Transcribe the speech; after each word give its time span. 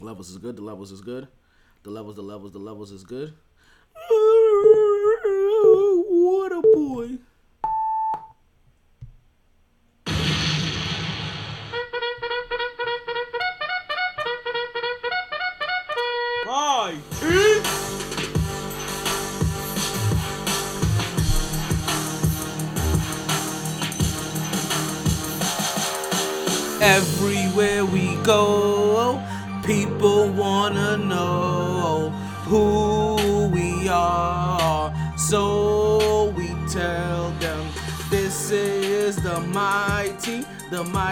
Levels 0.00 0.30
is 0.30 0.38
good. 0.38 0.56
The 0.56 0.62
levels 0.62 0.92
is 0.92 1.00
good. 1.00 1.28
The 1.82 1.90
levels, 1.90 2.16
the 2.16 2.22
levels, 2.22 2.52
the 2.52 2.58
levels 2.58 2.90
is 2.90 3.04
good. 3.04 3.32
What 6.08 6.52
a 6.52 6.60
boy. 6.60 7.18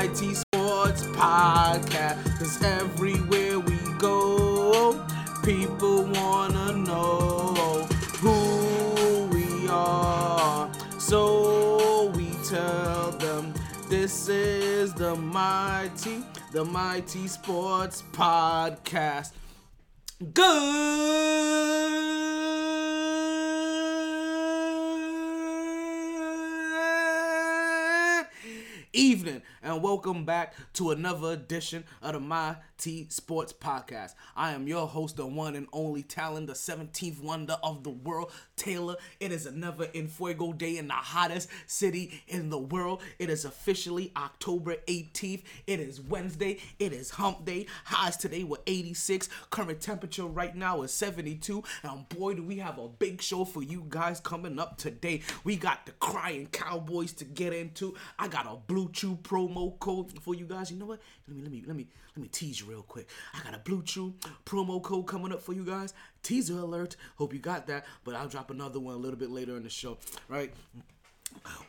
Mighty 0.05 0.35
sports 0.35 1.03
podcast. 1.17 2.39
Cause 2.39 2.62
everywhere 2.62 3.59
we 3.59 3.79
go, 3.99 5.03
people 5.43 6.05
wanna 6.05 6.73
know 6.73 7.87
who 8.21 9.29
we 9.33 9.67
are. 9.69 10.71
So 10.98 12.12
we 12.17 12.29
tell 12.47 13.12
them 13.12 13.55
this 13.89 14.29
is 14.29 14.93
the 14.93 15.17
mighty, 15.17 16.23
the 16.53 16.67
mighty 16.67 17.27
sports 17.27 18.03
podcast. 18.12 19.33
Good 20.34 21.15
evening 29.25 29.42
and 29.62 29.83
welcome 29.83 30.27
back 30.27 30.53
to 30.75 30.91
another 30.91 31.33
edition 31.33 31.83
of 32.03 32.12
the 32.12 32.20
My 32.20 32.56
T 32.77 33.06
Sports 33.08 33.55
Podcast. 33.55 34.14
I 34.36 34.53
am 34.53 34.69
your 34.69 34.86
host, 34.86 35.16
the 35.16 35.25
one 35.25 35.56
and 35.56 35.66
only 35.72 36.03
talent, 36.03 36.48
the 36.48 36.53
17th 36.53 37.22
wonder 37.22 37.56
of 37.62 37.84
the 37.84 37.91
world, 37.91 38.33
Taylor. 38.56 38.97
It 39.20 39.33
is 39.33 39.47
another 39.47 39.89
In 39.94 40.08
Fuego 40.08 40.53
day 40.53 40.77
in 40.77 40.89
the 40.89 40.94
hottest 40.94 41.48
city 41.66 42.22
in 42.28 42.50
the 42.50 42.58
world. 42.58 43.00
It 43.19 43.31
is 43.31 43.47
officially 43.47 44.12
October 44.14 44.77
18th. 44.89 45.44
It 45.66 45.81
is 45.81 46.03
Wednesday. 46.03 46.59
It 46.78 46.92
is 46.92 47.11
hump 47.11 47.47
day. 47.47 47.66
Highs 47.84 48.19
today 48.19 48.44
were 48.44 48.61
86. 48.66 49.31
Current 49.48 49.81
temperature 49.81 50.27
right 50.27 50.55
now 50.55 50.83
is 50.83 50.92
72. 50.92 51.64
And 51.83 52.06
boy, 52.11 52.34
do 52.34 52.42
we 52.42 52.59
have 52.59 52.78
a 52.78 52.88
big 52.88 53.22
show 53.22 53.47
for 53.47 53.62
you 53.62 53.86
guys 53.88 54.20
coming 54.20 54.59
up 54.59 54.77
today. 54.77 55.22
We 55.44 55.56
got 55.56 55.86
the 55.86 55.92
crying 55.92 56.48
cowboys 56.53 57.12
to 57.14 57.25
get 57.25 57.55
into. 57.55 57.94
I 58.19 58.28
got 58.28 58.44
a 58.44 58.56
BlueChew 58.70 59.14
promo 59.17 59.79
code 59.79 60.12
for 60.23 60.34
you 60.34 60.47
guys. 60.47 60.70
You 60.70 60.79
know 60.79 60.87
what? 60.87 61.01
Let 61.29 61.37
me 61.37 61.43
let 61.43 61.53
me 61.53 61.62
let 61.67 61.77
me 61.77 61.87
let 62.17 62.23
me 62.23 62.29
tease 62.29 62.61
you 62.61 62.67
real 62.67 62.83
quick. 62.83 63.09
I 63.34 63.43
got 63.43 63.55
a 63.55 63.59
BlueChew 63.59 64.15
promo 64.45 64.83
code 64.83 65.06
coming 65.06 65.33
up 65.33 65.43
for 65.43 65.53
you 65.53 65.65
guys. 65.65 65.95
Teaser 66.23 66.59
alert. 66.59 66.97
Hope 67.17 67.33
you 67.33 67.39
got 67.39 67.67
that. 67.67 67.84
But 68.05 68.15
I'll 68.15 68.29
drop 68.29 68.51
another 68.51 68.81
one 68.81 68.95
a 68.95 68.98
little 68.98 69.19
bit 69.19 69.31
later 69.31 69.56
in 69.56 69.62
the 69.62 69.71
show. 69.71 69.98
Right? 70.29 70.53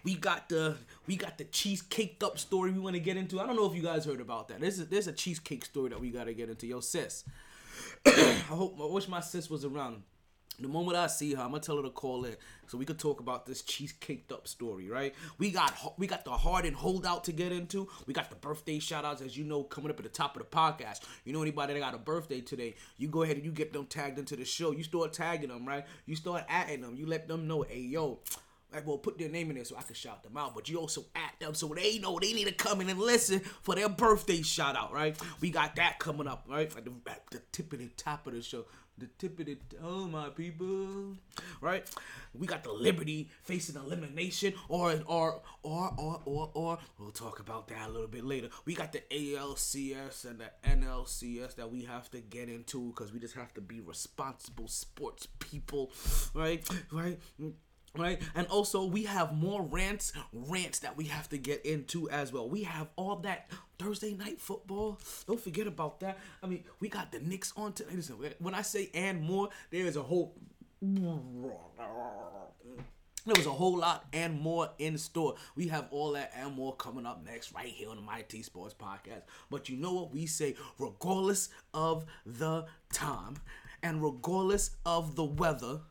We 0.04 0.16
got 0.16 0.50
the 0.50 0.78
we 1.08 1.16
got 1.16 1.38
the 1.38 1.46
cheesecaked 1.46 2.24
up 2.24 2.38
story 2.38 2.72
we 2.72 2.80
want 2.80 2.96
to 2.96 3.00
get 3.00 3.18
into. 3.18 3.40
I 3.40 3.46
don't 3.46 3.56
know 3.56 3.66
if 3.66 3.76
you 3.76 3.82
guys 3.82 4.06
heard 4.06 4.22
about 4.22 4.48
that. 4.50 4.60
There's 4.60 4.80
a, 4.80 4.86
there's 4.86 5.08
a 5.08 5.14
cheesecake 5.14 5.66
story 5.66 5.90
that 5.90 6.00
we 6.00 6.12
got 6.12 6.26
to 6.26 6.34
get 6.34 6.50
into. 6.50 6.68
Yo, 6.68 6.80
sis. 6.80 7.24
I 8.06 8.42
hope 8.48 8.78
I 8.82 8.86
wish 8.86 9.08
my 9.08 9.22
sis 9.22 9.50
was 9.50 9.66
around. 9.66 10.04
The 10.60 10.68
moment 10.68 10.98
I 10.98 11.08
see 11.08 11.34
her, 11.34 11.42
I'm 11.42 11.50
gonna 11.50 11.60
tell 11.60 11.78
her 11.78 11.84
to 11.84 11.90
call 11.90 12.26
in 12.26 12.36
so 12.68 12.78
we 12.78 12.86
could 12.86 13.00
talk 13.00 13.20
about 13.20 13.46
this 13.46 13.62
cheesecaked 13.62 14.32
up 14.32 14.48
story, 14.48 14.90
right? 14.90 15.14
We 15.38 15.52
got 15.52 15.74
we 15.98 16.08
got 16.08 16.26
the 16.26 16.32
Harden 16.32 16.74
holdout 16.74 17.26
to 17.26 17.32
get 17.32 17.52
into. 17.52 17.88
We 18.08 18.14
got 18.14 18.30
the 18.30 18.36
birthday 18.36 18.80
shout 18.80 19.06
outs, 19.06 19.22
as 19.22 19.38
you 19.38 19.44
know, 19.44 19.64
coming 19.64 19.92
up 19.92 19.98
at 19.98 20.04
the 20.04 20.10
top 20.10 20.38
of 20.38 20.44
the 20.44 20.50
podcast. 20.50 21.02
You 21.26 21.34
know 21.34 21.42
anybody 21.42 21.74
that 21.74 21.80
got 21.80 21.94
a 21.94 22.00
birthday 22.00 22.42
today, 22.42 22.76
you 22.98 23.08
go 23.08 23.24
ahead 23.24 23.36
and 23.36 23.46
you 23.46 23.52
get 23.52 23.74
them 23.74 23.86
tagged 23.86 24.18
into 24.18 24.36
the 24.36 24.46
show. 24.46 24.72
You 24.72 24.84
start 24.84 25.14
tagging 25.14 25.50
them, 25.50 25.68
right? 25.68 25.86
You 26.06 26.16
start 26.16 26.48
atting 26.48 26.82
them. 26.82 26.96
You 26.96 27.06
let 27.06 27.28
them 27.28 27.48
know, 27.48 27.64
hey 27.64 27.82
yo, 27.82 28.20
like, 28.76 28.86
well, 28.86 28.98
put 28.98 29.18
their 29.18 29.30
name 29.30 29.50
in 29.50 29.56
there 29.56 29.64
so 29.64 29.78
I 29.78 29.84
can 29.84 29.96
shout 29.96 30.22
them 30.22 30.36
out. 30.36 30.54
But 30.54 30.68
you 30.68 30.78
also 30.78 31.06
at 31.16 31.40
them 31.40 31.54
so 31.54 31.68
they 31.70 31.98
know 32.00 32.20
they 32.20 32.34
need 32.34 32.48
to 32.48 32.54
come 32.54 32.82
in 32.82 32.90
and 32.90 33.00
listen 33.00 33.40
for 33.40 33.74
their 33.74 33.88
birthday 33.88 34.42
shout 34.42 34.76
out, 34.76 34.92
right? 34.94 35.16
We 35.40 35.50
got 35.50 35.78
that 35.78 35.98
coming 36.00 36.28
up, 36.28 36.46
right? 36.50 36.74
Like 36.76 36.84
the, 36.84 36.92
at 37.10 37.22
the 37.32 37.42
tip 37.52 37.72
of 37.72 37.80
the 37.80 37.88
top 37.96 38.28
of 38.28 38.34
the 38.34 38.42
show. 38.42 38.66
The 38.98 39.08
tip 39.18 39.40
of 39.40 39.46
the 39.46 39.58
oh 39.84 40.08
my 40.08 40.30
people, 40.30 41.18
right? 41.60 41.86
We 42.34 42.48
got 42.48 42.64
the 42.64 42.72
Liberty 42.72 43.30
facing 43.44 43.76
elimination, 43.76 44.54
or 44.70 45.02
or 45.06 45.42
or 45.64 45.94
or 45.98 46.22
or 46.26 46.52
or 46.54 46.78
we'll 46.98 47.12
talk 47.12 47.40
about 47.40 47.68
that 47.68 47.90
a 47.90 47.92
little 47.92 48.08
bit 48.08 48.24
later. 48.24 48.50
We 48.64 48.74
got 48.74 48.94
the 48.94 49.04
ALCS 49.12 50.24
and 50.24 50.40
the 50.40 50.50
NLCS 50.64 51.56
that 51.56 51.70
we 51.70 51.84
have 51.84 52.10
to 52.12 52.22
get 52.22 52.48
into 52.48 52.88
because 52.90 53.12
we 53.12 53.20
just 53.20 53.36
have 53.36 53.54
to 53.56 53.62
be 53.62 53.82
responsible 53.82 54.70
sports 54.70 55.28
people, 55.40 55.92
right? 56.34 56.66
Right? 56.92 57.20
Right? 57.98 58.22
And 58.34 58.48
also 58.48 58.86
we 58.86 59.04
have 59.04 59.34
more 59.34 59.62
rants, 59.62 60.14
rants 60.34 60.80
that 60.80 60.98
we 60.98 61.06
have 61.06 61.30
to 61.30 61.38
get 61.38 61.66
into 61.66 62.10
as 62.10 62.32
well. 62.32 62.50
We 62.50 62.64
have 62.64 62.90
all 62.96 63.18
that 63.18 63.50
Thursday 63.80 64.14
night 64.14 64.40
football. 64.40 65.00
Don't 65.28 65.40
forget 65.40 65.68
about 65.68 66.00
that. 66.02 66.18
I 66.42 66.48
mean, 66.48 66.64
we 66.80 66.90
got 66.90 67.12
the 67.12 67.20
Knicks 67.20 67.54
on 67.58 67.74
tonight. 67.74 67.96
Listen, 67.96 68.18
when 68.40 68.54
I 68.54 68.62
say 68.62 68.90
and 68.94 69.22
more, 69.22 69.50
there 69.72 69.86
is 69.86 69.96
a 69.96 70.04
whole 70.04 70.36
there 73.26 73.34
was 73.36 73.48
a 73.48 73.52
whole 73.52 73.78
lot 73.78 74.06
and 74.14 74.40
more 74.40 74.70
in 74.78 75.00
store. 75.00 75.36
We 75.56 75.68
have 75.70 75.88
all 75.90 76.12
that 76.12 76.32
and 76.36 76.54
more 76.54 76.76
coming 76.76 77.08
up 77.08 77.26
next 77.26 77.54
right 77.54 77.68
here 77.68 77.90
on 77.90 77.96
the 77.96 78.02
Mighty 78.04 78.44
Sports 78.44 78.76
Podcast. 78.80 79.24
But 79.50 79.68
you 79.68 79.78
know 79.78 79.94
what 79.94 80.14
we 80.14 80.28
say, 80.28 80.56
regardless 80.78 81.50
of 81.74 82.06
the 82.26 82.66
time 82.94 83.38
and 83.82 84.04
regardless 84.04 84.72
of 84.86 85.16
the 85.16 85.24
weather, 85.24 85.82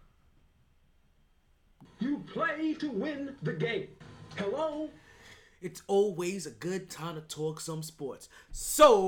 You 2.04 2.22
play 2.26 2.74
to 2.74 2.90
win 2.90 3.34
the 3.42 3.54
game. 3.54 3.88
Hello? 4.36 4.90
it's 5.62 5.80
always 5.86 6.44
a 6.44 6.50
good 6.50 6.90
time 6.90 7.14
to 7.14 7.22
talk 7.22 7.58
some 7.58 7.82
sports. 7.82 8.28
So 8.52 9.00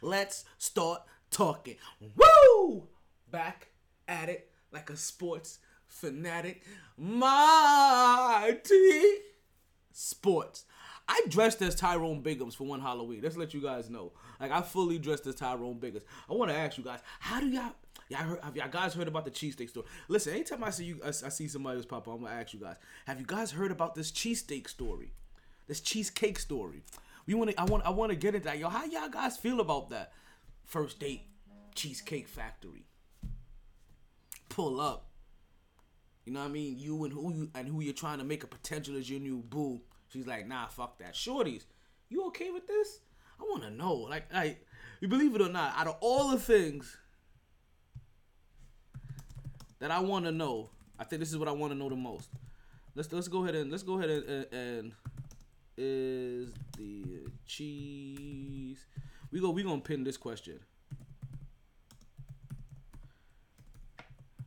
let's 0.00 0.44
start 0.58 1.02
talking. 1.32 1.74
Woo! 2.14 2.86
Back 3.32 3.70
at 4.06 4.28
it 4.28 4.52
like 4.70 4.90
a 4.90 4.96
sports 4.96 5.58
fanatic. 5.88 6.62
My 6.96 8.30
Mighty 8.40 9.16
sports. 9.92 10.66
I 11.10 11.22
dressed 11.28 11.60
as 11.60 11.74
Tyrone 11.74 12.22
Biggums 12.22 12.54
for 12.54 12.62
one 12.62 12.80
Halloween. 12.80 13.20
Let's 13.20 13.36
let 13.36 13.52
you 13.52 13.60
guys 13.60 13.90
know. 13.90 14.12
Like 14.38 14.52
I 14.52 14.62
fully 14.62 14.96
dressed 14.96 15.26
as 15.26 15.34
Tyrone 15.34 15.80
Biggums. 15.80 16.02
I 16.30 16.34
want 16.34 16.52
to 16.52 16.56
ask 16.56 16.78
you 16.78 16.84
guys, 16.84 17.00
how 17.18 17.40
do 17.40 17.48
y'all 17.48 17.72
y'all 18.08 18.20
heard, 18.20 18.38
have 18.44 18.56
y'all 18.56 18.68
guys 18.68 18.94
heard 18.94 19.08
about 19.08 19.24
the 19.24 19.32
cheesesteak 19.32 19.70
story? 19.70 19.86
Listen, 20.06 20.34
anytime 20.34 20.62
I 20.62 20.70
see 20.70 20.84
you, 20.84 21.00
I, 21.04 21.08
I 21.08 21.10
see 21.10 21.48
somebody 21.48 21.78
else 21.78 21.86
pop 21.86 22.06
up, 22.06 22.14
I'm 22.14 22.22
gonna 22.22 22.32
ask 22.36 22.54
you 22.54 22.60
guys, 22.60 22.76
have 23.08 23.18
you 23.18 23.26
guys 23.26 23.50
heard 23.50 23.72
about 23.72 23.96
this 23.96 24.12
cheesesteak 24.12 24.68
story? 24.68 25.10
This 25.66 25.80
cheesecake 25.80 26.38
story. 26.38 26.84
We 27.26 27.34
want 27.34 27.50
to. 27.50 27.60
I 27.60 27.64
want. 27.64 27.84
I 27.84 27.90
want 27.90 28.10
to 28.10 28.16
get 28.16 28.36
into 28.36 28.46
that. 28.46 28.58
Yo, 28.58 28.68
how 28.68 28.84
y'all 28.84 29.08
guys 29.08 29.36
feel 29.36 29.58
about 29.58 29.90
that? 29.90 30.12
First 30.64 31.00
date, 31.00 31.22
cheesecake 31.74 32.28
factory. 32.28 32.86
Pull 34.48 34.80
up. 34.80 35.08
You 36.24 36.32
know 36.32 36.40
what 36.40 36.46
I 36.46 36.52
mean? 36.52 36.78
You 36.78 37.02
and 37.02 37.12
who 37.12 37.32
you 37.32 37.50
and 37.56 37.66
who 37.66 37.80
you're 37.80 37.94
trying 37.94 38.18
to 38.18 38.24
make 38.24 38.44
a 38.44 38.46
potential 38.46 38.96
as 38.96 39.10
your 39.10 39.18
new 39.18 39.38
boo. 39.38 39.80
She's 40.12 40.26
like, 40.26 40.46
nah, 40.46 40.66
fuck 40.66 40.98
that. 40.98 41.14
Shorties, 41.14 41.64
you 42.08 42.26
okay 42.26 42.50
with 42.50 42.66
this? 42.66 43.00
I 43.40 43.44
want 43.44 43.62
to 43.62 43.70
know. 43.70 43.94
Like, 43.94 44.32
like, 44.32 44.66
you 45.00 45.08
believe 45.08 45.34
it 45.34 45.40
or 45.40 45.48
not, 45.48 45.74
out 45.76 45.86
of 45.86 45.96
all 46.00 46.30
the 46.30 46.38
things 46.38 46.96
that 49.78 49.90
I 49.90 50.00
want 50.00 50.26
to 50.26 50.32
know, 50.32 50.70
I 50.98 51.04
think 51.04 51.20
this 51.20 51.30
is 51.30 51.38
what 51.38 51.48
I 51.48 51.52
want 51.52 51.72
to 51.72 51.78
know 51.78 51.88
the 51.88 51.96
most. 51.96 52.28
Let's 52.94 53.10
let's 53.12 53.28
go 53.28 53.44
ahead 53.44 53.54
and 53.54 53.70
let's 53.70 53.84
go 53.84 53.98
ahead 53.98 54.10
and, 54.10 54.28
and, 54.28 54.46
and 54.52 54.92
is 55.76 56.52
the 56.76 57.30
cheese. 57.46 58.86
We 59.30 59.40
go. 59.40 59.50
We 59.50 59.62
gonna 59.62 59.80
pin 59.80 60.04
this 60.04 60.16
question. 60.16 60.58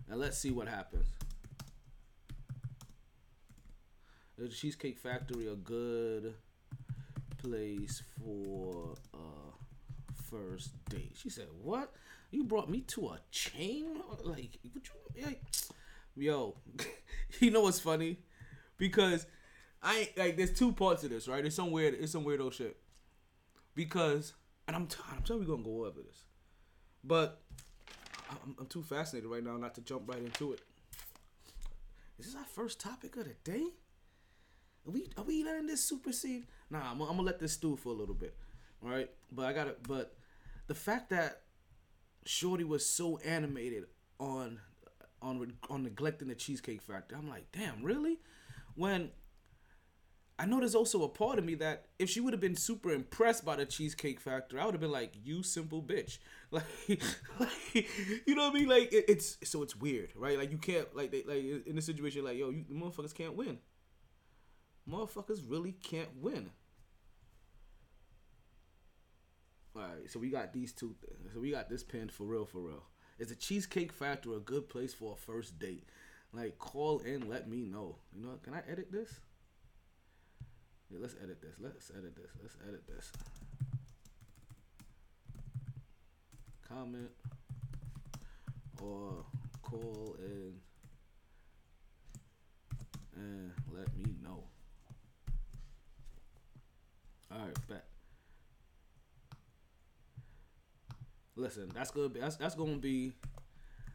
And 0.09 0.19
let's 0.19 0.37
see 0.37 0.51
what 0.51 0.67
happens. 0.67 1.07
Is 1.07 1.15
the 4.37 4.47
Cheesecake 4.47 4.97
Factory 4.97 5.47
a 5.47 5.55
good 5.55 6.35
place 7.37 8.01
for 8.19 8.95
a 9.13 10.23
first 10.29 10.71
date? 10.89 11.15
She 11.15 11.29
said, 11.29 11.47
"What? 11.61 11.93
You 12.31 12.43
brought 12.43 12.69
me 12.69 12.81
to 12.81 13.09
a 13.09 13.19
chain? 13.31 14.01
Like, 14.23 14.59
you 14.63 14.71
like? 15.23 15.41
Yo, 16.15 16.55
you 17.39 17.51
know 17.51 17.61
what's 17.61 17.79
funny? 17.79 18.19
Because 18.77 19.25
I 19.81 20.09
like. 20.17 20.37
There's 20.37 20.53
two 20.53 20.71
parts 20.71 21.01
to 21.01 21.09
this, 21.09 21.27
right? 21.27 21.45
It's 21.45 21.55
some 21.55 21.71
weird. 21.71 21.95
It's 21.95 22.11
some 22.11 22.23
weirdo 22.25 22.51
shit. 22.51 22.77
Because, 23.75 24.33
and 24.67 24.75
I'm, 24.75 24.85
t- 24.85 24.97
I'm 25.11 25.23
telling 25.23 25.41
you, 25.43 25.49
we 25.49 25.55
gonna 25.55 25.63
go 25.67 25.85
over 25.85 25.99
this, 25.99 26.23
but 27.03 27.41
I'm, 28.29 28.55
I'm 28.59 28.65
too 28.67 28.83
fascinated 28.83 29.29
right 29.29 29.43
now 29.43 29.57
not 29.57 29.73
to 29.75 29.81
jump 29.81 30.03
right 30.07 30.19
into 30.19 30.53
it. 30.53 30.61
Is 32.19 32.27
this 32.27 32.35
our 32.35 32.45
first 32.45 32.79
topic 32.79 33.15
of 33.17 33.25
the 33.25 33.33
day? 33.43 33.65
Are 34.87 34.91
we 34.91 35.09
are 35.17 35.23
we 35.23 35.43
letting 35.43 35.67
this 35.67 35.83
supersede? 35.83 36.47
Nah, 36.69 36.91
I'm, 36.91 37.01
I'm 37.01 37.07
gonna 37.07 37.21
let 37.21 37.39
this 37.39 37.53
stew 37.53 37.75
for 37.75 37.89
a 37.89 37.95
little 37.95 38.15
bit, 38.15 38.35
all 38.83 38.89
right? 38.89 39.09
But 39.31 39.45
I 39.45 39.53
gotta. 39.53 39.75
But 39.87 40.15
the 40.67 40.75
fact 40.75 41.09
that 41.11 41.41
Shorty 42.25 42.63
was 42.63 42.85
so 42.85 43.17
animated 43.19 43.85
on 44.19 44.59
on 45.21 45.53
on 45.69 45.83
neglecting 45.83 46.27
the 46.27 46.35
Cheesecake 46.35 46.81
Factory, 46.81 47.17
I'm 47.17 47.29
like, 47.29 47.45
damn, 47.51 47.83
really? 47.83 48.19
When 48.75 49.11
I 50.39 50.45
know 50.45 50.59
there's 50.59 50.75
also 50.75 51.03
a 51.03 51.09
part 51.09 51.37
of 51.37 51.45
me 51.45 51.55
that 51.55 51.85
if 51.99 52.09
she 52.09 52.19
would 52.19 52.33
have 52.33 52.41
been 52.41 52.55
super 52.55 52.91
impressed 52.91 53.45
by 53.45 53.55
the 53.55 53.65
Cheesecake 53.65 54.19
Factory, 54.19 54.59
I 54.59 54.65
would 54.65 54.73
have 54.73 54.81
been 54.81 54.91
like, 54.91 55.13
"You 55.23 55.43
simple 55.43 55.81
bitch," 55.81 56.17
like, 56.51 56.63
like 57.39 57.87
you 58.25 58.35
know 58.35 58.49
what 58.49 58.55
I 58.55 58.59
mean? 58.59 58.67
Like 58.67 58.91
it, 58.91 59.05
it's 59.07 59.37
so 59.43 59.61
it's 59.61 59.75
weird, 59.75 60.11
right? 60.15 60.37
Like 60.37 60.51
you 60.51 60.57
can't 60.57 60.93
like 60.95 61.11
they, 61.11 61.23
like 61.23 61.65
in 61.67 61.77
a 61.77 61.81
situation 61.81 62.25
like 62.25 62.37
yo, 62.37 62.49
you 62.49 62.65
the 62.67 62.73
motherfuckers 62.73 63.13
can't 63.13 63.35
win. 63.35 63.59
Motherfuckers 64.89 65.41
really 65.47 65.71
can't 65.71 66.09
win. 66.21 66.49
All 69.75 69.81
right, 69.81 70.09
so 70.09 70.19
we 70.19 70.29
got 70.29 70.53
these 70.53 70.71
two. 70.71 70.95
So 71.33 71.39
we 71.39 71.51
got 71.51 71.69
this 71.69 71.83
pinned 71.83 72.11
for 72.11 72.25
real, 72.25 72.45
for 72.45 72.59
real. 72.59 72.83
Is 73.17 73.29
the 73.29 73.35
Cheesecake 73.35 73.91
Factory 73.91 74.35
a 74.35 74.39
good 74.39 74.69
place 74.69 74.93
for 74.93 75.13
a 75.13 75.15
first 75.15 75.57
date? 75.57 75.87
Like, 76.31 76.57
call 76.57 76.99
in, 76.99 77.29
let 77.29 77.47
me 77.47 77.61
know. 77.61 77.97
You 78.15 78.23
know, 78.23 78.39
can 78.43 78.53
I 78.53 78.61
edit 78.69 78.91
this? 78.91 79.19
Yeah, 80.89 80.97
let's 81.01 81.15
edit 81.23 81.41
this. 81.41 81.55
Let's 81.59 81.91
edit 81.95 82.15
this. 82.15 82.31
Let's 82.41 82.57
edit 82.67 82.83
this. 82.87 83.11
Comment 86.67 87.09
or 88.81 89.25
call 89.61 90.15
in 90.19 90.53
and 93.15 93.51
let 93.71 93.95
me 93.95 94.15
know. 94.23 94.43
All 97.33 97.45
right, 97.45 97.67
bet. 97.67 97.85
Listen, 101.35 101.71
that's 101.73 101.89
gonna 101.89 102.09
be 102.09 102.19
that's 102.19 102.35
that's 102.35 102.53
gonna 102.53 102.77
be 102.77 103.13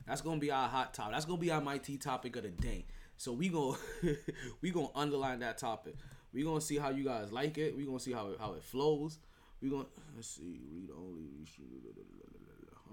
that's 0.06 0.22
gonna 0.22 0.40
be 0.40 0.50
our 0.50 0.68
hot 0.68 0.92
topic. 0.92 1.12
That's 1.12 1.24
gonna 1.24 1.38
be 1.38 1.50
our 1.52 1.60
mighty 1.60 1.96
topic 1.98 2.34
of 2.36 2.42
the 2.42 2.48
day. 2.48 2.86
So 3.16 3.32
we 3.32 3.48
gonna 3.48 3.76
we 4.60 4.70
gonna 4.70 4.88
underline 4.94 5.38
that 5.40 5.58
topic. 5.58 5.94
We 6.32 6.42
gonna 6.42 6.60
see 6.60 6.78
how 6.78 6.90
you 6.90 7.04
guys 7.04 7.30
like 7.30 7.56
it. 7.58 7.76
We 7.76 7.84
gonna 7.84 8.00
see 8.00 8.12
how 8.12 8.28
it, 8.28 8.38
how 8.40 8.54
it 8.54 8.64
flows. 8.64 9.18
We 9.60 9.70
gonna 9.70 9.86
let's 10.16 10.28
see. 10.28 10.60
Read 10.72 10.90
only. 10.96 11.26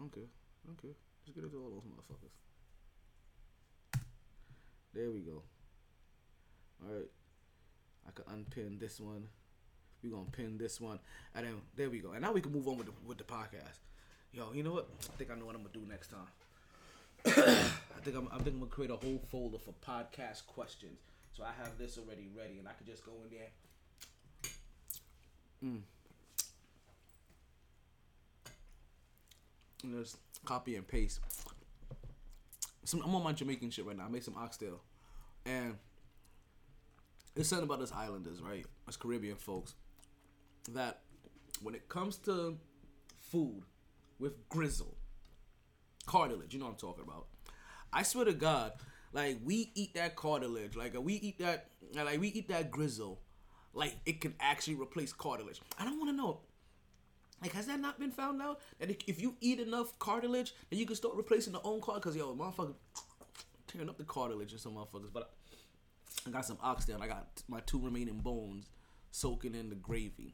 Okay, 0.05 0.27
okay. 0.73 0.93
Let's 1.25 1.35
get 1.35 1.43
into 1.43 1.57
all 1.57 1.71
those 1.71 1.83
motherfuckers. 1.83 2.35
There 4.93 5.09
we 5.09 5.21
go. 5.21 5.41
All 6.83 6.93
right. 6.93 7.09
I 8.07 8.11
can 8.11 8.25
unpin 8.31 8.77
this 8.77 8.99
one. 8.99 9.27
We 10.05 10.11
gonna 10.11 10.25
pin 10.31 10.57
this 10.59 10.79
one, 10.79 10.99
and 11.33 11.47
then 11.47 11.55
there 11.75 11.89
we 11.89 11.97
go. 11.97 12.11
And 12.11 12.21
now 12.21 12.31
we 12.31 12.39
can 12.39 12.51
move 12.51 12.67
on 12.67 12.77
with 12.77 12.85
the 12.85 12.93
with 13.07 13.17
the 13.17 13.23
podcast. 13.23 13.79
Yo, 14.31 14.51
you 14.53 14.61
know 14.61 14.73
what? 14.73 14.87
I 15.01 15.17
think 15.17 15.31
I 15.31 15.35
know 15.35 15.45
what 15.45 15.55
I'm 15.55 15.63
gonna 15.63 15.73
do 15.73 15.81
next 15.89 16.09
time. 16.09 16.27
I 17.25 18.01
think 18.03 18.15
I'm, 18.15 18.27
I 18.31 18.35
think 18.35 18.49
I'm 18.49 18.59
gonna 18.59 18.67
create 18.67 18.91
a 18.91 18.95
whole 18.95 19.19
folder 19.31 19.57
for 19.57 19.73
podcast 19.83 20.45
questions. 20.45 20.99
So 21.33 21.43
I 21.43 21.49
have 21.63 21.79
this 21.79 21.97
already 21.97 22.27
ready, 22.37 22.59
and 22.59 22.67
I 22.67 22.73
could 22.73 22.85
just 22.85 23.03
go 23.03 23.13
in 23.23 23.35
there. 23.35 23.49
Mm. 25.63 25.81
And 29.83 30.03
just 30.03 30.17
copy 30.45 30.75
and 30.75 30.87
paste. 30.87 31.19
Some, 32.83 33.01
I'm 33.01 33.15
on 33.15 33.23
my 33.23 33.33
Jamaican 33.33 33.71
shit 33.71 33.87
right 33.87 33.97
now. 33.97 34.05
I 34.05 34.09
made 34.09 34.23
some 34.23 34.35
oxtail, 34.37 34.81
and 35.47 35.77
it's 37.35 37.49
something 37.49 37.67
about 37.67 37.81
us 37.81 37.91
islanders, 37.91 38.39
right? 38.39 38.67
Us 38.87 38.97
Caribbean 38.97 39.37
folks, 39.37 39.73
that 40.73 41.01
when 41.61 41.75
it 41.75 41.87
comes 41.89 42.17
to 42.17 42.57
food 43.31 43.63
with 44.19 44.47
grizzle, 44.49 44.95
cartilage, 46.05 46.53
you 46.53 46.59
know 46.59 46.65
what 46.65 46.71
I'm 46.71 46.77
talking 46.77 47.03
about. 47.03 47.27
I 47.91 48.03
swear 48.03 48.25
to 48.25 48.33
God, 48.33 48.73
like 49.13 49.39
we 49.43 49.71
eat 49.75 49.93
that 49.95 50.15
cartilage, 50.15 50.75
like 50.75 50.93
we 50.99 51.13
eat 51.13 51.39
that, 51.39 51.69
like 51.93 52.19
we 52.19 52.29
eat 52.29 52.49
that 52.49 52.71
grizzle, 52.71 53.21
like 53.73 53.95
it 54.05 54.21
can 54.21 54.35
actually 54.39 54.75
replace 54.75 55.13
cartilage. 55.13 55.61
I 55.79 55.85
don't 55.85 55.97
want 55.97 56.09
to 56.09 56.15
know. 56.15 56.41
Like, 57.41 57.51
has 57.53 57.67
that 57.67 57.79
not 57.79 57.99
been 57.99 58.11
found 58.11 58.41
out 58.41 58.61
that 58.79 58.89
if 59.07 59.21
you 59.21 59.35
eat 59.41 59.59
enough 59.59 59.99
cartilage, 59.99 60.53
then 60.69 60.79
you 60.79 60.85
can 60.85 60.95
start 60.95 61.15
replacing 61.15 61.53
the 61.53 61.61
own 61.63 61.81
cartilage? 61.81 62.03
Cause 62.03 62.15
yo, 62.15 62.33
motherfucker, 62.33 62.73
tearing 63.67 63.89
up 63.89 63.97
the 63.97 64.03
cartilage 64.03 64.53
in 64.53 64.57
some 64.57 64.73
motherfuckers. 64.73 65.11
But 65.13 65.33
I 66.25 66.29
got 66.29 66.45
some 66.45 66.57
oxtail. 66.61 66.99
I 67.01 67.07
got 67.07 67.27
my 67.47 67.59
two 67.61 67.79
remaining 67.79 68.19
bones 68.19 68.69
soaking 69.11 69.53
in 69.53 69.69
the 69.69 69.75
gravy. 69.75 70.33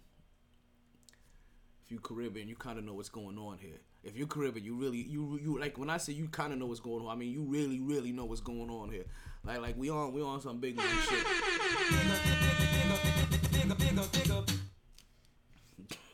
You 1.91 1.99
Caribbean, 1.99 2.47
you 2.47 2.55
kind 2.55 2.79
of 2.79 2.85
know 2.85 2.93
what's 2.93 3.09
going 3.09 3.37
on 3.37 3.57
here. 3.57 3.81
If 4.01 4.15
you're 4.15 4.25
Caribbean, 4.25 4.63
you 4.63 4.75
really 4.75 4.99
you 4.99 5.37
you 5.43 5.59
like 5.59 5.77
when 5.77 5.89
I 5.89 5.97
say 5.97 6.13
you 6.13 6.29
kind 6.29 6.53
of 6.53 6.59
know 6.59 6.67
what's 6.67 6.79
going 6.79 7.05
on. 7.05 7.11
I 7.11 7.15
mean 7.15 7.31
you 7.33 7.43
really 7.43 7.81
really 7.81 8.13
know 8.13 8.23
what's 8.23 8.39
going 8.39 8.69
on 8.69 8.89
here. 8.89 9.03
Like 9.43 9.59
like 9.59 9.77
we 9.77 9.89
on 9.89 10.13
we 10.13 10.21
on 10.21 10.39
some 10.39 10.59
big 10.59 10.79
shit. 10.79 11.25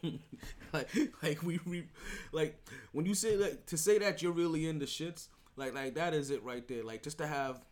like 0.73 0.89
like 1.21 1.43
we, 1.43 1.59
we 1.65 1.83
like 2.31 2.59
when 2.91 3.05
you 3.05 3.13
say 3.13 3.35
like 3.37 3.67
to 3.67 3.77
say 3.77 3.99
that 3.99 4.23
you're 4.23 4.31
really 4.31 4.67
into 4.67 4.85
shits 4.85 5.27
like 5.55 5.75
like 5.75 5.93
that 5.95 6.13
is 6.13 6.31
it 6.31 6.43
right 6.43 6.67
there 6.67 6.83
like 6.83 7.03
just 7.03 7.19
to 7.19 7.27
have 7.27 7.63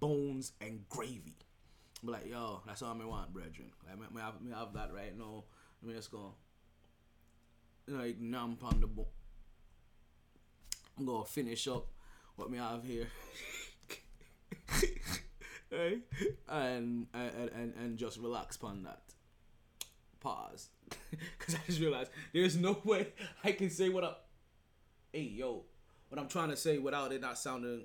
bones 0.00 0.52
and 0.60 0.88
gravy 0.88 1.36
but 2.02 2.12
like 2.12 2.26
yo 2.26 2.62
that's 2.66 2.82
all 2.82 2.96
I 3.00 3.04
want 3.04 3.32
brethren 3.32 3.70
like 3.88 3.98
me, 3.98 4.06
me, 4.14 4.20
have, 4.20 4.34
have 4.58 4.72
that 4.74 4.92
right 4.92 5.16
now 5.16 5.44
let 5.82 5.88
me 5.88 5.96
just 5.96 6.10
go 6.10 6.34
like 7.88 8.18
numb 8.18 8.58
on 8.62 8.80
the 8.80 8.86
bone 8.86 9.06
I'm 10.98 11.04
gonna 11.04 11.24
finish 11.24 11.68
up 11.68 11.86
what 12.36 12.50
me 12.50 12.58
have 12.58 12.84
here. 12.84 13.06
Right? 15.72 15.98
And, 16.48 17.06
and 17.12 17.50
and 17.54 17.74
and 17.74 17.98
just 17.98 18.18
relax 18.18 18.54
upon 18.56 18.84
that. 18.84 19.02
Pause. 20.20 20.68
Because 21.38 21.54
I 21.56 21.58
just 21.66 21.80
realized 21.80 22.10
there's 22.32 22.56
no 22.56 22.78
way 22.84 23.08
I 23.42 23.52
can 23.52 23.68
say 23.70 23.88
what 23.88 24.04
up. 24.04 24.28
Hey 25.12 25.22
yo, 25.22 25.64
what 26.08 26.20
I'm 26.20 26.28
trying 26.28 26.50
to 26.50 26.56
say 26.56 26.78
without 26.78 27.12
it 27.12 27.20
not 27.20 27.36
sounding 27.38 27.82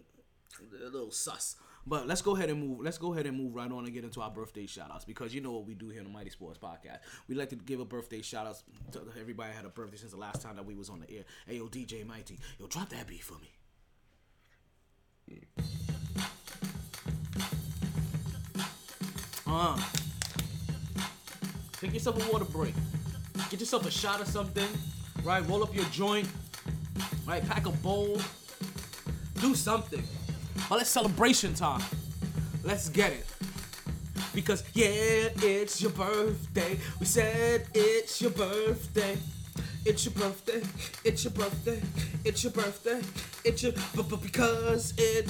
a 0.60 0.90
little 0.90 1.12
sus. 1.12 1.56
But 1.86 2.08
let's 2.08 2.22
go 2.22 2.36
ahead 2.36 2.50
and 2.50 2.60
move. 2.60 2.82
Let's 2.82 2.98
go 2.98 3.14
ahead 3.14 3.26
and 3.26 3.38
move 3.38 3.56
right 3.56 3.72
on 3.72 3.86
and 3.86 3.94
get 3.94 4.04
into 4.04 4.22
our 4.22 4.30
birthday 4.30 4.66
shoutouts 4.66 5.06
because 5.06 5.34
you 5.34 5.42
know 5.42 5.52
what 5.52 5.66
we 5.66 5.74
do 5.74 5.90
here 5.90 6.00
on 6.00 6.06
the 6.06 6.12
Mighty 6.12 6.30
Sports 6.30 6.60
Podcast. 6.60 7.00
We 7.28 7.36
like 7.36 7.50
to 7.50 7.56
give 7.56 7.80
a 7.80 7.86
birthday 7.86 8.22
shout 8.22 8.46
shoutouts 8.46 8.64
to 8.92 9.02
everybody 9.20 9.54
had 9.54 9.66
a 9.66 9.70
birthday 9.70 9.98
since 9.98 10.12
the 10.12 10.18
last 10.18 10.42
time 10.42 10.56
that 10.56 10.66
we 10.66 10.76
was 10.76 10.90
on 10.90 11.00
the 11.00 11.12
air. 11.12 11.24
Hey 11.48 11.58
yo, 11.58 11.68
DJ 11.68 12.06
Mighty, 12.06 12.40
yo, 12.60 12.68
drop 12.68 12.90
that 12.90 13.08
beat 13.08 13.24
for 13.24 13.36
me. 13.40 13.50
Uh, 19.48 19.78
take 21.80 21.94
yourself 21.94 22.26
a 22.26 22.32
water 22.32 22.46
break. 22.46 22.74
Get 23.50 23.60
yourself 23.60 23.86
a 23.86 23.92
shot 23.92 24.22
of 24.22 24.28
something, 24.28 24.68
right? 25.24 25.46
Roll 25.48 25.64
up 25.64 25.76
your 25.76 25.86
joint, 25.86 26.28
right? 27.28 27.46
Pack 27.48 27.66
a 27.66 27.72
bowl. 27.72 28.18
Do 29.42 29.56
something. 29.56 30.04
Oh, 30.58 30.66
but 30.70 30.82
it's 30.82 30.90
celebration 30.90 31.54
time. 31.54 31.82
Let's 32.64 32.90
get 32.90 33.12
it. 33.12 33.26
Because 34.34 34.64
yeah, 34.74 35.30
it's 35.42 35.82
your 35.82 35.92
birthday. 35.92 36.78
We 37.00 37.06
said 37.06 37.68
it's 37.74 38.22
your 38.22 38.32
birthday. 38.32 39.18
It's 39.86 40.06
your 40.06 40.14
birthday. 40.14 40.62
It's 41.04 41.24
your 41.24 41.34
birthday. 41.34 41.82
It's 42.24 42.44
your 42.44 42.54
birthday. 42.54 43.02
It's 43.44 43.64
your 43.64 43.74
but, 43.96 44.10
but 44.10 44.22
because 44.22 44.94
it 44.98 45.28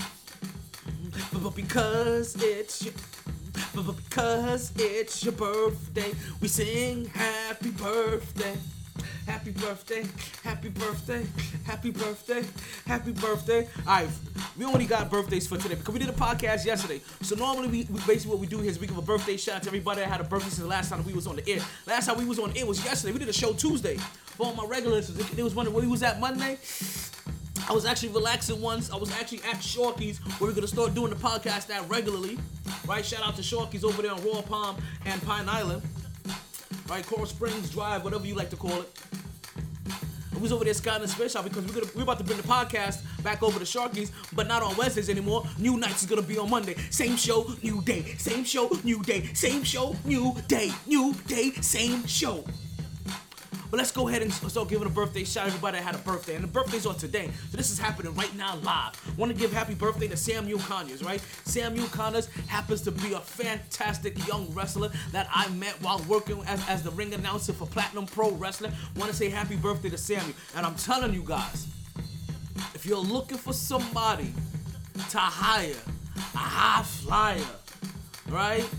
but, 1.31 1.43
but 1.43 1.55
because 1.55 2.35
it's 2.39 2.83
your 2.83 2.93
but, 3.73 3.85
but 3.85 3.97
because 4.09 4.73
it's 4.77 5.23
your 5.23 5.33
birthday, 5.33 6.11
we 6.41 6.47
sing 6.47 7.05
happy 7.05 7.71
birthday. 7.71 8.57
Happy 9.27 9.51
birthday, 9.51 10.03
happy 10.43 10.69
birthday, 10.69 11.25
happy 11.63 11.91
birthday, 11.91 12.43
happy 12.85 13.11
birthday. 13.11 13.67
Alright, 13.87 14.09
we 14.57 14.65
only 14.65 14.85
got 14.85 15.09
birthdays 15.11 15.47
for 15.47 15.57
today 15.57 15.75
because 15.75 15.93
we 15.93 15.99
did 15.99 16.09
a 16.09 16.13
podcast 16.13 16.65
yesterday. 16.65 17.01
So 17.21 17.35
normally 17.35 17.67
we, 17.67 17.83
we 17.91 17.99
basically 18.07 18.31
what 18.31 18.39
we 18.39 18.47
do 18.47 18.57
here 18.59 18.71
is 18.71 18.79
we 18.79 18.87
give 18.87 18.97
a 18.97 19.01
birthday 19.01 19.37
shout 19.37 19.57
out 19.57 19.63
to 19.63 19.69
everybody 19.69 20.01
that 20.01 20.09
had 20.09 20.21
a 20.21 20.23
birthday 20.23 20.49
since 20.49 20.59
the 20.59 20.67
last 20.67 20.89
time 20.89 21.03
we 21.05 21.13
was 21.13 21.27
on 21.27 21.35
the 21.35 21.47
air. 21.47 21.61
Last 21.85 22.07
time 22.07 22.17
we 22.17 22.25
was 22.25 22.39
on 22.39 22.51
the 22.51 22.59
air 22.59 22.65
was 22.65 22.83
yesterday. 22.83 23.13
We 23.13 23.19
did 23.19 23.29
a 23.29 23.33
show 23.33 23.53
Tuesday. 23.53 23.97
For 23.97 24.47
all 24.47 24.53
my 24.55 24.65
regulars, 24.65 25.09
it 25.09 25.43
was 25.43 25.53
wondering 25.53 25.75
where 25.75 25.83
we 25.83 25.91
was 25.91 26.03
at 26.03 26.19
Monday. 26.19 26.57
I 27.69 27.73
was 27.73 27.85
actually 27.85 28.09
relaxing 28.09 28.59
once. 28.59 28.91
I 28.91 28.95
was 28.95 29.11
actually 29.11 29.43
at 29.43 29.63
Shorky's 29.63 30.17
where 30.39 30.49
we're 30.49 30.55
gonna 30.55 30.67
start 30.67 30.95
doing 30.95 31.11
the 31.11 31.15
podcast 31.15 31.69
at 31.69 31.87
regularly. 31.89 32.39
Right? 32.87 33.05
Shout 33.05 33.25
out 33.25 33.35
to 33.35 33.43
Shorky's 33.43 33.83
over 33.83 34.01
there 34.01 34.11
on 34.11 34.23
Royal 34.23 34.41
Palm 34.41 34.77
and 35.05 35.21
Pine 35.23 35.47
Island. 35.47 35.83
Right, 36.89 37.05
Coral 37.05 37.25
Springs 37.25 37.69
Drive, 37.69 38.03
whatever 38.03 38.25
you 38.25 38.35
like 38.35 38.49
to 38.49 38.55
call 38.55 38.81
it. 38.81 38.89
We 40.33 40.41
was 40.41 40.51
over 40.51 40.65
there 40.65 40.73
scouting 40.73 41.03
the 41.03 41.07
space 41.07 41.33
shop 41.33 41.43
because 41.43 41.63
we're 41.65 41.73
gonna 41.81 41.91
we're 41.95 42.01
about 42.01 42.17
to 42.17 42.23
bring 42.23 42.37
the 42.37 42.47
podcast 42.47 43.01
back 43.21 43.43
over 43.43 43.59
to 43.59 43.65
Sharkies, 43.65 44.11
but 44.33 44.47
not 44.47 44.63
on 44.63 44.75
Wednesdays 44.75 45.09
anymore. 45.09 45.45
New 45.59 45.77
nights 45.77 46.01
is 46.01 46.09
gonna 46.09 46.23
be 46.23 46.37
on 46.37 46.49
Monday. 46.49 46.75
Same 46.89 47.15
show, 47.15 47.45
new 47.61 47.81
day. 47.83 48.15
Same 48.17 48.43
show, 48.43 48.69
new 48.83 49.03
day. 49.03 49.29
Same 49.33 49.63
show, 49.63 49.95
new 50.03 50.35
day. 50.47 50.71
New 50.87 51.13
day, 51.27 51.51
same 51.61 52.05
show. 52.07 52.43
But 53.71 53.77
let's 53.77 53.91
go 53.91 54.09
ahead 54.09 54.21
and 54.21 54.31
start 54.31 54.67
giving 54.67 54.85
a 54.85 54.91
birthday 54.91 55.23
shout. 55.23 55.41
Out 55.41 55.47
everybody 55.47 55.77
that 55.77 55.83
had 55.83 55.95
a 55.95 55.99
birthday, 55.99 56.35
and 56.35 56.43
the 56.43 56.47
birthdays 56.47 56.85
are 56.85 56.93
today. 56.93 57.31
So 57.49 57.57
this 57.57 57.71
is 57.71 57.79
happening 57.79 58.13
right 58.13 58.35
now 58.35 58.57
live. 58.57 59.17
Want 59.17 59.31
to 59.31 59.37
give 59.37 59.51
happy 59.51 59.73
birthday 59.73 60.07
to 60.09 60.17
Samuel 60.17 60.59
Conyers, 60.59 61.01
right? 61.01 61.19
Samuel 61.45 61.87
Conyers 61.87 62.27
happens 62.47 62.81
to 62.81 62.91
be 62.91 63.13
a 63.13 63.19
fantastic 63.19 64.27
young 64.27 64.53
wrestler 64.53 64.91
that 65.13 65.27
I 65.33 65.47
met 65.49 65.81
while 65.81 65.99
working 66.07 66.43
as, 66.45 66.67
as 66.69 66.83
the 66.83 66.91
ring 66.91 67.13
announcer 67.13 67.53
for 67.53 67.65
Platinum 67.65 68.05
Pro 68.05 68.31
Wrestling. 68.31 68.73
Want 68.97 69.09
to 69.09 69.15
say 69.15 69.29
happy 69.29 69.55
birthday 69.55 69.89
to 69.89 69.97
Samuel. 69.97 70.35
And 70.55 70.65
I'm 70.65 70.75
telling 70.75 71.13
you 71.13 71.23
guys, 71.23 71.65
if 72.75 72.85
you're 72.85 72.99
looking 72.99 73.37
for 73.37 73.53
somebody 73.53 74.33
to 75.09 75.17
hire, 75.17 75.73
a 76.17 76.37
high 76.37 76.83
flyer, 76.83 77.41
right? 78.29 78.69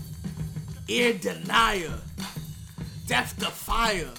Ear 0.87 1.13
denier, 1.13 1.99
death 3.07 3.37
defier, 3.39 4.11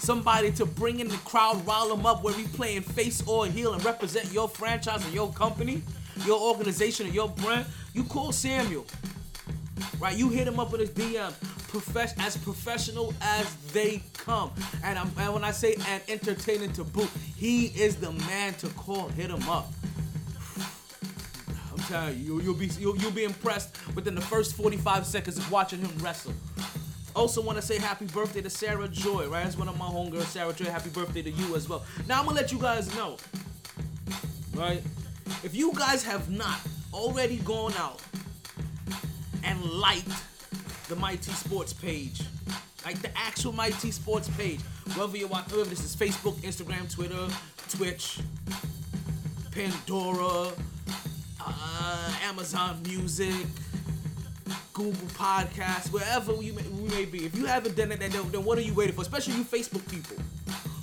somebody 0.00 0.52
to 0.52 0.66
bring 0.66 1.00
in 1.00 1.08
the 1.08 1.16
crowd, 1.18 1.66
rile 1.66 1.88
them 1.88 2.06
up, 2.06 2.22
where 2.22 2.34
we 2.34 2.44
playing 2.44 2.82
face 2.82 3.22
or 3.26 3.46
heel 3.46 3.74
and 3.74 3.84
represent 3.84 4.32
your 4.32 4.48
franchise 4.48 5.06
or 5.06 5.10
your 5.10 5.32
company, 5.32 5.82
your 6.24 6.40
organization 6.40 7.06
or 7.06 7.10
your 7.10 7.28
brand, 7.28 7.66
you 7.94 8.04
call 8.04 8.32
Samuel. 8.32 8.86
Right, 9.98 10.16
you 10.16 10.28
hit 10.28 10.48
him 10.48 10.58
up 10.58 10.72
with 10.72 10.80
his 10.80 10.90
DM, 10.90 11.32
profess 11.68 12.14
as 12.18 12.36
professional 12.36 13.14
as 13.22 13.54
they 13.72 14.02
come, 14.14 14.50
and, 14.84 14.98
I'm, 14.98 15.10
and 15.16 15.32
when 15.32 15.44
I 15.44 15.52
say 15.52 15.76
and 15.88 16.02
entertaining 16.08 16.72
to 16.74 16.84
boot, 16.84 17.08
he 17.36 17.66
is 17.66 17.96
the 17.96 18.12
man 18.12 18.54
to 18.54 18.68
call. 18.70 19.08
Hit 19.08 19.30
him 19.30 19.48
up. 19.48 19.72
I'm 21.72 21.78
telling 21.88 22.18
you, 22.18 22.24
you'll, 22.24 22.42
you'll 22.42 22.54
be 22.54 22.66
you'll, 22.78 22.96
you'll 22.96 23.10
be 23.10 23.24
impressed 23.24 23.76
within 23.94 24.14
the 24.14 24.20
first 24.20 24.56
45 24.56 25.06
seconds 25.06 25.38
of 25.38 25.50
watching 25.50 25.80
him 25.80 25.90
wrestle. 25.98 26.34
Also 27.14 27.42
want 27.42 27.56
to 27.56 27.62
say 27.62 27.78
happy 27.78 28.06
birthday 28.06 28.40
to 28.40 28.50
Sarah 28.50 28.88
Joy, 28.88 29.28
right? 29.28 29.44
That's 29.44 29.58
one 29.58 29.68
of 29.68 29.78
my 29.78 29.84
homegirls, 29.86 30.24
Sarah 30.24 30.52
Joy. 30.52 30.66
Happy 30.66 30.90
birthday 30.90 31.22
to 31.22 31.30
you 31.30 31.56
as 31.56 31.68
well. 31.68 31.84
Now 32.08 32.20
I'm 32.20 32.26
gonna 32.26 32.36
let 32.36 32.52
you 32.52 32.58
guys 32.58 32.94
know, 32.96 33.16
right? 34.54 34.82
If 35.42 35.54
you 35.54 35.72
guys 35.74 36.02
have 36.04 36.30
not 36.30 36.58
already 36.94 37.36
gone 37.38 37.74
out 37.74 38.00
and 39.44 39.62
liked 39.64 40.08
the 40.88 40.96
Mighty 40.96 41.32
Sports 41.32 41.72
page, 41.72 42.22
like 42.84 43.00
the 43.02 43.16
actual 43.16 43.52
Mighty 43.52 43.90
Sports 43.90 44.28
page, 44.30 44.60
whether 44.96 45.16
you 45.16 45.26
watch, 45.26 45.50
whether 45.50 45.64
this 45.64 45.84
is 45.84 45.94
Facebook, 45.94 46.34
Instagram, 46.36 46.92
Twitter, 46.92 47.28
Twitch, 47.68 48.20
Pandora, 49.52 50.52
uh, 51.40 52.14
Amazon 52.24 52.82
Music, 52.84 53.46
Google 54.82 55.08
Podcasts, 55.10 55.92
wherever 55.92 56.34
we 56.34 56.50
may, 56.50 56.62
we 56.62 56.88
may 56.88 57.04
be. 57.04 57.24
If 57.24 57.36
you 57.36 57.46
haven't 57.46 57.76
done 57.76 57.92
it, 57.92 58.00
then, 58.00 58.10
then 58.10 58.44
what 58.44 58.58
are 58.58 58.62
you 58.62 58.74
waiting 58.74 58.96
for? 58.96 59.02
Especially 59.02 59.34
you 59.34 59.44
Facebook 59.44 59.88
people. 59.88 60.16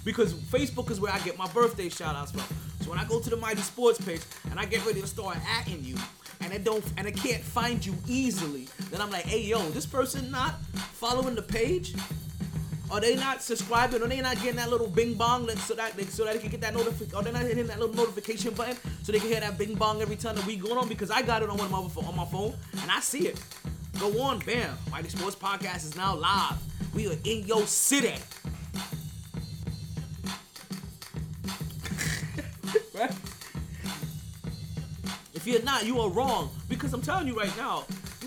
Because 0.06 0.34
Facebook 0.34 0.90
is 0.90 1.02
where 1.02 1.12
I 1.12 1.20
get 1.20 1.38
my 1.38 1.48
birthday 1.50 1.90
shout 1.90 2.16
outs 2.16 2.32
from. 2.32 2.44
So 2.80 2.90
when 2.90 2.98
I 2.98 3.04
go 3.04 3.20
to 3.20 3.30
the 3.30 3.36
Mighty 3.36 3.62
Sports 3.62 4.00
page 4.00 4.22
and 4.50 4.58
I 4.58 4.66
get 4.66 4.86
ready 4.86 5.02
to 5.02 5.08
start 5.08 5.36
atting 5.40 5.84
you, 5.84 5.98
and 6.40 6.54
it 6.54 6.64
don't 6.64 6.82
and 6.96 7.06
it 7.06 7.18
can't 7.18 7.44
find 7.44 7.86
you 7.86 7.94
easily, 8.08 8.70
then 8.90 9.02
I'm 9.02 9.12
like, 9.12 9.26
hey 9.26 9.42
yo, 9.42 9.60
this 9.72 9.86
person 9.86 10.32
not 10.32 10.56
following 10.94 11.36
the 11.36 11.42
page? 11.42 11.94
Are 12.92 13.00
they 13.00 13.16
not 13.16 13.44
subscribing? 13.44 14.02
Are 14.02 14.08
they 14.08 14.20
not 14.20 14.38
getting 14.38 14.56
that 14.56 14.70
little 14.70 14.88
bing 14.88 15.14
bong 15.14 15.48
so 15.58 15.76
that 15.76 15.96
they, 15.96 16.06
so 16.06 16.26
that 16.26 16.34
they 16.34 16.40
can 16.40 16.50
get 16.50 16.62
that 16.62 16.74
notification? 16.74 17.16
Are 17.16 17.22
they 17.22 17.32
not 17.32 17.42
hitting 17.42 17.68
that 17.68 17.80
little 17.80 17.94
notification 17.94 18.54
button 18.54 18.78
so 19.04 19.12
they 19.12 19.20
can 19.20 19.28
hear 19.28 19.42
that 19.42 19.60
bing 19.60 19.76
bong 19.76 20.02
every 20.02 20.16
time 20.16 20.36
that 20.36 20.46
we 20.46 20.56
going 20.56 20.78
on? 20.78 20.88
Because 20.88 21.12
I 21.12 21.22
got 21.22 21.44
it 21.44 21.50
on 21.50 21.58
one 21.58 21.72
of 21.72 21.96
my 21.96 22.08
on 22.08 22.16
my 22.16 22.26
phone 22.26 22.56
and 22.82 22.90
I 22.90 23.00
see 23.02 23.28
it. 23.28 23.40
Go 23.98 24.22
on, 24.22 24.40
bam! 24.40 24.78
Mighty 24.92 25.10
Sports 25.10 25.36
Podcast 25.36 25.78
is 25.86 25.96
now 25.96 26.16
live. 26.16 26.58
We 26.94 27.08
are 27.08 27.18
in 27.24 27.46
your 27.48 27.66
city. 27.66 28.16
right? 32.94 33.12
If 35.34 35.48
you're 35.48 35.62
not, 35.64 35.86
you 35.86 35.98
are 36.02 36.10
wrong. 36.10 36.50
Because 36.68 36.94
I'm 36.94 37.02
telling 37.02 37.26
you 37.26 37.38
right 37.38 37.56
now, 37.56 37.86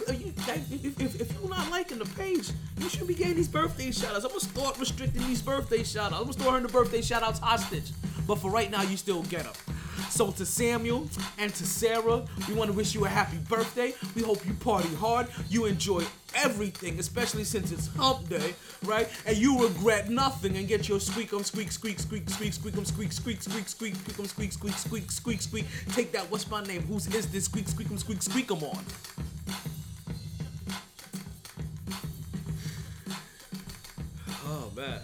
you, 0.09 0.33
if, 0.99 1.21
if, 1.21 1.33
you're 1.41 1.49
not 1.49 1.71
liking 1.71 1.99
the 1.99 2.05
page, 2.05 2.51
you 2.79 2.89
should 2.89 3.07
be 3.07 3.15
getting 3.15 3.37
these 3.37 3.49
birthday 3.49 3.91
shout 3.91 4.15
outs. 4.15 4.25
I'm 4.25 4.31
gonna 4.31 4.41
start 4.41 4.79
restricting 4.79 5.27
these 5.27 5.43
birthday 5.43 5.83
shout 5.83 6.13
outs. 6.13 6.21
I'm 6.21 6.25
gonna 6.25 6.33
start 6.33 6.63
the 6.63 6.69
birthday 6.69 7.03
shout 7.03 7.23
outs 7.23 7.39
hostage. 7.39 7.93
But 8.27 8.37
for 8.37 8.51
right 8.51 8.71
now, 8.71 8.83
you 8.83 8.97
still 8.97 9.23
get 9.25 9.45
them. 9.45 9.55
So 10.11 10.31
to 10.31 10.45
Samuel 10.45 11.09
and 11.39 11.55
to 11.55 11.67
Sarah, 11.67 12.23
we 12.47 12.55
want 12.55 12.71
to 12.71 12.77
wish 12.77 12.95
you 12.95 13.05
a 13.07 13.09
happy 13.09 13.39
birthday. 13.49 13.95
We 14.15 14.23
hope 14.23 14.45
you 14.47 14.53
party 14.55 14.95
hard, 14.97 15.27
you 15.49 15.65
enjoy 15.65 16.05
everything, 16.35 16.99
especially 16.99 17.45
since 17.45 17.73
it's 17.73 17.89
hump 17.97 18.29
day, 18.29 18.55
right? 18.85 19.09
And 19.27 19.37
you 19.37 19.63
regret 19.63 20.11
nothing 20.11 20.57
and 20.57 20.69
get 20.69 20.89
your 20.89 21.01
squeak 21.01 21.33
um 21.33 21.43
squeak 21.43 21.73
squeak 21.73 21.99
squeak 21.99 22.29
squeak 22.29 22.53
squeak 22.53 22.77
um 22.77 22.85
squeak 22.85 23.13
squeak 23.13 23.43
squeak 23.43 23.69
squeak 23.69 23.95
squeak 23.97 24.19
um 24.19 24.27
squeak 24.27 24.53
squeak 24.53 24.75
squeak 24.75 25.11
squeak 25.11 25.43
squeak. 25.43 25.67
Take 25.95 26.13
that. 26.13 26.31
What's 26.31 26.49
my 26.51 26.63
name? 26.63 26.83
Whose 26.83 27.07
is 27.15 27.27
this? 27.29 27.45
Squeak 27.47 27.69
squeak 27.69 27.91
um 27.91 27.99
squeak 27.99 28.23
squeak 28.23 28.51
um 28.51 28.63
on. 28.65 28.85
Man, 34.75 35.01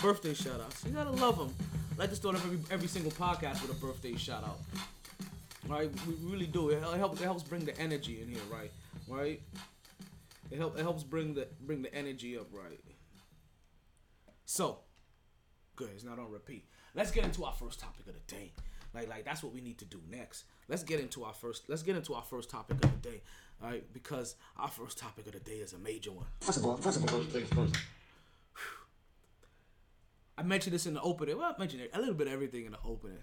birthday 0.00 0.32
shout 0.32 0.60
outs. 0.60 0.84
You 0.84 0.92
gotta 0.92 1.10
love 1.10 1.38
them. 1.38 1.52
I 1.96 2.02
like 2.02 2.10
to 2.10 2.16
start 2.16 2.36
every 2.36 2.58
every 2.70 2.86
single 2.86 3.10
podcast 3.10 3.60
with 3.62 3.70
a 3.72 3.74
birthday 3.74 4.14
shout 4.14 4.44
out. 4.44 4.60
Right, 5.66 5.90
we 6.06 6.14
really 6.22 6.46
do. 6.46 6.70
It 6.70 6.80
helps. 6.82 7.20
It 7.20 7.24
helps 7.24 7.42
bring 7.42 7.64
the 7.64 7.76
energy 7.80 8.22
in 8.22 8.28
here, 8.28 8.40
right? 8.50 8.70
Right. 9.08 9.42
It 10.52 10.58
help. 10.58 10.78
It 10.78 10.82
helps 10.82 11.02
bring 11.02 11.34
the 11.34 11.48
bring 11.60 11.82
the 11.82 11.92
energy 11.92 12.38
up, 12.38 12.46
right? 12.52 12.80
So, 14.44 14.78
good. 15.74 15.90
It's 15.94 16.04
not 16.04 16.20
on 16.20 16.30
repeat. 16.30 16.66
Let's 16.94 17.10
get 17.10 17.24
into 17.24 17.44
our 17.44 17.52
first 17.52 17.80
topic 17.80 18.06
of 18.06 18.14
the 18.14 18.34
day. 18.34 18.52
Like, 18.94 19.08
like 19.08 19.24
that's 19.24 19.42
what 19.42 19.52
we 19.52 19.60
need 19.60 19.78
to 19.78 19.84
do 19.84 20.00
next. 20.08 20.44
Let's 20.68 20.84
get 20.84 21.00
into 21.00 21.24
our 21.24 21.34
first. 21.34 21.64
Let's 21.68 21.82
get 21.82 21.96
into 21.96 22.14
our 22.14 22.22
first 22.22 22.50
topic 22.50 22.76
of 22.84 23.02
the 23.02 23.08
day, 23.08 23.20
all 23.60 23.70
right? 23.70 23.84
Because 23.92 24.36
our 24.56 24.68
first 24.68 24.96
topic 24.96 25.26
of 25.26 25.32
the 25.32 25.40
day 25.40 25.56
is 25.56 25.72
a 25.72 25.78
major 25.78 26.12
one. 26.12 26.26
First 26.40 26.58
of 26.58 26.66
all, 26.66 26.76
first 26.76 26.98
of 26.98 27.02
all, 27.02 27.18
first 27.18 27.30
things 27.30 27.48
first. 27.50 27.76
I 30.38 30.42
mentioned 30.44 30.72
this 30.72 30.86
in 30.86 30.94
the 30.94 31.02
opening. 31.02 31.36
Well, 31.36 31.52
I 31.52 31.58
mentioned 31.58 31.82
a 31.92 31.98
little 31.98 32.14
bit 32.14 32.28
of 32.28 32.32
everything 32.32 32.64
in 32.64 32.72
the 32.72 32.78
opening. 32.84 33.18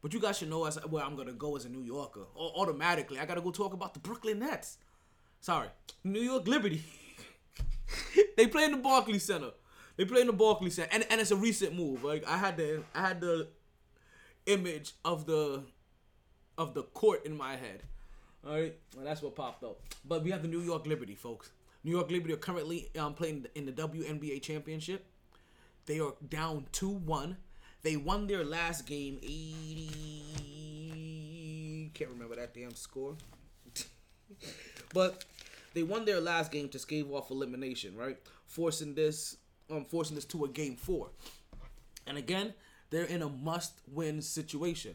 But 0.00 0.14
you 0.14 0.20
guys 0.20 0.38
should 0.38 0.48
know 0.48 0.64
as 0.64 0.76
where 0.86 1.04
I'm 1.04 1.16
gonna 1.16 1.32
go 1.32 1.56
as 1.56 1.64
a 1.64 1.68
New 1.68 1.82
Yorker. 1.82 2.24
O- 2.36 2.52
automatically, 2.62 3.18
I 3.18 3.26
gotta 3.26 3.40
go 3.40 3.50
talk 3.50 3.74
about 3.74 3.94
the 3.94 4.00
Brooklyn 4.00 4.38
Nets. 4.38 4.78
Sorry, 5.40 5.68
New 6.04 6.20
York 6.20 6.46
Liberty. 6.46 6.82
they 8.36 8.46
play 8.46 8.64
in 8.64 8.70
the 8.70 8.76
Barclays 8.76 9.24
Center. 9.24 9.50
They 9.96 10.04
play 10.04 10.20
in 10.20 10.28
the 10.28 10.32
Barclays 10.32 10.76
Center, 10.76 10.88
and, 10.92 11.04
and 11.10 11.20
it's 11.20 11.32
a 11.32 11.36
recent 11.36 11.76
move. 11.76 12.04
Like 12.04 12.26
I 12.26 12.38
had 12.38 12.56
the 12.56 12.82
I 12.94 13.08
had 13.08 13.20
the 13.20 13.48
image 14.46 14.92
of 15.04 15.26
the 15.26 15.64
of 16.56 16.74
the 16.74 16.84
court 16.84 17.26
in 17.26 17.36
my 17.36 17.56
head. 17.56 17.82
All 18.46 18.54
right, 18.54 18.74
well, 18.96 19.04
that's 19.04 19.20
what 19.20 19.34
popped 19.34 19.64
up. 19.64 19.80
But 20.04 20.22
we 20.22 20.30
have 20.30 20.42
the 20.42 20.48
New 20.48 20.60
York 20.60 20.86
Liberty, 20.86 21.16
folks. 21.16 21.50
New 21.82 21.90
York 21.90 22.10
Liberty 22.10 22.32
are 22.32 22.38
currently 22.38 22.88
um, 22.98 23.14
playing 23.14 23.46
in 23.54 23.66
the 23.66 23.72
WNBA 23.72 24.40
championship. 24.40 25.04
They 25.90 25.98
are 25.98 26.14
down 26.28 26.66
2 26.70 26.88
1. 26.88 27.36
They 27.82 27.96
won 27.96 28.28
their 28.28 28.44
last 28.44 28.86
game 28.86 29.18
80. 29.24 29.90
Can't 31.94 32.10
remember 32.10 32.36
that 32.36 32.54
damn 32.54 32.76
score. 32.76 33.16
but 34.94 35.24
they 35.74 35.82
won 35.82 36.04
their 36.04 36.20
last 36.20 36.52
game 36.52 36.68
to 36.68 36.78
scave 36.78 37.10
off 37.10 37.32
elimination, 37.32 37.96
right? 37.96 38.16
Forcing 38.46 38.94
this 38.94 39.38
um 39.68 39.84
forcing 39.84 40.14
this 40.14 40.26
to 40.26 40.44
a 40.44 40.48
game 40.48 40.76
4. 40.76 41.10
And 42.06 42.16
again, 42.16 42.54
they're 42.90 43.02
in 43.02 43.22
a 43.22 43.28
must-win 43.28 44.22
situation. 44.22 44.94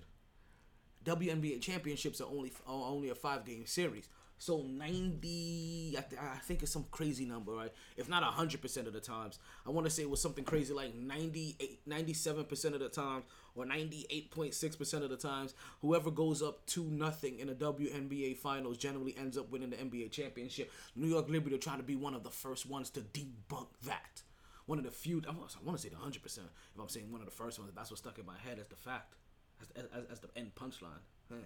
WNBA 1.04 1.60
championships 1.60 2.22
are 2.22 2.30
only 2.30 2.54
are 2.66 2.74
only 2.74 3.10
a 3.10 3.16
five 3.16 3.44
game 3.44 3.66
series. 3.66 4.08
So 4.46 4.62
90, 4.62 5.96
I, 5.98 6.02
th- 6.02 6.22
I 6.22 6.38
think 6.38 6.62
it's 6.62 6.72
some 6.72 6.86
crazy 6.92 7.26
number, 7.26 7.52
right? 7.52 7.72
If 7.98 8.08
not 8.08 8.22
100% 8.22 8.86
of 8.86 8.94
the 8.94 9.00
times. 9.00 9.40
I 9.66 9.72
want 9.72 9.88
to 9.88 9.92
say 9.92 10.04
it 10.04 10.10
was 10.10 10.22
something 10.22 10.44
crazy 10.44 10.72
like 10.72 10.94
98, 10.94 11.90
97% 11.90 12.74
of 12.76 12.80
the 12.80 12.90
times 12.90 13.24
or 13.56 13.66
98.6% 13.66 15.02
of 15.02 15.10
the 15.10 15.18
times. 15.18 15.56
Whoever 15.82 16.12
goes 16.12 16.44
up 16.44 16.64
2 16.68 16.84
nothing 16.84 17.40
in 17.40 17.48
the 17.48 17.56
WNBA 17.56 18.38
finals 18.38 18.78
generally 18.78 19.16
ends 19.18 19.36
up 19.36 19.50
winning 19.50 19.72
the 19.72 19.78
NBA 19.78 20.12
championship. 20.12 20.72
New 20.96 21.08
York 21.08 21.28
Liberty 21.28 21.56
are 21.56 21.58
trying 21.58 21.78
to 21.78 21.84
be 21.84 21.96
one 21.96 22.14
of 22.14 22.24
the 22.24 22.30
first 22.30 22.70
ones 22.70 22.92
to 22.92 23.00
debunk 23.00 23.70
that. 23.86 24.22
One 24.68 24.78
of 24.78 24.86
the 24.86 24.92
few, 24.92 25.24
I 25.28 25.32
want 25.32 25.76
to 25.76 25.82
say 25.82 25.90
the 25.90 25.96
100%. 25.96 26.24
If 26.24 26.80
I'm 26.80 26.88
saying 26.88 27.12
one 27.12 27.22
of 27.22 27.26
the 27.26 27.32
first 27.32 27.58
ones, 27.58 27.72
that's 27.76 27.90
what 27.90 27.98
stuck 27.98 28.20
in 28.20 28.28
my 28.28 28.38
head 28.38 28.60
as 28.60 28.68
the 28.68 28.76
fact. 28.76 29.16
as, 29.60 29.86
as, 29.86 30.06
as 30.12 30.20
the 30.20 30.30
end 30.36 30.52
punchline. 30.54 31.02
Huh. 31.32 31.38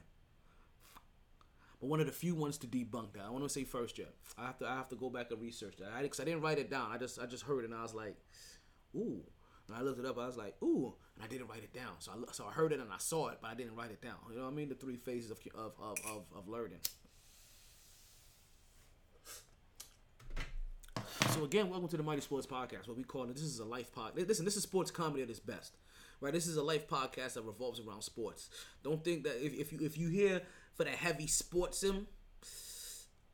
But 1.80 1.88
one 1.88 2.00
of 2.02 2.08
the 2.08 2.12
few 2.12 2.36
ones 2.36 2.58
to 2.60 2.68
debunk 2.68 3.14
that. 3.14 3.24
I 3.26 3.30
want 3.30 3.44
to 3.44 3.50
say 3.50 3.64
first, 3.64 3.96
Jeff. 3.96 4.08
I 4.38 4.48
have 4.48 4.58
to 4.60 4.68
I 4.68 4.76
have 4.76 4.90
to 4.90 4.96
go 4.96 5.10
back 5.10 5.32
and 5.32 5.42
research 5.42 5.78
that. 5.78 5.90
I, 5.96 6.06
cause 6.08 6.20
I 6.20 6.26
didn't 6.26 6.42
write 6.42 6.60
it 6.60 6.70
down. 6.70 6.92
I 6.92 6.98
just 6.98 7.20
I 7.20 7.26
just 7.26 7.44
heard 7.44 7.64
it 7.64 7.72
and 7.72 7.80
I 7.80 7.84
was 7.84 7.94
like, 7.94 8.16
ooh. 8.96 9.22
And 9.68 9.78
I 9.78 9.82
looked 9.82 10.00
it 10.00 10.06
up. 10.06 10.18
I 10.18 10.26
was 10.26 10.36
like, 10.36 10.56
ooh, 10.64 10.96
and 11.16 11.24
I 11.24 11.28
didn't 11.28 11.48
write 11.48 11.64
it 11.64 11.74
down. 11.74 11.94
So 12.00 12.12
I 12.12 12.32
so 12.34 12.46
I 12.46 12.52
heard 12.52 12.74
it 12.74 12.80
and 12.80 12.92
I 12.92 12.98
saw 12.98 13.30
it, 13.30 13.38
but 13.42 13.50
I 13.50 13.54
didn't 13.54 13.76
write 13.76 13.92
it 13.92 14.02
down. 14.02 14.18
You 14.30 14.38
know 14.38 14.46
what 14.46 14.52
I 14.52 14.56
mean? 14.56 14.68
The 14.68 14.76
three 14.76 14.98
phases 14.98 15.32
of 15.32 15.40
of 15.56 15.74
of 15.80 15.98
of, 16.06 16.26
of 16.36 16.48
learning. 16.50 16.80
So 21.32 21.46
again, 21.46 21.70
welcome 21.70 21.88
to 21.90 21.98
the 21.98 22.04
Mighty 22.04 22.22
Sports 22.22 22.48
Podcast. 22.48 22.88
What 22.88 22.98
we 22.98 23.04
call 23.04 23.24
it, 23.24 23.34
this 23.34 23.44
is 23.44 23.60
a 23.60 23.66
life 23.66 23.94
pod. 23.94 24.14
Listen, 24.16 24.44
this 24.44 24.58
is 24.58 24.64
sports 24.64 24.92
comedy 24.92 25.22
at 25.22 25.30
its 25.30 25.40
best, 25.40 25.78
right? 26.20 26.34
This 26.34 26.48
is 26.48 26.58
a 26.58 26.64
life 26.64 26.88
podcast 26.88 27.34
that 27.34 27.44
revolves 27.44 27.80
around 27.80 28.02
sports. 28.02 28.50
Don't 28.84 29.04
think 29.04 29.24
that 29.24 29.46
if, 29.46 29.54
if 29.54 29.72
you 29.72 29.80
if 29.82 29.98
you 29.98 30.10
hear 30.10 30.42
for 30.80 30.86
the 30.86 30.92
heavy 30.92 31.26
sportsism, 31.26 32.06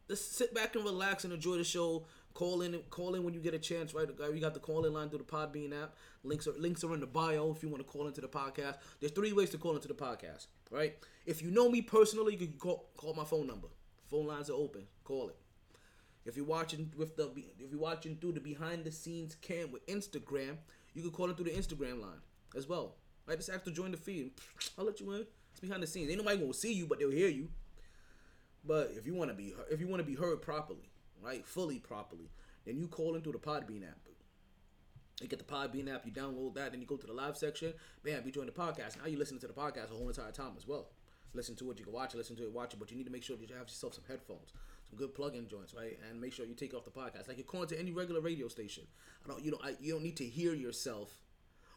just 0.07 0.35
sit 0.35 0.51
back 0.55 0.75
and 0.75 0.83
relax 0.83 1.25
and 1.25 1.31
enjoy 1.31 1.57
the 1.57 1.63
show. 1.63 2.07
Call 2.33 2.63
in, 2.63 2.73
call 2.89 3.13
in 3.13 3.23
when 3.23 3.35
you 3.35 3.39
get 3.39 3.53
a 3.53 3.59
chance. 3.59 3.93
Right, 3.93 4.07
we 4.33 4.39
got 4.39 4.55
the 4.55 4.59
call 4.59 4.83
in 4.85 4.93
line 4.93 5.09
through 5.09 5.19
the 5.19 5.25
Podbean 5.25 5.71
app. 5.71 5.93
Links 6.23 6.47
are 6.47 6.53
links 6.57 6.83
are 6.83 6.91
in 6.95 7.01
the 7.01 7.05
bio 7.05 7.51
if 7.55 7.61
you 7.61 7.69
want 7.69 7.85
to 7.85 7.89
call 7.89 8.07
into 8.07 8.19
the 8.19 8.27
podcast. 8.27 8.77
There's 8.99 9.11
three 9.11 9.31
ways 9.31 9.51
to 9.51 9.59
call 9.59 9.75
into 9.75 9.87
the 9.87 9.93
podcast. 9.93 10.47
Right, 10.71 10.97
if 11.27 11.43
you 11.43 11.51
know 11.51 11.69
me 11.69 11.83
personally, 11.83 12.33
you 12.33 12.47
can 12.47 12.57
call 12.57 12.89
call 12.97 13.13
my 13.13 13.23
phone 13.23 13.45
number. 13.45 13.67
Phone 14.09 14.25
lines 14.25 14.49
are 14.49 14.53
open. 14.53 14.87
Call 15.03 15.29
it. 15.29 15.37
If 16.25 16.35
you're 16.35 16.47
watching 16.47 16.91
with 16.97 17.15
the 17.15 17.31
if 17.59 17.69
you're 17.69 17.79
watching 17.79 18.15
through 18.15 18.31
the 18.33 18.39
behind 18.39 18.85
the 18.85 18.91
scenes 18.91 19.35
cam 19.35 19.71
with 19.71 19.85
Instagram, 19.85 20.57
you 20.95 21.03
can 21.03 21.11
call 21.11 21.29
it 21.29 21.37
through 21.37 21.45
the 21.45 21.51
Instagram 21.51 22.01
line 22.01 22.21
as 22.57 22.67
well. 22.67 22.95
Right, 23.27 23.37
just 23.37 23.51
ask 23.51 23.63
to 23.65 23.71
join 23.71 23.91
the 23.91 23.97
feed. 23.97 24.31
I'll 24.79 24.85
let 24.85 24.99
you 24.99 25.11
in. 25.11 25.27
It's 25.55 25.61
behind 25.61 25.81
the 25.81 25.87
scenes. 25.87 26.09
Ain't 26.09 26.17
nobody 26.17 26.37
gonna 26.37 26.53
see 26.53 26.73
you, 26.73 26.85
but 26.85 26.99
they'll 26.99 27.09
hear 27.09 27.29
you. 27.29 27.47
But 28.65 28.91
if 28.97 29.07
you 29.07 29.13
want 29.13 29.29
to 29.29 29.33
be 29.33 29.53
if 29.71 29.79
you 29.79 29.87
want 29.87 30.01
to 30.01 30.05
be 30.05 30.13
heard 30.13 30.41
properly, 30.41 30.91
right, 31.23 31.47
fully 31.47 31.79
properly, 31.79 32.29
then 32.65 32.77
you 32.77 32.89
call 32.89 33.15
into 33.15 33.31
the 33.31 33.37
Podbean 33.37 33.87
app. 33.87 33.99
You 35.21 35.29
get 35.29 35.39
the 35.39 35.45
Podbean 35.45 35.87
app, 35.95 36.05
you 36.05 36.11
download 36.11 36.55
that, 36.55 36.71
then 36.71 36.81
you 36.81 36.87
go 36.87 36.97
to 36.97 37.07
the 37.07 37.13
live 37.13 37.37
section. 37.37 37.73
Bam, 38.03 38.23
you 38.25 38.33
join 38.33 38.47
the 38.47 38.51
podcast. 38.51 38.97
Now 39.01 39.07
you 39.07 39.17
listen 39.17 39.39
to 39.39 39.47
the 39.47 39.53
podcast 39.53 39.87
the 39.87 39.95
whole 39.95 40.09
entire 40.09 40.33
time 40.33 40.55
as 40.57 40.67
well. 40.67 40.89
Listen 41.33 41.55
to 41.55 41.71
it, 41.71 41.79
you 41.79 41.85
can 41.85 41.93
watch 41.93 42.13
it, 42.13 42.17
listen 42.17 42.35
to 42.35 42.43
it, 42.43 42.51
watch 42.51 42.73
it, 42.73 42.79
but 42.81 42.91
you 42.91 42.97
need 42.97 43.05
to 43.05 43.11
make 43.11 43.23
sure 43.23 43.37
that 43.37 43.49
you 43.49 43.55
have 43.55 43.67
yourself 43.67 43.93
some 43.93 44.03
headphones, 44.09 44.51
some 44.89 44.97
good 44.97 45.15
plug-in 45.15 45.47
joints, 45.47 45.73
right? 45.73 45.97
And 46.09 46.19
make 46.19 46.33
sure 46.33 46.45
you 46.45 46.53
take 46.53 46.73
off 46.73 46.83
the 46.83 46.91
podcast. 46.91 47.29
Like 47.29 47.37
you're 47.37 47.45
calling 47.45 47.69
to 47.69 47.79
any 47.79 47.93
regular 47.93 48.19
radio 48.19 48.49
station. 48.49 48.83
I 49.23 49.29
don't 49.29 49.41
you 49.41 49.51
don't 49.51 49.63
I, 49.63 49.75
you 49.79 49.93
don't 49.93 50.03
need 50.03 50.17
to 50.17 50.25
hear 50.25 50.53
yourself 50.53 51.21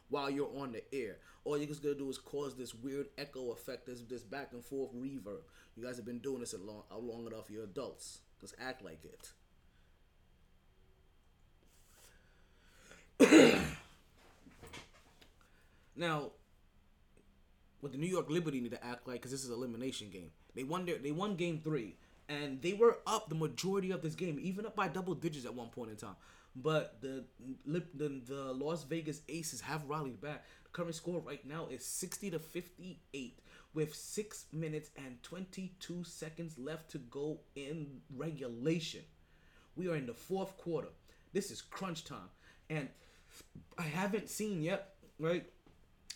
while 0.09 0.29
you're 0.29 0.51
on 0.57 0.71
the 0.71 0.83
air. 0.93 1.17
All 1.45 1.57
you're 1.57 1.67
just 1.67 1.81
gonna 1.81 1.95
do 1.95 2.09
is 2.09 2.17
cause 2.17 2.55
this 2.55 2.75
weird 2.75 3.07
echo 3.17 3.51
effect, 3.51 3.85
this 3.87 4.01
this 4.01 4.23
back 4.23 4.49
and 4.51 4.63
forth 4.63 4.93
reverb. 4.93 5.41
You 5.75 5.83
guys 5.83 5.95
have 5.95 6.05
been 6.05 6.19
doing 6.19 6.41
this 6.41 6.53
a 6.53 6.57
long, 6.57 6.83
a 6.91 6.97
long 6.97 7.25
enough. 7.25 7.49
You're 7.49 7.63
adults. 7.63 8.19
Just 8.41 8.55
act 8.59 8.83
like 8.83 9.03
it. 9.05 9.31
now, 15.95 16.31
what 17.81 17.91
the 17.91 17.97
New 17.97 18.07
York 18.07 18.29
Liberty 18.29 18.61
need 18.61 18.71
to 18.71 18.85
act 18.85 19.07
like, 19.07 19.17
because 19.17 19.31
this 19.31 19.43
is 19.43 19.49
elimination 19.49 20.09
game. 20.09 20.31
They 20.55 20.63
won 20.63 20.85
their, 20.85 20.97
they 20.97 21.11
won 21.11 21.35
game 21.35 21.59
three, 21.63 21.97
and 22.27 22.61
they 22.61 22.73
were 22.73 22.99
up 23.05 23.29
the 23.29 23.35
majority 23.35 23.91
of 23.91 24.01
this 24.01 24.15
game, 24.15 24.39
even 24.41 24.65
up 24.65 24.75
by 24.75 24.87
double 24.87 25.15
digits 25.15 25.45
at 25.45 25.53
one 25.53 25.69
point 25.69 25.91
in 25.91 25.97
time. 25.97 26.15
But 26.55 27.01
the 27.01 27.25
the, 27.65 27.83
the 28.27 28.53
Las 28.53 28.83
Vegas 28.83 29.21
Aces 29.29 29.61
have 29.61 29.89
rallied 29.89 30.21
back. 30.21 30.45
The 30.63 30.69
current 30.71 30.95
score 30.95 31.19
right 31.19 31.45
now 31.45 31.67
is 31.69 31.85
60 31.85 32.31
to 32.31 32.39
58 32.39 33.39
with 33.73 33.93
6 33.93 34.45
minutes 34.51 34.89
and 34.97 35.21
22 35.23 36.03
seconds 36.03 36.57
left 36.57 36.89
to 36.91 36.97
go 36.97 37.39
in 37.55 38.01
regulation. 38.15 39.01
We 39.75 39.87
are 39.89 39.95
in 39.95 40.07
the 40.07 40.13
fourth 40.13 40.57
quarter. 40.57 40.89
This 41.33 41.51
is 41.51 41.61
crunch 41.61 42.03
time. 42.03 42.29
And 42.69 42.89
I 43.77 43.83
haven't 43.83 44.29
seen 44.29 44.61
yet, 44.61 44.95
right? 45.19 45.45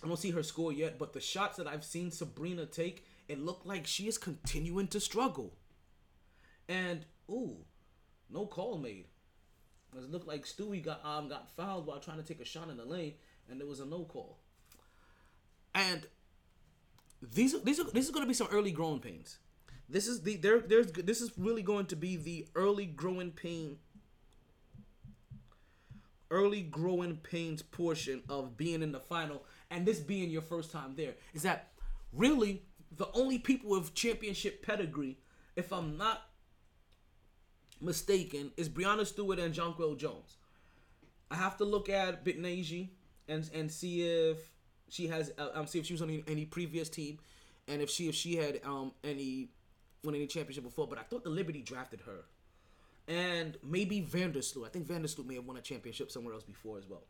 I 0.04 0.08
don't 0.08 0.20
see 0.20 0.32
her 0.32 0.44
score 0.44 0.74
yet, 0.74 1.00
but 1.00 1.14
the 1.14 1.22
shots 1.22 1.58
that 1.58 1.68
I've 1.68 1.86
seen 1.86 2.12
Sabrina 2.12 2.66
take, 2.66 3.06
it 3.28 3.40
looked 3.40 3.66
like 3.66 3.88
she 3.88 4.08
is 4.08 4.18
continuing 4.18 4.88
to 4.88 5.00
struggle. 5.00 5.54
And 6.68 7.06
ooh, 7.30 7.58
no 8.30 8.46
call 8.46 8.78
made. 8.78 9.06
It 9.98 10.12
looked 10.12 10.28
like 10.28 10.46
Stewie 10.46 10.84
got 10.84 11.04
um 11.06 11.30
got 11.30 11.50
fouled 11.56 11.86
while 11.86 12.00
trying 12.00 12.18
to 12.18 12.24
take 12.24 12.42
a 12.42 12.46
shot 12.46 12.70
in 12.70 12.78
the 12.78 12.86
lane, 12.86 13.14
and 13.50 13.60
there 13.60 13.68
was 13.68 13.80
a 13.80 13.86
no 13.86 14.04
call. 14.06 14.40
And 15.76 16.06
these 17.22 17.62
these 17.64 17.80
are 17.80 17.86
this 17.86 18.06
is 18.06 18.12
going 18.12 18.24
to 18.24 18.28
be 18.28 18.34
some 18.34 18.48
early 18.52 18.72
growing 18.72 19.00
pains. 19.00 19.38
This 19.90 20.08
is 20.08 20.22
the 20.22 20.38
there 20.38 20.60
there's 20.60 20.92
this 20.92 21.22
is 21.22 21.32
really 21.38 21.62
going 21.62 21.86
to 21.88 21.96
be 21.96 22.16
the 22.16 22.48
early 22.56 22.86
growing 22.86 23.32
pain 23.32 23.78
early 26.34 26.62
growing 26.62 27.18
pains 27.18 27.62
portion 27.62 28.24
of 28.28 28.58
being 28.58 28.82
in 28.82 28.92
the 28.92 29.00
final 29.00 29.44
and 29.70 29.86
this 29.86 30.00
being 30.00 30.32
your 30.32 30.42
first 30.42 30.72
time 30.72 30.96
there 30.96 31.14
is 31.36 31.44
that 31.44 31.70
really 32.12 32.64
the 32.98 33.08
only 33.14 33.38
people 33.38 33.70
with 33.70 33.94
championship 33.94 34.66
pedigree 34.66 35.20
if 35.56 35.72
I'm 35.72 35.96
not 35.96 36.24
mistaken 37.84 38.52
is 38.58 38.70
Breanna 38.70 39.06
Stewart 39.06 39.40
and 39.40 39.54
Jonquel 39.54 39.98
Jones. 39.98 40.38
I 41.30 41.36
have 41.36 41.58
to 41.58 41.66
look 41.66 41.90
at 41.90 42.24
Betnijah 42.24 42.90
and 43.28 43.50
and 43.54 43.72
see 43.72 44.04
if 44.04 44.38
she 44.90 45.08
has 45.08 45.32
uh, 45.38 45.50
um 45.54 45.68
see 45.68 45.80
if 45.80 45.86
she 45.86 45.94
was 45.94 46.02
on 46.02 46.10
any, 46.10 46.24
any 46.28 46.46
previous 46.46 46.90
team, 46.90 47.20
and 47.68 47.82
if 47.82 47.90
she 47.90 48.08
if 48.08 48.16
she 48.16 48.36
had 48.36 48.62
um 48.64 48.92
any 49.04 49.50
won 50.04 50.16
any 50.16 50.28
championship 50.28 50.64
before. 50.64 50.88
But 50.88 51.00
I 51.00 51.04
thought 51.04 51.24
the 51.24 51.30
Liberty 51.30 51.62
drafted 51.62 52.02
her, 52.02 52.26
and 53.08 53.58
maybe 53.64 54.02
Vandersloot. 54.02 54.66
I 54.66 54.70
think 54.70 54.88
Vandersloot 54.88 55.26
may 55.26 55.36
have 55.36 55.46
won 55.46 55.58
a 55.58 55.62
championship 55.62 56.12
somewhere 56.12 56.34
else 56.34 56.44
before 56.44 56.78
as 56.78 56.88
well. 56.88 57.04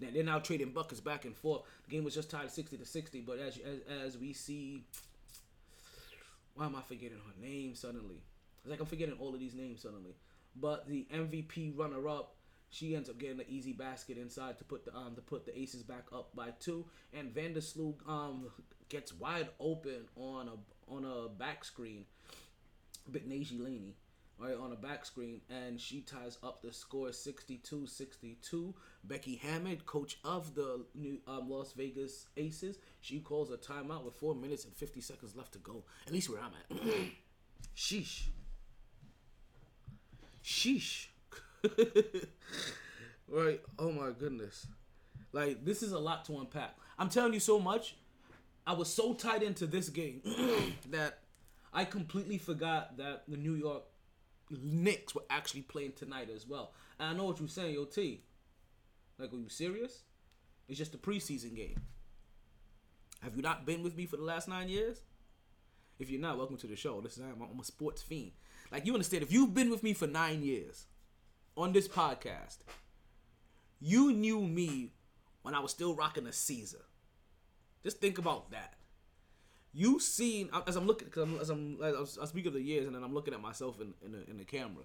Now 0.00 0.08
they're 0.12 0.24
now 0.24 0.38
trading 0.38 0.70
buckets 0.70 1.00
back 1.00 1.24
and 1.24 1.36
forth. 1.36 1.62
The 1.84 1.90
game 1.90 2.04
was 2.04 2.14
just 2.14 2.30
tied 2.30 2.50
sixty 2.50 2.76
to 2.76 2.84
sixty, 2.84 3.20
but 3.20 3.38
as 3.38 3.58
as, 3.58 3.80
as 4.06 4.18
we 4.18 4.32
see, 4.32 4.84
why 6.54 6.66
am 6.66 6.76
I 6.76 6.82
forgetting 6.82 7.18
her 7.18 7.40
name 7.40 7.74
suddenly? 7.74 8.22
It's 8.68 8.70
like 8.70 8.80
I'm 8.80 8.86
forgetting 8.86 9.16
all 9.18 9.32
of 9.32 9.40
these 9.40 9.54
names 9.54 9.80
suddenly. 9.80 10.14
But 10.54 10.86
the 10.88 11.06
MVP 11.10 11.72
runner 11.74 12.06
up, 12.06 12.36
she 12.68 12.94
ends 12.94 13.08
up 13.08 13.18
getting 13.18 13.40
an 13.40 13.46
easy 13.48 13.72
basket 13.72 14.18
inside 14.18 14.58
to 14.58 14.64
put 14.64 14.84
the 14.84 14.94
um 14.94 15.14
to 15.14 15.22
put 15.22 15.46
the 15.46 15.58
Aces 15.58 15.82
back 15.82 16.04
up 16.12 16.36
by 16.36 16.50
two, 16.60 16.84
and 17.14 17.34
Vandersloot 17.34 18.06
um 18.06 18.50
gets 18.90 19.14
wide 19.14 19.48
open 19.58 20.06
on 20.16 20.48
a 20.48 20.92
on 20.94 21.06
a 21.06 21.30
back 21.30 21.64
screen, 21.64 22.04
Betnijah 23.10 23.58
Laney, 23.58 23.96
right 24.38 24.54
on 24.54 24.72
a 24.72 24.76
back 24.76 25.06
screen, 25.06 25.40
and 25.48 25.80
she 25.80 26.02
ties 26.02 26.36
up 26.42 26.60
the 26.60 26.70
score 26.70 27.08
62-62. 27.08 28.74
Becky 29.04 29.36
Hammon, 29.36 29.80
coach 29.86 30.18
of 30.24 30.54
the 30.54 30.84
new 30.94 31.20
um, 31.26 31.48
Las 31.48 31.72
Vegas 31.72 32.26
Aces, 32.36 32.76
she 33.00 33.20
calls 33.20 33.50
a 33.50 33.56
timeout 33.56 34.04
with 34.04 34.14
four 34.16 34.34
minutes 34.34 34.66
and 34.66 34.74
fifty 34.74 35.00
seconds 35.00 35.34
left 35.34 35.52
to 35.52 35.58
go. 35.58 35.84
At 36.06 36.12
least 36.12 36.28
where 36.28 36.40
I'm 36.40 36.52
at. 36.70 36.82
Sheesh. 37.74 38.24
Sheesh. 40.48 41.08
right. 43.28 43.60
Oh 43.78 43.92
my 43.92 44.12
goodness. 44.18 44.66
Like 45.32 45.62
this 45.62 45.82
is 45.82 45.92
a 45.92 45.98
lot 45.98 46.24
to 46.24 46.38
unpack. 46.38 46.74
I'm 46.98 47.10
telling 47.10 47.34
you 47.34 47.40
so 47.40 47.60
much. 47.60 47.96
I 48.66 48.72
was 48.72 48.92
so 48.92 49.12
tied 49.12 49.42
into 49.42 49.66
this 49.66 49.90
game 49.90 50.22
that 50.90 51.18
I 51.72 51.84
completely 51.84 52.38
forgot 52.38 52.96
that 52.96 53.24
the 53.28 53.36
New 53.36 53.54
York 53.54 53.82
Knicks 54.50 55.14
were 55.14 55.24
actually 55.28 55.62
playing 55.62 55.92
tonight 55.92 56.30
as 56.34 56.46
well. 56.46 56.72
And 56.98 57.10
I 57.10 57.12
know 57.12 57.24
what 57.24 57.40
you're 57.40 57.48
saying, 57.48 57.74
yo 57.74 57.84
T. 57.84 58.22
Like, 59.18 59.32
are 59.34 59.36
you 59.36 59.50
serious? 59.50 60.02
It's 60.66 60.78
just 60.78 60.94
a 60.94 60.98
preseason 60.98 61.54
game. 61.54 61.78
Have 63.22 63.36
you 63.36 63.42
not 63.42 63.66
been 63.66 63.82
with 63.82 63.96
me 63.96 64.06
for 64.06 64.16
the 64.16 64.22
last 64.22 64.48
nine 64.48 64.70
years? 64.70 65.02
If 65.98 66.08
you're 66.08 66.20
not, 66.20 66.38
welcome 66.38 66.56
to 66.58 66.66
the 66.66 66.76
show. 66.76 67.00
This 67.02 67.18
is 67.18 67.24
I'm, 67.24 67.42
I'm 67.42 67.60
a 67.60 67.64
sports 67.64 68.00
fiend. 68.00 68.32
Like 68.70 68.86
you 68.86 68.92
understand, 68.92 69.22
if 69.22 69.32
you've 69.32 69.54
been 69.54 69.70
with 69.70 69.82
me 69.82 69.92
for 69.94 70.06
nine 70.06 70.42
years 70.42 70.86
on 71.56 71.72
this 71.72 71.88
podcast, 71.88 72.58
you 73.80 74.12
knew 74.12 74.40
me 74.40 74.92
when 75.42 75.54
I 75.54 75.60
was 75.60 75.70
still 75.70 75.94
rocking 75.94 76.26
a 76.26 76.32
Caesar. 76.32 76.84
Just 77.82 78.00
think 78.00 78.18
about 78.18 78.50
that. 78.50 78.74
You 79.72 80.00
seen 80.00 80.50
as 80.66 80.76
I'm 80.76 80.86
looking, 80.86 81.08
cause 81.08 81.22
I'm, 81.22 81.38
as 81.40 81.50
I'm, 81.50 81.78
as 81.82 82.18
I 82.20 82.24
speak 82.26 82.46
of 82.46 82.52
the 82.52 82.60
years, 82.60 82.86
and 82.86 82.96
then 82.96 83.04
I'm 83.04 83.14
looking 83.14 83.34
at 83.34 83.40
myself 83.40 83.80
in 83.80 83.94
in 84.04 84.12
the, 84.12 84.28
in 84.30 84.38
the 84.38 84.44
camera, 84.44 84.84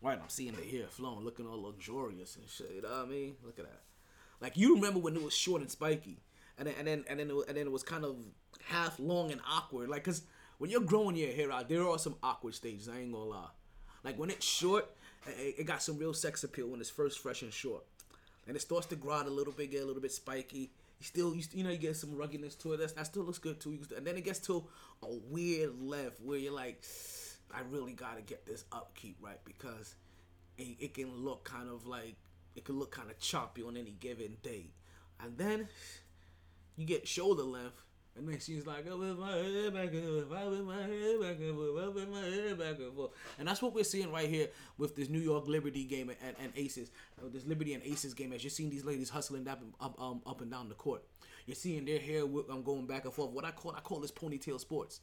right? 0.00 0.18
I'm 0.20 0.28
seeing 0.28 0.52
the 0.52 0.64
hair 0.64 0.86
flowing, 0.88 1.24
looking 1.24 1.46
all 1.46 1.62
luxurious 1.62 2.36
and 2.36 2.48
shit. 2.48 2.72
You 2.74 2.82
know 2.82 2.88
what 2.88 3.06
I 3.06 3.08
mean? 3.08 3.36
Look 3.44 3.58
at 3.58 3.66
that. 3.66 3.82
Like 4.40 4.56
you 4.56 4.74
remember 4.74 4.98
when 4.98 5.14
it 5.14 5.22
was 5.22 5.34
short 5.34 5.60
and 5.60 5.70
spiky, 5.70 6.18
and 6.58 6.66
then 6.66 6.74
and 6.78 6.86
then 6.88 7.04
and 7.08 7.20
then 7.20 7.30
it 7.30 7.36
was, 7.36 7.46
and 7.46 7.56
then 7.56 7.66
it 7.66 7.72
was 7.72 7.82
kind 7.82 8.04
of 8.04 8.16
half 8.64 8.98
long 8.98 9.30
and 9.30 9.40
awkward. 9.48 9.88
Like, 9.88 10.02
cause 10.04 10.22
when 10.62 10.70
you're 10.70 10.80
growing 10.80 11.16
your 11.16 11.32
hair 11.32 11.50
out, 11.50 11.68
there 11.68 11.88
are 11.88 11.98
some 11.98 12.14
awkward 12.22 12.54
stages. 12.54 12.88
I 12.88 13.00
ain't 13.00 13.12
gonna 13.12 13.24
lie. 13.24 13.50
Like 14.04 14.16
when 14.16 14.30
it's 14.30 14.46
short, 14.46 14.88
it, 15.26 15.66
got 15.66 15.82
some 15.82 15.98
real 15.98 16.14
sex 16.14 16.44
appeal 16.44 16.68
when 16.68 16.78
it's 16.78 16.88
first 16.88 17.18
fresh 17.18 17.42
and 17.42 17.52
short, 17.52 17.82
and 18.46 18.54
it 18.54 18.60
starts 18.60 18.86
to 18.86 18.94
grow 18.94 19.14
out 19.14 19.26
a 19.26 19.30
little 19.30 19.52
bit, 19.52 19.72
get 19.72 19.82
a 19.82 19.84
little 19.84 20.00
bit 20.00 20.12
spiky. 20.12 20.70
You 21.00 21.04
still, 21.04 21.34
you, 21.34 21.42
you 21.50 21.64
know, 21.64 21.70
you 21.70 21.78
get 21.78 21.96
some 21.96 22.14
ruggedness 22.14 22.54
to 22.58 22.74
it. 22.74 22.76
That's, 22.76 22.92
that 22.92 23.06
still 23.06 23.24
looks 23.24 23.38
good 23.38 23.58
too. 23.58 23.80
And 23.96 24.06
then 24.06 24.16
it 24.16 24.22
gets 24.22 24.38
to 24.46 24.64
a 25.02 25.08
weird 25.32 25.82
left 25.82 26.20
where 26.20 26.38
you're 26.38 26.52
like, 26.52 26.80
I 27.52 27.62
really 27.68 27.94
gotta 27.94 28.22
get 28.22 28.46
this 28.46 28.64
upkeep 28.70 29.16
right 29.20 29.40
because 29.44 29.96
it, 30.58 30.76
it 30.78 30.94
can 30.94 31.12
look 31.12 31.42
kind 31.42 31.68
of 31.68 31.88
like 31.88 32.14
it 32.54 32.64
can 32.64 32.78
look 32.78 32.92
kind 32.92 33.10
of 33.10 33.18
choppy 33.18 33.64
on 33.64 33.76
any 33.76 33.96
given 33.98 34.36
day. 34.44 34.66
And 35.18 35.36
then 35.36 35.66
you 36.76 36.86
get 36.86 37.08
shoulder 37.08 37.42
length, 37.42 37.82
and 38.16 38.28
then 38.28 38.38
she's 38.40 38.66
like, 38.66 38.86
I 38.90 38.94
with 38.94 39.18
my 39.18 39.32
head 39.32 39.72
back 39.72 39.92
and 39.92 40.26
forth, 40.28 40.38
I 40.38 40.46
with 40.46 40.60
my 40.60 40.82
head 40.82 41.20
back 41.20 41.36
and 41.40 41.54
forth, 41.54 41.82
I 41.82 41.88
with 41.88 42.08
my 42.10 42.20
head 42.20 42.58
back 42.58 42.78
and 42.78 42.94
forth. 42.94 43.10
And 43.38 43.48
that's 43.48 43.62
what 43.62 43.74
we're 43.74 43.84
seeing 43.84 44.12
right 44.12 44.28
here 44.28 44.48
with 44.76 44.94
this 44.96 45.08
New 45.08 45.20
York 45.20 45.48
Liberty 45.48 45.84
game 45.84 46.10
and, 46.10 46.36
and, 46.42 46.52
Aces. 46.56 46.90
Uh, 47.18 47.28
this 47.32 47.46
Liberty 47.46 47.72
and 47.72 47.82
Aces 47.84 48.12
game, 48.12 48.32
as 48.32 48.44
you're 48.44 48.50
seeing 48.50 48.68
these 48.68 48.84
ladies 48.84 49.08
hustling 49.08 49.48
up, 49.48 49.62
up, 49.80 49.98
um, 50.00 50.20
up 50.26 50.42
and 50.42 50.50
down 50.50 50.68
the 50.68 50.74
court. 50.74 51.02
You're 51.46 51.54
seeing 51.54 51.84
their 51.86 51.98
hair 51.98 52.22
um, 52.22 52.62
going 52.62 52.86
back 52.86 53.04
and 53.04 53.14
forth. 53.14 53.30
What 53.30 53.44
I 53.44 53.50
call 53.50 53.74
I 53.76 53.80
call 53.80 54.00
this 54.00 54.12
ponytail 54.12 54.60
sports. 54.60 55.00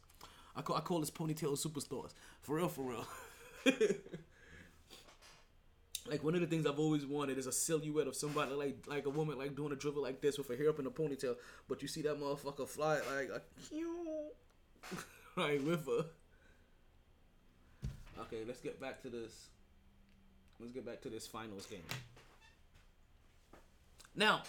I 0.56 0.62
call 0.62 0.76
I 0.78 0.82
call 0.82 1.00
this 1.00 1.12
ponytail 1.12 1.58
superstars. 1.58 2.14
For 2.42 2.58
real, 2.58 2.70
for 2.70 2.84
real. 2.84 3.08
like 6.10 6.24
one 6.24 6.36
of 6.36 6.42
the 6.42 6.48
things 6.48 6.66
I've 6.66 6.80
always 6.80 7.06
wanted 7.06 7.38
is 7.38 7.48
a 7.48 7.52
silhouette 7.52 8.08
of 8.08 8.16
somebody 8.16 8.54
like 8.54 8.86
like 8.88 9.06
a 9.06 9.10
woman 9.10 9.38
like 9.38 9.56
doing 9.56 9.72
a 9.72 9.76
dribble 9.76 10.02
like 10.02 10.22
this 10.22 10.38
with 10.38 10.48
her 10.48 10.56
hair 10.56 10.70
up 10.70 10.80
in 10.80 10.86
a 10.86 10.92
ponytail, 10.92 11.36
but 11.68 11.82
you 11.82 11.88
see 11.88 12.02
that 12.04 12.20
motherfucker 12.20 12.68
fly 12.68 13.00
like 13.16 13.30
a 13.30 13.42
right 15.36 15.64
with 15.66 15.86
her. 15.86 16.06
Okay, 18.22 18.44
let's 18.46 18.60
get 18.60 18.82
back 18.82 19.02
to 19.04 19.10
this. 19.10 19.48
Let's 20.60 20.74
get 20.74 20.86
back 20.86 21.02
to 21.02 21.10
this 21.10 21.26
finals 21.26 21.66
game. 21.66 21.80
Now, 24.16 24.42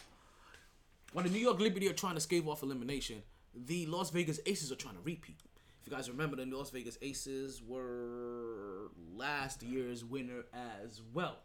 while 1.13 1.25
the 1.25 1.31
New 1.31 1.39
York 1.39 1.61
Liberty 1.61 1.89
are 1.89 1.93
trying 1.93 2.17
to 2.17 2.21
scave 2.21 2.49
off 2.49 2.63
elimination, 2.63 3.23
the 3.55 3.87
Las 3.87 4.11
Vegas 4.11 4.41
Aces 4.47 4.73
are 4.73 4.77
trying 4.77 4.95
to 4.95 5.01
repeat. 5.05 5.39
If 5.81 5.89
you 5.91 5.97
guys 5.97 6.11
remember, 6.11 6.37
the 6.37 6.47
Las 6.47 6.71
Vegas 6.71 6.99
Aces 7.01 7.63
were 7.67 8.91
last 9.15 9.63
year's 9.63 10.05
winner 10.05 10.45
as 10.53 11.01
well. 11.15 11.37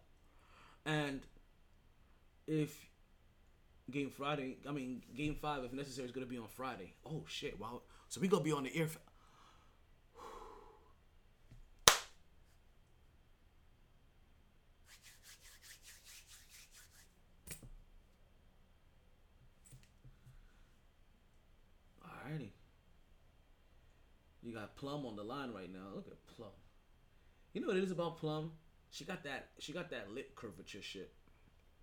And 0.86 1.22
if 2.48 2.90
game 3.90 4.12
Friday, 4.12 4.58
I 4.68 4.72
mean 4.72 5.02
game 5.16 5.36
five, 5.36 5.64
if 5.64 5.74
necessary, 5.74 6.06
is 6.06 6.12
gonna 6.12 6.28
be 6.28 6.38
on 6.38 6.48
Friday. 6.48 6.94
Oh 7.06 7.24
shit! 7.28 7.60
Wow. 7.60 7.82
So 8.08 8.22
we 8.22 8.28
gonna 8.28 8.44
be 8.44 8.52
on 8.52 8.64
the 8.64 8.76
air. 8.76 8.88
For, 8.88 9.00
Alrighty. 22.04 22.52
You 24.44 24.54
got 24.54 24.76
Plum 24.76 25.06
on 25.08 25.16
the 25.16 25.24
line 25.24 25.52
right 25.52 25.72
now. 25.72 25.96
Look 25.96 26.08
at 26.08 26.36
Plum. 26.36 26.50
You 27.54 27.62
know 27.62 27.68
what 27.68 27.78
it 27.78 27.84
is 27.84 27.92
about 27.92 28.18
Plum? 28.18 28.52
She 28.96 29.04
got 29.04 29.26
that. 29.26 29.50
She 29.60 29.74
got 29.74 29.90
that 29.90 30.10
lip 30.10 30.38
curvature 30.38 30.82
shit. 30.82 31.12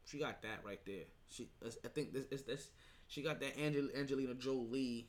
She 0.06 0.18
got 0.18 0.40
that 0.40 0.60
right 0.64 0.80
there. 0.86 1.04
She. 1.28 1.46
I 1.62 1.88
think 1.88 2.14
this 2.14 2.24
is 2.30 2.44
this. 2.44 2.70
She 3.06 3.20
got 3.20 3.38
that 3.40 3.52
Angel, 3.60 3.90
Angelina 3.94 4.32
Jolie. 4.32 5.08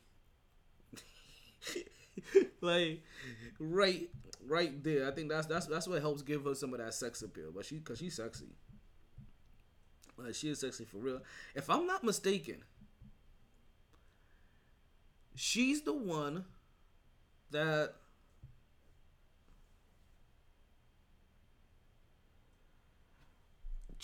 like, 2.60 3.02
right, 3.58 4.10
right 4.46 4.84
there. 4.84 5.08
I 5.08 5.12
think 5.12 5.30
that's 5.30 5.46
that's 5.46 5.64
that's 5.64 5.88
what 5.88 6.02
helps 6.02 6.20
give 6.20 6.44
her 6.44 6.54
some 6.54 6.74
of 6.74 6.78
that 6.78 6.92
sex 6.92 7.22
appeal. 7.22 7.52
But 7.56 7.64
she, 7.64 7.78
cause 7.78 8.00
she's 8.00 8.16
sexy. 8.16 8.52
Like 10.18 10.34
she 10.34 10.50
is 10.50 10.60
sexy 10.60 10.84
for 10.84 10.98
real. 10.98 11.22
If 11.54 11.70
I'm 11.70 11.86
not 11.86 12.04
mistaken, 12.04 12.64
she's 15.34 15.80
the 15.80 15.94
one 15.94 16.44
that 17.50 17.94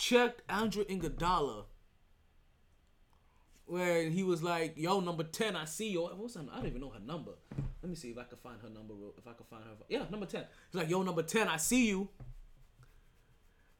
checked 0.00 0.40
Andrew 0.48 0.84
Iguodala 0.84 1.64
where 3.66 4.08
he 4.08 4.24
was 4.24 4.42
like, 4.42 4.72
"Yo, 4.76 4.98
number 5.00 5.22
ten, 5.22 5.54
I 5.54 5.66
see 5.66 5.90
you." 5.90 6.02
What's 6.02 6.34
her, 6.34 6.44
I 6.50 6.56
don't 6.56 6.66
even 6.66 6.80
know 6.80 6.90
her 6.90 7.00
number. 7.00 7.32
Let 7.82 7.88
me 7.88 7.94
see 7.94 8.10
if 8.10 8.18
I 8.18 8.24
can 8.24 8.38
find 8.38 8.60
her 8.62 8.70
number. 8.70 8.94
If 9.16 9.26
I 9.26 9.32
can 9.34 9.46
find 9.48 9.62
her, 9.62 9.70
yeah, 9.88 10.04
number 10.10 10.26
ten. 10.26 10.44
He's 10.72 10.80
like, 10.80 10.88
"Yo, 10.88 11.02
number 11.02 11.22
ten, 11.22 11.48
I 11.48 11.58
see 11.58 11.88
you." 11.88 12.08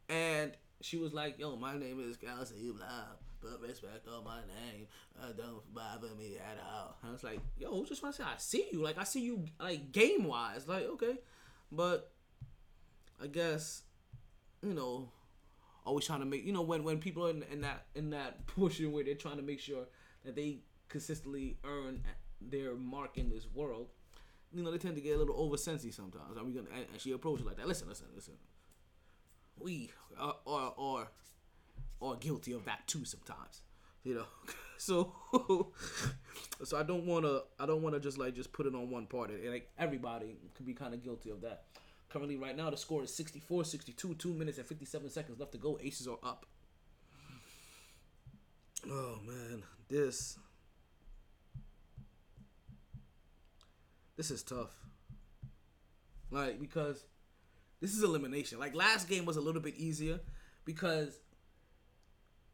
And 0.09 0.53
she 0.83 0.99
was 0.99 1.13
like, 1.13 1.39
"Yo, 1.39 1.57
my 1.57 1.77
name 1.77 1.99
is 2.09 2.17
Kelsey 2.17 2.71
Blah. 2.71 3.17
Put 3.41 3.67
respect 3.67 4.07
on 4.07 4.23
my 4.23 4.41
name. 4.41 4.87
Uh, 5.21 5.33
don't 5.33 5.75
bother 5.75 6.15
me 6.19 6.37
at 6.37 6.59
all." 6.63 6.97
I 7.03 7.11
was 7.11 7.25
like, 7.25 7.41
"Yo, 7.59 7.71
who's 7.71 7.89
just 7.89 8.03
want 8.03 8.15
to 8.15 8.23
say 8.23 8.29
I 8.29 8.37
see 8.37 8.69
you. 8.73 8.83
Like 8.83 8.99
I 8.99 9.05
see 9.05 9.23
you, 9.23 9.47
like 9.59 9.91
game 9.91 10.25
wise. 10.25 10.69
Like 10.69 10.85
okay, 10.85 11.17
but 11.73 12.13
I 13.21 13.27
guess 13.27 13.83
you 14.63 14.75
know." 14.75 15.11
Always 15.85 16.05
trying 16.07 16.21
to 16.21 16.27
make 16.27 16.45
you 16.45 16.53
know 16.53 16.63
when 16.63 16.85
when 16.85 16.99
people 16.99 17.27
are 17.27 17.31
in, 17.31 17.43
in 17.51 17.61
that 17.61 17.87
in 17.95 18.11
that 18.11 18.47
portion 18.57 18.93
where 18.93 19.05
they're 19.05 19.15
trying 19.15 19.37
to 19.37 19.43
make 19.43 19.61
sure 19.61 19.85
that 20.25 20.37
they 20.37 20.59
consistently 20.89 21.57
earn 21.65 22.03
their 22.41 22.75
mark 22.75 23.17
in 23.17 23.29
this 23.29 23.47
world 23.55 23.89
you 24.53 24.63
know 24.63 24.71
they 24.71 24.79
tend 24.79 24.97
to 24.97 25.01
get 25.01 25.17
a 25.17 25.19
little 25.19 25.37
over 25.39 25.57
sensy 25.57 25.93
sometimes. 25.93 26.37
Are 26.37 26.45
we 26.45 26.53
gonna 26.53 26.69
she 26.99 27.13
approached 27.13 27.43
it 27.43 27.47
like 27.47 27.57
that? 27.59 27.69
Listen 27.69 27.89
listen 27.89 28.07
listen. 28.15 28.35
We 29.59 29.91
are 30.19 30.37
or 30.45 30.75
or 30.77 31.09
or 32.01 32.17
guilty 32.17 32.53
of 32.53 32.65
that 32.65 32.87
too 32.87 33.05
sometimes 33.05 33.63
you 34.05 34.15
know? 34.15 34.25
So 34.81 35.13
so 36.65 36.79
i 36.79 36.83
don't 36.83 37.05
want 37.05 37.27
to 37.27 37.43
i 37.59 37.67
don't 37.67 37.83
want 37.83 37.95
to 37.95 38.01
just 38.01 38.17
like 38.17 38.35
just 38.35 38.51
put 38.51 38.65
it 38.65 38.75
on 38.75 38.89
one 38.89 39.05
party 39.05 39.35
and 39.35 39.51
like 39.51 39.69
everybody 39.79 40.39
could 40.55 40.65
be 40.65 40.73
kind 40.73 40.95
of 40.95 41.05
guilty 41.05 41.29
of 41.29 41.43
that 41.43 41.65
currently 42.11 42.37
right 42.37 42.57
now 42.57 42.69
the 42.71 42.77
score 42.77 43.03
is 43.03 43.15
64 43.15 43.65
62 43.65 44.15
2 44.15 44.35
minutes 44.35 44.59
and 44.59 44.67
57 44.67 45.11
seconds 45.11 45.39
left 45.39 45.53
to 45.53 45.59
go. 45.59 45.79
Aces 45.83 46.07
are 46.07 46.19
up. 46.23 46.47
Oh 48.87 49.19
man. 49.27 49.63
This 49.89 50.39
this 54.17 54.31
is 54.31 54.43
tough. 54.43 54.71
Like 56.31 56.61
because 56.61 57.05
this 57.81 57.95
is 57.95 58.03
elimination. 58.03 58.59
Like 58.59 58.75
last 58.75 59.09
game 59.09 59.25
was 59.25 59.37
a 59.37 59.41
little 59.41 59.63
bit 59.63 59.77
easier 59.77 60.21
because 60.65 61.19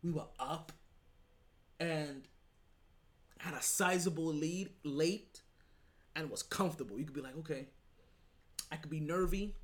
we 0.03 0.11
were 0.11 0.27
up 0.39 0.73
and 1.81 2.29
had 3.39 3.55
a 3.55 3.63
sizable 3.63 4.27
lead 4.27 4.71
late 4.85 5.43
and 6.15 6.31
was 6.31 6.43
comfortable. 6.43 6.99
You 6.99 7.05
could 7.05 7.15
be 7.15 7.21
like, 7.21 7.37
okay, 7.39 7.67
I 8.71 8.77
could 8.77 8.91
be 8.91 9.01
nervy, 9.01 9.55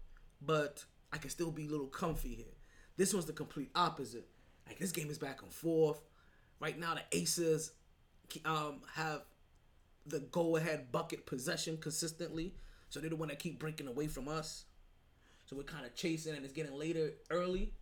but 0.40 0.84
I 1.12 1.18
can 1.18 1.30
still 1.30 1.50
be 1.50 1.66
a 1.66 1.70
little 1.70 1.86
comfy 1.86 2.34
here. 2.34 2.54
This 2.96 3.12
one's 3.12 3.26
the 3.26 3.32
complete 3.32 3.70
opposite. 3.74 4.28
Like 4.66 4.78
this 4.78 4.92
game 4.92 5.10
is 5.10 5.18
back 5.18 5.42
and 5.42 5.52
forth. 5.52 6.00
Right 6.60 6.78
now, 6.78 6.94
the 6.94 7.02
Aces 7.16 7.72
um, 8.44 8.80
have 8.94 9.22
the 10.06 10.20
go-ahead 10.20 10.92
bucket 10.92 11.26
possession 11.26 11.76
consistently, 11.76 12.54
so 12.88 13.00
they're 13.00 13.10
the 13.10 13.16
one 13.16 13.28
that 13.28 13.38
keep 13.38 13.58
breaking 13.58 13.88
away 13.88 14.06
from 14.06 14.28
us. 14.28 14.64
So 15.46 15.56
we're 15.56 15.64
kind 15.64 15.84
of 15.84 15.94
chasing, 15.94 16.34
and 16.34 16.44
it's 16.44 16.54
getting 16.54 16.78
later 16.78 17.12
early. 17.30 17.72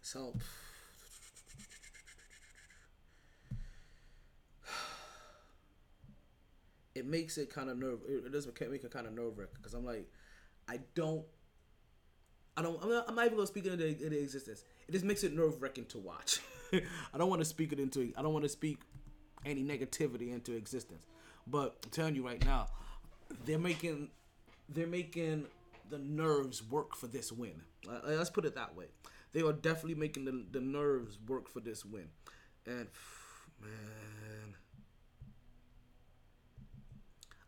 So 0.00 0.34
it 6.98 7.06
makes 7.06 7.38
it 7.38 7.52
kind 7.52 7.70
of 7.70 7.78
nerve. 7.78 8.00
It 8.08 8.32
does 8.32 8.46
make 8.46 8.84
it 8.84 8.90
kind 8.90 9.06
of 9.06 9.14
nerve 9.14 9.38
wracking 9.38 9.54
because 9.56 9.74
I'm 9.74 9.84
like, 9.84 10.06
I 10.68 10.80
don't, 10.94 11.24
I 12.56 12.62
don't. 12.62 12.82
I'm 12.82 12.90
not, 12.90 13.04
I'm 13.08 13.14
not 13.14 13.26
even 13.26 13.36
gonna 13.36 13.46
speak 13.46 13.66
into, 13.66 13.86
into 13.86 14.20
existence. 14.20 14.64
It 14.86 14.92
just 14.92 15.04
makes 15.04 15.24
it 15.24 15.32
nerve 15.34 15.62
wracking 15.62 15.86
to 15.86 15.98
watch. 15.98 16.40
I 16.72 17.18
don't 17.18 17.30
want 17.30 17.40
to 17.40 17.44
speak 17.44 17.72
it 17.72 17.80
into. 17.80 18.12
I 18.16 18.22
don't 18.22 18.32
want 18.32 18.44
to 18.44 18.48
speak 18.48 18.80
any 19.46 19.62
negativity 19.62 20.32
into 20.32 20.52
existence. 20.54 21.06
But 21.46 21.76
I'm 21.84 21.90
telling 21.90 22.14
you 22.14 22.26
right 22.26 22.44
now, 22.44 22.66
they're 23.46 23.58
making, 23.58 24.10
they're 24.68 24.86
making 24.86 25.46
the 25.88 25.98
nerves 25.98 26.62
work 26.62 26.94
for 26.94 27.06
this 27.06 27.32
win. 27.32 27.62
Let's 28.04 28.30
put 28.30 28.44
it 28.44 28.54
that 28.56 28.76
way. 28.76 28.86
They 29.32 29.42
are 29.42 29.52
definitely 29.52 29.94
making 29.94 30.24
the 30.24 30.44
the 30.50 30.60
nerves 30.60 31.18
work 31.26 31.48
for 31.48 31.60
this 31.60 31.84
win, 31.84 32.08
and 32.66 32.88
man. 33.62 34.27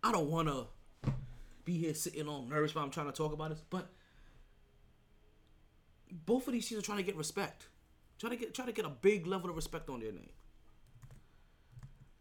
I 0.03 0.13
don't 0.13 0.31
want 0.31 0.49
to 0.49 0.67
be 1.65 1.79
here 1.79 1.95
sitting 1.95 2.29
on 2.29 2.49
nervous 2.49 2.75
while 2.75 2.85
I'm 2.85 2.91
trying 2.91 3.07
to 3.07 3.13
talk 3.13 3.33
about 3.33 3.51
this, 3.51 3.63
but 3.69 3.91
both 6.11 6.47
of 6.47 6.53
these 6.53 6.69
teams 6.69 6.81
are 6.81 6.85
trying 6.85 6.99
to 6.99 7.05
get 7.05 7.17
respect. 7.17 7.69
Try 8.19 8.31
to 8.31 8.37
get 8.37 8.55
try 8.55 8.67
to 8.67 8.73
get 8.73 8.85
a 8.85 8.91
big 8.91 9.27
level 9.27 9.51
of 9.51 9.57
respect 9.57 9.89
on 9.89 10.01
their 10.01 10.13
name. 10.13 10.31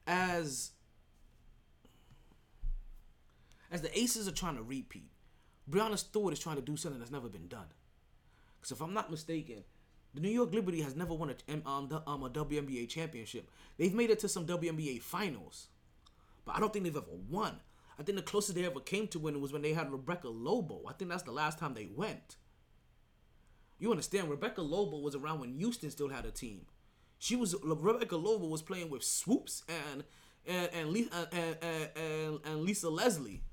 As 0.08 0.72
as 3.72 3.82
the 3.82 3.98
Aces 4.00 4.28
are 4.28 4.32
trying 4.32 4.56
to 4.56 4.64
repeat, 4.64 5.12
Breanna 5.70 5.98
Stewart 5.98 6.34
is 6.34 6.40
trying 6.40 6.56
to 6.56 6.62
do 6.62 6.76
something 6.76 7.00
that's 7.00 7.12
never 7.12 7.30
been 7.30 7.48
done. 7.48 7.68
Because 8.60 8.72
if 8.72 8.82
I'm 8.82 8.94
not 8.94 9.12
mistaken, 9.12 9.64
The 10.16 10.22
New 10.22 10.30
York 10.30 10.52
Liberty 10.54 10.82
has 10.82 10.96
never 10.96 11.14
won 11.14 11.30
a 11.30 11.70
um, 11.70 11.88
the- 11.88 12.02
um, 12.10 12.24
a 12.24 12.30
WNBA 12.30 12.90
championship. 12.90 13.50
They've 13.78 13.94
made 13.94 14.10
it 14.10 14.20
to 14.20 14.28
some 14.28 14.48
WNBA 14.48 15.00
finals, 15.02 15.68
but 16.46 16.56
I 16.56 16.60
don't 16.60 16.74
think 16.74 16.86
they've 16.86 16.96
ever 16.96 17.06
won. 17.30 17.60
I 18.00 18.04
think 18.04 18.18
the 18.18 18.24
closest 18.24 18.56
they 18.56 18.66
ever 18.66 18.80
came 18.80 19.08
to 19.10 19.20
winning 19.20 19.42
was 19.42 19.52
when 19.52 19.62
they 19.62 19.74
had 19.74 19.92
Rebecca 19.92 20.30
Lobo. 20.30 20.84
I 20.88 20.94
think 20.94 21.12
that's 21.12 21.24
the 21.24 21.34
last 21.34 21.60
time 21.60 21.74
they 21.74 21.90
went. 21.94 22.38
You 23.78 23.92
understand? 23.92 24.30
Rebecca 24.30 24.62
Lobo 24.62 25.00
was 25.00 25.16
around 25.16 25.42
when 25.42 25.58
Houston 25.58 25.92
still 25.92 26.08
had 26.08 26.26
a 26.26 26.32
team. 26.32 26.66
She 27.18 27.36
was 27.36 27.56
Rebecca 27.62 28.16
Lobo 28.16 28.48
was 28.48 28.62
playing 28.62 28.90
with 28.90 29.04
Swoopes 29.04 29.64
and 29.68 30.06
and 30.46 30.70
and, 30.74 31.10
uh, 31.12 31.26
and, 31.34 31.58
and, 31.62 31.90
and, 31.96 32.40
and 32.46 32.62
Lisa 32.62 32.90
Leslie. 32.90 33.44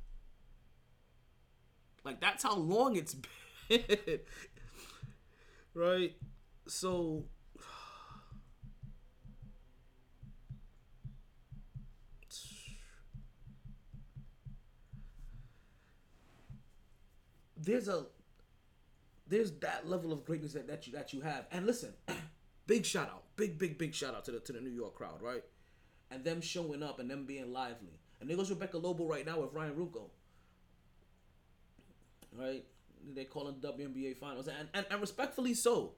Like 2.05 2.21
that's 2.21 2.45
how 2.45 2.57
long 2.57 2.95
it's 2.95 3.15
been, 3.69 4.21
right? 5.75 6.15
So 6.69 7.25
there's 17.57 17.89
a 17.89 18.07
there's 19.29 19.53
that 19.59 19.89
level 19.89 20.13
of 20.13 20.25
greatness 20.25 20.53
that, 20.53 20.69
that 20.69 20.87
you 20.87 20.93
that 20.93 21.13
you 21.13 21.21
have. 21.21 21.47
And 21.51 21.67
listen, 21.67 21.93
big 22.67 22.85
shout 22.85 23.09
out, 23.09 23.25
big 23.37 23.59
big 23.59 23.79
big 23.79 23.95
shout 23.95 24.15
out 24.15 24.25
to 24.27 24.33
the 24.33 24.41
to 24.41 24.53
the 24.53 24.61
New 24.61 24.71
York 24.71 24.95
crowd, 24.95 25.23
right? 25.23 25.43
And 26.11 26.25
them 26.25 26.41
showing 26.41 26.83
up 26.83 27.01
and 27.01 27.11
them 27.11 27.25
being 27.25 27.53
lively. 27.53 27.99
And 28.21 28.31
there 28.31 28.37
goes 28.37 28.51
Rebecca 28.51 28.79
Lobo 28.79 29.07
right 29.07 29.27
now 29.27 29.41
with 29.41 29.53
Ryan 29.53 29.75
Ruocco. 29.75 30.11
Right? 32.33 32.65
They 33.15 33.25
call 33.25 33.45
them 33.45 33.57
WNBA 33.61 34.17
finals. 34.17 34.49
And, 34.49 34.69
and 34.75 34.87
and 34.91 35.01
respectfully 35.01 35.55
so. 35.55 35.95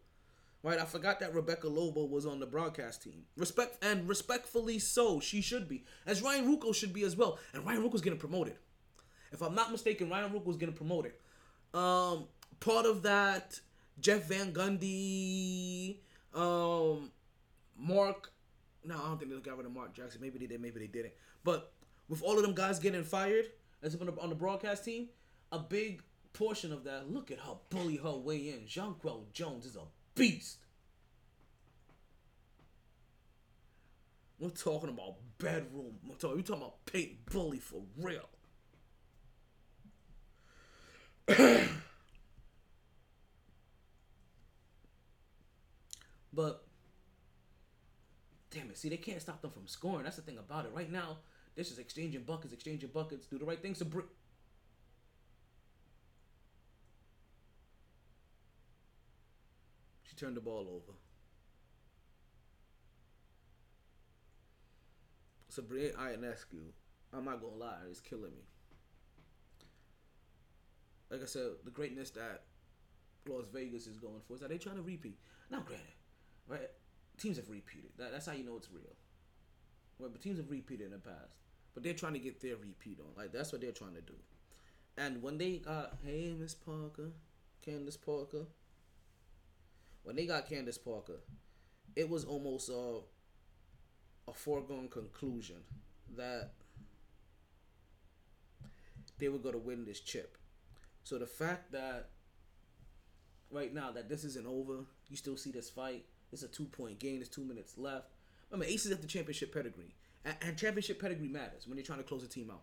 Right? 0.63 0.81
I 0.81 0.85
forgot 0.87 1.21
that 1.21 1.35
Rebecca 1.35 1.69
Lobo 1.69 2.05
was 2.07 2.27
on 2.27 2.41
the 2.41 2.47
broadcast 2.47 3.03
team. 3.03 3.25
Respect 3.37 3.83
and 3.85 4.09
respectfully 4.09 4.81
so, 4.81 5.21
she 5.21 5.41
should 5.41 5.69
be. 5.69 5.85
As 6.05 6.21
Ryan 6.21 6.47
Ruocco 6.47 6.75
should 6.75 6.93
be 6.93 7.05
as 7.05 7.17
well. 7.17 7.39
And 7.53 7.65
Ryan 7.65 7.83
Ruocco's 7.83 8.01
getting 8.01 8.19
promoted. 8.19 8.57
If 9.31 9.43
I'm 9.43 9.55
not 9.55 9.71
mistaken, 9.71 10.11
Ryan 10.11 10.33
was 10.45 10.57
getting 10.57 10.75
promoted. 10.75 11.13
Um, 11.75 12.25
part 12.61 12.87
of 12.87 13.03
that, 13.03 13.61
Jeff 14.01 14.29
Van 14.29 14.53
Gundy, 14.53 15.97
um, 16.35 17.11
Mark. 17.77 18.33
No, 18.85 18.97
I 18.97 19.09
don't 19.09 19.19
think 19.19 19.31
they 19.31 19.39
got 19.39 19.57
rid 19.57 19.67
of 19.67 19.73
Mark 19.73 19.95
Jackson. 19.95 20.21
Maybe 20.21 20.39
they 20.39 20.47
did, 20.47 20.61
maybe 20.61 20.81
they 20.81 20.87
didn't. 20.87 21.13
But 21.45 21.73
with 22.09 22.23
all 22.23 22.37
of 22.37 22.43
them 22.43 22.55
guys 22.55 22.79
getting 22.79 23.05
fired 23.05 23.47
as 23.83 23.95
on 23.95 24.07
the, 24.07 24.21
on 24.21 24.31
the 24.31 24.35
broadcast 24.35 24.85
team, 24.85 25.09
a 25.53 25.59
big 25.59 26.03
portion 26.33 26.73
of 26.73 26.85
that. 26.85 27.11
Look 27.11 27.31
at 27.31 27.39
her 27.41 27.55
bully 27.71 27.97
her 27.97 28.13
way 28.13 28.51
in. 28.51 28.61
Jonquel 28.67 29.33
Jones 29.33 29.67
is 29.67 29.77
a 29.77 29.81
beast. 30.15 30.59
We're 34.39 34.51
talking 34.51 34.89
about 34.89 35.17
bedroom. 35.39 35.97
We're 36.07 36.15
talking, 36.15 36.37
we're 36.37 36.43
talking 36.43 36.63
about 36.63 36.87
Peyton 36.87 37.19
Bully 37.31 37.59
for 37.59 37.83
real. 38.01 38.29
But 46.39 46.63
damn 48.53 48.71
it, 48.71 48.79
see 48.79 48.89
they 48.89 48.97
can't 48.97 49.21
stop 49.21 49.43
them 49.43 49.51
from 49.51 49.67
scoring. 49.67 50.05
That's 50.05 50.15
the 50.15 50.23
thing 50.23 50.39
about 50.39 50.67
it. 50.67 50.73
Right 50.73 50.89
now, 50.89 51.17
they're 51.57 51.65
just 51.65 51.81
exchanging 51.81 52.23
buckets, 52.23 52.53
exchanging 52.53 52.91
buckets. 52.91 53.27
Do 53.27 53.39
the 53.39 53.45
right 53.45 53.61
things 53.61 53.79
to 53.79 53.85
bring. 53.85 54.07
She 60.05 60.15
turned 60.15 60.37
the 60.37 60.41
ball 60.41 60.69
over. 60.71 60.97
Sabrina 65.49 65.95
Ionescu, 65.95 66.71
I'm 67.13 67.25
not 67.25 67.41
gonna 67.41 67.57
lie, 67.57 67.79
it's 67.91 67.99
killing 67.99 68.31
me. 68.31 68.45
Like 71.11 71.23
I 71.23 71.27
said, 71.27 71.51
the 71.65 71.71
greatness 71.71 72.11
that 72.11 72.43
Las 73.29 73.47
Vegas 73.53 73.87
is 73.87 73.99
going 73.99 74.21
for 74.27 74.35
is 74.35 74.41
that 74.41 74.49
they're 74.49 74.59
trying 74.59 74.77
to 74.77 74.83
repeat. 74.83 75.19
Now, 75.51 75.61
granted, 75.61 75.87
right? 76.47 76.71
Teams 77.19 77.37
have 77.37 77.49
repeated. 77.49 77.91
That, 77.99 78.13
that's 78.13 78.27
how 78.27 78.33
you 78.33 78.45
know 78.45 78.57
it's 78.57 78.71
real. 78.71 78.95
Right, 79.99 80.13
but 80.13 80.23
teams 80.23 80.39
have 80.39 80.51
repeated 80.51 80.87
in 80.87 80.93
the 80.93 80.99
past, 80.99 81.35
but 81.75 81.83
they're 81.83 81.95
trying 81.95 82.13
to 82.13 82.19
get 82.19 82.41
their 82.41 82.57
repeat 82.57 83.01
on. 83.01 83.21
Like 83.21 83.33
that's 83.33 83.53
what 83.53 83.61
they're 83.61 83.73
trying 83.73 83.95
to 83.95 84.01
do. 84.01 84.15
And 84.97 85.23
when 85.23 85.39
they 85.39 85.59
got, 85.59 85.99
hey 86.05 86.35
Miss 86.39 86.55
Parker, 86.55 87.11
Candace 87.65 87.97
Parker. 87.97 88.47
When 90.05 90.17
they 90.17 90.27
got 90.27 90.49
Candace 90.49 90.79
Parker, 90.79 91.21
it 91.97 92.09
was 92.09 92.25
almost 92.25 92.69
a 92.69 93.01
a 94.29 94.33
foregone 94.33 94.89
conclusion 94.89 95.57
that 96.17 96.53
they 99.19 99.29
were 99.29 99.39
going 99.39 99.55
to 99.55 99.59
win 99.59 99.85
this 99.85 100.01
chip. 100.01 100.37
So 101.09 101.17
the 101.17 101.25
fact 101.25 101.73
that 101.73 102.11
right 103.51 103.73
now 103.73 103.91
that 103.93 104.11
this 104.11 104.25
isn't 104.25 104.47
over, 104.47 104.85
you 105.09 105.17
still 105.17 105.39
see 105.39 105.51
this 105.51 105.71
fight. 105.71 106.05
It's 106.33 106.43
a 106.43 106.49
two 106.49 106.67
point 106.67 106.99
game. 106.99 107.17
There's 107.17 107.31
two 107.31 107.45
minutes 107.45 107.79
left. 107.79 108.09
Remember, 108.51 108.71
Aces 108.71 108.91
have 108.91 109.01
the 109.01 109.07
championship 109.07 109.55
pedigree, 109.55 109.95
and, 110.27 110.59
championship 110.59 111.01
pedigree 111.01 111.29
matters 111.29 111.67
when 111.67 111.79
you're 111.79 111.85
trying 111.87 112.01
to 112.01 112.05
close 112.05 112.23
a 112.25 112.29
team 112.29 112.51
out. 112.51 112.61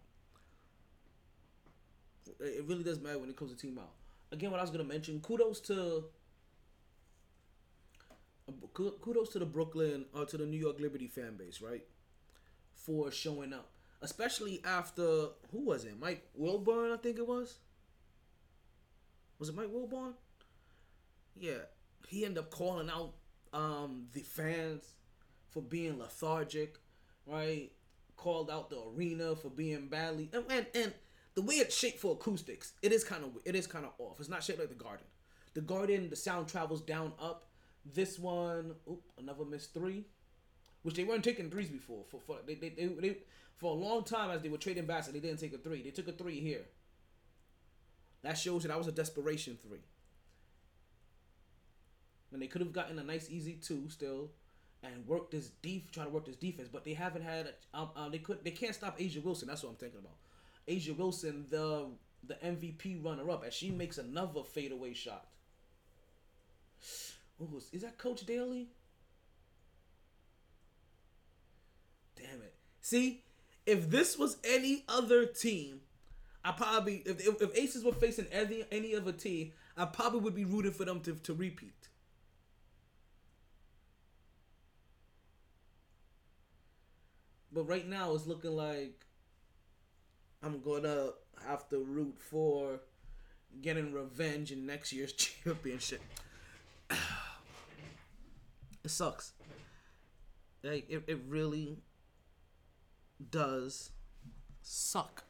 It 2.40 2.66
really 2.68 2.84
does 2.84 3.00
matter 3.00 3.18
when 3.18 3.30
you 3.30 3.34
close 3.34 3.52
a 3.52 3.56
team 3.56 3.80
out. 3.80 3.94
Again, 4.32 4.52
what 4.52 4.60
I 4.60 4.62
was 4.62 4.70
gonna 4.70 4.84
mention, 4.84 5.22
kudos 5.22 5.60
to 5.62 6.04
kudos 8.76 9.30
to 9.30 9.40
the 9.40 9.46
Brooklyn 9.46 10.06
or 10.14 10.26
to 10.26 10.38
the 10.38 10.46
New 10.46 10.60
York 10.60 10.80
Liberty 10.80 11.08
fan 11.08 11.36
base, 11.36 11.62
right, 11.62 11.84
for 12.76 13.12
showing 13.12 13.54
up, 13.54 13.72
especially 14.04 14.62
after 14.64 15.30
who 15.52 15.66
was 15.66 15.84
it, 15.86 16.00
Mike 16.00 16.28
Wilbon, 16.40 16.94
I 16.94 16.98
think 16.98 17.18
it 17.18 17.26
was. 17.26 17.58
Was 19.40 19.50
it 19.50 19.56
Mike 19.56 19.72
Wilbon? 19.72 20.14
Yeah, 21.38 21.66
he 22.08 22.26
ended 22.26 22.40
up 22.44 22.52
calling 22.52 22.90
out 22.90 23.14
um, 23.54 24.08
the 24.14 24.22
fans 24.22 24.84
for 25.50 25.62
being 25.62 26.00
lethargic, 26.00 26.78
right? 27.26 27.72
Called 28.16 28.50
out 28.50 28.70
the 28.70 28.82
arena 28.96 29.36
for 29.36 29.50
being 29.50 29.88
badly 29.88 30.30
and 30.34 30.46
and, 30.50 30.66
and 30.74 30.94
the 31.36 31.42
way 31.42 31.56
it's 31.56 31.78
shaped 31.78 32.00
for 32.00 32.14
acoustics, 32.14 32.74
it 32.82 32.94
is 32.94 33.04
kind 33.04 33.24
of 33.24 33.32
it 33.44 33.56
is 33.56 33.68
kind 33.68 33.86
of 33.86 33.92
off. 34.00 34.20
It's 34.20 34.30
not 34.30 34.44
shaped 34.44 34.60
like 34.60 34.70
the 34.70 34.76
Garden. 34.76 35.06
The 35.54 35.62
Garden, 35.62 36.10
the 36.10 36.16
sound 36.16 36.48
travels 36.48 36.82
down 36.82 37.14
up. 37.20 37.50
This 37.94 38.18
one, 38.18 38.76
oop, 38.90 39.04
another 39.20 39.46
missed 39.46 39.74
three, 39.74 40.06
which 40.82 40.96
they 40.96 41.04
weren't 41.04 41.24
taking 41.24 41.52
threes 41.52 41.70
before. 41.70 42.04
For, 42.10 42.20
for 42.20 42.38
they, 42.48 42.56
they, 42.56 42.70
they, 42.70 42.86
they 42.86 43.18
for 43.58 43.72
a 43.72 43.76
long 43.76 44.04
time 44.04 44.32
as 44.32 44.42
they 44.42 44.50
were 44.50 44.58
trading 44.58 44.86
baskets, 44.86 45.14
they 45.14 45.20
didn't 45.20 45.40
take 45.40 45.54
a 45.54 45.58
three. 45.58 45.84
They 45.84 45.92
took 45.92 46.08
a 46.08 46.14
three 46.14 46.40
here. 46.40 46.66
That 48.26 48.40
shows 48.40 48.64
you 48.64 48.70
that 48.70 48.78
was 48.78 48.88
a 48.88 48.92
desperation 48.92 49.56
three. 49.62 49.84
And 52.34 52.42
they 52.42 52.48
could 52.48 52.62
have 52.62 52.74
gotten 52.74 52.98
a 52.98 53.04
nice 53.04 53.30
easy 53.30 53.54
two 53.54 53.88
still, 53.88 54.32
and 54.82 55.06
worked 55.06 55.30
this 55.30 55.52
def 55.62 55.92
try 55.92 56.06
to 56.06 56.10
work 56.10 56.26
this 56.26 56.36
defense, 56.36 56.68
but 56.68 56.84
they 56.84 56.96
haven't 56.96 57.22
had. 57.22 57.54
A, 57.76 57.78
um, 57.78 57.90
um, 57.96 58.12
they 58.12 58.18
could 58.18 58.44
they 58.44 58.50
can't 58.50 58.74
stop 58.74 58.98
A'ja 58.98 59.24
Wilson. 59.24 59.48
That's 59.48 59.62
what 59.62 59.70
I'm 59.70 59.76
thinking 59.76 60.00
about. 60.00 60.16
A'ja 60.68 60.98
Wilson, 60.98 61.46
the 61.52 61.86
the 62.28 62.34
MVP 62.44 63.06
runner 63.06 63.30
up, 63.30 63.44
as 63.46 63.54
she 63.54 63.70
makes 63.70 64.00
another 64.00 64.42
fadeaway 64.42 64.96
shot. 64.96 65.28
Ooh, 67.40 67.62
is 67.72 67.84
that 67.84 68.00
Coach 68.00 68.26
Daly? 68.26 68.70
Damn 72.16 72.42
it! 72.42 72.56
See, 72.82 73.22
if 73.68 73.92
this 73.92 74.18
was 74.18 74.38
any 74.44 74.84
other 74.90 75.28
team, 75.28 75.82
I 76.46 76.52
probably 76.52 77.02
if, 77.08 77.28
if, 77.28 77.42
if 77.42 77.58
Aces 77.58 77.84
were 77.84 77.92
facing 77.92 78.28
any 78.32 78.66
any 78.72 78.96
other 78.96 79.12
team, 79.12 79.54
I 79.76 79.86
probably 79.86 80.20
would 80.20 80.36
be 80.36 80.46
rooting 80.46 80.74
for 80.74 80.86
them 80.86 81.00
to, 81.02 81.16
to 81.16 81.34
repeat. 81.34 81.90
But 87.52 87.64
right 87.64 87.88
now 87.88 88.14
it's 88.14 88.28
looking 88.28 88.52
like 88.52 89.08
I'm 90.44 90.62
gonna 90.62 91.14
have 91.48 91.68
to 91.70 91.80
root 91.80 92.18
for 92.20 92.80
getting 93.64 93.92
revenge 93.92 94.52
in 94.52 94.68
next 94.68 94.94
year's 94.94 95.14
championship. 95.14 96.02
it 96.92 98.92
sucks. 98.92 99.34
Like 100.62 100.86
it, 100.92 101.06
it 101.08 101.22
really 101.28 101.80
does 103.32 103.90
suck 104.62 105.24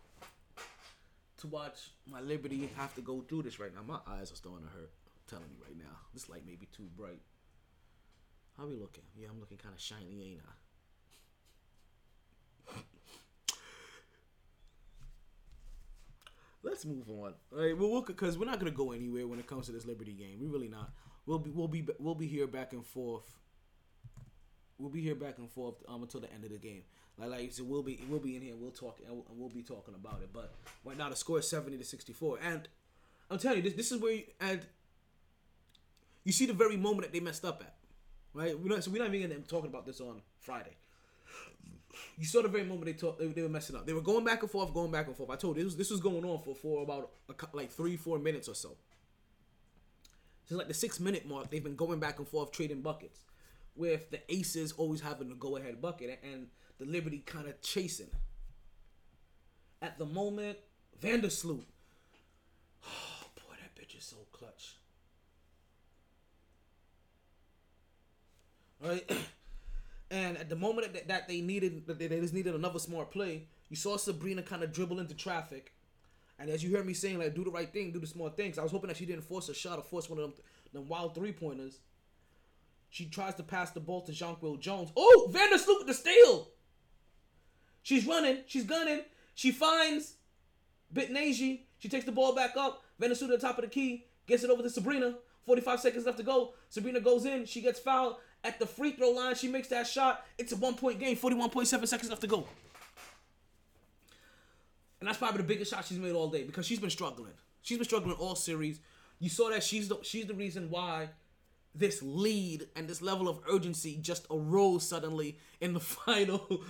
to 1.38 1.48
watch 1.48 1.92
my 2.08 2.22
Liberty 2.22 2.70
have 2.78 2.94
to 2.96 3.02
go 3.02 3.22
through 3.22 3.44
this 3.44 3.60
right 3.60 3.74
now. 3.74 3.82
My 3.86 4.00
eyes 4.08 4.32
are 4.32 4.36
starting 4.36 4.66
to 4.66 4.72
hurt. 4.72 4.92
I'm 5.06 5.28
telling 5.28 5.50
you 5.52 5.58
right 5.64 5.78
now. 5.78 5.98
This 6.14 6.30
light 6.30 6.46
may 6.46 6.56
be 6.56 6.68
too 6.68 6.88
bright. 6.96 7.22
How 8.58 8.66
we 8.66 8.76
looking? 8.76 9.04
Yeah, 9.18 9.28
I'm 9.32 9.40
looking 9.40 9.58
kind 9.58 9.76
of 9.76 9.82
shiny, 9.82 10.32
ain't 10.32 10.42
I? 10.48 10.52
Let's 16.64 16.86
move 16.86 17.10
on. 17.10 17.34
All 17.54 17.60
right, 17.60 17.78
well, 17.78 18.02
because 18.02 18.38
we're 18.38 18.46
not 18.46 18.60
gonna 18.60 18.72
go 18.72 18.92
anywhere 18.92 19.28
when 19.28 19.40
it 19.40 19.46
comes 19.46 19.68
to 19.68 19.72
this 19.72 19.86
Liberty 19.86 20.14
game. 20.14 20.40
We 20.40 20.48
really 20.48 20.68
not. 20.68 20.92
we'll 21.26 21.40
be 21.40 21.52
we'll 21.52 21.68
be 21.68 21.86
we'll 22.00 22.16
be 22.16 22.28
here 22.28 22.48
back 22.48 22.74
and 22.74 22.86
forth. 22.86 23.38
We'll 24.80 24.90
be 24.90 25.02
here 25.02 25.16
back 25.16 25.38
and 25.38 25.50
forth 25.50 25.76
um, 25.88 26.02
until 26.02 26.22
the 26.22 26.34
end 26.34 26.44
of 26.44 26.50
the 26.50 26.58
game. 26.58 26.84
Like 27.18 27.30
like 27.30 27.54
said, 27.54 27.68
we'll 27.68 27.84
be 27.84 28.00
we'll 28.10 28.20
be 28.20 28.36
in 28.36 28.42
here. 28.42 28.56
We'll 28.58 28.72
talk 28.72 29.00
and 29.06 29.16
we'll, 29.16 29.26
and 29.30 29.40
we'll 29.40 29.50
be 29.50 29.64
talking 29.64 29.94
about 29.96 30.22
it. 30.22 30.30
But 30.34 30.54
right 30.84 30.98
now 30.98 31.10
the 31.10 31.16
score 31.16 31.40
is 31.40 31.50
seventy 31.50 31.78
to 31.78 31.84
sixty 31.84 32.14
four, 32.14 32.38
and 32.44 32.68
I'm 33.30 33.40
telling 33.40 33.58
you 33.58 33.64
this 33.64 33.74
this 33.74 33.92
is 33.92 34.02
where 34.02 34.14
you, 34.14 34.24
and 34.40 34.62
you 36.24 36.32
see 36.34 36.46
the 36.46 36.54
very 36.54 36.78
moment 36.78 37.04
that 37.04 37.14
they 37.14 37.20
messed 37.20 37.46
up 37.46 37.62
at, 37.62 37.76
right? 38.34 38.60
We're 38.60 38.70
not 38.70 38.84
so 38.84 38.92
we're 38.92 39.04
not 39.04 39.14
even 39.14 39.44
talking 39.44 39.70
about 39.70 39.86
this 39.86 40.02
on 40.02 40.22
Friday. 40.40 40.76
You 42.18 42.26
saw 42.26 42.42
the 42.42 42.50
very 42.50 42.66
moment 42.66 42.86
they 42.88 42.94
talk, 42.94 43.18
they, 43.18 43.28
they 43.28 43.42
were 43.42 43.48
messing 43.48 43.76
up. 43.76 43.86
They 43.86 43.94
were 43.94 44.02
going 44.02 44.26
back 44.26 44.42
and 44.42 44.52
forth, 44.52 44.74
going 44.74 44.92
back 44.92 45.08
and 45.08 45.16
forth. 45.16 45.30
I 45.30 45.38
told 45.38 45.56
you 45.56 45.64
this 45.64 45.72
was, 45.72 45.78
this 45.78 45.92
was 45.92 46.02
going 46.02 46.26
on 46.26 46.42
for 46.44 46.54
for 46.54 46.84
about 46.84 47.12
a, 47.30 47.34
like 47.56 47.72
three 47.72 47.96
four 47.96 48.20
minutes 48.20 48.50
or 48.50 48.56
so. 48.56 48.76
Since 50.46 50.58
like 50.58 50.68
the 50.68 50.74
six 50.74 51.00
minute 51.00 51.26
mark, 51.26 51.50
they've 51.50 51.64
been 51.64 51.78
going 51.78 52.00
back 52.00 52.20
and 52.20 52.28
forth 52.28 52.52
trading 52.52 52.82
buckets, 52.82 53.22
with 53.76 54.12
the 54.12 54.20
Aces 54.34 54.74
always 54.74 55.00
having 55.00 55.30
the 55.30 55.36
go 55.36 55.56
ahead 55.56 55.82
bucket 55.82 56.20
and 56.22 56.48
the 56.80 56.86
Liberty 56.86 57.20
kind 57.26 57.48
of 57.48 57.62
chasing. 57.62 58.10
At 59.82 59.98
the 59.98 60.06
moment, 60.06 60.58
Vandersloot. 61.02 61.66
Oh 62.84 63.28
boy, 63.36 63.56
that 63.62 63.76
bitch 63.76 63.98
is 63.98 64.06
so 64.06 64.18
clutch. 64.32 64.78
Right, 68.82 69.10
and 70.12 70.38
at 70.38 70.50
the 70.50 70.56
moment 70.56 70.94
that, 70.94 71.08
that 71.08 71.28
they 71.28 71.42
needed, 71.42 71.88
that 71.88 72.00
they 72.00 72.08
just 72.08 72.34
needed 72.34 72.56
another 72.56 72.80
smart 72.80 73.12
play. 73.12 73.48
You 73.70 73.76
saw 73.76 73.98
Sabrina 73.98 74.44
kind 74.44 74.64
of 74.64 74.72
dribble 74.72 75.00
into 75.00 75.16
traffic, 75.16 75.74
and 76.40 76.50
as 76.50 76.64
you 76.64 76.76
heard 76.76 76.86
me 76.86 76.94
saying, 76.94 77.20
like, 77.20 77.34
do 77.34 77.44
the 77.44 77.52
right 77.52 77.72
thing, 77.72 77.92
do 77.92 78.00
the 78.00 78.08
smart 78.08 78.36
things. 78.36 78.58
I 78.58 78.64
was 78.64 78.72
hoping 78.72 78.90
that 78.90 78.98
she 78.98 79.06
didn't 79.06 79.24
force 79.24 79.50
a 79.50 79.54
shot 79.54 79.80
or 79.80 79.84
force 79.84 80.10
one 80.10 80.20
of 80.20 80.26
them, 80.26 80.34
them 80.74 80.88
wild 80.88 81.16
three 81.16 81.32
pointers. 81.32 81.80
She 82.90 83.06
tries 83.06 83.36
to 83.36 83.44
pass 83.44 83.72
the 83.72 83.80
ball 83.80 84.02
to 84.02 84.12
Jonquel 84.12 84.60
Jones. 84.60 84.92
Oh, 84.96 85.30
Vandersloot 85.34 85.80
with 85.80 85.88
the 85.88 85.94
steal. 85.94 86.50
She's 87.86 88.08
running. 88.08 88.40
She's 88.48 88.64
gunning. 88.64 89.02
She 89.36 89.52
finds 89.52 90.16
Betnijah. 90.92 91.60
She 91.78 91.88
takes 91.88 92.04
the 92.04 92.12
ball 92.12 92.34
back 92.34 92.58
up. 92.58 92.84
Vandersloot 93.00 93.20
to 93.20 93.28
the 93.28 93.38
top 93.38 93.60
of 93.60 93.64
the 93.64 93.70
key. 93.70 94.08
Gets 94.26 94.44
it 94.44 94.50
over 94.50 94.64
to 94.64 94.72
Sabrina. 94.72 95.14
45 95.46 95.80
seconds 95.80 96.04
left 96.04 96.18
to 96.18 96.24
go. 96.24 96.56
Sabrina 96.70 97.00
goes 97.00 97.26
in. 97.26 97.46
She 97.46 97.62
gets 97.62 97.80
fouled 97.80 98.16
at 98.44 98.58
the 98.58 98.66
free 98.66 98.94
throw 98.94 99.12
line. 99.12 99.36
She 99.36 99.48
makes 99.48 99.68
that 99.68 99.86
shot. 99.86 100.26
It's 100.40 100.52
a 100.52 100.56
one 100.56 100.74
point 100.74 101.00
game. 101.00 101.16
41.7 101.16 101.88
seconds 101.88 102.10
left 102.10 102.22
to 102.22 102.28
go. 102.28 102.48
And 105.00 105.08
that's 105.08 105.20
probably 105.20 105.44
the 105.44 105.48
biggest 105.48 105.70
shot 105.70 105.86
she's 105.86 106.00
made 106.00 106.14
all 106.14 106.30
day 106.30 106.42
because 106.42 106.66
she's 106.66 106.80
been 106.80 106.90
struggling. 106.90 107.34
She's 107.62 107.78
been 107.78 107.86
struggling 107.86 108.16
all 108.16 108.34
series. 108.34 108.80
You 109.20 109.30
saw 109.30 109.52
that 109.52 109.62
she's 109.62 109.90
the 109.90 110.00
she's 110.02 110.26
the 110.26 110.34
reason 110.34 110.72
why 110.72 111.10
this 111.78 112.02
lead 112.02 112.68
and 112.76 112.88
this 112.88 113.02
level 113.02 113.28
of 113.28 113.40
urgency 113.50 113.98
just 114.02 114.26
arose 114.32 114.88
suddenly 114.88 115.38
in 115.60 115.74
the 115.74 115.80
final 115.80 116.62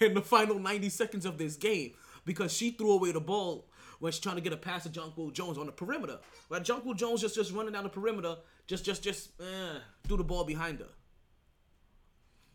in 0.00 0.14
the 0.14 0.22
final 0.22 0.58
90 0.58 0.88
seconds 0.88 1.24
of 1.24 1.38
this 1.38 1.56
game 1.56 1.92
because 2.24 2.52
she 2.52 2.70
threw 2.70 2.92
away 2.92 3.12
the 3.12 3.20
ball 3.20 3.66
when 4.00 4.12
she's 4.12 4.20
trying 4.20 4.36
to 4.36 4.40
get 4.42 4.52
a 4.52 4.56
pass 4.56 4.82
to 4.84 4.88
Jonquel 4.88 5.32
Jones 5.32 5.56
on 5.56 5.66
the 5.66 5.72
perimeter. 5.72 6.18
Right, 6.48 6.62
Jonquel 6.62 6.96
Jones 6.96 7.20
just 7.20 7.34
just 7.34 7.52
running 7.52 7.72
down 7.72 7.84
the 7.84 7.90
perimeter, 7.90 8.36
just 8.66 8.84
just 8.84 9.02
just 9.02 9.30
eh, 9.40 9.78
threw 10.06 10.16
the 10.16 10.24
ball 10.24 10.44
behind 10.44 10.80
her. 10.80 10.88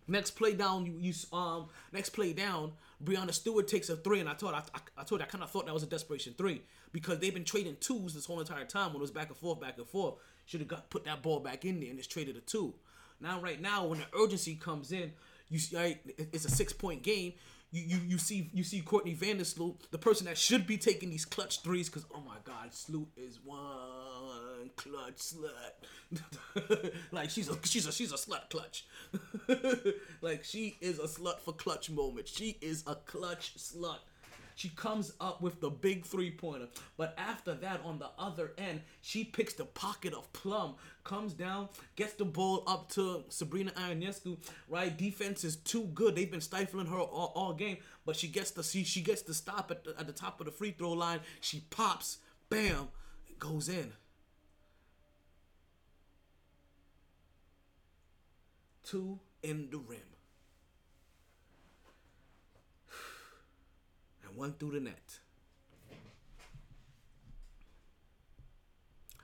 Next 0.07 0.31
play 0.31 0.53
down, 0.53 0.85
you, 0.85 0.93
you 0.99 1.13
um 1.31 1.67
next 1.91 2.09
play 2.09 2.33
down, 2.33 2.73
Breanna 3.03 3.33
Stewart 3.33 3.67
takes 3.67 3.89
a 3.89 3.95
three, 3.95 4.19
and 4.19 4.27
I 4.27 4.33
thought 4.33 4.53
I, 4.53 4.59
I, 4.75 5.01
I 5.01 5.03
told 5.03 5.21
you, 5.21 5.25
I 5.25 5.29
kind 5.29 5.43
of 5.43 5.51
thought 5.51 5.65
that 5.67 5.73
was 5.73 5.83
a 5.83 5.87
desperation 5.87 6.33
three 6.37 6.63
because 6.91 7.19
they've 7.19 7.33
been 7.33 7.45
trading 7.45 7.77
twos 7.79 8.13
this 8.13 8.25
whole 8.25 8.39
entire 8.39 8.65
time 8.65 8.87
when 8.87 8.97
it 8.97 9.01
was 9.01 9.11
back 9.11 9.29
and 9.29 9.37
forth, 9.37 9.59
back 9.59 9.77
and 9.77 9.87
forth. 9.87 10.15
Should 10.49 10.61
have 10.61 10.67
got 10.67 10.89
put 10.89 11.05
that 11.05 11.21
ball 11.21 11.39
back 11.39 11.63
in 11.63 11.79
there 11.79 11.89
and 11.89 11.99
just 11.99 12.09
traded 12.09 12.35
a 12.35 12.39
two. 12.39 12.73
Now 13.21 13.39
right 13.39 13.61
now 13.61 13.85
when 13.85 13.99
the 13.99 14.05
urgency 14.19 14.55
comes 14.55 14.91
in, 14.91 15.13
you 15.47 15.59
see 15.59 15.77
right, 15.77 15.99
it's 16.17 16.43
a 16.43 16.49
six 16.49 16.73
point 16.73 17.03
game. 17.03 17.33
You, 17.71 17.83
you 17.83 17.97
you 18.07 18.17
see 18.17 18.49
you 18.51 18.63
see 18.63 18.81
Courtney 18.81 19.15
Vandersloot, 19.15 19.75
the 19.91 19.99
person 19.99 20.25
that 20.25 20.39
should 20.39 20.65
be 20.65 20.75
taking 20.79 21.11
these 21.11 21.23
clutch 21.23 21.61
threes, 21.61 21.87
because 21.87 22.03
oh 22.15 22.21
my 22.21 22.37
God, 22.43 22.73
Sloot 22.73 23.09
is 23.15 23.37
one 23.45 24.71
clutch 24.75 25.17
slut. 25.17 26.91
like 27.11 27.29
she's 27.29 27.47
a 27.47 27.55
she's 27.63 27.85
a 27.85 27.91
she's 27.91 28.11
a 28.11 28.15
slut 28.15 28.49
clutch. 28.49 28.87
like 30.21 30.43
she 30.43 30.77
is 30.81 30.97
a 30.97 31.03
slut 31.03 31.41
for 31.41 31.53
clutch 31.53 31.91
moment. 31.91 32.27
She 32.27 32.57
is 32.59 32.83
a 32.87 32.95
clutch 32.95 33.53
slut. 33.59 33.99
She 34.59 34.67
comes 34.67 35.13
up 35.21 35.41
with 35.41 35.61
the 35.61 35.69
big 35.69 36.05
three 36.05 36.31
pointer. 36.31 36.67
But 36.97 37.13
after 37.17 37.53
that, 37.53 37.79
on 37.85 37.97
the 37.97 38.09
other 38.19 38.51
end, 38.57 38.81
she 38.99 39.23
picks 39.23 39.53
the 39.53 39.63
pocket 39.63 40.13
of 40.13 40.33
Plum, 40.33 40.75
comes 41.05 41.31
down, 41.31 41.69
gets 41.95 42.15
the 42.15 42.25
ball 42.25 42.65
up 42.67 42.89
to 42.89 43.23
Sabrina 43.29 43.71
Ionescu. 43.71 44.37
Right, 44.67 44.97
defense 44.97 45.45
is 45.45 45.55
too 45.55 45.85
good. 45.93 46.13
They've 46.13 46.29
been 46.29 46.41
stifling 46.41 46.87
her 46.87 46.99
all, 46.99 47.31
all 47.35 47.53
game, 47.53 47.77
but 48.05 48.17
she 48.17 48.27
gets 48.27 48.51
the 48.51 48.61
she, 48.61 48.83
she 48.83 48.99
gets 48.99 49.21
the 49.21 49.33
stop 49.33 49.71
at 49.71 49.85
the, 49.85 49.95
at 49.97 50.07
the 50.07 50.11
top 50.11 50.41
of 50.41 50.45
the 50.45 50.51
free 50.51 50.71
throw 50.71 50.91
line. 50.91 51.21
She 51.39 51.63
pops, 51.69 52.17
bam, 52.49 52.89
it 53.29 53.39
goes 53.39 53.69
in. 53.69 53.93
Two 58.83 59.21
in 59.41 59.69
the 59.71 59.77
rim. 59.77 59.99
and 64.28 64.28
one 64.39 64.53
through 64.53 64.71
the 64.71 64.79
net. 64.79 65.19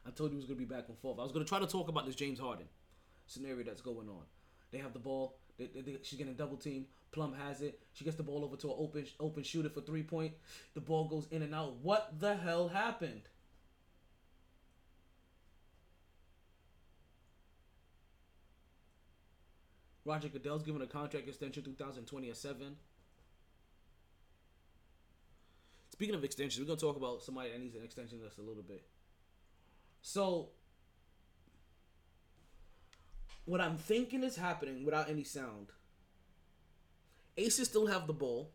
I 0.05 0.11
told 0.11 0.31
you 0.31 0.37
it 0.37 0.41
was 0.41 0.45
gonna 0.45 0.59
be 0.59 0.65
back 0.65 0.85
and 0.89 0.97
forth. 0.99 1.19
I 1.19 1.23
was 1.23 1.31
gonna 1.31 1.45
try 1.45 1.59
to 1.59 1.67
talk 1.67 1.87
about 1.87 2.05
this 2.05 2.15
James 2.15 2.37
Harden 2.39 2.67
scenario 3.27 3.63
that's 3.63 3.81
going 3.81 4.09
on. 4.09 4.23
They 4.71 4.77
have 4.79 4.93
the 4.93 4.99
ball. 4.99 5.37
They, 5.57 5.67
they, 5.67 5.81
they- 5.81 5.97
she's 6.03 6.17
getting 6.19 6.35
double 6.35 6.57
team. 6.57 6.85
Plum 7.11 7.33
has 7.33 7.61
it. 7.61 7.79
She 7.93 8.03
gets 8.03 8.17
the 8.17 8.23
ball 8.23 8.43
over 8.43 8.57
to 8.57 8.67
an 8.67 8.75
open 8.77 9.05
open 9.19 9.43
shooter 9.43 9.69
for 9.69 9.81
three 9.81 10.03
point. 10.03 10.33
The 10.73 10.81
ball 10.81 11.07
goes 11.07 11.27
in 11.31 11.41
and 11.41 11.55
out. 11.55 11.77
What 11.81 12.19
the 12.19 12.35
hell 12.35 12.67
happened? 12.67 13.21
Roger 20.05 20.29
Goodell's 20.29 20.63
given 20.63 20.81
a 20.81 20.87
contract 20.87 21.27
extension 21.27 21.63
2020 21.63 22.29
at 22.29 22.37
seven. 22.37 22.77
Speaking 25.95 26.15
of 26.15 26.25
extensions, 26.25 26.59
we're 26.59 26.67
gonna 26.67 26.77
talk 26.77 26.97
about 26.97 27.23
somebody 27.23 27.51
that 27.51 27.59
needs 27.61 27.73
an 27.73 27.81
extension 27.81 28.19
just 28.21 28.37
a 28.37 28.41
little 28.41 28.63
bit. 28.63 28.85
So, 30.01 30.49
what 33.45 33.61
I'm 33.61 33.77
thinking 33.77 34.21
is 34.21 34.35
happening 34.35 34.83
without 34.83 35.09
any 35.09 35.23
sound. 35.23 35.67
Aces 37.37 37.69
still 37.69 37.87
have 37.87 38.07
the 38.07 38.13
ball. 38.13 38.51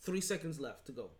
Three 0.00 0.20
seconds 0.20 0.60
left 0.60 0.84
to 0.84 0.92
go. 0.92 1.12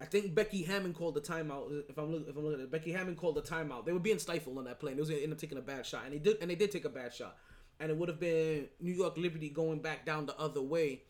I 0.00 0.04
think 0.04 0.32
Becky 0.32 0.62
Hammon 0.62 0.94
called 0.94 1.16
the 1.16 1.20
timeout. 1.20 1.90
If 1.90 1.98
I'm 1.98 2.12
look, 2.12 2.28
if 2.28 2.36
I'm 2.36 2.44
looking 2.44 2.60
at 2.60 2.64
it, 2.66 2.70
Becky 2.70 2.92
Hammon 2.92 3.16
called 3.16 3.34
the 3.34 3.42
timeout. 3.42 3.86
They 3.86 3.92
were 3.92 3.98
being 3.98 4.20
stifled 4.20 4.56
on 4.56 4.64
that 4.66 4.78
play. 4.78 4.92
And 4.92 4.98
they 4.98 5.00
was 5.00 5.10
end 5.10 5.32
up 5.32 5.38
taking 5.38 5.58
a 5.58 5.62
bad 5.62 5.84
shot, 5.84 6.04
and 6.04 6.14
they 6.14 6.18
did. 6.18 6.36
And 6.40 6.48
they 6.48 6.54
did 6.54 6.70
take 6.70 6.84
a 6.84 6.90
bad 6.90 7.12
shot. 7.12 7.36
And 7.80 7.90
it 7.90 7.96
would 7.96 8.08
have 8.08 8.20
been 8.20 8.68
New 8.78 8.92
York 8.92 9.16
Liberty 9.16 9.48
going 9.48 9.80
back 9.80 10.06
down 10.06 10.26
the 10.26 10.38
other 10.38 10.62
way, 10.62 11.02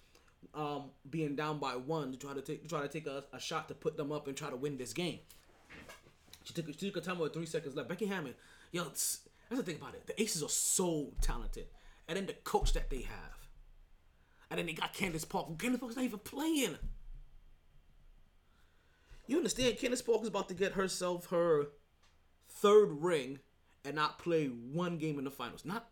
um, 0.55 0.91
being 1.09 1.37
down 1.37 1.59
by 1.59 1.73
one 1.73 2.13
to 2.13 2.19
try 2.19 2.35
to 2.35 2.41
take 2.41 2.63
to 2.63 2.69
try 2.69 2.83
to 2.83 2.89
take 2.89 3.07
a, 3.07 3.25
a 3.33 3.41
shot 3.41 3.69
to 3.69 3.75
put 3.75 3.97
them 3.97 4.13
up 4.13 4.27
and 4.27 4.37
try 4.37 4.51
to 4.51 4.57
win 4.57 4.77
this 4.77 4.93
game. 4.93 5.19
She 6.45 6.55
took 6.55 6.67
she 6.79 6.91
took 6.91 6.97
a 6.97 7.09
timeout 7.09 7.21
with 7.21 7.35
three 7.35 7.47
seconds 7.47 7.77
left. 7.77 7.89
Becky 7.89 8.07
Hammon, 8.07 8.35
yo, 8.73 8.85
that's 8.85 9.21
the 9.51 9.63
thing 9.63 9.77
about 9.77 9.95
it. 9.95 10.07
The 10.07 10.21
Aces 10.21 10.43
are 10.43 10.49
so 10.49 11.13
talented, 11.21 11.67
and 12.09 12.17
then 12.17 12.27
the 12.27 12.33
coach 12.33 12.73
that 12.73 12.91
they 12.91 13.03
have, 13.03 13.49
and 14.51 14.59
then 14.59 14.67
they 14.67 14.73
got 14.73 14.95
Candace 14.95 15.25
Parker. 15.25 15.53
Candace 15.59 15.81
Parker's 15.81 15.97
not 15.97 16.05
even 16.05 16.19
playing. 16.21 16.77
You 19.27 19.37
understand? 19.37 19.79
Candace 19.79 20.03
Parker's 20.03 20.29
about 20.29 20.49
to 20.49 20.55
get 20.55 20.73
herself 20.73 21.27
her 21.27 21.69
third 22.49 22.91
ring 22.91 23.39
and 23.85 23.95
not 23.95 24.19
play 24.19 24.47
one 24.47 24.99
game 24.99 25.19
in 25.19 25.25
the 25.25 25.31
finals. 25.31 25.65
Not 25.65 25.89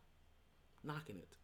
knocking 0.82 1.18
it. 1.18 1.36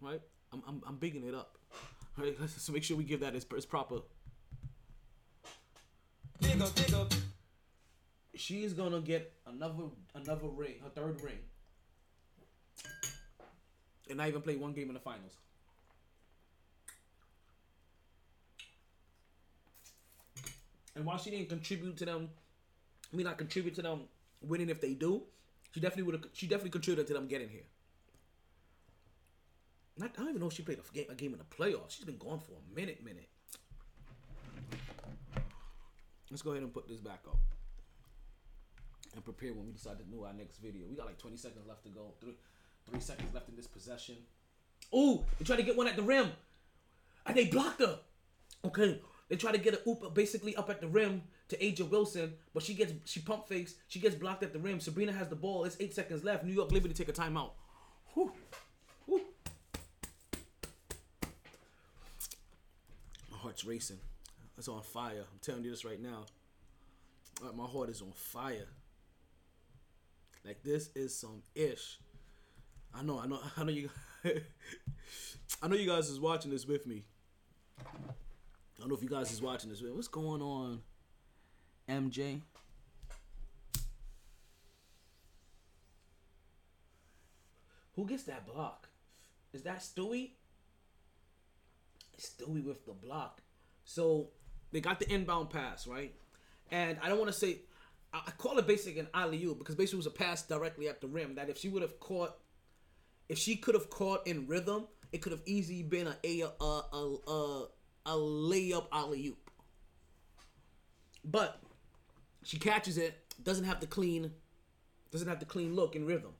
Right? 0.00 0.22
I'm, 0.52 0.62
I'm, 0.66 0.82
I'm 0.86 0.96
bigging 0.96 1.26
it 1.26 1.34
up. 1.34 1.58
Right? 2.18 2.34
So 2.48 2.72
make 2.72 2.82
sure 2.82 2.96
we 2.96 3.04
give 3.04 3.20
that 3.20 3.34
its, 3.34 3.44
its 3.54 3.66
proper. 3.66 3.96
She 8.34 8.64
is 8.64 8.72
gonna 8.72 9.00
get 9.00 9.34
another 9.46 9.84
another 10.14 10.48
ring, 10.48 10.76
her 10.82 10.88
third 10.88 11.20
ring, 11.20 11.38
and 14.08 14.16
not 14.16 14.28
even 14.28 14.40
play 14.40 14.56
one 14.56 14.72
game 14.72 14.88
in 14.88 14.94
the 14.94 15.00
finals. 15.00 15.32
And 20.94 21.04
while 21.04 21.18
she 21.18 21.30
didn't 21.30 21.50
contribute 21.50 21.98
to 21.98 22.06
them, 22.06 22.30
I 23.12 23.16
mean 23.16 23.24
not 23.24 23.36
contribute 23.36 23.74
to 23.74 23.82
them 23.82 24.00
winning 24.40 24.70
if 24.70 24.80
they 24.80 24.94
do, 24.94 25.22
she 25.72 25.80
definitely 25.80 26.04
would 26.04 26.14
have. 26.14 26.24
She 26.32 26.46
definitely 26.46 26.70
contributed 26.70 27.06
to 27.08 27.14
them 27.14 27.26
getting 27.26 27.48
here. 27.50 27.64
I 30.02 30.08
don't 30.08 30.28
even 30.28 30.40
know 30.40 30.48
if 30.48 30.52
she 30.52 30.62
played 30.62 30.78
a 30.78 30.94
game, 30.94 31.06
a 31.08 31.14
game 31.14 31.32
in 31.32 31.38
the 31.38 31.44
playoffs. 31.44 31.90
She's 31.90 32.04
been 32.04 32.18
gone 32.18 32.40
for 32.40 32.52
a 32.52 32.74
minute, 32.74 33.02
minute. 33.02 33.28
Let's 36.30 36.42
go 36.42 36.50
ahead 36.50 36.62
and 36.62 36.72
put 36.72 36.88
this 36.88 37.00
back 37.00 37.20
up. 37.26 37.38
And 39.14 39.24
prepare 39.24 39.54
when 39.54 39.64
we 39.66 39.72
decide 39.72 39.98
to 39.98 40.04
do 40.04 40.24
our 40.24 40.34
next 40.34 40.58
video. 40.58 40.86
We 40.88 40.96
got 40.96 41.06
like 41.06 41.18
20 41.18 41.36
seconds 41.38 41.66
left 41.66 41.84
to 41.84 41.88
go. 41.88 42.12
Three, 42.20 42.34
three 42.90 43.00
seconds 43.00 43.32
left 43.32 43.48
in 43.48 43.56
this 43.56 43.66
possession. 43.66 44.16
Ooh, 44.94 45.24
they 45.38 45.44
tried 45.44 45.56
to 45.56 45.62
get 45.62 45.76
one 45.76 45.88
at 45.88 45.96
the 45.96 46.02
rim, 46.02 46.30
and 47.24 47.36
they 47.36 47.46
blocked 47.46 47.80
her. 47.80 47.98
Okay, 48.64 49.00
they 49.28 49.36
try 49.36 49.52
to 49.52 49.58
get 49.58 49.74
a 49.74 49.88
oop 49.88 50.14
basically 50.14 50.54
up 50.56 50.68
at 50.68 50.80
the 50.80 50.88
rim 50.88 51.22
to 51.48 51.56
A'ja 51.56 51.88
Wilson, 51.88 52.34
but 52.52 52.62
she 52.62 52.74
gets 52.74 52.92
she 53.04 53.20
pump 53.20 53.48
fakes. 53.48 53.74
She 53.88 53.98
gets 53.98 54.14
blocked 54.14 54.42
at 54.42 54.52
the 54.52 54.58
rim. 54.58 54.80
Sabrina 54.80 55.12
has 55.12 55.28
the 55.28 55.36
ball. 55.36 55.64
It's 55.64 55.76
eight 55.80 55.94
seconds 55.94 56.22
left. 56.22 56.44
New 56.44 56.52
York 56.52 56.70
Liberty 56.70 56.94
take 56.94 57.08
a 57.08 57.12
timeout. 57.12 57.52
Whew. 58.14 58.32
My 63.36 63.42
heart's 63.42 63.66
racing. 63.66 63.98
It's 64.56 64.66
on 64.66 64.80
fire. 64.80 65.24
I'm 65.30 65.38
telling 65.42 65.62
you 65.62 65.70
this 65.70 65.84
right 65.84 66.00
now. 66.00 66.24
Uh, 67.42 67.52
my 67.52 67.66
heart 67.66 67.90
is 67.90 68.00
on 68.00 68.12
fire. 68.14 68.68
Like 70.42 70.62
this 70.62 70.88
is 70.94 71.14
some 71.14 71.42
ish. 71.54 71.98
I 72.94 73.02
know, 73.02 73.20
I 73.20 73.26
know, 73.26 73.38
I 73.58 73.64
know 73.64 73.72
you. 73.72 73.90
I 75.62 75.68
know 75.68 75.76
you 75.76 75.86
guys 75.86 76.08
is 76.08 76.18
watching 76.18 76.50
this 76.50 76.66
with 76.66 76.86
me. 76.86 77.02
I 77.78 77.84
don't 78.78 78.88
know 78.88 78.94
if 78.94 79.02
you 79.02 79.08
guys 79.08 79.30
is 79.30 79.42
watching 79.42 79.68
this. 79.68 79.82
What's 79.82 80.08
going 80.08 80.40
on, 80.40 80.80
MJ? 81.88 82.40
Who 87.96 88.06
gets 88.06 88.22
that 88.24 88.46
block? 88.46 88.88
Is 89.52 89.62
that 89.62 89.80
Stewie? 89.80 90.30
Stewie 92.18 92.64
with 92.64 92.84
the 92.86 92.92
block. 92.92 93.40
So 93.84 94.30
they 94.72 94.80
got 94.80 94.98
the 94.98 95.12
inbound 95.12 95.50
pass, 95.50 95.86
right? 95.86 96.14
And 96.70 96.98
I 97.02 97.08
don't 97.08 97.18
want 97.18 97.30
to 97.30 97.38
say 97.38 97.60
I 98.12 98.22
I 98.26 98.30
call 98.32 98.58
it 98.58 98.66
basic 98.66 98.96
an 98.98 99.08
alley 99.14 99.42
oop 99.44 99.58
because 99.58 99.74
basically 99.74 99.98
it 99.98 100.04
was 100.04 100.06
a 100.06 100.10
pass 100.10 100.42
directly 100.42 100.88
at 100.88 101.00
the 101.00 101.06
rim. 101.06 101.34
That 101.36 101.48
if 101.48 101.58
she 101.58 101.68
would 101.68 101.82
have 101.82 101.98
caught, 102.00 102.36
if 103.28 103.38
she 103.38 103.56
could 103.56 103.74
have 103.74 103.90
caught 103.90 104.26
in 104.26 104.46
rhythm, 104.46 104.86
it 105.12 105.22
could 105.22 105.32
have 105.32 105.42
easily 105.46 105.82
been 105.82 106.08
a 106.24 106.40
a 106.40 106.42
a 106.60 106.82
a, 106.92 107.30
a, 107.30 107.68
a 108.06 108.12
layup 108.12 108.86
alley 108.92 109.28
oop. 109.28 109.50
But 111.24 111.60
she 112.44 112.58
catches 112.58 112.98
it, 112.98 113.34
doesn't 113.42 113.64
have 113.64 113.80
the 113.80 113.86
clean, 113.86 114.32
doesn't 115.10 115.28
have 115.28 115.40
the 115.40 115.46
clean 115.46 115.74
look 115.74 115.96
in 115.96 116.06
rhythm. 116.06 116.32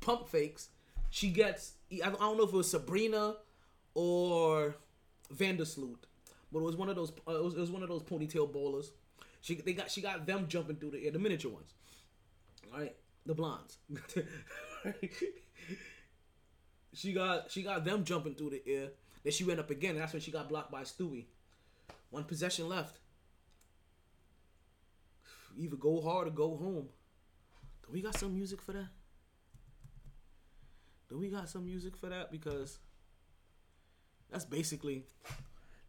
Pump 0.00 0.28
fakes. 0.28 0.68
She 1.10 1.30
gets. 1.30 1.74
I 1.92 2.10
don't 2.10 2.36
know 2.36 2.44
if 2.44 2.52
it 2.52 2.56
was 2.56 2.70
Sabrina 2.70 3.36
or 3.94 4.76
Vandersloot, 5.34 5.98
but 6.52 6.58
it 6.60 6.64
was 6.64 6.76
one 6.76 6.88
of 6.88 6.96
those. 6.96 7.12
Uh, 7.26 7.36
it, 7.36 7.44
was, 7.44 7.54
it 7.54 7.60
was 7.60 7.70
one 7.70 7.82
of 7.82 7.88
those 7.88 8.02
ponytail 8.02 8.52
bowlers. 8.52 8.92
She 9.40 9.54
they 9.54 9.72
got 9.72 9.90
she 9.90 10.00
got 10.00 10.26
them 10.26 10.46
jumping 10.48 10.76
through 10.76 10.92
the 10.92 11.04
air, 11.04 11.12
the 11.12 11.18
miniature 11.18 11.50
ones. 11.50 11.74
All 12.72 12.80
right, 12.80 12.94
the 13.24 13.34
blondes. 13.34 13.78
she 16.92 17.12
got 17.12 17.50
she 17.50 17.62
got 17.62 17.84
them 17.84 18.04
jumping 18.04 18.34
through 18.34 18.50
the 18.50 18.62
air. 18.66 18.88
Then 19.22 19.32
she 19.32 19.44
went 19.44 19.60
up 19.60 19.70
again, 19.70 19.92
and 19.92 20.00
that's 20.00 20.12
when 20.12 20.22
she 20.22 20.30
got 20.30 20.48
blocked 20.48 20.70
by 20.70 20.82
Stewie. 20.82 21.26
One 22.10 22.24
possession 22.24 22.68
left. 22.68 22.98
Either 25.58 25.76
go 25.76 26.00
hard 26.00 26.28
or 26.28 26.30
go 26.30 26.56
home. 26.56 26.88
Do 27.84 27.92
we 27.92 28.02
got 28.02 28.16
some 28.16 28.34
music 28.34 28.60
for 28.60 28.72
that? 28.72 28.88
Do 31.08 31.18
we 31.18 31.28
got 31.28 31.48
some 31.48 31.64
music 31.64 31.96
for 31.96 32.08
that? 32.08 32.30
Because 32.30 32.78
that's 34.30 34.44
basically 34.44 35.04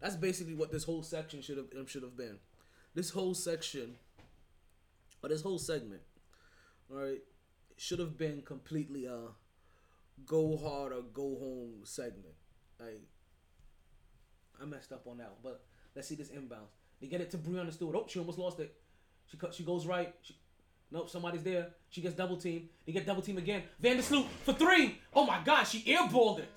that's 0.02 0.16
basically 0.16 0.54
what 0.54 0.72
this 0.72 0.84
whole 0.84 1.04
section 1.04 1.42
should 1.42 1.58
have 1.58 1.68
should 1.90 2.04
have 2.04 2.18
been. 2.18 2.38
This 2.94 3.10
whole 3.10 3.34
section 3.34 3.96
or 5.22 5.30
this 5.30 5.42
whole 5.42 5.60
segment, 5.60 6.02
all 6.92 6.98
right, 6.98 7.22
should 7.78 8.00
have 8.00 8.18
been 8.18 8.42
completely 8.42 9.06
a 9.06 9.20
go 10.26 10.58
hard 10.58 10.92
or 10.94 11.02
go 11.02 11.38
home 11.40 11.82
segment. 11.84 12.36
Like 12.80 13.02
I 14.62 14.66
messed 14.66 14.92
up 14.92 15.08
on 15.08 15.18
that, 15.18 15.38
but 15.44 15.64
let's 15.96 16.08
see 16.08 16.16
this 16.16 16.30
inbounds. 16.30 16.74
They 17.02 17.08
get 17.08 17.22
it 17.22 17.30
to 17.32 17.38
Breanna 17.38 17.72
Stewart. 17.72 17.96
Oh, 17.96 18.06
she 18.08 18.20
almost 18.20 18.40
lost 18.40 18.60
it. 18.60 18.74
She 19.28 19.38
cut. 19.38 19.54
She 19.54 19.64
goes 19.64 19.86
right. 19.86 20.14
She, 20.22 20.36
nope, 20.92 21.10
somebody's 21.10 21.44
there. 21.44 21.70
She 21.90 22.02
gets 22.02 22.16
double 22.16 22.38
team. 22.38 22.70
They 22.86 22.92
get 22.92 23.06
double 23.06 23.22
team 23.22 23.38
again. 23.38 23.64
Vandersloot 23.82 24.26
for 24.44 24.54
three. 24.54 25.00
Oh 25.14 25.26
my 25.26 25.42
God, 25.44 25.66
she 25.66 25.84
airballed 25.84 26.40
it. 26.40 26.50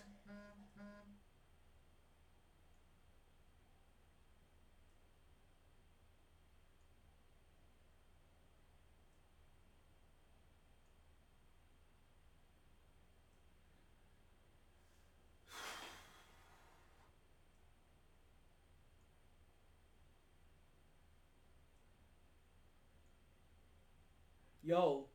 Yo. 24.71 25.07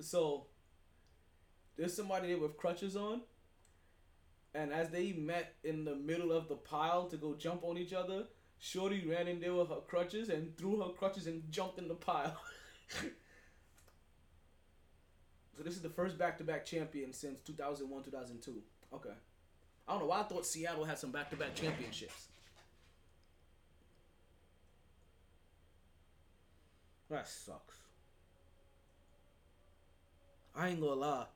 So 0.00 0.46
there's 1.76 1.94
somebody 1.94 2.26
there 2.26 2.38
with 2.38 2.56
crutches 2.56 2.96
on. 2.96 3.20
And 4.52 4.72
as 4.72 4.90
they 4.90 5.12
met 5.12 5.54
in 5.62 5.84
the 5.84 5.94
middle 5.94 6.32
of 6.32 6.48
the 6.48 6.56
pile 6.56 7.06
to 7.06 7.16
go 7.16 7.36
jump 7.36 7.62
on 7.62 7.78
each 7.78 7.92
other, 7.92 8.24
Shorty 8.58 9.06
ran 9.06 9.28
in 9.28 9.38
there 9.38 9.54
with 9.54 9.68
her 9.68 9.76
crutches 9.86 10.28
and 10.28 10.56
threw 10.58 10.80
her 10.80 10.88
crutches 10.88 11.28
and 11.28 11.44
jumped 11.52 11.78
in 11.78 11.86
the 11.86 11.94
pile. 11.94 12.36
so 12.88 13.06
this 15.62 15.76
is 15.76 15.82
the 15.82 15.90
first 15.90 16.18
back-to-back 16.18 16.66
champion 16.66 17.12
since 17.12 17.38
2001, 17.42 18.02
2002. 18.02 18.60
Okay. 18.92 19.10
I 19.86 19.92
don't 19.92 20.00
know 20.00 20.06
why 20.06 20.22
I 20.22 20.24
thought 20.24 20.44
Seattle 20.44 20.84
had 20.84 20.98
some 20.98 21.12
back-to-back 21.12 21.54
championships. 21.54 22.26
That 27.08 27.28
sucks. 27.28 27.85
I 30.56 30.68
ain't 30.68 30.80
gonna 30.80 30.94
lie. 30.94 31.26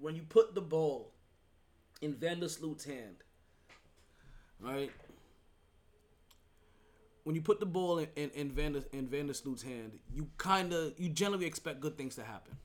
When 0.00 0.16
you 0.16 0.22
put 0.22 0.54
the 0.54 0.60
ball 0.60 1.12
in 2.00 2.14
Vandersloot's 2.14 2.84
hand, 2.84 3.16
right? 4.60 4.90
When 7.24 7.34
you 7.34 7.42
put 7.42 7.60
the 7.60 7.66
ball 7.66 7.98
in 7.98 8.08
in, 8.16 8.30
in 8.30 8.50
Vander 8.50 8.82
in 8.92 9.06
Vandersloot's 9.08 9.62
hand, 9.62 9.98
you 10.14 10.28
kind 10.38 10.72
of 10.72 10.94
you 10.98 11.10
generally 11.10 11.46
expect 11.46 11.80
good 11.80 11.98
things 11.98 12.14
to 12.14 12.22
happen. 12.22 12.56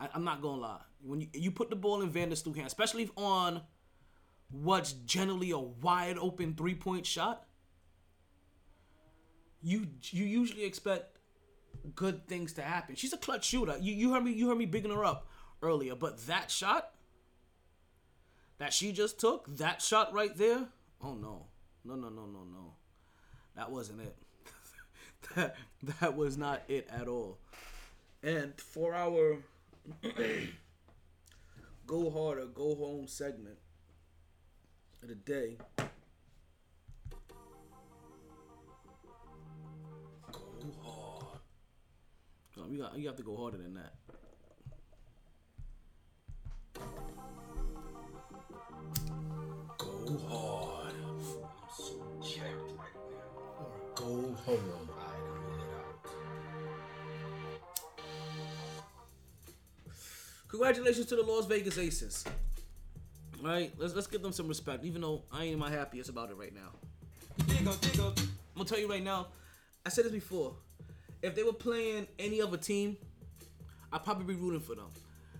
I, 0.00 0.08
I'm 0.14 0.24
not 0.24 0.42
gonna 0.42 0.60
lie. 0.60 0.80
When 1.02 1.20
you 1.22 1.28
you 1.32 1.50
put 1.50 1.70
the 1.70 1.76
ball 1.76 2.02
in 2.02 2.12
Vandersloot's 2.12 2.56
hand, 2.56 2.66
especially 2.66 3.10
on 3.16 3.62
what's 4.50 4.92
generally 4.92 5.52
a 5.52 5.58
wide 5.58 6.18
open 6.18 6.54
three 6.54 6.74
point 6.74 7.06
shot, 7.06 7.46
you 9.62 9.86
you 10.10 10.24
usually 10.24 10.64
expect 10.64 11.17
good 11.94 12.26
things 12.26 12.52
to 12.54 12.62
happen. 12.62 12.94
She's 12.94 13.12
a 13.12 13.18
clutch 13.18 13.44
shooter. 13.44 13.76
You 13.80 13.94
you 13.94 14.12
heard 14.12 14.24
me 14.24 14.32
you 14.32 14.48
heard 14.48 14.58
me 14.58 14.66
bigging 14.66 14.90
her 14.90 15.04
up 15.04 15.26
earlier, 15.62 15.94
but 15.94 16.26
that 16.26 16.50
shot 16.50 16.90
that 18.58 18.72
she 18.72 18.92
just 18.92 19.20
took, 19.20 19.46
that 19.56 19.80
shot 19.80 20.12
right 20.12 20.36
there, 20.36 20.66
oh 21.02 21.14
no. 21.14 21.46
No 21.84 21.94
no 21.94 22.08
no 22.08 22.26
no 22.26 22.44
no. 22.44 22.74
That 23.56 23.70
wasn't 23.70 24.02
it. 24.02 24.16
that 25.34 25.56
that 26.00 26.16
was 26.16 26.36
not 26.36 26.62
it 26.68 26.88
at 26.90 27.08
all. 27.08 27.38
And 28.22 28.52
for 28.60 28.94
our 28.94 29.38
go 31.86 32.10
hard 32.10 32.38
or 32.38 32.46
go 32.46 32.74
home 32.74 33.06
segment 33.06 33.58
of 35.02 35.08
the 35.08 35.14
day. 35.14 35.56
No, 42.58 42.66
you 42.68 42.78
got 42.78 42.98
you 42.98 43.06
have 43.06 43.16
to 43.16 43.22
go 43.22 43.36
harder 43.36 43.58
than 43.58 43.74
that. 43.74 43.94
Go 49.78 50.18
hard. 50.28 50.94
I'm 51.06 51.20
so 51.76 51.94
jacked 52.20 52.72
right 52.76 52.96
now. 52.96 53.28
Or 53.60 53.70
go 53.94 54.34
home. 54.44 54.90
I 54.98 55.14
don't 55.24 55.58
get 55.58 55.70
out. 55.76 56.10
Congratulations 60.48 61.06
to 61.06 61.16
the 61.16 61.22
Las 61.22 61.46
Vegas 61.46 61.78
Aces. 61.78 62.24
All 63.40 63.46
right, 63.46 63.72
let's 63.78 63.94
let's 63.94 64.08
give 64.08 64.22
them 64.22 64.32
some 64.32 64.48
respect, 64.48 64.84
even 64.84 65.00
though 65.02 65.22
I 65.30 65.44
ain't 65.44 65.60
my 65.60 65.70
happiest 65.70 66.10
about 66.10 66.30
it 66.30 66.36
right 66.36 66.52
now. 66.52 66.72
I'm 67.56 67.64
gonna 67.64 68.68
tell 68.68 68.80
you 68.80 68.90
right 68.90 69.04
now. 69.04 69.28
I 69.86 69.90
said 69.90 70.06
this 70.06 70.12
before. 70.12 70.56
If 71.22 71.34
they 71.34 71.42
were 71.42 71.52
playing 71.52 72.06
any 72.18 72.40
other 72.40 72.56
team, 72.56 72.96
I'd 73.92 74.04
probably 74.04 74.34
be 74.34 74.40
rooting 74.40 74.60
for 74.60 74.74
them. 74.74 74.88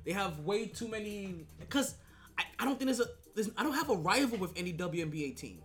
They 0.05 0.13
have 0.13 0.41
way 0.41 0.67
too 0.67 0.89
many. 0.89 1.47
Cause 1.69 1.95
I, 2.39 2.45
I 2.59 2.65
don't 2.65 2.79
think 2.79 2.87
there's 2.87 3.01
a 3.01 3.07
there's, 3.35 3.51
I 3.57 3.63
don't 3.63 3.75
have 3.75 3.91
a 3.91 3.95
rival 3.95 4.39
with 4.39 4.53
any 4.57 4.73
WNBA 4.73 5.37
team. 5.37 5.59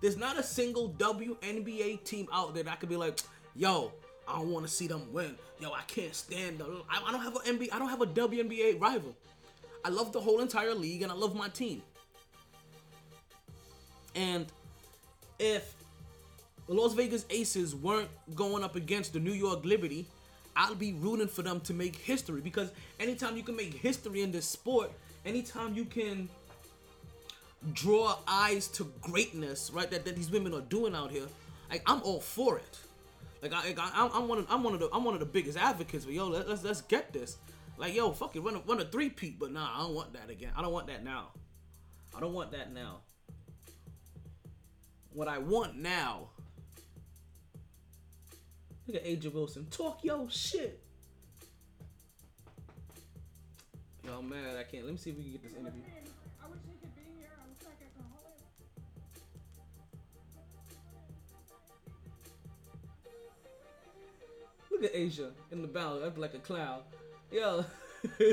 There's 0.00 0.16
not 0.16 0.38
a 0.38 0.42
single 0.42 0.90
WNBA 0.94 2.04
team 2.04 2.28
out 2.32 2.54
there 2.54 2.62
that 2.62 2.72
I 2.72 2.76
could 2.76 2.88
be 2.88 2.96
like, 2.96 3.20
yo, 3.54 3.92
I 4.26 4.36
don't 4.36 4.50
want 4.50 4.66
to 4.66 4.72
see 4.72 4.86
them 4.86 5.12
win. 5.12 5.36
Yo, 5.60 5.72
I 5.72 5.82
can't 5.82 6.14
stand 6.14 6.58
the. 6.58 6.64
I, 6.88 7.02
I 7.06 7.12
don't 7.12 7.22
have 7.22 7.36
an 7.36 7.58
NBA. 7.58 7.68
I 7.72 7.78
don't 7.78 7.90
have 7.90 8.00
a 8.00 8.06
WNBA 8.06 8.80
rival. 8.80 9.14
I 9.84 9.88
love 9.88 10.12
the 10.12 10.20
whole 10.20 10.40
entire 10.40 10.74
league 10.74 11.02
and 11.02 11.12
I 11.12 11.14
love 11.14 11.34
my 11.34 11.48
team. 11.48 11.82
And 14.14 14.46
if 15.38 15.74
the 16.70 16.76
Las 16.76 16.94
Vegas 16.94 17.26
Aces 17.30 17.74
weren't 17.74 18.08
going 18.36 18.62
up 18.62 18.76
against 18.76 19.12
the 19.12 19.18
New 19.18 19.32
York 19.32 19.64
Liberty, 19.64 20.06
I'll 20.54 20.76
be 20.76 20.92
rooting 20.92 21.26
for 21.26 21.42
them 21.42 21.58
to 21.62 21.74
make 21.74 21.96
history 21.96 22.40
because 22.40 22.70
anytime 23.00 23.36
you 23.36 23.42
can 23.42 23.56
make 23.56 23.74
history 23.74 24.22
in 24.22 24.30
this 24.30 24.46
sport, 24.46 24.92
anytime 25.26 25.74
you 25.74 25.84
can 25.84 26.28
draw 27.72 28.18
eyes 28.28 28.68
to 28.68 28.88
greatness, 29.00 29.72
right? 29.74 29.90
That, 29.90 30.04
that 30.04 30.14
these 30.14 30.30
women 30.30 30.54
are 30.54 30.60
doing 30.60 30.94
out 30.94 31.10
here, 31.10 31.26
like 31.72 31.82
I'm 31.86 32.02
all 32.04 32.20
for 32.20 32.58
it. 32.58 32.78
Like 33.42 33.52
I, 33.52 33.74
I 33.76 34.08
I'm 34.14 34.28
one 34.28 34.38
of 34.38 34.46
I'm 34.48 34.62
one 34.62 34.74
of 34.74 34.78
the 34.78 34.90
I'm 34.92 35.02
one 35.02 35.14
of 35.14 35.20
the 35.20 35.26
biggest 35.26 35.58
advocates. 35.58 36.04
But 36.04 36.14
yo, 36.14 36.28
let, 36.28 36.48
let's 36.48 36.62
let's 36.62 36.82
get 36.82 37.12
this. 37.12 37.38
Like 37.78 37.96
yo, 37.96 38.12
fuck 38.12 38.36
it, 38.36 38.42
run 38.42 38.54
a 38.54 38.60
run 38.60 38.78
a 38.78 38.84
three 38.84 39.08
peat. 39.08 39.40
But 39.40 39.50
nah, 39.50 39.74
I 39.74 39.78
don't 39.80 39.94
want 39.96 40.12
that 40.12 40.30
again. 40.30 40.52
I 40.56 40.62
don't 40.62 40.72
want 40.72 40.86
that 40.86 41.02
now. 41.02 41.30
I 42.16 42.20
don't 42.20 42.32
want 42.32 42.52
that 42.52 42.72
now. 42.72 42.98
What 45.12 45.26
I 45.26 45.38
want 45.38 45.76
now. 45.76 46.28
Look 48.90 49.02
at 49.02 49.08
A'ja 49.08 49.32
Wilson. 49.32 49.66
Talk 49.70 50.02
yo 50.02 50.26
shit. 50.28 50.80
Yo, 54.04 54.18
I'm 54.18 54.28
mad. 54.28 54.56
I 54.58 54.64
can't. 54.64 54.84
Let 54.84 54.94
me 54.94 54.98
see 54.98 55.10
if 55.10 55.16
we 55.16 55.22
can 55.22 55.30
get 55.32 55.44
this 55.44 55.52
interview. 55.52 55.82
I 56.42 56.48
wish 56.48 56.58
he 56.66 56.72
could 56.80 56.92
be 56.96 57.02
here. 57.20 57.28
I 57.38 57.42
wish 57.48 57.58
I 57.62 57.70
could 57.78 57.94
call 57.94 58.18
him. 64.32 64.82
Look 64.82 64.82
at 64.90 64.96
Asia 64.96 65.30
in 65.52 65.62
the 65.62 65.68
battle, 65.68 66.02
up 66.02 66.18
like 66.18 66.34
a 66.34 66.40
cloud. 66.40 66.82
Yo. 67.30 67.64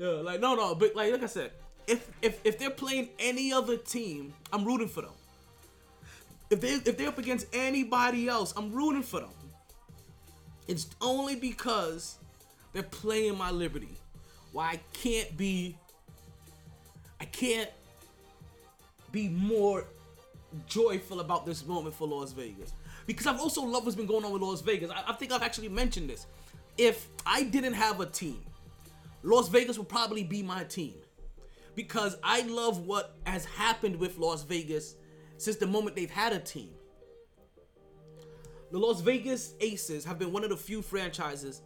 Yo, 0.00 0.22
like 0.22 0.40
no 0.40 0.56
no, 0.56 0.74
but 0.74 0.96
like 0.96 1.12
like 1.12 1.22
I 1.22 1.26
said, 1.26 1.52
if 1.86 2.10
if 2.20 2.40
if 2.42 2.58
they're 2.58 2.70
playing 2.70 3.10
any 3.20 3.52
other 3.52 3.76
team, 3.76 4.34
I'm 4.52 4.64
rooting 4.64 4.88
for 4.88 5.02
them. 5.02 5.12
If 6.50 6.60
they 6.60 6.68
if 6.68 6.96
they're 6.96 7.08
up 7.08 7.18
against 7.18 7.46
anybody 7.52 8.28
else, 8.28 8.52
I'm 8.56 8.72
rooting 8.72 9.02
for 9.02 9.20
them. 9.20 9.30
It's 10.66 10.86
only 11.00 11.36
because 11.36 12.18
they're 12.72 12.82
playing 12.82 13.36
my 13.36 13.50
liberty. 13.50 13.96
Why 14.52 14.72
I 14.72 14.80
can't 14.92 15.36
be 15.36 15.76
I 17.20 17.24
can't 17.24 17.70
be 19.12 19.28
more 19.28 19.86
joyful 20.66 21.20
about 21.20 21.46
this 21.46 21.66
moment 21.66 21.94
for 21.94 22.06
Las 22.06 22.32
Vegas. 22.32 22.72
Because 23.06 23.26
I've 23.26 23.40
also 23.40 23.62
loved 23.62 23.86
what's 23.86 23.96
been 23.96 24.06
going 24.06 24.24
on 24.24 24.32
with 24.32 24.42
Las 24.42 24.60
Vegas. 24.60 24.90
I, 24.90 25.04
I 25.08 25.12
think 25.14 25.32
I've 25.32 25.42
actually 25.42 25.68
mentioned 25.68 26.08
this. 26.08 26.26
If 26.76 27.06
I 27.26 27.44
didn't 27.44 27.74
have 27.74 28.00
a 28.00 28.06
team, 28.06 28.42
Las 29.22 29.48
Vegas 29.48 29.78
would 29.78 29.88
probably 29.88 30.24
be 30.24 30.42
my 30.42 30.64
team. 30.64 30.94
Because 31.74 32.16
I 32.22 32.42
love 32.42 32.86
what 32.86 33.16
has 33.26 33.44
happened 33.44 33.96
with 33.96 34.18
Las 34.18 34.42
Vegas 34.42 34.94
since 35.36 35.56
the 35.56 35.66
moment 35.66 35.96
they've 35.96 36.10
had 36.10 36.32
a 36.32 36.38
team. 36.38 36.70
The 38.70 38.78
Las 38.78 39.00
Vegas 39.00 39.54
Aces 39.60 40.04
have 40.04 40.18
been 40.18 40.32
one 40.32 40.42
of 40.42 40.50
the 40.50 40.56
few 40.56 40.82
franchises 40.82 41.62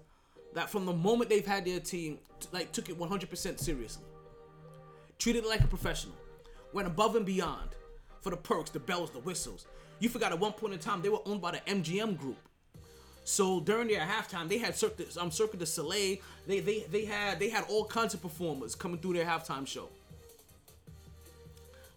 that 0.54 0.68
from 0.68 0.86
the 0.86 0.92
moment 0.92 1.30
they've 1.30 1.46
had 1.46 1.64
their 1.64 1.80
team, 1.80 2.18
like 2.52 2.72
took 2.72 2.88
it 2.88 2.98
100% 2.98 3.58
seriously. 3.58 4.04
Treated 5.18 5.44
it 5.44 5.48
like 5.48 5.60
a 5.60 5.66
professional. 5.66 6.14
Went 6.72 6.86
above 6.86 7.16
and 7.16 7.24
beyond 7.24 7.70
for 8.20 8.30
the 8.30 8.36
perks, 8.36 8.70
the 8.70 8.78
bells, 8.78 9.10
the 9.10 9.20
whistles. 9.20 9.66
You 10.00 10.08
forgot 10.08 10.32
at 10.32 10.38
one 10.38 10.52
point 10.52 10.74
in 10.74 10.78
time 10.78 11.02
they 11.02 11.08
were 11.08 11.22
owned 11.26 11.40
by 11.40 11.52
the 11.52 11.58
MGM 11.58 12.18
group. 12.18 12.36
So 13.24 13.60
during 13.60 13.88
their 13.88 14.00
halftime, 14.00 14.48
they 14.48 14.58
had 14.58 14.76
Cirque, 14.76 15.00
um, 15.18 15.30
Cirque 15.30 15.58
du 15.58 15.66
Soleil. 15.66 16.16
They, 16.46 16.60
they 16.60 16.86
they 16.90 17.04
had 17.04 17.38
they 17.38 17.50
had 17.50 17.64
all 17.68 17.84
kinds 17.84 18.14
of 18.14 18.22
performers 18.22 18.74
coming 18.74 18.98
through 18.98 19.14
their 19.14 19.26
halftime 19.26 19.66
show. 19.66 19.88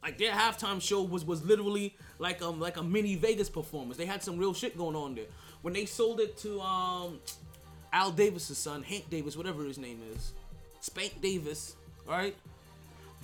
Like 0.04 0.18
their 0.18 0.32
halftime 0.32 0.82
show 0.82 1.04
was 1.04 1.24
was 1.26 1.44
literally 1.44 1.96
like 2.18 2.42
um 2.42 2.60
like 2.60 2.78
a 2.78 2.84
mini 2.84 3.16
Vegas 3.16 3.50
performance. 3.50 3.98
They 3.98 4.06
had 4.06 4.24
some 4.24 4.38
real 4.38 4.54
shit 4.54 4.78
going 4.78 4.96
on 4.96 5.16
there. 5.16 5.26
When 5.62 5.74
they 5.74 5.86
sold 5.86 6.20
it 6.20 6.38
to 6.38 6.60
um 6.62 7.20
Al 7.94 8.12
Davis's 8.12 8.58
son, 8.58 8.84
Hank 8.84 9.10
Davis, 9.10 9.38
whatever 9.38 9.64
his 9.64 9.78
name 9.78 10.02
is, 10.16 10.34
Spank 10.80 11.22
Davis, 11.22 11.76
right? 12.08 12.36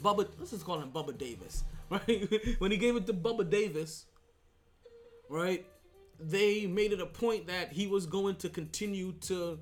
Bubba, 0.04 0.28
let's 0.38 0.52
just 0.52 0.66
call 0.66 0.80
him 0.80 0.92
Bubba 0.92 1.18
Davis, 1.18 1.64
right? 1.90 2.30
when 2.60 2.72
he 2.72 2.78
gave 2.78 2.96
it 2.96 3.08
to 3.08 3.14
Bubba 3.14 3.50
Davis, 3.50 4.06
right? 5.30 5.66
They 6.20 6.68
made 6.68 6.94
it 6.94 7.00
a 7.02 7.06
point 7.06 7.48
that 7.48 7.72
he 7.72 7.88
was 7.88 8.06
going 8.06 8.36
to 8.38 8.50
continue 8.50 9.14
to 9.22 9.60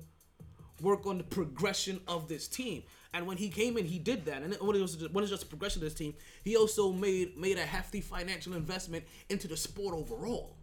work 0.80 1.06
on 1.06 1.18
the 1.18 1.24
progression 1.24 2.00
of 2.08 2.28
this 2.28 2.48
team. 2.48 2.82
And 3.14 3.26
when 3.26 3.36
he 3.36 3.48
came 3.48 3.76
in, 3.78 3.84
he 3.86 3.98
did 3.98 4.24
that. 4.26 4.42
And 4.42 4.54
when 4.60 4.76
it 4.76 4.80
was 4.80 5.08
when 5.10 5.22
it's 5.22 5.30
just 5.30 5.44
a 5.44 5.46
progression 5.46 5.82
of 5.82 5.84
this 5.84 5.94
team, 5.94 6.14
he 6.44 6.56
also 6.56 6.92
made 6.92 7.36
made 7.36 7.58
a 7.58 7.64
hefty 7.64 8.00
financial 8.00 8.54
investment 8.54 9.04
into 9.28 9.48
the 9.48 9.56
sport 9.56 9.94
overall. 9.94 10.56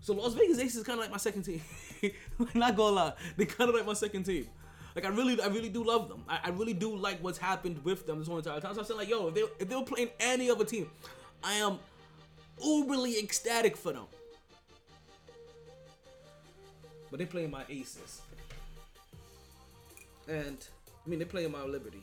So 0.00 0.14
Las 0.14 0.34
Vegas 0.34 0.58
Aces 0.58 0.76
is 0.76 0.82
kind 0.84 0.98
of 0.98 1.04
like 1.04 1.10
my 1.10 1.18
second 1.18 1.42
team. 1.42 1.60
Not 2.54 2.76
gonna 2.76 2.94
lie, 2.94 3.12
they 3.36 3.44
kind 3.44 3.68
of 3.68 3.74
like 3.74 3.86
my 3.86 3.92
second 3.92 4.22
team. 4.22 4.46
Like 4.94 5.04
I 5.04 5.08
really, 5.08 5.38
I 5.40 5.48
really 5.48 5.68
do 5.68 5.84
love 5.84 6.08
them. 6.08 6.24
I, 6.26 6.38
I 6.44 6.48
really 6.50 6.72
do 6.72 6.96
like 6.96 7.22
what's 7.22 7.38
happened 7.38 7.84
with 7.84 8.06
them 8.06 8.18
this 8.18 8.28
whole 8.28 8.38
entire 8.38 8.60
time. 8.60 8.72
So 8.72 8.80
I'm 8.80 8.86
saying 8.86 8.98
like, 8.98 9.10
yo, 9.10 9.28
if 9.28 9.34
they 9.34 9.42
if 9.58 9.68
they 9.68 9.76
were 9.76 9.82
playing 9.82 10.08
any 10.20 10.50
other 10.50 10.64
team, 10.64 10.88
I 11.44 11.54
am 11.54 11.78
uberly 12.62 13.22
ecstatic 13.22 13.76
for 13.76 13.92
them. 13.92 14.06
But 17.10 17.18
they're 17.18 17.26
playing 17.26 17.50
my 17.50 17.64
aces. 17.68 18.22
And 20.28 20.58
I 21.04 21.08
mean 21.08 21.18
they 21.18 21.24
play 21.24 21.46
playing 21.46 21.52
my 21.52 21.64
liberty. 21.64 22.02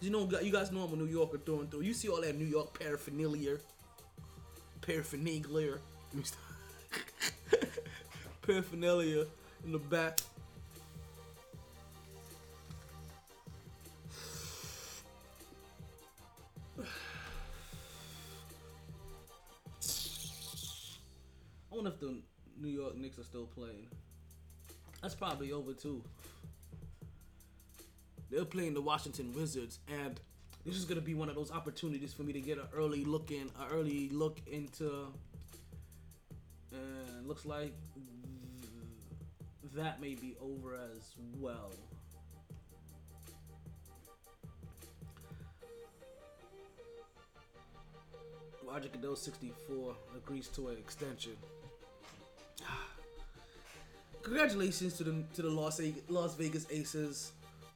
You 0.00 0.10
know, 0.10 0.28
you 0.40 0.52
guys 0.52 0.70
know 0.70 0.82
I'm 0.82 0.92
a 0.92 0.96
New 0.96 1.06
Yorker 1.06 1.38
through 1.38 1.60
and 1.60 1.70
through. 1.70 1.80
You 1.80 1.92
see 1.92 2.08
all 2.08 2.20
that 2.20 2.38
New 2.38 2.44
York 2.44 2.78
paraphernalia, 2.78 3.58
paraphernalia, 4.80 5.78
paraphernalia 8.42 9.26
in 9.64 9.72
the 9.72 9.78
back. 9.78 10.20
I 16.78 16.84
wonder 21.74 21.90
if 21.90 21.98
the 21.98 22.14
New 22.60 22.68
York 22.68 22.96
Knicks 22.96 23.18
are 23.18 23.24
still 23.24 23.46
playing. 23.46 23.88
That's 25.02 25.16
probably 25.16 25.50
over 25.50 25.72
too. 25.72 26.04
They're 28.30 28.44
playing 28.44 28.74
the 28.74 28.82
Washington 28.82 29.32
Wizards, 29.34 29.78
and 29.88 30.20
this 30.64 30.76
is 30.76 30.84
gonna 30.84 31.00
be 31.00 31.14
one 31.14 31.28
of 31.28 31.34
those 31.34 31.50
opportunities 31.50 32.12
for 32.12 32.22
me 32.22 32.32
to 32.34 32.40
get 32.40 32.58
an 32.58 32.66
early 32.74 33.04
look 33.04 33.30
in, 33.30 33.50
an 33.58 33.68
early 33.72 34.08
look 34.10 34.38
into. 34.46 35.06
And 36.72 37.26
looks 37.26 37.46
like 37.46 37.72
that 39.74 40.00
may 40.00 40.14
be 40.14 40.36
over 40.40 40.74
as 40.74 41.14
well. 41.38 41.72
Roger 48.62 48.88
Goodell 48.88 49.16
64 49.16 49.96
agrees 50.14 50.48
to 50.48 50.68
an 50.68 50.76
extension. 50.76 51.32
Congratulations 54.22 54.94
to 54.98 55.04
the 55.04 55.24
to 55.34 55.42
the 55.42 55.48
Las, 55.50 55.80
A- 55.80 55.94
Las 56.08 56.34
Vegas 56.34 56.66
Aces 56.70 57.32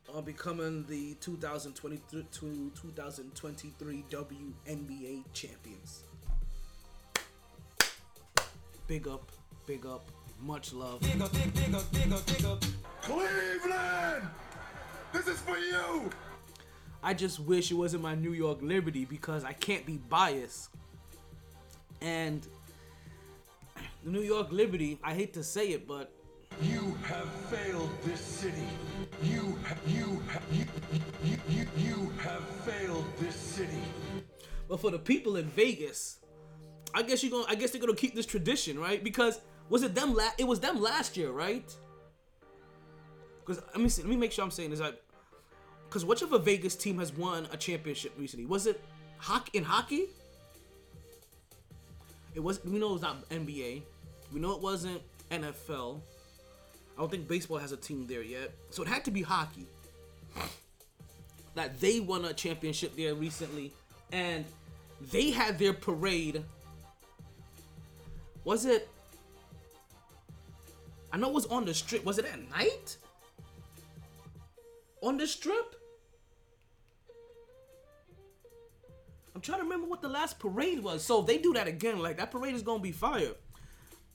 on 0.09 0.25
becoming 0.25 0.85
the 0.89 1.15
2023 1.21 2.23
to 2.23 2.27
2023 2.33 4.05
WNBA 4.11 5.25
champions. 5.33 6.05
Big 8.87 9.09
up, 9.09 9.31
big 9.67 9.87
up, 9.87 10.05
much 10.41 10.73
love. 10.73 11.01
Cleveland! 13.03 14.29
This 15.13 15.27
is 15.29 15.41
for 15.41 15.57
you! 15.57 16.11
I 17.03 17.15
just 17.15 17.41
wish 17.41 17.71
it 17.71 17.75
wasn't 17.75 18.03
my 18.03 18.15
New 18.15 18.33
York 18.33 18.59
Liberty 18.63 19.05
because 19.05 19.45
I 19.45 19.53
can't 19.53 19.85
be 19.85 19.97
biased. 19.97 20.71
And 22.01 22.47
the 24.05 24.11
New 24.11 24.21
York 24.21 24.53
Liberty, 24.53 24.99
I 25.03 25.15
hate 25.15 25.33
to 25.35 25.43
say 25.43 25.69
it, 25.69 25.87
but 25.89 26.13
You 26.61 26.95
have 27.05 27.29
failed 27.51 27.91
this 28.05 28.21
city. 28.21 28.69
You, 29.23 29.59
you, 29.87 30.23
you, 30.51 30.64
you, 31.49 31.66
you, 31.77 32.12
have 32.18 32.45
failed 32.64 33.05
this 33.20 33.37
city. 33.37 33.83
but 34.68 34.81
for 34.81 34.91
the 34.91 34.99
people 34.99 35.37
in 35.37 35.47
Vegas, 35.47 36.18
I 36.95 37.03
guess 37.03 37.23
you're 37.23 37.31
going 37.31 37.45
I 37.49 37.55
guess 37.55 37.70
they're 37.70 37.81
gonna 37.81 37.95
keep 37.95 38.14
this 38.14 38.27
tradition, 38.27 38.79
right? 38.79 39.03
Because 39.03 39.41
was 39.68 39.83
it 39.83 39.95
them? 39.95 40.14
La- 40.14 40.33
it 40.39 40.47
was 40.47 40.61
them 40.61 40.81
last 40.81 41.16
year, 41.16 41.31
right? 41.31 41.64
Because 43.41 43.62
let 43.68 43.81
me 43.81 43.89
see, 43.89 44.03
let 44.03 44.11
me 44.11 44.16
make 44.16 44.33
sure 44.33 44.45
I'm 44.45 44.51
saying 44.51 44.70
this. 44.70 44.81
Because 45.89 46.05
whichever 46.05 46.39
Vegas 46.39 46.77
team 46.77 46.99
has 46.99 47.12
won 47.12 47.47
a 47.53 47.57
championship 47.57 48.12
recently, 48.18 48.47
was 48.47 48.66
it 48.66 48.83
hockey 49.18 49.59
in 49.59 49.64
hockey? 49.64 50.07
It 52.35 52.41
was 52.41 52.64
we 52.64 52.79
know 52.79 52.91
it 52.91 52.95
was 52.95 53.03
not 53.03 53.29
NBA. 53.29 53.83
We 54.33 54.41
know 54.41 54.53
it 54.53 54.61
wasn't 54.61 55.03
NFL. 55.31 56.01
I 56.97 57.01
don't 57.01 57.11
think 57.11 57.28
baseball 57.28 57.59
has 57.59 57.72
a 57.72 57.76
team 57.76 58.07
there 58.07 58.22
yet. 58.22 58.53
So 58.70 58.82
it 58.82 58.88
had 58.88 59.05
to 59.07 59.11
be 59.11 59.22
hockey. 59.22 59.66
That 61.55 61.80
they 61.80 62.01
won 62.01 62.24
a 62.24 62.32
championship 62.32 62.97
there 62.97 63.14
recently, 63.14 63.72
and 64.11 64.45
they 65.11 65.30
had 65.30 65.59
their 65.59 65.72
parade. 65.72 66.43
Was 68.45 68.64
it? 68.64 68.88
I 71.12 71.18
know 71.18 71.28
it 71.28 71.34
was 71.34 71.47
on 71.47 71.64
the 71.66 71.74
strip. 71.74 72.05
Was 72.05 72.18
it 72.18 72.24
at 72.24 72.51
night? 72.51 72.97
On 75.03 75.18
the 75.18 75.26
strip? 75.26 75.76
I'm 79.34 79.40
trying 79.40 79.59
to 79.59 79.64
remember 79.64 79.86
what 79.86 80.01
the 80.01 80.09
last 80.09 80.38
parade 80.38 80.82
was. 80.82 81.05
So 81.05 81.20
if 81.20 81.26
they 81.26 81.38
do 81.38 81.53
that 81.55 81.66
again, 81.66 81.99
like 81.99 82.16
that 82.18 82.30
parade 82.30 82.55
is 82.55 82.62
gonna 82.62 82.82
be 82.82 82.93
fire. 82.93 83.32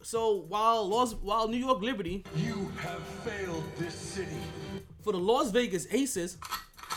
So 0.01 0.45
while 0.47 0.87
Las, 0.87 1.13
while 1.15 1.47
New 1.47 1.57
York 1.57 1.81
Liberty 1.81 2.23
You 2.35 2.71
have 2.79 3.03
failed 3.25 3.63
this 3.77 3.93
city. 3.95 4.37
for 5.03 5.11
the 5.13 5.19
Las 5.19 5.51
Vegas 5.51 5.87
Aces, 5.91 6.37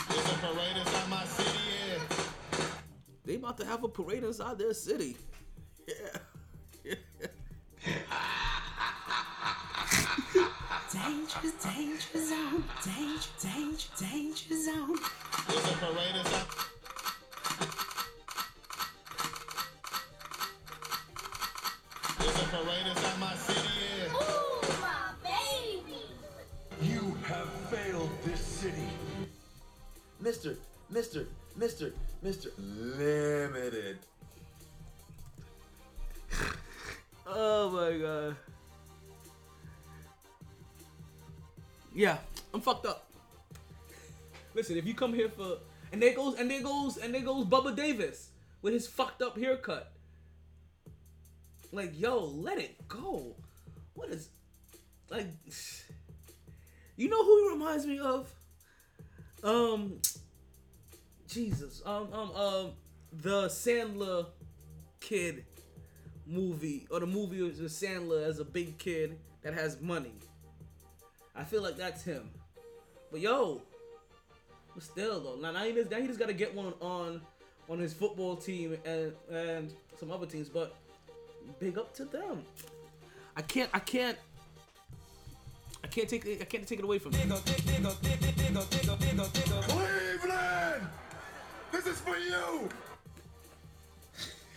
There's 0.08 0.26
a 0.32 0.34
parade 0.38 0.76
inside 0.76 1.08
my 1.10 1.24
city, 1.24 1.58
yeah. 1.88 2.66
they 3.24 3.34
about 3.36 3.58
to 3.58 3.64
have 3.66 3.82
a 3.84 3.88
parade 3.88 4.24
inside 4.24 4.58
their 4.58 4.74
city. 4.74 5.16
Yeah. 5.86 6.94
Danger, 10.92 11.52
danger 11.62 12.26
zone. 12.26 12.64
Danger, 12.84 13.30
danger, 13.40 13.88
danger 13.98 14.54
zone. 14.64 14.96
There's 15.48 15.70
a 15.70 15.76
parade 15.76 16.16
inside. 16.16 16.46
There's 22.18 22.36
a 22.36 22.44
parade 22.44 22.79
Mr. 30.92 31.26
Mr. 31.58 31.92
Mr. 32.24 32.48
Limited. 32.58 33.98
Oh 37.26 37.70
my 37.70 37.98
god. 37.98 38.36
Yeah, 41.94 42.18
I'm 42.52 42.60
fucked 42.60 42.86
up. 42.86 43.06
Listen, 44.54 44.76
if 44.76 44.86
you 44.86 44.94
come 44.94 45.14
here 45.14 45.28
for 45.28 45.58
and 45.92 46.02
there 46.02 46.14
goes 46.14 46.38
and 46.38 46.50
there 46.50 46.62
goes 46.62 46.96
and 46.96 47.14
there 47.14 47.22
goes 47.22 47.46
Bubba 47.46 47.74
Davis 47.74 48.30
with 48.62 48.72
his 48.72 48.86
fucked 48.86 49.22
up 49.22 49.38
haircut. 49.38 49.92
Like, 51.72 51.98
yo, 51.98 52.24
let 52.24 52.58
it 52.58 52.88
go. 52.88 53.36
What 53.94 54.10
is 54.10 54.28
like 55.08 55.28
you 56.96 57.08
know 57.08 57.24
who 57.24 57.48
he 57.48 57.54
reminds 57.54 57.86
me 57.86 57.98
of? 58.00 58.32
Um 59.44 60.00
Jesus. 61.30 61.82
Um 61.86 62.08
um 62.12 62.30
um 62.32 62.70
the 63.12 63.46
Sandler 63.46 64.26
kid 65.00 65.44
movie 66.26 66.86
or 66.90 67.00
the 67.00 67.06
movie 67.06 67.42
with 67.42 67.60
Sandler 67.60 68.26
as 68.26 68.38
a 68.38 68.44
big 68.44 68.78
kid 68.78 69.18
that 69.42 69.54
has 69.54 69.80
money. 69.80 70.12
I 71.34 71.44
feel 71.44 71.62
like 71.62 71.76
that's 71.76 72.02
him. 72.02 72.30
But 73.10 73.20
yo, 73.20 73.62
but 74.74 74.82
still 74.82 75.20
though, 75.20 75.36
now, 75.36 75.52
now 75.52 75.64
he 75.64 75.72
just 75.72 75.90
now 75.90 76.00
he 76.00 76.06
just 76.06 76.18
gotta 76.18 76.32
get 76.32 76.54
one 76.54 76.74
on 76.80 77.20
on 77.68 77.78
his 77.78 77.92
football 77.92 78.36
team 78.36 78.76
and 78.84 79.12
and 79.30 79.72
some 79.98 80.10
other 80.10 80.26
teams. 80.26 80.48
But 80.48 80.74
big 81.58 81.78
up 81.78 81.94
to 81.94 82.04
them. 82.04 82.44
I 83.36 83.42
can't 83.42 83.70
I 83.72 83.78
can't 83.78 84.18
I 85.82 85.86
can't 85.86 86.08
take 86.08 86.26
it 86.26 86.42
I 86.42 86.44
can't 86.44 86.66
take 86.66 86.80
it 86.80 86.84
away 86.84 86.98
from 86.98 87.12
them. 87.12 87.30
Cleveland! 89.62 90.82
This 91.72 91.86
is 91.86 92.00
for 92.00 92.16
you! 92.16 92.68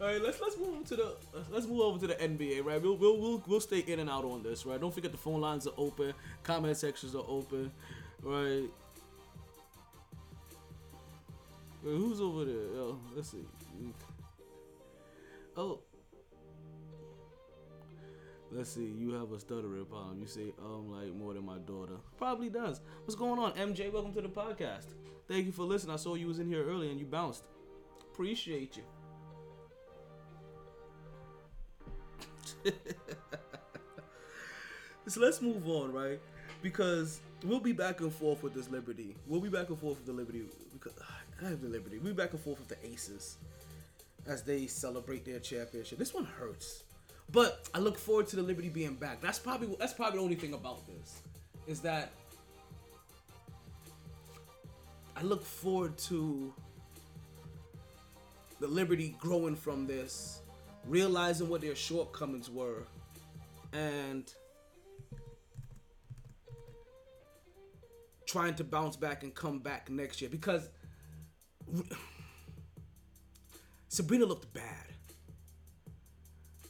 All 0.00 0.06
right, 0.06 0.22
let's 0.22 0.40
let's 0.40 0.56
move 0.56 0.86
to 0.86 0.96
the 0.96 1.16
let's 1.50 1.66
move 1.66 1.80
over 1.80 1.98
to 1.98 2.06
the 2.06 2.14
NBA, 2.14 2.64
right? 2.64 2.80
We'll 2.80 2.96
we'll 2.96 3.18
we'll, 3.18 3.42
we'll 3.46 3.60
stay 3.60 3.80
in 3.80 3.98
and 3.98 4.08
out 4.08 4.24
on 4.24 4.42
this, 4.44 4.64
right? 4.64 4.80
Don't 4.80 4.94
forget 4.94 5.10
the 5.10 5.18
phone 5.18 5.40
lines 5.40 5.66
are 5.66 5.74
open, 5.76 6.14
comment 6.44 6.76
sections 6.76 7.14
are 7.16 7.24
open, 7.26 7.72
right? 8.22 8.62
Wait, 11.82 11.96
who's 11.96 12.20
over 12.20 12.44
there? 12.44 12.54
Yo, 12.54 12.98
let's 13.16 13.30
see. 13.30 13.44
Oh, 15.56 15.80
let's 18.52 18.70
see. 18.70 18.94
You 18.96 19.12
have 19.14 19.32
a 19.32 19.40
stuttering 19.40 19.86
problem. 19.86 20.20
You 20.20 20.28
say 20.28 20.52
um 20.64 20.92
like 20.92 21.12
more 21.14 21.34
than 21.34 21.44
my 21.44 21.58
daughter. 21.58 21.94
Probably 22.16 22.48
does. 22.48 22.80
What's 23.04 23.16
going 23.16 23.40
on, 23.40 23.52
MJ? 23.54 23.92
Welcome 23.92 24.14
to 24.14 24.22
the 24.22 24.28
podcast. 24.28 24.86
Thank 25.28 25.44
you 25.44 25.52
for 25.52 25.64
listening. 25.64 25.92
I 25.92 25.96
saw 25.96 26.14
you 26.14 26.26
was 26.26 26.38
in 26.38 26.48
here 26.48 26.64
early 26.64 26.90
and 26.90 26.98
you 26.98 27.04
bounced. 27.04 27.44
Appreciate 28.00 28.78
you. 28.78 28.82
so 35.06 35.20
let's 35.20 35.42
move 35.42 35.68
on, 35.68 35.92
right? 35.92 36.18
Because 36.62 37.20
we'll 37.44 37.60
be 37.60 37.72
back 37.72 38.00
and 38.00 38.12
forth 38.12 38.42
with 38.42 38.54
this 38.54 38.70
Liberty. 38.70 39.14
We'll 39.26 39.40
be 39.40 39.50
back 39.50 39.68
and 39.68 39.78
forth 39.78 39.98
with 39.98 40.06
the 40.06 40.12
Liberty. 40.14 40.44
Because 40.72 40.94
I 41.42 41.48
have 41.50 41.60
the 41.60 41.68
Liberty. 41.68 41.98
We'll 41.98 42.14
be 42.14 42.22
back 42.22 42.32
and 42.32 42.40
forth 42.40 42.58
with 42.58 42.68
the 42.68 42.86
Aces 42.86 43.36
as 44.26 44.42
they 44.42 44.66
celebrate 44.66 45.26
their 45.26 45.40
championship. 45.40 45.98
This 45.98 46.14
one 46.14 46.24
hurts, 46.24 46.84
but 47.30 47.68
I 47.74 47.78
look 47.78 47.98
forward 47.98 48.28
to 48.28 48.36
the 48.36 48.42
Liberty 48.42 48.68
being 48.68 48.94
back. 48.94 49.20
That's 49.20 49.38
probably 49.38 49.74
that's 49.78 49.92
probably 49.92 50.18
the 50.18 50.24
only 50.24 50.36
thing 50.36 50.54
about 50.54 50.86
this 50.86 51.22
is 51.66 51.80
that 51.80 52.10
I 55.18 55.22
look 55.22 55.42
forward 55.42 55.98
to 55.98 56.54
the 58.60 58.68
Liberty 58.68 59.16
growing 59.18 59.56
from 59.56 59.84
this, 59.84 60.42
realizing 60.86 61.48
what 61.48 61.60
their 61.60 61.74
shortcomings 61.74 62.48
were, 62.48 62.84
and 63.72 64.32
trying 68.26 68.54
to 68.54 68.64
bounce 68.64 68.94
back 68.94 69.24
and 69.24 69.34
come 69.34 69.58
back 69.58 69.90
next 69.90 70.20
year 70.20 70.30
because 70.30 70.68
Sabrina 73.88 74.24
looked 74.24 74.54
bad. 74.54 74.86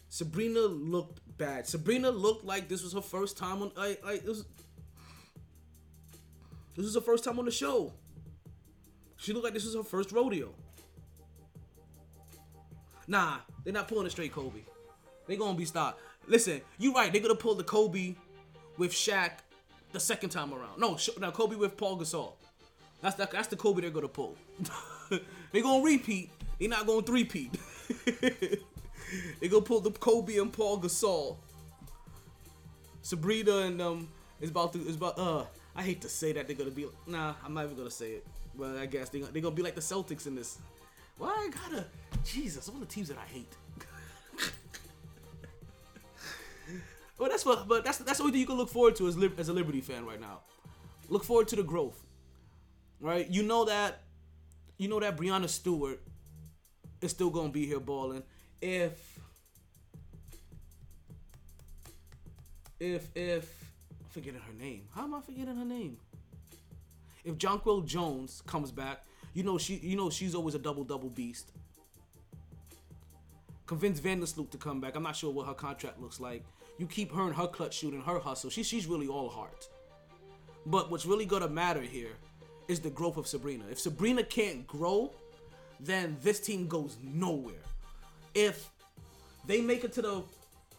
Sabrina 0.09 0.61
looked 0.61 1.21
bad. 1.37 1.67
Sabrina 1.67 2.11
looked 2.11 2.47
like 2.47 2.71
this 2.71 2.83
was 2.83 2.95
her 2.95 3.03
first 3.03 3.37
time 3.37 3.61
on 3.61 3.73
like 3.77 4.03
like 4.03 4.25
this. 4.25 4.43
This 6.77 6.87
was 6.87 6.95
her 6.95 7.03
first 7.03 7.25
time 7.25 7.39
on 7.39 7.45
the 7.45 7.51
show. 7.51 7.93
She 9.19 9.33
looked 9.33 9.45
like 9.45 9.53
this 9.53 9.65
was 9.65 9.75
her 9.75 9.83
first 9.83 10.13
rodeo. 10.13 10.49
Nah, 13.07 13.39
they're 13.65 13.73
not 13.73 13.89
pulling 13.89 14.07
a 14.07 14.11
straight 14.11 14.33
Kobe. 14.33 14.61
They 15.27 15.37
gonna 15.37 15.57
be 15.57 15.65
stopped. 15.65 16.01
Listen, 16.27 16.61
you 16.79 16.95
right. 16.95 17.13
They're 17.13 17.23
gonna 17.23 17.35
pull 17.35 17.55
the 17.55 17.65
Kobe 17.65 18.15
with 18.77 18.93
Shaq 18.93 19.33
the 19.93 20.01
second 20.01 20.31
time 20.31 20.53
around. 20.53 20.79
No, 20.79 20.99
now 21.21 21.31
Kobe 21.31 21.57
with 21.57 21.77
Paul 21.77 21.99
Gasol. 21.99 22.33
That's 23.01 23.17
the, 23.17 23.29
that's 23.31 23.49
the 23.49 23.57
Kobe 23.57 23.81
they're 23.81 23.91
gonna 23.91 24.09
pull. 24.09 24.37
they 25.53 25.61
gonna 25.61 25.85
repeat. 25.85 26.31
They're 26.59 26.69
not 26.69 26.87
gonna 26.87 27.03
three-peat. 27.03 27.55
they 29.41 29.49
gonna 29.49 29.63
pull 29.63 29.81
the 29.81 29.91
Kobe 29.91 30.39
and 30.39 30.53
Paul 30.53 30.81
Gasol. 30.81 31.37
Sabrina 33.03 33.59
and 33.59 33.81
um 33.81 34.09
is 34.41 34.51
about 34.51 34.73
to 34.75 34.81
is 34.87 34.97
about 34.97 35.19
uh 35.19 35.45
I 35.75 35.83
hate 35.83 36.03
to 36.03 36.09
say 36.09 36.33
that 36.33 36.47
they're 36.47 36.57
gonna 36.57 36.71
be 36.71 36.87
nah 37.07 37.35
I'm 37.45 37.55
not 37.55 37.65
even 37.65 37.77
gonna 37.77 37.91
say 37.91 38.13
it. 38.13 38.27
But 38.59 38.77
I 38.77 38.87
guess 38.87 39.09
they 39.09 39.21
they're 39.21 39.43
gonna 39.43 39.55
be 39.55 39.63
like 39.63 39.77
the 39.77 39.81
Celtics 39.81 40.27
in 40.27 40.35
this. 40.35 40.59
Why 41.17 41.29
I 41.29 41.51
gotta 41.51 41.85
Jesus 42.25 42.69
all 42.69 42.75
the 42.77 42.87
teams 42.87 43.09
that 43.09 43.19
I 43.19 43.27
hate. 43.33 43.55
Well, 47.19 47.29
that's 47.29 47.45
what, 47.45 47.67
but 47.67 47.85
that's 47.85 47.99
that's 47.99 48.19
the 48.19 48.23
only 48.23 48.33
thing 48.33 48.41
you 48.43 48.47
can 48.47 48.57
look 48.57 48.69
forward 48.69 48.95
to 48.97 49.09
as 49.09 49.17
as 49.39 49.49
a 49.49 49.53
Liberty 49.53 49.81
fan 49.81 50.07
right 50.07 50.21
now. 50.21 50.39
Look 51.09 51.25
forward 51.25 51.49
to 51.49 51.57
the 51.57 51.65
growth, 51.65 52.01
right? 53.01 53.29
You 53.29 53.43
know 53.43 53.65
that, 53.65 54.03
you 54.77 54.89
know 54.89 55.01
that 55.01 55.17
Breanna 55.17 55.49
Stewart 55.49 56.01
is 57.01 57.11
still 57.11 57.31
gonna 57.31 57.49
be 57.49 57.67
here 57.67 57.81
balling. 57.81 58.23
If, 58.61 59.19
if 62.79 63.09
if 63.17 63.65
I'm 64.01 64.11
forgetting 64.11 64.41
her 64.41 64.53
name, 64.53 64.85
how 64.95 65.03
am 65.03 65.15
I 65.15 65.21
forgetting 65.21 65.57
her 65.57 65.65
name? 65.65 65.97
If 67.25 67.37
Jonquel 67.37 67.85
Jones 67.87 68.43
comes 68.47 68.71
back, 68.71 69.05
you 69.35 69.43
know 69.43 69.59
she, 69.59 69.77
you 69.77 69.97
know 69.97 70.11
she's 70.11 70.35
always 70.35 70.55
a 70.55 70.59
double 70.59 70.85
double 70.85 71.11
beast. 71.11 71.53
Convince 73.67 74.01
Vandersloot 74.01 74.51
to 74.51 74.57
come 74.57 74.81
back. 74.81 74.97
I'm 74.97 75.03
not 75.03 75.15
sure 75.15 75.31
what 75.31 75.47
her 75.47 75.55
contract 75.55 76.01
looks 76.01 76.21
like. 76.21 76.43
You 76.79 76.87
keep 76.87 77.13
her 77.13 77.23
and 77.23 77.35
her 77.35 77.47
clutch 77.47 77.75
shooting, 77.75 78.01
her 78.01 78.19
hustle. 78.19 78.49
She, 78.49 78.63
she's 78.63 78.87
really 78.87 79.09
all 79.09 79.29
heart. 79.29 79.69
But 80.65 80.91
what's 80.91 81.05
really 81.05 81.27
gonna 81.27 81.49
matter 81.49 81.83
here 81.83 82.13
is 82.69 82.81
the 82.81 82.91
growth 82.91 83.17
of 83.17 83.27
Sabrina. 83.27 83.65
If 83.71 83.79
Sabrina 83.79 84.23
can't 84.23 84.67
grow, 84.67 85.13
then 85.81 86.17
this 86.23 86.41
team 86.41 86.67
goes 86.67 86.97
nowhere. 87.03 87.55
If 88.35 88.71
they 89.47 89.61
make 89.61 89.85
it 89.85 89.93
to 89.95 90.03
the 90.03 90.23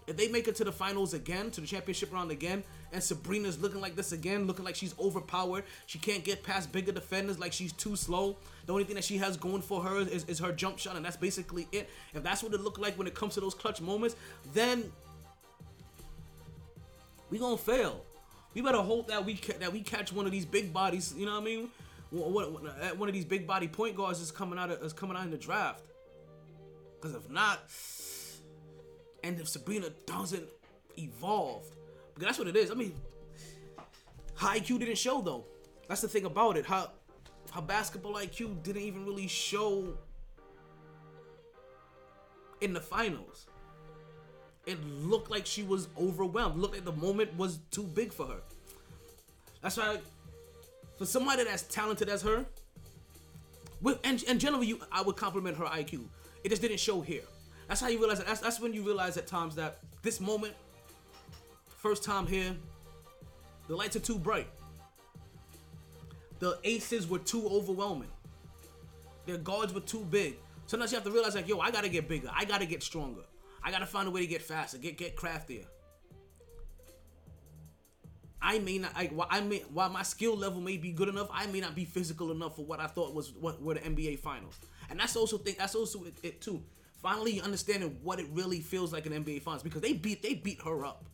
if 0.07 0.17
they 0.17 0.27
make 0.27 0.47
it 0.47 0.55
to 0.55 0.63
the 0.63 0.71
finals 0.71 1.13
again, 1.13 1.51
to 1.51 1.61
the 1.61 1.67
championship 1.67 2.11
round 2.11 2.31
again, 2.31 2.63
and 2.91 3.03
Sabrina's 3.03 3.59
looking 3.59 3.81
like 3.81 3.95
this 3.95 4.11
again, 4.11 4.47
looking 4.47 4.65
like 4.65 4.75
she's 4.75 4.95
overpowered, 4.99 5.63
she 5.85 5.99
can't 5.99 6.23
get 6.23 6.43
past 6.43 6.71
bigger 6.71 6.91
defenders, 6.91 7.39
like 7.39 7.53
she's 7.53 7.71
too 7.71 7.95
slow. 7.95 8.37
The 8.65 8.73
only 8.73 8.83
thing 8.83 8.95
that 8.95 9.03
she 9.03 9.17
has 9.17 9.37
going 9.37 9.61
for 9.61 9.81
her 9.81 9.99
is, 9.99 10.23
is 10.25 10.39
her 10.39 10.51
jump 10.51 10.79
shot, 10.79 10.95
and 10.95 11.05
that's 11.05 11.17
basically 11.17 11.67
it. 11.71 11.89
If 12.13 12.23
that's 12.23 12.43
what 12.43 12.53
it 12.53 12.61
looked 12.61 12.79
like 12.79 12.97
when 12.97 13.07
it 13.07 13.15
comes 13.15 13.35
to 13.35 13.41
those 13.41 13.53
clutch 13.53 13.81
moments, 13.81 14.15
then 14.53 14.91
we 17.29 17.37
gonna 17.37 17.57
fail. 17.57 18.05
We 18.53 18.61
better 18.61 18.79
hope 18.79 19.07
that 19.07 19.23
we 19.23 19.35
ca- 19.35 19.57
that 19.59 19.71
we 19.71 19.81
catch 19.81 20.11
one 20.11 20.25
of 20.25 20.31
these 20.31 20.45
big 20.45 20.73
bodies. 20.73 21.13
You 21.15 21.25
know 21.25 21.33
what 21.33 21.41
I 21.41 21.45
mean? 21.45 21.69
One, 22.11 23.07
of 23.07 23.13
these 23.13 23.25
big 23.25 23.45
body 23.45 23.67
point 23.67 23.95
guards 23.95 24.19
is 24.19 24.31
coming 24.31 24.57
out 24.57 24.71
of, 24.71 24.81
is 24.81 24.93
coming 24.93 25.15
out 25.15 25.25
in 25.25 25.31
the 25.31 25.37
draft. 25.37 25.83
Because 26.95 27.15
if 27.15 27.29
not, 27.29 27.59
and 29.23 29.39
if 29.39 29.47
Sabrina 29.47 29.89
doesn't 30.07 30.47
evolve, 30.97 31.65
that's 32.27 32.39
what 32.39 32.47
it 32.47 32.55
is. 32.55 32.71
I 32.71 32.73
mean, 32.73 32.93
high 34.35 34.59
IQ 34.59 34.79
didn't 34.79 34.97
show 34.97 35.21
though. 35.21 35.45
That's 35.87 36.01
the 36.01 36.07
thing 36.07 36.25
about 36.25 36.57
it. 36.57 36.65
How 36.65 36.91
how 37.51 37.61
basketball 37.61 38.13
IQ 38.13 38.61
didn't 38.63 38.83
even 38.83 39.05
really 39.05 39.27
show 39.27 39.97
in 42.61 42.73
the 42.73 42.81
finals. 42.81 43.47
It 44.65 44.77
looked 44.83 45.31
like 45.31 45.45
she 45.45 45.63
was 45.63 45.87
overwhelmed. 45.99 46.59
Looked 46.59 46.75
like 46.75 46.85
the 46.85 46.91
moment 46.91 47.35
was 47.37 47.59
too 47.71 47.83
big 47.83 48.13
for 48.13 48.27
her. 48.27 48.41
That's 49.61 49.77
why, 49.77 49.97
for 50.97 51.05
somebody 51.05 51.43
that's 51.43 51.63
talented 51.63 52.09
as 52.09 52.21
her, 52.21 52.45
with 53.81 53.99
and, 54.03 54.23
and 54.27 54.39
generally, 54.39 54.67
you 54.67 54.79
I 54.91 55.01
would 55.01 55.15
compliment 55.15 55.57
her 55.57 55.65
IQ. 55.65 56.05
It 56.43 56.49
just 56.49 56.61
didn't 56.61 56.79
show 56.79 57.01
here. 57.01 57.23
That's 57.67 57.81
how 57.81 57.87
you 57.87 57.99
realize 57.99 58.19
that. 58.19 58.27
That's, 58.27 58.41
that's 58.41 58.59
when 58.59 58.73
you 58.73 58.83
realize 58.83 59.17
at 59.17 59.27
times 59.27 59.55
that 59.55 59.79
this 60.01 60.19
moment, 60.19 60.53
first 61.79 62.03
time 62.03 62.27
here, 62.27 62.55
the 63.67 63.75
lights 63.75 63.95
are 63.95 64.01
too 64.01 64.19
bright. 64.19 64.47
The 66.39 66.59
aces 66.63 67.07
were 67.07 67.19
too 67.19 67.47
overwhelming. 67.49 68.11
Their 69.25 69.37
guards 69.37 69.73
were 69.73 69.81
too 69.81 70.05
big. 70.09 70.35
Sometimes 70.67 70.91
you 70.91 70.97
have 70.97 71.05
to 71.05 71.11
realize 71.11 71.35
like, 71.35 71.47
yo, 71.47 71.59
I 71.59 71.71
gotta 71.71 71.89
get 71.89 72.07
bigger. 72.07 72.29
I 72.33 72.45
gotta 72.45 72.65
get 72.65 72.83
stronger. 72.83 73.21
I 73.63 73.71
gotta 73.71 73.85
find 73.85 74.07
a 74.07 74.11
way 74.11 74.21
to 74.21 74.27
get 74.27 74.41
faster, 74.41 74.77
get 74.77 74.97
get 74.97 75.15
craftier. 75.15 75.65
I 78.41 78.59
may 78.59 78.77
not, 78.77 78.93
while 79.11 79.27
I 79.29 79.41
may, 79.41 79.59
while 79.73 79.89
my 79.89 80.03
skill 80.03 80.35
level 80.35 80.61
may 80.61 80.77
be 80.77 80.91
good 80.91 81.09
enough, 81.09 81.27
I 81.31 81.45
may 81.47 81.59
not 81.59 81.75
be 81.75 81.83
physical 81.83 82.31
enough 82.31 82.55
for 82.55 82.63
what 82.63 82.79
I 82.79 82.87
thought 82.87 83.13
was 83.13 83.33
what 83.33 83.61
were 83.61 83.73
the 83.73 83.81
NBA 83.81 84.19
finals. 84.19 84.59
And 84.89 84.99
that's 84.99 85.15
also 85.15 85.37
think 85.37 85.57
that's 85.57 85.75
also 85.75 86.03
it, 86.05 86.13
it 86.23 86.41
too. 86.41 86.61
Finally 87.01 87.41
understanding 87.41 87.97
what 88.01 88.19
it 88.19 88.27
really 88.31 88.61
feels 88.61 88.93
like 88.93 89.05
in 89.05 89.23
NBA 89.23 89.41
finals 89.41 89.63
because 89.63 89.81
they 89.81 89.93
beat 89.93 90.23
they 90.23 90.35
beat 90.35 90.61
her 90.63 90.85
up. 90.85 91.05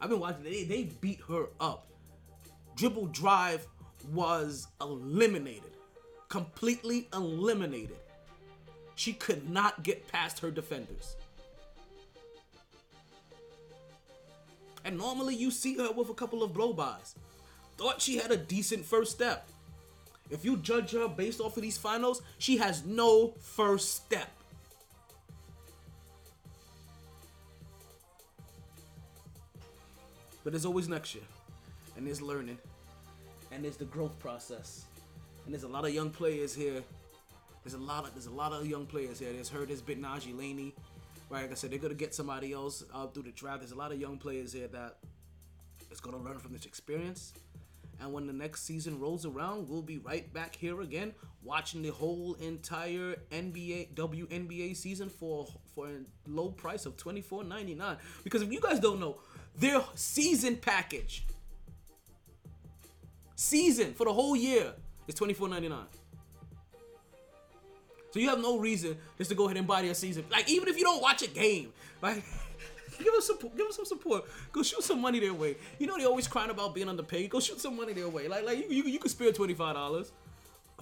I've 0.00 0.10
been 0.10 0.20
watching. 0.20 0.44
They 0.44 0.64
they 0.64 0.84
beat 1.00 1.20
her 1.28 1.46
up. 1.60 1.86
Dribble 2.76 3.06
drive 3.06 3.66
was 4.12 4.68
eliminated, 4.80 5.72
completely 6.28 7.08
eliminated. 7.12 7.96
She 8.94 9.12
could 9.12 9.48
not 9.50 9.82
get 9.82 10.06
past 10.08 10.38
her 10.40 10.50
defenders. 10.50 11.16
And 14.84 14.96
normally 14.96 15.34
you 15.34 15.50
see 15.50 15.76
her 15.76 15.90
with 15.92 16.08
a 16.08 16.14
couple 16.14 16.42
of 16.42 16.52
blow-bys. 16.54 17.14
Thought 17.76 18.00
she 18.00 18.16
had 18.16 18.30
a 18.30 18.36
decent 18.36 18.84
first 18.84 19.12
step. 19.12 19.48
If 20.30 20.44
you 20.44 20.56
judge 20.56 20.92
her 20.92 21.08
based 21.08 21.40
off 21.40 21.56
of 21.56 21.62
these 21.62 21.78
finals, 21.78 22.22
she 22.38 22.56
has 22.58 22.84
no 22.84 23.34
first 23.40 23.94
step. 23.94 24.30
But 30.48 30.52
there's 30.52 30.64
always 30.64 30.88
next 30.88 31.14
year. 31.14 31.24
And 31.94 32.06
there's 32.06 32.22
learning. 32.22 32.56
And 33.52 33.62
there's 33.62 33.76
the 33.76 33.84
growth 33.84 34.18
process. 34.18 34.86
And 35.44 35.52
there's 35.52 35.64
a 35.64 35.68
lot 35.68 35.84
of 35.84 35.92
young 35.92 36.08
players 36.08 36.54
here. 36.54 36.82
There's 37.62 37.74
a 37.74 37.78
lot 37.78 38.04
of 38.06 38.14
there's 38.14 38.28
a 38.28 38.30
lot 38.30 38.54
of 38.54 38.66
young 38.66 38.86
players 38.86 39.18
here. 39.18 39.30
There's 39.30 39.50
her, 39.50 39.66
there's 39.66 39.82
Betnijah 39.82 40.34
Laney. 40.38 40.74
Right, 41.28 41.42
like 41.42 41.50
I 41.50 41.54
said, 41.54 41.70
they're 41.70 41.78
gonna 41.78 41.92
get 41.92 42.14
somebody 42.14 42.54
else 42.54 42.82
uh, 42.94 43.08
through 43.08 43.24
the 43.24 43.32
draft. 43.32 43.60
There's 43.60 43.72
a 43.72 43.76
lot 43.76 43.92
of 43.92 44.00
young 44.00 44.16
players 44.16 44.54
here 44.54 44.68
that 44.68 44.96
is 45.90 46.00
gonna 46.00 46.16
learn 46.16 46.38
from 46.38 46.54
this 46.54 46.64
experience. 46.64 47.34
And 48.00 48.14
when 48.14 48.26
the 48.26 48.32
next 48.32 48.62
season 48.64 48.98
rolls 48.98 49.26
around, 49.26 49.68
we'll 49.68 49.82
be 49.82 49.98
right 49.98 50.32
back 50.32 50.56
here 50.56 50.80
again, 50.80 51.12
watching 51.42 51.82
the 51.82 51.90
whole 51.90 52.34
entire 52.40 53.16
NBA 53.30 53.92
WNBA 53.94 54.74
season 54.78 55.10
for 55.10 55.46
for 55.74 55.88
a 55.88 55.98
low 56.26 56.48
price 56.48 56.86
of 56.86 56.96
twenty 56.96 57.20
four 57.20 57.44
ninety 57.44 57.74
nine. 57.74 57.98
Because 58.24 58.40
if 58.40 58.50
you 58.50 58.60
guys 58.60 58.80
don't 58.80 58.98
know, 58.98 59.18
their 59.58 59.82
season 59.94 60.56
package, 60.56 61.24
season 63.34 63.92
for 63.94 64.04
the 64.04 64.12
whole 64.12 64.36
year, 64.36 64.72
is 65.06 65.14
twenty 65.14 65.34
four 65.34 65.48
ninety 65.48 65.68
nine. 65.68 65.86
So 68.10 68.20
you 68.20 68.28
have 68.30 68.40
no 68.40 68.58
reason 68.58 68.96
just 69.18 69.30
to 69.30 69.36
go 69.36 69.44
ahead 69.44 69.56
and 69.58 69.66
buy 69.66 69.82
their 69.82 69.94
season. 69.94 70.24
Like 70.30 70.48
even 70.50 70.68
if 70.68 70.78
you 70.78 70.84
don't 70.84 71.02
watch 71.02 71.22
a 71.22 71.28
game, 71.28 71.72
like 72.00 72.16
give 72.98 73.12
them 73.12 73.20
support, 73.20 73.56
give 73.56 73.66
them 73.66 73.72
some 73.72 73.84
support. 73.84 74.24
Go 74.52 74.62
shoot 74.62 74.82
some 74.82 75.00
money 75.00 75.20
their 75.20 75.34
way. 75.34 75.56
You 75.78 75.86
know 75.86 75.98
they 75.98 76.04
always 76.04 76.26
crying 76.26 76.50
about 76.50 76.74
being 76.74 76.88
underpaid. 76.88 77.30
Go 77.30 77.40
shoot 77.40 77.60
some 77.60 77.76
money 77.76 77.92
their 77.92 78.08
way. 78.08 78.28
Like 78.28 78.44
like 78.44 78.58
you 78.58 78.64
you, 78.68 78.84
you 78.84 78.98
could 78.98 79.10
spare 79.10 79.32
twenty 79.32 79.54
five 79.54 79.74
dollars 79.74 80.12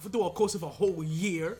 through 0.01 0.23
a 0.23 0.29
course 0.29 0.55
of 0.55 0.63
a 0.63 0.69
whole 0.69 1.03
year. 1.03 1.57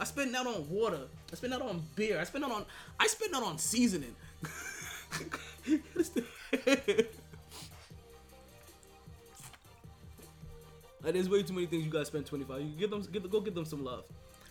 I 0.00 0.04
spend 0.04 0.34
that 0.34 0.46
on 0.46 0.68
water. 0.70 1.02
I 1.30 1.36
spend 1.36 1.52
that 1.52 1.60
on 1.60 1.82
beer. 1.94 2.18
I 2.18 2.24
spend 2.24 2.44
that 2.44 2.50
on 2.50 2.64
I 2.98 3.06
spend 3.06 3.34
that 3.34 3.42
on 3.42 3.58
seasoning. 3.58 4.16
like, 5.66 7.12
there's 11.04 11.28
way 11.28 11.42
too 11.42 11.54
many 11.54 11.66
things 11.66 11.84
you 11.84 11.90
guys 11.90 12.08
spend 12.08 12.26
25. 12.26 12.60
You 12.60 12.68
give 12.78 12.90
them 12.90 13.02
give, 13.12 13.30
go 13.30 13.40
give 13.40 13.54
them 13.54 13.64
some 13.64 13.84
love. 13.84 14.04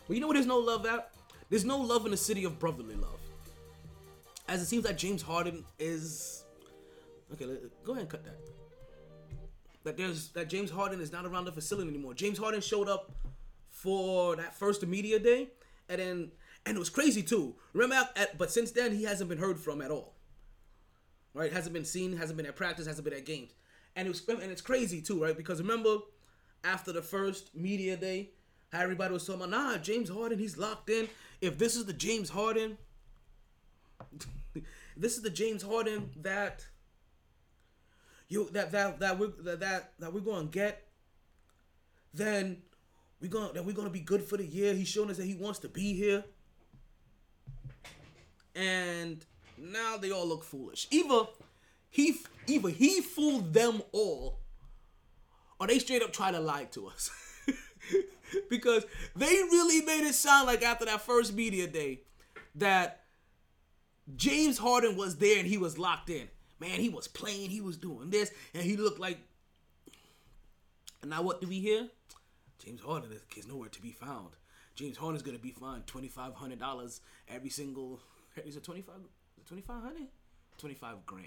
Well, 0.08 0.16
you 0.16 0.22
know 0.22 0.28
what 0.28 0.34
there's 0.34 0.46
no 0.46 0.60
love 0.60 0.86
at? 0.86 1.12
There's 1.50 1.66
no 1.66 1.78
love 1.78 2.06
in 2.06 2.12
the 2.12 2.18
city 2.18 2.44
of 2.44 2.60
brotherly 2.60 2.96
love. 2.96 3.20
As 4.48 4.62
it 4.62 4.66
seems 4.66 4.84
that 4.84 4.98
James 4.98 5.22
Harden 5.22 5.64
is 5.78 6.44
Okay, 7.34 7.46
let, 7.46 7.84
go 7.84 7.92
ahead 7.92 8.02
and 8.02 8.10
cut 8.10 8.24
that. 8.26 8.38
That 9.84 9.98
there's 9.98 10.30
that 10.30 10.50
James 10.50 10.72
Harden 10.72 11.00
is 11.00 11.12
not 11.12 11.26
around 11.26 11.46
the 11.46 11.52
facility 11.52 11.90
anymore. 11.90 12.14
James 12.14 12.38
Harden 12.38 12.62
showed 12.62 12.90
up 12.90 13.12
for 13.70 14.36
that 14.36 14.58
first 14.58 14.86
media 14.86 15.20
day, 15.20 15.50
and 15.88 16.02
then 16.02 16.32
and 16.66 16.76
it 16.76 16.80
was 16.80 16.90
crazy 16.90 17.24
too. 17.24 17.56
Remember, 17.74 18.10
at, 18.16 18.38
but 18.38 18.52
since 18.52 18.72
then 18.72 18.94
he 18.94 19.04
hasn't 19.04 19.30
been 19.30 19.40
heard 19.40 19.60
from 19.60 19.82
at 19.82 19.92
all. 19.92 20.16
Right? 21.34 21.52
Hasn't 21.52 21.74
been 21.74 21.86
seen. 21.86 22.18
Hasn't 22.18 22.38
been 22.38 22.46
at 22.46 22.56
practice. 22.56 22.88
Hasn't 22.88 23.06
been 23.06 23.14
at 23.14 23.26
games. 23.26 23.52
And 23.96 24.08
it 24.08 24.10
was 24.10 24.28
and 24.28 24.52
it's 24.52 24.62
crazy 24.62 25.02
too, 25.02 25.22
right? 25.22 25.36
Because 25.36 25.62
remember, 25.62 25.98
after 26.64 26.92
the 26.92 27.02
first 27.02 27.56
media 27.56 27.98
day, 27.98 28.32
how 28.72 28.82
everybody 28.82 29.14
was 29.14 29.26
talking 29.26 29.42
about, 29.42 29.52
nah, 29.52 29.78
James 29.78 30.10
Harden, 30.10 30.38
he's 30.38 30.58
locked 30.58 30.90
in. 30.90 31.08
If 31.42 31.58
this 31.58 31.76
is 31.76 31.86
the 31.86 31.94
James 31.94 32.30
Harden, 32.30 32.78
this 34.98 35.18
is 35.18 35.22
the 35.22 35.30
James 35.30 35.64
Harden 35.64 36.12
that 36.18 36.66
you 38.28 38.50
that 38.52 38.72
that 38.72 39.00
that 39.00 39.20
we're 39.20 39.32
that 39.40 39.60
that, 39.60 39.94
that 40.00 40.14
we're 40.14 40.20
gonna 40.20 40.46
get, 40.46 40.88
then 42.14 42.62
we're 43.20 43.30
gonna 43.30 43.54
that 43.54 43.66
we're 43.66 43.76
gonna 43.76 43.90
be 43.90 44.02
good 44.02 44.24
for 44.24 44.38
the 44.38 44.46
year. 44.46 44.74
He's 44.74 44.88
showing 44.88 45.10
us 45.10 45.18
that 45.18 45.26
he 45.26 45.36
wants 45.36 45.60
to 45.60 45.70
be 45.70 45.94
here. 45.94 46.24
And 48.56 49.26
now 49.60 49.98
they 49.98 50.12
all 50.12 50.28
look 50.28 50.44
foolish. 50.44 50.88
Either 50.92 51.28
he 51.90 52.18
either 52.48 52.70
he 52.70 53.02
fooled 53.02 53.54
them 53.54 53.82
all, 53.92 54.40
or 55.60 55.68
they 55.68 55.80
straight 55.80 56.02
up 56.02 56.14
try 56.14 56.32
to 56.32 56.40
lie 56.40 56.66
to 56.66 56.88
us. 56.88 57.10
because 58.50 58.86
they 59.16 59.26
really 59.26 59.86
made 59.86 60.08
it 60.08 60.14
sound 60.14 60.48
like 60.48 60.64
after 60.64 60.86
that 60.86 61.02
first 61.02 61.34
media 61.34 61.68
day 61.68 62.02
that 62.56 63.04
James 64.16 64.58
Harden 64.58 64.96
was 64.96 65.18
there 65.18 65.40
and 65.40 65.48
he 65.48 65.58
was 65.58 65.78
locked 65.78 66.10
in. 66.10 66.28
Man, 66.60 66.80
he 66.80 66.90
was 66.90 67.08
playing, 67.08 67.50
he 67.50 67.62
was 67.62 67.78
doing 67.78 68.10
this, 68.10 68.32
and 68.54 68.64
he 68.64 68.76
looked 68.76 69.00
like. 69.00 69.18
And 71.02 71.12
now 71.12 71.22
what 71.22 71.40
do 71.40 71.48
we 71.48 71.60
hear? 71.60 71.88
James 72.64 72.82
Harden 72.82 73.10
is 73.38 73.48
nowhere 73.48 73.70
to 73.70 73.82
be 73.82 73.92
found. 73.92 74.30
James 74.76 74.98
Harden 74.98 75.16
is 75.16 75.24
gonna 75.24 75.40
be 75.40 75.52
fined 75.52 75.88
twenty 75.88 76.10
five 76.10 76.34
hundred 76.36 76.60
dollars 76.60 77.02
every 77.28 77.50
single. 77.50 78.00
Is 78.46 78.58
it 78.58 78.64
twenty 78.64 78.82
five? 78.82 78.96
Twenty 79.50 79.64
five 79.64 79.82
hundred? 79.82 80.08
Twenty 80.60 80.76
five 80.76 81.08
grand. 81.08 81.26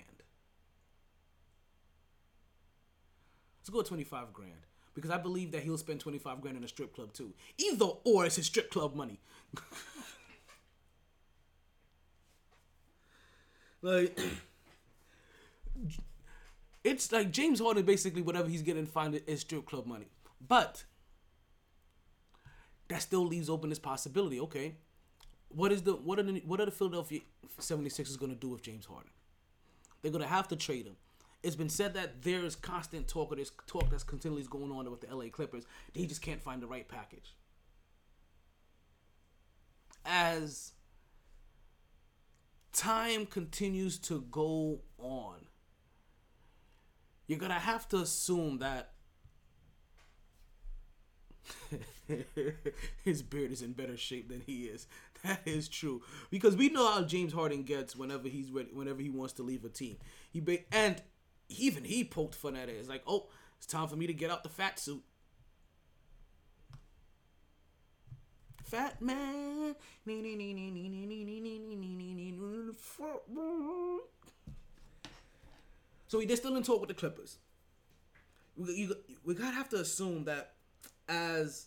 Let's 3.58 3.68
go 3.68 3.82
twenty 3.82 4.04
five 4.04 4.32
grand 4.32 4.68
because 4.94 5.10
I 5.10 5.18
believe 5.18 5.50
that 5.50 5.64
he'll 5.64 5.76
spend 5.76 5.98
twenty 5.98 6.18
five 6.18 6.40
grand 6.40 6.56
in 6.56 6.62
a 6.62 6.68
strip 6.68 6.94
club 6.94 7.12
too. 7.12 7.32
Either 7.58 7.86
or, 8.04 8.24
it's 8.24 8.36
his 8.36 8.46
strip 8.46 8.70
club 8.70 8.94
money. 8.94 9.18
like. 13.82 14.16
it's 16.84 17.10
like 17.10 17.32
James 17.32 17.58
Harden 17.58 17.84
basically 17.84 18.22
whatever 18.22 18.48
he's 18.48 18.62
getting 18.62 18.86
fined 18.86 19.20
is 19.26 19.40
strip 19.40 19.66
club 19.66 19.84
money. 19.84 20.06
But 20.46 20.84
that 22.86 23.02
still 23.02 23.26
leaves 23.26 23.50
open 23.50 23.68
this 23.70 23.80
possibility. 23.80 24.38
Okay, 24.38 24.76
what 25.54 25.72
is 25.72 25.82
the 25.82 25.92
what 25.92 26.18
are 26.18 26.22
the 26.22 26.42
what 26.46 26.60
are 26.60 26.66
the 26.66 26.70
Philadelphia 26.72 27.20
76ers 27.60 28.18
going 28.18 28.32
to 28.32 28.38
do 28.38 28.48
with 28.48 28.62
James 28.62 28.86
Harden? 28.86 29.10
They're 30.00 30.10
going 30.10 30.22
to 30.22 30.28
have 30.28 30.48
to 30.48 30.56
trade 30.56 30.86
him. 30.86 30.96
It's 31.42 31.56
been 31.56 31.68
said 31.68 31.94
that 31.94 32.22
there 32.22 32.44
is 32.44 32.54
constant 32.54 33.08
talk 33.08 33.32
or 33.32 33.36
there's 33.36 33.52
talk 33.66 33.90
that's 33.90 34.04
continually 34.04 34.44
going 34.48 34.70
on 34.70 34.88
with 34.90 35.00
the 35.00 35.14
LA 35.14 35.26
Clippers. 35.30 35.64
They 35.92 36.06
just 36.06 36.22
can't 36.22 36.42
find 36.42 36.62
the 36.62 36.66
right 36.66 36.86
package. 36.88 37.34
As 40.04 40.72
time 42.72 43.26
continues 43.26 43.98
to 44.00 44.22
go 44.30 44.80
on, 44.98 45.46
you're 47.26 47.38
gonna 47.38 47.54
have 47.54 47.88
to 47.88 47.98
assume 47.98 48.58
that 48.58 48.92
his 53.04 53.22
beard 53.22 53.52
is 53.52 53.62
in 53.62 53.72
better 53.72 53.96
shape 53.96 54.28
than 54.28 54.42
he 54.46 54.64
is. 54.64 54.86
That 55.24 55.42
is 55.44 55.68
true 55.68 56.02
because 56.30 56.56
we 56.56 56.68
know 56.68 56.90
how 56.90 57.02
James 57.02 57.32
Harden 57.32 57.62
gets 57.62 57.94
whenever 57.94 58.28
he's 58.28 58.50
ready, 58.50 58.70
whenever 58.72 59.00
he 59.00 59.08
wants 59.08 59.34
to 59.34 59.42
leave 59.42 59.64
a 59.64 59.68
team. 59.68 59.96
He 60.32 60.40
ba- 60.40 60.64
and 60.72 61.00
even 61.48 61.84
he 61.84 62.02
poked 62.02 62.34
fun 62.34 62.56
at 62.56 62.68
it. 62.68 62.72
It's 62.72 62.88
like, 62.88 63.02
oh, 63.06 63.28
it's 63.56 63.66
time 63.66 63.86
for 63.86 63.94
me 63.94 64.08
to 64.08 64.14
get 64.14 64.30
out 64.30 64.42
the 64.42 64.48
fat 64.48 64.80
suit. 64.80 65.02
Fat 68.64 69.00
man. 69.00 69.76
So 76.08 76.18
he 76.18 76.26
they're 76.26 76.36
still 76.36 76.56
in 76.56 76.62
talk 76.62 76.80
with 76.80 76.88
the 76.88 76.94
Clippers. 76.94 77.38
We, 78.56 78.74
you, 78.74 78.96
we 79.24 79.34
gotta 79.34 79.54
have 79.54 79.68
to 79.70 79.76
assume 79.76 80.24
that 80.24 80.54
as 81.08 81.66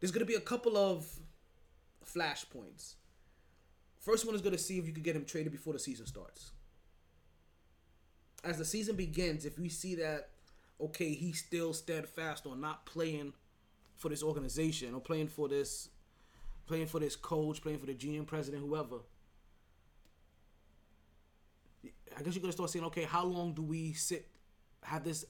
there's 0.00 0.10
gonna 0.10 0.24
be 0.24 0.34
a 0.34 0.40
couple 0.40 0.76
of 0.76 1.06
flashpoints. 2.14 2.94
First 3.98 4.24
one 4.24 4.34
is 4.34 4.40
gonna 4.40 4.58
see 4.58 4.78
if 4.78 4.86
you 4.86 4.92
can 4.92 5.02
get 5.02 5.16
him 5.16 5.24
traded 5.24 5.52
before 5.52 5.72
the 5.72 5.78
season 5.78 6.06
starts. 6.06 6.52
As 8.42 8.58
the 8.58 8.64
season 8.64 8.96
begins, 8.96 9.44
if 9.44 9.58
we 9.58 9.68
see 9.68 9.94
that 9.96 10.30
okay, 10.80 11.12
he's 11.12 11.38
still 11.38 11.72
steadfast 11.72 12.46
on 12.46 12.60
not 12.60 12.86
playing 12.86 13.34
for 13.96 14.08
this 14.08 14.22
organization 14.22 14.94
or 14.94 15.00
playing 15.00 15.28
for 15.28 15.48
this 15.48 15.90
playing 16.66 16.86
for 16.86 17.00
this 17.00 17.16
coach, 17.16 17.60
playing 17.60 17.78
for 17.78 17.86
the 17.86 17.94
GM 17.94 18.26
president, 18.26 18.62
whoever. 18.62 18.96
I 22.16 22.22
guess 22.22 22.34
you're 22.34 22.42
gonna 22.42 22.52
start 22.52 22.70
saying, 22.70 22.84
okay, 22.86 23.04
how 23.04 23.24
long 23.24 23.52
do 23.52 23.62
we 23.62 23.92
sit 23.92 24.28
have 24.82 25.04
this 25.04 25.24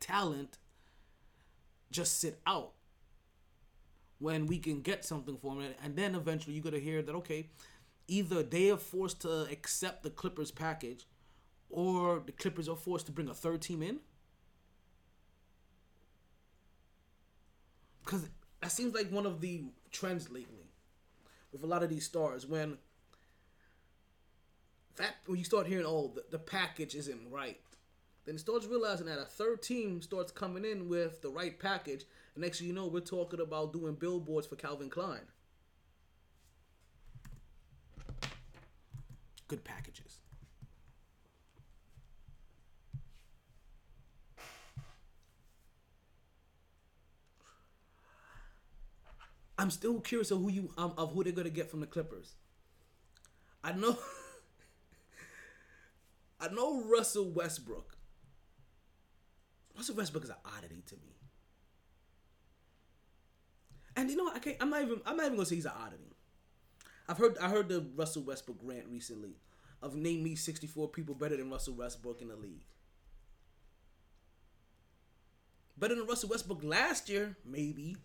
talent 0.00 0.58
just 1.90 2.20
sit 2.20 2.40
out 2.46 2.72
when 4.18 4.46
we 4.46 4.58
can 4.58 4.80
get 4.80 5.04
something 5.04 5.36
for 5.36 5.54
him 5.54 5.74
and 5.82 5.96
then 5.96 6.14
eventually 6.14 6.54
you're 6.54 6.64
gonna 6.64 6.78
hear 6.78 7.02
that 7.02 7.14
okay, 7.14 7.48
either 8.06 8.42
they 8.42 8.70
are 8.70 8.76
forced 8.76 9.20
to 9.22 9.46
accept 9.50 10.02
the 10.02 10.10
Clippers 10.10 10.50
package 10.50 11.06
or 11.70 12.22
the 12.24 12.32
Clippers 12.32 12.68
are 12.68 12.76
forced 12.76 13.06
to 13.06 13.12
bring 13.12 13.28
a 13.28 13.34
third 13.34 13.60
team 13.60 13.82
in. 13.82 13.98
Because 18.04 18.28
that 18.60 18.70
seems 18.70 18.94
like 18.94 19.10
one 19.10 19.26
of 19.26 19.40
the 19.40 19.64
trends 19.90 20.30
lately 20.30 20.70
with 21.52 21.62
a 21.62 21.66
lot 21.66 21.82
of 21.82 21.88
these 21.88 22.04
stars 22.04 22.46
when 22.46 22.78
that 24.96 25.14
when 25.26 25.38
you 25.38 25.44
start 25.44 25.66
hearing 25.66 25.86
oh 25.86 26.12
the, 26.14 26.24
the 26.30 26.38
package 26.38 26.94
isn't 26.94 27.30
right 27.30 27.60
then 28.26 28.34
it 28.34 28.40
starts 28.40 28.66
realizing 28.66 29.06
that 29.06 29.18
a 29.18 29.24
third 29.24 29.62
team 29.62 30.02
starts 30.02 30.32
coming 30.32 30.64
in 30.64 30.88
with 30.88 31.22
the 31.22 31.30
right 31.30 31.58
package 31.58 32.04
next 32.38 32.60
you 32.60 32.72
know 32.72 32.86
we're 32.86 33.00
talking 33.00 33.40
about 33.40 33.72
doing 33.72 33.94
billboards 33.94 34.46
for 34.46 34.56
calvin 34.56 34.88
klein 34.90 35.20
good 39.48 39.64
packages 39.64 40.20
I'm 49.58 49.70
still 49.72 50.00
curious 50.00 50.30
of 50.30 50.40
who 50.40 50.50
you 50.50 50.70
um, 50.78 50.94
of 50.96 51.12
who 51.12 51.24
they're 51.24 51.32
gonna 51.32 51.50
get 51.50 51.68
from 51.68 51.80
the 51.80 51.86
Clippers. 51.86 52.34
I 53.64 53.72
know, 53.72 53.98
I 56.40 56.48
know 56.48 56.84
Russell 56.84 57.28
Westbrook. 57.28 57.96
Russell 59.76 59.96
Westbrook 59.96 60.24
is 60.24 60.30
an 60.30 60.36
oddity 60.44 60.82
to 60.86 60.94
me, 60.96 61.16
and 63.98 64.08
you 64.08 64.16
know 64.16 64.24
what? 64.24 64.36
I 64.36 64.38
can't. 64.38 64.56
I'm 64.60 64.70
not 64.70 64.82
even. 64.82 65.00
I'm 65.04 65.16
not 65.16 65.26
even 65.26 65.36
gonna 65.36 65.46
say 65.46 65.56
he's 65.56 65.66
an 65.66 65.72
oddity. 65.76 66.14
I've 67.08 67.18
heard. 67.18 67.36
I 67.38 67.48
heard 67.48 67.68
the 67.68 67.84
Russell 67.96 68.22
Westbrook 68.22 68.58
rant 68.62 68.86
recently 68.88 69.34
of 69.82 69.96
name 69.96 70.22
me 70.22 70.36
64 70.36 70.88
people 70.88 71.14
better 71.14 71.36
than 71.36 71.50
Russell 71.50 71.74
Westbrook 71.74 72.22
in 72.22 72.28
the 72.28 72.36
league. 72.36 72.64
Better 75.76 75.96
than 75.96 76.06
Russell 76.06 76.28
Westbrook 76.28 76.62
last 76.62 77.08
year, 77.08 77.36
maybe 77.44 77.96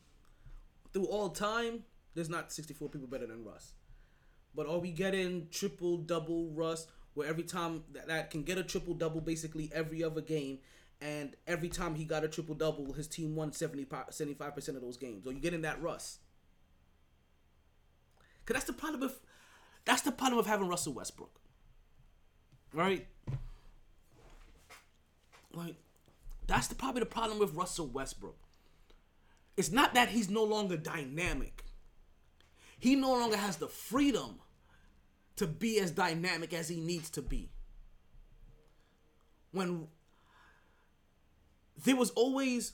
through 0.93 1.05
all 1.05 1.29
time, 1.29 1.83
there's 2.15 2.29
not 2.29 2.51
64 2.51 2.89
people 2.89 3.07
better 3.07 3.25
than 3.27 3.43
Russ. 3.43 3.73
But 4.55 4.67
are 4.67 4.77
we 4.77 4.91
getting 4.91 5.47
triple 5.51 5.97
double 5.97 6.49
Russ 6.51 6.87
where 7.13 7.27
every 7.27 7.43
time 7.43 7.83
that, 7.93 8.07
that 8.07 8.31
can 8.31 8.43
get 8.43 8.57
a 8.57 8.63
triple 8.63 8.93
double 8.93 9.21
basically 9.21 9.71
every 9.73 10.03
other 10.03 10.21
game 10.21 10.59
and 11.03 11.35
every 11.45 11.67
time 11.67 11.95
he 11.95 12.05
got 12.05 12.23
a 12.23 12.29
triple 12.29 12.55
double 12.55 12.93
his 12.93 13.09
team 13.09 13.35
won 13.35 13.51
70 13.51 13.85
75% 13.85 14.67
of 14.69 14.81
those 14.81 14.95
games. 14.95 15.27
Or 15.27 15.33
you 15.33 15.39
getting 15.39 15.63
that 15.63 15.81
Russ? 15.81 16.19
Cuz 18.45 18.53
that's 18.53 18.65
the 18.65 18.73
problem 18.73 19.01
with 19.01 19.19
that's 19.85 20.01
the 20.01 20.13
problem 20.13 20.39
of 20.39 20.47
having 20.47 20.69
Russell 20.69 20.93
Westbrook. 20.93 21.41
Right? 22.73 23.07
Like 25.51 25.75
that's 26.47 26.67
the 26.67 26.75
probably 26.75 27.01
the 27.01 27.05
problem 27.05 27.37
with 27.37 27.53
Russell 27.53 27.87
Westbrook. 27.87 28.37
It's 29.57 29.71
not 29.71 29.93
that 29.93 30.09
he's 30.09 30.29
no 30.29 30.43
longer 30.43 30.77
dynamic. 30.77 31.65
He 32.79 32.95
no 32.95 33.11
longer 33.11 33.37
has 33.37 33.57
the 33.57 33.67
freedom 33.67 34.39
to 35.35 35.47
be 35.47 35.79
as 35.79 35.91
dynamic 35.91 36.53
as 36.53 36.69
he 36.69 36.79
needs 36.79 37.09
to 37.11 37.21
be. 37.21 37.51
When 39.51 39.87
there 41.83 41.95
was 41.95 42.09
always 42.11 42.73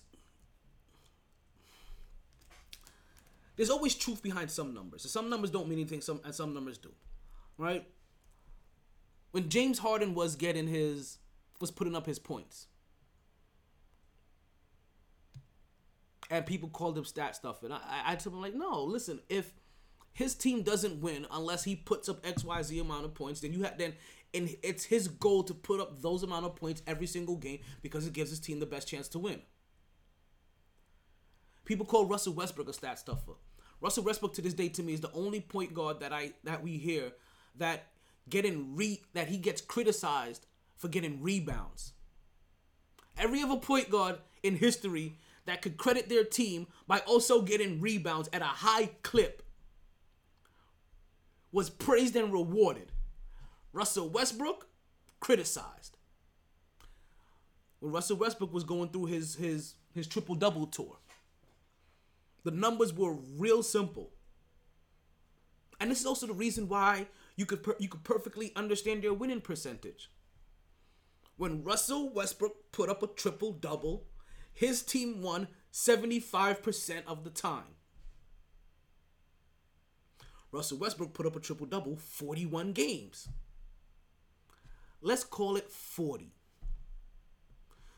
there's 3.56 3.70
always 3.70 3.96
truth 3.96 4.24
behind 4.24 4.50
some 4.50 4.74
numbers. 4.74 5.02
So 5.04 5.10
some 5.10 5.30
numbers 5.30 5.52
don't 5.52 5.68
mean 5.68 5.80
anything, 5.80 6.02
some 6.02 6.22
and 6.24 6.34
some 6.34 6.54
numbers 6.54 6.78
do. 6.78 6.92
Right? 7.58 7.88
When 9.32 9.50
James 9.50 9.80
Harden 9.80 10.16
was 10.16 10.36
getting 10.36 10.68
his 10.68 11.18
was 11.60 11.72
putting 11.72 11.96
up 11.96 12.06
his 12.06 12.20
points. 12.20 12.68
and 16.30 16.46
people 16.46 16.70
called 16.70 16.98
him 16.98 17.06
stat 17.06 17.36
stuff. 17.36 17.64
And 17.64 17.74
I, 17.74 17.78
I, 17.78 18.12
I 18.12 18.16
told 18.16 18.36
him 18.36 18.42
like, 18.42 18.56
no, 18.56 18.84
listen, 18.84 19.20
if 19.30 19.52
his 20.14 20.36
team 20.36 20.62
doesn't 20.62 21.02
win 21.02 21.26
unless 21.32 21.64
he 21.64 21.76
puts 21.76 22.10
up 22.10 22.26
X 22.26 22.44
Y 22.44 22.62
Z 22.62 22.80
amount 22.80 23.06
of 23.06 23.14
points, 23.14 23.42
then 23.42 23.54
you 23.54 23.64
have 23.64 23.78
then, 23.78 23.94
and 24.34 24.56
it's 24.62 24.86
his 24.86 25.08
goal 25.08 25.44
to 25.44 25.54
put 25.54 25.80
up 25.80 26.02
those 26.02 26.24
amount 26.24 26.46
of 26.46 26.56
points 26.56 26.82
every 26.86 27.08
single 27.08 27.36
game 27.36 27.60
because 27.82 28.06
it 28.06 28.14
gives 28.14 28.30
his 28.30 28.40
team 28.40 28.60
the 28.60 28.66
best 28.66 28.88
chance 28.88 29.08
to 29.10 29.20
win. 29.20 29.42
People 31.66 31.86
call 31.86 32.06
Russell 32.06 32.34
Westbrook 32.34 32.70
a 32.70 32.74
stat 32.74 33.00
stuffer. 33.00 33.34
Russell 33.82 34.04
Westbrook 34.04 34.34
to 34.34 34.42
this 34.42 34.54
day 34.54 34.70
to 34.70 34.84
me 34.84 34.94
is 34.94 35.02
the 35.02 35.12
only 35.14 35.40
point 35.40 35.74
guard 35.74 36.00
that 36.02 36.12
I 36.12 36.34
that 36.44 36.64
we 36.64 36.78
hear 36.78 37.14
that 37.56 37.88
getting 38.30 38.76
re 38.76 39.02
that 39.14 39.28
he 39.28 39.38
gets 39.38 39.62
criticized 39.62 40.46
for 40.76 40.88
getting 40.88 41.22
rebounds. 41.22 41.94
Every 43.18 43.42
other 43.42 43.58
point 43.58 43.90
guard 43.90 44.18
in 44.44 44.56
history 44.56 45.18
that 45.46 45.62
could 45.62 45.78
credit 45.78 46.10
their 46.10 46.24
team 46.24 46.68
by 46.88 47.00
also 47.00 47.42
getting 47.42 47.82
rebounds 47.82 48.30
at 48.32 48.42
a 48.42 48.46
high 48.46 48.92
clip 49.04 49.44
was 51.52 51.70
praised 51.70 52.16
and 52.16 52.32
rewarded. 52.32 52.92
Russell 53.72 54.10
Westbrook 54.10 54.68
criticized. 55.20 55.98
When 57.80 57.92
Russell 57.92 58.18
Westbrook 58.18 58.54
was 58.54 58.64
going 58.64 58.90
through 58.90 59.06
his 59.06 59.36
his 59.36 59.76
his 59.94 60.08
triple 60.08 60.36
double 60.36 60.68
tour, 60.68 60.98
the 62.44 62.52
numbers 62.52 62.94
were 62.94 63.14
real 63.38 63.64
simple. 63.64 64.12
And 65.80 65.90
this 65.90 66.02
is 66.02 66.06
also 66.06 66.28
the 66.28 66.34
reason 66.34 66.68
why 66.68 67.08
you 67.36 67.46
could 67.46 67.64
per- 67.64 67.78
you 67.80 67.88
could 67.88 68.04
perfectly 68.04 68.52
understand 68.56 69.04
their 69.04 69.14
winning 69.14 69.42
percentage. 69.42 70.10
When 71.38 71.64
Russell 71.64 72.10
Westbrook 72.10 72.72
put 72.74 72.90
up 72.90 73.02
a 73.02 73.08
triple 73.08 73.54
double, 73.54 74.04
his 74.52 74.82
team 74.82 75.22
won 75.22 75.48
75% 75.72 77.04
of 77.08 77.24
the 77.24 77.30
time. 77.30 77.76
Russell 80.52 80.80
Westbrook 80.80 81.14
put 81.14 81.26
up 81.26 81.38
a 81.38 81.40
triple 81.40 81.66
double 81.66 81.96
41 81.96 82.74
games. 82.74 83.30
Let's 85.02 85.24
call 85.24 85.56
it 85.56 85.72
40. 85.72 86.34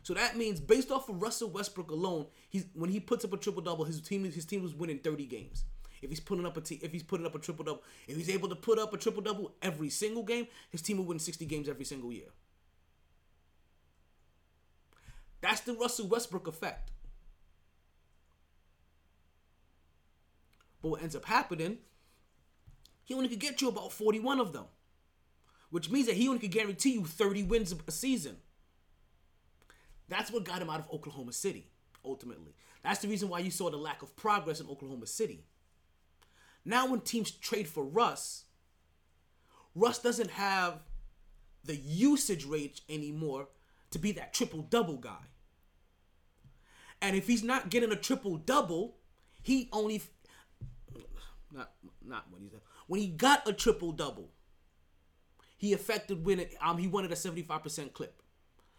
So 0.03 0.13
that 0.13 0.35
means 0.35 0.59
based 0.59 0.91
off 0.91 1.09
of 1.09 1.21
Russell 1.21 1.49
Westbrook 1.49 1.91
alone, 1.91 2.25
he's 2.49 2.65
when 2.73 2.89
he 2.89 2.99
puts 2.99 3.23
up 3.23 3.33
a 3.33 3.37
triple 3.37 3.61
double, 3.61 3.85
his 3.85 4.01
team 4.01 4.23
his 4.23 4.45
team 4.45 4.63
was 4.63 4.73
winning 4.73 4.99
30 4.99 5.25
games. 5.25 5.63
if 6.01 6.09
he's 6.09 6.19
putting 6.19 6.45
up 6.45 6.57
a 6.57 6.61
t- 6.61 6.79
if 6.81 6.91
he's 6.91 7.03
putting 7.03 7.25
up 7.25 7.35
a 7.35 7.39
triple 7.39 7.63
double, 7.63 7.83
if 8.07 8.17
he's 8.17 8.29
able 8.29 8.49
to 8.49 8.55
put 8.55 8.79
up 8.79 8.93
a 8.93 8.97
triple 8.97 9.21
double 9.21 9.53
every 9.61 9.89
single 9.89 10.23
game, 10.23 10.47
his 10.69 10.81
team 10.81 10.97
will 10.97 11.05
win 11.05 11.19
60 11.19 11.45
games 11.45 11.69
every 11.69 11.85
single 11.85 12.11
year. 12.11 12.29
That's 15.41 15.61
the 15.61 15.73
Russell 15.73 16.07
Westbrook 16.07 16.47
effect. 16.47 16.91
But 20.81 20.89
what 20.89 21.01
ends 21.03 21.15
up 21.15 21.25
happening, 21.25 21.77
he 23.03 23.13
only 23.13 23.29
could 23.29 23.39
get 23.39 23.61
you 23.61 23.67
about 23.69 23.91
41 23.91 24.39
of 24.39 24.53
them, 24.53 24.65
which 25.71 25.89
means 25.89 26.05
that 26.05 26.15
he 26.15 26.27
only 26.27 26.39
could 26.39 26.51
guarantee 26.51 26.93
you 26.93 27.05
30 27.05 27.43
wins 27.43 27.73
a 27.87 27.91
season. 27.91 28.37
That's 30.07 30.31
what 30.31 30.45
got 30.45 30.61
him 30.61 30.69
out 30.69 30.81
of 30.81 30.91
Oklahoma 30.91 31.33
City, 31.33 31.71
ultimately. 32.05 32.53
That's 32.83 32.99
the 32.99 33.07
reason 33.07 33.29
why 33.29 33.39
you 33.39 33.49
saw 33.49 33.69
the 33.69 33.77
lack 33.77 34.01
of 34.01 34.15
progress 34.15 34.59
in 34.59 34.67
Oklahoma 34.67 35.07
City. 35.07 35.45
Now, 36.63 36.87
when 36.87 37.01
teams 37.01 37.31
trade 37.31 37.67
for 37.67 37.83
Russ, 37.83 38.45
Russ 39.73 39.99
doesn't 39.99 40.31
have 40.31 40.81
the 41.63 41.75
usage 41.75 42.45
rate 42.45 42.81
anymore 42.89 43.47
to 43.91 43.99
be 43.99 44.11
that 44.13 44.33
triple 44.33 44.61
double 44.63 44.97
guy. 44.97 45.25
And 47.01 47.15
if 47.15 47.27
he's 47.27 47.43
not 47.43 47.69
getting 47.69 47.91
a 47.91 47.95
triple 47.95 48.37
double, 48.37 48.97
he 49.41 49.69
only 49.71 50.01
not 51.51 51.71
not 52.05 52.25
when 52.31 52.41
he's 52.43 52.51
when 52.87 52.99
he 52.99 53.07
got 53.07 53.47
a 53.47 53.53
triple 53.53 53.91
double, 53.91 54.29
he 55.61 55.73
affected 55.73 56.25
winning. 56.25 56.47
Um, 56.59 56.79
he 56.79 56.87
wanted 56.87 57.11
a 57.11 57.15
seventy 57.15 57.43
five 57.43 57.61
percent 57.61 57.93
clip. 57.93 58.19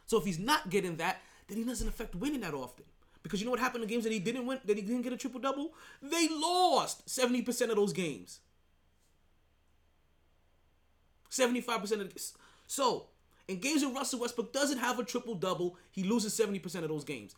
So 0.04 0.18
if 0.18 0.24
he's 0.24 0.40
not 0.40 0.68
getting 0.68 0.96
that, 0.96 1.22
then 1.46 1.56
he 1.56 1.62
doesn't 1.62 1.86
affect 1.86 2.16
winning 2.16 2.40
that 2.40 2.54
often. 2.54 2.84
Because 3.22 3.38
you 3.40 3.44
know 3.44 3.52
what 3.52 3.60
happened 3.60 3.84
in 3.84 3.88
games 3.88 4.02
that 4.02 4.12
he 4.12 4.18
didn't 4.18 4.46
win, 4.46 4.58
that 4.64 4.76
he 4.76 4.82
didn't 4.82 5.02
get 5.02 5.12
a 5.12 5.16
triple 5.16 5.38
double? 5.38 5.74
They 6.02 6.26
lost 6.28 7.06
70% 7.06 7.70
of 7.70 7.76
those 7.76 7.92
games. 7.92 8.40
75% 11.30 12.00
of 12.00 12.12
the, 12.12 12.32
So, 12.66 13.06
in 13.46 13.60
games 13.60 13.84
where 13.84 13.94
Russell 13.94 14.18
Westbrook 14.18 14.52
doesn't 14.52 14.78
have 14.78 14.98
a 14.98 15.04
triple 15.04 15.36
double, 15.36 15.78
he 15.92 16.02
loses 16.02 16.36
70% 16.36 16.82
of 16.82 16.88
those 16.88 17.04
games. 17.04 17.36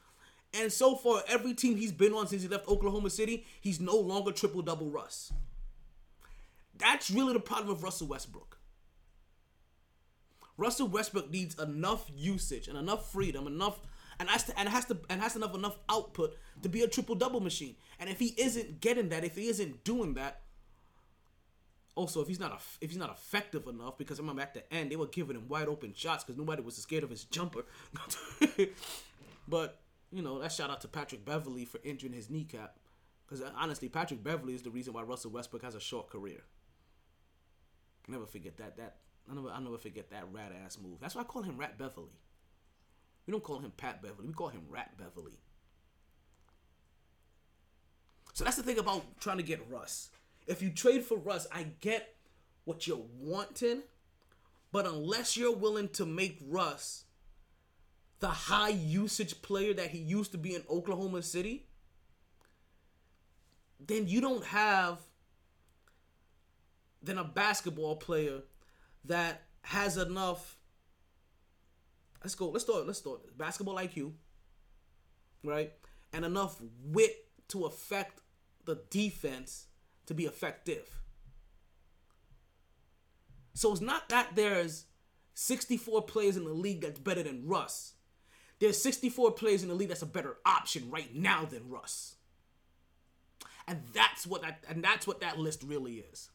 And 0.55 0.73
so 0.73 0.97
far, 0.97 1.23
every 1.29 1.53
team 1.53 1.77
he's 1.77 1.93
been 1.93 2.15
on 2.15 2.29
since 2.29 2.41
he 2.41 2.49
left 2.49 2.67
Oklahoma 2.67 3.11
City, 3.11 3.45
he's 3.61 3.79
no 3.79 3.97
longer 3.97 4.33
triple 4.33 4.63
double 4.63 4.89
Russ. 4.89 5.35
That's 6.79 7.11
really 7.11 7.35
the 7.35 7.41
problem 7.41 7.71
of 7.71 7.83
Russell 7.83 8.07
Westbrook. 8.07 8.54
Russell 10.57 10.89
Westbrook 10.89 11.31
needs 11.31 11.59
enough 11.59 12.11
usage 12.15 12.69
and 12.69 12.79
enough 12.79 13.11
freedom, 13.11 13.47
enough 13.47 13.81
and 14.19 14.29
has 14.29 14.45
to 14.45 14.59
and 14.59 14.69
has 14.69 14.85
to 14.87 14.97
and 15.11 15.21
has 15.21 15.35
have 15.35 15.55
enough 15.55 15.79
output 15.89 16.37
to 16.63 16.69
be 16.69 16.83
a 16.83 16.89
triple 16.89 17.15
double 17.15 17.41
machine. 17.41 17.77
And 17.99 18.09
if 18.09 18.19
he 18.19 18.35
isn't 18.37 18.81
getting 18.81 19.09
that, 19.11 19.25
if 19.25 19.37
he 19.37 19.49
isn't 19.49 19.85
doing 19.85 20.15
that, 20.15 20.43
also 21.95 22.21
if 22.21 22.29
he's 22.29 22.41
not 22.41 22.61
if 22.81 22.91
he's 22.91 22.99
not 22.99 23.11
effective 23.11 23.67
enough, 23.67 23.99
because 23.99 24.19
remember 24.19 24.43
at 24.43 24.55
the 24.55 24.73
end 24.73 24.91
they 24.91 24.97
were 24.97 25.07
giving 25.07 25.37
him 25.37 25.49
wide 25.49 25.69
open 25.69 25.93
shots 25.95 26.25
because 26.25 26.39
nobody 26.39 26.63
was 26.63 26.77
scared 26.77 27.05
of 27.05 27.11
his 27.11 27.25
jumper. 27.25 27.65
but 29.49 29.81
you 30.13 30.23
know 30.23 30.39
that 30.41 30.53
shout 30.53 30.71
out 30.71 30.81
to 30.83 30.89
Patrick 30.89 31.25
Beverley 31.25 31.65
for 31.65 31.81
injuring 31.85 32.13
his 32.13 32.31
kneecap. 32.31 32.79
Because 33.27 33.41
uh, 33.41 33.51
honestly, 33.57 33.89
Patrick 33.89 34.23
Beverley 34.23 34.55
is 34.55 34.63
the 34.63 34.71
reason 34.71 34.93
why 34.93 35.03
Russell 35.03 35.31
Westbrook 35.31 35.63
has 35.63 35.75
a 35.75 35.81
short 35.81 36.11
career. 36.11 36.43
Never 38.07 38.27
forget 38.27 38.59
that. 38.59 38.77
That 38.77 38.97
I 39.31 39.35
never 39.35 39.49
I 39.49 39.61
never 39.61 39.79
forget 39.79 40.11
that 40.11 40.27
rat 40.33 40.53
ass 40.65 40.79
move. 40.83 40.99
That's 41.01 41.15
why 41.15 41.23
I 41.23 41.25
call 41.25 41.43
him 41.43 41.57
Rat 41.57 41.79
Beverley. 41.79 42.21
We 43.27 43.33
don't 43.33 43.43
call 43.43 43.59
him 43.59 43.73
Pat 43.77 44.03
Beverley. 44.03 44.29
We 44.29 44.35
call 44.35 44.49
him 44.49 44.67
Rat 44.69 44.99
Beverley. 44.99 45.39
So 48.35 48.45
that's 48.45 48.57
the 48.57 48.63
thing 48.63 48.79
about 48.79 49.21
trying 49.21 49.39
to 49.39 49.43
get 49.43 49.65
Russ. 49.71 50.11
If 50.47 50.61
you 50.61 50.71
trade 50.71 51.05
for 51.05 51.17
Russ, 51.17 51.47
I 51.53 51.67
get 51.81 52.17
what 52.65 52.87
you're 52.87 53.07
wanting, 53.19 53.83
but 54.73 54.87
unless 54.87 55.37
you're 55.37 55.55
willing 55.55 55.89
to 55.91 56.05
make 56.05 56.39
Russ 56.47 57.05
the 58.21 58.29
high 58.29 58.71
usage 58.71 59.41
player 59.41 59.73
that 59.75 59.91
he 59.91 59.99
used 59.99 60.33
to 60.33 60.39
be 60.39 60.55
in 60.55 60.63
Oklahoma 60.69 61.23
City, 61.23 61.67
then 63.79 64.09
you 64.09 64.21
don't 64.21 64.45
have 64.47 64.99
then 67.03 67.19
a 67.19 67.25
basketball 67.25 67.97
player 67.97 68.41
that 69.05 69.43
has 69.63 69.97
enough 69.97 70.59
let's 72.25 72.35
go. 72.35 72.49
Let's 72.49 72.65
start. 72.65 72.87
Let's 72.87 72.99
start 72.99 73.37
basketball 73.37 73.77
IQ, 73.77 74.13
right? 75.45 75.73
And 76.13 76.25
enough 76.25 76.61
wit 76.83 77.27
to 77.49 77.67
affect 77.67 78.21
the 78.65 78.81
defense 78.91 79.67
to 80.07 80.15
be 80.15 80.25
effective. 80.25 80.89
So 83.53 83.71
it's 83.71 83.81
not 83.81 84.09
that 84.09 84.31
there's 84.35 84.87
64 85.35 86.03
players 86.03 86.37
in 86.37 86.45
the 86.45 86.53
league 86.53 86.81
that's 86.81 86.99
better 86.99 87.23
than 87.23 87.47
Russ. 87.47 87.93
There's 88.59 88.81
64 88.81 89.33
players 89.33 89.63
in 89.63 89.69
the 89.69 89.75
league 89.75 89.89
that's 89.89 90.03
a 90.03 90.07
better 90.07 90.39
option 90.47 90.91
right 90.91 91.15
now 91.15 91.45
than 91.45 91.69
Russ. 91.69 92.17
And 93.69 93.83
that's 93.93 94.27
what 94.27 94.43
that 94.43 94.65
and 94.69 94.83
that's 94.83 95.07
what 95.07 95.21
that 95.21 95.39
list 95.39 95.63
really 95.63 96.05
is. 96.13 96.31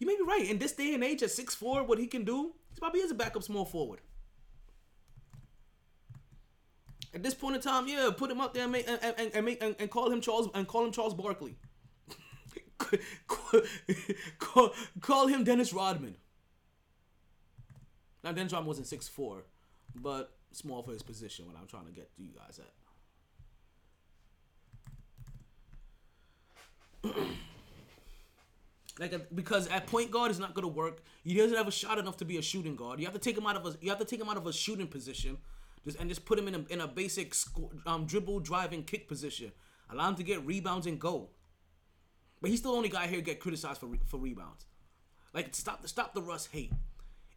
You 0.00 0.06
may 0.06 0.16
be 0.16 0.22
right. 0.22 0.50
In 0.50 0.58
this 0.58 0.72
day 0.72 0.94
and 0.94 1.04
age, 1.04 1.22
at 1.22 1.28
6'4, 1.28 1.86
what 1.86 1.98
he 1.98 2.06
can 2.06 2.24
do, 2.24 2.54
he 2.72 2.80
probably 2.80 3.00
is 3.00 3.10
a 3.10 3.14
backup 3.14 3.42
small 3.42 3.66
forward. 3.66 4.00
At 7.14 7.22
this 7.22 7.34
point 7.34 7.56
in 7.56 7.62
time, 7.62 7.86
yeah, 7.86 8.08
put 8.16 8.30
him 8.30 8.40
up 8.40 8.54
there 8.54 8.62
and 8.62 8.72
make 8.72 8.88
and, 8.88 8.98
and, 9.02 9.30
and 9.34 9.44
make 9.44 9.62
and, 9.62 9.76
and 9.78 9.90
call 9.90 10.10
him 10.10 10.20
Charles 10.20 10.48
and 10.54 10.66
call 10.66 10.84
him 10.84 10.92
Charles 10.92 11.12
Barkley. 11.12 11.56
call, 14.38 14.72
call, 15.00 15.26
him 15.26 15.44
Dennis 15.44 15.72
Rodman. 15.72 16.16
Now 18.24 18.32
Dennis 18.32 18.52
Rodman 18.52 18.68
wasn't 18.68 18.86
6'4, 18.86 19.42
but 19.96 20.32
small 20.52 20.82
for 20.82 20.92
his 20.92 21.02
position 21.02 21.46
What 21.46 21.56
I'm 21.60 21.66
trying 21.66 21.86
to 21.86 21.92
get 21.92 22.14
to 22.16 22.22
you 22.22 22.30
guys 22.32 22.60
at. 27.04 27.16
Like 29.00 29.34
because 29.34 29.66
at 29.68 29.86
point 29.86 30.10
guard 30.10 30.30
is 30.30 30.38
not 30.38 30.54
going 30.54 30.64
to 30.64 30.68
work. 30.68 31.02
He 31.24 31.34
doesn't 31.34 31.56
have 31.56 31.66
a 31.66 31.72
shot 31.72 31.96
enough 31.96 32.18
to 32.18 32.26
be 32.26 32.36
a 32.36 32.42
shooting 32.42 32.76
guard. 32.76 33.00
You 33.00 33.06
have 33.06 33.14
to 33.14 33.18
take 33.18 33.36
him 33.36 33.46
out 33.46 33.56
of 33.56 33.64
a 33.64 33.74
you 33.80 33.88
have 33.88 33.98
to 33.98 34.04
take 34.04 34.20
him 34.20 34.28
out 34.28 34.36
of 34.36 34.46
a 34.46 34.52
shooting 34.52 34.86
position, 34.86 35.38
just 35.84 35.98
and 35.98 36.06
just 36.06 36.26
put 36.26 36.38
him 36.38 36.48
in 36.48 36.54
a, 36.54 36.64
in 36.68 36.80
a 36.82 36.86
basic 36.86 37.34
um, 37.86 38.04
dribble, 38.04 38.40
driving, 38.40 38.84
kick 38.84 39.08
position. 39.08 39.52
Allow 39.90 40.10
him 40.10 40.16
to 40.16 40.22
get 40.22 40.44
rebounds 40.44 40.86
and 40.86 41.00
go. 41.00 41.30
But 42.42 42.50
he's 42.50 42.58
still 42.58 42.72
the 42.72 42.76
only 42.76 42.90
guy 42.90 43.06
here 43.06 43.22
get 43.22 43.40
criticized 43.40 43.80
for 43.80 43.86
re- 43.86 44.00
for 44.04 44.18
rebounds. 44.18 44.66
Like 45.32 45.54
stop 45.54 45.80
the 45.80 45.88
stop 45.88 46.12
the 46.12 46.20
Russ 46.20 46.46
hate. 46.52 46.72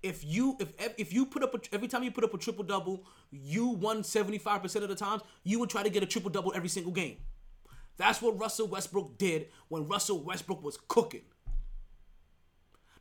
If 0.01 0.26
you 0.26 0.57
if 0.59 0.74
if 0.97 1.14
you 1.14 1.26
put 1.26 1.43
up 1.43 1.55
a, 1.55 1.59
every 1.74 1.88
time 1.88 2.03
you 2.03 2.11
put 2.11 2.26
up 2.26 2.34
a 2.34 2.38
triple 2.38 2.66
double, 2.66 3.05
you 3.32 3.70
won 3.70 4.03
seventy 4.03 4.38
five 4.38 4.61
percent 4.61 4.84
of 4.84 4.89
the 4.89 4.97
times. 4.97 5.22
You 5.45 5.61
would 5.61 5.70
try 5.70 5.84
to 5.84 5.89
get 5.89 6.03
a 6.03 6.07
triple 6.07 6.30
double 6.30 6.51
every 6.53 6.68
single 6.68 6.91
game. 6.91 7.20
That's 7.95 8.22
what 8.22 8.38
Russell 8.38 8.68
Westbrook 8.68 9.18
did 9.18 9.47
when 9.70 9.88
Russell 9.88 10.22
Westbrook 10.22 10.61
was 10.61 10.78
cooking. 10.89 11.22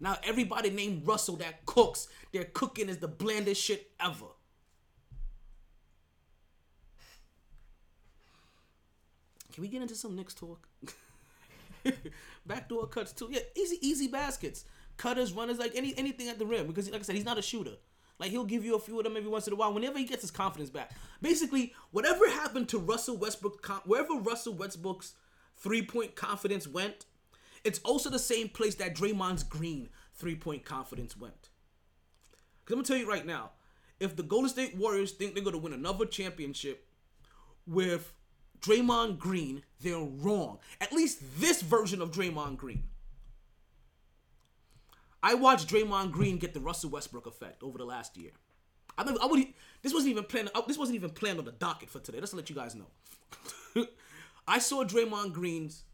Now 0.02 0.18
everybody 0.24 0.68
named 0.68 1.06
Russell 1.06 1.36
that 1.36 1.64
cooks, 1.64 2.08
their 2.32 2.44
cooking 2.44 2.88
is 2.88 2.98
the 2.98 3.06
blandest 3.06 3.62
shit 3.62 3.92
ever. 4.00 4.26
Can 9.52 9.62
we 9.62 9.68
get 9.68 9.80
into 9.80 9.94
some 9.94 10.16
Knicks 10.16 10.34
talk? 10.34 10.66
Backdoor 12.46 12.88
cuts 12.88 13.12
too. 13.12 13.28
Yeah, 13.30 13.40
easy, 13.54 13.78
easy 13.80 14.08
baskets. 14.08 14.64
Cutters, 14.96 15.32
runners, 15.32 15.58
like 15.58 15.72
any 15.76 15.94
anything 15.96 16.28
at 16.28 16.38
the 16.38 16.46
rim. 16.46 16.66
Because 16.66 16.90
like 16.90 17.00
I 17.00 17.04
said, 17.04 17.14
he's 17.14 17.24
not 17.24 17.38
a 17.38 17.42
shooter. 17.42 17.76
Like 18.18 18.30
he'll 18.30 18.44
give 18.44 18.64
you 18.64 18.74
a 18.74 18.80
few 18.80 18.98
of 18.98 19.04
them 19.04 19.16
every 19.16 19.30
once 19.30 19.46
in 19.46 19.52
a 19.52 19.56
while. 19.56 19.72
Whenever 19.72 19.98
he 19.98 20.04
gets 20.04 20.22
his 20.22 20.32
confidence 20.32 20.70
back. 20.70 20.92
Basically, 21.20 21.74
whatever 21.92 22.28
happened 22.28 22.68
to 22.70 22.78
Russell 22.78 23.16
Westbrook, 23.16 23.64
wherever 23.84 24.14
Russell 24.14 24.54
Westbrook's 24.54 25.14
three 25.56 25.82
point 25.82 26.16
confidence 26.16 26.66
went, 26.66 27.04
it's 27.64 27.78
also 27.80 28.10
the 28.10 28.18
same 28.18 28.48
place 28.48 28.74
that 28.76 28.94
Draymond's 28.94 29.42
Green 29.42 29.88
three 30.14 30.36
point 30.36 30.64
confidence 30.64 31.16
went. 31.16 31.50
Because 32.64 32.74
I'm 32.74 32.76
going 32.76 32.84
to 32.84 32.92
tell 32.92 33.00
you 33.00 33.08
right 33.08 33.26
now, 33.26 33.50
if 34.00 34.16
the 34.16 34.22
Golden 34.22 34.48
State 34.48 34.76
Warriors 34.76 35.12
think 35.12 35.34
they're 35.34 35.44
going 35.44 35.54
to 35.54 35.62
win 35.62 35.72
another 35.72 36.06
championship 36.06 36.86
with 37.66 38.12
Draymond 38.60 39.18
Green, 39.18 39.62
they're 39.80 39.98
wrong. 39.98 40.58
At 40.80 40.92
least 40.92 41.20
this 41.38 41.62
version 41.62 42.00
of 42.00 42.10
Draymond 42.10 42.56
Green. 42.56 42.84
I 45.22 45.34
watched 45.34 45.68
Draymond 45.68 46.10
Green 46.10 46.38
get 46.38 46.52
the 46.52 46.60
Russell 46.60 46.90
Westbrook 46.90 47.26
effect 47.26 47.62
over 47.62 47.78
the 47.78 47.84
last 47.84 48.16
year. 48.16 48.32
I, 48.98 49.04
mean, 49.04 49.16
I 49.22 49.26
would. 49.26 49.46
This 49.82 49.94
wasn't 49.94 50.10
even 50.10 50.24
planned. 50.24 50.50
This 50.66 50.78
wasn't 50.78 50.96
even 50.96 51.10
planned 51.10 51.38
on 51.38 51.44
the 51.44 51.52
docket 51.52 51.88
for 51.88 52.00
today. 52.00 52.20
Just 52.20 52.32
to 52.32 52.36
let 52.36 52.50
you 52.50 52.56
guys 52.56 52.74
know. 52.74 53.86
I 54.48 54.58
saw 54.58 54.84
Draymond 54.84 55.32
Green's 55.32 55.84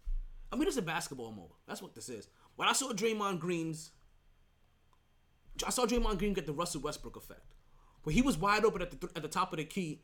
I 0.51 0.57
mean, 0.57 0.67
it's 0.67 0.77
a 0.77 0.83
basketball 0.83 1.33
mode. 1.33 1.51
That's 1.67 1.83
what 1.83 1.95
this 1.95 2.09
is. 2.09 2.29
When 2.57 2.69
I 2.69 2.73
saw 2.73 2.93
Draymond 2.93 3.39
Green's, 3.39 3.91
I 5.67 5.71
saw 5.71 5.87
Draymond 5.87 6.19
Green 6.19 6.33
get 6.33 6.47
the 6.47 6.53
Russell 6.53 6.81
Westbrook 6.81 7.17
effect, 7.17 7.55
where 8.03 8.15
he 8.15 8.23
was 8.23 8.39
wide 8.39 8.65
open 8.65 8.83
at 8.83 8.91
the 8.91 9.09
at 9.15 9.23
the 9.23 9.29
top 9.29 9.53
of 9.53 9.59
the 9.59 9.65
key, 9.65 10.03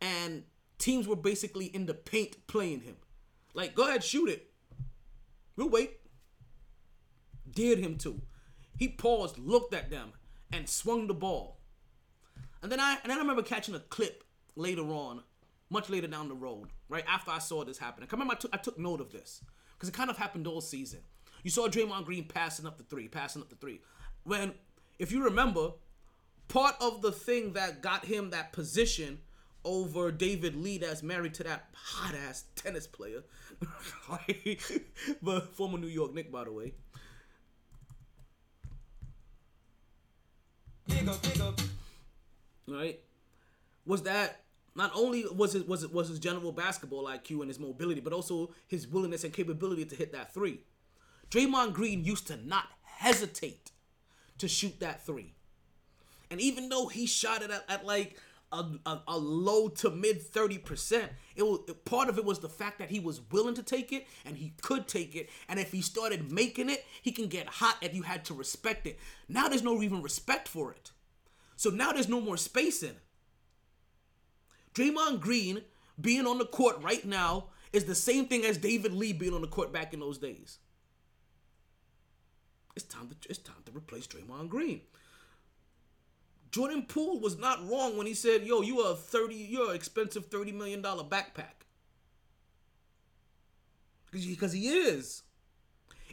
and 0.00 0.44
teams 0.78 1.06
were 1.06 1.16
basically 1.16 1.66
in 1.66 1.86
the 1.86 1.94
paint 1.94 2.46
playing 2.46 2.80
him. 2.80 2.96
Like, 3.54 3.74
go 3.74 3.88
ahead, 3.88 4.02
shoot 4.02 4.28
it. 4.28 4.50
We'll 5.56 5.70
wait. 5.70 6.00
Dared 7.50 7.78
him 7.78 7.96
to. 7.98 8.20
He 8.76 8.88
paused, 8.88 9.38
looked 9.38 9.72
at 9.72 9.90
them, 9.90 10.12
and 10.52 10.68
swung 10.68 11.06
the 11.06 11.14
ball. 11.14 11.60
And 12.62 12.70
then 12.72 12.80
I 12.80 12.98
and 13.02 13.10
then 13.10 13.18
I 13.18 13.20
remember 13.20 13.42
catching 13.42 13.74
a 13.74 13.80
clip 13.80 14.24
later 14.56 14.82
on, 14.82 15.22
much 15.70 15.88
later 15.88 16.08
down 16.08 16.28
the 16.28 16.34
road, 16.34 16.70
right 16.88 17.04
after 17.06 17.30
I 17.30 17.38
saw 17.38 17.64
this 17.64 17.78
happen. 17.78 18.02
I 18.02 18.06
remember 18.10 18.34
I 18.34 18.36
took, 18.36 18.54
I 18.54 18.58
took 18.58 18.78
note 18.78 19.00
of 19.00 19.12
this 19.12 19.42
because 19.76 19.88
it 19.88 19.92
kind 19.92 20.10
of 20.10 20.16
happened 20.16 20.46
all 20.46 20.60
season. 20.60 21.00
You 21.42 21.50
saw 21.50 21.68
Draymond 21.68 22.04
Green 22.04 22.24
passing 22.24 22.66
up 22.66 22.78
the 22.78 22.84
three, 22.84 23.08
passing 23.08 23.42
up 23.42 23.48
the 23.48 23.56
three. 23.56 23.80
When, 24.24 24.54
if 24.98 25.12
you 25.12 25.22
remember, 25.24 25.72
part 26.48 26.74
of 26.80 27.02
the 27.02 27.12
thing 27.12 27.52
that 27.52 27.82
got 27.82 28.04
him 28.04 28.30
that 28.30 28.52
position 28.52 29.18
over 29.64 30.10
David 30.12 30.56
Lee 30.56 30.78
that's 30.78 31.02
married 31.02 31.34
to 31.34 31.44
that 31.44 31.68
hot 31.74 32.14
ass 32.14 32.44
tennis 32.54 32.86
player, 32.86 33.22
but 35.22 35.54
former 35.54 35.78
New 35.78 35.88
York 35.88 36.14
Knick, 36.14 36.32
by 36.32 36.44
the 36.44 36.52
way. 36.52 36.72
Right, 42.68 43.00
was 43.84 44.02
that 44.02 44.45
not 44.76 44.92
only 44.94 45.24
was 45.26 45.54
it 45.54 45.66
was 45.66 45.86
was 45.88 46.08
his 46.08 46.18
general 46.18 46.52
basketball 46.52 47.04
IQ 47.04 47.40
and 47.40 47.48
his 47.48 47.58
mobility, 47.58 48.00
but 48.00 48.12
also 48.12 48.50
his 48.66 48.86
willingness 48.86 49.24
and 49.24 49.32
capability 49.32 49.84
to 49.84 49.96
hit 49.96 50.12
that 50.12 50.32
three. 50.32 50.60
Draymond 51.30 51.72
Green 51.72 52.04
used 52.04 52.26
to 52.28 52.36
not 52.36 52.66
hesitate 52.82 53.72
to 54.38 54.48
shoot 54.48 54.78
that 54.80 55.04
three. 55.04 55.34
And 56.30 56.40
even 56.40 56.68
though 56.68 56.86
he 56.86 57.06
shot 57.06 57.42
it 57.42 57.50
at, 57.50 57.64
at 57.68 57.86
like 57.86 58.16
a, 58.52 58.64
a, 58.84 59.02
a, 59.08 59.18
low 59.18 59.68
to 59.68 59.90
mid 59.90 60.20
30%, 60.22 61.08
it 61.34 61.42
was 61.42 61.60
part 61.84 62.08
of 62.08 62.18
it 62.18 62.24
was 62.24 62.40
the 62.40 62.48
fact 62.48 62.78
that 62.78 62.90
he 62.90 63.00
was 63.00 63.20
willing 63.30 63.54
to 63.54 63.62
take 63.62 63.92
it 63.92 64.06
and 64.24 64.36
he 64.36 64.54
could 64.62 64.88
take 64.88 65.14
it. 65.16 65.28
And 65.48 65.58
if 65.58 65.72
he 65.72 65.82
started 65.82 66.30
making 66.30 66.70
it, 66.70 66.84
he 67.02 67.12
can 67.12 67.28
get 67.28 67.46
hot 67.46 67.76
and 67.82 67.92
you 67.92 68.02
had 68.02 68.24
to 68.26 68.34
respect 68.34 68.86
it. 68.86 68.98
Now 69.28 69.48
there's 69.48 69.62
no 69.62 69.82
even 69.82 70.02
respect 70.02 70.48
for 70.48 70.72
it. 70.72 70.92
So 71.56 71.70
now 71.70 71.92
there's 71.92 72.08
no 72.08 72.20
more 72.20 72.36
spacing. 72.36 72.96
Draymond 74.76 75.20
Green 75.20 75.62
being 75.98 76.26
on 76.26 76.36
the 76.36 76.44
court 76.44 76.82
right 76.82 77.04
now 77.04 77.46
is 77.72 77.84
the 77.84 77.94
same 77.94 78.26
thing 78.26 78.44
as 78.44 78.58
David 78.58 78.92
Lee 78.92 79.14
being 79.14 79.32
on 79.32 79.40
the 79.40 79.46
court 79.46 79.72
back 79.72 79.94
in 79.94 80.00
those 80.00 80.18
days. 80.18 80.58
It's 82.74 82.84
time 82.84 83.08
to 83.08 83.28
it's 83.30 83.38
time 83.38 83.62
to 83.64 83.72
replace 83.72 84.06
Draymond 84.06 84.50
Green. 84.50 84.82
Jordan 86.50 86.82
Poole 86.82 87.20
was 87.20 87.38
not 87.38 87.66
wrong 87.68 87.96
when 87.96 88.06
he 88.06 88.12
said, 88.12 88.44
"Yo, 88.46 88.60
you 88.60 88.80
are 88.80 88.92
a 88.92 88.96
thirty, 88.96 89.34
you're 89.34 89.70
an 89.70 89.76
expensive 89.76 90.26
thirty 90.26 90.52
million 90.52 90.82
dollar 90.82 91.04
backpack." 91.04 91.64
Because 94.10 94.52
he 94.52 94.68
is. 94.68 95.22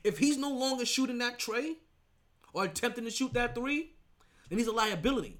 If 0.05 0.19
he's 0.19 0.37
no 0.37 0.49
longer 0.49 0.85
shooting 0.85 1.17
that 1.19 1.37
tray 1.37 1.77
or 2.53 2.63
attempting 2.63 3.05
to 3.05 3.11
shoot 3.11 3.33
that 3.33 3.55
three, 3.55 3.93
then 4.49 4.57
he's 4.57 4.67
a 4.67 4.73
liability. 4.73 5.39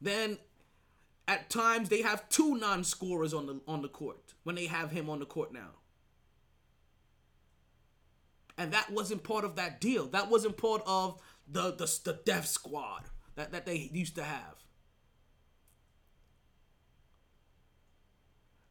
Then 0.00 0.38
at 1.28 1.50
times 1.50 1.90
they 1.90 2.00
have 2.00 2.28
two 2.30 2.56
non-scorers 2.56 3.34
on 3.34 3.46
the 3.46 3.60
on 3.68 3.82
the 3.82 3.88
court 3.88 4.34
when 4.42 4.56
they 4.56 4.66
have 4.66 4.90
him 4.90 5.10
on 5.10 5.18
the 5.20 5.26
court 5.26 5.52
now. 5.52 5.76
And 8.56 8.72
that 8.72 8.90
wasn't 8.90 9.22
part 9.22 9.44
of 9.44 9.54
that 9.56 9.80
deal. 9.80 10.06
That 10.06 10.30
wasn't 10.30 10.56
part 10.56 10.82
of 10.86 11.20
the 11.46 11.70
the, 11.70 12.00
the 12.02 12.18
death 12.24 12.46
squad 12.46 13.04
that, 13.36 13.52
that 13.52 13.66
they 13.66 13.90
used 13.92 14.16
to 14.16 14.24
have. 14.24 14.56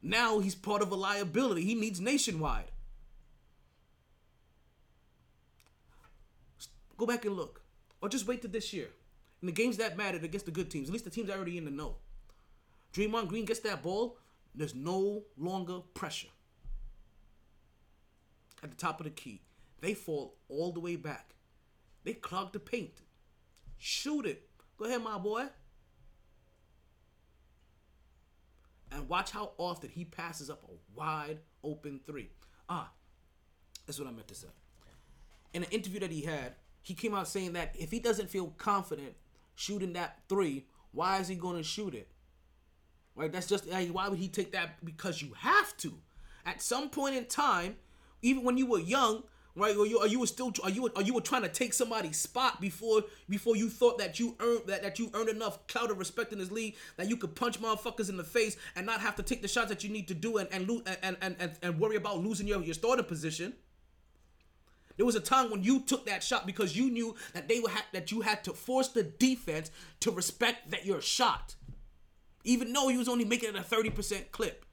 Now 0.02 0.40
he's 0.40 0.54
part 0.54 0.82
of 0.82 0.90
a 0.90 0.96
liability. 0.96 1.64
He 1.64 1.74
needs 1.74 2.00
nationwide. 2.00 2.72
Go 6.96 7.06
back 7.06 7.24
and 7.24 7.36
look. 7.36 7.62
Or 8.02 8.08
just 8.08 8.26
wait 8.26 8.42
to 8.42 8.48
this 8.48 8.72
year. 8.72 8.88
In 9.40 9.46
the 9.46 9.52
games 9.52 9.76
that 9.76 9.96
mattered 9.96 10.24
against 10.24 10.46
the 10.46 10.52
good 10.52 10.70
teams, 10.70 10.88
at 10.88 10.92
least 10.92 11.04
the 11.04 11.10
teams 11.10 11.30
already 11.30 11.56
in 11.56 11.64
the 11.64 11.70
know. 11.70 11.96
Draymond 12.92 13.28
Green 13.28 13.44
gets 13.44 13.60
that 13.60 13.82
ball, 13.82 14.18
there's 14.54 14.74
no 14.74 15.22
longer 15.36 15.80
pressure. 15.94 16.28
At 18.62 18.70
the 18.70 18.76
top 18.76 19.00
of 19.00 19.04
the 19.04 19.10
key. 19.10 19.42
They 19.80 19.94
fall 19.94 20.36
all 20.48 20.72
the 20.72 20.80
way 20.80 20.96
back. 20.96 21.34
They 22.04 22.14
clog 22.14 22.52
the 22.52 22.58
paint. 22.58 23.02
Shoot 23.78 24.26
it. 24.26 24.48
Go 24.76 24.86
ahead, 24.86 25.02
my 25.02 25.18
boy. 25.18 25.46
And 28.90 29.08
watch 29.08 29.30
how 29.30 29.52
often 29.58 29.90
he 29.90 30.04
passes 30.04 30.50
up 30.50 30.64
a 30.64 30.98
wide 30.98 31.38
open 31.62 32.00
three. 32.06 32.30
Ah, 32.68 32.90
that's 33.86 33.98
what 33.98 34.08
I 34.08 34.12
meant 34.12 34.28
to 34.28 34.34
say. 34.34 34.48
In 35.52 35.62
an 35.62 35.70
interview 35.70 36.00
that 36.00 36.10
he 36.10 36.22
had, 36.22 36.54
he 36.82 36.94
came 36.94 37.14
out 37.14 37.28
saying 37.28 37.52
that 37.52 37.74
if 37.78 37.90
he 37.90 38.00
doesn't 38.00 38.30
feel 38.30 38.48
confident 38.56 39.14
shooting 39.54 39.92
that 39.92 40.20
three, 40.28 40.66
why 40.92 41.18
is 41.18 41.28
he 41.28 41.34
going 41.34 41.56
to 41.56 41.62
shoot 41.62 41.94
it? 41.94 42.08
Right? 43.18 43.32
That's 43.32 43.48
just 43.48 43.66
why 43.66 44.08
would 44.08 44.18
he 44.18 44.28
take 44.28 44.52
that? 44.52 44.84
Because 44.84 45.20
you 45.20 45.32
have 45.38 45.76
to. 45.78 45.94
At 46.46 46.62
some 46.62 46.88
point 46.88 47.16
in 47.16 47.24
time, 47.26 47.76
even 48.22 48.44
when 48.44 48.56
you 48.56 48.66
were 48.66 48.78
young, 48.78 49.24
right? 49.56 49.76
Or 49.76 49.86
you, 49.86 49.98
are 49.98 50.06
you 50.06 50.20
were 50.20 50.26
still 50.26 50.52
are 50.62 50.70
you 50.70 50.88
are 50.94 51.02
you 51.02 51.14
were 51.14 51.20
trying 51.20 51.42
to 51.42 51.48
take 51.48 51.74
somebody's 51.74 52.16
spot 52.16 52.60
before 52.60 53.02
before 53.28 53.56
you 53.56 53.68
thought 53.68 53.98
that 53.98 54.20
you 54.20 54.36
earned 54.38 54.62
that, 54.66 54.82
that 54.82 55.00
you 55.00 55.10
earned 55.14 55.28
enough 55.28 55.66
clout 55.66 55.90
of 55.90 55.98
respect 55.98 56.32
in 56.32 56.38
this 56.38 56.52
league 56.52 56.76
that 56.96 57.08
you 57.08 57.16
could 57.16 57.34
punch 57.34 57.60
motherfuckers 57.60 58.08
in 58.08 58.16
the 58.16 58.24
face 58.24 58.56
and 58.76 58.86
not 58.86 59.00
have 59.00 59.16
to 59.16 59.22
take 59.22 59.42
the 59.42 59.48
shots 59.48 59.68
that 59.68 59.82
you 59.82 59.90
need 59.90 60.06
to 60.08 60.14
do 60.14 60.38
and 60.38 60.48
and 60.52 60.70
and 60.86 61.16
and, 61.20 61.36
and, 61.40 61.52
and 61.60 61.80
worry 61.80 61.96
about 61.96 62.18
losing 62.18 62.46
your, 62.46 62.62
your 62.62 62.74
starting 62.74 63.04
position. 63.04 63.52
There 64.96 65.06
was 65.06 65.14
a 65.14 65.20
time 65.20 65.50
when 65.50 65.62
you 65.62 65.80
took 65.80 66.06
that 66.06 66.22
shot 66.24 66.46
because 66.46 66.76
you 66.76 66.90
knew 66.90 67.14
that 67.32 67.48
they 67.48 67.60
would 67.60 67.70
have, 67.70 67.84
that 67.92 68.10
you 68.10 68.20
had 68.20 68.42
to 68.44 68.52
force 68.52 68.88
the 68.88 69.04
defense 69.04 69.70
to 70.00 70.10
respect 70.10 70.72
that 70.72 70.84
your 70.84 71.00
shot, 71.00 71.54
even 72.48 72.72
though 72.72 72.88
he 72.88 72.96
was 72.96 73.08
only 73.08 73.26
making 73.26 73.54
a 73.54 73.62
thirty 73.62 73.90
percent 73.90 74.32
clip. 74.32 74.64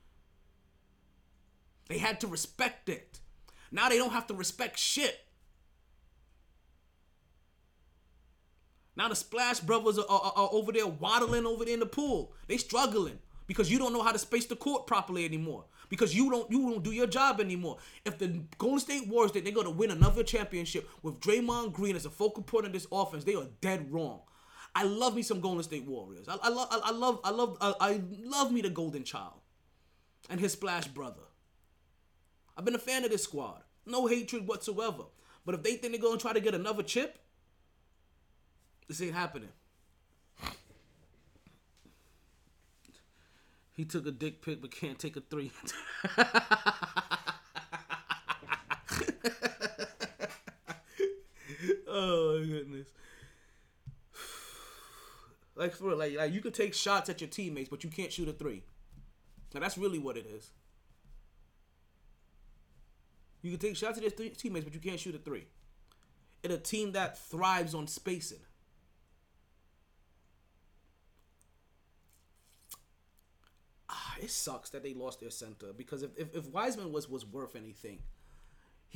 They 1.90 1.98
had 1.98 2.20
to 2.22 2.28
respect 2.28 2.90
it. 2.90 3.20
Now 3.72 3.90
they 3.90 3.98
don't 3.98 4.14
have 4.14 4.28
to 4.28 4.34
respect 4.34 4.80
shit. 4.80 5.20
Now 8.96 9.10
the 9.10 9.16
Splash 9.16 9.60
Brothers 9.60 10.00
are, 10.00 10.06
are, 10.10 10.34
are, 10.36 10.50
over 10.54 10.72
there 10.72 10.88
waddling 10.88 11.46
over 11.46 11.66
there 11.66 11.74
in 11.74 11.82
the 11.82 11.86
pool. 11.86 12.32
They 12.48 12.56
struggling 12.56 13.20
because 13.46 13.70
you 13.70 13.78
don't 13.78 13.92
know 13.92 14.02
how 14.02 14.14
to 14.14 14.20
space 14.20 14.46
the 14.46 14.56
court 14.56 14.88
properly 14.88 15.26
anymore. 15.26 15.66
Because 15.90 16.16
you 16.16 16.32
don't 16.32 16.50
you 16.50 16.62
don't 16.72 16.84
do 16.84 16.92
your 16.92 17.08
job 17.08 17.42
anymore. 17.42 17.78
If 18.06 18.18
the 18.18 18.42
Golden 18.58 18.80
State 18.80 19.08
Warriors 19.10 19.32
think 19.32 19.44
they're 19.44 19.54
gonna 19.54 19.70
win 19.70 19.92
another 19.92 20.24
championship 20.24 20.90
with 21.04 21.20
Draymond 21.20 21.74
Green 21.74 21.98
as 21.98 22.06
a 22.06 22.10
focal 22.10 22.42
point 22.42 22.66
of 22.66 22.72
this 22.72 22.88
offense, 22.90 23.26
they 23.26 23.36
are 23.36 23.48
dead 23.60 23.92
wrong. 23.92 24.22
I 24.76 24.84
love 24.84 25.16
me 25.16 25.22
some 25.24 25.40
Golden 25.40 25.64
State 25.64 25.86
Warriors. 25.86 26.28
I, 26.28 26.38
I 26.44 26.50
love 26.50 26.68
I, 26.70 26.82
I 26.84 26.92
love 26.92 27.20
I 27.24 27.32
love 27.32 27.58
I, 27.62 27.74
I 27.80 28.02
love 28.24 28.52
me 28.52 28.62
the 28.62 28.70
Golden 28.70 29.04
Child 29.06 29.40
and 30.30 30.40
his 30.40 30.52
Splash 30.52 30.88
brother. 30.88 31.24
I've 32.58 32.66
been 32.66 32.76
a 32.76 32.80
fan 32.80 33.06
of 33.06 33.12
this 33.12 33.24
squad. 33.24 33.64
No 33.86 34.08
hatred 34.08 34.48
whatsoever. 34.48 35.04
But 35.46 35.56
if 35.56 35.64
they 35.64 35.76
think 35.76 36.00
they're 36.00 36.12
to 36.12 36.18
try 36.18 36.34
to 36.34 36.40
get 36.40 36.56
another 36.56 36.84
chip, 36.84 37.20
this 38.88 39.02
ain't 39.02 39.14
happening. 39.14 39.50
He 43.74 43.86
took 43.86 44.08
a 44.08 44.12
dick 44.12 44.42
pic 44.42 44.62
but 44.62 44.72
can't 44.72 44.98
take 44.98 45.18
a 45.18 45.22
three. 45.22 45.52
oh 51.88 52.40
my 52.40 52.46
goodness. 52.46 52.88
Like 55.56 55.74
for 55.74 55.96
like, 55.96 56.16
like 56.16 56.34
you 56.34 56.42
can 56.42 56.52
take 56.52 56.74
shots 56.74 57.10
at 57.10 57.22
your 57.22 57.30
teammates, 57.30 57.70
but 57.70 57.84
you 57.84 57.90
can't 57.90 58.12
shoot 58.12 58.28
a 58.28 58.34
three. 58.34 58.64
Now 59.54 59.62
that's 59.62 59.78
really 59.78 60.00
what 60.00 60.18
it 60.18 60.26
is. 60.26 60.52
You 63.42 63.52
can 63.52 63.60
take 63.60 63.78
shots 63.78 63.98
at 63.98 64.04
your 64.04 64.12
th- 64.12 64.38
teammates, 64.38 64.66
but 64.66 64.74
you 64.74 64.80
can't 64.80 65.00
shoot 65.00 65.16
a 65.16 65.20
three. 65.20 65.46
In 66.44 66.52
a 66.52 66.58
team 66.58 66.92
that 66.92 67.18
thrives 67.18 67.74
on 67.74 67.88
spacing. 67.88 68.40
Ah, 73.90 74.16
it 74.22 74.32
sucks 74.32 74.72
that 74.72 74.84
they 74.84 74.94
lost 74.94 75.20
their 75.20 75.30
center 75.30 75.72
because 75.72 76.04
if, 76.04 76.12
if, 76.18 76.36
if 76.36 76.48
Wiseman 76.48 76.92
was 76.92 77.10
was 77.10 77.26
worth 77.26 77.56
anything, 77.56 78.00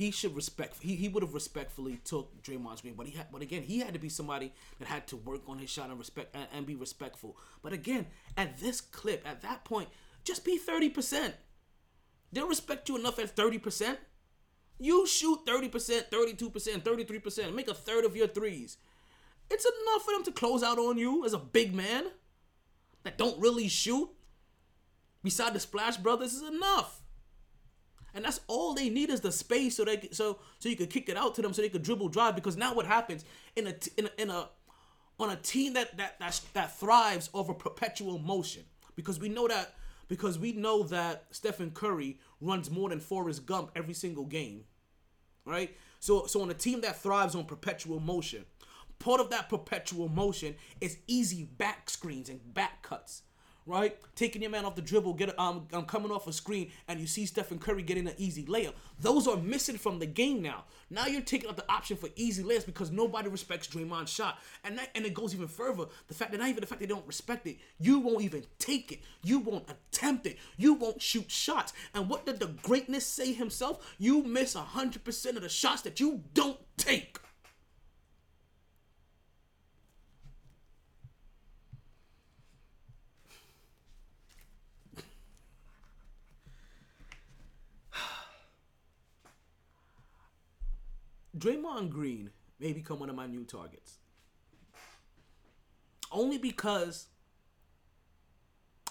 he 0.00 0.10
should 0.10 0.34
respect. 0.34 0.78
He, 0.80 0.96
he 0.96 1.08
would 1.08 1.22
have 1.22 1.34
respectfully 1.34 2.00
took 2.06 2.42
Draymond 2.42 2.80
Green, 2.80 2.94
but 2.94 3.06
he 3.06 3.18
had, 3.18 3.26
but 3.30 3.42
again 3.42 3.62
he 3.62 3.80
had 3.80 3.92
to 3.92 3.98
be 3.98 4.08
somebody 4.08 4.50
that 4.78 4.88
had 4.88 5.06
to 5.08 5.16
work 5.16 5.42
on 5.46 5.58
his 5.58 5.68
shot 5.68 5.90
and 5.90 5.98
respect 5.98 6.34
and, 6.34 6.46
and 6.54 6.64
be 6.64 6.74
respectful. 6.74 7.36
But 7.62 7.74
again, 7.74 8.06
at 8.34 8.58
this 8.60 8.80
clip, 8.80 9.28
at 9.28 9.42
that 9.42 9.62
point, 9.66 9.90
just 10.24 10.42
be 10.42 10.56
thirty 10.56 10.88
percent. 10.88 11.34
They'll 12.32 12.48
respect 12.48 12.88
you 12.88 12.96
enough 12.96 13.18
at 13.18 13.36
thirty 13.36 13.58
percent. 13.58 13.98
You 14.78 15.06
shoot 15.06 15.40
30%, 15.46 16.08
32%, 16.08 16.82
33%, 16.82 17.54
make 17.54 17.68
a 17.68 17.74
third 17.74 18.06
of 18.06 18.16
your 18.16 18.28
threes. 18.28 18.78
It's 19.50 19.66
enough 19.66 20.04
for 20.06 20.14
them 20.14 20.24
to 20.24 20.32
close 20.32 20.62
out 20.62 20.78
on 20.78 20.96
you 20.96 21.26
as 21.26 21.34
a 21.34 21.38
big 21.38 21.74
man 21.74 22.04
that 23.02 23.18
don't 23.18 23.38
really 23.38 23.68
shoot. 23.68 24.08
Beside 25.22 25.52
the 25.52 25.60
Splash 25.60 25.98
Brothers 25.98 26.32
is 26.32 26.48
enough. 26.48 26.99
And 28.14 28.24
that's 28.24 28.40
all 28.48 28.74
they 28.74 28.88
need 28.88 29.10
is 29.10 29.20
the 29.20 29.32
space 29.32 29.76
so 29.76 29.84
they 29.84 30.08
so 30.12 30.38
so 30.58 30.68
you 30.68 30.76
could 30.76 30.90
kick 30.90 31.08
it 31.08 31.16
out 31.16 31.34
to 31.36 31.42
them 31.42 31.52
so 31.52 31.62
they 31.62 31.68
could 31.68 31.82
dribble 31.82 32.08
drive 32.08 32.34
because 32.34 32.56
now 32.56 32.74
what 32.74 32.86
happens 32.86 33.24
in 33.56 33.66
a 33.66 33.74
in 33.96 34.06
a, 34.06 34.22
in 34.22 34.30
a 34.30 34.48
on 35.18 35.30
a 35.30 35.36
team 35.36 35.74
that 35.74 35.96
that 35.96 36.18
that 36.18 36.40
that 36.54 36.78
thrives 36.78 37.30
over 37.34 37.54
perpetual 37.54 38.18
motion 38.18 38.62
because 38.96 39.20
we 39.20 39.28
know 39.28 39.46
that 39.48 39.74
because 40.08 40.38
we 40.38 40.52
know 40.52 40.82
that 40.84 41.26
Stephen 41.30 41.70
Curry 41.70 42.18
runs 42.40 42.70
more 42.70 42.88
than 42.88 43.00
Forrest 43.00 43.46
Gump 43.46 43.70
every 43.76 43.94
single 43.94 44.24
game 44.26 44.64
right? 45.44 45.76
So 45.98 46.26
so 46.26 46.42
on 46.42 46.50
a 46.50 46.54
team 46.54 46.80
that 46.82 47.00
thrives 47.00 47.34
on 47.34 47.44
perpetual 47.44 48.00
motion, 48.00 48.44
part 48.98 49.20
of 49.20 49.30
that 49.30 49.48
perpetual 49.48 50.08
motion 50.08 50.54
is 50.80 50.98
easy 51.06 51.44
back 51.44 51.90
screens 51.90 52.28
and 52.28 52.54
back 52.54 52.82
cuts. 52.82 53.22
Right, 53.66 53.96
taking 54.16 54.42
your 54.42 54.50
man 54.50 54.64
off 54.64 54.74
the 54.74 54.82
dribble, 54.82 55.14
get 55.14 55.38
um, 55.38 55.68
um 55.72 55.84
coming 55.84 56.10
off 56.10 56.26
a 56.26 56.32
screen, 56.32 56.72
and 56.88 56.98
you 56.98 57.06
see 57.06 57.26
Stephen 57.26 57.58
Curry 57.58 57.82
getting 57.82 58.08
an 58.08 58.14
easy 58.16 58.44
layup. 58.44 58.72
Those 58.98 59.28
are 59.28 59.36
missing 59.36 59.76
from 59.76 59.98
the 59.98 60.06
game 60.06 60.40
now. 60.40 60.64
Now 60.88 61.06
you're 61.06 61.20
taking 61.20 61.48
out 61.48 61.56
the 61.56 61.70
option 61.70 61.96
for 61.96 62.08
easy 62.16 62.42
layups 62.42 62.66
because 62.66 62.90
nobody 62.90 63.28
respects 63.28 63.68
Draymond's 63.68 64.10
shot, 64.10 64.38
and 64.64 64.78
that 64.78 64.88
and 64.94 65.04
it 65.04 65.12
goes 65.12 65.34
even 65.34 65.46
further. 65.46 65.84
The 66.08 66.14
fact 66.14 66.32
that 66.32 66.38
not 66.38 66.48
even 66.48 66.62
the 66.62 66.66
fact 66.66 66.80
they 66.80 66.86
don't 66.86 67.06
respect 67.06 67.46
it, 67.46 67.58
you 67.78 68.00
won't 68.00 68.22
even 68.22 68.44
take 68.58 68.92
it, 68.92 69.00
you 69.22 69.38
won't 69.38 69.68
attempt 69.70 70.26
it, 70.26 70.38
you 70.56 70.74
won't 70.74 71.02
shoot 71.02 71.30
shots. 71.30 71.72
And 71.94 72.08
what 72.08 72.24
did 72.24 72.40
the 72.40 72.48
greatness 72.62 73.06
say 73.06 73.32
himself? 73.32 73.94
You 73.98 74.22
miss 74.22 74.54
hundred 74.54 75.04
percent 75.04 75.36
of 75.36 75.42
the 75.42 75.48
shots 75.48 75.82
that 75.82 76.00
you 76.00 76.22
don't 76.32 76.58
take. 76.76 77.18
Draymond 91.36 91.90
Green 91.90 92.30
may 92.58 92.72
become 92.72 92.98
one 92.98 93.10
of 93.10 93.16
my 93.16 93.26
new 93.26 93.44
targets. 93.44 93.98
Only 96.12 96.38
because 96.38 97.06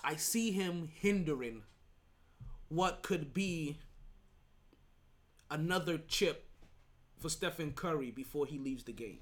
I 0.04 0.16
see 0.16 0.52
him 0.52 0.90
hindering 0.94 1.64
what 2.70 3.04
could 3.04 3.34
be 3.34 3.78
another 5.52 5.98
chip 5.98 6.46
for 7.18 7.30
Stephen 7.30 7.74
Curry 7.74 8.12
before 8.12 8.46
he 8.46 8.58
leaves 8.58 8.84
the 8.84 8.94
game. 8.94 9.20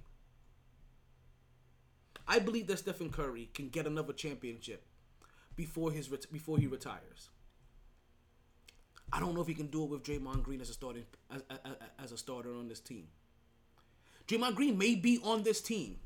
I 2.28 2.40
believe 2.40 2.68
that 2.68 2.80
Stephen 2.80 3.10
Curry 3.10 3.50
can 3.54 3.70
get 3.70 3.88
another 3.88 4.14
championship 4.14 4.86
before 5.56 5.92
his 5.92 6.08
before 6.08 6.58
he 6.58 6.68
retires. 6.68 7.30
I 9.12 9.20
don't 9.20 9.34
know 9.34 9.42
if 9.42 9.48
he 9.48 9.54
can 9.54 9.68
do 9.68 9.84
it 9.84 9.90
with 9.90 10.04
Draymond 10.04 10.44
Green 10.44 10.62
as 10.62 10.70
a 10.70 10.74
starting 10.74 11.06
as, 11.32 11.42
as, 11.50 11.58
as 12.04 12.12
a 12.12 12.18
starter 12.18 12.54
on 12.54 12.68
this 12.68 12.80
team. 12.80 13.08
Draymond 14.28 14.56
Green 14.56 14.78
may 14.78 14.96
be 14.96 15.20
on 15.24 15.44
this 15.44 15.62
team. 15.62 15.98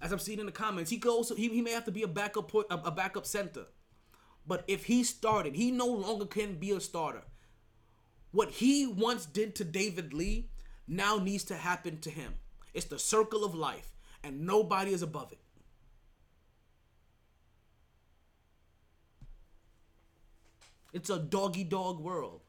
As 0.00 0.10
I'm 0.10 0.18
seeing 0.18 0.40
in 0.40 0.46
the 0.46 0.52
comments, 0.52 0.90
he 0.90 1.00
also 1.06 1.34
he, 1.34 1.48
he 1.48 1.60
may 1.60 1.72
have 1.72 1.84
to 1.84 1.92
be 1.92 2.02
a 2.02 2.08
backup 2.08 2.48
put 2.48 2.66
a, 2.70 2.74
a 2.74 2.90
backup 2.90 3.26
center. 3.26 3.66
But 4.46 4.64
if 4.66 4.84
he 4.84 5.04
started, 5.04 5.54
he 5.54 5.70
no 5.70 5.86
longer 5.86 6.26
can 6.26 6.54
be 6.56 6.72
a 6.72 6.80
starter. 6.80 7.22
What 8.32 8.50
he 8.50 8.86
once 8.86 9.26
did 9.26 9.54
to 9.56 9.64
David 9.64 10.12
Lee 10.12 10.48
now 10.88 11.18
needs 11.18 11.44
to 11.44 11.54
happen 11.54 12.00
to 12.00 12.10
him. 12.10 12.34
It's 12.74 12.86
the 12.86 12.98
circle 12.98 13.44
of 13.44 13.54
life, 13.54 13.92
and 14.24 14.46
nobody 14.46 14.92
is 14.92 15.02
above 15.02 15.30
it. 15.30 15.41
It's 20.92 21.08
a 21.08 21.18
doggy 21.18 21.64
dog 21.64 22.00
world. 22.00 22.42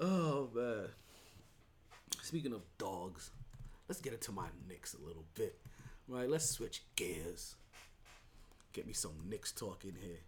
oh 0.00 0.48
man. 0.54 0.88
Speaking 2.22 2.54
of 2.54 2.62
dogs, 2.78 3.30
let's 3.88 4.00
get 4.00 4.14
into 4.14 4.32
my 4.32 4.46
Knicks 4.66 4.94
a 4.94 5.06
little 5.06 5.26
bit. 5.34 5.58
Right, 6.08 6.28
let's 6.28 6.48
switch 6.48 6.82
gears. 6.96 7.56
Get 8.72 8.86
me 8.86 8.94
some 8.94 9.12
Knicks 9.28 9.52
talk 9.52 9.84
in 9.84 9.94
here. 10.00 10.20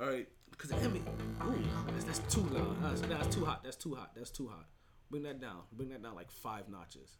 All 0.00 0.06
right, 0.06 0.28
because 0.50 0.70
the 0.70 0.76
NBA, 0.76 1.00
ooh, 1.44 1.58
that's, 1.88 2.04
that's 2.04 2.18
too 2.32 2.42
loud. 2.52 2.76
That's, 2.82 3.00
that's 3.00 3.34
too 3.34 3.44
hot. 3.44 3.64
That's 3.64 3.76
too 3.76 3.94
hot. 3.94 4.12
That's 4.14 4.30
too 4.30 4.46
hot. 4.46 4.66
Bring 5.10 5.24
that 5.24 5.40
down. 5.40 5.62
Bring 5.72 5.88
that 5.88 6.02
down 6.02 6.14
like 6.14 6.30
five 6.30 6.68
notches, 6.68 7.16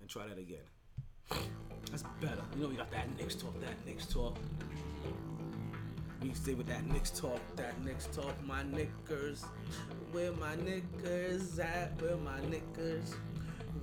and 0.00 0.08
try 0.08 0.26
that 0.28 0.38
again. 0.38 0.58
That's 1.28 2.04
better. 2.20 2.42
You 2.54 2.62
know, 2.62 2.68
we 2.68 2.76
got 2.76 2.90
that 2.90 3.16
Knicks 3.16 3.34
talk. 3.34 3.58
That 3.60 3.86
Knicks 3.86 4.06
talk. 4.06 4.36
We 6.22 6.32
stay 6.34 6.54
with 6.54 6.66
that 6.66 6.86
Knicks 6.86 7.10
talk. 7.10 7.40
That 7.56 7.82
Knicks 7.84 8.06
talk. 8.06 8.34
My 8.44 8.62
Knickers. 8.64 9.44
Where 10.12 10.32
my 10.32 10.56
Knickers 10.56 11.58
at? 11.58 12.00
Where 12.00 12.16
my 12.16 12.40
Knickers? 12.48 13.14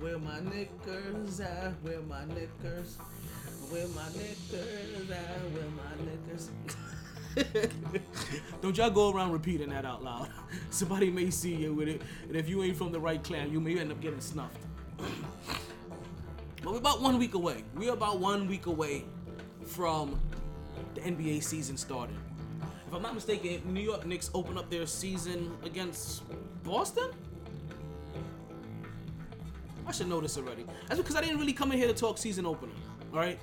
Where 0.00 0.18
my 0.18 0.40
Knickers 0.40 1.40
at? 1.40 1.72
Where 1.82 2.00
my 2.02 2.24
Knickers? 2.26 2.96
Where 3.70 3.88
my 3.88 4.08
Knickers 4.08 5.10
at? 5.10 5.40
Where 5.52 5.70
my 5.70 5.94
Knickers? 6.04 6.50
Don't 8.62 8.76
y'all 8.76 8.90
go 8.90 9.12
around 9.12 9.32
repeating 9.32 9.70
that 9.70 9.84
out 9.84 10.04
loud. 10.04 10.28
Somebody 10.70 11.10
may 11.10 11.30
see 11.30 11.54
you 11.54 11.74
with 11.74 11.88
it, 11.88 12.02
and 12.28 12.36
if 12.36 12.48
you 12.48 12.62
ain't 12.62 12.76
from 12.76 12.92
the 12.92 13.00
right 13.00 13.22
clan, 13.22 13.50
you 13.50 13.60
may 13.60 13.78
end 13.78 13.90
up 13.90 14.00
getting 14.00 14.20
snuffed. 14.20 14.58
But 16.64 16.72
we're 16.72 16.78
about 16.78 17.02
one 17.02 17.18
week 17.18 17.34
away. 17.34 17.62
We're 17.74 17.92
about 17.92 18.20
one 18.20 18.48
week 18.48 18.64
away 18.64 19.04
from 19.66 20.18
the 20.94 21.02
NBA 21.02 21.42
season 21.42 21.76
starting. 21.76 22.16
If 22.88 22.94
I'm 22.94 23.02
not 23.02 23.14
mistaken, 23.14 23.60
New 23.66 23.82
York 23.82 24.06
Knicks 24.06 24.30
open 24.32 24.56
up 24.56 24.70
their 24.70 24.86
season 24.86 25.54
against 25.62 26.22
Boston. 26.62 27.10
I 29.86 29.92
should 29.92 30.08
know 30.08 30.22
this 30.22 30.38
already. 30.38 30.64
That's 30.88 30.98
because 30.98 31.16
I 31.16 31.20
didn't 31.20 31.38
really 31.38 31.52
come 31.52 31.70
in 31.70 31.76
here 31.76 31.86
to 31.86 31.92
talk 31.92 32.16
season 32.16 32.46
opener. 32.46 32.72
All 33.12 33.18
right. 33.18 33.38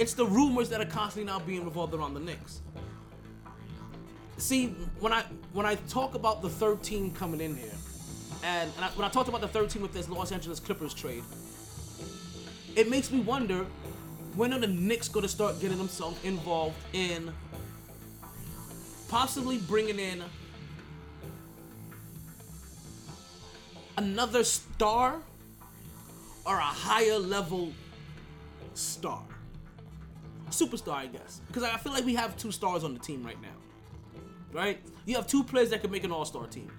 It's 0.00 0.14
the 0.14 0.26
rumors 0.26 0.68
that 0.70 0.80
are 0.80 0.86
constantly 0.86 1.32
now 1.32 1.38
being 1.38 1.64
revolved 1.64 1.94
around 1.94 2.14
the 2.14 2.20
Knicks. 2.20 2.60
See, 4.36 4.68
when 4.98 5.12
I 5.12 5.22
when 5.52 5.64
I 5.64 5.76
talk 5.88 6.16
about 6.16 6.42
the 6.42 6.48
13 6.48 7.12
coming 7.12 7.40
in 7.40 7.56
here, 7.56 7.70
and, 8.42 8.70
and 8.76 8.84
I, 8.84 8.88
when 8.90 9.04
I 9.04 9.10
talked 9.10 9.28
about 9.28 9.40
the 9.40 9.48
13 9.48 9.82
with 9.82 9.92
this 9.92 10.08
Los 10.08 10.32
Angeles 10.32 10.60
Clippers 10.60 10.94
trade, 10.94 11.24
it 12.76 12.88
makes 12.88 13.10
me 13.10 13.20
wonder 13.20 13.66
when 14.36 14.52
are 14.52 14.58
the 14.58 14.68
Knicks 14.68 15.08
going 15.08 15.24
to 15.24 15.28
start 15.28 15.60
getting 15.60 15.78
themselves 15.78 16.22
involved 16.24 16.76
in 16.92 17.32
possibly 19.08 19.58
bringing 19.58 19.98
in 19.98 20.22
another 23.96 24.44
star 24.44 25.20
or 26.46 26.56
a 26.56 26.60
higher 26.60 27.18
level 27.18 27.72
star? 28.74 29.22
Superstar, 30.50 30.94
I 30.94 31.06
guess. 31.06 31.40
Because 31.48 31.62
I 31.62 31.76
feel 31.78 31.92
like 31.92 32.04
we 32.04 32.14
have 32.14 32.36
two 32.36 32.52
stars 32.52 32.84
on 32.84 32.94
the 32.94 33.00
team 33.00 33.24
right 33.24 33.40
now. 33.42 33.48
Right? 34.52 34.80
You 35.04 35.16
have 35.16 35.26
two 35.26 35.44
players 35.44 35.70
that 35.70 35.82
can 35.82 35.90
make 35.90 36.04
an 36.04 36.12
all 36.12 36.24
star 36.24 36.46
team. 36.46 36.70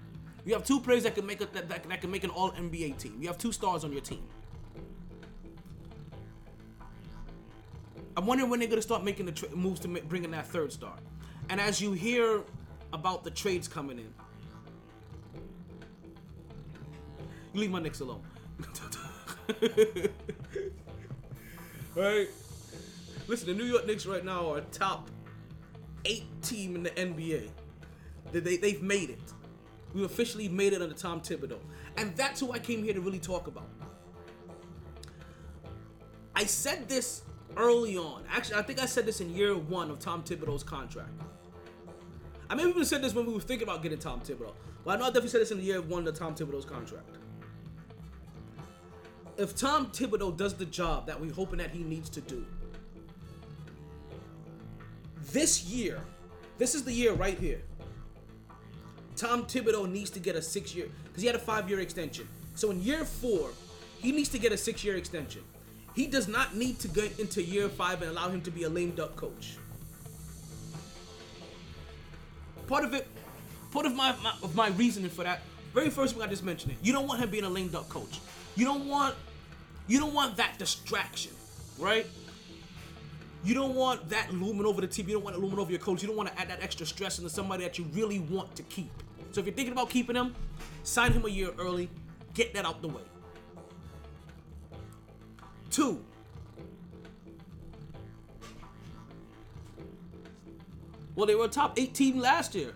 You 0.44 0.54
have 0.54 0.64
two 0.64 0.80
players 0.80 1.02
that 1.02 1.14
can 1.14 1.26
make 1.26 1.40
a, 1.40 1.46
that, 1.46 1.68
that, 1.68 1.88
that 1.88 2.00
can 2.00 2.10
make 2.10 2.24
an 2.24 2.30
all 2.30 2.50
NBA 2.52 2.98
team. 2.98 3.18
You 3.20 3.28
have 3.28 3.38
two 3.38 3.52
stars 3.52 3.84
on 3.84 3.92
your 3.92 4.00
team. 4.00 4.22
I'm 8.16 8.26
wondering 8.26 8.50
when 8.50 8.60
they're 8.60 8.68
gonna 8.68 8.82
start 8.82 9.04
making 9.04 9.26
the 9.26 9.32
tra- 9.32 9.50
moves 9.54 9.80
to 9.80 9.88
ma- 9.88 10.00
bring 10.08 10.24
in 10.24 10.30
that 10.32 10.46
third 10.46 10.72
star. 10.72 10.94
And 11.48 11.60
as 11.60 11.80
you 11.80 11.92
hear 11.92 12.42
about 12.92 13.24
the 13.24 13.30
trades 13.30 13.68
coming 13.68 13.98
in, 13.98 14.12
you 17.52 17.60
leave 17.60 17.70
my 17.70 17.80
Knicks 17.80 18.00
alone. 18.00 18.22
right? 21.94 22.28
Listen, 23.26 23.48
the 23.48 23.54
New 23.54 23.64
York 23.64 23.86
Knicks 23.86 24.06
right 24.06 24.24
now 24.24 24.52
are 24.52 24.60
top 24.72 25.08
eight 26.04 26.24
team 26.42 26.76
in 26.76 26.82
the 26.82 26.90
NBA. 26.90 27.48
They, 28.32 28.40
they, 28.40 28.56
they've 28.56 28.82
made 28.82 29.10
it. 29.10 29.20
We 29.92 30.04
officially 30.04 30.48
made 30.48 30.72
it 30.72 30.82
under 30.82 30.94
Tom 30.94 31.20
Thibodeau. 31.20 31.58
And 31.96 32.16
that's 32.16 32.40
who 32.40 32.52
I 32.52 32.58
came 32.58 32.84
here 32.84 32.94
to 32.94 33.00
really 33.00 33.18
talk 33.18 33.46
about. 33.46 33.68
I 36.34 36.44
said 36.44 36.88
this 36.88 37.22
early 37.56 37.96
on. 37.96 38.24
Actually, 38.30 38.56
I 38.56 38.62
think 38.62 38.80
I 38.80 38.86
said 38.86 39.04
this 39.04 39.20
in 39.20 39.34
year 39.34 39.56
one 39.56 39.90
of 39.90 39.98
Tom 39.98 40.22
Thibodeau's 40.22 40.62
contract. 40.62 41.10
I 42.48 42.54
maybe 42.54 42.70
even 42.70 42.84
said 42.84 43.02
this 43.02 43.14
when 43.14 43.26
we 43.26 43.34
were 43.34 43.40
thinking 43.40 43.68
about 43.68 43.82
getting 43.82 43.98
Tom 43.98 44.20
Thibodeau. 44.20 44.52
But 44.84 44.92
I 44.92 44.96
know 44.96 45.04
I 45.04 45.08
definitely 45.08 45.30
said 45.30 45.40
this 45.42 45.50
in 45.50 45.60
year 45.60 45.82
one 45.82 46.06
of 46.06 46.14
Tom 46.14 46.34
Thibodeau's 46.34 46.64
contract. 46.64 47.16
If 49.36 49.56
Tom 49.56 49.86
Thibodeau 49.86 50.36
does 50.36 50.54
the 50.54 50.66
job 50.66 51.06
that 51.06 51.20
we're 51.20 51.32
hoping 51.32 51.58
that 51.58 51.70
he 51.70 51.82
needs 51.82 52.08
to 52.10 52.20
do, 52.20 52.44
this 55.32 55.64
year, 55.64 56.00
this 56.58 56.74
is 56.74 56.82
the 56.82 56.92
year 56.92 57.12
right 57.12 57.38
here. 57.38 57.62
Tom 59.20 59.44
Thibodeau 59.44 59.86
needs 59.86 60.08
to 60.08 60.18
get 60.18 60.34
a 60.34 60.40
six 60.40 60.74
year 60.74 60.88
because 61.04 61.20
he 61.20 61.26
had 61.26 61.36
a 61.36 61.40
five 61.40 61.68
year 61.68 61.80
extension. 61.80 62.26
So 62.54 62.70
in 62.70 62.82
year 62.82 63.04
four, 63.04 63.50
he 63.98 64.12
needs 64.12 64.30
to 64.30 64.38
get 64.38 64.50
a 64.50 64.56
six 64.56 64.82
year 64.82 64.96
extension. 64.96 65.42
He 65.94 66.06
does 66.06 66.26
not 66.26 66.56
need 66.56 66.78
to 66.78 66.88
get 66.88 67.20
into 67.20 67.42
year 67.42 67.68
five 67.68 68.00
and 68.00 68.10
allow 68.10 68.30
him 68.30 68.40
to 68.40 68.50
be 68.50 68.62
a 68.62 68.68
lame 68.70 68.92
duck 68.92 69.16
coach. 69.16 69.58
Part 72.66 72.82
of 72.82 72.94
it, 72.94 73.06
part 73.72 73.84
of 73.84 73.94
my, 73.94 74.14
my 74.22 74.32
of 74.42 74.54
my 74.54 74.68
reasoning 74.70 75.10
for 75.10 75.24
that, 75.24 75.42
very 75.74 75.90
first 75.90 76.14
thing 76.14 76.22
I 76.22 76.26
just 76.26 76.42
mentioned 76.42 76.72
it. 76.72 76.78
You 76.80 76.94
don't 76.94 77.06
want 77.06 77.20
him 77.20 77.28
being 77.28 77.44
a 77.44 77.50
lame 77.50 77.68
duck 77.68 77.90
coach. 77.90 78.20
You 78.56 78.64
don't 78.64 78.88
want 78.88 79.16
you 79.86 80.00
don't 80.00 80.14
want 80.14 80.38
that 80.38 80.58
distraction, 80.58 81.32
right? 81.78 82.06
You 83.44 83.52
don't 83.52 83.74
want 83.74 84.08
that 84.08 84.32
looming 84.32 84.64
over 84.64 84.80
the 84.80 84.86
team. 84.86 85.08
You 85.10 85.16
don't 85.16 85.24
want 85.24 85.36
it 85.36 85.40
looming 85.40 85.58
over 85.58 85.70
your 85.70 85.80
coach. 85.80 86.00
You 86.00 86.08
don't 86.08 86.16
want 86.16 86.30
to 86.30 86.40
add 86.40 86.48
that 86.48 86.62
extra 86.62 86.86
stress 86.86 87.18
into 87.18 87.28
somebody 87.28 87.64
that 87.64 87.78
you 87.78 87.84
really 87.92 88.18
want 88.18 88.56
to 88.56 88.62
keep. 88.62 88.90
So 89.32 89.40
if 89.40 89.46
you're 89.46 89.54
thinking 89.54 89.72
about 89.72 89.90
keeping 89.90 90.16
him, 90.16 90.34
sign 90.82 91.12
him 91.12 91.24
a 91.24 91.28
year 91.28 91.50
early. 91.58 91.88
Get 92.34 92.52
that 92.54 92.64
out 92.64 92.82
the 92.82 92.88
way. 92.88 93.02
Two. 95.70 96.04
Well, 101.14 101.26
they 101.26 101.34
were 101.34 101.44
a 101.44 101.48
top 101.48 101.78
eight 101.78 101.94
team 101.94 102.18
last 102.18 102.54
year. 102.54 102.72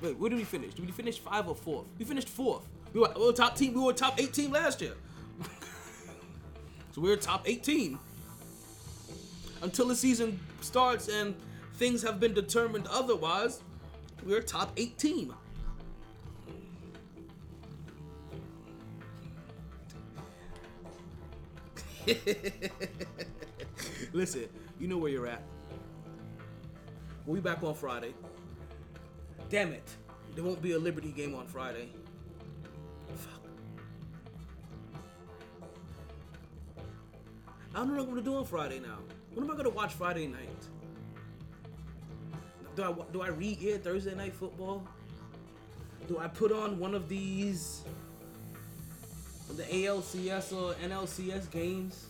Wait, 0.00 0.18
where 0.18 0.30
did 0.30 0.36
we 0.36 0.44
finish? 0.44 0.74
Did 0.74 0.86
we 0.86 0.92
finish 0.92 1.18
five 1.18 1.48
or 1.48 1.54
fourth? 1.54 1.86
We 1.98 2.04
finished 2.04 2.28
fourth. 2.28 2.62
We 2.92 3.00
were, 3.00 3.12
we 3.16 3.26
were 3.26 3.32
top 3.32 3.56
team. 3.56 3.74
We 3.74 3.80
were 3.80 3.92
top 3.92 4.20
eight 4.20 4.32
team 4.32 4.52
last 4.52 4.80
year. 4.80 4.94
so 6.92 7.00
we're 7.00 7.14
a 7.14 7.16
top 7.16 7.48
18 7.48 7.98
until 9.62 9.88
the 9.88 9.96
season 9.96 10.38
starts 10.60 11.08
and 11.08 11.34
things 11.74 12.02
have 12.02 12.20
been 12.20 12.34
determined 12.34 12.86
otherwise. 12.90 13.60
We're 14.22 14.38
a 14.38 14.42
top 14.42 14.72
eight 14.76 14.98
team. 14.98 15.34
Listen, 24.12 24.48
you 24.78 24.88
know 24.88 24.98
where 24.98 25.10
you're 25.10 25.26
at. 25.26 25.42
We'll 27.26 27.36
be 27.36 27.40
back 27.40 27.62
on 27.62 27.74
Friday. 27.74 28.14
Damn 29.48 29.72
it. 29.72 29.88
There 30.34 30.44
won't 30.44 30.60
be 30.60 30.72
a 30.72 30.78
Liberty 30.78 31.10
game 31.12 31.34
on 31.34 31.46
Friday. 31.46 31.88
Fuck. 33.14 33.40
I 37.74 37.78
don't 37.78 37.88
know 37.88 37.94
what 37.94 38.02
I'm 38.02 38.08
gonna 38.10 38.22
do 38.22 38.36
on 38.36 38.44
Friday 38.44 38.80
now. 38.80 38.98
What 39.34 39.44
am 39.44 39.50
I 39.50 39.56
gonna 39.56 39.70
watch 39.70 39.94
Friday 39.94 40.26
night? 40.26 40.48
Do 42.76 42.82
I 42.82 42.92
do 43.12 43.22
I 43.22 43.28
re-ear 43.28 43.78
Thursday 43.78 44.14
night 44.14 44.34
football? 44.34 44.86
Do 46.08 46.18
I 46.18 46.28
put 46.28 46.52
on 46.52 46.78
one 46.78 46.94
of 46.94 47.08
these 47.08 47.82
the 49.50 49.62
ALCS 49.62 50.52
or 50.52 50.74
NLCS 50.74 51.50
games? 51.50 52.06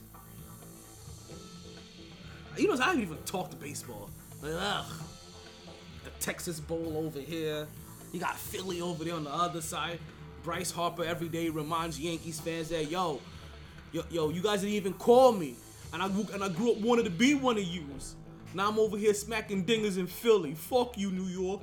You 2.56 2.68
know, 2.68 2.74
I 2.74 2.84
haven't 2.86 3.02
even 3.02 3.18
talked 3.26 3.50
to 3.50 3.56
baseball. 3.56 4.10
Like, 4.40 4.52
ugh. 4.56 4.86
The 6.04 6.10
Texas 6.20 6.60
Bowl 6.60 6.94
over 6.96 7.18
here. 7.18 7.66
You 8.12 8.20
got 8.20 8.38
Philly 8.38 8.80
over 8.80 9.04
there 9.04 9.14
on 9.14 9.24
the 9.24 9.34
other 9.34 9.60
side. 9.60 9.98
Bryce 10.44 10.70
Harper 10.70 11.04
every 11.04 11.28
day 11.28 11.48
reminds 11.48 11.98
Yankees 11.98 12.38
fans 12.38 12.68
that 12.68 12.90
yo, 12.90 13.20
yo, 13.92 14.02
yo, 14.10 14.28
you 14.28 14.42
guys 14.42 14.60
didn't 14.60 14.74
even 14.74 14.92
call 14.92 15.32
me, 15.32 15.56
and 15.92 16.02
I 16.02 16.08
grew, 16.08 16.26
and 16.32 16.44
I 16.44 16.48
grew 16.48 16.72
up 16.72 16.78
wanting 16.78 17.06
to 17.06 17.10
be 17.10 17.34
one 17.34 17.56
of 17.56 17.64
yous. 17.64 18.14
Now 18.54 18.68
I'm 18.68 18.78
over 18.78 18.96
here 18.96 19.12
smacking 19.12 19.64
dingers 19.64 19.98
in 19.98 20.06
Philly. 20.06 20.54
Fuck 20.54 20.96
you, 20.96 21.10
New 21.10 21.26
York. 21.26 21.60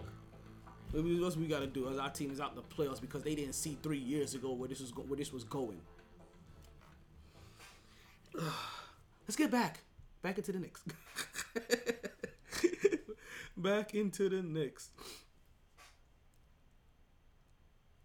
What 0.91 1.38
we 1.38 1.47
gotta 1.47 1.68
do 1.68 1.89
as 1.89 1.97
our 1.97 2.09
team 2.09 2.31
is 2.31 2.41
out 2.41 2.51
in 2.51 2.57
the 2.57 2.63
playoffs 2.63 2.99
because 2.99 3.23
they 3.23 3.34
didn't 3.34 3.53
see 3.53 3.77
three 3.81 3.97
years 3.97 4.35
ago 4.35 4.51
where 4.51 4.68
this 4.68 4.81
was 4.81 4.91
go- 4.91 5.03
where 5.03 5.15
this 5.15 5.31
was 5.31 5.45
going. 5.45 5.80
Let's 8.35 9.38
get 9.38 9.49
back, 9.49 9.80
back 10.22 10.38
into 10.38 10.51
the 10.51 10.59
Knicks. 10.59 10.84
back 13.57 13.95
into 13.95 14.27
the 14.27 14.43
Knicks. 14.43 14.89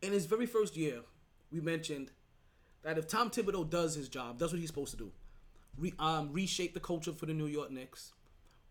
In 0.01 0.13
his 0.13 0.27
very 0.27 0.47
first 0.47 0.77
year, 0.77 1.01
we 1.51 1.61
mentioned 1.61 2.13
that 2.85 2.99
if 2.99 3.09
Tom 3.09 3.31
Thibodeau 3.31 3.69
does 3.69 3.97
his 3.97 4.09
job, 4.09 4.39
does 4.39 4.53
what 4.53 4.61
he's 4.61 4.69
supposed 4.69 4.93
to 4.93 4.97
do, 4.97 5.11
re, 5.77 5.93
um, 5.99 6.33
reshape 6.33 6.75
the 6.75 6.81
culture 6.81 7.13
for 7.13 7.27
the 7.27 7.35
New 7.35 7.47
York 7.47 7.73
Knicks, 7.73 8.13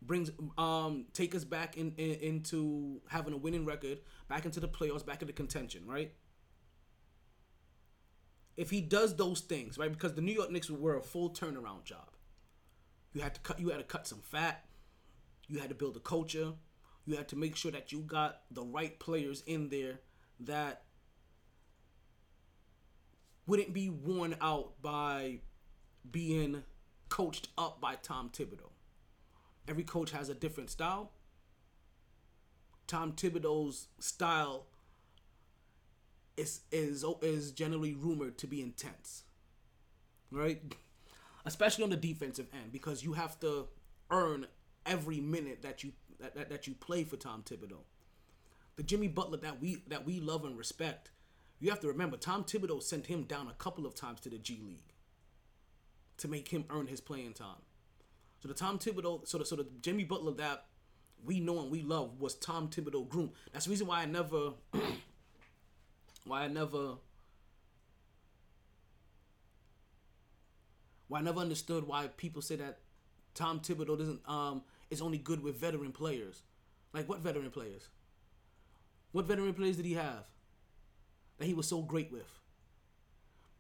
brings 0.02 0.32
um 0.58 1.06
take 1.14 1.34
us 1.34 1.44
back 1.44 1.78
in, 1.78 1.94
in 1.98 2.16
into 2.16 3.02
having 3.10 3.34
a 3.34 3.38
winning 3.38 3.66
record, 3.66 4.00
back 4.28 4.46
into 4.46 4.60
the 4.60 4.68
playoffs, 4.68 5.06
back 5.06 5.22
into 5.22 5.34
contention, 5.34 5.86
right? 5.86 6.14
If 8.58 8.70
he 8.70 8.80
does 8.82 9.16
those 9.16 9.42
things, 9.42 9.78
right, 9.78 9.92
because 9.92 10.14
the 10.14 10.22
New 10.22 10.32
York 10.32 10.52
Knicks 10.52 10.70
were 10.70 10.96
a 10.96 11.02
full 11.02 11.30
turnaround 11.30 11.84
job. 11.84 12.12
You 13.14 13.22
had 13.22 13.36
to 13.36 13.42
cut 13.42 13.60
you 13.60 13.70
had 13.70 13.78
to 13.78 13.84
cut 13.84 14.08
some 14.08 14.22
fat, 14.22 14.66
you 15.48 15.60
had 15.60 15.70
to 15.70 15.76
build 15.76 15.98
a 15.98 16.02
culture, 16.02 16.54
you 17.06 17.16
had 17.16 17.28
to 17.30 17.36
make 17.36 17.56
sure 17.56 17.72
that 17.72 17.92
you 17.92 18.00
got 18.00 18.42
the 18.52 18.64
right 18.64 18.98
players 19.00 19.44
in 19.46 19.70
there 19.70 20.00
that 20.42 20.84
wouldn't 23.48 23.74
be 23.74 23.90
worn 23.90 24.36
out 24.42 24.82
by 24.82 25.40
being 26.10 26.64
coached 27.10 27.50
up 27.58 27.80
by 27.80 27.96
Tom 27.96 28.30
Thibodeau. 28.30 28.72
Every 29.68 29.84
coach 29.84 30.12
has 30.12 30.30
a 30.30 30.34
different 30.34 30.70
style. 30.70 31.12
Tom 32.88 33.14
Thibodeau's 33.14 33.88
style 34.00 34.68
is 36.38 36.62
is 36.72 37.04
is 37.22 37.52
generally 37.52 37.94
rumored 37.94 38.38
to 38.40 38.48
be 38.48 38.62
intense. 38.62 39.24
Right? 40.32 40.62
Especially 41.46 41.84
on 41.84 41.90
the 41.90 41.98
defensive 41.98 42.48
end 42.54 42.72
because 42.72 43.04
you 43.04 43.14
have 43.14 43.40
to 43.40 43.68
earn 44.12 44.48
every 44.86 45.20
minute 45.20 45.62
that 45.62 45.84
you 45.84 45.94
that, 46.20 46.36
that, 46.36 46.50
that 46.50 46.68
you 46.68 46.74
play 46.74 47.04
for 47.04 47.18
Tom 47.18 47.44
Thibodeau. 47.44 47.84
The 48.76 48.84
Jimmy 48.84 49.08
Butler 49.08 49.38
that 49.38 49.62
we 49.62 49.84
that 49.88 50.06
we 50.06 50.20
love 50.20 50.46
and 50.46 50.58
respect, 50.58 51.12
you 51.60 51.70
have 51.70 51.80
to 51.82 51.88
remember 51.88 52.18
Tom 52.18 52.44
Thibodeau 52.44 52.84
sent 52.84 53.08
him 53.08 53.24
down 53.24 53.48
a 53.48 53.54
couple 53.54 53.86
of 53.86 53.96
times 53.96 54.20
to 54.22 54.30
the 54.30 54.38
G 54.38 54.62
League 54.66 54.94
to 56.18 56.28
make 56.28 56.50
him 56.50 56.66
earn 56.70 56.88
his 56.88 57.02
playing 57.02 57.34
time. 57.34 57.62
So 58.42 58.48
the 58.48 58.54
Tom 58.54 58.78
Thibodeau, 58.78 59.28
so 59.28 59.38
the 59.38 59.46
so 59.46 59.56
the 59.56 59.68
Jimmy 59.82 60.04
Butler 60.04 60.34
that 60.34 60.66
we 61.26 61.40
know 61.40 61.60
and 61.62 61.72
we 61.72 61.82
love 61.82 62.20
was 62.20 62.36
Tom 62.36 62.70
Thibodeau 62.70 63.08
groom. 63.08 63.32
That's 63.52 63.66
the 63.66 63.72
reason 63.72 63.88
why 63.88 64.02
I 64.02 64.06
never, 64.06 64.52
why 66.26 66.44
I 66.44 66.48
never, 66.48 66.96
why 71.08 71.20
I 71.20 71.22
never 71.22 71.40
understood 71.40 71.88
why 71.88 72.08
people 72.18 72.42
say 72.42 72.56
that 72.58 72.80
Tom 73.34 73.60
Thibodeau 73.60 73.98
doesn't 73.98 74.28
um 74.30 74.64
is 74.90 75.02
only 75.02 75.18
good 75.18 75.42
with 75.42 75.60
veteran 75.60 75.92
players. 75.92 76.44
Like 76.94 77.10
what 77.10 77.20
veteran 77.20 77.52
players? 77.52 77.90
What 79.12 79.26
veteran 79.26 79.54
players 79.54 79.78
did 79.78 79.86
he 79.86 79.94
have 79.94 80.26
that 81.38 81.46
he 81.46 81.54
was 81.54 81.68
so 81.68 81.82
great 81.82 82.12
with? 82.12 82.40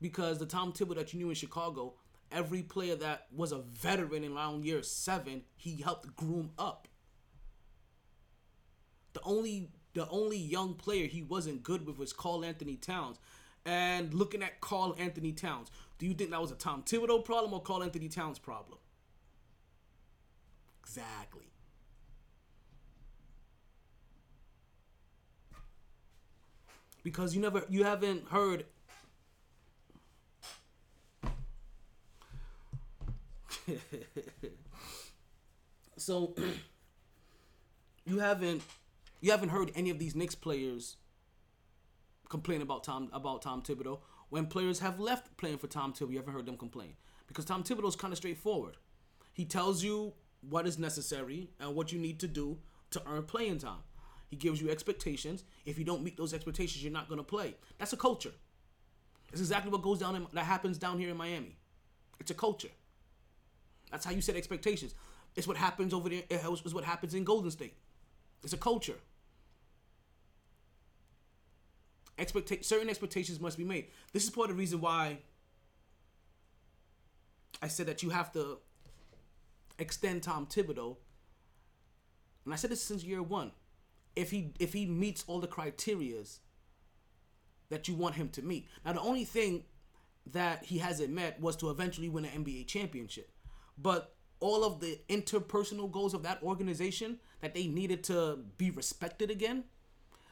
Because 0.01 0.37
the 0.37 0.45
Tom 0.45 0.73
Thibodeau 0.73 0.95
that 0.95 1.13
you 1.13 1.19
knew 1.19 1.29
in 1.29 1.35
Chicago, 1.35 1.93
every 2.31 2.61
player 2.63 2.95
that 2.95 3.27
was 3.35 3.51
a 3.51 3.59
veteran 3.59 4.23
in 4.23 4.33
around 4.33 4.65
year 4.65 4.83
seven, 4.83 5.43
he 5.55 5.81
helped 5.81 6.15
groom 6.15 6.51
up. 6.57 6.87
The 9.13 9.21
only 9.23 9.69
the 9.93 10.07
only 10.09 10.37
young 10.37 10.73
player 10.73 11.07
he 11.07 11.21
wasn't 11.21 11.63
good 11.63 11.85
with 11.87 11.97
was 11.97 12.11
Karl-Anthony 12.11 12.75
Towns. 12.75 13.17
And 13.65 14.13
looking 14.13 14.43
at 14.43 14.59
Karl-Anthony 14.59 15.31
Towns, 15.31 15.71
do 15.97 16.05
you 16.05 16.13
think 16.13 16.31
that 16.31 16.41
was 16.41 16.51
a 16.51 16.55
Tom 16.55 16.83
Thibodeau 16.83 17.23
problem 17.23 17.53
or 17.53 17.61
Karl-Anthony 17.61 18.09
Towns 18.09 18.37
problem? 18.37 18.77
Exactly. 20.83 21.47
Because 27.03 27.33
you 27.33 27.41
never 27.41 27.63
you 27.69 27.83
haven't 27.85 28.27
heard 28.29 28.65
so 35.97 36.35
you 38.05 38.19
haven't 38.19 38.61
you 39.21 39.31
haven't 39.31 39.49
heard 39.49 39.71
any 39.75 39.89
of 39.89 39.99
these 39.99 40.15
Knicks 40.15 40.35
players 40.35 40.97
complain 42.29 42.61
about 42.61 42.83
Tom 42.83 43.09
about 43.13 43.41
Tom 43.41 43.61
Thibodeau 43.61 43.99
when 44.29 44.47
players 44.47 44.79
have 44.79 44.99
left 44.99 45.35
playing 45.37 45.57
for 45.57 45.67
Tom 45.67 45.93
Thibodeau. 45.93 46.11
You 46.11 46.17
haven't 46.17 46.33
heard 46.33 46.45
them 46.45 46.57
complain 46.57 46.93
because 47.27 47.45
Tom 47.45 47.63
Thibodeau 47.63 47.87
is 47.87 47.95
kind 47.95 48.13
of 48.13 48.17
straightforward. 48.17 48.77
He 49.33 49.45
tells 49.45 49.83
you 49.83 50.13
what 50.41 50.67
is 50.67 50.77
necessary 50.77 51.49
and 51.59 51.75
what 51.75 51.91
you 51.91 51.99
need 51.99 52.19
to 52.19 52.27
do 52.27 52.57
to 52.91 53.01
earn 53.07 53.23
playing 53.23 53.59
time. 53.59 53.83
He 54.29 54.35
gives 54.35 54.61
you 54.61 54.69
expectations. 54.69 55.43
If 55.65 55.77
you 55.77 55.85
don't 55.85 56.03
meet 56.03 56.17
those 56.17 56.33
expectations, 56.33 56.83
you're 56.83 56.93
not 56.93 57.07
going 57.07 57.19
to 57.19 57.23
play. 57.23 57.55
That's 57.77 57.93
a 57.93 57.97
culture. 57.97 58.31
It's 59.31 59.41
exactly 59.41 59.71
what 59.71 59.81
goes 59.81 59.99
down 59.99 60.15
in, 60.15 60.27
that 60.33 60.45
happens 60.45 60.77
down 60.77 60.99
here 60.99 61.09
in 61.09 61.17
Miami. 61.17 61.57
It's 62.19 62.31
a 62.31 62.35
culture. 62.35 62.69
That's 63.91 64.05
how 64.05 64.11
you 64.11 64.21
set 64.21 64.35
expectations. 64.35 64.93
It's 65.35 65.47
what 65.47 65.57
happens 65.57 65.93
over 65.93 66.09
there. 66.09 66.23
It's 66.29 66.73
what 66.73 66.83
happens 66.83 67.13
in 67.13 67.23
Golden 67.23 67.51
State. 67.51 67.75
It's 68.43 68.53
a 68.53 68.57
culture. 68.57 68.97
Expecta- 72.17 72.63
certain 72.63 72.89
expectations 72.89 73.39
must 73.39 73.57
be 73.57 73.65
made. 73.65 73.87
This 74.13 74.23
is 74.23 74.29
part 74.29 74.49
of 74.49 74.55
the 74.55 74.59
reason 74.59 74.79
why 74.79 75.19
I 77.61 77.67
said 77.67 77.87
that 77.87 78.03
you 78.03 78.09
have 78.11 78.31
to 78.33 78.59
extend 79.77 80.23
Tom 80.23 80.45
Thibodeau, 80.47 80.95
and 82.45 82.53
I 82.53 82.57
said 82.57 82.69
this 82.69 82.81
since 82.81 83.03
year 83.03 83.21
one. 83.21 83.51
If 84.15 84.31
he 84.31 84.53
if 84.59 84.71
he 84.71 84.85
meets 84.85 85.25
all 85.27 85.41
the 85.41 85.47
criterias 85.47 86.39
that 87.69 87.87
you 87.87 87.95
want 87.95 88.15
him 88.15 88.29
to 88.29 88.41
meet. 88.41 88.67
Now 88.85 88.93
the 88.93 89.01
only 89.01 89.25
thing 89.25 89.63
that 90.31 90.65
he 90.65 90.77
hasn't 90.77 91.09
met 91.09 91.39
was 91.41 91.55
to 91.57 91.69
eventually 91.69 92.09
win 92.09 92.25
an 92.25 92.43
NBA 92.43 92.67
championship. 92.67 93.29
But 93.77 94.15
all 94.39 94.63
of 94.63 94.79
the 94.79 94.99
interpersonal 95.09 95.91
goals 95.91 96.13
of 96.13 96.23
that 96.23 96.41
organization 96.43 97.19
that 97.41 97.53
they 97.53 97.67
needed 97.67 98.03
to 98.05 98.39
be 98.57 98.71
respected 98.71 99.31
again, 99.31 99.63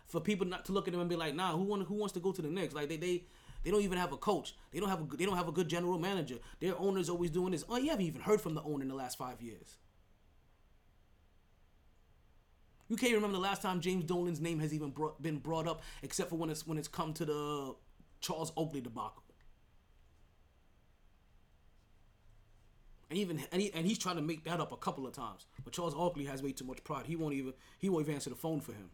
for 0.05 0.19
people 0.19 0.45
not 0.45 0.65
to 0.65 0.71
look 0.71 0.87
at 0.87 0.91
them 0.91 1.01
and 1.01 1.09
be 1.09 1.15
like, 1.15 1.35
nah, 1.35 1.51
who 1.51 1.63
want 1.63 1.87
who 1.87 1.95
wants 1.95 2.13
to 2.13 2.19
go 2.19 2.31
to 2.31 2.41
the 2.41 2.49
Knicks? 2.49 2.73
Like 2.73 2.89
they 2.89 2.97
they 2.97 3.25
they 3.63 3.71
don't 3.71 3.81
even 3.81 3.97
have 3.97 4.11
a 4.11 4.17
coach. 4.17 4.55
They 4.71 4.79
don't 4.79 4.89
have 4.89 5.01
a 5.01 5.17
they 5.17 5.25
don't 5.25 5.37
have 5.37 5.47
a 5.47 5.51
good 5.51 5.67
general 5.67 5.97
manager. 5.97 6.35
Their 6.59 6.77
owner's 6.77 7.09
always 7.09 7.31
doing 7.31 7.51
this. 7.51 7.63
Oh, 7.69 7.77
you 7.77 7.89
haven't 7.89 8.05
even 8.05 8.21
heard 8.21 8.41
from 8.41 8.53
the 8.53 8.61
owner 8.63 8.81
in 8.83 8.89
the 8.89 8.95
last 8.95 9.17
five 9.17 9.41
years. 9.41 9.77
You 12.89 12.97
can't 12.97 13.13
remember 13.13 13.37
the 13.37 13.41
last 13.41 13.61
time 13.61 13.79
James 13.79 14.03
Dolan's 14.03 14.41
name 14.41 14.59
has 14.59 14.73
even 14.73 14.91
brought, 14.91 15.19
been 15.21 15.39
brought 15.39 15.67
up, 15.67 15.81
except 16.03 16.29
for 16.29 16.35
when 16.35 16.49
it's 16.49 16.67
when 16.67 16.77
it's 16.77 16.87
come 16.87 17.13
to 17.13 17.25
the 17.25 17.75
Charles 18.19 18.51
Oakley 18.55 18.81
debacle. 18.81 19.22
And 23.13 23.19
even 23.19 23.43
and, 23.51 23.61
he, 23.61 23.71
and 23.75 23.85
he's 23.85 23.99
trying 23.99 24.15
to 24.15 24.23
make 24.23 24.43
that 24.45 24.59
up 24.59 24.71
a 24.71 24.75
couple 24.75 25.05
of 25.05 25.13
times, 25.13 25.45
but 25.63 25.71
Charles 25.71 25.93
Oakley 25.93 26.25
has 26.25 26.41
way 26.41 26.51
too 26.51 26.65
much 26.65 26.83
pride. 26.83 27.05
He 27.05 27.15
won't 27.15 27.35
even 27.35 27.53
he 27.77 27.87
won't 27.87 28.05
even 28.05 28.15
answer 28.15 28.31
the 28.31 28.35
phone 28.35 28.59
for 28.59 28.71
him. 28.71 28.89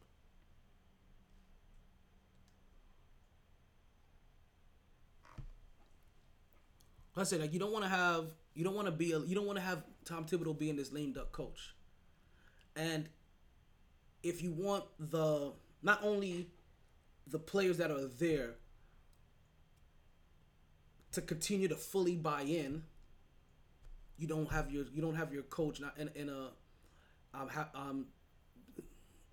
I 7.15 7.23
said 7.23 7.39
like 7.39 7.53
you 7.53 7.59
don't 7.59 7.71
want 7.71 7.85
to 7.85 7.89
have 7.89 8.25
you 8.55 8.65
don't 8.65 8.75
want 8.75 8.87
to 8.87 8.91
be 8.91 9.13
a, 9.13 9.19
you 9.19 9.35
don't 9.35 9.45
want 9.45 9.57
to 9.57 9.63
have 9.63 9.83
Tom 10.03 10.25
Thibodeau 10.25 10.59
being 10.59 10.75
this 10.75 10.91
lame 10.91 11.13
duck 11.13 11.31
coach, 11.31 11.73
and 12.75 13.07
if 14.21 14.43
you 14.43 14.51
want 14.51 14.83
the 14.99 15.53
not 15.81 16.03
only 16.03 16.49
the 17.25 17.39
players 17.39 17.77
that 17.77 17.89
are 17.89 18.05
there 18.19 18.55
to 21.13 21.21
continue 21.21 21.69
to 21.69 21.77
fully 21.77 22.17
buy 22.17 22.41
in, 22.41 22.83
you 24.19 24.27
don't 24.27 24.51
have 24.51 24.69
your 24.71 24.85
you 24.93 25.01
don't 25.01 25.15
have 25.15 25.33
your 25.33 25.43
coach 25.43 25.79
not 25.79 25.97
in, 25.97 26.09
in 26.13 26.29
a 26.29 26.49
um, 27.33 27.47
ha, 27.47 27.69
um 27.73 28.05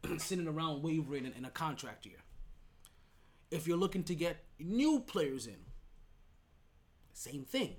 sitting 0.19 0.47
around 0.47 0.83
wavering 0.83 1.27
in, 1.27 1.33
in 1.33 1.45
a 1.45 1.51
contract 1.51 2.07
year. 2.07 2.19
If 3.51 3.67
you're 3.67 3.77
looking 3.77 4.05
to 4.05 4.15
get 4.15 4.45
new 4.59 5.01
players 5.01 5.47
in, 5.47 5.57
same 7.13 7.45
thing. 7.45 7.77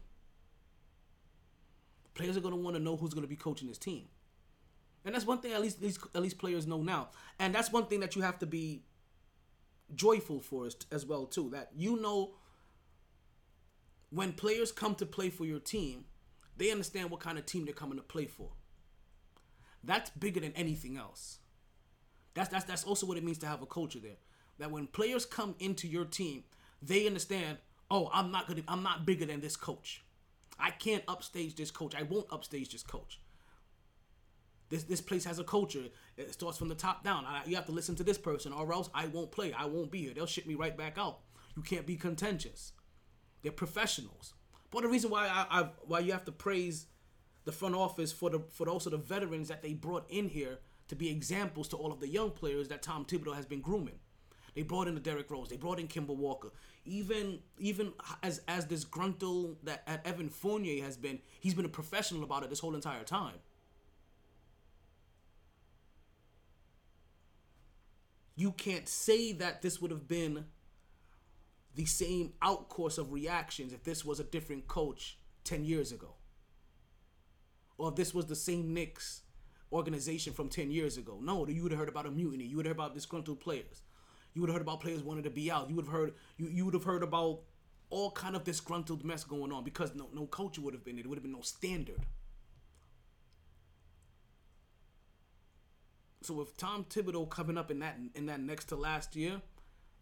Players 2.13 2.35
are 2.35 2.41
going 2.41 2.53
to 2.53 2.59
want 2.59 2.75
to 2.75 2.81
know 2.81 2.97
who's 2.97 3.13
going 3.13 3.23
to 3.23 3.29
be 3.29 3.35
coaching 3.35 3.67
this 3.67 3.77
team. 3.77 4.05
And 5.05 5.13
that's 5.13 5.25
one 5.25 5.39
thing 5.39 5.53
at 5.53 5.61
least, 5.61 5.77
at 5.77 5.84
least 5.84 5.99
at 6.15 6.21
least 6.21 6.38
players 6.38 6.67
know 6.67 6.81
now. 6.81 7.09
And 7.39 7.53
that's 7.53 7.71
one 7.71 7.85
thing 7.85 7.99
that 8.01 8.15
you 8.15 8.23
have 8.23 8.39
to 8.39 8.45
be 8.45 8.84
joyful 9.95 10.41
for 10.41 10.65
as, 10.65 10.75
as 10.91 11.05
well 11.05 11.25
too. 11.25 11.49
That 11.51 11.69
you 11.75 12.01
know 12.01 12.34
when 14.09 14.34
players 14.34 14.71
come 14.71 14.95
to 14.95 15.05
play 15.05 15.29
for 15.29 15.45
your 15.45 15.59
team, 15.59 16.05
they 16.57 16.71
understand 16.71 17.09
what 17.09 17.19
kind 17.19 17.38
of 17.38 17.45
team 17.45 17.65
they're 17.65 17.73
coming 17.73 17.97
to 17.97 18.03
play 18.03 18.25
for. 18.25 18.49
That's 19.84 20.09
bigger 20.11 20.39
than 20.39 20.53
anything 20.53 20.97
else. 20.97 21.39
That's 22.34 22.49
that's 22.49 22.65
that's 22.65 22.84
also 22.84 23.05
what 23.05 23.17
it 23.17 23.23
means 23.23 23.38
to 23.39 23.47
have 23.47 23.61
a 23.61 23.65
culture 23.65 23.99
there. 23.99 24.17
That 24.59 24.71
when 24.71 24.88
players 24.88 25.25
come 25.25 25.55
into 25.59 25.88
your 25.88 26.05
team, 26.05 26.43
they 26.81 27.07
understand, 27.07 27.57
oh, 27.89 28.09
I'm 28.13 28.31
not 28.31 28.47
gonna 28.47 28.63
I'm 28.67 28.84
not 28.84 29.05
bigger 29.05 29.25
than 29.25 29.41
this 29.41 29.55
coach. 29.55 30.03
I 30.59 30.71
can't 30.71 31.03
upstage 31.07 31.55
this 31.55 31.71
coach. 31.71 31.95
I 31.95 32.03
won't 32.03 32.31
upstage 32.31 32.71
this 32.71 32.84
coach. 32.84 33.19
This 34.69 34.84
this 34.84 35.01
place 35.01 35.25
has 35.25 35.39
a 35.39 35.43
culture. 35.43 35.85
It 36.17 36.34
starts 36.34 36.57
from 36.57 36.67
the 36.67 36.75
top 36.75 37.03
down. 37.03 37.25
I, 37.25 37.43
you 37.45 37.55
have 37.55 37.67
to 37.67 37.71
listen 37.71 37.95
to 37.95 38.03
this 38.03 38.17
person, 38.17 38.51
or 38.51 38.73
else 38.73 38.89
I 38.93 39.07
won't 39.07 39.31
play. 39.31 39.53
I 39.53 39.65
won't 39.65 39.91
be 39.91 40.01
here. 40.01 40.13
They'll 40.13 40.25
ship 40.25 40.45
me 40.45 40.55
right 40.55 40.75
back 40.75 40.97
out. 40.97 41.19
You 41.55 41.61
can't 41.61 41.85
be 41.85 41.95
contentious. 41.95 42.73
They're 43.41 43.51
professionals. 43.51 44.34
But 44.72 44.84
the 44.84 44.89
reason 44.89 45.10
why 45.10 45.27
I, 45.27 45.61
I 45.61 45.69
why 45.85 45.99
you 45.99 46.11
have 46.11 46.26
to 46.26 46.31
praise 46.31 46.88
the 47.45 47.52
front 47.52 47.76
office 47.76 48.11
for 48.11 48.30
the 48.30 48.41
for 48.52 48.68
also 48.68 48.89
the 48.89 48.98
veterans 48.98 49.48
that 49.48 49.61
they 49.61 49.73
brought 49.73 50.10
in 50.10 50.30
here 50.30 50.60
to 50.89 50.95
be 50.95 51.10
examples 51.10 51.68
to 51.69 51.77
all 51.77 51.91
of 51.91 51.99
the 51.99 52.07
young 52.07 52.31
players 52.31 52.68
that 52.69 52.81
Tom 52.81 53.06
Thibodeau 53.06 53.35
has 53.35 53.45
been 53.45 53.61
grooming. 53.61 53.99
They 54.56 54.64
brought 54.64 54.88
in 54.88 54.95
the 54.95 54.99
Derrick 54.99 55.30
Rose. 55.30 55.49
They 55.49 55.56
brought 55.56 55.80
in 55.80 55.88
Kemba 55.88 56.15
Walker. 56.15 56.52
Even 56.84 57.39
even 57.60 57.94
as 58.23 58.41
as 58.48 58.65
disgruntled 58.65 59.57
that 59.64 59.84
at 59.88 60.06
Evan 60.06 60.30
Fournier 60.30 60.84
has 60.84 60.98
been, 60.98 61.19
he's 61.39 61.53
been 61.53 61.65
a 61.65 61.69
professional 61.69 62.23
about 62.23 62.44
it 62.44 62.49
this 62.49 62.60
whole 62.60 62.76
entire 62.76 63.03
time. 63.03 63.35
You 68.35 68.52
can't 68.52 68.88
say 68.88 69.31
that 69.34 69.61
this 69.61 69.81
would 69.81 69.91
have 69.91 70.07
been 70.07 70.45
the 71.78 71.86
same 71.86 72.34
outcourse 72.41 72.98
of 72.98 73.14
reactions 73.14 73.72
if 73.72 73.84
this 73.84 74.04
was 74.04 74.20
a 74.20 74.24
different 74.24 74.68
coach 74.68 75.20
10 75.44 75.64
years 75.64 75.91
ago. 75.91 76.16
Or 77.78 77.90
if 77.90 77.95
this 77.95 78.16
was 78.16 78.26
the 78.26 78.36
same 78.36 78.74
Knicks 78.74 79.22
organization 79.72 80.34
from 80.34 80.49
10 80.49 80.72
years 80.72 80.98
ago. 80.98 81.20
No, 81.22 81.48
you 81.48 81.62
would 81.62 81.72
have 81.72 81.80
heard 81.80 81.90
about 81.90 82.08
a 82.08 82.12
mutiny. 82.12 82.45
You 82.45 82.58
would 82.58 82.66
have 82.66 82.76
heard 82.76 82.84
about 82.84 82.95
disgruntled 82.95 83.40
players. 83.40 83.84
You 84.34 84.41
would 84.41 84.49
have 84.49 84.56
heard 84.56 84.64
about 84.64 84.82
players 84.82 85.04
wanting 85.04 85.24
to 85.24 85.30
be 85.30 85.52
out. 85.52 85.70
You 85.70 85.76
would 85.76 85.86
have 85.86 85.94
heard 85.94 86.14
you, 86.38 86.48
you 86.48 86.66
would 86.66 86.74
have 86.74 86.84
heard 86.84 87.04
about 87.04 87.41
all 87.91 88.12
kind 88.12 88.36
of 88.36 88.44
disgruntled 88.44 89.06
mess 89.06 89.24
going 89.24 89.52
on 89.52 89.64
because 89.64 89.94
no 89.95 90.10
no 90.14 90.26
culture 90.26 90.62
would 90.62 90.74
have 90.74 90.84
been 90.84 90.95
there. 90.95 91.04
There 91.04 91.10
would 91.10 91.18
have 91.18 91.24
been 91.24 91.32
no 91.32 91.41
standard. 91.41 92.06
So 96.24 96.34
with 96.34 96.58
Tom 96.58 96.86
Thibodeau 96.90 97.30
coming 97.30 97.58
up 97.58 97.70
in 97.70 97.80
that 97.80 97.98
in 98.16 98.26
that 98.26 98.40
next 98.40 98.66
to 98.66 98.76
last 98.76 99.16
year, 99.16 99.41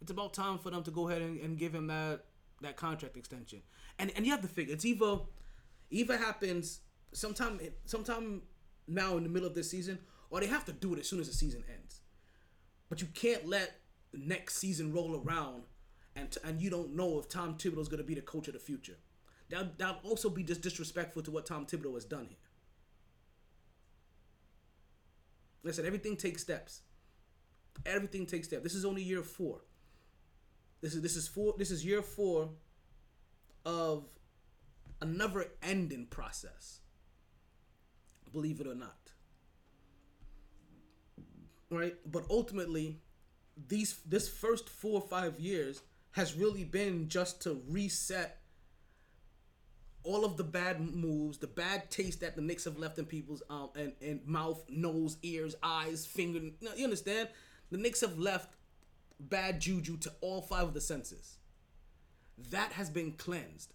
it's 0.00 0.10
about 0.10 0.34
time 0.34 0.58
for 0.58 0.70
them 0.70 0.82
to 0.82 0.90
go 0.90 1.08
ahead 1.08 1.22
and, 1.22 1.40
and 1.40 1.58
give 1.58 1.74
him 1.74 1.86
that 1.88 2.24
that 2.62 2.76
contract 2.76 3.16
extension. 3.16 3.62
And 3.98 4.12
and 4.16 4.24
you 4.24 4.32
have 4.32 4.42
to 4.42 4.48
figure 4.48 4.74
it's 4.74 4.84
either 4.84 5.18
either 5.90 6.16
happens 6.16 6.80
sometime 7.12 7.60
sometime 7.84 8.42
now 8.86 9.16
in 9.16 9.22
the 9.22 9.28
middle 9.28 9.48
of 9.48 9.54
this 9.54 9.70
season, 9.70 9.98
or 10.30 10.40
they 10.40 10.46
have 10.46 10.64
to 10.66 10.72
do 10.72 10.94
it 10.94 11.00
as 11.00 11.08
soon 11.08 11.20
as 11.20 11.28
the 11.28 11.34
season 11.34 11.64
ends. 11.72 12.00
But 12.88 13.00
you 13.00 13.08
can't 13.14 13.46
let 13.46 13.80
next 14.12 14.56
season 14.56 14.92
roll 14.92 15.22
around 15.22 15.64
and 16.14 16.30
t- 16.30 16.40
and 16.44 16.60
you 16.60 16.70
don't 16.70 16.94
know 16.94 17.18
if 17.18 17.28
Tom 17.28 17.54
Thibodeau 17.54 17.80
is 17.80 17.88
going 17.88 17.98
to 17.98 18.06
be 18.06 18.14
the 18.14 18.22
coach 18.22 18.48
of 18.48 18.54
the 18.54 18.60
future. 18.60 18.96
That 19.50 19.78
that 19.78 20.00
also 20.02 20.28
be 20.28 20.42
just 20.42 20.62
disrespectful 20.62 21.22
to 21.22 21.30
what 21.30 21.46
Tom 21.46 21.66
Thibodeau 21.66 21.94
has 21.94 22.04
done 22.04 22.26
here. 22.28 22.38
Listen, 25.62 25.84
everything 25.84 26.16
takes 26.16 26.42
steps. 26.42 26.82
Everything 27.84 28.24
takes 28.24 28.48
steps. 28.48 28.62
This 28.62 28.74
is 28.74 28.84
only 28.84 29.02
year 29.02 29.22
four. 29.22 29.60
This 30.80 30.94
is 30.94 31.02
this 31.02 31.16
is 31.16 31.28
four. 31.28 31.54
This 31.56 31.70
is 31.70 31.84
year 31.84 32.02
four 32.02 32.50
of 33.64 34.08
a 35.00 35.04
never-ending 35.04 36.06
process. 36.06 36.80
Believe 38.32 38.60
it 38.60 38.66
or 38.66 38.74
not. 38.74 39.12
Right, 41.70 41.96
but 42.10 42.24
ultimately, 42.30 43.00
these 43.68 43.98
this 44.06 44.28
first 44.28 44.68
four 44.68 45.00
or 45.00 45.08
five 45.08 45.40
years 45.40 45.82
has 46.12 46.34
really 46.34 46.64
been 46.64 47.08
just 47.08 47.42
to 47.42 47.60
reset 47.68 48.38
all 50.02 50.24
of 50.24 50.36
the 50.36 50.44
bad 50.44 50.80
moves, 50.80 51.38
the 51.38 51.46
bad 51.48 51.90
taste 51.90 52.20
that 52.20 52.36
the 52.36 52.42
Knicks 52.42 52.64
have 52.64 52.78
left 52.78 52.98
in 52.98 53.04
people's 53.04 53.42
um 53.50 53.70
and, 53.74 53.92
and 54.00 54.24
mouth, 54.26 54.62
nose, 54.68 55.16
ears, 55.22 55.56
eyes, 55.62 56.06
finger. 56.06 56.40
You 56.76 56.84
understand? 56.84 57.28
The 57.70 57.78
Knicks 57.78 58.02
have 58.02 58.18
left 58.18 58.55
bad 59.18 59.60
juju 59.60 59.96
to 59.98 60.12
all 60.20 60.42
five 60.42 60.64
of 60.68 60.74
the 60.74 60.80
senses. 60.80 61.38
That 62.50 62.72
has 62.72 62.90
been 62.90 63.12
cleansed. 63.12 63.72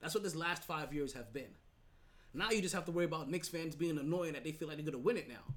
That's 0.00 0.14
what 0.14 0.24
this 0.24 0.34
last 0.34 0.64
five 0.64 0.92
years 0.92 1.12
have 1.14 1.32
been. 1.32 1.54
Now 2.32 2.50
you 2.50 2.60
just 2.60 2.74
have 2.74 2.84
to 2.86 2.92
worry 2.92 3.04
about 3.04 3.30
Knicks 3.30 3.48
fans 3.48 3.76
being 3.76 3.96
annoying 3.96 4.32
that 4.32 4.44
they 4.44 4.52
feel 4.52 4.68
like 4.68 4.76
they're 4.76 4.84
gonna 4.84 4.98
win 4.98 5.16
it 5.16 5.28
now. 5.28 5.54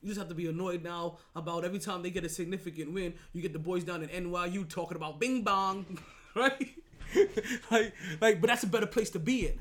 You 0.00 0.08
just 0.08 0.18
have 0.18 0.28
to 0.28 0.34
be 0.34 0.46
annoyed 0.46 0.82
now 0.82 1.18
about 1.34 1.64
every 1.64 1.78
time 1.78 2.02
they 2.02 2.10
get 2.10 2.24
a 2.24 2.28
significant 2.28 2.92
win, 2.92 3.14
you 3.32 3.42
get 3.42 3.52
the 3.52 3.58
boys 3.58 3.84
down 3.84 4.02
in 4.02 4.08
NYU 4.08 4.66
talking 4.68 4.96
about 4.96 5.20
Bing 5.20 5.42
Bong, 5.42 5.98
right? 6.34 6.70
like, 7.70 7.92
like, 8.20 8.40
but 8.40 8.48
that's 8.48 8.62
a 8.62 8.68
better 8.68 8.86
place 8.86 9.10
to 9.10 9.18
be 9.18 9.46
in. 9.46 9.60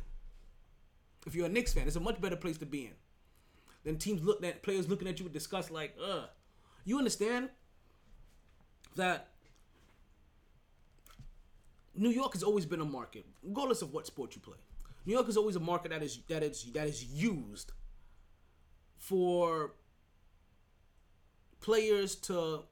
If 1.25 1.35
you're 1.35 1.47
a 1.47 1.49
Knicks 1.49 1.73
fan, 1.73 1.87
it's 1.87 1.95
a 1.95 1.99
much 1.99 2.21
better 2.21 2.35
place 2.35 2.57
to 2.59 2.65
be 2.65 2.85
in. 2.85 2.93
Than 3.83 3.97
teams 3.97 4.23
look 4.23 4.43
at 4.43 4.63
players 4.63 4.87
looking 4.87 5.07
at 5.07 5.19
you 5.19 5.25
with 5.25 5.33
disgust, 5.33 5.71
like, 5.71 5.95
ugh. 6.01 6.29
You 6.85 6.97
understand 6.97 7.49
that 8.95 9.27
New 11.95 12.09
York 12.09 12.33
has 12.33 12.43
always 12.43 12.65
been 12.65 12.81
a 12.81 12.85
market, 12.85 13.25
regardless 13.43 13.81
of 13.81 13.93
what 13.93 14.07
sport 14.07 14.35
you 14.35 14.41
play. 14.41 14.57
New 15.05 15.13
York 15.13 15.27
is 15.27 15.37
always 15.37 15.55
a 15.55 15.59
market 15.59 15.91
that 15.91 16.03
is 16.03 16.19
that 16.27 16.43
is 16.43 16.63
that 16.73 16.87
is 16.87 17.03
used 17.03 17.71
for 18.97 19.73
players 21.61 22.15
to 22.15 22.63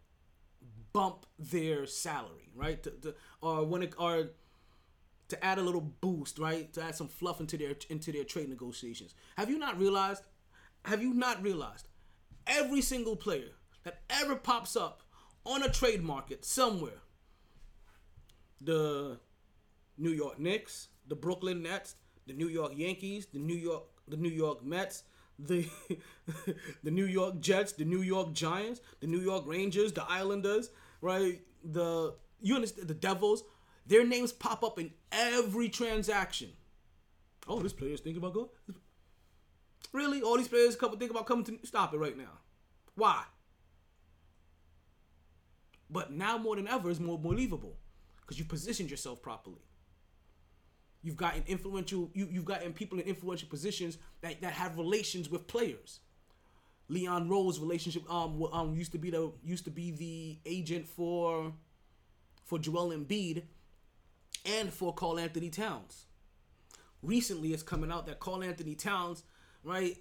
bump 0.93 1.25
their 1.37 1.85
salary, 1.85 2.49
right? 2.55 2.81
To, 2.83 2.91
to, 2.91 3.15
or 3.41 3.65
when 3.65 3.83
it 3.83 3.93
or 3.97 4.29
to 5.29 5.45
add 5.45 5.57
a 5.57 5.61
little 5.61 5.81
boost, 5.81 6.39
right? 6.39 6.71
To 6.73 6.83
add 6.83 6.95
some 6.95 7.07
fluff 7.07 7.39
into 7.39 7.57
their 7.57 7.75
into 7.89 8.11
their 8.11 8.23
trade 8.23 8.49
negotiations. 8.49 9.13
Have 9.37 9.49
you 9.49 9.57
not 9.57 9.77
realized? 9.79 10.23
Have 10.85 11.01
you 11.01 11.13
not 11.13 11.43
realized 11.43 11.87
every 12.45 12.81
single 12.81 13.15
player 13.15 13.51
that 13.87 14.01
ever 14.09 14.35
pops 14.35 14.75
up 14.75 15.01
on 15.45 15.63
a 15.63 15.69
trade 15.69 16.03
market 16.03 16.43
somewhere, 16.43 16.99
the 18.59 19.17
New 19.97 20.11
York 20.11 20.39
Knicks, 20.39 20.89
the 21.07 21.15
Brooklyn 21.15 21.63
Nets, 21.63 21.95
the 22.25 22.33
New 22.33 22.49
York 22.49 22.73
Yankees, 22.75 23.27
the 23.27 23.39
New 23.39 23.55
York 23.55 23.83
the 24.05 24.17
New 24.17 24.29
York 24.29 24.65
Mets, 24.65 25.03
the 25.39 25.65
the 26.83 26.91
New 26.91 27.05
York 27.05 27.39
Jets, 27.39 27.71
the 27.71 27.85
New 27.85 28.01
York 28.01 28.33
Giants, 28.33 28.81
the 28.99 29.07
New 29.07 29.19
York 29.19 29.45
Rangers, 29.47 29.93
the 29.93 30.03
Islanders, 30.03 30.69
right? 30.99 31.39
The 31.63 32.13
you 32.41 32.55
understand 32.55 32.89
the 32.89 32.93
Devils, 32.93 33.45
their 33.85 34.05
names 34.05 34.33
pop 34.33 34.65
up 34.65 34.77
in 34.77 34.91
every 35.13 35.69
transaction. 35.69 36.49
Oh, 37.47 37.61
this 37.61 37.71
player's 37.71 38.01
thinking 38.01 38.21
about 38.21 38.33
going. 38.33 38.49
Really? 39.93 40.21
All 40.21 40.35
these 40.35 40.49
players 40.49 40.75
come 40.75 40.97
think 40.99 41.11
about 41.11 41.25
coming 41.25 41.45
to 41.45 41.57
stop 41.63 41.93
it 41.93 41.97
right 41.97 42.17
now. 42.17 42.39
Why? 42.95 43.23
But 45.89 46.11
now 46.11 46.37
more 46.37 46.55
than 46.55 46.67
ever, 46.67 46.89
is 46.89 46.99
more 46.99 47.17
believable 47.17 47.77
because 48.21 48.37
you 48.37 48.45
positioned 48.45 48.91
yourself 48.91 49.21
properly. 49.21 49.61
You've 51.01 51.15
gotten 51.15 51.43
influential. 51.47 52.09
You, 52.13 52.27
you've 52.29 52.45
gotten 52.45 52.73
people 52.73 52.99
in 52.99 53.05
influential 53.05 53.47
positions 53.47 53.97
that, 54.21 54.41
that 54.41 54.53
have 54.53 54.77
relations 54.77 55.29
with 55.29 55.47
players. 55.47 55.99
Leon 56.89 57.29
Rose 57.29 57.59
relationship 57.59 58.09
um 58.09 58.41
um 58.53 58.73
used 58.73 58.93
to 58.93 58.97
be 58.97 59.09
the 59.09 59.31
used 59.43 59.65
to 59.65 59.71
be 59.71 59.91
the 59.91 60.39
agent 60.45 60.87
for 60.87 61.53
for 62.45 62.57
Joel 62.57 62.91
Embiid 62.91 63.43
and 64.45 64.71
for 64.71 64.93
Karl-Anthony 64.93 65.49
Towns. 65.49 66.05
Recently, 67.01 67.53
it's 67.53 67.63
coming 67.63 67.91
out 67.91 68.05
that 68.07 68.19
Karl-Anthony 68.19 68.75
Towns, 68.75 69.23
right, 69.63 69.97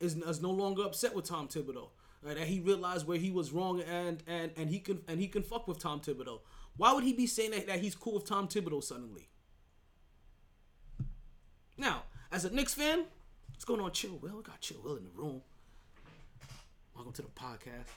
is, 0.00 0.16
is 0.16 0.40
no 0.40 0.50
longer 0.50 0.84
upset 0.84 1.14
with 1.14 1.26
Tom 1.26 1.48
Thibodeau. 1.48 1.90
Right, 2.22 2.36
that 2.36 2.46
he 2.48 2.60
realized 2.60 3.06
where 3.06 3.18
he 3.18 3.30
was 3.30 3.52
wrong 3.52 3.80
and 3.82 4.22
and 4.26 4.50
and 4.56 4.68
he 4.70 4.80
can 4.80 5.00
and 5.06 5.20
he 5.20 5.28
can 5.28 5.42
fuck 5.42 5.68
with 5.68 5.78
Tom 5.78 6.00
Thibodeau. 6.00 6.40
Why 6.76 6.92
would 6.92 7.04
he 7.04 7.12
be 7.12 7.26
saying 7.26 7.52
that, 7.52 7.66
that 7.68 7.78
he's 7.80 7.94
cool 7.94 8.14
with 8.14 8.24
Tom 8.26 8.48
Thibodeau 8.48 8.82
suddenly? 8.82 9.28
Now, 11.78 12.04
as 12.32 12.44
a 12.44 12.50
Knicks 12.50 12.74
fan, 12.74 13.04
what's 13.50 13.64
going 13.64 13.80
on? 13.80 13.92
Chill 13.92 14.18
Will, 14.20 14.36
we 14.36 14.42
got 14.42 14.60
Chill 14.60 14.80
Will 14.82 14.96
in 14.96 15.04
the 15.04 15.10
room. 15.10 15.42
Welcome 16.94 17.12
to 17.12 17.22
the 17.22 17.28
podcast. 17.28 17.90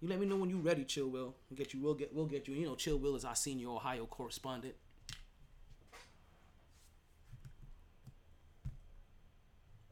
You 0.00 0.08
let 0.08 0.20
me 0.20 0.26
know 0.26 0.36
when 0.36 0.50
you're 0.50 0.58
ready, 0.58 0.84
Chill 0.84 1.08
Will. 1.08 1.34
We'll 1.48 1.56
get 1.56 1.72
you. 1.72 1.80
We'll 1.80 1.94
get. 1.94 2.12
We'll 2.12 2.26
get 2.26 2.46
you. 2.48 2.54
You 2.54 2.66
know, 2.66 2.74
Chill 2.74 2.98
Will 2.98 3.16
is 3.16 3.24
our 3.24 3.36
senior 3.36 3.68
Ohio 3.68 4.04
correspondent. 4.06 4.74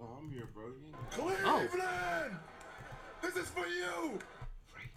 Oh, 0.01 0.19
I'm 0.21 0.31
here, 0.31 0.49
bro. 0.53 0.67
You 0.67 0.75
ain't- 0.89 1.11
Cleveland! 1.11 1.43
Oh. 1.47 2.39
This 3.23 3.37
is 3.37 3.49
for 3.51 3.67
you! 3.67 4.19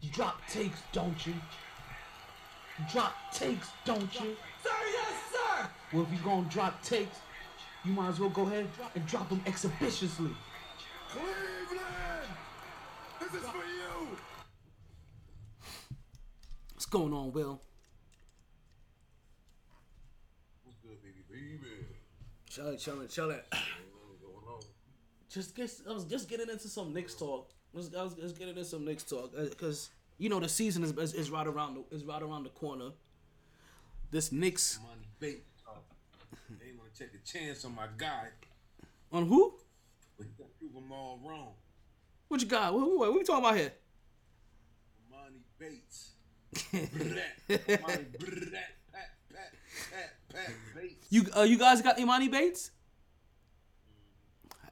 You 0.02 0.10
drop 0.10 0.42
takes, 0.50 0.82
don't 0.92 1.28
you? 1.28 1.34
You 2.80 2.86
drop 2.92 3.14
takes, 3.32 3.70
don't 3.86 4.14
you? 4.20 4.36
Sir, 4.64 4.72
yes, 4.92 5.14
sir! 5.32 5.68
Well, 5.94 6.04
if 6.04 6.12
you're 6.12 6.24
gonna 6.24 6.50
drop 6.50 6.82
takes, 6.84 7.20
you 7.84 7.92
might 7.94 8.10
as 8.10 8.20
well 8.20 8.32
go 8.32 8.42
ahead 8.48 8.68
and 8.96 9.06
drop 9.06 9.30
them 9.30 9.42
exhibitiously. 9.46 10.32
Cleveland! 11.10 12.28
This 13.20 13.34
is 13.36 13.48
for 13.48 13.58
you! 13.58 14.18
What's 16.74 16.88
going 16.88 17.14
on, 17.14 17.32
Will? 17.32 17.62
What's 20.64 20.80
good, 20.80 20.98
baby, 21.04 21.24
baby? 21.30 21.86
Chillin', 22.50 22.78
chillin', 22.78 23.08
chillin'. 23.08 23.42
What's 23.52 24.20
going 24.20 24.48
on? 24.48 24.62
Just 25.30 25.56
get. 25.56 25.72
I 25.88 25.94
was 25.94 26.06
just 26.06 26.28
getting 26.28 26.50
into 26.50 26.68
some 26.68 26.92
Knicks 26.92 27.14
talk. 27.14 27.52
Let's, 27.76 27.92
was 27.92 28.14
just 28.16 28.40
getting 28.40 28.56
into 28.56 28.64
some 28.64 28.86
Knicks 28.86 29.04
talk 29.04 29.34
because 29.36 29.90
you 30.18 30.30
know 30.30 30.40
the 30.40 30.48
season 30.48 30.84
is, 30.84 30.92
is 30.98 31.14
is 31.14 31.30
right 31.30 31.46
around 31.46 31.76
the 31.76 31.96
is 31.96 32.04
right 32.06 32.22
around 32.22 32.46
the 32.46 32.50
corner. 32.50 32.92
This 34.12 34.32
Knicks 34.32 34.80
Money 34.82 35.08
bait. 35.20 35.44
Oh. 35.68 35.74
They 36.50 36.72
want 36.78 36.94
to 36.94 37.04
take 37.04 37.14
a 37.14 37.26
chance 37.26 37.66
on 37.66 37.76
my 37.76 37.88
guy, 37.98 38.28
on 39.12 39.28
who? 39.28 39.56
but 40.18 40.26
you 40.28 40.34
got 40.38 40.58
prove 40.58 40.74
them 40.74 40.92
all 40.92 41.20
wrong. 41.24 41.54
Which 42.28 42.48
guy? 42.48 42.70
What, 42.70 42.88
what, 42.88 42.98
what 42.98 43.14
we 43.14 43.24
talking 43.24 43.44
about 43.44 43.58
here? 43.58 43.74
Money 45.12 45.42
Bates. 45.60 46.12
Pat, 46.72 46.82
pat, 49.34 50.14
pat, 50.34 50.50
Bates. 50.76 51.08
You 51.10 51.26
uh, 51.36 51.42
you 51.42 51.58
guys 51.58 51.82
got 51.82 51.98
Emoni 51.98 52.32
Bates? 52.32 52.72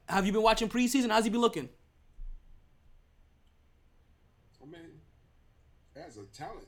Have 0.08 0.26
you 0.26 0.32
been 0.32 0.42
watching 0.42 0.68
preseason? 0.68 1.10
How's 1.10 1.24
he 1.24 1.30
been 1.30 1.40
looking? 1.40 1.68
I 4.62 4.66
mean, 4.66 5.00
as 6.16 6.22
a 6.22 6.26
talent, 6.36 6.66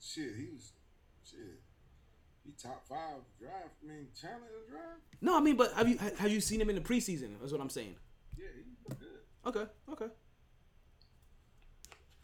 shit, 0.00 0.34
he 0.36 0.48
was, 0.52 0.72
shit, 1.28 1.40
he 2.44 2.52
top 2.62 2.86
five 2.88 3.22
draft. 3.40 3.74
I 3.82 3.88
mean, 3.88 4.06
talent 4.20 4.42
of 4.42 4.70
draft. 4.70 5.00
No, 5.20 5.36
I 5.36 5.40
mean, 5.40 5.56
but 5.56 5.72
have 5.72 5.88
you 5.88 5.98
have 6.18 6.30
you 6.30 6.40
seen 6.40 6.60
him 6.60 6.70
in 6.70 6.76
the 6.76 6.82
preseason? 6.82 7.38
That's 7.40 7.52
what 7.52 7.60
I'm 7.60 7.70
saying. 7.70 7.96
Yeah, 8.38 8.46
he 8.54 8.94
good. 8.94 9.08
Okay, 9.46 9.70
okay. 9.92 10.12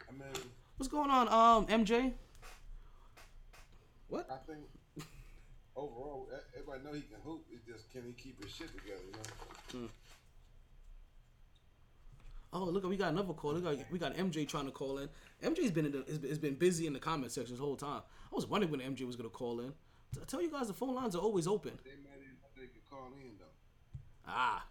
I 0.07 0.11
mean, 0.11 0.43
What's 0.77 0.91
going 0.91 1.09
on, 1.09 1.27
um, 1.29 1.67
MJ? 1.67 2.13
What? 4.07 4.27
I 4.29 4.37
think 4.45 4.65
overall, 5.75 6.29
everybody 6.53 6.83
know 6.83 6.93
he 6.93 7.01
can 7.01 7.19
hoop. 7.23 7.45
It's 7.51 7.65
just 7.65 7.91
can 7.91 8.03
he 8.05 8.13
keep 8.13 8.43
his 8.43 8.53
shit 8.53 8.67
together? 8.75 9.01
You 9.73 9.79
know. 9.79 9.89
Oh, 12.53 12.65
look, 12.65 12.83
we 12.85 12.97
got 12.97 13.11
another 13.11 13.33
call. 13.33 13.55
We 13.55 13.61
got 13.61 13.75
we 13.91 13.97
got 13.97 14.15
MJ 14.15 14.47
trying 14.47 14.65
to 14.65 14.71
call 14.71 14.99
in. 14.99 15.09
MJ's 15.43 15.71
been 15.71 15.87
in 15.87 15.91
the, 15.91 16.27
has 16.29 16.37
been- 16.37 16.53
busy 16.55 16.85
in 16.85 16.93
the 16.93 16.99
comment 16.99 17.31
section 17.31 17.55
this 17.55 17.59
whole 17.59 17.75
time. 17.75 18.01
I 18.31 18.35
was 18.35 18.45
wondering 18.45 18.71
when 18.71 18.79
MJ 18.79 19.05
was 19.07 19.15
gonna 19.15 19.29
call 19.29 19.59
in. 19.59 19.73
T- 20.13 20.21
tell 20.27 20.41
you 20.41 20.51
guys 20.51 20.67
the 20.67 20.73
phone 20.73 20.93
lines 20.93 21.15
are 21.15 21.19
always 21.19 21.47
open. 21.47 21.71
They 21.83 21.91
might 21.91 22.19
even 22.21 22.35
they 22.55 22.67
could 22.67 22.87
call 22.89 23.07
in 23.19 23.31
though. 23.39 23.45
Ah. 24.27 24.65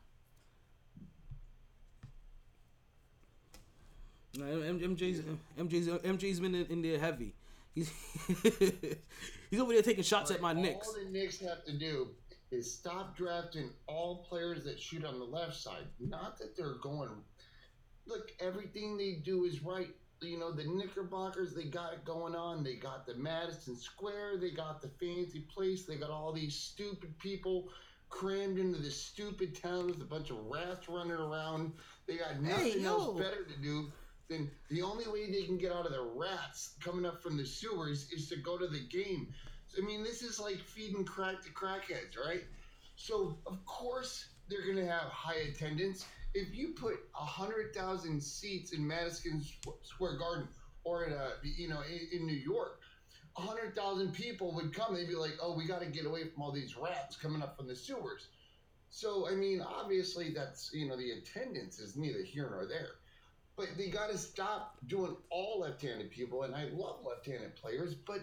No, 4.39 4.45
MJ's 4.45 5.23
MJ's 5.59 5.89
MJ's 5.89 6.41
been 6.41 6.55
in, 6.55 6.67
in 6.67 6.83
there 6.83 6.99
heavy. 6.99 7.35
He's 7.75 7.91
he's 9.51 9.61
over 9.61 9.73
there 9.73 9.83
taking 9.83 10.05
shots 10.05 10.31
at 10.31 10.41
my 10.41 10.53
Knicks. 10.53 10.87
All 10.87 10.95
the 11.05 11.11
Knicks 11.11 11.41
have 11.41 11.65
to 11.65 11.73
do 11.77 12.09
is 12.53 12.73
stop 12.73 13.17
drafting 13.17 13.71
all 13.87 14.25
players 14.29 14.63
that 14.65 14.79
shoot 14.79 15.05
on 15.05 15.19
the 15.19 15.25
left 15.25 15.57
side. 15.57 15.85
Not 15.99 16.39
that 16.39 16.57
they're 16.57 16.77
going. 16.83 17.11
Look, 18.07 18.33
everything 18.41 18.97
they 18.97 19.21
do 19.25 19.45
is 19.45 19.63
right. 19.63 19.89
You 20.21 20.39
know, 20.39 20.53
the 20.53 20.65
Knickerbockers, 20.65 21.55
they 21.55 21.65
got 21.65 21.93
it 21.93 22.05
going 22.05 22.35
on. 22.35 22.63
They 22.63 22.77
got 22.77 23.07
the 23.07 23.15
Madison 23.15 23.77
Square. 23.77 24.39
They 24.41 24.51
got 24.51 24.81
the 24.81 24.89
fancy 24.89 25.41
place. 25.53 25.85
They 25.85 25.97
got 25.97 26.11
all 26.11 26.33
these 26.33 26.55
stupid 26.55 27.19
people 27.19 27.69
crammed 28.09 28.59
into 28.59 28.79
this 28.79 29.03
stupid 29.03 29.61
town 29.61 29.89
with 29.89 30.01
a 30.01 30.05
bunch 30.05 30.31
of 30.31 30.37
rats 30.47 30.89
running 30.89 31.13
around. 31.13 31.73
They 32.07 32.19
got 32.19 32.41
nothing 32.41 32.83
yo. 32.83 32.91
else 32.91 33.19
better 33.19 33.45
to 33.45 33.61
do 33.61 33.91
than 34.29 34.51
the 34.71 34.83
only 34.83 35.07
way 35.09 35.31
they 35.31 35.45
can 35.45 35.59
get 35.59 35.73
out 35.73 35.87
of 35.87 35.93
the 35.93 36.03
rats 36.15 36.75
coming 36.81 37.05
up 37.05 37.23
from 37.23 37.37
the 37.37 37.45
sewers 37.45 38.11
is 38.13 38.29
to 38.29 38.37
go 38.37 38.59
to 38.59 38.67
the 38.67 38.87
game. 38.91 39.33
I 39.77 39.85
mean, 39.85 40.03
this 40.03 40.23
is 40.23 40.39
like 40.39 40.59
feeding 40.59 41.05
crack 41.05 41.43
to 41.43 41.51
crackheads, 41.51 42.19
right? 42.25 42.45
So 42.97 43.39
of 43.47 43.65
course 43.65 44.29
they're 44.49 44.65
going 44.65 44.77
to 44.77 44.87
have 44.87 45.09
high 45.09 45.49
attendance. 45.51 46.05
If 46.35 46.55
you 46.55 46.75
put 46.79 46.95
hundred 47.13 47.75
thousand 47.75 48.23
seats 48.23 48.73
in 48.73 48.87
Madison 48.87 49.45
Square 49.83 50.19
Garden 50.19 50.49
or 50.85 51.05
in 51.05 51.13
a, 51.13 51.31
you 51.43 51.69
know, 51.69 51.83
in, 51.83 52.21
in 52.21 52.27
New 52.27 52.33
York, 52.33 52.81
hundred 53.35 53.75
thousand 53.75 54.13
people 54.13 54.55
would 54.55 54.75
come. 54.75 54.95
They'd 54.95 55.09
be 55.09 55.15
like, 55.15 55.39
"Oh, 55.41 55.57
we 55.57 55.67
got 55.67 55.81
to 55.81 55.87
get 55.87 56.07
away 56.07 56.29
from 56.29 56.43
all 56.43 56.53
these 56.53 56.77
rats 56.77 57.17
coming 57.17 57.43
up 57.43 57.57
from 57.57 57.69
the 57.69 57.77
sewers." 57.77 58.29
So 58.91 59.29
I 59.29 59.33
mean, 59.35 59.61
obviously 59.61 60.33
that's 60.33 60.71
you 60.73 60.89
know 60.89 60.97
the 60.97 61.13
attendance 61.13 61.79
is 61.79 61.97
neither 61.97 62.23
here 62.23 62.49
nor 62.51 62.67
there. 62.67 62.91
But 63.57 63.69
they 63.77 63.89
got 63.89 64.11
to 64.11 64.17
stop 64.17 64.79
doing 64.87 65.15
all 65.31 65.61
left-handed 65.61 66.11
people, 66.11 66.45
and 66.45 66.55
I 66.55 66.69
love 66.73 67.05
left-handed 67.05 67.55
players. 67.55 67.95
But 67.95 68.21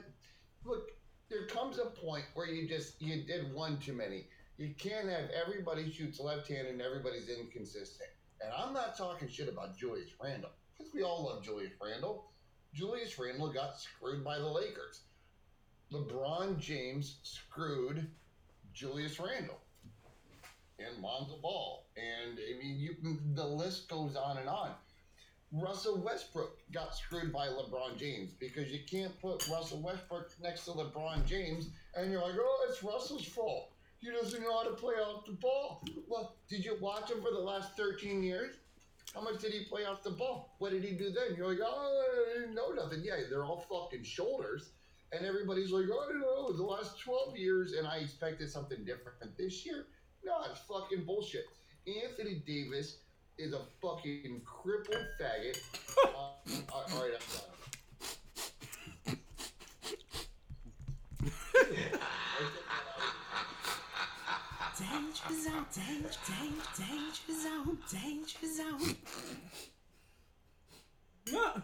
look, 0.66 0.92
there 1.30 1.46
comes 1.46 1.78
a 1.78 1.86
point 1.86 2.26
where 2.34 2.48
you 2.48 2.68
just 2.68 3.02
you 3.02 3.24
did 3.24 3.54
one 3.54 3.78
too 3.78 3.94
many. 3.94 4.28
You 4.60 4.74
can't 4.78 5.08
have 5.08 5.30
everybody 5.30 5.90
shoots 5.90 6.20
left-handed 6.20 6.74
and 6.74 6.82
everybody's 6.82 7.30
inconsistent. 7.30 8.10
And 8.42 8.52
I'm 8.52 8.74
not 8.74 8.98
talking 8.98 9.30
shit 9.30 9.48
about 9.48 9.78
Julius 9.78 10.10
Randle 10.22 10.50
because 10.78 10.94
we 10.94 11.02
all 11.02 11.24
love 11.28 11.46
Julius 11.46 11.72
Randle. 11.82 12.26
Julius 12.74 13.18
Randle 13.18 13.54
got 13.54 13.80
screwed 13.80 14.22
by 14.22 14.38
the 14.38 14.46
Lakers. 14.46 15.04
LeBron 15.94 16.60
James 16.60 17.20
screwed 17.24 18.06
Julius 18.74 19.18
Randle 19.18 19.62
and 20.78 21.02
Lonzo 21.02 21.38
Ball, 21.42 21.86
and 21.96 22.38
I 22.38 22.62
mean, 22.62 22.78
you 22.80 22.98
the 23.36 23.48
list 23.48 23.88
goes 23.88 24.18
on 24.18 24.40
and 24.40 24.50
on. 24.50 24.72
Russell 25.54 26.04
Westbrook 26.04 26.58
got 26.74 26.96
screwed 26.96 27.32
by 27.32 27.48
LeBron 27.48 27.98
James 27.98 28.34
because 28.34 28.70
you 28.70 28.80
can't 28.92 29.20
put 29.22 29.48
Russell 29.48 29.82
Westbrook 29.82 30.32
next 30.44 30.66
to 30.66 30.72
LeBron 30.72 31.26
James 31.26 31.70
and 31.96 32.12
you're 32.12 32.22
like, 32.22 32.36
oh, 32.38 32.68
it's 32.70 32.84
Russell's 32.84 33.26
fault. 33.26 33.72
He 34.00 34.10
doesn't 34.10 34.42
know 34.42 34.58
how 34.58 34.64
to 34.64 34.76
play 34.76 34.96
off 34.96 35.26
the 35.26 35.34
ball. 35.34 35.84
Well, 36.08 36.36
did 36.48 36.64
you 36.64 36.78
watch 36.80 37.12
him 37.12 37.22
for 37.22 37.32
the 37.32 37.40
last 37.40 37.76
13 37.76 38.24
years? 38.24 38.56
How 39.14 39.22
much 39.22 39.42
did 39.42 39.52
he 39.52 39.66
play 39.66 39.86
off 39.86 40.04
the 40.04 40.12
ball? 40.12 40.56
What 40.60 40.72
did 40.72 40.84
he 40.84 40.92
do 40.92 41.12
then? 41.12 41.36
You're 41.36 41.50
like, 41.50 41.60
oh, 41.62 42.04
I 42.36 42.40
didn't 42.40 42.56
know 42.56 42.72
nothing. 42.72 43.02
Yeah, 43.04 43.16
they're 43.30 43.44
all 43.44 43.66
fucking 43.70 44.04
shoulders. 44.04 44.70
And 45.12 45.26
everybody's 45.26 45.72
like, 45.72 45.86
oh, 45.92 46.06
I 46.08 46.12
don't 46.12 46.22
know, 46.22 46.56
the 46.56 46.64
last 46.64 47.00
12 47.02 47.36
years, 47.36 47.74
and 47.74 47.88
I 47.88 47.98
expected 47.98 48.50
something 48.50 48.86
different 48.86 49.18
this 49.38 49.66
year. 49.66 49.88
No, 50.24 50.36
it's 50.50 50.60
fucking 50.62 51.06
bullshit. 51.06 51.46
Anthony 51.88 52.44
Davis 52.46 52.98
is 53.38 53.54
a 53.54 53.62
fucking 53.82 54.42
crippled 54.46 55.08
faggot. 55.20 55.60
uh, 56.06 56.10
all 56.10 56.86
right, 56.94 57.12
I'm 57.14 57.28
done. 57.34 57.50
Danger 65.30 65.44
zone, 65.44 65.66
danger, 65.76 66.10
danger, 66.28 66.66
danger 66.78 67.34
zone, 67.44 67.78
danger 67.92 68.48
zone. 68.56 68.96
Yeah. 71.32 71.62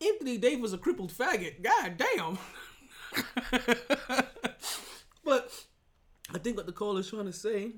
Anthony 0.00 0.38
Davis 0.38 0.72
a 0.72 0.78
crippled 0.78 1.12
faggot. 1.12 1.62
God 1.62 1.96
damn. 1.96 2.38
but 5.24 5.50
I 6.32 6.38
think 6.38 6.56
what 6.56 6.66
the 6.66 6.72
call 6.72 6.96
is 6.98 7.10
trying 7.10 7.26
to 7.26 7.32
say 7.32 7.72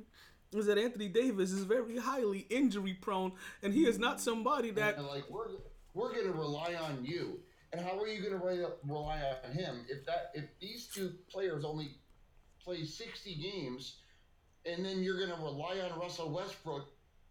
is 0.53 0.67
that 0.67 0.77
Anthony 0.77 1.09
Davis 1.09 1.51
is 1.51 1.65
very 1.65 1.97
highly 1.97 2.41
injury 2.51 2.93
prone, 2.95 3.33
and 3.63 3.73
he 3.73 3.87
is 3.87 3.99
not 3.99 4.21
somebody 4.21 4.71
that. 4.73 4.99
And 4.99 5.07
like 5.07 5.25
we're 5.31 5.49
we're 5.95 6.15
gonna 6.15 6.33
rely 6.33 6.75
on 6.75 7.03
you. 7.03 7.41
And 7.73 7.81
how 7.81 7.99
are 7.99 8.07
you 8.07 8.23
gonna 8.23 8.45
rely, 8.45 8.69
rely 8.87 9.23
on 9.45 9.53
him 9.53 9.87
if 9.89 10.05
that 10.05 10.33
if 10.35 10.45
these 10.61 10.87
two 10.87 11.15
players 11.31 11.65
only 11.65 11.97
play 12.63 12.85
sixty 12.85 13.35
games, 13.35 13.97
and 14.67 14.85
then 14.85 15.03
you're 15.03 15.19
gonna 15.19 15.43
rely 15.43 15.81
on 15.81 15.99
Russell 15.99 16.31
Westbrook 16.31 16.89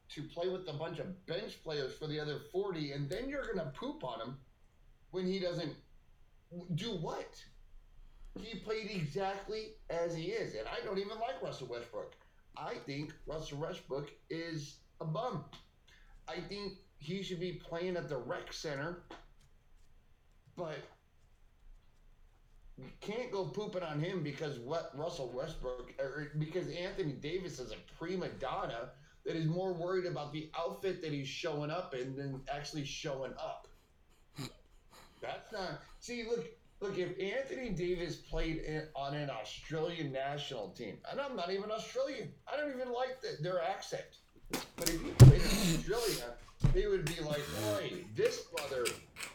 to 0.10 0.24
play 0.24 0.50
with 0.50 0.68
a 0.68 0.74
bunch 0.74 1.00
of 1.00 1.26
bench 1.26 1.62
players 1.64 1.94
for 1.94 2.08
the 2.08 2.20
other 2.20 2.40
forty, 2.52 2.92
and 2.92 3.10
then 3.10 3.30
you're 3.30 3.46
gonna 3.46 3.72
poop 3.76 4.04
on 4.04 4.22
him 4.22 4.38
when 5.12 5.26
he 5.26 5.40
doesn't 5.40 5.76
do 6.76 6.92
what? 6.92 7.44
He 8.40 8.60
played 8.60 8.90
exactly 8.92 9.74
as 9.90 10.16
he 10.16 10.26
is, 10.26 10.56
and 10.56 10.68
I 10.68 10.84
don't 10.84 10.98
even 10.98 11.20
like 11.20 11.42
Russell 11.42 11.68
Westbrook. 11.68 12.14
I 12.58 12.76
think 12.86 13.14
Russell 13.28 13.60
Westbrook 13.60 14.12
is 14.30 14.78
a 15.02 15.06
bum. 15.06 15.46
I 16.28 16.40
think 16.40 16.74
he 16.98 17.22
should 17.22 17.40
be 17.40 17.54
playing 17.54 17.98
at 17.98 18.10
the 18.10 18.18
rec 18.18 18.54
center, 18.54 19.04
but 20.56 20.78
can't 23.02 23.32
go 23.32 23.46
pooping 23.46 23.84
on 23.84 24.00
him 24.00 24.24
because 24.24 24.60
what 24.60 24.92
Russell 24.96 25.32
Westbrook 25.34 25.94
or 26.00 26.32
because 26.40 26.68
Anthony 26.70 27.14
Davis 27.14 27.60
is 27.60 27.72
a 27.72 27.76
prima 27.98 28.30
donna 28.40 28.90
that 29.26 29.36
is 29.36 29.46
more 29.46 29.74
worried 29.74 30.06
about 30.06 30.34
the 30.34 30.50
outfit 30.58 31.02
that 31.02 31.12
he's 31.12 31.28
showing 31.28 31.72
up 31.72 31.94
in 31.94 32.16
than 32.16 32.42
actually 32.54 32.86
showing 32.86 33.34
up. 33.34 33.68
That's 35.22 35.52
not. 35.54 35.82
See, 36.00 36.26
look, 36.30 36.46
look. 36.82 36.98
If 36.98 37.18
Anthony 37.20 37.70
Davis 37.70 38.18
played 38.18 38.58
in, 38.58 38.84
on 38.96 39.16
an 39.16 39.30
Australian 39.30 40.12
national 40.12 40.70
team, 40.70 40.98
and 41.10 41.22
I'm 41.22 41.38
not 41.38 41.52
even 41.52 41.72
Australian, 41.72 42.30
I 42.52 42.58
don't 42.58 42.72
even 42.72 42.92
like 42.92 43.22
the, 43.22 43.42
their 43.42 43.62
accent. 43.62 44.04
But 44.76 44.90
if 44.90 45.02
he 45.02 45.10
played 45.12 45.42
in 45.42 45.48
Australia, 45.78 46.34
they 46.74 46.88
would 46.88 47.06
be 47.06 47.24
like, 47.24 47.42
"Boy, 47.64 48.04
this 48.16 48.42
brother 48.42 48.86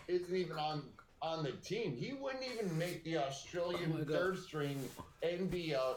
isn't 0.09 0.37
even 0.37 0.59
on 0.59 0.83
on 1.21 1.43
the 1.43 1.53
team. 1.53 1.97
He 1.97 2.13
wouldn't 2.13 2.45
even 2.45 2.77
make 2.79 3.05
the 3.05 3.19
Australian 3.19 3.95
Oh 4.01 4.13
third 4.13 4.39
string 4.39 4.79
NBL 5.23 5.97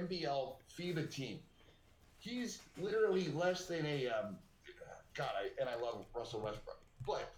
NBL 0.00 0.54
FIBA 0.78 1.10
team. 1.10 1.38
He's 2.18 2.58
literally 2.76 3.28
less 3.28 3.66
than 3.66 3.86
a 3.86 4.08
um, 4.08 4.36
God. 5.14 5.30
I, 5.36 5.60
and 5.60 5.68
I 5.68 5.76
love 5.76 6.04
Russell 6.14 6.40
Westbrook, 6.40 6.80
but 7.06 7.32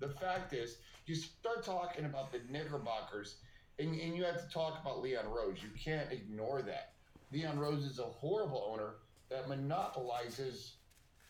the 0.00 0.08
fact 0.08 0.52
is, 0.52 0.78
you 1.06 1.14
start 1.14 1.64
talking 1.64 2.04
about 2.04 2.32
the 2.32 2.40
Knickerbockers, 2.50 3.36
and, 3.78 3.98
and 4.00 4.16
you 4.16 4.24
have 4.24 4.46
to 4.46 4.52
talk 4.52 4.80
about 4.80 5.00
Leon 5.00 5.26
Rose. 5.28 5.58
You 5.62 5.70
can't 5.82 6.10
ignore 6.10 6.62
that. 6.62 6.92
Leon 7.32 7.58
Rose 7.58 7.84
is 7.84 7.98
a 7.98 8.04
horrible 8.04 8.68
owner 8.70 8.94
that 9.30 9.48
monopolizes 9.48 10.74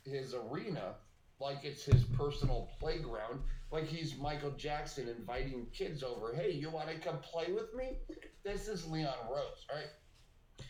his 0.05 0.35
arena 0.35 0.95
like 1.43 1.59
it's 1.65 1.85
his 1.85 2.05
personal 2.05 2.71
playground, 2.79 3.41
like 3.73 3.87
he's 3.87 4.17
Michael 4.19 4.53
Jackson 4.53 5.09
inviting 5.09 5.67
kids 5.73 6.03
over. 6.03 6.35
Hey, 6.35 6.53
you 6.53 6.71
want 6.71 6.89
to 6.89 6.99
come 6.99 7.19
play 7.19 7.53
with 7.53 7.75
me? 7.75 7.97
This 8.45 8.69
is 8.69 8.87
Leon 8.87 9.15
Rose, 9.31 9.67
right? 9.75 10.67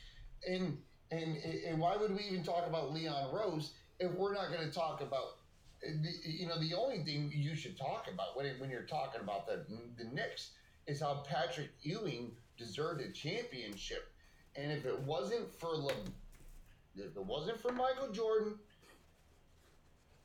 And 0.48 0.78
and 1.10 1.36
and 1.66 1.78
why 1.78 1.96
would 1.96 2.12
we 2.12 2.22
even 2.30 2.44
talk 2.44 2.66
about 2.66 2.92
Leon 2.92 3.34
Rose 3.34 3.72
if 3.98 4.12
we're 4.12 4.32
not 4.32 4.50
going 4.52 4.66
to 4.66 4.74
talk 4.74 5.00
about 5.00 5.38
you 6.24 6.46
know, 6.46 6.58
the 6.60 6.74
only 6.74 7.02
thing 7.02 7.32
you 7.34 7.56
should 7.56 7.76
talk 7.76 8.08
about 8.12 8.36
when, 8.36 8.46
when 8.58 8.70
you're 8.70 8.82
talking 8.82 9.20
about 9.20 9.46
the, 9.46 9.64
the 9.98 10.04
Knicks 10.04 10.52
is 10.86 11.00
how 11.00 11.24
Patrick 11.26 11.70
Ewing 11.82 12.32
deserved 12.56 13.00
a 13.00 13.10
championship. 13.10 14.08
And 14.54 14.70
if 14.70 14.84
it 14.84 14.98
wasn't 15.00 15.52
for 15.58 15.70
Le, 15.70 15.92
if 16.96 17.16
it 17.16 17.26
wasn't 17.26 17.60
for 17.60 17.72
Michael 17.72 18.12
Jordan, 18.12 18.58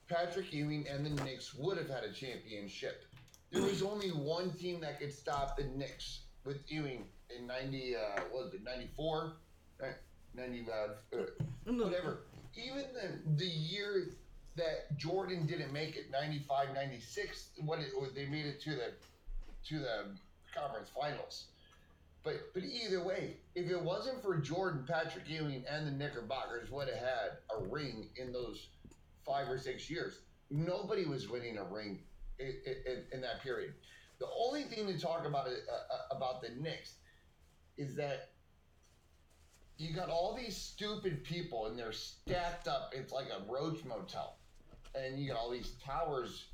Patrick 0.07 0.53
Ewing 0.53 0.85
and 0.87 1.05
the 1.05 1.23
Knicks 1.23 1.53
would 1.53 1.77
have 1.77 1.89
had 1.89 2.03
a 2.03 2.11
championship. 2.11 3.03
There 3.51 3.63
was 3.63 3.81
only 3.81 4.09
one 4.09 4.51
team 4.51 4.79
that 4.81 4.99
could 4.99 5.13
stop 5.13 5.57
the 5.57 5.63
Knicks 5.63 6.21
with 6.45 6.59
Ewing 6.67 7.05
in 7.35 7.47
90, 7.47 7.95
uh, 7.95 7.99
what 8.31 8.45
was 8.45 8.53
it, 8.53 8.63
94? 8.63 9.33
Right? 9.81 9.95
90, 10.35 10.65
uh, 10.69 11.17
uh, 11.17 11.73
whatever. 11.73 12.19
Even 12.55 12.85
the, 12.93 13.35
the 13.35 13.45
year 13.45 14.09
that 14.55 14.97
Jordan 14.97 15.45
didn't 15.45 15.71
make 15.71 15.95
it, 15.95 16.09
95, 16.11 16.73
96, 16.73 17.49
what 17.63 17.79
it, 17.79 17.91
they 18.15 18.25
made 18.25 18.45
it 18.45 18.61
to 18.61 18.71
the 18.71 18.93
to 19.67 19.79
the 19.79 20.05
conference 20.55 20.89
finals. 20.89 21.47
But 22.23 22.53
but 22.53 22.63
either 22.63 23.03
way, 23.03 23.37
if 23.55 23.69
it 23.69 23.81
wasn't 23.81 24.21
for 24.21 24.37
Jordan, 24.37 24.85
Patrick 24.87 25.25
Ewing, 25.27 25.63
and 25.69 25.85
the 25.87 25.91
Knickerbockers 25.91 26.71
would 26.71 26.87
have 26.87 26.97
had 26.97 27.37
a 27.55 27.63
ring 27.69 28.09
in 28.15 28.33
those 28.33 28.67
five 29.27 29.49
or 29.49 29.57
six 29.57 29.89
years. 29.89 30.21
Nobody 30.49 31.05
was 31.05 31.29
winning 31.29 31.57
a 31.57 31.63
ring 31.65 31.99
in, 32.39 32.53
in, 32.65 33.03
in 33.11 33.21
that 33.21 33.41
period. 33.41 33.73
The 34.19 34.27
only 34.39 34.63
thing 34.63 34.87
to 34.87 34.99
talk 34.99 35.27
about 35.27 35.47
uh, 35.47 36.15
about 36.15 36.41
the 36.41 36.49
Knicks 36.59 36.95
is 37.77 37.95
that 37.95 38.29
you 39.77 39.93
got 39.93 40.09
all 40.09 40.35
these 40.35 40.57
stupid 40.57 41.23
people 41.23 41.67
and 41.67 41.77
they're 41.77 41.91
stacked 41.91 42.67
up. 42.67 42.93
It's 42.95 43.13
like 43.13 43.27
a 43.27 43.51
roach 43.51 43.83
motel, 43.85 44.39
and 44.95 45.19
you 45.19 45.29
got 45.29 45.37
all 45.37 45.51
these 45.51 45.73
towers 45.85 46.45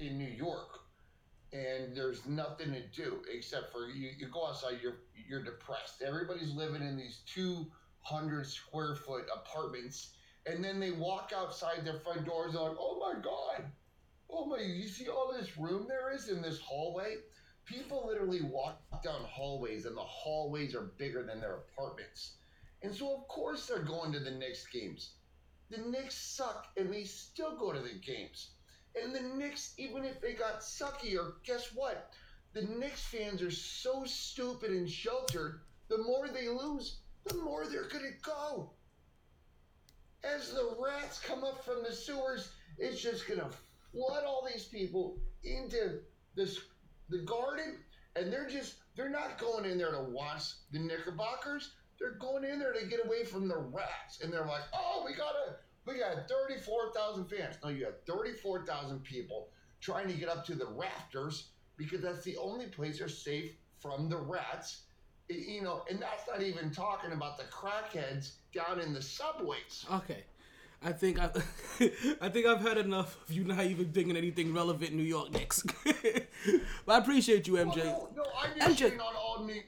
in 0.00 0.18
New 0.18 0.30
York, 0.30 0.80
and 1.52 1.94
there's 1.94 2.26
nothing 2.26 2.72
to 2.72 2.82
do 2.88 3.22
except 3.32 3.70
for 3.70 3.88
you. 3.88 4.10
You 4.18 4.26
go 4.26 4.48
outside, 4.48 4.78
you're 4.82 5.02
you're 5.28 5.44
depressed. 5.44 6.02
Everybody's 6.04 6.52
living 6.52 6.82
in 6.82 6.96
these 6.96 7.20
two 7.32 7.66
hundred 8.00 8.46
square 8.46 8.96
foot 8.96 9.26
apartments, 9.32 10.14
and 10.46 10.64
then 10.64 10.80
they 10.80 10.90
walk 10.90 11.32
outside 11.34 11.84
their 11.84 12.00
front 12.00 12.24
doors 12.24 12.54
and 12.54 12.62
like, 12.62 12.76
oh 12.78 12.98
my 12.98 13.20
god, 13.20 13.64
oh 14.30 14.46
my, 14.46 14.58
you 14.58 14.88
see 14.88 15.08
all 15.08 15.32
this 15.32 15.56
room 15.56 15.86
there 15.88 16.12
is 16.12 16.28
in 16.28 16.42
this 16.42 16.58
hallway. 16.60 17.16
People 17.64 18.06
literally 18.06 18.42
walk 18.42 18.80
down 19.04 19.22
hallways, 19.22 19.86
and 19.86 19.96
the 19.96 20.00
hallways 20.00 20.74
are 20.74 20.92
bigger 20.98 21.22
than 21.22 21.40
their 21.40 21.58
apartments. 21.58 22.32
And 22.82 22.92
so, 22.92 23.14
of 23.14 23.28
course, 23.28 23.66
they're 23.66 23.78
going 23.78 24.12
to 24.12 24.18
the 24.18 24.32
Knicks 24.32 24.66
games. 24.66 25.10
The 25.70 25.78
Knicks 25.78 26.16
suck, 26.16 26.66
and 26.76 26.92
they 26.92 27.04
still 27.04 27.56
go 27.56 27.72
to 27.72 27.78
the 27.78 27.94
games. 28.04 28.50
And 29.00 29.14
the 29.14 29.20
Knicks, 29.20 29.74
even 29.78 30.04
if 30.04 30.20
they 30.20 30.32
got 30.34 30.60
suckier, 30.60 31.34
guess 31.44 31.68
what? 31.72 32.10
The 32.52 32.62
Knicks 32.62 33.04
fans 33.04 33.40
are 33.42 33.50
so 33.50 34.04
stupid 34.04 34.70
and 34.70 34.90
sheltered, 34.90 35.60
the 35.88 35.98
more 35.98 36.28
they 36.28 36.48
lose, 36.48 36.98
the 37.24 37.36
more 37.36 37.66
they're 37.66 37.88
going 37.88 38.04
to 38.04 38.22
go. 38.22 38.72
As 40.24 40.52
the 40.52 40.76
rats 40.78 41.18
come 41.18 41.42
up 41.42 41.64
from 41.64 41.82
the 41.82 41.92
sewers, 41.92 42.52
it's 42.78 43.00
just 43.00 43.26
going 43.26 43.40
to 43.40 43.50
flood 43.92 44.24
all 44.24 44.46
these 44.50 44.64
people 44.64 45.18
into 45.42 46.00
this 46.34 46.60
the 47.08 47.18
garden, 47.18 47.78
and 48.16 48.32
they're 48.32 48.48
just 48.48 48.76
they're 48.96 49.10
not 49.10 49.38
going 49.38 49.64
in 49.64 49.78
there 49.78 49.90
to 49.90 50.02
watch 50.02 50.44
the 50.70 50.78
Knickerbockers. 50.78 51.72
They're 51.98 52.14
going 52.14 52.44
in 52.44 52.58
there 52.58 52.72
to 52.72 52.86
get 52.86 53.04
away 53.04 53.24
from 53.24 53.48
the 53.48 53.58
rats, 53.58 54.20
and 54.22 54.32
they're 54.32 54.46
like, 54.46 54.62
"Oh, 54.72 55.04
we 55.06 55.14
got 55.14 55.34
a 55.34 55.56
we 55.86 55.98
got 55.98 56.28
thirty 56.28 56.60
four 56.60 56.92
thousand 56.94 57.26
fans." 57.26 57.56
No, 57.62 57.70
you 57.70 57.84
have 57.84 58.04
thirty 58.06 58.32
four 58.32 58.64
thousand 58.64 59.02
people 59.02 59.48
trying 59.80 60.08
to 60.08 60.14
get 60.14 60.28
up 60.28 60.46
to 60.46 60.54
the 60.54 60.66
rafters 60.66 61.48
because 61.76 62.00
that's 62.00 62.24
the 62.24 62.36
only 62.36 62.66
place 62.66 62.98
they're 62.98 63.08
safe 63.08 63.56
from 63.80 64.08
the 64.08 64.16
rats. 64.16 64.82
You 65.28 65.62
know, 65.62 65.82
and 65.90 66.00
that's 66.00 66.28
not 66.28 66.42
even 66.42 66.70
talking 66.70 67.12
about 67.12 67.38
the 67.38 67.44
crackheads 67.44 68.32
down 68.52 68.80
in 68.80 68.92
the 68.92 69.02
subways. 69.02 69.86
Okay. 69.92 70.24
I 70.84 70.92
think 70.92 71.20
I, 71.20 71.26
I 72.20 72.28
think 72.28 72.46
I've 72.46 72.60
had 72.60 72.76
enough 72.78 73.16
of 73.22 73.34
you 73.34 73.44
not 73.44 73.64
even 73.64 73.92
thinking 73.92 74.16
anything 74.16 74.52
relevant 74.52 74.92
New 74.92 75.02
York 75.02 75.32
Knicks. 75.32 75.62
but 75.84 76.92
I 76.92 76.98
appreciate 76.98 77.46
you, 77.46 77.54
MJ. 77.54 77.82
Oh, 77.84 78.08
no, 78.16 78.22
no, 78.22 78.30
I'm 78.40 78.76
just 78.76 78.94
MJ. 78.94 79.00
on 79.00 79.14
all 79.16 79.44
New. 79.44 79.62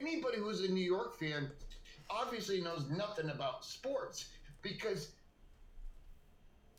Anybody 0.00 0.38
who's 0.38 0.62
a 0.62 0.68
New 0.68 0.84
York 0.84 1.18
fan 1.18 1.50
obviously 2.08 2.60
knows 2.60 2.86
nothing 2.88 3.28
about 3.30 3.64
sports 3.64 4.26
because 4.62 5.10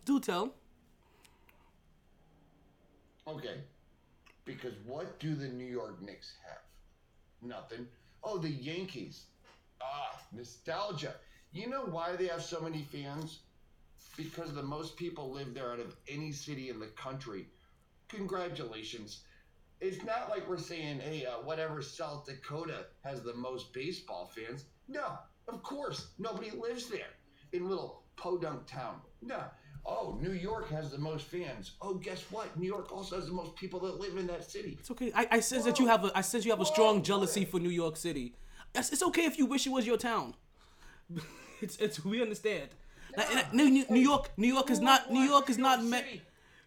Do 0.06 0.20
tell. 0.20 0.54
Okay. 3.28 3.62
Because 4.46 4.74
what 4.88 5.20
do 5.20 5.36
the 5.36 5.48
New 5.48 5.66
York 5.66 6.02
Knicks 6.02 6.34
have? 6.48 6.62
Nothing. 7.48 7.86
Oh, 8.24 8.38
the 8.38 8.50
Yankees. 8.50 9.26
Ah, 9.82 10.20
nostalgia. 10.32 11.16
You 11.52 11.68
know 11.70 11.86
why 11.86 12.16
they 12.16 12.28
have 12.28 12.44
so 12.44 12.60
many 12.60 12.84
fans? 12.84 13.40
Because 14.18 14.54
the 14.54 14.64
most 14.64 14.98
people 14.98 15.32
live 15.32 15.54
there 15.54 15.72
out 15.72 15.80
of 15.80 15.96
any 16.08 16.32
city 16.32 16.70
in 16.70 16.80
the 16.80 16.88
country. 16.88 17.48
Congratulations. 18.10 19.24
It's 19.82 20.04
not 20.04 20.30
like 20.30 20.48
we're 20.50 20.58
saying, 20.58 21.00
hey, 21.00 21.26
uh, 21.26 21.42
whatever 21.44 21.82
South 21.82 22.26
Dakota 22.26 22.88
has 23.04 23.24
the 23.24 23.34
most 23.34 23.74
baseball 23.74 24.30
fans. 24.36 24.66
No, 24.88 25.18
of 25.48 25.64
course. 25.64 26.08
Nobody 26.20 26.52
lives 26.52 26.90
there 26.90 27.14
in 27.54 27.70
little 27.70 28.04
podunk 28.18 28.68
town. 28.68 29.00
No. 29.22 29.42
Oh, 29.86 30.18
New 30.22 30.34
York 30.34 30.70
has 30.70 30.92
the 30.92 30.98
most 30.98 31.26
fans. 31.26 31.72
Oh, 31.82 31.96
guess 31.96 32.24
what? 32.32 32.58
New 32.58 32.68
York 32.68 32.92
also 32.92 33.16
has 33.16 33.26
the 33.26 33.34
most 33.34 33.56
people 33.56 33.80
that 33.82 34.00
live 34.00 34.18
in 34.18 34.28
that 34.28 34.50
city. 34.50 34.78
It's 34.80 34.92
okay. 34.92 35.12
I, 35.16 35.28
I 35.32 35.40
says 35.40 35.66
that 35.66 35.80
you 35.80 35.88
have 35.88 36.06
a 36.06 36.12
I 36.16 36.22
says 36.22 36.46
you 36.46 36.52
have 36.52 36.62
a 36.62 36.66
strong 36.66 37.02
jealousy 37.02 37.46
for 37.46 37.60
New 37.60 37.70
York 37.70 37.98
City. 37.98 38.34
It's, 38.76 38.92
it's 38.92 39.04
okay 39.04 39.26
if 39.26 39.38
you 39.38 39.46
wish 39.46 39.66
it 39.66 39.72
was 39.72 39.86
your 39.86 39.98
town. 39.98 40.36
It's 41.62 41.76
it's 41.76 42.06
we 42.06 42.22
understand. 42.22 42.70
Like, 43.18 43.34
like, 43.36 43.54
New, 43.54 43.70
New, 43.70 43.86
New 43.90 44.00
York 44.00 44.32
New 44.38 44.48
York 44.48 44.70
is 44.70 44.80
not 44.80 45.12
New 45.12 45.20
York 45.24 45.50
is 45.50 45.58
not 45.58 45.84
meant 45.84 46.06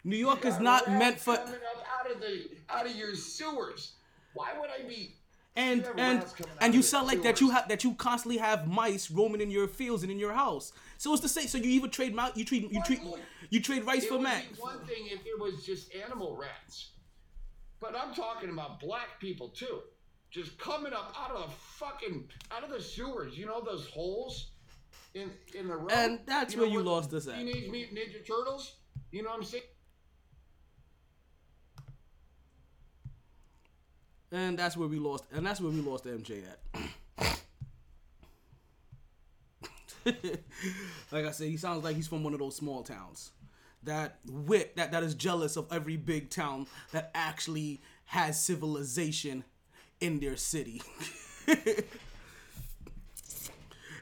New 0.04 0.16
York 0.16 0.44
is 0.44 0.58
not 0.60 0.86
meant 0.90 1.18
for 1.18 1.32
out 1.32 2.10
of 2.10 2.20
the 2.20 2.50
out 2.68 2.84
of 2.84 2.94
your 2.94 3.14
sewers. 3.14 3.92
Why 4.34 4.50
would 4.58 4.68
I 4.68 4.86
be? 4.86 5.14
and 5.54 5.82
You 5.82 5.92
and 5.98 6.18
rats 6.20 6.32
coming 6.32 6.52
out 6.52 6.62
and 6.62 6.74
you 6.74 6.82
sound 6.82 7.06
like 7.06 7.22
that 7.22 7.40
you 7.40 7.50
have 7.50 7.68
that 7.68 7.84
you 7.84 7.94
constantly 7.94 8.38
have 8.38 8.66
mice 8.66 9.10
roaming 9.10 9.40
in 9.40 9.50
your 9.50 9.68
fields 9.68 10.02
and 10.02 10.10
in 10.10 10.18
your 10.18 10.32
house. 10.32 10.72
So 11.02 11.12
it's 11.12 11.20
the 11.20 11.28
same. 11.28 11.48
So 11.48 11.58
you 11.58 11.70
even 11.70 11.90
trade 11.90 12.14
mount 12.14 12.36
you 12.36 12.44
treat 12.44 12.70
you 12.70 12.80
treat 12.84 13.00
you 13.50 13.60
trade 13.60 13.84
rice 13.84 14.04
It 14.04 14.08
for 14.08 14.20
Mac. 14.20 14.44
one 14.56 14.78
thing 14.86 15.08
if 15.10 15.26
it 15.26 15.36
was 15.36 15.66
just 15.66 15.92
animal 15.96 16.36
rats, 16.36 16.90
but 17.80 17.96
I'm 17.96 18.14
talking 18.14 18.50
about 18.50 18.78
black 18.78 19.18
people 19.18 19.48
too, 19.48 19.80
just 20.30 20.56
coming 20.60 20.92
up 20.92 21.12
out 21.18 21.32
of 21.32 21.48
the 21.48 21.52
fucking 21.56 22.28
out 22.52 22.62
of 22.62 22.70
the 22.70 22.80
sewers. 22.80 23.36
You 23.36 23.46
know 23.46 23.60
those 23.60 23.88
holes 23.88 24.52
in 25.14 25.32
in 25.58 25.66
the 25.66 25.76
road. 25.76 25.90
And 25.90 26.20
that's 26.24 26.54
know 26.54 26.62
where 26.62 26.70
you 26.70 26.84
lost 26.84 27.12
us 27.14 27.26
at. 27.26 27.34
Teenage 27.34 27.68
Mutant 27.68 27.98
Ninja 27.98 28.24
Turtles. 28.24 28.76
You 29.10 29.24
know 29.24 29.30
what 29.30 29.38
I'm 29.38 29.44
saying? 29.44 29.64
And 34.30 34.56
that's 34.56 34.76
where 34.76 34.86
we 34.86 35.00
lost. 35.00 35.24
And 35.32 35.44
that's 35.44 35.60
where 35.60 35.72
we 35.72 35.80
lost 35.80 36.04
MJ 36.04 36.44
at. 36.48 36.80
like 41.12 41.26
I 41.26 41.30
said, 41.30 41.48
he 41.48 41.56
sounds 41.56 41.84
like 41.84 41.96
he's 41.96 42.08
from 42.08 42.24
one 42.24 42.32
of 42.32 42.38
those 42.38 42.56
small 42.56 42.82
towns. 42.82 43.30
That 43.84 44.18
wit 44.26 44.76
that 44.76 44.92
that 44.92 45.02
is 45.02 45.14
jealous 45.14 45.56
of 45.56 45.66
every 45.72 45.96
big 45.96 46.30
town 46.30 46.66
that 46.92 47.10
actually 47.14 47.80
has 48.06 48.40
civilization 48.40 49.44
in 50.00 50.20
their 50.20 50.36
city. 50.36 50.82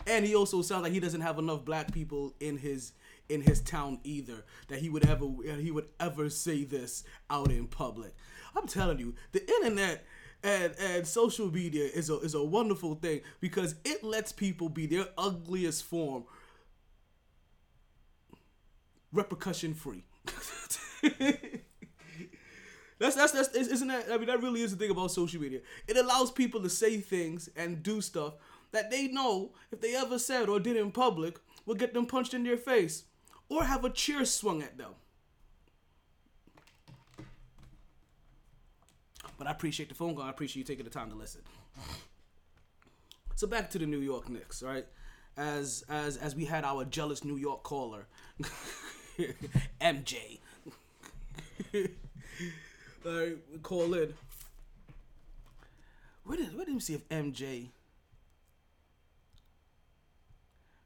and 0.06 0.26
he 0.26 0.34
also 0.34 0.62
sounds 0.62 0.82
like 0.82 0.92
he 0.92 1.00
doesn't 1.00 1.20
have 1.20 1.38
enough 1.38 1.64
black 1.64 1.92
people 1.92 2.34
in 2.40 2.58
his 2.58 2.92
in 3.28 3.40
his 3.40 3.60
town 3.60 4.00
either 4.02 4.44
that 4.68 4.80
he 4.80 4.90
would 4.90 5.06
ever 5.06 5.26
he 5.58 5.70
would 5.70 5.86
ever 5.98 6.28
say 6.28 6.64
this 6.64 7.04
out 7.30 7.50
in 7.50 7.66
public. 7.66 8.14
I'm 8.56 8.66
telling 8.66 8.98
you, 8.98 9.14
the 9.32 9.48
internet 9.48 10.04
and 10.42 10.74
and 10.78 11.06
social 11.06 11.50
media 11.50 11.84
is 11.84 12.10
a 12.10 12.18
is 12.20 12.34
a 12.34 12.42
wonderful 12.42 12.94
thing 12.94 13.20
because 13.40 13.74
it 13.84 14.02
lets 14.02 14.32
people 14.32 14.68
be 14.68 14.86
their 14.86 15.06
ugliest 15.18 15.84
form 15.84 16.24
repercussion 19.12 19.74
free. 19.74 20.04
That's 22.98 23.16
that's 23.16 23.32
that's 23.32 23.56
isn't 23.56 23.88
that 23.88 24.12
I 24.12 24.18
mean 24.18 24.26
that 24.26 24.42
really 24.42 24.60
is 24.62 24.72
the 24.72 24.76
thing 24.76 24.90
about 24.90 25.10
social 25.10 25.40
media. 25.40 25.60
It 25.88 25.96
allows 25.96 26.30
people 26.30 26.60
to 26.62 26.68
say 26.68 26.98
things 26.98 27.48
and 27.56 27.82
do 27.82 28.00
stuff 28.02 28.34
that 28.72 28.90
they 28.90 29.08
know 29.08 29.52
if 29.72 29.80
they 29.80 29.96
ever 29.96 30.18
said 30.18 30.48
or 30.48 30.60
did 30.60 30.76
in 30.76 30.92
public 30.92 31.38
will 31.64 31.74
get 31.76 31.94
them 31.94 32.04
punched 32.06 32.34
in 32.34 32.44
their 32.44 32.58
face 32.58 33.04
or 33.48 33.64
have 33.64 33.84
a 33.84 33.90
chair 33.90 34.24
swung 34.26 34.62
at 34.62 34.76
them. 34.76 34.92
But 39.40 39.46
I 39.48 39.52
appreciate 39.52 39.88
the 39.88 39.94
phone 39.94 40.14
call. 40.14 40.24
I 40.24 40.28
appreciate 40.28 40.58
you 40.58 40.64
taking 40.64 40.84
the 40.84 40.90
time 40.90 41.08
to 41.08 41.16
listen. 41.16 41.40
So 43.36 43.46
back 43.46 43.70
to 43.70 43.78
the 43.78 43.86
New 43.86 44.00
York 44.00 44.28
Knicks, 44.28 44.62
right? 44.62 44.84
As 45.34 45.82
as 45.88 46.18
as 46.18 46.36
we 46.36 46.44
had 46.44 46.62
our 46.62 46.84
jealous 46.84 47.24
New 47.24 47.38
York 47.38 47.62
caller, 47.62 48.06
MJ. 49.80 50.40
Right, 53.02 53.62
call 53.62 53.94
in. 53.94 54.12
Where 56.24 56.36
did 56.36 56.54
where 56.54 56.66
did 56.66 56.74
we 56.74 56.80
see 56.80 56.92
if 56.92 57.08
MJ 57.08 57.70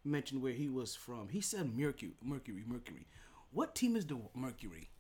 mentioned 0.05 0.43
where 0.43 0.53
he 0.53 0.69
was 0.69 0.95
from? 0.95 1.31
He 1.31 1.41
said 1.41 1.77
Mercury, 1.77 2.13
Mercury, 2.23 2.63
Mercury. 2.65 3.09
What 3.51 3.75
team 3.75 3.97
is 3.97 4.07
the 4.07 4.17
Mercury? 4.33 4.91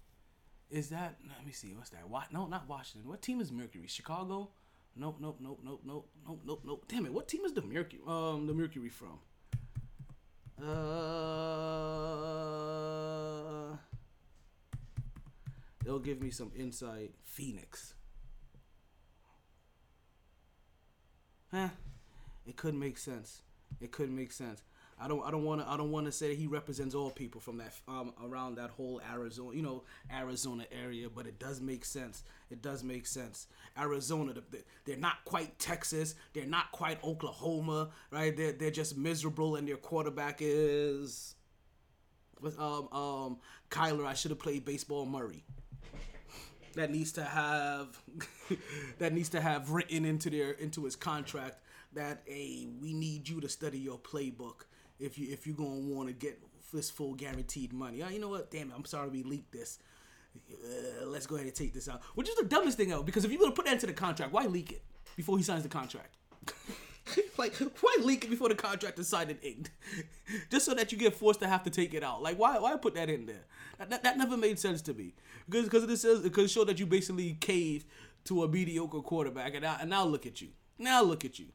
Is 0.74 0.88
that? 0.88 1.14
Let 1.24 1.46
me 1.46 1.52
see. 1.52 1.72
What's 1.72 1.90
that? 1.90 2.10
What? 2.10 2.32
No, 2.32 2.48
not 2.48 2.68
Washington. 2.68 3.08
What 3.08 3.22
team 3.22 3.40
is 3.40 3.52
Mercury? 3.52 3.86
Chicago? 3.86 4.50
Nope, 4.96 5.18
nope, 5.20 5.38
nope, 5.40 5.60
nope, 5.62 5.82
nope, 5.84 6.10
nope, 6.26 6.40
nope, 6.44 6.62
nope. 6.64 6.84
Damn 6.88 7.06
it! 7.06 7.12
What 7.12 7.28
team 7.28 7.44
is 7.44 7.52
the 7.52 7.62
Mercury? 7.62 8.02
Um, 8.04 8.48
the 8.48 8.54
Mercury 8.54 8.88
from? 8.88 9.20
Uh, 10.60 10.66
it'll 15.86 16.00
give 16.00 16.20
me 16.20 16.32
some 16.32 16.50
insight. 16.56 17.12
Phoenix. 17.22 17.94
Huh? 21.52 21.68
It 22.48 22.56
could 22.56 22.74
make 22.74 22.98
sense. 22.98 23.42
It 23.80 23.92
could 23.92 24.10
make 24.10 24.32
sense. 24.32 24.64
I 25.00 25.08
don't. 25.08 25.24
I 25.26 25.30
don't 25.30 25.44
want 25.44 25.60
to. 25.60 25.68
I 25.68 25.76
don't 25.76 25.90
want 25.90 26.06
to 26.06 26.12
say 26.12 26.28
that 26.28 26.38
he 26.38 26.46
represents 26.46 26.94
all 26.94 27.10
people 27.10 27.40
from 27.40 27.58
that 27.58 27.74
um 27.88 28.12
around 28.24 28.56
that 28.56 28.70
whole 28.70 29.00
Arizona, 29.12 29.56
you 29.56 29.62
know, 29.62 29.82
Arizona 30.12 30.66
area. 30.70 31.08
But 31.14 31.26
it 31.26 31.38
does 31.38 31.60
make 31.60 31.84
sense. 31.84 32.22
It 32.50 32.62
does 32.62 32.84
make 32.84 33.06
sense. 33.06 33.48
Arizona, 33.76 34.32
the- 34.34 34.44
the- 34.50 34.64
they're 34.84 34.96
not 34.96 35.24
quite 35.24 35.58
Texas. 35.58 36.14
They're 36.32 36.46
not 36.46 36.70
quite 36.70 37.02
Oklahoma, 37.02 37.90
right? 38.12 38.36
They're 38.36 38.52
they're 38.52 38.70
just 38.70 38.96
miserable, 38.96 39.56
and 39.56 39.66
their 39.66 39.76
quarterback 39.76 40.38
is 40.40 41.34
with 42.40 42.58
um 42.60 42.88
um 42.92 43.38
Kyler. 43.70 44.06
I 44.06 44.14
should 44.14 44.30
have 44.30 44.38
played 44.40 44.64
baseball 44.64 45.06
Murray. 45.06 45.44
That 46.74 46.90
needs 46.90 47.12
to 47.12 47.24
have 47.24 48.00
that 48.98 49.12
needs 49.12 49.28
to 49.30 49.40
have 49.40 49.70
written 49.70 50.04
into 50.04 50.28
their 50.30 50.52
into 50.52 50.84
his 50.84 50.96
contract 50.96 51.58
that 51.92 52.22
a 52.28 52.66
we 52.80 52.92
need 52.92 53.28
you 53.28 53.40
to 53.40 53.48
study 53.48 53.78
your 53.78 53.98
playbook 53.98 54.62
if 55.04 55.18
you 55.18 55.32
if 55.32 55.46
you're 55.46 55.56
gonna 55.56 55.70
want 55.70 56.08
to 56.08 56.14
get 56.14 56.40
this 56.72 56.90
full 56.90 57.14
guaranteed 57.14 57.72
money. 57.72 58.02
Oh, 58.02 58.08
you 58.08 58.18
know 58.18 58.28
what? 58.28 58.50
Damn 58.50 58.70
it! 58.70 58.74
I'm 58.76 58.84
sorry 58.84 59.08
we 59.08 59.22
leaked 59.22 59.52
this. 59.52 59.78
Uh, 60.52 61.06
let's 61.06 61.26
go 61.26 61.36
ahead 61.36 61.46
and 61.46 61.54
take 61.54 61.72
this 61.72 61.88
out. 61.88 62.02
Which 62.14 62.28
is 62.28 62.34
the 62.36 62.44
dumbest 62.44 62.76
thing 62.76 62.92
ever 62.92 63.02
because 63.02 63.24
if 63.24 63.30
you're 63.30 63.40
gonna 63.40 63.52
put 63.52 63.66
that 63.66 63.74
into 63.74 63.86
the 63.86 63.92
contract, 63.92 64.32
why 64.32 64.46
leak 64.46 64.72
it 64.72 64.82
before 65.16 65.36
he 65.36 65.44
signs 65.44 65.62
the 65.62 65.68
contract? 65.68 66.16
like 67.38 67.54
why 67.80 67.96
leak 68.00 68.24
it 68.24 68.30
before 68.30 68.48
the 68.48 68.54
contract 68.54 68.98
is 68.98 69.08
signed 69.08 69.30
and 69.30 69.38
inked? 69.42 69.70
Just 70.50 70.66
so 70.66 70.74
that 70.74 70.90
you 70.90 70.98
get 70.98 71.14
forced 71.14 71.40
to 71.40 71.46
have 71.46 71.62
to 71.64 71.70
take 71.70 71.94
it 71.94 72.02
out. 72.02 72.22
Like 72.22 72.38
why 72.38 72.58
why 72.58 72.76
put 72.76 72.94
that 72.94 73.08
in 73.08 73.26
there? 73.26 73.44
That, 73.78 73.90
that, 73.90 74.02
that 74.04 74.18
never 74.18 74.36
made 74.36 74.58
sense 74.58 74.82
to 74.82 74.94
me 74.94 75.14
because 75.48 75.64
because 75.64 75.84
it 75.84 75.96
says 75.98 76.20
because 76.20 76.44
it 76.44 76.50
showed 76.50 76.68
that 76.68 76.80
you 76.80 76.86
basically 76.86 77.34
caved 77.34 77.86
to 78.24 78.42
a 78.42 78.48
mediocre 78.48 79.00
quarterback 79.00 79.54
and 79.54 79.62
now, 79.62 79.76
and 79.80 79.90
now 79.90 80.04
look 80.04 80.26
at 80.26 80.40
you 80.40 80.48
now 80.78 81.02
look 81.02 81.24
at 81.24 81.38
you 81.38 81.46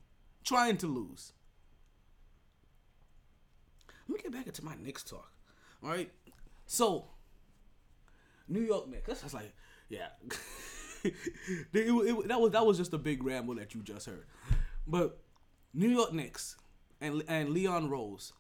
trying 0.44 0.78
to 0.78 0.88
lose. 0.88 1.34
Let 4.10 4.16
me 4.18 4.22
get 4.24 4.32
back 4.34 4.48
into 4.48 4.66
my 4.66 4.74
Knicks 4.84 5.04
talk. 5.04 5.32
All 5.84 5.90
right, 5.90 6.12
so 6.66 7.06
New 8.48 8.62
York 8.62 8.90
Knicks. 8.90 9.22
That's, 9.22 9.34
like 9.34 9.54
yeah. 9.88 10.08
It- 11.02 11.16
it- 11.74 12.28
that 12.28 12.42
was 12.42 12.52
that 12.52 12.66
was 12.66 12.78
just 12.78 12.92
a 12.94 12.98
big 12.98 13.24
ramble 13.24 13.56
that 13.56 13.74
you 13.74 13.82
just 13.82 14.06
heard, 14.08 14.26
but 14.86 15.20
New 15.74 15.88
York 15.88 16.12
Knicks 16.12 16.58
and 17.00 17.24
and 17.30 17.52
Leon 17.52 17.90
Rose, 17.90 18.34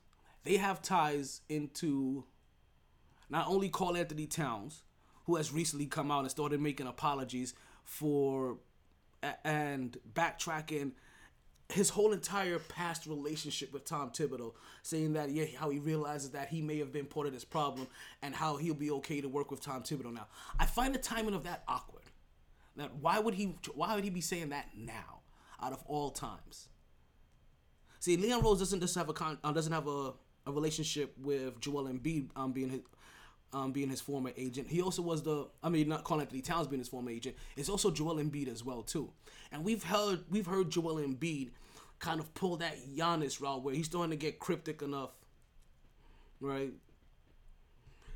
they 0.44 0.58
have 0.58 0.82
ties 0.82 1.40
into 1.48 2.26
not 3.30 3.48
only 3.48 3.70
Karl-Anthony 3.70 4.26
Towns, 4.26 4.84
who 5.26 5.38
has 5.38 5.54
recently 5.54 5.86
come 5.86 6.12
out 6.12 6.22
and 6.22 6.32
started 6.32 6.60
making 6.60 6.88
apologies 6.88 7.54
for 7.86 8.58
and 9.46 9.98
backtracking 10.14 10.92
his 11.70 11.90
whole 11.90 12.14
entire 12.14 12.58
past 12.58 13.06
relationship 13.06 13.72
with 13.72 13.86
Tom 13.86 14.10
Thibodeau, 14.10 14.54
saying 14.82 15.14
that 15.14 15.30
yeah, 15.30 15.46
how 15.56 15.70
he 15.70 15.78
realizes 15.78 16.32
that 16.32 16.50
he 16.50 16.62
may 16.62 16.80
have 16.80 16.92
been 16.92 17.06
part 17.06 17.28
of 17.28 17.34
this 17.34 17.46
problem 17.46 17.88
and 18.24 18.34
how 18.34 18.58
he'll 18.58 18.74
be 18.74 18.90
okay 18.92 19.22
to 19.22 19.30
work 19.30 19.52
with 19.52 19.62
Tom 19.62 19.84
Thibodeau 19.84 20.14
now. 20.14 20.28
I 20.60 20.66
find 20.66 20.94
the 20.94 21.00
timing 21.00 21.36
of 21.36 21.44
that 21.44 21.64
awkward. 21.68 22.04
That 22.76 22.96
why 22.96 23.20
would 23.20 23.36
he 23.36 23.56
why 23.76 23.94
would 23.96 24.04
he 24.04 24.10
be 24.10 24.22
saying 24.22 24.50
that 24.50 24.70
now 24.76 25.22
out 25.62 25.74
of 25.74 25.84
all 25.86 26.10
times? 26.10 26.70
See, 28.00 28.18
Leon 28.18 28.42
Rose 28.42 28.60
doesn't 28.60 28.80
just 28.80 28.96
have 28.96 29.10
a 29.10 29.14
con, 29.14 29.38
uh, 29.44 29.52
doesn't 29.52 29.74
have 29.74 29.88
a, 29.88 30.14
a 30.48 30.52
relationship 30.52 31.14
with 31.22 31.60
Joel 31.60 31.90
Embiid 31.90 32.30
um, 32.36 32.54
being 32.54 32.70
his 32.70 32.80
um, 33.54 33.72
being 33.72 33.90
his 33.90 34.02
former 34.02 34.32
agent. 34.38 34.70
He 34.70 34.82
also 34.82 35.02
was 35.02 35.24
the 35.24 35.48
I 35.64 35.70
mean 35.70 35.90
not 35.90 36.04
Karl-Anthony 36.04 36.42
Towns 36.42 36.68
being 36.68 36.80
his 36.80 36.90
former 36.90 37.12
agent. 37.12 37.36
It's 37.56 37.70
also 37.70 37.92
Joel 37.92 38.16
Embiid 38.16 38.48
as 38.52 38.64
well 38.64 38.84
too. 38.84 39.12
And 39.52 39.64
we've 39.64 39.84
heard 39.84 40.24
we've 40.30 40.46
heard 40.46 40.70
Joel 40.70 40.96
Embiid 40.96 41.50
kind 42.00 42.20
of 42.20 42.34
pull 42.34 42.58
that 42.58 42.78
Giannis 42.96 43.42
route 43.42 43.64
where 43.64 43.74
he's 43.74 43.86
starting 43.86 44.12
to 44.12 44.18
get 44.18 44.40
cryptic 44.40 44.82
enough, 44.82 45.12
right? 46.40 46.72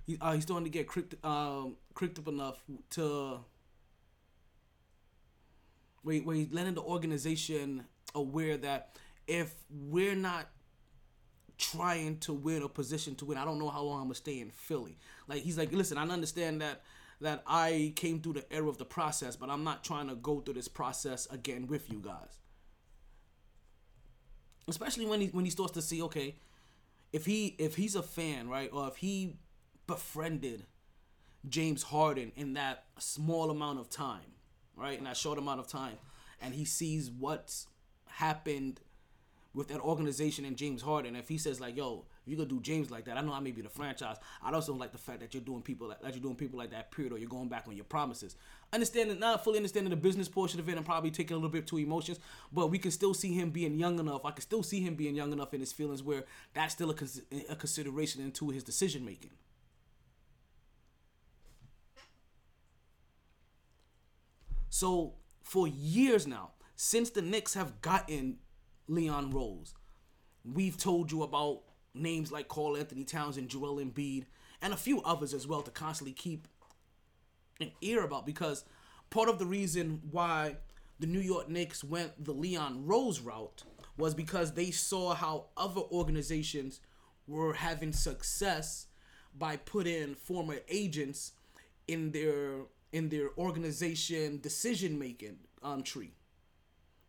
He, 0.05 0.17
uh, 0.19 0.33
he's 0.33 0.43
starting 0.43 0.65
to 0.65 0.69
get 0.69 0.87
cryptic 0.87 1.23
um, 1.25 1.77
cryptic 1.93 2.27
enough 2.27 2.63
to 2.91 3.39
where, 6.03 6.19
where 6.19 6.35
he's 6.35 6.51
letting 6.51 6.75
the 6.75 6.81
organization 6.81 7.85
aware 8.15 8.57
that 8.57 8.97
if 9.27 9.53
we're 9.69 10.15
not 10.15 10.47
trying 11.71 12.17
to 12.19 12.33
win 12.33 12.61
a 12.63 12.69
position 12.69 13.15
to 13.15 13.25
win, 13.25 13.37
I 13.37 13.45
don't 13.45 13.59
know 13.59 13.69
how 13.69 13.81
long 13.81 14.01
I'm 14.01 14.05
gonna 14.05 14.15
stay 14.15 14.39
in 14.39 14.49
Philly. 14.51 14.97
Like 15.27 15.41
he's 15.41 15.57
like, 15.57 15.71
listen, 15.71 15.97
I 15.97 16.03
understand 16.03 16.61
that 16.61 16.81
that 17.21 17.43
I 17.47 17.93
came 17.95 18.19
through 18.19 18.33
the 18.33 18.53
era 18.53 18.67
of 18.67 18.77
the 18.77 18.85
process, 18.85 19.35
but 19.35 19.49
I'm 19.49 19.63
not 19.63 19.83
trying 19.83 20.09
to 20.09 20.15
go 20.15 20.41
through 20.41 20.55
this 20.55 20.67
process 20.67 21.25
again 21.27 21.67
with 21.67 21.91
you 21.91 21.99
guys. 21.99 22.39
Especially 24.67 25.05
when 25.05 25.21
he 25.21 25.27
when 25.27 25.45
he 25.45 25.51
starts 25.51 25.73
to 25.73 25.81
see, 25.81 26.01
okay, 26.03 26.35
if 27.11 27.25
he 27.25 27.55
if 27.57 27.75
he's 27.75 27.95
a 27.95 28.03
fan, 28.03 28.49
right, 28.49 28.69
or 28.73 28.87
if 28.87 28.97
he 28.97 29.37
befriended 29.87 30.65
James 31.47 31.83
Harden 31.83 32.31
in 32.35 32.53
that 32.53 32.85
small 32.99 33.49
amount 33.49 33.79
of 33.79 33.89
time, 33.89 34.33
right, 34.75 34.97
in 34.97 35.03
that 35.05 35.17
short 35.17 35.37
amount 35.37 35.59
of 35.59 35.67
time, 35.67 35.97
and 36.41 36.53
he 36.53 36.65
sees 36.65 37.09
what's 37.09 37.67
happened 38.05 38.79
with 39.53 39.67
that 39.67 39.79
organization 39.79 40.45
and 40.45 40.57
James 40.57 40.81
Harden, 40.81 41.15
if 41.15 41.29
he 41.29 41.37
says 41.37 41.61
like, 41.61 41.75
"Yo, 41.75 42.05
if 42.25 42.31
you 42.31 42.35
gonna 42.37 42.49
do 42.49 42.59
James 42.59 42.89
like 42.89 43.05
that, 43.05 43.17
I 43.17 43.21
know 43.21 43.33
I 43.33 43.39
may 43.39 43.51
be 43.51 43.61
the 43.61 43.69
franchise. 43.69 44.17
I 44.41 44.51
also 44.51 44.73
like 44.73 44.91
the 44.91 44.97
fact 44.97 45.19
that 45.19 45.33
you're 45.33 45.43
doing 45.43 45.61
people 45.61 45.87
like, 45.87 46.01
that 46.01 46.13
you're 46.13 46.23
doing 46.23 46.35
people 46.35 46.57
like 46.57 46.71
that. 46.71 46.91
Period. 46.91 47.13
Or 47.13 47.17
you're 47.17 47.29
going 47.29 47.49
back 47.49 47.67
on 47.67 47.75
your 47.75 47.85
promises. 47.85 48.35
Understanding, 48.71 49.19
not 49.19 49.43
fully 49.43 49.57
understanding 49.57 49.91
the 49.91 49.95
business 49.95 50.27
portion 50.27 50.59
of 50.59 50.67
it, 50.67 50.77
and 50.77 50.85
probably 50.85 51.11
taking 51.11 51.35
a 51.35 51.37
little 51.37 51.51
bit 51.51 51.67
too 51.67 51.77
emotions, 51.77 52.19
but 52.51 52.71
we 52.71 52.79
can 52.79 52.91
still 52.91 53.13
see 53.13 53.33
him 53.33 53.51
being 53.51 53.77
young 53.77 53.99
enough. 53.99 54.25
I 54.25 54.31
can 54.31 54.41
still 54.41 54.63
see 54.63 54.81
him 54.81 54.95
being 54.95 55.15
young 55.15 55.31
enough 55.31 55.53
in 55.53 55.59
his 55.59 55.71
feelings 55.71 56.01
where 56.01 56.23
that's 56.53 56.73
still 56.73 56.89
a, 56.89 56.93
cons- 56.93 57.21
a 57.49 57.55
consideration 57.55 58.21
into 58.23 58.49
his 58.49 58.63
decision 58.63 59.05
making. 59.05 59.31
So 64.69 65.13
for 65.43 65.67
years 65.67 66.25
now, 66.25 66.53
since 66.75 67.11
the 67.11 67.21
Knicks 67.21 67.53
have 67.53 67.79
gotten 67.81 68.37
Leon 68.87 69.31
Rose. 69.31 69.73
We've 70.45 70.77
told 70.77 71.11
you 71.11 71.23
about 71.23 71.61
names 71.93 72.31
like 72.31 72.47
Karl-Anthony 72.47 73.03
Towns 73.03 73.37
and 73.37 73.47
Joel 73.47 73.77
Embiid 73.77 74.25
and 74.61 74.73
a 74.73 74.77
few 74.77 75.01
others 75.03 75.33
as 75.33 75.47
well 75.47 75.61
to 75.61 75.71
constantly 75.71 76.13
keep 76.13 76.47
an 77.59 77.71
ear 77.81 78.03
about 78.03 78.25
because 78.25 78.65
part 79.09 79.29
of 79.29 79.39
the 79.39 79.45
reason 79.45 80.01
why 80.11 80.57
the 80.99 81.07
New 81.07 81.19
York 81.19 81.49
Knicks 81.49 81.83
went 81.83 82.23
the 82.23 82.31
Leon 82.31 82.85
Rose 82.85 83.19
route 83.19 83.63
was 83.97 84.13
because 84.13 84.53
they 84.53 84.71
saw 84.71 85.13
how 85.13 85.45
other 85.55 85.81
organizations 85.81 86.79
were 87.27 87.53
having 87.53 87.93
success 87.93 88.87
by 89.37 89.57
putting 89.57 90.15
former 90.15 90.57
agents 90.67 91.33
in 91.87 92.11
their 92.11 92.61
in 92.91 93.09
their 93.09 93.29
organization 93.37 94.39
decision 94.41 94.97
making 94.99 95.37
um, 95.63 95.83
tree 95.83 96.11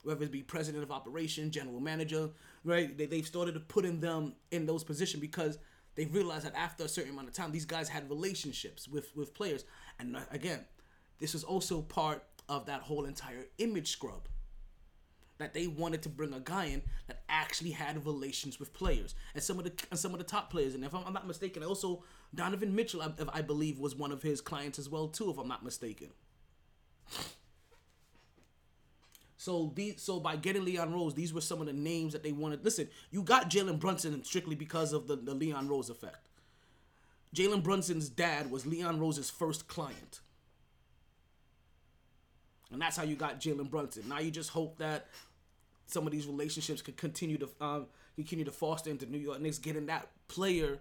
whether 0.05 0.25
it 0.25 0.33
be 0.33 0.43
president 0.43 0.85
of 0.85 0.91
operation, 0.91 1.51
general 1.51 1.81
manager, 1.81 2.31
right? 2.65 2.97
They, 2.97 3.07
they've 3.07 3.27
started 3.27 3.55
to 3.55 3.61
putting 3.61 4.01
them 4.01 4.35
in 4.51 4.67
those 4.67 4.85
positions 4.85 5.21
because 5.21 5.59
they 5.95 6.07
realized 6.07 6.45
that 6.45 6.55
after 6.57 6.85
a 6.85 6.89
certain 6.89 7.13
amount 7.13 7.29
of 7.29 7.35
time, 7.35 7.53
these 7.53 7.65
guys 7.65 7.89
had 7.89 8.09
relationships 8.09 8.89
with, 8.89 9.15
with 9.17 9.35
players. 9.35 9.65
And 9.99 10.17
uh, 10.17 10.21
again, 10.31 10.65
this 11.19 11.35
is 11.35 11.45
also 11.45 11.83
part 11.83 12.25
of 12.49 12.67
that 12.67 12.83
whole 12.83 13.05
entire 13.05 13.47
image 13.59 13.91
scrub 13.91 14.29
that 15.39 15.53
they 15.53 15.67
wanted 15.67 16.03
to 16.03 16.09
bring 16.09 16.33
a 16.33 16.41
guy 16.41 16.67
in 16.67 16.83
that 17.09 17.23
actually 17.29 17.71
had 17.71 18.05
relations 18.07 18.61
with 18.61 18.73
players 18.73 19.15
and 19.35 19.43
some 19.43 19.59
of 19.59 19.65
the 19.65 19.73
and 19.91 19.99
some 19.99 20.13
of 20.13 20.19
the 20.19 20.25
top 20.25 20.51
players. 20.51 20.75
And 20.75 20.85
if 20.85 20.95
I'm, 20.95 21.05
I'm 21.05 21.13
not 21.13 21.27
mistaken, 21.27 21.65
also 21.65 22.05
Donovan 22.35 22.75
Mitchell, 22.75 23.03
I, 23.03 23.11
I 23.33 23.43
believe, 23.43 23.79
was 23.79 23.97
one 23.97 24.13
of 24.13 24.23
his 24.23 24.41
clients 24.41 24.79
as 24.79 24.89
well 24.89 25.09
too, 25.09 25.31
if 25.31 25.39
I'm 25.39 25.49
not 25.49 25.65
mistaken. 25.65 26.11
So 29.45 29.71
these, 29.75 30.01
so 30.01 30.21
by 30.21 30.37
getting 30.37 30.65
Leon 30.65 30.95
Rose, 30.95 31.13
these 31.13 31.35
were 31.35 31.43
some 31.43 31.61
of 31.61 31.67
the 31.67 31.75
names 31.75 32.15
that 32.15 32.23
they 32.23 32.33
wanted. 32.33 32.65
Listen, 32.65 32.89
you 33.11 33.23
got 33.23 33.51
Jalen 33.51 33.79
Brunson 33.79 34.25
strictly 34.25 34.55
because 34.55 34.95
of 34.95 35.07
the, 35.07 35.17
the 35.17 35.35
Leon 35.35 35.69
Rose 35.69 35.91
effect. 35.91 36.31
Jalen 37.37 37.63
Brunson's 37.63 38.09
dad 38.09 38.51
was 38.51 38.65
Leon 38.65 38.99
Rose's 38.99 39.29
first 39.29 39.69
client. 39.69 40.21
And 42.73 42.81
that's 42.81 42.97
how 42.97 43.03
you 43.03 43.17
got 43.17 43.39
Jalen 43.39 43.69
Brunson. 43.69 44.09
Now 44.09 44.19
you 44.19 44.31
just 44.31 44.49
hope 44.49 44.79
that 44.79 45.09
some 45.89 46.07
of 46.07 46.13
these 46.15 46.27
relationships 46.27 46.81
could 46.81 46.97
continue 46.97 47.37
to 47.37 47.51
um, 47.61 47.87
continue 48.17 48.47
to 48.47 48.51
foster 48.51 48.89
into 48.89 49.05
New 49.05 49.19
York 49.19 49.43
Knicks 49.43 49.59
getting 49.59 49.85
that 49.87 50.09
player 50.27 50.79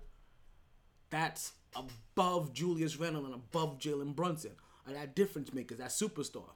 that's 1.10 1.52
above 1.76 2.53
Julius 2.53 2.95
Randle 2.95 3.26
and 3.26 3.34
above 3.34 3.77
Jalen 3.77 4.15
Brunson. 4.15 4.52
Or 4.88 4.94
that 4.94 5.18
difference 5.18 5.53
maker, 5.53 5.76
that 5.76 5.90
superstar. 5.90 6.52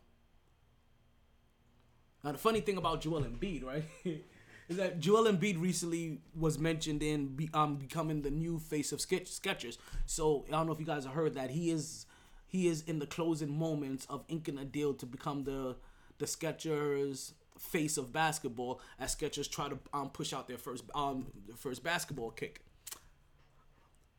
Now 2.23 2.31
the 2.31 2.37
funny 2.37 2.61
thing 2.61 2.77
about 2.77 3.01
Joel 3.01 3.23
Embiid, 3.23 3.63
right, 3.63 3.83
is 4.69 4.77
that 4.77 4.99
Joel 4.99 5.31
Embiid 5.31 5.61
recently 5.61 6.21
was 6.37 6.57
mentioned 6.59 7.03
in 7.03 7.27
be, 7.35 7.49
um 7.53 7.75
becoming 7.77 8.21
the 8.21 8.31
new 8.31 8.59
face 8.59 8.91
of 8.91 9.01
sketch, 9.01 9.25
Skechers. 9.25 9.77
So 10.05 10.45
I 10.47 10.51
don't 10.51 10.67
know 10.67 10.73
if 10.73 10.79
you 10.79 10.85
guys 10.85 11.05
have 11.05 11.13
heard 11.13 11.35
that 11.35 11.51
he 11.51 11.71
is 11.71 12.05
he 12.47 12.67
is 12.67 12.81
in 12.81 12.99
the 12.99 13.07
closing 13.07 13.57
moments 13.57 14.05
of 14.09 14.23
inking 14.27 14.57
a 14.57 14.65
deal 14.65 14.93
to 14.95 15.05
become 15.05 15.43
the 15.43 15.75
the 16.17 16.25
Skechers 16.25 17.33
face 17.57 17.97
of 17.97 18.13
basketball 18.13 18.79
as 18.99 19.15
Skechers 19.15 19.49
try 19.49 19.67
to 19.67 19.79
um, 19.93 20.09
push 20.09 20.33
out 20.33 20.47
their 20.47 20.57
first 20.57 20.83
um 20.95 21.27
their 21.47 21.57
first 21.57 21.83
basketball 21.83 22.31
kick. 22.31 22.61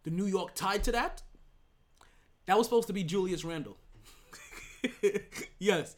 The 0.05 0.11
New 0.11 0.27
York 0.27 0.55
tied 0.55 0.85
to 0.85 0.93
that. 0.93 1.23
That 2.47 2.57
was 2.57 2.67
supposed 2.67 2.87
to 2.87 2.95
be 2.95 3.05
Julius 3.05 3.45
Randle. 3.45 3.77
yes, 5.59 5.97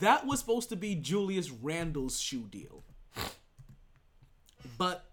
that 0.00 0.26
was 0.26 0.40
supposed 0.40 0.68
to 0.70 0.76
be 0.76 0.94
Julius 0.94 1.50
Randle's 1.50 2.20
shoe 2.20 2.46
deal. 2.50 2.82
But 4.78 5.04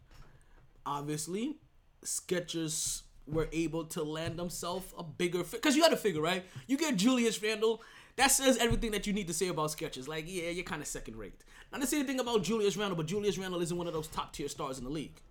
obviously, 0.86 1.58
Skechers 2.04 3.04
were 3.28 3.48
able 3.54 3.86
to 3.86 4.04
land 4.04 4.38
themselves 4.38 4.94
a 4.98 5.04
bigger 5.04 5.44
because 5.44 5.76
you 5.76 5.82
got 5.82 5.90
to 5.90 5.98
figure 5.98 6.22
right. 6.22 6.44
You 6.68 6.78
get 6.78 6.98
Julius 6.98 7.42
Randle, 7.42 7.82
that 8.16 8.28
says 8.28 8.58
everything 8.58 8.92
that 8.92 9.08
you 9.08 9.14
need 9.14 9.28
to 9.28 9.34
say 9.34 9.48
about 9.48 9.70
Skechers. 9.70 10.08
Like, 10.08 10.26
yeah, 10.28 10.50
you're 10.50 10.64
kind 10.64 10.82
of 10.82 10.88
second 10.88 11.16
rate. 11.18 11.44
Not 11.72 11.82
to 11.82 11.88
say 11.88 11.98
anything 11.98 12.20
about 12.20 12.44
Julius 12.44 12.78
Randle, 12.78 12.96
but 12.96 13.08
Julius 13.08 13.38
Randle 13.38 13.62
isn't 13.62 13.78
one 13.78 13.88
of 13.88 13.94
those 13.94 14.08
top 14.08 14.34
tier 14.34 14.48
stars 14.48 14.78
in 14.78 14.84
the 14.84 14.90
league. 14.90 15.22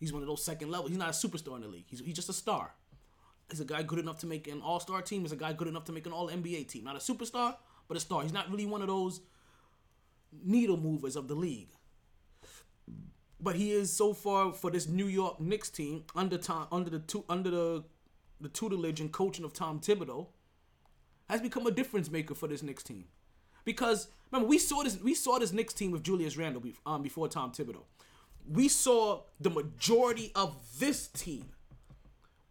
He's 0.00 0.12
one 0.12 0.22
of 0.22 0.28
those 0.28 0.44
second 0.44 0.70
level. 0.70 0.88
He's 0.88 0.98
not 0.98 1.08
a 1.08 1.12
superstar 1.12 1.56
in 1.56 1.62
the 1.62 1.68
league. 1.68 1.84
He's, 1.86 2.00
he's 2.00 2.14
just 2.14 2.28
a 2.28 2.32
star. 2.32 2.72
He's 3.50 3.60
a 3.60 3.64
guy 3.64 3.82
good 3.82 3.98
enough 3.98 4.18
to 4.20 4.26
make 4.26 4.48
an 4.48 4.60
All 4.62 4.80
Star 4.80 5.02
team. 5.02 5.22
He's 5.22 5.32
a 5.32 5.36
guy 5.36 5.52
good 5.52 5.68
enough 5.68 5.84
to 5.84 5.92
make 5.92 6.06
an 6.06 6.12
All 6.12 6.28
NBA 6.28 6.66
team. 6.68 6.84
Not 6.84 6.96
a 6.96 6.98
superstar, 6.98 7.56
but 7.88 7.96
a 7.96 8.00
star. 8.00 8.22
He's 8.22 8.32
not 8.32 8.50
really 8.50 8.66
one 8.66 8.82
of 8.82 8.88
those 8.88 9.20
needle 10.42 10.76
movers 10.76 11.16
of 11.16 11.28
the 11.28 11.34
league. 11.34 11.68
But 13.40 13.56
he 13.56 13.72
is 13.72 13.92
so 13.92 14.14
far 14.14 14.52
for 14.52 14.70
this 14.70 14.88
New 14.88 15.06
York 15.06 15.40
Knicks 15.40 15.68
team 15.68 16.04
under 16.14 16.38
Tom, 16.38 16.66
under 16.72 16.90
the 16.90 17.22
under 17.28 17.50
the 17.50 17.84
the 18.40 18.48
tutelage 18.48 19.00
and 19.00 19.12
coaching 19.12 19.44
of 19.44 19.52
Tom 19.52 19.80
Thibodeau 19.80 20.28
has 21.28 21.40
become 21.40 21.66
a 21.66 21.70
difference 21.70 22.10
maker 22.10 22.34
for 22.34 22.46
this 22.48 22.62
Knicks 22.62 22.82
team. 22.82 23.04
Because 23.64 24.08
remember 24.30 24.48
we 24.48 24.58
saw 24.58 24.82
this 24.82 25.00
we 25.00 25.14
saw 25.14 25.38
this 25.38 25.52
Knicks 25.52 25.74
team 25.74 25.90
with 25.90 26.02
Julius 26.02 26.36
Randle 26.36 26.62
um, 26.86 27.02
before 27.02 27.28
Tom 27.28 27.52
Thibodeau. 27.52 27.84
We 28.46 28.68
saw 28.68 29.22
the 29.40 29.50
majority 29.50 30.30
of 30.34 30.56
this 30.78 31.08
team 31.08 31.46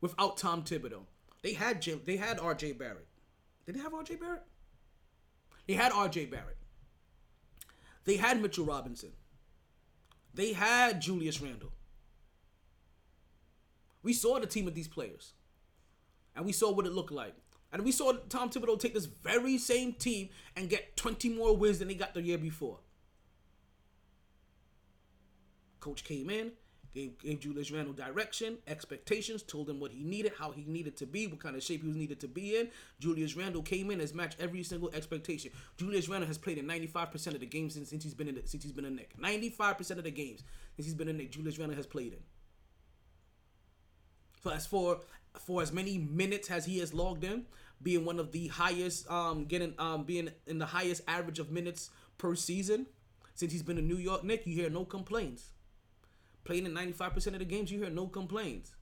without 0.01 0.38
Tom 0.38 0.64
Thibodeau. 0.64 1.05
They 1.43 1.53
had 1.53 1.81
Jim, 1.81 2.01
they 2.05 2.18
had 2.18 2.39
R.J. 2.39 2.73
Barrett. 2.73 3.07
Did 3.65 3.76
they 3.76 3.80
have 3.80 3.93
R.J. 3.93 4.15
Barrett? 4.15 4.43
They 5.68 5.73
had 5.73 5.91
R.J. 5.91 6.26
Barrett. 6.26 6.57
They 8.06 8.18
had 8.18 8.41
Mitchell 8.41 8.65
Robinson. 8.65 9.11
They 10.34 10.53
had 10.53 11.02
Julius 11.02 11.41
Randle. 11.41 11.72
We 14.02 14.14
saw 14.14 14.40
the 14.40 14.48
team 14.48 14.68
of 14.68 14.76
these 14.76 14.88
players. 14.88 15.34
And 16.35 16.45
we 16.45 16.52
saw 16.52 16.72
what 16.72 16.85
it 16.85 16.91
looked 16.91 17.11
like. 17.11 17.35
And 17.72 17.84
we 17.84 17.91
saw 17.91 18.14
Tom 18.30 18.49
Thibodeau 18.49 18.80
take 18.80 18.94
this 18.94 19.06
very 19.06 19.57
same 19.57 19.94
team 19.94 20.30
and 20.56 20.69
get 20.69 20.98
20 20.98 21.30
more 21.30 21.56
wins 21.56 21.80
than 21.80 21.88
they 21.88 21.95
got 21.95 22.14
the 22.14 22.22
year 22.22 22.38
before. 22.38 22.80
Coach 25.80 26.03
came 26.03 26.30
in, 26.30 26.52
gave, 26.94 27.18
gave 27.20 27.40
Julius 27.40 27.72
Randle 27.72 27.94
direction, 27.94 28.57
expectations, 28.68 29.44
told 29.44 29.70
him 29.70 29.80
what 29.80 29.91
he 29.91 30.03
needed, 30.03 30.34
how 30.38 30.52
he 30.52 30.64
needed 30.65 30.95
to 30.98 31.06
be, 31.06 31.28
what 31.28 31.40
kind 31.40 31.56
of 31.56 31.64
shape 31.64 31.82
he 31.82 31.88
was 31.88 31.98
needed 31.98 32.20
to 32.20 32.28
be 32.28 32.57
in. 32.57 32.70
Julius 32.99 33.36
Randle 33.36 33.61
came 33.61 33.91
in, 33.91 33.99
has 33.99 34.14
matched 34.14 34.38
every 34.40 34.64
single 34.64 34.90
expectation. 34.94 35.52
Julius 35.78 36.07
Randle 36.07 36.28
has 36.28 36.38
played 36.38 36.57
in 36.57 36.65
95% 36.65 37.28
of 37.34 37.40
the 37.40 37.45
games 37.45 37.74
since, 37.74 37.90
since 37.90 38.03
he's 38.03 38.14
been 38.14 38.28
in 38.28 38.36
the, 38.36 38.41
since 38.45 38.64
he's 38.64 38.74
been 38.74 38.86
a 38.86 38.90
Knick. 38.90 39.15
95% 39.20 39.91
of 39.91 40.03
the 40.03 40.11
games 40.11 40.44
since 40.76 40.86
he's 40.86 40.95
been 40.95 41.10
a 41.10 41.14
Knick, 41.14 41.32
Julius 41.32 41.57
Randle 41.57 41.78
has 41.78 41.88
played 41.88 42.14
in. 42.14 42.20
So 44.44 44.52
as 44.52 44.65
for 44.65 44.99
for 45.40 45.64
as 45.64 45.72
many 45.72 45.98
minutes 45.98 46.52
as 46.52 46.65
he 46.65 46.78
has 46.78 46.94
logged 46.94 47.24
in, 47.24 47.45
being 47.82 48.06
one 48.06 48.20
of 48.20 48.32
the 48.32 48.49
highest, 48.49 49.10
um, 49.10 49.45
getting 49.45 49.74
um, 49.80 50.03
being 50.03 50.30
in 50.45 50.60
the 50.60 50.65
highest 50.65 51.02
average 51.07 51.40
of 51.40 51.49
minutes 51.49 51.90
per 52.18 52.36
season 52.36 52.86
since 53.36 53.52
he's 53.52 53.64
been 53.64 53.78
in 53.78 53.88
New 53.88 53.98
York 53.98 54.24
Knick, 54.24 54.45
you 54.45 54.53
hear 54.53 54.70
no 54.70 54.86
complaints. 54.86 55.49
Playing 56.44 56.65
in 56.65 56.74
95% 56.74 57.28
of 57.28 57.40
the 57.40 57.45
games, 57.45 57.72
you 57.72 57.80
hear 57.80 57.90
no 57.90 58.07
complaints. 58.07 58.74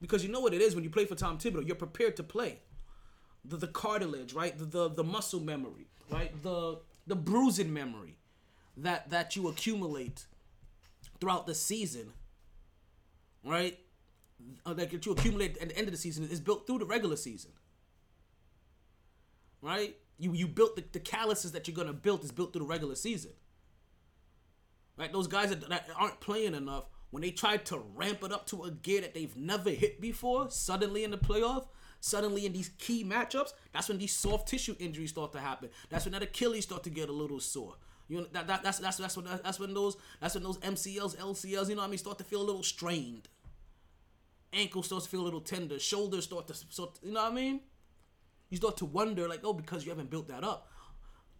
Because 0.00 0.22
you 0.22 0.30
know 0.30 0.40
what 0.40 0.54
it 0.54 0.60
is 0.60 0.74
when 0.74 0.84
you 0.84 0.90
play 0.90 1.04
for 1.04 1.14
Tom 1.14 1.38
Thibodeau, 1.38 1.66
you're 1.66 1.76
prepared 1.76 2.16
to 2.16 2.22
play. 2.22 2.60
The, 3.44 3.56
the 3.56 3.66
cartilage, 3.68 4.32
right? 4.34 4.56
The, 4.56 4.64
the 4.64 4.88
the 4.88 5.04
muscle 5.04 5.40
memory, 5.40 5.86
right? 6.10 6.40
The 6.42 6.80
the 7.06 7.16
bruising 7.16 7.72
memory 7.72 8.16
that 8.76 9.10
that 9.10 9.36
you 9.36 9.48
accumulate 9.48 10.26
throughout 11.20 11.46
the 11.46 11.54
season, 11.54 12.12
right? 13.44 13.78
Uh, 14.64 14.74
that 14.74 14.92
you 14.92 15.12
accumulate 15.12 15.56
at 15.58 15.70
the 15.70 15.76
end 15.78 15.88
of 15.88 15.92
the 15.92 15.98
season 15.98 16.24
is 16.24 16.40
built 16.40 16.66
through 16.66 16.78
the 16.78 16.84
regular 16.86 17.16
season, 17.16 17.52
right? 19.62 19.96
You 20.18 20.32
you 20.34 20.46
built 20.46 20.76
the, 20.76 20.84
the 20.92 21.00
calluses 21.00 21.52
that 21.52 21.66
you're 21.66 21.76
gonna 21.76 21.92
build 21.92 22.22
is 22.24 22.32
built 22.32 22.52
through 22.52 22.62
the 22.62 22.68
regular 22.68 22.94
season. 22.94 23.32
Right, 24.98 25.12
those 25.12 25.28
guys 25.28 25.50
that, 25.50 25.68
that 25.68 25.88
aren't 25.96 26.20
playing 26.20 26.54
enough 26.54 26.84
when 27.10 27.22
they 27.22 27.30
try 27.30 27.56
to 27.56 27.78
ramp 27.94 28.22
it 28.24 28.32
up 28.32 28.46
to 28.46 28.64
a 28.64 28.70
gear 28.70 29.00
that 29.00 29.14
they've 29.14 29.36
never 29.36 29.70
hit 29.70 30.00
before, 30.00 30.50
suddenly 30.50 31.04
in 31.04 31.10
the 31.10 31.18
playoff, 31.18 31.68
suddenly 32.00 32.44
in 32.44 32.52
these 32.52 32.70
key 32.78 33.04
matchups, 33.04 33.52
that's 33.72 33.88
when 33.88 33.98
these 33.98 34.12
soft 34.12 34.48
tissue 34.48 34.74
injuries 34.78 35.10
start 35.10 35.32
to 35.32 35.40
happen. 35.40 35.70
That's 35.88 36.04
when 36.04 36.12
that 36.12 36.22
Achilles 36.22 36.64
start 36.64 36.84
to 36.84 36.90
get 36.90 37.08
a 37.08 37.12
little 37.12 37.40
sore. 37.40 37.76
You 38.08 38.18
know, 38.18 38.26
that, 38.32 38.46
that 38.46 38.62
that's 38.62 38.78
that's 38.78 38.96
that's 38.96 39.16
when 39.16 39.26
that's 39.26 39.60
when 39.60 39.74
those 39.74 39.96
that's 40.18 40.34
when 40.34 40.42
those 40.42 40.56
MCLs, 40.58 41.16
LCLs, 41.16 41.68
you 41.68 41.74
know 41.74 41.82
what 41.82 41.88
I 41.88 41.90
mean, 41.90 41.98
start 41.98 42.16
to 42.18 42.24
feel 42.24 42.40
a 42.40 42.42
little 42.42 42.62
strained. 42.62 43.28
Ankle 44.52 44.82
starts 44.82 45.04
to 45.04 45.10
feel 45.10 45.20
a 45.20 45.24
little 45.24 45.42
tender. 45.42 45.78
Shoulders 45.78 46.24
start 46.24 46.46
to 46.48 46.54
sort, 46.54 46.98
you 47.02 47.12
know 47.12 47.22
what 47.22 47.32
I 47.32 47.34
mean? 47.34 47.60
You 48.48 48.56
start 48.56 48.78
to 48.78 48.86
wonder, 48.86 49.28
like, 49.28 49.40
oh, 49.44 49.52
because 49.52 49.84
you 49.84 49.90
haven't 49.90 50.08
built 50.08 50.28
that 50.28 50.42
up. 50.42 50.70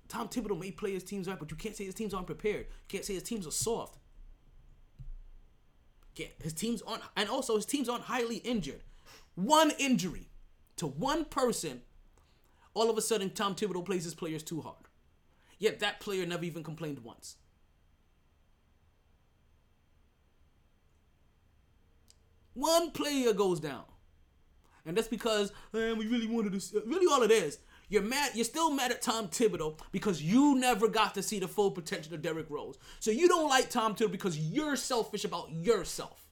Tom 0.09 0.29
Thibodeau 0.29 0.59
may 0.59 0.71
play 0.71 0.93
his 0.93 1.05
teams 1.05 1.29
right, 1.29 1.39
but 1.39 1.51
you 1.51 1.57
can't 1.57 1.77
say 1.77 1.85
his 1.85 1.95
teams 1.95 2.15
aren't 2.15 2.27
prepared. 2.27 2.67
You 2.67 2.89
can't 2.89 3.05
say 3.05 3.15
his 3.15 3.23
teams 3.23 3.47
are 3.47 3.53
soft. 3.53 3.99
Can't, 6.15 6.31
his 6.43 6.55
teams 6.55 6.83
aren't, 6.83 7.03
and 7.17 7.29
also 7.29 7.57
his 7.57 7.67
teams 7.67 7.89
aren't 7.89 8.05
highly 8.05 8.37
injured. 8.37 8.83
One 9.35 9.71
injury 9.79 10.31
to 10.77 10.87
one 10.87 11.25
person, 11.27 11.83
all 12.75 12.91
of 12.91 12.97
a 12.97 13.03
sudden 13.03 13.31
Tom 13.31 13.55
Thibodeau 13.55 13.85
plays 13.85 14.05
his 14.05 14.15
players 14.15 14.43
too 14.43 14.63
hard. 14.63 14.87
Yet 15.59 15.81
that 15.81 16.01
player 16.01 16.25
never 16.25 16.45
even 16.45 16.63
complained 16.65 17.01
once. 17.01 17.37
One 22.55 22.91
player 22.91 23.33
goes 23.33 23.61
down. 23.61 23.85
And 24.85 24.97
that's 24.97 25.07
because 25.07 25.53
man, 25.73 25.99
we 25.99 26.07
really 26.07 26.27
wanted 26.27 26.59
to. 26.59 26.83
Really, 26.87 27.07
all 27.13 27.23
it 27.23 27.31
is, 27.31 27.59
you're 27.89 28.03
mad. 28.03 28.33
You're 28.35 28.45
still 28.45 28.71
mad 28.71 28.91
at 28.91 29.03
Tom 29.03 29.29
Thibodeau 29.29 29.79
because 29.93 30.23
you 30.23 30.57
never 30.57 30.89
got 30.89 31.15
to 31.15 31.23
see 31.23 31.39
the 31.39 31.49
full 31.49 31.71
potential 31.71 32.15
of 32.15 32.23
Derrick 32.23 32.47
Rose. 32.49 32.79
So 33.01 33.11
you 33.11 33.29
don't 33.29 33.49
like 33.49 33.71
Tom 33.71 33.95
Thibodeau 33.95 34.13
because 34.13 34.39
you're 34.39 34.77
selfish 34.77 35.25
about 35.25 35.51
yourself. 35.53 36.25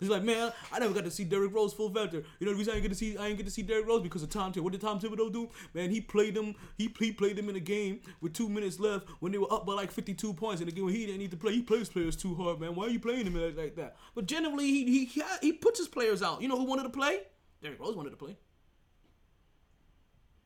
He's 0.00 0.08
like, 0.08 0.22
man, 0.22 0.50
I 0.72 0.78
never 0.78 0.94
got 0.94 1.04
to 1.04 1.10
see 1.10 1.24
Derrick 1.24 1.54
Rose 1.54 1.74
full 1.74 1.90
vector. 1.90 2.22
You 2.38 2.46
know 2.46 2.52
the 2.52 2.58
reason 2.58 2.72
I 2.72 2.76
ain't 2.76 2.82
get 2.82 2.88
to 2.88 2.94
see 2.94 3.18
I 3.18 3.28
ain't 3.28 3.36
get 3.36 3.44
to 3.44 3.52
see 3.52 3.60
Derrick 3.60 3.86
Rose 3.86 4.02
because 4.02 4.22
of 4.22 4.30
Tom 4.30 4.50
Thibodeau. 4.52 4.62
What 4.62 4.72
did 4.72 4.80
Tom 4.80 4.98
Thibodeau 4.98 5.30
do? 5.30 5.50
Man, 5.74 5.90
he 5.90 6.00
played 6.00 6.34
them. 6.34 6.54
He, 6.78 6.92
he 6.98 7.12
played 7.12 7.36
them 7.36 7.50
in 7.50 7.56
a 7.56 7.60
game 7.60 8.00
with 8.22 8.32
two 8.32 8.48
minutes 8.48 8.80
left 8.80 9.06
when 9.20 9.30
they 9.30 9.38
were 9.38 9.52
up 9.52 9.66
by 9.66 9.74
like 9.74 9.92
52 9.92 10.32
points 10.32 10.62
in 10.62 10.66
the 10.66 10.72
game 10.72 10.86
when 10.86 10.94
he 10.94 11.04
didn't 11.04 11.18
need 11.18 11.30
to 11.30 11.36
play. 11.36 11.52
He 11.52 11.62
plays 11.62 11.90
players 11.90 12.16
too 12.16 12.34
hard, 12.34 12.60
man. 12.60 12.74
Why 12.74 12.86
are 12.86 12.90
you 12.90 12.98
playing 12.98 13.26
him 13.26 13.34
like, 13.34 13.76
that? 13.76 13.96
But 14.14 14.26
generally, 14.26 14.66
he 14.66 15.04
he, 15.04 15.22
he 15.42 15.52
puts 15.52 15.78
his 15.78 15.88
players 15.88 16.22
out. 16.22 16.40
You 16.40 16.48
know 16.48 16.56
who 16.56 16.64
wanted 16.64 16.84
to 16.84 16.90
play? 16.90 17.20
Derrick 17.62 17.78
Rose 17.78 17.94
wanted 17.94 18.10
to 18.10 18.16
play. 18.16 18.38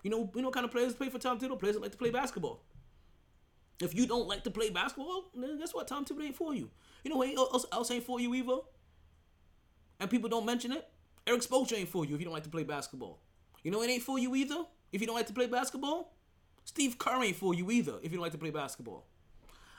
You 0.04 0.10
know, 0.10 0.30
you 0.34 0.42
know 0.42 0.48
what 0.48 0.54
kind 0.54 0.64
of 0.64 0.70
players 0.70 0.94
play 0.94 1.08
for 1.08 1.18
Tom 1.18 1.40
Thibodeau? 1.40 1.58
Players 1.58 1.74
that 1.74 1.82
like 1.82 1.92
to 1.92 1.98
play 1.98 2.10
basketball. 2.10 2.62
If 3.80 3.94
you 3.94 4.06
don't 4.06 4.28
like 4.28 4.44
to 4.44 4.50
play 4.50 4.70
basketball, 4.70 5.24
then 5.34 5.58
guess 5.58 5.74
what? 5.74 5.88
Tom 5.88 6.04
Thibodeau 6.04 6.26
ain't 6.26 6.36
for 6.36 6.54
you. 6.54 6.70
You 7.02 7.10
know 7.10 7.16
what 7.16 7.34
else, 7.36 7.66
else 7.72 7.90
ain't 7.90 8.04
for 8.04 8.20
you 8.20 8.34
either? 8.34 8.58
And 9.98 10.10
people 10.10 10.28
don't 10.28 10.44
mention 10.46 10.72
it. 10.72 10.86
Erik 11.26 11.40
Spoelstra 11.40 11.78
ain't 11.78 11.88
for 11.88 12.04
you 12.04 12.14
if 12.14 12.20
you 12.20 12.26
don't 12.26 12.34
like 12.34 12.44
to 12.44 12.50
play 12.50 12.64
basketball. 12.64 13.18
You 13.62 13.70
know 13.70 13.82
it 13.82 13.88
ain't 13.88 14.02
for 14.02 14.18
you 14.18 14.34
either 14.34 14.62
if 14.92 15.00
you 15.00 15.06
don't 15.06 15.16
like 15.16 15.26
to 15.26 15.32
play 15.32 15.46
basketball. 15.46 16.12
Steve 16.64 16.98
Kerr 16.98 17.22
ain't 17.22 17.36
for 17.36 17.54
you 17.54 17.70
either 17.70 17.94
if 18.02 18.12
you 18.12 18.18
don't 18.18 18.22
like 18.22 18.32
to 18.32 18.38
play 18.38 18.50
basketball. 18.50 19.06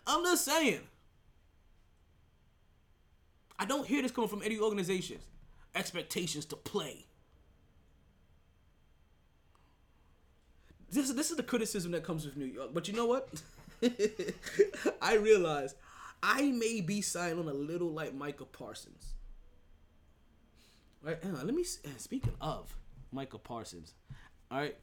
I'm 0.07 0.23
just 0.23 0.43
saying. 0.43 0.81
I 3.57 3.65
don't 3.65 3.87
hear 3.87 4.01
this 4.01 4.11
coming 4.11 4.29
from 4.29 4.41
any 4.41 4.59
organizations. 4.59 5.23
Expectations 5.75 6.45
to 6.45 6.55
play. 6.55 7.05
This, 10.95 11.11
this 11.11 11.29
is 11.29 11.35
the 11.35 11.43
criticism 11.43 11.91
that 11.91 12.05
comes 12.05 12.25
with 12.25 12.37
New 12.37 12.45
York. 12.45 12.69
But 12.73 12.87
you 12.87 12.93
know 12.93 13.05
what? 13.05 13.27
I 15.01 15.15
realize 15.15 15.75
I 16.23 16.43
may 16.51 16.79
be 16.79 17.01
silent 17.01 17.49
a 17.49 17.53
little 17.53 17.91
like 17.91 18.15
Micah 18.15 18.45
Parsons. 18.45 19.13
Right? 21.01 21.17
Let 21.23 21.53
me. 21.53 21.63
uh, 21.63 21.89
Speaking 21.97 22.33
of 22.39 22.77
Micah 23.11 23.37
Parsons, 23.37 23.93
all 24.49 24.59
right, 24.59 24.77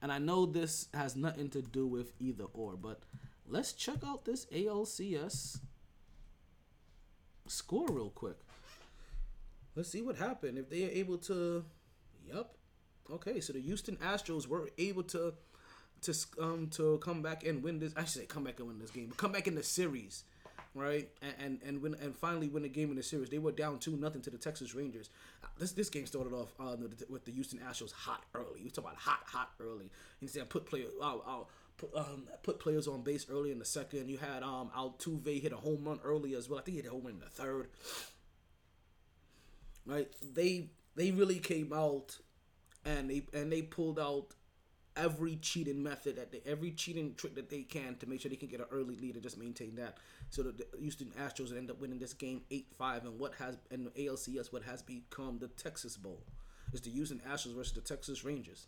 and 0.00 0.12
I 0.12 0.18
know 0.18 0.46
this 0.46 0.86
has 0.94 1.16
nothing 1.16 1.48
to 1.50 1.62
do 1.62 1.86
with 1.86 2.12
either 2.20 2.44
or, 2.54 2.76
but 2.76 3.00
let's 3.48 3.72
check 3.72 3.98
out 4.06 4.24
this 4.24 4.46
ALCS 4.46 5.58
score 7.48 7.88
real 7.90 8.10
quick. 8.10 8.36
Let's 9.74 9.90
see 9.90 10.00
what 10.00 10.16
happened 10.16 10.58
if 10.58 10.70
they 10.70 10.84
are 10.84 10.90
able 10.90 11.18
to. 11.18 11.64
Yup. 12.24 12.56
Okay, 13.10 13.40
so 13.40 13.52
the 13.52 13.60
Houston 13.60 13.96
Astros 13.96 14.46
were 14.46 14.70
able 14.78 15.02
to 15.04 15.34
to 16.06 16.42
um 16.42 16.68
to 16.72 16.98
come 16.98 17.22
back 17.22 17.44
and 17.46 17.62
win 17.62 17.78
this. 17.78 17.92
I 17.96 18.00
should 18.00 18.10
say 18.22 18.26
come 18.26 18.44
back 18.44 18.58
and 18.58 18.68
win 18.68 18.78
this 18.78 18.90
game, 18.90 19.06
but 19.08 19.18
come 19.18 19.32
back 19.32 19.46
in 19.46 19.54
the 19.54 19.62
series, 19.62 20.24
right? 20.74 21.08
And 21.22 21.34
and 21.38 21.62
and 21.66 21.82
win 21.82 21.96
and 22.00 22.16
finally 22.16 22.48
win 22.48 22.64
a 22.64 22.68
game 22.68 22.90
in 22.90 22.96
the 22.96 23.02
series. 23.02 23.28
They 23.30 23.38
were 23.38 23.52
down 23.52 23.78
two 23.78 23.96
nothing 23.96 24.22
to 24.22 24.30
the 24.30 24.38
Texas 24.38 24.74
Rangers. 24.74 25.10
Uh, 25.42 25.48
This 25.58 25.72
this 25.72 25.90
game 25.90 26.06
started 26.06 26.32
off 26.32 26.48
uh, 26.58 26.76
with 27.08 27.24
the 27.24 27.32
Houston 27.32 27.58
Astros 27.60 27.92
hot 27.92 28.24
early. 28.34 28.62
We 28.64 28.70
talk 28.70 28.84
about 28.84 28.96
hot 28.96 29.20
hot 29.26 29.50
early. 29.60 29.90
You 30.20 30.28
put 30.44 30.66
player. 30.66 30.86
I'll, 31.02 31.22
I'll 31.26 31.50
put 31.76 31.94
um 31.94 32.24
put 32.42 32.58
players 32.58 32.88
on 32.88 33.02
base 33.02 33.26
early 33.30 33.52
in 33.52 33.58
the 33.58 33.64
second. 33.64 34.08
You 34.08 34.18
had 34.18 34.42
um 34.42 34.70
Altuve 34.76 35.40
hit 35.40 35.52
a 35.52 35.56
home 35.56 35.84
run 35.84 36.00
early 36.04 36.34
as 36.34 36.48
well. 36.48 36.58
I 36.58 36.62
think 36.62 36.76
he 36.76 36.82
hit 36.82 36.88
a 36.90 36.94
home 36.94 37.04
run 37.04 37.14
in 37.14 37.20
the 37.20 37.26
third. 37.26 37.68
Right? 39.84 40.08
They 40.34 40.70
they 40.94 41.10
really 41.10 41.38
came 41.38 41.72
out 41.72 42.18
and 42.84 43.10
they 43.10 43.22
and 43.32 43.52
they 43.52 43.62
pulled 43.62 43.98
out 43.98 44.34
every 44.96 45.36
cheating 45.36 45.82
method 45.82 46.16
that 46.16 46.32
they, 46.32 46.40
every 46.46 46.70
cheating 46.70 47.14
trick 47.16 47.34
that 47.34 47.50
they 47.50 47.62
can 47.62 47.96
to 47.96 48.08
make 48.08 48.20
sure 48.20 48.28
they 48.28 48.36
can 48.36 48.48
get 48.48 48.60
an 48.60 48.66
early 48.70 48.96
lead 48.96 49.14
and 49.14 49.22
just 49.22 49.38
maintain 49.38 49.74
that. 49.76 49.98
So 50.30 50.42
that 50.42 50.58
the 50.58 50.66
Houston 50.78 51.12
Astros 51.20 51.56
end 51.56 51.70
up 51.70 51.80
winning 51.80 51.98
this 51.98 52.12
game 52.12 52.42
eight 52.50 52.66
five 52.78 53.04
and 53.04 53.18
what 53.18 53.34
has 53.34 53.58
the 53.70 53.76
ALCS 53.76 54.52
what 54.52 54.62
has 54.62 54.82
become 54.82 55.38
the 55.38 55.48
Texas 55.48 55.96
Bowl. 55.96 56.22
is 56.72 56.80
the 56.80 56.90
Houston 56.90 57.20
Astros 57.30 57.54
versus 57.54 57.74
the 57.74 57.80
Texas 57.80 58.24
Rangers. 58.24 58.66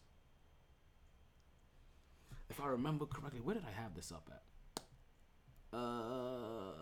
If 2.51 2.61
I 2.61 2.69
remember 2.69 3.07
correctly, 3.07 3.41
where 3.41 3.55
did 3.55 3.65
I 3.65 3.81
have 3.83 3.95
this 3.95 4.11
up 4.13 4.31
at? 4.31 4.43
Uh, 5.71 6.73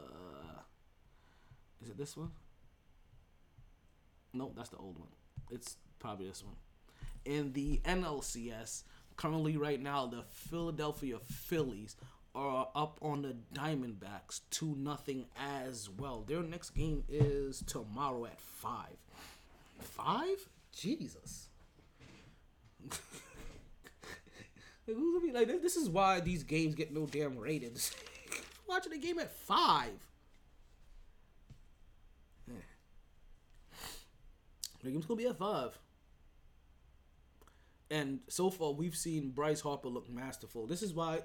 is 1.82 1.90
it 1.90 1.98
this 1.98 2.16
one? 2.16 2.31
Nope, 4.32 4.55
that's 4.56 4.68
the 4.68 4.77
old 4.77 4.98
one. 4.98 5.09
It's 5.51 5.77
probably 5.98 6.28
this 6.28 6.44
one. 6.44 6.56
In 7.24 7.52
the 7.52 7.81
NLCS, 7.85 8.85
currently 9.16 9.56
right 9.56 9.80
now, 9.80 10.06
the 10.06 10.24
Philadelphia 10.30 11.18
Phillies 11.18 11.97
are 12.34 12.68
up 12.74 12.98
on 13.01 13.22
the 13.22 13.36
Diamondbacks 13.55 14.40
2 14.51 14.76
nothing 14.76 15.26
as 15.38 15.88
well. 15.88 16.24
Their 16.26 16.43
next 16.43 16.70
game 16.70 17.05
is 17.09 17.62
tomorrow 17.66 18.26
at 18.26 18.40
5. 18.40 18.86
5? 19.80 20.26
Jesus. 20.72 21.48
Like, 25.34 25.48
this 25.62 25.74
is 25.74 25.90
why 25.90 26.20
these 26.20 26.44
games 26.44 26.76
get 26.76 26.94
no 26.94 27.06
damn 27.06 27.36
ratings. 27.36 27.93
Watching 28.68 28.93
the 28.93 28.98
game 28.98 29.18
at 29.18 29.32
5. 29.32 29.90
The 34.86 34.93
game's 34.93 35.06
gonna 35.06 35.18
be 35.18 35.26
at 35.26 35.36
five. 35.36 35.76
And 37.90 38.20
so 38.28 38.50
far, 38.50 38.72
we've 38.72 38.96
seen 38.96 39.30
Bryce 39.30 39.60
Harper 39.60 39.88
look 39.88 40.10
masterful. 40.10 40.66
This 40.66 40.82
is 40.82 40.92
why. 40.92 41.20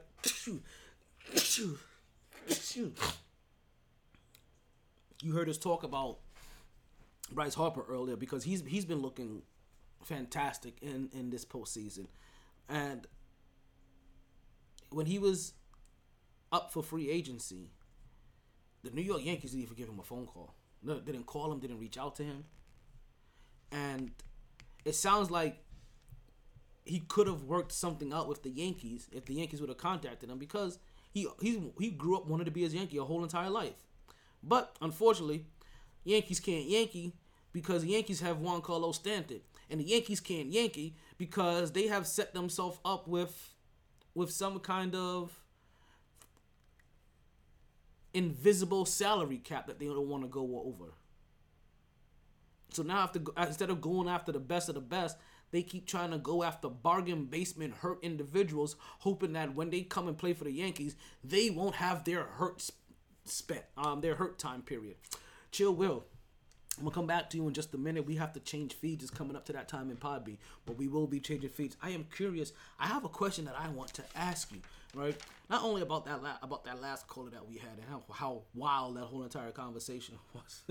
you 5.22 5.34
heard 5.34 5.50
us 5.50 5.58
talk 5.58 5.84
about 5.84 6.20
Bryce 7.32 7.54
Harper 7.56 7.84
earlier 7.90 8.16
because 8.16 8.44
he's 8.44 8.64
he's 8.66 8.86
been 8.86 9.02
looking 9.02 9.44
fantastic 10.04 10.78
in 10.82 11.10
in 11.14 11.30
this 11.30 11.46
postseason, 11.46 12.08
and 12.68 13.08
when 14.90 15.06
he 15.06 15.20
was 15.20 15.54
up 16.52 16.74
for 16.74 16.84
free 16.84 17.10
agency, 17.10 17.72
the 18.84 18.92
New 18.92 19.02
York 19.02 19.24
Yankees 19.24 19.52
didn't 19.52 19.64
even 19.64 19.76
give 19.78 19.88
him 19.88 20.00
a 20.00 20.04
phone 20.04 20.26
call. 20.26 20.56
No, 20.84 21.00
didn't 21.00 21.26
call 21.26 21.52
him, 21.52 21.60
didn't 21.60 21.80
reach 21.80 21.98
out 21.98 22.16
to 22.18 22.24
him, 22.24 22.44
and 23.72 24.12
it 24.84 24.96
sounds 24.96 25.32
like 25.32 25.64
he 26.84 27.00
could 27.00 27.28
have 27.28 27.44
worked 27.44 27.72
something 27.72 28.12
out 28.12 28.28
with 28.28 28.44
the 28.44 28.50
Yankees 28.50 29.08
if 29.12 29.26
the 29.26 29.36
Yankees 29.36 29.62
would 29.62 29.70
have 29.70 29.78
contacted 29.78 30.30
him 30.30 30.38
because 30.38 30.80
he 31.12 31.28
he 31.42 31.72
he 31.80 31.90
grew 31.90 32.18
up 32.18 32.28
wanting 32.28 32.46
to 32.46 32.52
be 32.52 32.66
a 32.66 32.68
Yankee 32.68 32.98
a 32.98 33.04
whole 33.04 33.24
entire 33.24 33.50
life. 33.50 33.74
But 34.44 34.76
unfortunately, 34.82 35.46
Yankees 36.04 36.40
can't 36.40 36.66
Yankee 36.66 37.14
because 37.54 37.84
the 37.84 37.90
Yankees 37.90 38.22
have 38.22 38.40
Juan 38.40 38.62
Carlos 38.62 38.96
Stanton, 38.96 39.42
and 39.70 39.80
the 39.80 39.86
Yankees 39.86 40.20
can't 40.20 40.48
Yankee 40.48 40.96
because 41.18 41.72
they 41.72 41.88
have 41.88 42.08
set 42.08 42.34
themselves 42.34 42.80
up 42.84 43.08
with 43.08 43.54
with 44.16 44.32
some 44.32 44.60
kind 44.60 44.96
of 44.96 45.40
invisible 48.14 48.86
salary 48.86 49.38
cap 49.38 49.68
that 49.68 49.80
they 49.80 49.86
don't 49.86 50.10
want 50.10 50.24
to 50.24 50.30
go 50.30 50.64
over. 50.66 50.94
So 52.74 52.84
now, 52.84 53.00
after 53.00 53.20
instead 53.38 53.70
of 53.70 53.82
going 53.82 54.08
after 54.08 54.32
the 54.32 54.40
best 54.40 54.70
of 54.70 54.76
the 54.76 54.82
best, 54.82 55.18
they 55.52 55.64
keep 55.64 55.86
trying 55.86 56.12
to 56.12 56.18
go 56.18 56.44
after 56.44 56.70
bargain 56.70 57.26
basement 57.26 57.76
hurt 57.76 58.00
individuals, 58.02 58.76
hoping 59.00 59.34
that 59.34 59.56
when 59.56 59.70
they 59.70 59.82
come 59.82 60.08
and 60.08 60.18
play 60.18 60.34
for 60.34 60.46
the 60.46 60.52
Yankees, 60.52 60.96
they 61.24 61.50
won't 61.50 61.76
have 61.76 62.04
their 62.04 62.24
hurt 62.24 62.62
sp- 62.64 62.80
spent, 63.26 63.64
um, 63.78 64.02
their 64.02 64.16
hurt 64.16 64.40
time 64.40 64.62
period. 64.62 64.96
Chill, 65.52 65.74
Will. 65.74 66.06
I'm 66.78 66.86
gonna 66.86 66.96
come 66.96 67.08
back 67.08 67.30
to 67.32 67.38
you 67.38 67.48
in 67.48 67.54
just 67.54 67.74
a 67.74 67.78
minute. 67.78 68.06
We 68.06 68.16
have 68.16 68.34
to 68.34 68.40
change 68.40 68.74
feeds. 68.74 69.04
It's 69.04 69.12
coming 69.12 69.36
up 69.36 69.46
to 69.46 69.54
that 69.54 69.68
time 69.68 69.92
in 69.92 69.98
Podbean, 69.98 70.38
but 70.66 70.78
we 70.78 70.88
will 70.88 71.06
be 71.06 71.20
changing 71.20 71.50
feeds. 71.50 71.76
I 71.82 71.90
am 71.90 72.06
curious. 72.16 72.54
I 72.80 72.88
have 72.88 73.04
a 73.04 73.10
question 73.10 73.46
that 73.46 73.60
I 73.60 73.68
want 73.70 73.94
to 73.96 74.04
ask 74.16 74.52
you. 74.52 74.62
Right? 74.94 75.16
Not 75.50 75.64
only 75.64 75.82
about 75.82 76.06
that 76.06 76.22
la- 76.22 76.38
about 76.42 76.66
that 76.66 76.82
last 76.82 77.08
caller 77.08 77.30
that 77.30 77.48
we 77.48 77.58
had 77.58 77.72
and 77.78 77.88
how, 77.90 78.04
how 78.14 78.42
wild 78.54 78.98
that 78.98 79.06
whole 79.06 79.24
entire 79.24 79.52
conversation 79.52 80.16
was. 80.34 80.64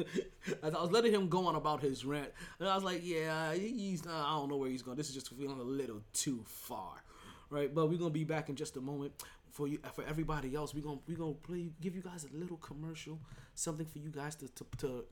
As 0.62 0.74
I 0.74 0.80
was 0.80 0.90
letting 0.90 1.12
him 1.12 1.28
go 1.28 1.47
on 1.47 1.55
about 1.55 1.80
his 1.80 2.05
rant, 2.05 2.30
and 2.59 2.68
I 2.68 2.74
was 2.74 2.84
like, 2.84 3.01
yeah, 3.02 3.55
he's 3.55 4.05
not, 4.05 4.26
I 4.26 4.36
don't 4.38 4.51
know 4.51 4.56
where 4.56 4.70
he's 4.70 4.82
going. 4.82 4.97
This 4.97 5.09
is 5.09 5.14
just 5.14 5.30
feeling 5.30 5.59
a 5.59 5.62
little 5.62 6.02
too 6.12 6.42
far. 6.44 7.02
Right? 7.48 7.74
But 7.74 7.88
we're 7.88 7.98
gonna 7.98 8.10
be 8.10 8.24
back 8.24 8.48
in 8.48 8.56
just 8.56 8.76
a 8.76 8.80
moment 8.80 9.12
for 9.51 9.66
you 9.66 9.78
for 9.94 10.05
everybody 10.05 10.55
else. 10.55 10.74
We're 10.74 10.84
gonna 10.84 11.01
we're 11.09 11.18
gonna 11.18 11.32
play 11.34 11.70
give 11.80 11.94
you 11.94 12.02
guys 12.02 12.26
a 12.30 12.36
little 12.36 12.56
commercial, 12.59 13.18
something 13.55 13.86
for 13.86 13.98
you 13.98 14.10
guys 14.10 14.34
to 14.36 14.48
to, 14.48 14.66
to 14.78 15.05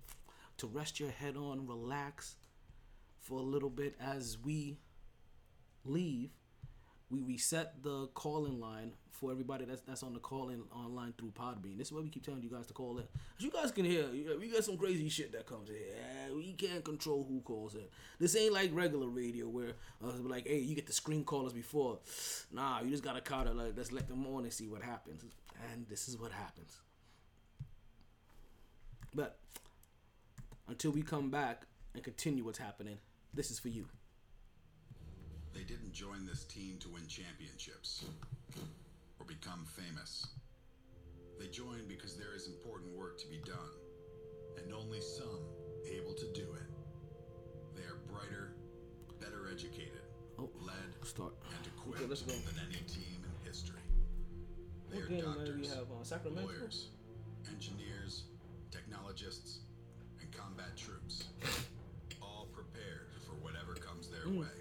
to 0.58 0.66
rest 0.66 1.00
your 1.00 1.10
head 1.10 1.36
on, 1.36 1.66
relax 1.66 2.36
for 3.20 3.38
a 3.38 3.42
little 3.42 3.70
bit 3.70 3.94
as 4.00 4.38
we 4.44 4.78
leave. 5.84 6.30
We 7.10 7.22
reset 7.22 7.82
the 7.82 8.08
call-in 8.08 8.60
line 8.60 8.92
for 9.10 9.32
everybody 9.32 9.64
that's 9.64 9.80
that's 9.80 10.02
on 10.02 10.12
the 10.12 10.20
calling 10.20 10.62
online 10.72 11.14
through 11.18 11.30
Podbean. 11.30 11.78
This 11.78 11.88
is 11.88 11.92
why 11.92 12.00
we 12.00 12.08
keep 12.08 12.24
telling 12.24 12.42
you 12.42 12.50
guys 12.50 12.66
to 12.66 12.74
call 12.74 12.98
in. 12.98 13.04
As 13.36 13.44
you 13.44 13.50
guys 13.50 13.72
can 13.72 13.84
hear, 13.84 14.06
we 14.38 14.48
got 14.48 14.62
some 14.64 14.76
crazy 14.76 15.08
shit 15.08 15.32
that 15.32 15.46
comes 15.46 15.70
in. 15.70 16.36
We 16.36 16.52
can't 16.52 16.84
control 16.84 17.26
who 17.28 17.40
calls 17.40 17.74
in. 17.74 17.84
This 18.18 18.36
ain't 18.36 18.52
like 18.52 18.70
regular 18.72 19.08
radio 19.08 19.48
where 19.48 19.72
uh, 20.04 20.12
like, 20.22 20.46
hey, 20.46 20.58
you 20.58 20.74
get 20.74 20.86
the 20.86 20.92
screen 20.92 21.24
callers 21.24 21.52
before. 21.52 21.98
Nah, 22.52 22.82
you 22.82 22.90
just 22.90 23.02
gotta 23.02 23.20
kind 23.20 23.48
of 23.48 23.56
like 23.56 23.72
let's 23.76 23.92
let 23.92 24.08
them 24.08 24.26
on 24.26 24.44
and 24.44 24.52
see 24.52 24.68
what 24.68 24.82
happens. 24.82 25.24
And 25.72 25.86
this 25.88 26.08
is 26.08 26.18
what 26.18 26.30
happens. 26.30 26.78
But 29.14 29.38
until 30.68 30.90
we 30.90 31.02
come 31.02 31.30
back 31.30 31.62
and 31.94 32.04
continue 32.04 32.44
what's 32.44 32.58
happening. 32.58 32.98
This 33.34 33.50
is 33.50 33.58
for 33.58 33.68
you. 33.68 33.86
They 35.54 35.64
didn't 35.64 35.92
join 35.92 36.26
this 36.26 36.44
team 36.44 36.78
to 36.80 36.88
win 36.88 37.06
championships 37.08 38.04
or 39.18 39.26
become 39.26 39.64
famous. 39.64 40.26
They 41.38 41.46
joined 41.48 41.88
because 41.88 42.16
there 42.16 42.34
is 42.34 42.46
important 42.48 42.96
work 42.96 43.18
to 43.20 43.26
be 43.28 43.38
done, 43.44 43.74
and 44.56 44.72
only 44.74 45.00
some 45.00 45.40
able 45.90 46.14
to 46.14 46.26
do 46.32 46.46
it. 46.54 46.68
They 47.76 47.82
are 47.82 47.98
brighter, 48.10 48.54
better 49.20 49.48
educated, 49.50 50.02
Oh, 50.38 50.50
led, 50.60 51.06
start. 51.06 51.34
and 51.56 51.66
equipped 51.66 51.98
Okay, 52.00 52.06
let's 52.08 52.22
go. 52.22 52.32
than 52.32 52.58
any 52.66 52.82
team 52.86 53.22
in 53.24 53.46
history. 53.46 53.80
They 54.90 54.96
What 54.98 55.10
are 55.10 55.34
doctors, 55.36 55.60
we 55.60 55.66
have, 55.68 55.90
uh, 55.90 56.30
lawyers, 56.30 56.88
engineers, 57.50 58.24
technologists, 58.70 59.60
and 60.20 60.32
combat 60.32 60.76
troops, 60.76 61.24
all 62.22 62.46
prepared 62.52 63.08
for 63.26 63.34
whatever 63.44 63.74
comes 63.74 64.08
their 64.10 64.24
Mm. 64.26 64.40
way. 64.40 64.57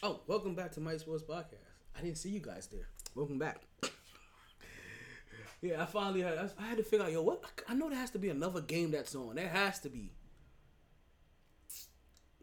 Oh, 0.00 0.20
welcome 0.28 0.54
back 0.54 0.70
to 0.72 0.80
My 0.80 0.96
Sports 0.96 1.24
Podcast. 1.24 1.74
I 1.96 2.02
didn't 2.02 2.18
see 2.18 2.28
you 2.28 2.38
guys 2.38 2.68
there. 2.68 2.88
Welcome 3.16 3.36
back. 3.36 3.62
yeah, 5.60 5.82
I 5.82 5.86
finally 5.86 6.22
had. 6.22 6.52
I 6.56 6.66
had 6.66 6.76
to 6.76 6.84
figure 6.84 7.04
out, 7.04 7.10
yo, 7.10 7.22
what? 7.22 7.42
I 7.68 7.74
know 7.74 7.88
there 7.88 7.98
has 7.98 8.12
to 8.12 8.18
be 8.20 8.28
another 8.28 8.60
game 8.60 8.92
that's 8.92 9.16
on. 9.16 9.34
There 9.34 9.48
has 9.48 9.80
to 9.80 9.88
be. 9.88 10.12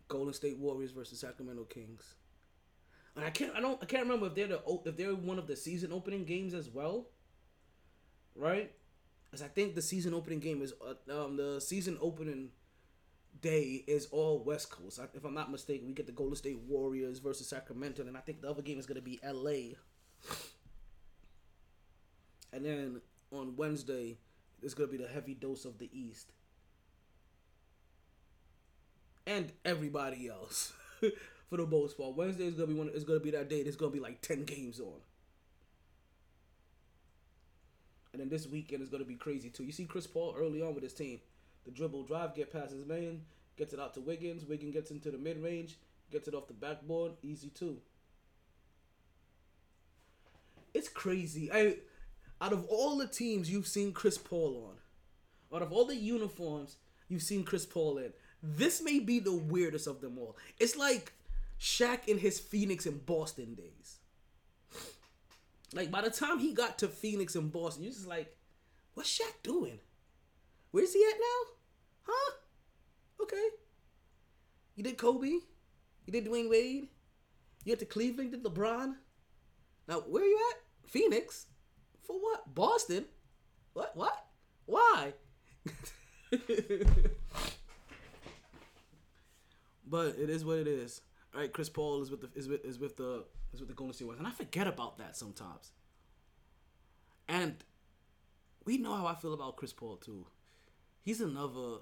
Golden 0.09 0.33
State 0.33 0.57
Warriors 0.57 0.91
versus 0.91 1.21
Sacramento 1.21 1.63
Kings. 1.63 2.15
And 3.15 3.23
I 3.23 3.29
can't. 3.29 3.53
I 3.55 3.61
don't. 3.61 3.81
I 3.81 3.85
can't 3.85 4.03
remember 4.03 4.27
if 4.27 4.35
they're 4.35 4.47
the 4.47 4.61
if 4.85 4.97
they're 4.97 5.15
one 5.15 5.39
of 5.39 5.47
the 5.47 5.55
season 5.55 5.93
opening 5.93 6.25
games 6.25 6.53
as 6.53 6.69
well. 6.69 7.07
Right, 8.35 8.73
as 9.31 9.41
I 9.41 9.47
think 9.47 9.75
the 9.75 9.81
season 9.81 10.13
opening 10.13 10.39
game 10.39 10.61
is 10.61 10.73
uh, 10.85 11.25
um 11.25 11.37
the 11.37 11.61
season 11.61 11.97
opening 12.01 12.49
day 13.41 13.83
is 13.87 14.07
all 14.11 14.43
West 14.43 14.69
Coast. 14.69 14.99
If 15.13 15.25
I'm 15.25 15.33
not 15.33 15.51
mistaken, 15.51 15.87
we 15.87 15.93
get 15.93 16.05
the 16.05 16.11
Golden 16.11 16.35
State 16.35 16.59
Warriors 16.67 17.19
versus 17.19 17.47
Sacramento, 17.47 18.03
and 18.03 18.17
I 18.17 18.21
think 18.21 18.41
the 18.41 18.49
other 18.49 18.61
game 18.61 18.79
is 18.79 18.85
going 18.85 18.95
to 18.95 19.01
be 19.01 19.19
LA. 19.23 19.75
And 22.53 22.65
then 22.65 23.01
on 23.31 23.55
Wednesday, 23.55 24.17
it's 24.61 24.73
going 24.73 24.89
to 24.89 24.97
be 24.97 25.03
the 25.03 25.09
heavy 25.09 25.33
dose 25.33 25.65
of 25.65 25.77
the 25.77 25.89
East. 25.91 26.31
And 29.27 29.51
everybody 29.65 30.27
else, 30.29 30.71
for 31.49 31.57
the 31.57 31.65
most 31.65 31.97
part. 31.97 32.15
Wednesday 32.15 32.45
is 32.45 32.55
gonna 32.55 32.67
be 32.67 32.73
one. 32.73 32.89
It's 32.93 33.03
gonna 33.03 33.19
be 33.19 33.31
that 33.31 33.49
day. 33.49 33.63
There's 33.63 33.75
gonna 33.75 33.91
be 33.91 33.99
like 33.99 34.21
ten 34.21 34.43
games 34.45 34.79
on. 34.79 34.99
And 38.13 38.21
then 38.21 38.29
this 38.29 38.47
weekend 38.47 38.81
is 38.81 38.89
gonna 38.89 39.05
be 39.05 39.15
crazy 39.15 39.49
too. 39.49 39.63
You 39.63 39.71
see 39.71 39.85
Chris 39.85 40.07
Paul 40.07 40.35
early 40.37 40.61
on 40.61 40.73
with 40.73 40.83
his 40.83 40.93
team. 40.93 41.19
The 41.65 41.71
dribble 41.71 42.03
drive, 42.03 42.35
get 42.35 42.53
past 42.53 42.71
his 42.71 42.85
man, 42.85 43.21
gets 43.57 43.73
it 43.73 43.79
out 43.79 43.93
to 43.95 44.01
Wiggins. 44.01 44.45
Wiggins 44.45 44.73
gets 44.73 44.91
into 44.91 45.11
the 45.11 45.17
mid 45.17 45.41
range, 45.41 45.77
gets 46.11 46.27
it 46.27 46.35
off 46.35 46.47
the 46.47 46.53
backboard, 46.53 47.13
easy 47.23 47.49
too. 47.49 47.77
It's 50.73 50.89
crazy. 50.89 51.51
I 51.51 51.77
out 52.41 52.53
of 52.53 52.65
all 52.65 52.97
the 52.97 53.07
teams 53.07 53.49
you've 53.49 53.67
seen 53.67 53.93
Chris 53.93 54.17
Paul 54.17 54.69
on, 54.69 55.55
out 55.55 55.61
of 55.61 55.71
all 55.71 55.85
the 55.85 55.95
uniforms 55.95 56.77
you've 57.07 57.21
seen 57.21 57.43
Chris 57.43 57.65
Paul 57.65 57.97
in, 57.97 58.11
this 58.43 58.81
may 58.81 58.99
be 58.99 59.19
the 59.19 59.35
weirdest 59.35 59.87
of 59.87 60.01
them 60.01 60.17
all. 60.17 60.35
It's 60.59 60.75
like 60.75 61.13
Shaq 61.59 62.07
in 62.07 62.17
his 62.17 62.39
Phoenix 62.39 62.85
and 62.85 63.05
Boston 63.05 63.55
days. 63.55 63.99
Like 65.73 65.89
by 65.91 66.01
the 66.01 66.09
time 66.09 66.39
he 66.39 66.53
got 66.53 66.77
to 66.79 66.87
Phoenix 66.87 67.35
and 67.35 67.51
Boston, 67.51 67.83
you're 67.83 67.93
just 67.93 68.07
like, 68.07 68.35
what's 68.93 69.17
Shaq 69.17 69.43
doing? 69.43 69.79
Where's 70.71 70.93
he 70.93 71.03
at 71.09 71.19
now? 71.19 71.54
Huh? 72.05 72.31
Okay. 73.21 73.47
You 74.75 74.83
did 74.83 74.97
Kobe. 74.97 75.27
You 75.27 76.11
did 76.11 76.25
Dwyane 76.25 76.49
Wade. 76.49 76.89
You 77.63 77.71
went 77.71 77.79
to 77.79 77.85
Cleveland, 77.85 78.31
did 78.31 78.43
LeBron. 78.43 78.95
Now 79.87 79.99
where 80.01 80.23
are 80.23 80.27
you 80.27 80.39
at? 80.51 80.89
Phoenix. 80.89 81.47
For 82.03 82.15
what? 82.17 82.53
Boston. 82.53 83.05
What? 83.73 83.95
What? 83.95 84.25
Why? 84.65 85.13
but 89.87 90.15
it 90.17 90.29
is 90.29 90.45
what 90.45 90.59
it 90.59 90.67
is. 90.67 91.01
All 91.33 91.41
right, 91.41 91.51
Chris 91.51 91.69
Paul 91.69 92.01
is 92.01 92.11
with 92.11 92.21
the 92.21 92.29
is 92.35 92.47
with 92.47 92.63
is 92.63 92.79
with 92.79 92.97
the 92.97 93.25
is 93.53 93.59
with 93.59 93.69
the 93.69 93.75
Golden 93.75 93.93
State 93.93 94.05
Warriors, 94.05 94.19
and 94.19 94.27
I 94.27 94.31
forget 94.31 94.67
about 94.67 94.97
that 94.97 95.17
sometimes. 95.17 95.71
And 97.27 97.55
we 98.65 98.77
know 98.77 98.93
how 98.95 99.07
I 99.07 99.15
feel 99.15 99.33
about 99.33 99.55
Chris 99.55 99.73
Paul 99.73 99.97
too. 99.97 100.27
He's 101.01 101.21
another 101.21 101.79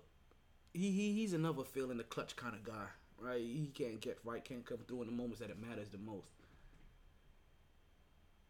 he, 0.74 0.92
he 0.92 1.14
he's 1.14 1.34
another 1.34 1.64
feel 1.64 1.92
in 1.92 1.98
the 1.98 2.04
clutch 2.04 2.36
kind 2.36 2.56
of 2.56 2.64
guy, 2.64 2.88
right? 3.20 3.40
He 3.42 3.72
can't 3.74 4.02
get 4.02 4.20
right, 4.24 4.44
can't 4.44 4.66
come 4.66 4.80
through 4.88 5.02
in 5.02 5.08
the 5.08 5.14
moments 5.14 5.40
that 5.40 5.50
it 5.50 5.62
matters 5.62 5.90
the 5.90 5.98
most. 5.98 6.28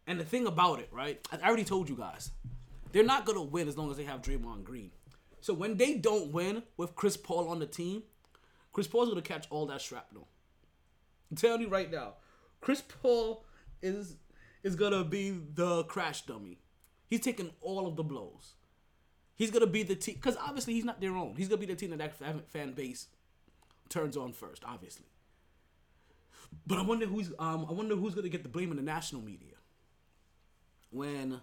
And 0.06 0.18
the 0.20 0.24
thing 0.24 0.46
about 0.46 0.80
it, 0.80 0.88
right? 0.90 1.26
I 1.32 1.46
already 1.46 1.64
told 1.64 1.88
you 1.88 1.96
guys, 1.96 2.30
they're 2.92 3.04
not 3.04 3.24
gonna 3.24 3.42
win 3.42 3.68
as 3.68 3.76
long 3.76 3.90
as 3.90 3.96
they 3.96 4.04
have 4.04 4.22
Draymond 4.22 4.64
Green. 4.64 4.90
So 5.40 5.52
when 5.52 5.76
they 5.76 5.94
don't 5.94 6.32
win 6.32 6.62
with 6.76 6.94
Chris 6.94 7.16
Paul 7.16 7.48
on 7.48 7.58
the 7.58 7.66
team, 7.66 8.02
Chris 8.72 8.86
Paul's 8.86 9.08
gonna 9.08 9.22
catch 9.22 9.46
all 9.50 9.66
that 9.66 9.80
shrapnel. 9.80 10.28
I'm 11.30 11.36
telling 11.36 11.60
you 11.60 11.68
right 11.68 11.90
now, 11.90 12.14
Chris 12.60 12.82
Paul 12.82 13.44
is 13.82 14.16
is 14.62 14.76
gonna 14.76 15.04
be 15.04 15.30
the 15.30 15.84
crash 15.84 16.22
dummy. 16.22 16.58
He's 17.06 17.20
taking 17.20 17.50
all 17.60 17.86
of 17.86 17.96
the 17.96 18.02
blows. 18.02 18.54
He's 19.36 19.50
gonna 19.50 19.66
be 19.66 19.82
the 19.82 19.96
team 19.96 20.14
because 20.14 20.36
obviously 20.36 20.74
he's 20.74 20.84
not 20.84 21.00
their 21.00 21.16
own. 21.16 21.34
He's 21.36 21.48
gonna 21.48 21.60
be 21.60 21.66
the 21.66 21.74
team 21.74 21.90
that 21.90 21.98
that 21.98 22.48
fan- 22.48 22.72
base 22.72 23.08
turns 23.88 24.16
on 24.16 24.32
first, 24.32 24.64
obviously. 24.64 25.06
But 26.66 26.78
I 26.78 26.82
wonder 26.82 27.06
who's 27.06 27.32
um 27.38 27.66
I 27.68 27.72
wonder 27.72 27.96
who's 27.96 28.14
gonna 28.14 28.28
get 28.28 28.42
the 28.42 28.48
blame 28.48 28.70
in 28.70 28.76
the 28.76 28.82
national 28.82 29.22
media 29.22 29.56
when 30.90 31.40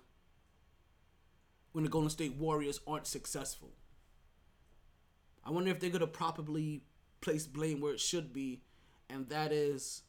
when 1.73 1.83
the 1.83 1.89
Golden 1.89 2.09
State 2.09 2.35
Warriors 2.35 2.79
aren't 2.87 3.07
successful. 3.07 3.71
I 5.43 5.51
wonder 5.51 5.71
if 5.71 5.79
they're 5.79 5.89
gonna 5.89 6.07
properly 6.07 6.83
place 7.19 7.45
blame 7.45 7.81
where 7.81 7.93
it 7.93 7.99
should 7.99 8.31
be, 8.31 8.61
and 9.09 9.27
that 9.29 9.51
is 9.51 10.03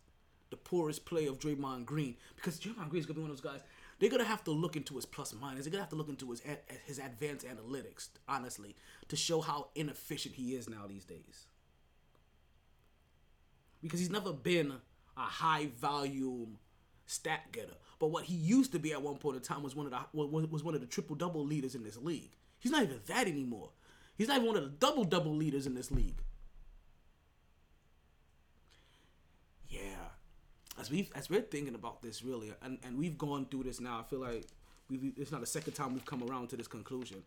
the 0.50 0.56
poorest 0.56 1.04
play 1.04 1.26
of 1.26 1.38
Draymond 1.38 1.86
Green 1.86 2.16
because 2.36 2.60
Draymond 2.60 2.90
Green 2.90 3.00
is 3.00 3.06
gonna 3.06 3.16
be 3.16 3.22
one 3.22 3.30
of 3.30 3.42
those 3.42 3.52
guys. 3.52 3.60
They're 4.02 4.10
gonna 4.10 4.24
have 4.24 4.42
to 4.44 4.50
look 4.50 4.74
into 4.74 4.96
his 4.96 5.06
plus 5.06 5.32
minus. 5.32 5.62
They're 5.62 5.70
gonna 5.70 5.84
have 5.84 5.90
to 5.90 5.96
look 5.96 6.08
into 6.08 6.28
his 6.32 6.42
his 6.86 6.98
advanced 6.98 7.46
analytics, 7.46 8.08
honestly, 8.28 8.74
to 9.06 9.14
show 9.14 9.40
how 9.40 9.68
inefficient 9.76 10.34
he 10.34 10.56
is 10.56 10.68
now 10.68 10.88
these 10.88 11.04
days. 11.04 11.46
Because 13.80 14.00
he's 14.00 14.10
never 14.10 14.32
been 14.32 14.72
a 15.16 15.20
high 15.20 15.68
volume 15.80 16.58
stat 17.06 17.52
getter, 17.52 17.76
but 18.00 18.08
what 18.08 18.24
he 18.24 18.34
used 18.34 18.72
to 18.72 18.80
be 18.80 18.92
at 18.92 19.00
one 19.00 19.18
point 19.18 19.36
in 19.36 19.42
time 19.42 19.62
was 19.62 19.76
one 19.76 19.86
of 19.86 19.92
the 19.92 20.00
was 20.12 20.64
one 20.64 20.74
of 20.74 20.80
the 20.80 20.86
triple 20.88 21.14
double 21.14 21.46
leaders 21.46 21.76
in 21.76 21.84
this 21.84 21.96
league. 21.96 22.32
He's 22.58 22.72
not 22.72 22.82
even 22.82 22.98
that 23.06 23.28
anymore. 23.28 23.70
He's 24.18 24.26
not 24.26 24.38
even 24.38 24.48
one 24.48 24.56
of 24.56 24.64
the 24.64 24.70
double 24.70 25.04
double 25.04 25.36
leaders 25.36 25.64
in 25.64 25.76
this 25.76 25.92
league. 25.92 26.22
Yeah, 29.68 30.08
as 30.82 30.90
we 30.90 31.08
as 31.14 31.30
we're 31.30 31.40
thinking 31.40 31.76
about 31.76 32.02
this 32.02 32.24
really, 32.24 32.52
and 32.60 32.78
and 32.82 32.98
we've 32.98 33.16
gone 33.16 33.46
through 33.46 33.62
this 33.62 33.80
now. 33.80 34.00
I 34.00 34.02
feel 34.02 34.18
like 34.18 34.46
we've 34.90 35.12
it's 35.16 35.30
not 35.30 35.40
the 35.40 35.46
second 35.46 35.74
time 35.74 35.94
we've 35.94 36.04
come 36.04 36.24
around 36.28 36.48
to 36.48 36.56
this 36.56 36.66
conclusion. 36.66 37.22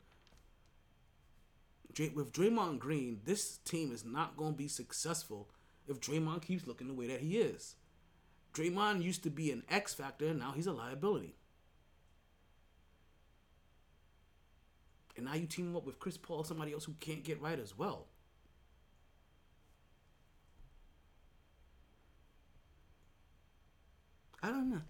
With 2.14 2.34
Draymond 2.34 2.80
Green, 2.80 3.22
this 3.24 3.58
team 3.60 3.94
is 3.94 4.04
not 4.04 4.36
going 4.36 4.52
to 4.52 4.58
be 4.58 4.68
successful 4.68 5.48
if 5.88 6.02
Draymond 6.02 6.42
keeps 6.42 6.68
looking 6.68 6.90
the 6.90 6.94
way 6.94 7.08
that 7.08 7.22
he 7.22 7.38
is. 7.38 7.76
Draymond 8.54 9.02
used 9.02 9.24
to 9.24 9.30
be 9.30 9.50
an 9.52 9.64
X 9.70 9.94
factor, 9.94 10.28
and 10.28 10.40
now 10.40 10.52
he's 10.52 10.68
a 10.68 10.74
liability. 10.74 11.36
And 15.16 15.26
now 15.26 15.36
you 15.36 15.48
team 15.48 15.68
him 15.68 15.78
up 15.78 15.86
with 15.86 16.00
Chris 16.00 16.18
Paul, 16.18 16.44
somebody 16.44 16.74
else 16.74 16.84
who 16.84 16.96
can't 17.00 17.24
get 17.24 17.42
right 17.42 17.58
as 17.58 17.78
well. 17.78 18.08
I 24.46 24.50
don't 24.50 24.70
know. 24.70 24.82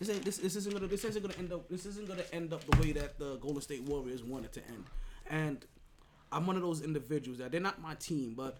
This 0.00 0.10
ain't 0.10 0.24
this, 0.24 0.38
this 0.38 0.56
isn't 0.56 0.74
gonna 0.74 0.88
this 0.88 1.04
isn't 1.04 1.22
gonna 1.22 1.38
end 1.38 1.52
up 1.52 1.68
this 1.68 1.86
isn't 1.86 2.08
gonna 2.08 2.24
end 2.32 2.52
up 2.52 2.64
the 2.64 2.76
way 2.80 2.90
that 2.92 3.16
the 3.16 3.36
Golden 3.36 3.62
State 3.62 3.82
Warriors 3.82 4.24
wanted 4.24 4.52
to 4.54 4.66
end. 4.66 4.84
And 5.30 5.64
I'm 6.32 6.48
one 6.48 6.56
of 6.56 6.62
those 6.62 6.82
individuals 6.82 7.38
that 7.38 7.52
they're 7.52 7.60
not 7.60 7.80
my 7.80 7.94
team, 7.94 8.34
but 8.34 8.58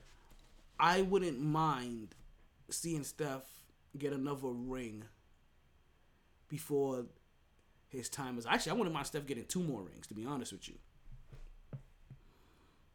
I 0.78 1.02
wouldn't 1.02 1.40
mind 1.40 2.14
seeing 2.70 3.02
Steph 3.02 3.43
get 3.98 4.12
another 4.12 4.48
ring 4.48 5.02
before 6.48 7.06
his 7.89 8.09
time 8.09 8.39
is 8.39 8.47
actually 8.47 8.70
I 8.70 8.74
wouldn't 8.76 8.94
mind 8.94 9.09
Steph 9.09 9.26
getting 9.26 9.47
two 9.47 9.64
more 9.64 9.82
rings, 9.82 10.06
to 10.06 10.14
be 10.14 10.24
honest 10.24 10.52
with 10.52 10.68
you. 10.68 10.76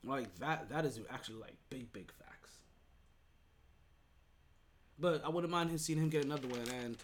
Like 0.06 0.34
that 0.40 0.70
that 0.70 0.86
is 0.86 0.98
actually 1.10 1.42
like 1.42 1.56
big, 1.70 1.92
big 1.92 2.10
facts. 2.14 2.54
But 4.98 5.26
I 5.26 5.30
wouldn't 5.30 5.52
mind 5.52 5.72
him 5.72 5.78
seeing 5.78 6.00
him 6.00 6.08
get 6.08 6.24
another 6.24 6.48
one 6.48 6.62
and 6.84 6.96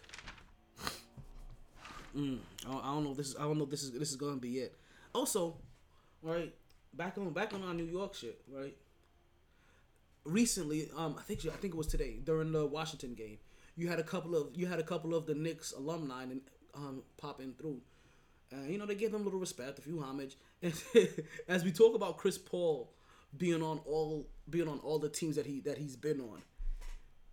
Mm, 2.16 2.40
I, 2.68 2.72
don't, 2.94 3.04
know. 3.04 3.14
This 3.14 3.30
is 3.30 3.36
I 3.36 3.44
don't 3.44 3.58
know. 3.58 3.66
This 3.66 3.84
is 3.84 3.92
this 3.92 4.10
is 4.10 4.16
gonna 4.16 4.38
be 4.38 4.60
it. 4.60 4.76
Also, 5.14 5.58
right 6.22 6.54
back 6.94 7.18
on 7.18 7.30
back 7.32 7.54
on 7.54 7.64
our 7.64 7.74
New 7.74 7.84
York 7.86 8.14
shit. 8.14 8.42
Right. 8.52 8.76
Recently, 10.24 10.90
um, 10.96 11.16
I 11.20 11.22
think 11.24 11.46
I 11.46 11.56
think 11.58 11.74
it 11.74 11.78
was 11.78 11.88
today 11.88 12.20
during 12.24 12.52
the 12.52 12.66
Washington 12.66 13.14
game. 13.14 13.38
You 13.76 13.90
had 13.90 14.00
a 14.00 14.04
couple 14.04 14.36
of 14.36 14.56
you 14.56 14.66
had 14.68 14.80
a 14.80 14.84
couple 14.84 15.14
of 15.14 15.26
the 15.26 15.36
Knicks 15.36 15.74
alumni 15.74 16.24
and 16.24 16.42
um 16.74 17.04
popping 17.18 17.54
through. 17.54 17.82
Uh, 18.54 18.66
you 18.68 18.78
know 18.78 18.86
they 18.86 18.96
gave 18.96 19.12
them 19.12 19.22
a 19.22 19.24
little 19.26 19.40
respect, 19.40 19.78
a 19.80 19.82
few 19.82 20.02
homage. 20.02 20.38
And 20.62 20.74
as 21.50 21.64
we 21.64 21.72
talk 21.72 21.96
about 21.96 22.18
Chris 22.18 22.38
Paul 22.38 22.94
being 23.38 23.62
on 23.62 23.80
all 23.86 24.30
being 24.50 24.70
on 24.70 24.80
all 24.80 25.00
the 25.00 25.10
teams 25.10 25.36
that 25.36 25.46
he 25.46 25.60
that 25.62 25.78
he's 25.78 25.98
been 25.98 26.22
on, 26.22 26.42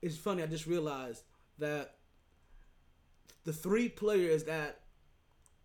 it's 0.03 0.17
funny. 0.17 0.43
I 0.43 0.47
just 0.47 0.67
realized 0.67 1.23
that 1.59 1.95
the 3.45 3.53
three 3.53 3.89
players 3.89 4.45
that 4.45 4.81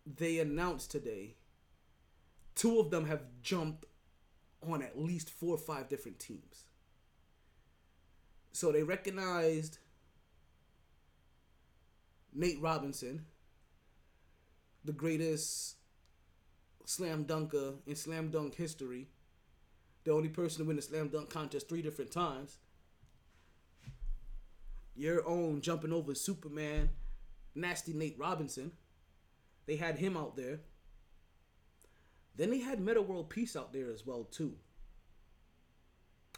they 0.06 0.38
announced 0.38 0.90
today, 0.90 1.36
two 2.54 2.78
of 2.80 2.90
them 2.90 3.06
have 3.06 3.22
jumped 3.42 3.86
on 4.66 4.82
at 4.82 4.98
least 4.98 5.30
four 5.30 5.54
or 5.54 5.58
five 5.58 5.88
different 5.88 6.18
teams. 6.18 6.64
So 8.52 8.72
they 8.72 8.82
recognized 8.82 9.78
Nate 12.34 12.60
Robinson, 12.60 13.26
the 14.84 14.92
greatest 14.92 15.76
slam 16.84 17.24
dunker 17.24 17.74
in 17.86 17.94
slam 17.94 18.30
dunk 18.30 18.54
history, 18.54 19.08
the 20.04 20.12
only 20.12 20.28
person 20.28 20.62
to 20.62 20.64
win 20.64 20.76
the 20.76 20.82
slam 20.82 21.08
dunk 21.08 21.30
contest 21.30 21.68
three 21.68 21.82
different 21.82 22.10
times. 22.10 22.58
Your 24.96 25.26
own 25.28 25.60
jumping 25.60 25.92
over 25.92 26.14
Superman 26.14 26.88
nasty 27.58 27.92
Nate 27.92 28.18
Robinson. 28.18 28.72
They 29.66 29.76
had 29.76 29.98
him 29.98 30.16
out 30.16 30.36
there. 30.36 30.60
Then 32.36 32.50
they 32.50 32.60
had 32.60 32.80
Meta 32.80 33.02
World 33.02 33.28
Peace 33.28 33.56
out 33.56 33.72
there 33.72 33.90
as 33.90 34.06
well 34.06 34.24
too. 34.24 34.54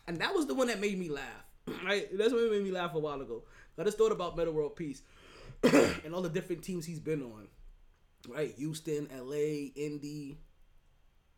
And 0.08 0.18
that 0.18 0.34
was 0.34 0.46
the 0.46 0.54
one 0.54 0.66
that 0.68 0.80
made 0.80 0.98
me 0.98 1.08
laugh. 1.08 1.24
Right? 1.84 2.08
That's 2.16 2.32
what 2.32 2.50
made 2.50 2.64
me 2.64 2.72
laugh 2.72 2.94
a 2.94 2.98
while 2.98 3.20
ago. 3.20 3.44
I 3.78 3.84
just 3.84 3.96
thought 3.96 4.12
about 4.12 4.36
Meta 4.36 4.50
World 4.50 4.76
Peace 4.76 5.02
and 5.62 6.14
all 6.14 6.20
the 6.20 6.28
different 6.28 6.62
teams 6.62 6.84
he's 6.84 6.98
been 6.98 7.22
on. 7.22 7.48
Right? 8.28 8.52
Houston, 8.56 9.08
LA, 9.16 9.70
Indy, 9.76 10.38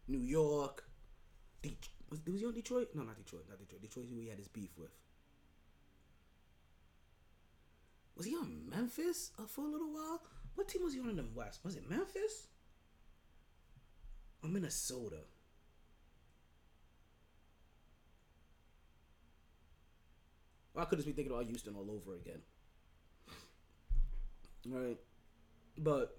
New 0.09 0.19
York. 0.19 0.85
De- 1.63 1.77
was, 2.11 2.21
was 2.27 2.41
he 2.41 2.47
on 2.47 2.55
Detroit? 2.55 2.89
No, 2.95 3.03
not 3.03 3.17
Detroit. 3.17 3.45
Not 3.49 3.59
Detroit. 3.59 3.83
Detroit 3.83 4.07
who 4.11 4.19
he 4.19 4.29
had 4.29 4.39
his 4.39 4.49
beef 4.49 4.71
with. 4.77 4.91
Was 8.17 8.27
he 8.27 8.35
on 8.35 8.69
Memphis 8.69 9.33
uh, 9.39 9.47
for 9.47 9.63
a 9.65 9.69
little 9.69 9.93
while? 9.93 10.23
What 10.55 10.69
team 10.69 10.85
was 10.85 10.95
he 10.95 11.01
on 11.01 11.09
in 11.09 11.17
the 11.17 11.25
West? 11.35 11.61
Was 11.65 11.77
it 11.77 11.89
Memphis? 11.89 12.49
Or 14.43 14.49
Minnesota? 14.49 15.21
Or 20.75 20.83
I 20.83 20.85
could 20.85 20.99
just 20.99 21.07
be 21.07 21.13
thinking 21.13 21.33
about 21.33 21.47
Houston 21.47 21.75
all 21.75 21.91
over 21.91 22.15
again. 22.15 22.41
Right, 24.65 24.99
but 25.77 26.17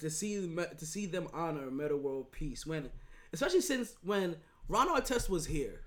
to 0.00 0.10
see 0.10 0.34
to 0.56 0.86
see 0.86 1.06
them 1.06 1.28
honor 1.32 1.70
Meta 1.70 1.96
World 1.96 2.32
Peace 2.32 2.66
when, 2.66 2.90
especially 3.32 3.60
since 3.60 3.94
when 4.02 4.36
Ron 4.68 4.88
Artest 4.88 5.28
was 5.28 5.46
here. 5.46 5.85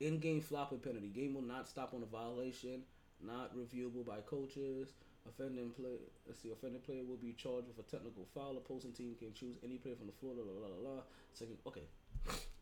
In-game 0.00 0.40
flopping 0.40 0.78
penalty. 0.78 1.08
Game 1.08 1.34
will 1.34 1.42
not 1.42 1.68
stop 1.68 1.92
on 1.94 2.02
a 2.02 2.06
violation. 2.06 2.82
Not 3.24 3.54
reviewable 3.54 4.04
by 4.04 4.20
coaches. 4.20 4.94
Offending 5.28 5.70
play. 5.70 5.98
Let's 6.26 6.42
see. 6.42 6.50
Offending 6.50 6.80
player 6.80 7.02
will 7.06 7.18
be 7.18 7.34
charged 7.34 7.68
with 7.68 7.78
a 7.78 7.90
technical 7.90 8.26
foul. 8.34 8.56
Opposing 8.56 8.92
team 8.92 9.14
can 9.18 9.34
choose 9.34 9.56
any 9.62 9.76
player 9.76 9.94
from 9.96 10.06
the 10.06 10.12
floor. 10.14 10.32
La, 10.34 10.42
la, 10.42 10.68
la, 10.68 10.90
la. 10.96 11.02
Second. 11.34 11.58
Okay. 11.66 11.84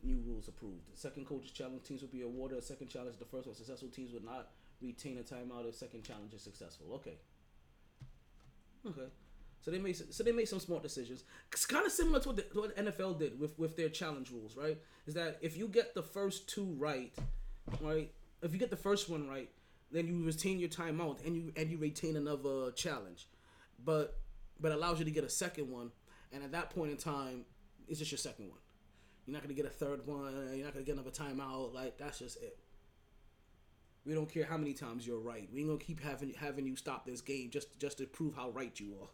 New 0.03 0.21
rules 0.25 0.47
approved. 0.47 0.83
Second 0.93 1.25
coach's 1.25 1.51
challenge 1.51 1.83
teams 1.83 2.01
will 2.01 2.09
be 2.09 2.21
awarded 2.21 2.57
a 2.57 2.61
second 2.61 2.89
challenge. 2.89 3.17
The 3.17 3.25
first 3.25 3.47
one 3.47 3.55
successful 3.55 3.89
teams 3.89 4.11
would 4.13 4.25
not 4.25 4.49
retain 4.81 5.17
a 5.17 5.21
timeout 5.21 5.67
if 5.67 5.75
second 5.75 6.03
challenge 6.03 6.33
is 6.33 6.41
successful. 6.41 6.87
Okay. 6.95 7.15
Hmm. 8.83 8.89
Okay. 8.89 9.09
So 9.61 9.71
they 9.71 9.79
made 9.79 9.97
so 10.13 10.23
they 10.23 10.31
made 10.31 10.47
some 10.47 10.59
smart 10.59 10.83
decisions. 10.83 11.23
It's 11.51 11.65
kind 11.65 11.85
of 11.85 11.91
similar 11.91 12.19
to 12.21 12.29
what, 12.29 12.37
the, 12.37 12.43
to 12.43 12.59
what 12.61 12.77
NFL 12.77 13.19
did 13.19 13.39
with 13.39 13.57
with 13.59 13.75
their 13.75 13.89
challenge 13.89 14.31
rules, 14.31 14.55
right? 14.55 14.77
Is 15.05 15.13
that 15.15 15.37
if 15.41 15.57
you 15.57 15.67
get 15.67 15.93
the 15.93 16.03
first 16.03 16.47
two 16.47 16.75
right, 16.77 17.13
right? 17.81 18.11
If 18.41 18.53
you 18.53 18.59
get 18.59 18.69
the 18.69 18.77
first 18.77 19.09
one 19.09 19.27
right, 19.27 19.49
then 19.91 20.07
you 20.07 20.23
retain 20.25 20.59
your 20.59 20.69
timeout 20.69 21.25
and 21.25 21.35
you 21.35 21.51
and 21.57 21.69
you 21.69 21.77
retain 21.77 22.15
another 22.15 22.71
challenge. 22.71 23.27
but 23.83 24.17
but 24.61 24.71
allows 24.71 24.99
you 24.99 25.05
to 25.05 25.11
get 25.11 25.23
a 25.23 25.29
second 25.29 25.69
one, 25.69 25.91
and 26.33 26.43
at 26.43 26.51
that 26.51 26.69
point 26.69 26.91
in 26.91 26.97
time, 26.97 27.45
it's 27.87 27.99
just 27.99 28.11
your 28.11 28.17
second 28.17 28.49
one. 28.49 28.59
You're 29.25 29.33
not 29.33 29.43
gonna 29.43 29.53
get 29.53 29.65
a 29.65 29.69
third 29.69 30.05
one. 30.07 30.33
You're 30.55 30.65
not 30.65 30.73
gonna 30.73 30.85
get 30.85 30.95
another 30.95 31.11
timeout. 31.11 31.73
Like 31.73 31.97
that's 31.97 32.19
just 32.19 32.41
it. 32.41 32.57
We 34.05 34.13
don't 34.13 34.31
care 34.31 34.45
how 34.45 34.57
many 34.57 34.73
times 34.73 35.05
you're 35.05 35.19
right. 35.19 35.47
We 35.53 35.59
ain't 35.59 35.67
gonna 35.69 35.79
keep 35.79 36.01
having 36.01 36.33
having 36.33 36.65
you 36.65 36.75
stop 36.75 37.05
this 37.05 37.21
game 37.21 37.49
just 37.51 37.77
just 37.79 37.97
to 37.99 38.05
prove 38.05 38.35
how 38.35 38.49
right 38.51 38.77
you 38.79 38.95
are. 39.01 39.09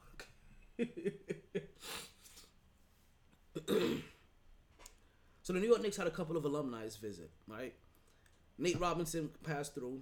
So 5.41 5.53
the 5.53 5.59
New 5.59 5.67
York 5.67 5.81
Knicks 5.81 5.97
had 5.97 6.07
a 6.07 6.11
couple 6.11 6.37
of 6.37 6.45
alumni 6.45 6.87
visit, 7.01 7.31
right? 7.47 7.73
Nate 8.57 8.79
Robinson 8.79 9.29
passed 9.43 9.75
through, 9.75 10.01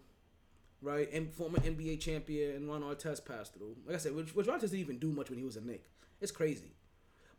right? 0.81 1.11
And 1.11 1.31
former 1.31 1.59
NBA 1.59 1.99
champion 1.99 2.55
and 2.55 2.67
Ron 2.67 2.81
Artest 2.81 3.25
passed 3.25 3.53
through. 3.53 3.75
Like 3.85 3.95
I 3.95 3.99
said, 3.99 4.15
which, 4.15 4.35
which 4.35 4.47
Artest 4.47 4.61
didn't 4.61 4.79
even 4.79 4.99
do 4.99 5.11
much 5.11 5.29
when 5.29 5.39
he 5.39 5.45
was 5.45 5.57
a 5.57 5.61
Knick. 5.61 5.85
It's 6.21 6.31
crazy. 6.31 6.75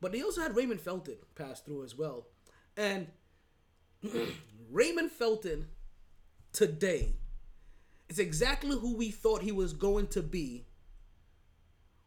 But 0.00 0.12
they 0.12 0.22
also 0.22 0.42
had 0.42 0.56
Raymond 0.56 0.80
Felton 0.80 1.16
pass 1.34 1.60
through 1.60 1.84
as 1.84 1.96
well. 1.96 2.26
And 2.76 3.08
Raymond 4.70 5.10
Felton 5.10 5.68
today 6.52 7.14
is 8.08 8.18
exactly 8.18 8.76
who 8.78 8.96
we 8.96 9.10
thought 9.10 9.42
he 9.42 9.52
was 9.52 9.72
going 9.72 10.08
to 10.08 10.22
be 10.22 10.66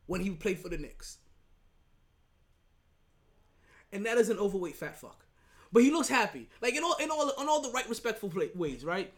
when 0.08 0.22
he 0.22 0.32
played 0.32 0.60
for 0.60 0.70
the 0.70 0.78
Knicks. 0.78 1.20
And 3.92 4.06
that 4.06 4.18
is 4.18 4.30
an 4.30 4.38
overweight 4.38 4.76
fat 4.76 5.00
fuck. 5.00 5.26
But 5.72 5.84
he 5.84 5.92
looks 5.92 6.08
happy, 6.08 6.50
like 6.62 6.76
in 6.76 6.84
all 6.84 6.96
in 6.96 7.12
all 7.12 7.30
in 7.30 7.48
all 7.48 7.62
the 7.62 7.72
right 7.72 7.88
respectful 7.90 8.30
pla- 8.30 8.46
ways, 8.56 8.86
right? 8.86 9.14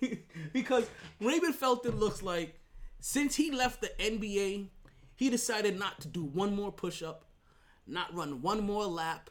because 0.52 0.88
Raymond 1.20 1.54
Felton 1.54 1.96
looks 1.98 2.22
like 2.22 2.58
since 3.00 3.36
he 3.36 3.50
left 3.50 3.80
the 3.80 3.90
NBA, 4.00 4.68
he 5.14 5.30
decided 5.30 5.78
not 5.78 6.00
to 6.00 6.08
do 6.08 6.24
one 6.24 6.54
more 6.56 6.72
push 6.72 7.02
up, 7.02 7.26
not 7.86 8.14
run 8.14 8.42
one 8.42 8.62
more 8.64 8.86
lap. 8.86 9.30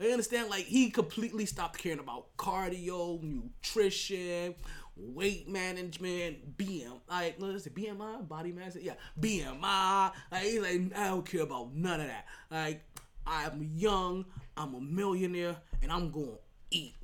I 0.00 0.06
understand, 0.06 0.50
like 0.50 0.64
he 0.64 0.90
completely 0.90 1.46
stopped 1.46 1.78
caring 1.78 2.00
about 2.00 2.36
cardio, 2.36 3.22
nutrition, 3.22 4.54
weight 4.96 5.48
management, 5.48 6.56
BM, 6.56 7.00
like 7.08 7.36
is 7.40 7.66
it, 7.66 7.74
BMI, 7.74 8.28
body 8.28 8.52
mass, 8.52 8.76
yeah, 8.80 8.94
BMI. 9.20 10.12
Like 10.30 10.42
he's 10.42 10.60
like, 10.60 10.96
I 10.96 11.08
don't 11.08 11.24
care 11.24 11.42
about 11.42 11.74
none 11.74 12.00
of 12.00 12.06
that. 12.06 12.26
Like 12.50 12.82
I'm 13.26 13.70
young, 13.74 14.26
I'm 14.56 14.74
a 14.74 14.80
millionaire, 14.80 15.56
and 15.82 15.92
I'm 15.92 16.10
gonna 16.10 16.38
eat. 16.70 16.94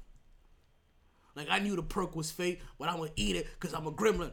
Like 1.34 1.48
I 1.50 1.58
knew 1.60 1.76
the 1.76 1.82
perk 1.82 2.16
was 2.16 2.30
fake, 2.30 2.60
but 2.78 2.88
I'm 2.88 2.98
gonna 2.98 3.10
eat 3.16 3.36
it 3.36 3.46
because 3.58 3.74
I'm 3.74 3.86
a 3.86 3.92
gremlin. 3.92 4.32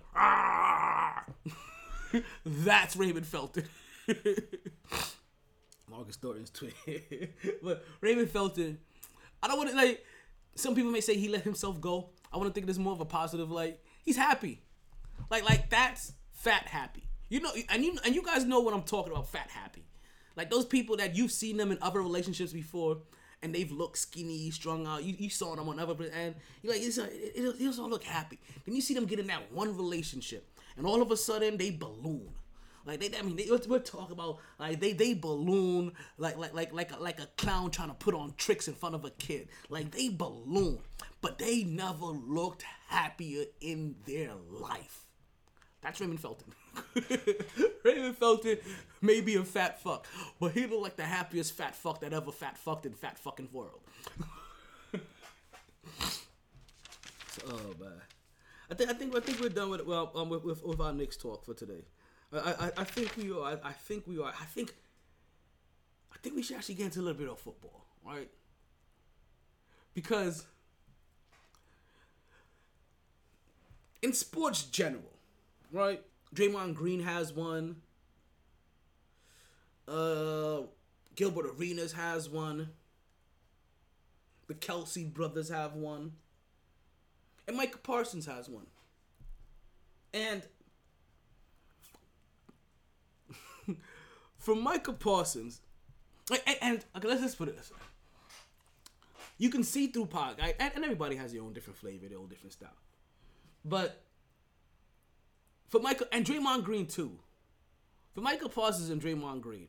That's 2.45 2.95
Raymond 2.95 3.25
Felton. 3.25 3.67
Marcus 5.89 6.15
Thornton's 6.15 6.49
twin. 6.49 6.71
but 7.63 7.85
Raymond 8.01 8.29
Felton, 8.29 8.79
I 9.41 9.47
don't 9.47 9.57
want 9.57 9.69
to 9.69 9.75
like. 9.75 10.03
Some 10.55 10.73
people 10.73 10.91
may 10.91 11.01
say 11.01 11.15
he 11.15 11.27
let 11.27 11.41
himself 11.41 11.79
go. 11.81 12.09
I 12.35 12.37
want 12.37 12.49
to 12.49 12.53
think 12.53 12.65
there's 12.65 12.77
more 12.77 12.91
of 12.91 12.99
a 12.99 13.05
positive. 13.05 13.49
Like 13.49 13.81
he's 14.03 14.17
happy. 14.17 14.61
Like 15.31 15.45
like 15.45 15.69
that's 15.69 16.11
fat 16.33 16.67
happy. 16.67 17.07
You 17.29 17.39
know, 17.39 17.51
and 17.69 17.83
you 17.83 17.97
and 18.03 18.13
you 18.13 18.21
guys 18.21 18.43
know 18.43 18.59
what 18.59 18.73
I'm 18.73 18.83
talking 18.83 19.13
about. 19.13 19.29
Fat 19.29 19.49
happy. 19.49 19.85
Like 20.35 20.49
those 20.49 20.65
people 20.65 20.97
that 20.97 21.15
you've 21.15 21.31
seen 21.31 21.55
them 21.55 21.71
in 21.71 21.77
other 21.81 22.01
relationships 22.01 22.51
before, 22.51 22.97
and 23.41 23.55
they've 23.55 23.71
looked 23.71 23.97
skinny, 23.97 24.51
strung 24.51 24.85
out. 24.85 25.03
You, 25.03 25.15
you 25.17 25.29
saw 25.29 25.55
them 25.55 25.69
on 25.69 25.79
other, 25.79 25.95
and 26.13 26.35
you're 26.61 26.73
like, 26.73 26.81
it's, 26.81 26.97
it, 26.97 27.13
it, 27.13 27.41
it 27.41 27.63
doesn't 27.63 27.89
look 27.89 28.03
happy. 28.03 28.37
Then 28.65 28.75
you 28.75 28.81
see 28.81 28.93
them 28.93 29.05
get 29.05 29.19
in 29.19 29.27
that 29.27 29.49
one 29.53 29.77
relationship, 29.77 30.45
and 30.75 30.85
all 30.85 31.01
of 31.01 31.09
a 31.09 31.15
sudden 31.15 31.55
they 31.55 31.71
balloon. 31.71 32.31
Like 32.85 32.99
they, 32.99 33.17
I 33.17 33.21
mean, 33.23 33.35
they, 33.35 33.47
we're 33.67 33.79
talking 33.79 34.11
about 34.11 34.37
like 34.59 34.79
they 34.79 34.93
they 34.93 35.13
balloon 35.15 35.93
like 36.17 36.37
like 36.37 36.53
like 36.53 36.73
like 36.73 36.91
a, 36.91 36.97
like 37.01 37.19
a 37.19 37.27
clown 37.37 37.71
trying 37.71 37.89
to 37.89 37.95
put 37.95 38.13
on 38.13 38.33
tricks 38.37 38.67
in 38.67 38.75
front 38.75 38.93
of 38.93 39.05
a 39.05 39.09
kid. 39.09 39.47
Like 39.69 39.91
they 39.91 40.09
balloon, 40.09 40.79
but 41.25 41.39
they 41.39 41.63
never 41.63 42.05
looked 42.05 42.63
happier 42.87 43.45
in 43.59 43.95
their 44.05 44.29
life. 44.47 45.07
That's 45.81 45.99
Raymond 45.99 46.19
Felton. 46.19 46.53
Raymond 47.83 48.15
Felton 48.15 48.59
may 49.01 49.21
be 49.21 49.35
a 49.35 49.43
fat 49.43 49.81
fuck, 49.81 50.05
but 50.39 50.51
he 50.51 50.67
looked 50.67 50.83
like 50.83 50.97
the 50.97 51.03
happiest 51.03 51.53
fat 51.53 51.73
fuck 51.73 52.01
that 52.01 52.13
ever 52.13 52.31
fat 52.31 52.59
fucked 52.59 52.85
in 52.85 52.93
fat 52.93 53.17
fucking 53.17 53.49
world. 53.51 53.79
so, 56.03 57.41
oh 57.47 57.73
man, 57.79 58.01
I 58.69 58.75
think 58.75 58.91
I 58.91 58.93
think 58.93 59.15
I 59.15 59.19
think 59.19 59.41
we're 59.41 59.49
done 59.49 59.71
with 59.71 59.83
well 59.83 60.11
um, 60.13 60.29
with, 60.29 60.43
with, 60.43 60.63
with 60.63 60.79
our 60.79 60.93
next 60.93 61.21
talk 61.21 61.43
for 61.43 61.55
today. 61.55 61.85
I, 62.31 62.37
I, 62.37 62.71
I 62.77 62.83
think 62.83 63.17
we 63.17 63.31
are. 63.31 63.57
I, 63.63 63.69
I 63.69 63.71
think 63.71 64.05
we 64.05 64.19
are. 64.19 64.31
I 64.39 64.45
think. 64.45 64.75
I 66.13 66.17
think 66.21 66.35
we 66.35 66.43
should 66.43 66.57
actually 66.57 66.75
get 66.75 66.85
into 66.85 66.99
a 66.99 67.01
little 67.01 67.17
bit 67.17 67.29
of 67.29 67.39
football, 67.39 67.87
right? 68.05 68.29
Because 69.95 70.45
in 74.05 74.13
sports 74.13 74.61
general, 74.61 75.17
right? 75.71 75.99
Draymond 76.33 76.75
Green 76.75 77.01
has 77.01 77.33
one. 77.33 77.77
Uh, 79.87 80.61
Gilbert 81.15 81.47
Arenas 81.47 81.93
has 81.93 82.29
one. 82.29 82.69
The 84.47 84.53
Kelce 84.53 85.11
brothers 85.11 85.49
have 85.49 85.73
one. 85.73 86.11
And 87.47 87.57
Micah 87.57 87.79
Parsons 87.79 88.27
has 88.27 88.47
one. 88.47 88.67
And 90.13 90.43
from 94.37 94.61
Micah 94.61 94.93
Parsons, 94.93 95.61
and, 96.29 96.57
and 96.61 96.85
okay, 96.95 97.07
let's 97.07 97.21
just 97.21 97.39
put 97.39 97.47
it 97.47 97.57
this 97.57 97.71
way. 97.71 97.77
You 99.39 99.49
can 99.49 99.63
see 99.63 99.87
through 99.87 100.09
and, 100.13 100.53
and 100.59 100.83
everybody 100.83 101.15
has 101.15 101.33
their 101.33 101.41
own 101.41 101.53
different 101.53 101.79
flavor, 101.79 102.07
their 102.07 102.19
own 102.19 102.27
different 102.27 102.53
style. 102.53 102.69
But 103.65 104.03
for 105.67 105.81
Micah 105.81 106.05
and 106.11 106.23
Draymond 106.23 106.63
Green 106.63 106.85
too, 106.85 107.17
for 108.13 108.21
Micah 108.21 108.47
Parsons 108.47 108.91
and 108.91 109.01
Draymond 109.01 109.41
Green, 109.41 109.67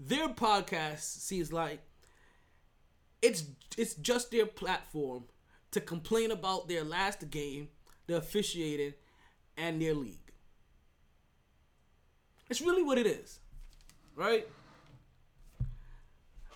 their 0.00 0.30
podcast 0.30 1.00
seems 1.00 1.52
like 1.52 1.80
it's 3.20 3.44
it's 3.76 3.94
just 3.94 4.30
their 4.30 4.46
platform 4.46 5.24
to 5.72 5.80
complain 5.80 6.30
about 6.30 6.68
their 6.68 6.82
last 6.82 7.30
game, 7.30 7.68
the 8.06 8.16
officiating, 8.16 8.94
and 9.58 9.82
their 9.82 9.94
league. 9.94 10.32
It's 12.48 12.62
really 12.62 12.82
what 12.82 12.96
it 12.96 13.06
is, 13.06 13.40
right? 14.16 14.48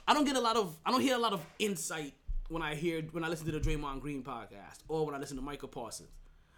I 0.09 0.15
don't 0.15 0.24
get 0.24 0.36
a 0.36 0.40
lot 0.40 0.57
of 0.57 0.74
I 0.86 0.90
don't 0.90 1.03
hear 1.03 1.16
a 1.16 1.19
lot 1.19 1.35
of 1.35 1.44
insight 1.59 2.15
when 2.49 2.62
I 2.62 2.74
hear 2.77 3.03
when 3.12 3.24
I 3.24 3.28
listen 3.28 3.44
to 3.44 3.53
the 3.53 3.61
Draymond 3.61 4.01
Green 4.01 4.23
podcast 4.23 4.78
or 4.89 5.05
when 5.05 5.15
I 5.15 5.19
listen 5.19 5.36
to 5.36 5.43
Micah 5.43 5.69
Parsons. 5.69 6.09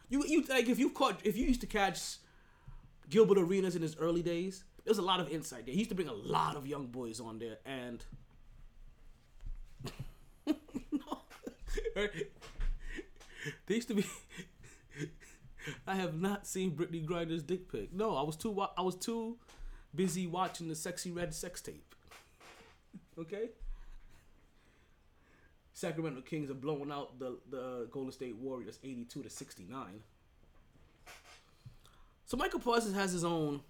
You 0.09 0.25
you 0.27 0.43
like 0.45 0.69
if 0.69 0.79
you 0.79 0.91
caught 0.91 1.21
if 1.25 1.37
you 1.37 1.47
used 1.47 1.61
to 1.63 1.67
catch 1.67 2.19
Gilbert 3.11 3.39
Arenas 3.39 3.77
in 3.77 3.83
his 3.83 3.97
early 3.97 4.23
days, 4.23 4.65
there's 4.85 4.99
a 4.99 5.03
lot 5.03 5.21
of 5.21 5.29
insight 5.31 5.67
there. 5.67 5.73
He 5.73 5.79
used 5.81 5.91
to 5.91 5.97
bring 5.97 6.09
a 6.09 6.13
lot 6.13 6.57
of 6.57 6.67
young 6.67 6.87
boys 6.87 7.21
on 7.21 7.39
there 7.39 7.59
and 7.65 8.05
they 13.67 13.75
used 13.75 13.89
to 13.89 13.95
be 13.95 14.05
I 15.87 15.95
have 15.95 16.21
not 16.21 16.47
seen 16.47 16.73
Brittney 16.77 17.05
Griner's 17.05 17.43
dick 17.43 17.71
pic. 17.71 17.93
No, 17.93 18.17
I 18.17 18.23
was 18.23 18.37
too 18.37 18.59
I 18.77 18.83
was 18.83 18.97
too 18.97 19.37
busy 19.95 20.27
watching 20.27 20.69
the 20.69 20.75
Sexyy 20.75 21.15
Red 21.15 21.35
sex 21.35 21.61
tape. 21.61 21.95
okay? 23.19 23.51
Sacramento 25.75 26.21
Kings 26.21 26.51
are 26.51 26.55
blowing 26.55 26.91
out 26.93 27.19
the, 27.19 27.37
the 27.51 27.89
Golden 27.91 28.13
State 28.13 28.37
Warriors 28.37 28.79
82 28.83 29.25
to 29.25 29.29
69. 29.29 29.87
So 32.27 32.37
Micah 32.37 32.61
Parsons 32.61 32.95
has 32.95 33.13
his 33.13 33.25
own 33.25 33.61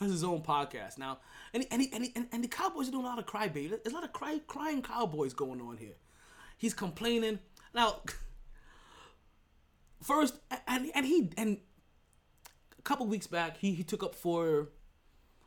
has 0.00 0.10
his 0.10 0.24
own 0.24 0.40
podcast 0.40 0.98
now, 0.98 1.18
and 1.52 1.66
and, 1.70 1.82
he, 1.82 1.90
and, 1.92 2.08
and 2.16 2.26
and 2.32 2.42
the 2.42 2.48
Cowboys 2.48 2.88
are 2.88 2.92
doing 2.92 3.04
a 3.04 3.08
lot 3.08 3.18
of 3.18 3.26
crybaby. 3.26 3.70
There's 3.70 3.92
a 3.92 3.94
lot 3.94 4.04
of 4.04 4.12
cry, 4.12 4.40
crying 4.46 4.82
Cowboys 4.82 5.34
going 5.34 5.60
on 5.60 5.76
here. 5.76 5.94
He's 6.56 6.74
complaining 6.74 7.38
now. 7.74 8.00
First, 10.02 10.36
and 10.66 10.90
and 10.94 11.06
he 11.06 11.30
and 11.36 11.58
a 12.78 12.82
couple 12.82 13.06
weeks 13.06 13.26
back, 13.26 13.58
he, 13.58 13.74
he 13.74 13.82
took 13.84 14.02
up 14.02 14.14
for. 14.14 14.68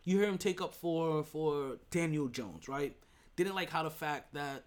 You 0.04 0.20
hear 0.20 0.30
him 0.30 0.38
take 0.38 0.62
up 0.62 0.74
for 0.74 1.24
for 1.24 1.78
Daniel 1.92 2.28
Jones, 2.28 2.70
right? 2.70 2.96
Didn't 3.38 3.56
like 3.56 3.70
how 3.70 3.84
the 3.84 3.90
fact 3.90 4.34
that 4.34 4.66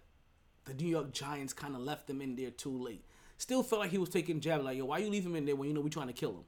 the 0.65 0.73
New 0.73 0.87
York 0.87 1.11
Giants 1.11 1.53
kind 1.53 1.75
of 1.75 1.81
left 1.81 2.09
him 2.09 2.21
in 2.21 2.35
there 2.35 2.49
too 2.49 2.75
late. 2.75 3.05
Still 3.37 3.61
felt 3.61 3.81
like 3.81 3.91
he 3.91 3.97
was 3.97 4.09
taking 4.09 4.39
jab, 4.39 4.63
like 4.63 4.77
yo, 4.77 4.85
why 4.85 4.99
you 4.99 5.09
leave 5.09 5.25
him 5.25 5.35
in 5.35 5.45
there 5.45 5.55
when 5.55 5.67
you 5.67 5.73
know 5.75 5.81
we 5.81 5.89
trying 5.89 6.07
to 6.07 6.13
kill 6.13 6.31
him? 6.31 6.45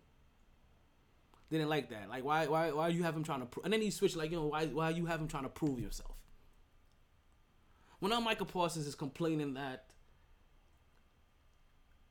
Didn't 1.52 1.70
like 1.70 1.90
that. 1.90 2.10
Like 2.10 2.24
why 2.24 2.48
why 2.48 2.72
why 2.72 2.88
you 2.88 3.04
have 3.04 3.16
him 3.16 3.24
trying 3.24 3.42
to? 3.42 3.46
Pro-? 3.46 3.64
And 3.64 3.72
then 3.72 3.82
he 3.82 3.92
switched 3.92 4.16
like 4.16 4.32
you 4.32 4.38
know 4.38 4.48
why 4.48 4.66
why 4.66 4.90
you 4.90 5.06
have 5.06 5.20
him 5.20 5.28
trying 5.28 5.44
to 5.44 5.50
prove 5.50 5.80
yourself? 5.80 6.16
Well 8.00 8.10
now 8.10 8.20
Micah 8.20 8.46
Parsons 8.46 8.88
is 8.88 8.96
complaining 8.96 9.54
that 9.56 9.86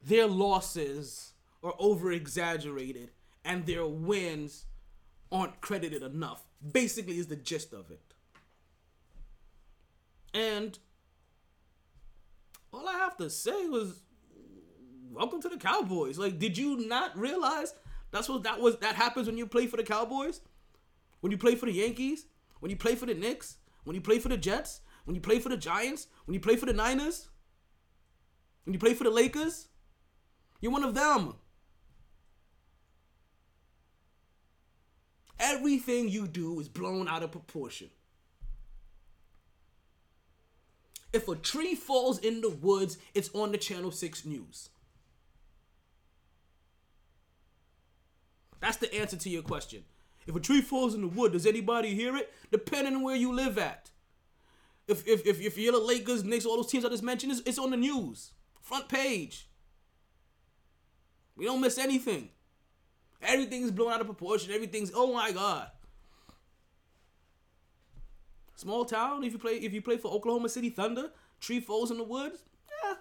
their 0.05 0.27
losses 0.27 1.33
are 1.63 1.75
over 1.79 2.13
exaggerated 2.13 3.11
and 3.45 3.67
their 3.67 3.87
wins 3.87 4.67
aren't 5.31 5.61
credited 5.61 6.03
enough. 6.03 6.45
Basically, 6.73 7.19
is 7.19 7.29
the 7.29 7.37
gist 7.37 7.73
of 7.73 7.91
it. 7.91 8.12
And 10.35 10.79
all 12.73 12.89
I 12.89 12.93
have 12.93 13.17
to 13.19 13.29
say 13.29 13.69
was, 13.69 14.01
welcome 15.11 15.43
to 15.43 15.49
the 15.49 15.59
Cowboys. 15.59 16.19
Like, 16.19 16.39
did 16.39 16.57
you 16.57 16.87
not 16.87 17.17
realize 17.19 17.75
that's 18.11 18.29
what 18.29 18.43
that 18.45 18.61
was? 18.61 18.79
That 18.79 18.95
happens 18.95 19.27
when 19.27 19.37
you 19.37 19.47
play 19.47 19.67
for 19.67 19.77
the 19.77 19.83
Cowboys, 19.83 20.41
when 21.21 21.33
you 21.33 21.39
play 21.39 21.55
for 21.55 21.67
the 21.67 21.73
Yankees, 21.73 22.27
when 22.61 22.71
you 22.71 22.77
play 22.77 22.95
for 22.95 23.07
the 23.07 23.15
Knicks, 23.15 23.57
when 23.85 23.95
you 23.95 24.01
play 24.01 24.19
for 24.19 24.29
the 24.29 24.37
Jets, 24.37 24.81
when 25.05 25.15
you 25.15 25.21
play 25.21 25.39
for 25.39 25.49
the 25.49 25.57
Giants, 25.57 26.07
when 26.25 26.35
you 26.35 26.41
play 26.41 26.57
for 26.57 26.67
the 26.67 26.73
Niners, 26.73 27.29
when 28.65 28.73
you 28.73 28.79
play 28.79 28.95
for 28.95 29.05
the 29.05 29.11
Lakers. 29.11 29.69
You're 30.61 30.73
one 30.73 30.85
of 30.85 30.95
them. 30.95 31.35
Everything 35.41 36.09
you 36.09 36.29
do 36.29 36.61
is 36.61 36.69
blown 36.69 37.09
out 37.09 37.25
of 37.25 37.33
proportion. 37.33 37.91
If 41.13 41.29
a 41.29 41.37
tree 41.37 41.75
falls 41.75 42.19
in 42.19 42.41
the 42.41 42.51
woods, 42.51 42.99
it's 43.15 43.31
on 43.35 43.53
the 43.53 43.59
Channel 43.59 43.91
6 43.91 44.25
news. 44.25 44.71
That's 48.61 48.77
the 48.77 48.95
answer 48.95 49.17
to 49.17 49.29
your 49.29 49.43
question. 49.43 49.85
If 50.27 50.37
a 50.37 50.41
tree 50.41 50.63
falls 50.63 50.95
in 50.95 51.01
the 51.01 51.09
wood, 51.09 51.33
does 51.33 51.47
anybody 51.47 51.95
hear 51.95 52.17
it? 52.17 52.33
Depending 52.51 52.95
on 52.95 53.03
where 53.03 53.17
you 53.17 53.33
live 53.35 53.59
at. 53.59 53.91
If 54.87 55.07
if 55.07 55.27
if, 55.27 55.41
if 55.41 55.59
you're 55.59 55.73
the 55.73 55.79
Lakers, 55.79 56.25
Knicks, 56.25 56.47
all 56.47 56.57
those 56.57 56.71
teams 56.71 56.85
I 56.85 56.89
just 56.89 57.03
mentioned, 57.03 57.33
it's, 57.33 57.43
it's 57.43 57.59
on 57.59 57.71
the 57.71 57.77
news. 57.77 58.33
Front 58.61 58.89
page. 58.89 59.49
We 61.37 61.45
don't 61.45 61.61
miss 61.61 61.79
anything. 61.79 62.29
Everything's 63.21 63.71
blown 63.71 63.93
out 63.93 64.01
of 64.01 64.07
proportion. 64.07 64.53
Everything's 64.53 64.93
oh 64.95 65.13
my 65.13 65.33
god. 65.33 65.71
Small 68.63 68.85
town. 68.85 69.25
If 69.25 69.33
you 69.33 69.41
play 69.41 69.55
if 69.55 69.73
you 69.73 69.83
play 69.83 69.97
for 69.97 70.07
Oklahoma 70.13 70.49
City 70.49 70.71
Thunder, 70.71 71.11
tree 71.41 71.59
falls 71.59 71.91
in 71.91 71.97
the 71.99 72.05
woods. 72.05 72.45
Yeah. 72.85 72.95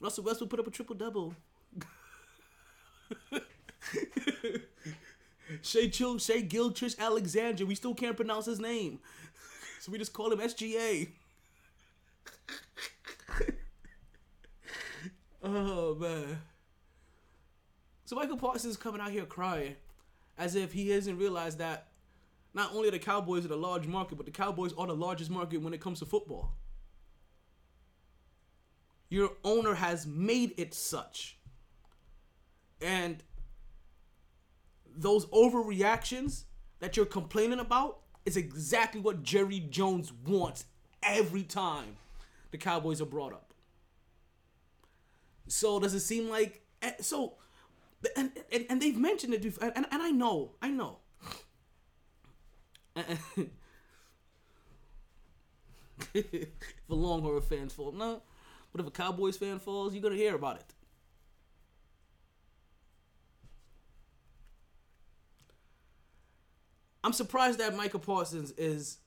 Russell 0.00 0.24
Westbrook 0.24 0.48
put 0.48 0.60
up 0.60 0.66
a 0.66 0.70
triple 0.70 0.94
double. 0.96 1.34
Shay 5.60 5.90
Chill, 5.90 6.16
Shay 6.16 6.40
Giltrish 6.40 6.98
Alexander. 6.98 7.66
We 7.66 7.74
still 7.74 7.94
can't 7.94 8.16
pronounce 8.16 8.46
his 8.46 8.58
name, 8.58 8.98
so 9.80 9.92
we 9.92 9.98
just 9.98 10.14
call 10.14 10.32
him 10.32 10.38
SGA. 10.38 11.08
oh 15.44 15.96
man. 15.96 16.38
So 18.06 18.16
Micah 18.16 18.36
Parsons 18.36 18.70
is 18.70 18.78
coming 18.78 19.02
out 19.02 19.10
here 19.10 19.26
crying, 19.26 19.76
as 20.38 20.54
if 20.54 20.72
he 20.72 20.88
hasn't 20.88 21.18
realized 21.18 21.58
that 21.58 21.88
not 22.54 22.74
only 22.74 22.88
are 22.88 22.92
the 22.92 22.98
Cowboys 22.98 23.46
are 23.46 23.52
a 23.52 23.56
large 23.56 23.86
market, 23.86 24.16
but 24.16 24.26
the 24.26 24.32
Cowboys 24.32 24.72
are 24.76 24.86
the 24.86 24.94
largest 24.94 25.30
market 25.30 25.62
when 25.62 25.72
it 25.72 25.80
comes 25.80 26.00
to 26.00 26.06
football. 26.06 26.54
Your 29.08 29.30
owner 29.44 29.74
has 29.74 30.06
made 30.06 30.54
it 30.56 30.74
such. 30.74 31.38
And 32.80 33.22
those 34.94 35.26
overreactions 35.26 36.44
that 36.80 36.96
you're 36.96 37.06
complaining 37.06 37.60
about 37.60 38.00
is 38.24 38.36
exactly 38.36 39.00
what 39.00 39.22
Jerry 39.22 39.60
Jones 39.60 40.12
wants 40.26 40.64
every 41.02 41.42
time 41.42 41.96
the 42.50 42.58
Cowboys 42.58 43.00
are 43.00 43.06
brought 43.06 43.32
up. 43.32 43.52
So 45.48 45.80
does 45.80 45.94
it 45.94 46.00
seem 46.00 46.28
like 46.28 46.62
eh, 46.80 46.92
so 47.00 47.34
and 48.16 48.32
and, 48.52 48.66
and 48.70 48.80
they've 48.80 48.96
mentioned 48.96 49.34
it 49.34 49.42
before 49.42 49.72
and, 49.74 49.86
and 49.90 50.02
I 50.02 50.10
know, 50.10 50.52
I 50.62 50.70
know. 50.70 50.98
If 56.14 56.48
a 56.90 56.94
Longhorn 56.94 57.40
fans 57.42 57.72
fall, 57.72 57.92
no. 57.92 58.22
But 58.72 58.80
if 58.80 58.86
a 58.86 58.90
Cowboys 58.90 59.36
fan 59.36 59.58
falls, 59.58 59.94
you're 59.94 60.02
gonna 60.02 60.16
hear 60.16 60.34
about 60.34 60.56
it. 60.56 60.74
I'm 67.04 67.12
surprised 67.12 67.58
that 67.58 67.76
Micah 67.76 67.98
Parsons 67.98 68.52
is 68.52 68.98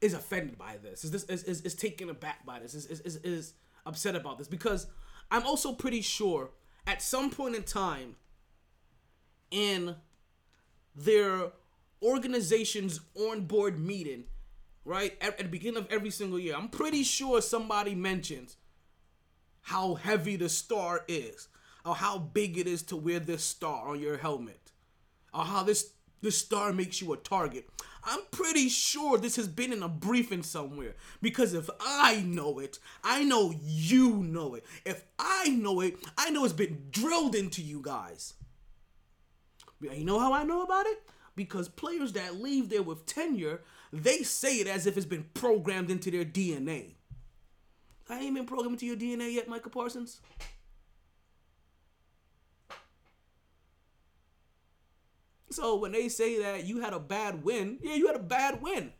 is 0.00 0.14
offended 0.14 0.58
by 0.58 0.76
this. 0.82 1.04
Is 1.04 1.10
this 1.10 1.24
is, 1.24 1.44
is, 1.44 1.60
is 1.62 1.74
taken 1.74 2.10
aback 2.10 2.44
by 2.44 2.58
this? 2.58 2.74
Is, 2.74 2.86
is 2.86 3.00
is 3.00 3.16
is 3.16 3.52
upset 3.86 4.16
about 4.16 4.38
this 4.38 4.48
because 4.48 4.86
I'm 5.30 5.46
also 5.46 5.72
pretty 5.72 6.00
sure 6.00 6.50
at 6.86 7.02
some 7.02 7.30
point 7.30 7.54
in 7.54 7.62
time 7.62 8.16
in 9.50 9.96
their 10.94 11.52
organization's 12.02 13.00
on 13.14 13.46
board 13.46 13.78
meeting, 13.78 14.24
right 14.84 15.16
at, 15.20 15.32
at 15.32 15.38
the 15.38 15.44
beginning 15.44 15.78
of 15.78 15.90
every 15.90 16.10
single 16.10 16.38
year, 16.38 16.54
I'm 16.56 16.68
pretty 16.68 17.02
sure 17.02 17.40
somebody 17.40 17.94
mentions 17.94 18.56
how 19.62 19.94
heavy 19.94 20.36
the 20.36 20.48
star 20.48 21.04
is 21.08 21.48
or 21.84 21.94
how 21.94 22.18
big 22.18 22.58
it 22.58 22.66
is 22.66 22.82
to 22.82 22.96
wear 22.96 23.18
this 23.18 23.44
star 23.44 23.88
on 23.88 24.00
your 24.00 24.16
helmet, 24.16 24.72
or 25.32 25.44
how 25.44 25.62
this 25.62 25.90
this 26.22 26.38
star 26.38 26.72
makes 26.72 27.02
you 27.02 27.12
a 27.12 27.18
target. 27.18 27.68
I'm 28.02 28.20
pretty 28.30 28.68
sure 28.68 29.18
this 29.18 29.36
has 29.36 29.48
been 29.48 29.72
in 29.72 29.82
a 29.82 29.88
briefing 29.88 30.42
somewhere 30.42 30.94
because 31.20 31.54
if 31.54 31.68
I 31.80 32.22
know 32.26 32.58
it, 32.58 32.78
I 33.02 33.24
know 33.24 33.54
you 33.62 34.22
know 34.22 34.54
it. 34.54 34.64
If 34.84 35.04
I 35.18 35.48
know 35.48 35.80
it, 35.80 35.96
I 36.16 36.30
know 36.30 36.44
it's 36.44 36.54
been 36.54 36.86
drilled 36.90 37.34
into 37.34 37.62
you 37.62 37.80
guys. 37.82 38.34
You 39.92 40.04
know 40.04 40.18
how 40.18 40.32
I 40.32 40.44
know 40.44 40.62
about 40.62 40.86
it? 40.86 41.02
Because 41.36 41.68
players 41.68 42.12
that 42.12 42.40
leave 42.40 42.68
there 42.68 42.82
with 42.82 43.06
tenure, 43.06 43.60
they 43.92 44.18
say 44.18 44.56
it 44.56 44.66
as 44.66 44.86
if 44.86 44.96
it's 44.96 45.06
been 45.06 45.26
programmed 45.34 45.90
into 45.90 46.10
their 46.10 46.24
DNA. 46.24 46.94
I 48.08 48.18
ain't 48.20 48.34
been 48.34 48.46
programmed 48.46 48.80
into 48.80 48.86
your 48.86 48.96
DNA 48.96 49.32
yet, 49.32 49.48
Micah 49.48 49.70
Parsons. 49.70 50.20
So 55.50 55.76
when 55.76 55.92
they 55.92 56.08
say 56.08 56.40
that 56.42 56.64
you 56.64 56.80
had 56.80 56.92
a 56.92 56.98
bad 56.98 57.44
win, 57.44 57.78
yeah, 57.82 57.94
you 57.94 58.08
had 58.08 58.16
a 58.16 58.20
bad 58.20 58.60
win. 58.60 58.92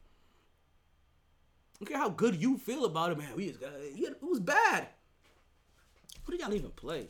Don't 1.81 1.89
care 1.89 1.98
how 1.98 2.09
good 2.09 2.40
you 2.40 2.56
feel 2.59 2.85
about 2.85 3.11
it, 3.11 3.19
man. 3.19 3.35
We 3.35 3.48
just 3.48 3.61
got 3.61 3.73
it 3.74 4.23
was 4.23 4.40
bad. 4.40 4.89
Who 6.24 6.32
did 6.32 6.40
y'all 6.40 6.55
even 6.55 6.70
play? 6.70 7.09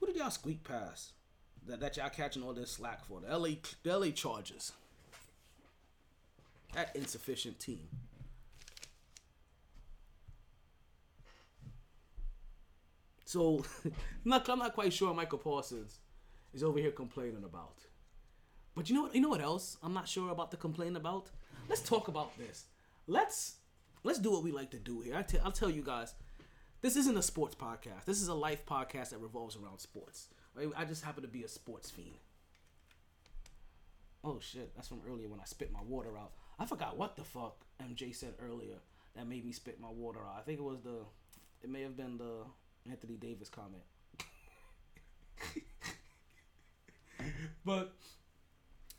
Who 0.00 0.06
did 0.06 0.16
y'all 0.16 0.30
squeak 0.30 0.64
past? 0.64 1.12
That, 1.66 1.80
that 1.80 1.96
y'all 1.96 2.08
catching 2.08 2.42
all 2.42 2.52
this 2.52 2.72
slack 2.72 3.04
for? 3.04 3.20
The 3.20 3.36
LA, 3.36 3.50
the 3.82 3.98
LA 3.98 4.10
Chargers. 4.10 4.72
That 6.74 6.94
insufficient 6.94 7.58
team. 7.58 7.88
So, 13.24 13.64
I'm 13.84 14.48
not, 14.58 14.74
quite 14.74 14.92
sure 14.92 15.14
Micah 15.14 15.36
Parsons 15.36 15.98
is 16.52 16.64
over 16.64 16.78
here 16.78 16.90
complaining 16.90 17.44
about. 17.44 17.76
But 18.74 18.88
you 18.88 18.96
know 18.96 19.02
what? 19.02 19.14
You 19.14 19.20
know 19.20 19.28
what 19.28 19.40
else? 19.40 19.76
I'm 19.82 19.94
not 19.94 20.08
sure 20.08 20.30
about 20.30 20.50
the 20.50 20.56
complaint 20.56 20.96
about. 20.96 21.30
Let's 21.68 21.82
talk 21.82 22.08
about 22.08 22.36
this. 22.38 22.64
Let's 23.06 23.56
let's 24.02 24.18
do 24.18 24.30
what 24.30 24.42
we 24.42 24.52
like 24.52 24.70
to 24.70 24.78
do 24.78 25.00
here. 25.00 25.16
I 25.16 25.22
t- 25.22 25.38
I'll 25.44 25.52
tell 25.52 25.70
you 25.70 25.82
guys. 25.82 26.14
This 26.80 26.96
isn't 26.96 27.16
a 27.16 27.22
sports 27.22 27.54
podcast. 27.54 28.06
This 28.06 28.22
is 28.22 28.28
a 28.28 28.34
life 28.34 28.64
podcast 28.64 29.10
that 29.10 29.18
revolves 29.18 29.56
around 29.56 29.80
sports. 29.80 30.28
I 30.76 30.84
just 30.84 31.04
happen 31.04 31.22
to 31.22 31.28
be 31.28 31.42
a 31.42 31.48
sports 31.48 31.90
fiend. 31.90 32.18
Oh 34.22 34.38
shit, 34.40 34.74
that's 34.74 34.88
from 34.88 35.00
earlier 35.08 35.28
when 35.28 35.40
I 35.40 35.44
spit 35.44 35.72
my 35.72 35.80
water 35.86 36.18
out. 36.18 36.32
I 36.58 36.66
forgot 36.66 36.98
what 36.98 37.16
the 37.16 37.24
fuck 37.24 37.56
MJ 37.82 38.14
said 38.14 38.34
earlier 38.44 38.76
that 39.16 39.26
made 39.26 39.44
me 39.44 39.52
spit 39.52 39.80
my 39.80 39.88
water 39.88 40.20
out. 40.20 40.36
I 40.38 40.42
think 40.42 40.58
it 40.58 40.62
was 40.62 40.80
the, 40.82 40.98
it 41.62 41.70
may 41.70 41.82
have 41.82 41.96
been 41.96 42.18
the 42.18 42.44
Anthony 42.90 43.16
Davis 43.16 43.48
comment. 43.48 43.82
but 47.64 47.94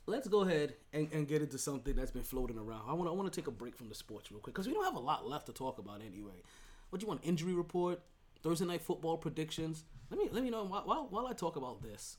let's 0.06 0.28
go 0.28 0.40
ahead 0.40 0.74
and, 0.92 1.08
and 1.12 1.28
get 1.28 1.42
into 1.42 1.58
something 1.58 1.94
that's 1.94 2.10
been 2.10 2.24
floating 2.24 2.58
around. 2.58 2.82
I 2.88 2.92
want 2.94 3.08
I 3.08 3.12
want 3.12 3.32
to 3.32 3.40
take 3.40 3.46
a 3.46 3.52
break 3.52 3.76
from 3.76 3.88
the 3.88 3.94
sports 3.94 4.30
real 4.30 4.40
quick 4.40 4.54
because 4.54 4.66
we 4.66 4.74
don't 4.74 4.84
have 4.84 4.96
a 4.96 5.00
lot 5.00 5.26
left 5.28 5.46
to 5.46 5.52
talk 5.52 5.78
about 5.78 6.00
anyway. 6.04 6.42
What 6.90 7.00
do 7.00 7.04
you 7.04 7.08
want? 7.08 7.20
Injury 7.24 7.54
report, 7.54 8.00
Thursday 8.42 8.66
night 8.66 8.82
football 8.82 9.16
predictions. 9.16 9.84
Let 10.12 10.20
me 10.20 10.28
let 10.30 10.44
me 10.44 10.50
know 10.50 10.64
while 10.64 11.06
while 11.08 11.26
I 11.26 11.32
talk 11.32 11.56
about 11.56 11.82
this. 11.82 12.18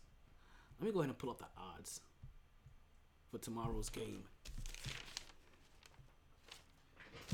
Let 0.79 0.87
me 0.87 0.91
go 0.91 1.01
ahead 1.01 1.11
and 1.11 1.17
pull 1.17 1.29
up 1.29 1.37
the 1.37 1.45
odds 1.55 2.01
for 3.29 3.37
tomorrow's 3.37 3.89
game. 3.89 4.23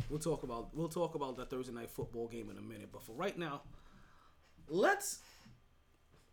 We'll 0.09 0.19
talk 0.19 0.43
about 0.43 0.75
we'll 0.75 0.89
talk 0.89 1.15
about 1.15 1.37
that 1.37 1.49
Thursday 1.49 1.71
night 1.71 1.89
football 1.89 2.27
game 2.27 2.49
in 2.49 2.57
a 2.57 2.61
minute, 2.61 2.89
but 2.91 3.03
for 3.03 3.13
right 3.13 3.37
now, 3.37 3.61
let's 4.67 5.19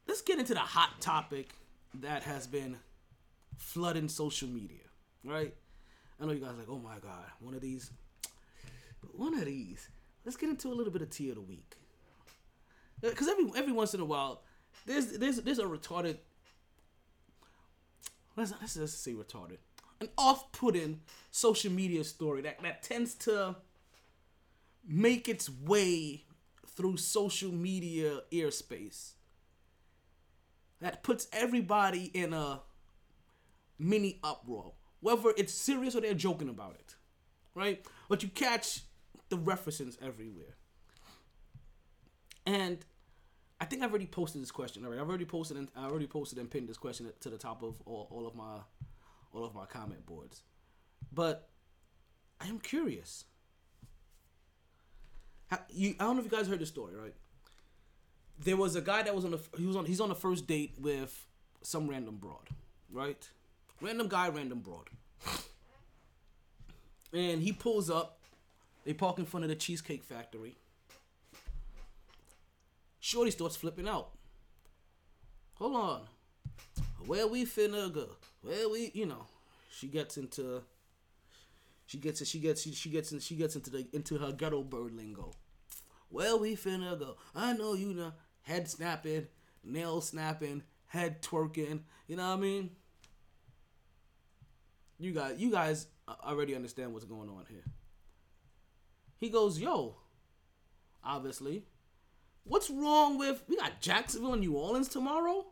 let's 0.08 0.22
get 0.22 0.40
into 0.40 0.54
the 0.54 0.60
hot 0.60 1.00
topic 1.00 1.54
that 1.94 2.24
has 2.24 2.48
been 2.48 2.78
flooding 3.56 4.08
social 4.08 4.48
media, 4.48 4.82
right? 5.22 5.54
I 6.20 6.26
know 6.26 6.32
you 6.32 6.40
guys 6.40 6.56
like, 6.58 6.68
oh 6.68 6.80
my 6.80 6.98
god, 7.00 7.26
one 7.38 7.54
of 7.54 7.60
these, 7.60 7.92
one 9.12 9.34
of 9.34 9.44
these. 9.44 9.88
Let's 10.24 10.36
get 10.36 10.50
into 10.50 10.66
a 10.66 10.74
little 10.74 10.92
bit 10.92 11.02
of 11.02 11.10
tea 11.10 11.28
of 11.28 11.36
the 11.36 11.42
week. 11.42 11.76
Because 13.00 13.28
every 13.28 13.50
every 13.56 13.72
once 13.72 13.94
in 13.94 14.00
a 14.00 14.04
while, 14.04 14.42
there's 14.86 15.18
there's 15.18 15.36
there's 15.38 15.58
a 15.58 15.64
retarded. 15.64 16.18
Let's 18.36 18.52
let's 18.60 18.74
just 18.74 19.02
say 19.02 19.12
retarded, 19.12 19.58
an 20.00 20.08
off-putting 20.18 21.00
social 21.30 21.72
media 21.72 22.04
story 22.04 22.42
that 22.42 22.60
that 22.62 22.82
tends 22.82 23.14
to 23.14 23.56
make 24.86 25.28
its 25.28 25.48
way 25.50 26.24
through 26.66 26.96
social 26.98 27.52
media 27.52 28.20
airspace. 28.32 29.12
That 30.80 31.02
puts 31.02 31.26
everybody 31.32 32.10
in 32.12 32.34
a 32.34 32.60
mini 33.78 34.20
uproar, 34.22 34.72
whether 35.00 35.32
it's 35.36 35.54
serious 35.54 35.94
or 35.94 36.02
they're 36.02 36.12
joking 36.14 36.50
about 36.50 36.74
it, 36.74 36.96
right? 37.54 37.84
But 38.08 38.22
you 38.22 38.28
catch 38.28 38.82
the 39.30 39.38
references 39.38 39.96
everywhere. 40.02 40.55
And 42.46 42.78
I 43.60 43.64
think 43.64 43.82
I've 43.82 43.90
already 43.90 44.06
posted 44.06 44.40
this 44.40 44.50
question. 44.50 44.86
Right, 44.86 44.98
I've 44.98 45.08
already 45.08 45.24
posted 45.24 45.56
and 45.56 45.68
I 45.76 45.86
already 45.86 46.06
posted 46.06 46.38
and 46.38 46.50
pinned 46.50 46.68
this 46.68 46.78
question 46.78 47.12
to 47.20 47.30
the 47.30 47.38
top 47.38 47.62
of 47.62 47.74
all, 47.84 48.08
all 48.10 48.26
of 48.26 48.34
my 48.34 48.58
all 49.32 49.44
of 49.44 49.54
my 49.54 49.66
comment 49.66 50.06
boards. 50.06 50.42
But 51.12 51.48
I 52.40 52.46
am 52.46 52.58
curious. 52.58 53.24
How, 55.48 55.58
you, 55.70 55.94
I 56.00 56.04
don't 56.04 56.16
know 56.16 56.24
if 56.24 56.30
you 56.30 56.36
guys 56.36 56.48
heard 56.48 56.58
the 56.58 56.66
story, 56.66 56.94
right? 56.94 57.14
There 58.38 58.56
was 58.56 58.76
a 58.76 58.80
guy 58.80 59.02
that 59.02 59.14
was 59.14 59.24
on 59.24 59.32
the 59.32 59.40
he 59.56 59.66
was 59.66 59.76
on 59.76 59.86
he's 59.86 60.00
on 60.00 60.08
the 60.08 60.14
first 60.14 60.46
date 60.46 60.74
with 60.78 61.26
some 61.62 61.88
random 61.88 62.16
broad, 62.16 62.48
right? 62.90 63.28
Random 63.80 64.08
guy, 64.08 64.28
random 64.28 64.60
broad. 64.60 64.88
And 67.12 67.42
he 67.42 67.52
pulls 67.52 67.88
up. 67.90 68.18
They 68.84 68.92
park 68.92 69.18
in 69.18 69.24
front 69.24 69.44
of 69.44 69.48
the 69.48 69.56
Cheesecake 69.56 70.04
Factory. 70.04 70.56
Shorty 73.06 73.30
starts 73.30 73.54
flipping 73.54 73.86
out. 73.86 74.08
Hold 75.54 75.76
on. 75.76 76.00
Where 77.06 77.28
we 77.28 77.46
finna 77.46 77.94
go? 77.94 78.08
Where 78.42 78.68
we, 78.68 78.90
you 78.94 79.06
know, 79.06 79.26
she 79.70 79.86
gets 79.86 80.16
into. 80.16 80.62
She 81.86 81.98
gets 81.98 82.26
she 82.26 82.40
gets 82.40 82.62
she, 82.62 82.72
she 82.72 82.90
gets 82.90 83.12
in, 83.12 83.20
she 83.20 83.36
gets 83.36 83.54
into 83.54 83.70
the 83.70 83.86
into 83.92 84.18
her 84.18 84.32
ghetto 84.32 84.64
bird 84.64 84.92
lingo. 84.96 85.30
Where 86.08 86.36
we 86.36 86.56
finna 86.56 86.98
go? 86.98 87.16
I 87.32 87.52
know 87.52 87.74
you 87.74 87.94
know. 87.94 88.12
Head 88.42 88.68
snapping, 88.68 89.28
nail 89.62 90.00
snapping, 90.00 90.64
head 90.86 91.22
twerking. 91.22 91.82
You 92.08 92.16
know 92.16 92.28
what 92.28 92.38
I 92.38 92.40
mean? 92.40 92.70
You 94.98 95.12
guys, 95.12 95.36
you 95.38 95.52
guys 95.52 95.86
already 96.24 96.56
understand 96.56 96.92
what's 96.92 97.04
going 97.04 97.28
on 97.28 97.44
here. 97.48 97.66
He 99.20 99.28
goes, 99.28 99.60
yo. 99.60 99.94
Obviously, 101.04 101.62
what's 102.46 102.70
wrong 102.70 103.18
with 103.18 103.42
we 103.48 103.56
got 103.56 103.80
Jacksonville 103.80 104.32
and 104.32 104.40
New 104.40 104.54
Orleans 104.54 104.88
tomorrow? 104.88 105.46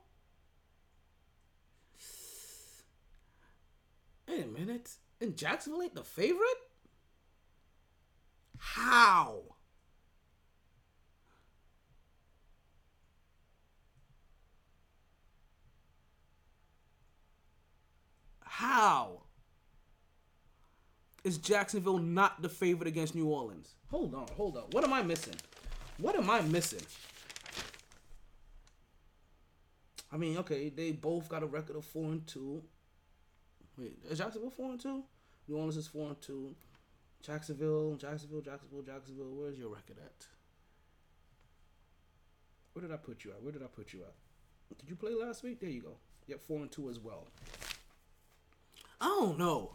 Wait 4.29 4.45
a 4.45 4.47
minute. 4.47 4.91
And 5.21 5.37
Jacksonville 5.37 5.83
ain't 5.83 5.95
the 5.95 6.03
favorite? 6.03 6.41
How? 8.59 9.43
How 18.41 19.23
is 21.25 21.39
Jacksonville 21.39 21.99
not 21.99 22.41
the 22.41 22.49
favorite 22.49 22.87
against 22.87 23.15
New 23.15 23.27
Orleans? 23.27 23.75
Hold 23.91 24.15
on, 24.15 24.27
hold 24.37 24.57
on. 24.57 24.65
What 24.71 24.85
am 24.85 24.93
I 24.93 25.03
missing? 25.03 25.35
What 25.99 26.17
am 26.17 26.29
I 26.29 26.41
missing? 26.43 26.81
I 30.13 30.17
mean, 30.17 30.39
okay, 30.39 30.69
they 30.69 30.93
both 30.93 31.29
got 31.29 31.43
a 31.43 31.47
record 31.47 31.77
of 31.77 31.85
four 31.85 32.13
and 32.13 32.27
two. 32.27 32.63
Wait, 33.77 33.99
is 34.09 34.19
Jacksonville 34.19 34.51
four 34.51 34.71
and 34.71 34.81
two? 34.81 35.03
New 35.49 35.57
Orleans 35.57 35.77
is 35.77 35.89
four 35.89 36.09
and 36.09 36.21
two. 36.21 36.55
Jacksonville, 37.23 37.97
Jacksonville, 37.97 38.41
Jacksonville, 38.41 38.83
Jacksonville. 38.83 39.33
Where's 39.35 39.59
your 39.59 39.71
record 39.71 39.99
at? 39.99 40.27
Where 42.73 42.83
did 42.83 42.93
I 42.93 42.97
put 42.97 43.25
you 43.25 43.31
at? 43.31 43.43
Where 43.43 43.53
did 43.53 43.63
I 43.63 43.67
put 43.67 43.93
you 43.93 44.01
at? 44.01 44.79
Did 44.79 44.89
you 44.89 44.97
play 44.97 45.15
last 45.15 45.43
week? 45.43 45.61
There 45.61 45.71
you 45.71 45.83
go. 45.83 45.97
Yep, 46.27 46.41
four 46.43 46.61
and 46.61 46.71
two 46.71 46.91
as 46.91 46.99
well. 46.99 47.29
I 49.01 49.07
don't 49.07 49.39
know. 49.39 49.73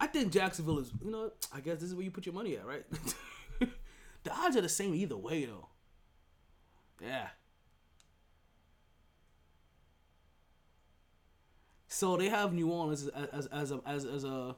I 0.00 0.06
think 0.06 0.32
Jacksonville 0.32 0.78
is, 0.78 0.92
you 1.04 1.10
know, 1.10 1.32
I 1.54 1.60
guess 1.60 1.80
this 1.80 1.90
is 1.90 1.94
where 1.94 2.04
you 2.04 2.10
put 2.10 2.26
your 2.26 2.34
money 2.34 2.56
at, 2.56 2.66
right? 2.66 2.84
the 4.28 4.34
odds 4.34 4.56
are 4.56 4.60
the 4.60 4.68
same 4.68 4.94
either 4.94 5.16
way, 5.16 5.46
though. 5.46 5.68
Yeah. 7.00 7.28
So 11.86 12.16
they 12.18 12.28
have 12.28 12.52
New 12.52 12.70
Orleans 12.70 13.08
as 13.08 13.26
as 13.28 13.46
as 13.46 13.72
a 13.72 13.80
as, 13.86 14.04
as 14.04 14.24
a 14.24 14.56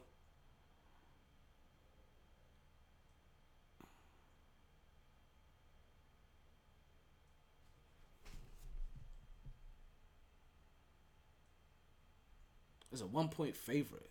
as 12.93 13.01
a 13.01 13.07
one 13.07 13.29
point 13.29 13.55
favorite. 13.55 14.10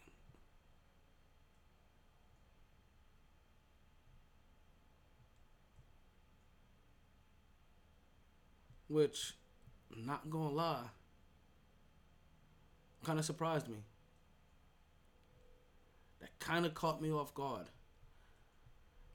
Which, 8.89 9.35
not 9.95 10.29
gonna 10.29 10.49
lie, 10.49 10.87
kind 13.05 13.19
of 13.19 13.23
surprised 13.23 13.69
me. 13.69 13.77
That 16.19 16.37
kind 16.39 16.65
of 16.65 16.73
caught 16.73 17.01
me 17.01 17.11
off 17.11 17.33
guard. 17.33 17.67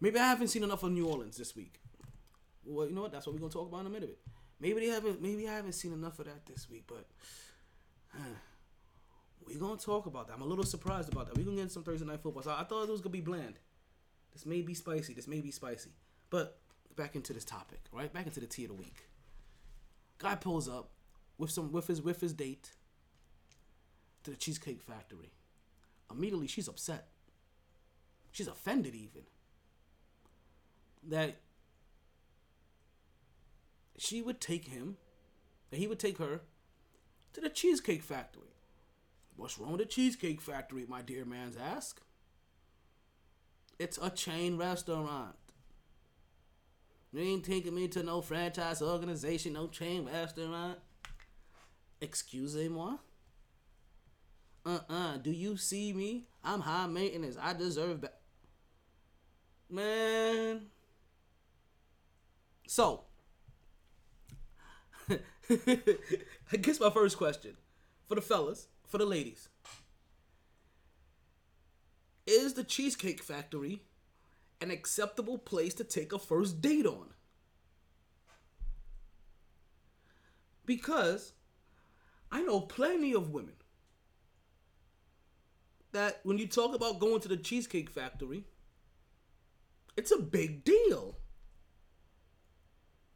Maybe 0.00 0.18
I 0.18 0.28
haven't 0.28 0.48
seen 0.48 0.62
enough 0.62 0.82
of 0.82 0.92
New 0.92 1.06
Orleans 1.06 1.36
this 1.36 1.54
week. 1.54 1.80
Well, 2.64 2.86
you 2.86 2.94
know 2.94 3.02
what? 3.02 3.12
That's 3.12 3.26
what 3.26 3.34
we're 3.34 3.40
gonna 3.40 3.52
talk 3.52 3.68
about 3.68 3.80
in 3.80 3.86
a 3.86 3.90
minute. 3.90 4.18
Maybe 4.60 4.80
they 4.80 4.86
haven't. 4.86 5.20
Maybe 5.20 5.48
I 5.48 5.54
haven't 5.54 5.72
seen 5.72 5.92
enough 5.92 6.18
of 6.18 6.26
that 6.26 6.46
this 6.46 6.70
week, 6.70 6.84
but 6.86 7.06
we're 9.44 9.58
gonna 9.58 9.76
talk 9.76 10.06
about 10.06 10.28
that. 10.28 10.34
I'm 10.34 10.42
a 10.42 10.46
little 10.46 10.64
surprised 10.64 11.12
about 11.12 11.26
that. 11.26 11.36
We're 11.36 11.44
gonna 11.44 11.56
get 11.56 11.72
some 11.72 11.82
Thursday 11.82 12.06
night 12.06 12.22
football. 12.22 12.42
So 12.42 12.52
I 12.52 12.64
thought 12.64 12.84
it 12.84 12.90
was 12.90 13.00
gonna 13.00 13.10
be 13.12 13.20
bland. 13.20 13.58
This 14.32 14.46
may 14.46 14.62
be 14.62 14.72
spicy. 14.72 15.14
This 15.14 15.26
may 15.26 15.40
be 15.40 15.50
spicy. 15.50 15.90
But 16.30 16.60
back 16.96 17.16
into 17.16 17.32
this 17.32 17.44
topic, 17.44 17.80
right? 17.92 18.12
Back 18.12 18.26
into 18.26 18.40
the 18.40 18.46
tea 18.46 18.64
of 18.64 18.70
the 18.70 18.76
week. 18.76 19.08
Guy 20.18 20.34
pulls 20.36 20.68
up 20.68 20.90
with 21.38 21.50
some 21.50 21.72
with 21.72 21.86
his 21.86 22.02
with 22.02 22.20
his 22.20 22.32
date 22.32 22.72
to 24.22 24.30
the 24.30 24.36
Cheesecake 24.36 24.82
Factory. 24.82 25.32
Immediately, 26.10 26.46
she's 26.46 26.68
upset. 26.68 27.08
She's 28.30 28.48
offended, 28.48 28.94
even. 28.94 29.22
That 31.06 31.36
she 33.96 34.22
would 34.22 34.40
take 34.40 34.68
him, 34.68 34.96
that 35.70 35.78
he 35.78 35.86
would 35.86 35.98
take 35.98 36.18
her 36.18 36.40
to 37.32 37.40
the 37.40 37.48
Cheesecake 37.48 38.02
Factory. 38.02 38.42
What's 39.36 39.58
wrong 39.58 39.72
with 39.72 39.80
the 39.80 39.86
Cheesecake 39.86 40.40
Factory, 40.40 40.86
my 40.88 41.02
dear 41.02 41.24
man's 41.24 41.56
ask? 41.56 42.00
It's 43.78 43.98
a 44.00 44.10
chain 44.10 44.56
restaurant. 44.56 45.36
You 47.14 47.20
ain't 47.20 47.44
taking 47.44 47.76
me 47.76 47.86
to 47.88 48.02
no 48.02 48.20
franchise 48.20 48.82
organization, 48.82 49.52
no 49.52 49.68
chain 49.68 50.04
restaurant. 50.12 50.80
Excusez-moi? 52.00 52.96
Uh-uh. 54.66 55.18
Do 55.18 55.30
you 55.30 55.56
see 55.56 55.92
me? 55.92 56.24
I'm 56.42 56.58
high 56.58 56.88
maintenance. 56.88 57.36
I 57.40 57.52
deserve 57.52 58.00
that. 58.00 58.18
Man. 59.70 60.62
So, 62.66 63.02
I 65.08 66.56
guess 66.60 66.80
my 66.80 66.90
first 66.90 67.16
question 67.16 67.56
for 68.08 68.16
the 68.16 68.22
fellas, 68.22 68.66
for 68.88 68.98
the 68.98 69.06
ladies. 69.06 69.48
Is 72.26 72.54
the 72.54 72.64
Cheesecake 72.64 73.22
Factory 73.22 73.82
an 74.60 74.70
acceptable 74.70 75.38
place 75.38 75.74
to 75.74 75.84
take 75.84 76.12
a 76.12 76.18
first 76.18 76.60
date 76.60 76.86
on? 76.86 77.08
Because 80.66 81.32
I 82.32 82.42
know 82.42 82.60
plenty 82.60 83.14
of 83.14 83.30
women 83.30 83.54
that 85.92 86.20
when 86.24 86.38
you 86.38 86.46
talk 86.46 86.74
about 86.74 86.98
going 86.98 87.20
to 87.20 87.28
the 87.28 87.36
Cheesecake 87.36 87.90
Factory, 87.90 88.44
it's 89.96 90.10
a 90.10 90.18
big 90.18 90.64
deal. 90.64 91.16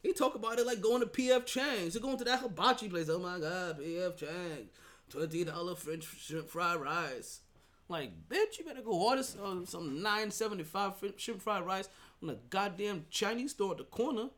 They 0.02 0.12
talk 0.12 0.36
about 0.36 0.58
it 0.58 0.66
like 0.66 0.80
going 0.80 1.00
to 1.00 1.06
PF 1.06 1.44
Chang's. 1.44 1.94
They're 1.94 2.02
going 2.02 2.18
to 2.18 2.24
that 2.24 2.40
hibachi 2.40 2.88
place. 2.88 3.08
Oh 3.08 3.18
my 3.18 3.38
God, 3.38 3.80
PF 3.80 4.16
Chang's. 4.16 4.70
$20 5.10 5.76
French 5.76 6.06
shrimp 6.20 6.48
fried 6.48 6.80
rice. 6.80 7.40
Like, 7.88 8.12
bitch, 8.28 8.58
you 8.58 8.64
better 8.64 8.82
go 8.82 8.92
order 8.92 9.22
some, 9.22 9.64
some 9.64 10.02
975 10.02 10.94
shrimp 11.16 11.40
fried 11.40 11.64
rice 11.64 11.88
from 12.18 12.28
the 12.28 12.38
goddamn 12.50 13.06
Chinese 13.10 13.52
store 13.52 13.72
at 13.72 13.78
the 13.78 13.84
corner. 13.84 14.28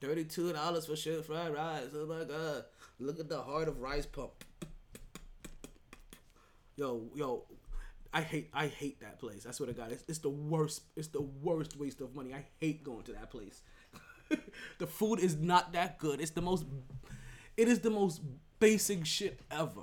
Thirty-two 0.00 0.52
dollars 0.52 0.86
for 0.86 0.94
shrimp 0.94 1.24
fried 1.24 1.52
rice. 1.52 1.88
Oh 1.92 2.06
my 2.06 2.22
god! 2.22 2.64
Look 3.00 3.18
at 3.18 3.28
the 3.28 3.42
heart 3.42 3.66
of 3.66 3.80
rice 3.80 4.06
pump. 4.06 4.30
Yo, 6.76 7.10
yo, 7.16 7.42
I 8.12 8.22
hate, 8.22 8.50
I 8.54 8.68
hate 8.68 9.00
that 9.00 9.18
place. 9.18 9.44
I 9.46 9.50
swear 9.50 9.66
to 9.66 9.72
God, 9.72 9.90
it's, 9.90 10.04
it's 10.06 10.18
the 10.20 10.30
worst. 10.30 10.82
It's 10.96 11.08
the 11.08 11.22
worst 11.22 11.76
waste 11.76 12.00
of 12.00 12.14
money. 12.14 12.32
I 12.32 12.44
hate 12.58 12.84
going 12.84 13.02
to 13.04 13.12
that 13.12 13.30
place. 13.30 13.62
the 14.78 14.86
food 14.86 15.18
is 15.18 15.36
not 15.36 15.72
that 15.72 15.98
good. 15.98 16.20
It's 16.20 16.30
the 16.30 16.42
most, 16.42 16.64
it 17.56 17.66
is 17.66 17.80
the 17.80 17.90
most 17.90 18.20
basic 18.60 19.04
shit 19.06 19.40
ever. 19.50 19.82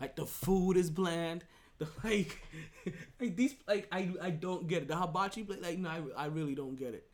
Like 0.00 0.16
the 0.16 0.26
food 0.26 0.76
is 0.76 0.90
bland. 0.90 1.44
The 1.78 1.88
like, 2.04 2.40
like 3.20 3.36
these 3.36 3.54
like 3.66 3.88
I 3.92 4.12
I 4.20 4.30
don't 4.30 4.66
get 4.66 4.82
it. 4.82 4.88
The 4.88 4.96
hibachi 4.96 5.44
plate 5.44 5.62
like 5.62 5.78
no 5.78 5.88
I, 5.88 6.24
I 6.24 6.26
really 6.26 6.54
don't 6.54 6.76
get 6.76 6.94
it. 6.94 7.06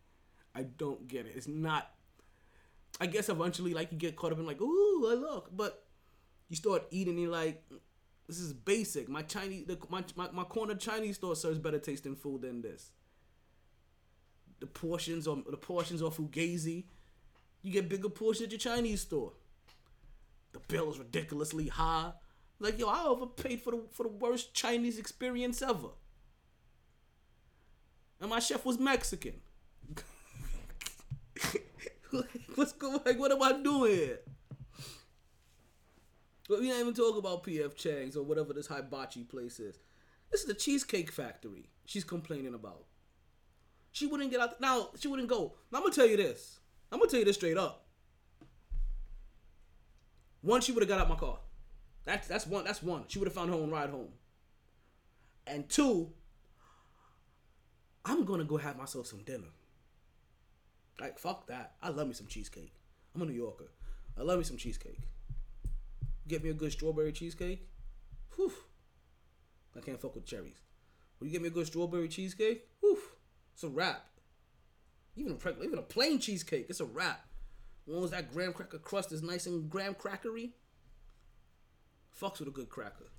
I 0.55 0.63
don't 0.63 1.09
get 1.09 1.27
it. 1.27 1.33
It's 1.37 1.49
not. 1.49 1.91
I 3.01 3.07
guess 3.07 3.29
eventually 3.29 3.75
like 3.75 3.91
you 3.91 3.99
get 3.99 4.17
caught 4.17 4.33
up 4.33 4.39
in 4.39 4.47
like 4.47 4.61
ooh 4.61 5.09
I 5.11 5.15
look, 5.15 5.51
but 5.57 5.85
you 6.49 6.57
start 6.57 6.85
eating 6.91 7.19
and 7.19 7.31
like 7.31 7.63
this 8.29 8.39
is 8.39 8.53
basic. 8.53 9.09
My 9.09 9.23
Chinese 9.23 9.67
the, 9.67 9.79
my, 9.89 10.05
my 10.17 10.31
my 10.33 10.45
corner 10.45 10.75
Chinese 10.75 11.17
store 11.17 11.35
serves 11.37 11.59
better 11.59 11.79
tasting 11.79 12.17
food 12.17 12.43
than 12.43 12.63
this. 12.63 12.91
The 14.61 14.67
portions 14.67 15.27
or 15.27 15.43
the 15.51 15.57
portions 15.57 16.03
are 16.03 16.11
fugazi. 16.11 16.85
You 17.63 17.73
get 17.73 17.89
bigger 17.89 18.09
portions 18.09 18.47
at 18.47 18.53
your 18.53 18.59
Chinese 18.59 19.01
store. 19.03 19.33
The 20.53 20.61
bill 20.69 20.91
is 20.91 20.99
ridiculously 20.99 21.69
high. 21.69 22.13
Like 22.63 22.79
yo, 22.79 22.87
I 22.87 23.05
overpaid 23.05 23.61
for 23.61 23.73
the 23.73 23.83
for 23.91 24.05
the 24.05 24.09
worst 24.09 24.55
Chinese 24.55 24.97
experience 24.99 25.61
ever. 25.63 25.89
And 28.21 28.31
my 28.31 28.39
chef 28.39 28.65
was 28.65 28.79
Mexican. 28.79 29.41
What's 32.55 32.73
going? 32.73 33.01
Like, 33.05 33.19
what 33.19 33.33
am 33.33 33.43
I 33.43 33.61
doing? 33.61 34.13
But 36.49 36.61
we 36.61 36.69
don't 36.69 36.81
even 36.81 36.95
talk 36.95 37.19
about 37.19 37.43
PF 37.43 37.75
Chang's 37.75 38.17
or 38.17 38.23
whatever 38.23 38.53
this 38.53 38.69
hibachi 38.69 39.25
place 39.25 39.59
is. 39.59 39.81
This 40.31 40.43
is 40.43 40.47
the 40.47 40.55
Cheesecake 40.55 41.11
Factory 41.11 41.69
she's 41.85 42.05
complaining 42.05 42.55
about. 42.55 42.85
She 43.91 44.07
wouldn't 44.07 44.31
get 44.31 44.41
out. 44.41 44.61
Now, 44.61 44.91
she 44.99 45.09
wouldn't 45.09 45.29
go. 45.29 45.55
Now, 45.73 45.79
I'm 45.79 45.83
going 45.83 45.93
to 45.93 46.01
tell 46.01 46.09
you 46.09 46.17
this. 46.17 46.61
I'm 46.93 46.99
going 46.99 47.09
to 47.09 47.13
tell 47.13 47.21
you 47.21 47.27
this 47.27 47.37
straight 47.37 47.59
up. 47.59 47.87
One, 50.43 50.61
she 50.61 50.73
would 50.73 50.83
have 50.83 50.89
got 50.89 51.01
out 51.01 51.09
my 51.09 51.17
car. 51.17 51.39
That's 52.05 52.27
that's 52.27 52.47
one. 52.47 52.65
That's 52.65 52.83
one. 52.83 53.05
She 53.09 53.19
would 53.19 53.29
have 53.29 53.35
found 53.35 53.51
her 53.51 53.57
own 53.57 53.71
ride 53.71 53.91
home. 53.91 54.09
And 55.47 55.69
two, 55.69 56.11
I'm 58.05 58.25
gonna 58.25 58.45
go 58.45 58.57
have 58.57 58.77
myself 58.77 59.07
some 59.07 59.23
dinner. 59.23 59.49
Like 61.01 61.19
fuck 61.19 61.47
that. 61.47 61.75
I 61.83 61.91
love 61.91 62.09
me 62.09 62.15
some 62.15 62.27
cheesecake. 62.27 62.73
I'm 63.15 63.23
a 63.23 63.27
New 63.27 63.33
Yorker. 63.33 63.71
I 64.19 64.23
love 64.23 64.39
me 64.39 64.45
some 64.45 64.57
cheesecake. 64.57 65.01
Get 66.29 66.45
me 66.45 66.51
a 66.51 66.55
good 66.55 66.73
strawberry 66.73 67.13
cheesecake. 67.13 67.67
Whew. 68.37 68.53
I 69.77 69.81
can't 69.81 70.01
fuck 70.01 70.15
with 70.15 70.27
cherries. 70.27 70.61
Will 71.19 71.27
you 71.27 71.33
get 71.33 71.43
me 71.43 71.49
a 71.49 71.53
good 71.53 71.67
strawberry 71.67 72.09
cheesecake? 72.09 72.67
Whew. 72.81 72.99
It's 73.55 73.65
a 73.65 73.69
wrap. 73.69 74.07
Even 75.17 75.33
a, 75.33 75.65
even 75.65 75.79
a 75.79 75.83
plain 75.83 76.19
cheesecake, 76.19 76.67
it's 76.69 76.81
a 76.81 76.85
wrap. 76.85 77.27
As 77.87 77.93
long 77.93 78.05
as 78.05 78.11
that 78.11 78.33
graham 78.33 78.53
cracker 78.53 78.79
crust 78.79 79.13
is 79.13 79.23
nice 79.23 79.47
and 79.47 79.69
graham 79.69 79.95
crackery, 79.95 80.51
fucks 82.21 82.39
with 82.39 82.49
a 82.49 82.53
good 82.53 82.69
cracker. 82.69 83.11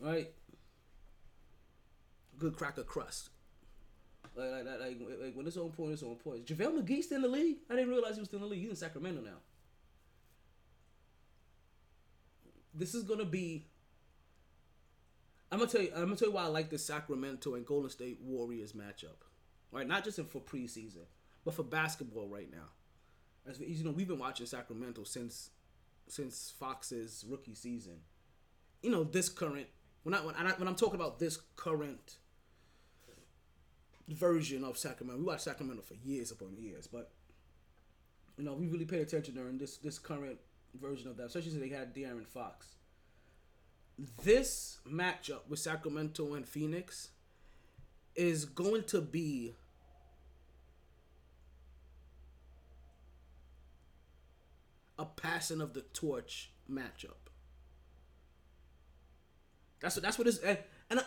right? 0.00 0.30
Good 2.38 2.56
cracker 2.56 2.82
crust. 2.82 3.30
Like, 4.34 4.50
like, 4.50 4.64
like, 4.64 4.98
like, 5.22 5.34
when 5.34 5.46
it's 5.46 5.56
on 5.56 5.70
point, 5.70 5.92
it's 5.92 6.02
on 6.02 6.14
point. 6.16 6.46
JaVale 6.46 6.82
McGee 6.82 7.02
still 7.02 7.16
in 7.16 7.22
the 7.22 7.28
league? 7.28 7.58
I 7.68 7.74
didn't 7.74 7.90
realize 7.90 8.14
he 8.14 8.20
was 8.20 8.28
still 8.28 8.38
in 8.38 8.44
the 8.44 8.50
league. 8.50 8.60
He's 8.60 8.70
in 8.70 8.76
Sacramento 8.76 9.20
now. 9.22 9.38
This 12.72 12.94
is 12.94 13.02
gonna 13.02 13.24
be. 13.24 13.66
I'm 15.50 15.58
gonna 15.58 15.70
tell 15.70 15.82
you. 15.82 15.90
I'm 15.94 16.04
gonna 16.04 16.16
tell 16.16 16.28
you 16.28 16.34
why 16.34 16.44
I 16.44 16.46
like 16.46 16.70
the 16.70 16.78
Sacramento 16.78 17.54
and 17.56 17.66
Golden 17.66 17.90
State 17.90 18.20
Warriors 18.22 18.72
matchup. 18.72 19.26
Right, 19.72 19.86
not 19.86 20.04
just 20.04 20.20
for 20.22 20.40
preseason, 20.40 21.06
but 21.44 21.54
for 21.54 21.64
basketball 21.64 22.28
right 22.28 22.50
now. 22.50 22.70
As 23.48 23.58
you 23.60 23.84
know, 23.84 23.90
we've 23.90 24.08
been 24.08 24.18
watching 24.18 24.46
Sacramento 24.46 25.04
since 25.04 25.50
since 26.10 26.52
Fox's 26.58 27.24
rookie 27.28 27.54
season. 27.54 28.00
You 28.82 28.90
know, 28.90 29.04
this 29.04 29.28
current 29.28 29.66
when 30.02 30.14
I 30.14 30.18
when, 30.18 30.34
I, 30.34 30.52
when 30.52 30.68
I'm 30.68 30.76
talking 30.76 30.94
about 30.94 31.18
this 31.18 31.38
current 31.56 32.16
version 34.08 34.64
of 34.64 34.78
Sacramento, 34.78 35.18
we 35.18 35.26
watched 35.26 35.42
Sacramento 35.42 35.82
for 35.82 35.94
years 35.94 36.30
upon 36.30 36.56
years, 36.56 36.86
but 36.86 37.10
you 38.36 38.44
know, 38.44 38.54
we 38.54 38.66
really 38.66 38.86
paid 38.86 39.00
attention 39.00 39.34
during 39.34 39.58
this 39.58 39.76
this 39.78 39.98
current 39.98 40.38
version 40.80 41.08
of 41.08 41.16
that, 41.16 41.26
especially 41.26 41.50
since 41.50 41.62
they 41.62 41.68
had 41.68 41.94
De'Aaron 41.94 42.26
Fox. 42.26 42.76
This 44.24 44.78
matchup 44.90 45.46
with 45.48 45.58
Sacramento 45.58 46.32
and 46.34 46.48
Phoenix 46.48 47.10
is 48.16 48.44
going 48.46 48.84
to 48.84 49.00
be 49.02 49.54
a 55.00 55.06
passing 55.06 55.62
of 55.62 55.72
the 55.72 55.80
torch 55.80 56.52
matchup. 56.70 57.16
That's 59.80 59.96
what 59.96 60.02
that's 60.02 60.18
what 60.18 60.28
is 60.28 60.38
and, 60.40 60.58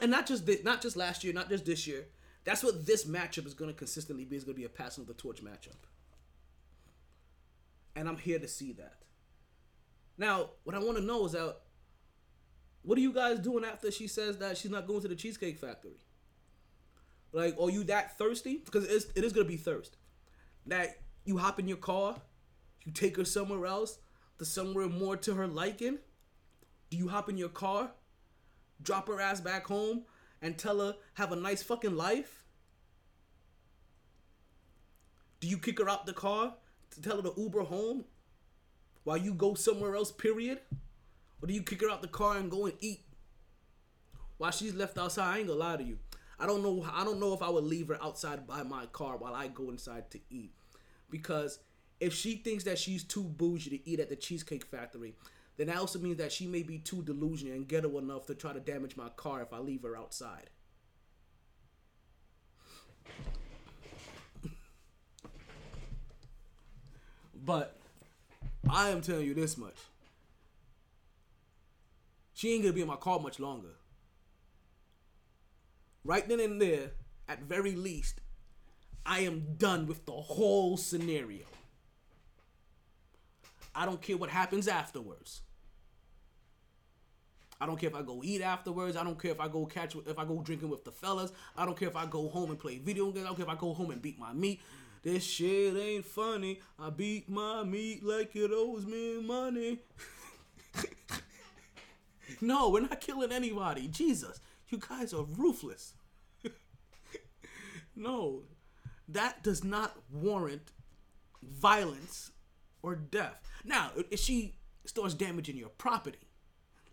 and 0.02 0.10
not 0.10 0.26
just 0.26 0.46
this, 0.48 0.64
not 0.64 0.82
just 0.82 0.98
last 0.98 1.24
year, 1.24 1.32
not 1.32 1.48
just 1.48 1.66
this 1.66 1.86
year. 1.86 2.08
That's 2.44 2.64
what 2.64 2.86
this 2.86 3.06
matchup 3.06 3.46
is 3.46 3.54
going 3.54 3.70
to 3.70 3.78
consistently 3.78 4.26
be. 4.26 4.36
Is 4.36 4.44
going 4.44 4.56
to 4.56 4.60
be 4.60 4.66
a 4.66 4.70
passing 4.70 5.04
of 5.04 5.08
the 5.08 5.14
torch 5.14 5.44
matchup. 5.44 5.78
And 7.96 8.10
I'm 8.10 8.18
here 8.18 8.40
to 8.40 8.48
see 8.48 8.74
that. 8.74 9.04
Now, 10.18 10.50
what 10.64 10.76
I 10.76 10.80
want 10.80 10.98
to 10.98 11.04
know 11.04 11.26
is 11.28 11.34
that 11.34 11.58
what 12.82 12.98
are 12.98 13.02
you 13.02 13.14
guys 13.14 13.40
doing 13.40 13.64
after 13.64 13.92
she 13.92 14.08
says 14.08 14.40
that 14.40 14.58
she's 14.58 14.72
not 14.72 14.88
going 14.88 15.02
to 15.02 15.08
the 15.08 15.16
Cheesecake 15.16 15.60
Factory? 15.60 16.00
Like, 17.32 17.56
are 17.60 17.70
you 17.70 17.84
that 17.86 18.18
thirsty? 18.18 18.62
Because 18.66 18.86
it 18.86 18.92
is, 18.92 19.12
it 19.16 19.24
is 19.24 19.34
going 19.34 19.46
to 19.46 19.52
be 19.52 19.58
thirst. 19.58 19.98
That 20.66 20.98
you 21.26 21.38
hop 21.38 21.60
in 21.60 21.68
your 21.68 21.78
car, 21.78 22.18
you 22.86 22.92
take 22.92 23.18
her 23.18 23.26
somewhere 23.26 23.66
else, 23.66 24.00
to 24.38 24.46
somewhere 24.46 24.88
more 24.88 25.18
to 25.18 25.36
her 25.36 25.48
liking? 25.48 26.00
Do 26.90 26.98
you 26.98 27.08
hop 27.08 27.30
in 27.30 27.38
your 27.38 27.50
car, 27.50 27.92
drop 28.82 29.08
her 29.08 29.20
ass 29.20 29.42
back 29.42 29.68
home, 29.68 30.04
and 30.42 30.58
tell 30.58 30.80
her, 30.80 30.96
have 31.16 31.32
a 31.32 31.36
nice 31.36 31.64
fucking 31.64 31.96
life? 31.96 32.44
Do 35.40 35.48
you 35.48 35.58
kick 35.58 35.80
her 35.80 35.90
out 35.90 36.06
the 36.06 36.14
car 36.14 36.56
to 36.92 37.02
tell 37.02 37.18
her 37.18 37.24
to 37.24 37.34
Uber 37.36 37.64
home 37.64 38.06
while 39.04 39.18
you 39.18 39.34
go 39.34 39.54
somewhere 39.56 39.96
else, 39.96 40.12
period? 40.12 40.60
Or 41.42 41.48
do 41.48 41.54
you 41.54 41.64
kick 41.64 41.82
her 41.82 41.90
out 41.90 42.02
the 42.02 42.08
car 42.08 42.38
and 42.38 42.50
go 42.50 42.66
and 42.66 42.76
eat 42.80 43.02
while 44.38 44.52
she's 44.52 44.74
left 44.74 44.98
outside? 44.98 45.34
I 45.34 45.38
ain't 45.40 45.48
gonna 45.48 45.60
lie 45.60 45.78
to 45.78 45.84
you. 45.84 46.00
I 46.40 46.46
don't 46.46 46.64
know. 46.64 46.86
I 46.92 47.04
don't 47.04 47.20
know 47.20 47.34
if 47.34 47.42
I 47.42 47.50
would 47.50 47.66
leave 47.66 47.90
her 47.90 48.02
outside 48.02 48.48
by 48.48 48.64
my 48.64 48.86
car 48.88 49.18
while 49.18 49.36
I 49.36 49.48
go 49.48 49.70
inside 49.70 50.10
to 50.12 50.20
eat, 50.30 50.54
because 51.10 51.60
if 52.04 52.14
she 52.14 52.36
thinks 52.36 52.66
that 52.66 52.78
she's 52.78 53.04
too 53.04 53.24
bougie 53.24 53.70
to 53.70 53.90
eat 53.90 54.02
at 54.02 54.10
the 54.10 54.16
Cheesecake 54.18 54.66
Factory, 54.66 55.16
then 55.56 55.68
that 55.68 55.78
also 55.78 56.00
means 56.00 56.18
that 56.18 56.34
she 56.34 56.48
may 56.48 56.62
be 56.62 56.78
too 56.78 57.02
delusional 57.02 57.54
and 57.54 57.66
ghetto 57.66 57.98
enough 57.98 58.26
to 58.26 58.36
try 58.36 58.52
to 58.52 58.60
damage 58.60 58.98
my 58.98 59.08
car 59.10 59.42
if 59.42 59.54
I 59.54 59.60
leave 59.60 59.84
her 59.84 59.96
outside. 59.96 60.50
but 67.46 67.78
I 68.70 68.90
am 68.90 69.02
telling 69.02 69.26
you 69.26 69.34
this 69.34 69.58
much. 69.58 69.78
She 72.34 72.54
ain't 72.54 72.64
gonna 72.64 72.74
be 72.74 72.82
in 72.82 72.88
my 72.88 72.96
car 72.98 73.20
much 73.20 73.40
longer. 73.40 73.76
Right 76.04 76.28
then 76.28 76.42
and 76.42 76.62
there, 76.62 76.92
at 77.30 77.44
very 77.44 77.76
least, 77.76 78.20
I 79.06 79.22
am 79.22 79.56
done 79.58 79.88
with 79.88 80.06
the 80.06 80.12
whole 80.12 80.76
scenario. 80.76 81.46
I 83.76 83.86
don't 83.86 84.02
care 84.02 84.18
what 84.18 84.30
happens 84.30 84.68
afterwards. 84.68 85.42
I 87.60 87.66
don't 87.66 87.80
care 87.80 87.90
if 87.90 87.96
I 87.96 88.02
go 88.02 88.22
eat 88.24 88.42
afterwards. 88.42 88.98
I 88.98 89.04
don't 89.04 89.18
care 89.18 89.32
if 89.32 89.40
I 89.40 89.48
go 89.48 89.66
catch 89.66 89.96
if 89.96 90.20
I 90.20 90.26
go 90.26 90.42
drinking 90.42 90.70
with 90.70 90.84
the 90.84 90.92
fellas. 90.92 91.32
I 91.56 91.66
don't 91.66 91.78
care 91.78 91.88
if 91.88 91.96
I 91.96 92.06
go 92.06 92.28
home 92.28 92.50
and 92.50 92.60
play 92.60 92.78
video 92.78 93.10
games. 93.12 93.26
I 93.26 93.28
don't 93.30 93.38
care 93.38 93.46
if 93.46 93.52
I 93.52 93.56
go 93.56 93.74
home 93.74 93.92
and 93.92 94.02
beat 94.02 94.20
my 94.20 94.34
meat. 94.34 94.60
This 95.02 95.24
shit 95.24 95.76
ain't 95.78 96.06
funny. 96.06 96.60
I 96.78 96.90
beat 96.90 97.30
my 97.30 97.64
meat 97.64 98.04
like 98.04 98.36
it 98.36 98.52
owes 98.54 98.86
me 98.86 99.22
money. 99.22 99.80
no, 102.42 102.70
we're 102.70 102.82
not 102.82 103.00
killing 103.00 103.32
anybody. 103.32 103.88
Jesus, 103.88 104.42
you 104.68 104.78
guys 104.78 105.14
are 105.14 105.24
ruthless. 105.24 105.94
no, 107.96 108.44
that 109.08 109.42
does 109.42 109.64
not 109.64 109.96
warrant 110.12 110.72
violence 111.42 112.32
or 112.84 112.96
death. 112.96 113.42
Now, 113.64 113.92
if 114.12 114.20
she 114.20 114.56
starts 114.86 115.16
damaging 115.16 115.58
your 115.58 115.70
property, 115.70 116.28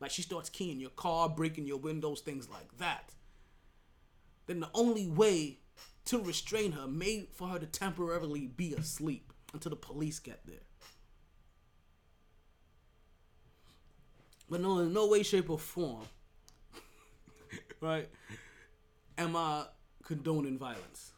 like 0.01 0.10
she 0.10 0.23
starts 0.23 0.49
keying 0.49 0.81
your 0.81 0.91
car, 0.91 1.28
breaking 1.28 1.67
your 1.67 1.77
windows, 1.77 2.20
things 2.20 2.49
like 2.49 2.78
that, 2.78 3.12
then 4.47 4.60
the 4.60 4.70
only 4.73 5.07
way 5.07 5.59
to 6.07 6.23
restrain 6.23 6.73
her, 6.73 6.86
made 6.86 7.28
for 7.33 7.49
her 7.49 7.59
to 7.59 7.67
temporarily 7.67 8.47
be 8.47 8.73
asleep 8.73 9.33
until 9.52 9.70
the 9.70 9.77
police 9.77 10.19
get 10.19 10.41
there. 10.47 10.57
But 14.49 14.60
no, 14.60 14.78
in 14.78 14.93
no 14.93 15.07
way, 15.07 15.23
shape, 15.23 15.51
or 15.51 15.59
form, 15.59 16.07
right, 17.81 18.09
am 19.17 19.36
I 19.36 19.67
condoning 20.02 20.59
violence. 20.59 21.12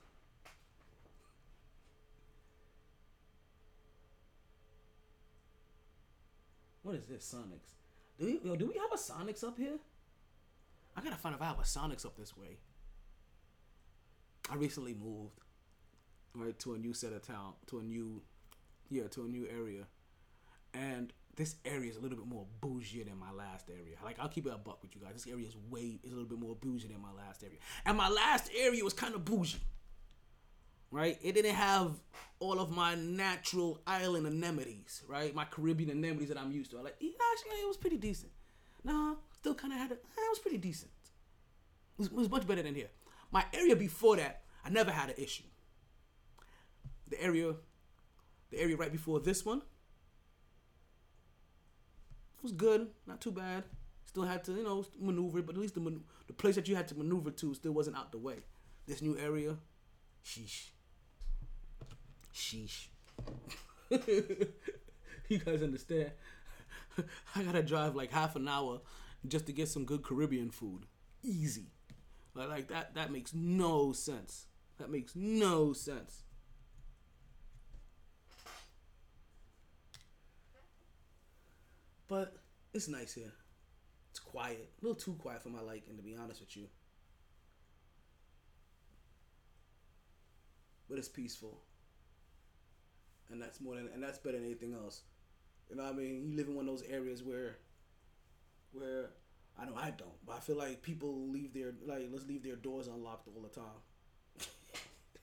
What 6.83 6.97
is 6.97 7.07
this, 7.07 7.35
Sonics? 7.35 7.75
Do 8.19 8.27
we, 8.27 8.41
yo, 8.45 8.57
do 8.57 8.67
we 8.67 8.75
have 8.75 8.93
a 8.93 8.97
Sonics 8.97 9.45
up 9.45 9.57
here? 9.57 9.79
I 10.97 11.01
gotta 11.01 11.17
find 11.17 11.35
out 11.35 11.41
if 11.41 11.43
I 11.43 11.49
have 11.49 11.59
a 11.59 11.63
Sonics 11.63 12.05
up 12.05 12.17
this 12.17 12.37
way. 12.37 12.59
I 14.51 14.57
recently 14.57 14.95
moved, 14.95 15.39
right, 16.35 16.59
to 16.59 16.75
a 16.75 16.79
new 16.79 16.93
set 16.93 17.13
of 17.13 17.23
town, 17.23 17.55
to 17.69 17.79
a 17.79 17.83
new, 17.83 18.23
yeah, 18.91 19.07
to 19.13 19.23
a 19.23 19.29
new 19.29 19.47
area, 19.49 19.87
and 20.75 21.13
this 21.37 21.57
area 21.65 21.91
is 21.91 21.97
a 21.97 22.01
little 22.01 22.19
bit 22.19 22.27
more 22.27 22.47
bougie 22.61 23.05
than 23.05 23.19
my 23.19 23.31
last 23.31 23.71
area. 23.71 23.97
Like 24.05 24.19
I'll 24.19 24.29
keep 24.29 24.47
it 24.47 24.53
a 24.53 24.59
buck 24.59 24.83
with 24.83 24.95
you 24.95 25.01
guys. 25.01 25.13
This 25.15 25.27
area 25.27 25.47
is 25.47 25.57
way 25.71 26.01
is 26.03 26.13
a 26.13 26.15
little 26.15 26.29
bit 26.29 26.39
more 26.39 26.57
bougie 26.57 26.89
than 26.89 27.01
my 27.01 27.13
last 27.13 27.43
area, 27.43 27.59
and 27.87 27.97
my 27.97 28.09
last 28.09 28.51
area 28.59 28.83
was 28.83 28.93
kind 28.93 29.15
of 29.15 29.25
bougie. 29.25 29.61
Right, 30.93 31.19
it 31.23 31.33
didn't 31.33 31.55
have 31.55 31.93
all 32.39 32.61
of 32.61 32.71
my 32.71 32.95
natural 32.95 33.81
island 33.87 34.27
anemones, 34.27 35.03
right? 35.09 35.35
My 35.35 35.47
Caribbean 35.47 35.91
anemones 35.91 36.29
that 36.29 36.37
I'm 36.37 36.53
used 36.53 36.71
to. 36.73 36.79
I 36.79 36.83
like, 36.83 36.97
yeah, 37.01 37.13
actually, 37.33 37.63
it 37.63 37.67
was 37.67 37.79
pretty 37.79 37.97
decent. 37.97 38.31
Nah, 38.85 39.15
still 39.33 39.55
kind 39.55 39.73
of 39.73 39.79
had 39.79 39.93
it. 39.93 40.05
Eh, 40.05 40.21
it 40.21 40.29
was 40.31 40.39
pretty 40.39 40.59
decent. 40.59 40.91
It 41.95 41.99
was, 41.99 42.09
it 42.09 42.15
was 42.15 42.31
much 42.31 42.47
better 42.47 42.63
than 42.63 42.75
here. 42.75 42.91
My 43.31 43.43
area 43.55 43.75
before 43.75 44.17
that, 44.17 44.43
I 44.67 44.69
never 44.69 44.91
had 44.91 45.09
an 45.09 45.15
issue. 45.17 45.45
The 47.09 47.23
area, 47.23 47.55
the 48.51 48.61
area 48.61 48.77
right 48.77 48.93
before 48.93 49.19
this 49.19 49.47
one, 49.47 49.63
was 52.43 52.53
good, 52.53 52.89
not 53.07 53.23
too 53.23 53.31
bad. 53.33 53.65
Still 54.05 54.25
had 54.25 54.45
to, 54.45 54.53
you 54.53 54.65
know, 54.65 54.85
maneuver, 55.01 55.41
but 55.41 55.55
at 55.55 55.61
least 55.63 55.75
the 55.75 55.81
man- 55.81 56.05
the 56.27 56.35
place 56.35 56.57
that 56.57 56.69
you 56.69 56.77
had 56.77 56.89
to 56.89 56.95
maneuver 56.99 57.31
to 57.31 57.55
still 57.55 57.73
wasn't 57.73 57.97
out 57.97 58.13
the 58.13 58.19
way. 58.19 58.45
This 58.87 59.01
new 59.01 59.17
area, 59.17 59.57
sheesh, 60.23 60.72
sheesh. 62.35 62.87
you 63.91 65.39
guys 65.45 65.63
understand? 65.63 66.13
I 67.37 67.43
gotta 67.43 67.63
drive 67.63 67.95
like 67.95 68.13
half 68.13 68.37
an 68.37 68.49
hour 68.49 68.81
just 69.27 69.47
to 69.47 69.53
get 69.53 69.69
some 69.69 69.85
good 69.85 70.03
Caribbean 70.03 70.51
food. 70.51 70.87
Easy, 71.23 71.67
like 72.35 72.49
like 72.49 72.69
that. 72.69 72.95
That 72.95 73.13
makes 73.13 73.33
no 73.35 73.93
sense. 73.93 74.47
That 74.79 74.91
makes 74.91 75.15
no 75.15 75.73
sense. 75.73 76.23
But 82.09 82.37
it's 82.75 82.89
nice 82.89 83.15
here. 83.15 83.33
It's 84.11 84.19
quiet. 84.19 84.71
A 84.81 84.85
little 84.85 85.01
too 85.01 85.15
quiet 85.15 85.43
for 85.43 85.49
my 85.49 85.61
liking, 85.63 85.97
to 85.97 86.03
be 86.03 86.15
honest 86.15 86.41
with 86.41 86.55
you. 86.57 86.67
But 90.91 90.99
it's 90.99 91.09
peaceful. 91.09 91.63
And 93.33 93.41
that's 93.41 93.61
more 93.61 93.75
than 93.77 93.89
and 93.93 94.03
that's 94.03 94.19
better 94.19 94.37
than 94.37 94.47
anything 94.47 94.75
else. 94.75 95.03
You 95.71 95.77
know 95.77 95.85
what 95.85 95.95
I 95.95 95.97
mean? 95.97 96.23
You 96.29 96.37
live 96.37 96.49
in 96.49 96.55
one 96.55 96.69
of 96.69 96.71
those 96.71 96.87
areas 96.89 97.23
where 97.23 97.57
where 98.73 99.11
I 99.59 99.65
know 99.65 99.75
I 99.77 99.91
don't, 99.91 100.25
but 100.27 100.37
I 100.37 100.41
feel 100.41 100.57
like 100.57 100.83
people 100.83 101.29
leave 101.31 101.53
their 101.55 101.73
like 101.87 102.09
let's 102.13 102.27
leave 102.27 102.43
their 102.43 102.57
doors 102.57 102.89
unlocked 102.89 103.29
all 103.29 103.43
the 103.43 103.49
time. 103.49 104.45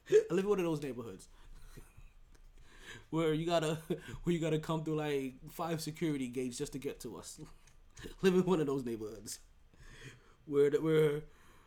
I 0.31 0.33
live 0.33 0.45
in 0.45 0.49
one 0.49 0.59
of 0.59 0.65
those 0.65 0.81
neighborhoods 0.81 1.27
where 3.09 3.33
you 3.33 3.45
gotta 3.45 3.77
where 4.23 4.33
you 4.33 4.39
gotta 4.39 4.59
come 4.59 4.83
through 4.83 4.95
like 4.95 5.35
five 5.51 5.81
security 5.81 6.27
gates 6.27 6.57
just 6.57 6.73
to 6.73 6.79
get 6.79 6.99
to 7.01 7.17
us. 7.17 7.39
Live 8.21 8.33
in 8.33 8.45
one 8.45 8.61
of 8.61 8.67
those 8.67 8.85
neighborhoods 8.85 9.39
where 10.45 10.69
the, 10.69 10.81
where 10.81 11.21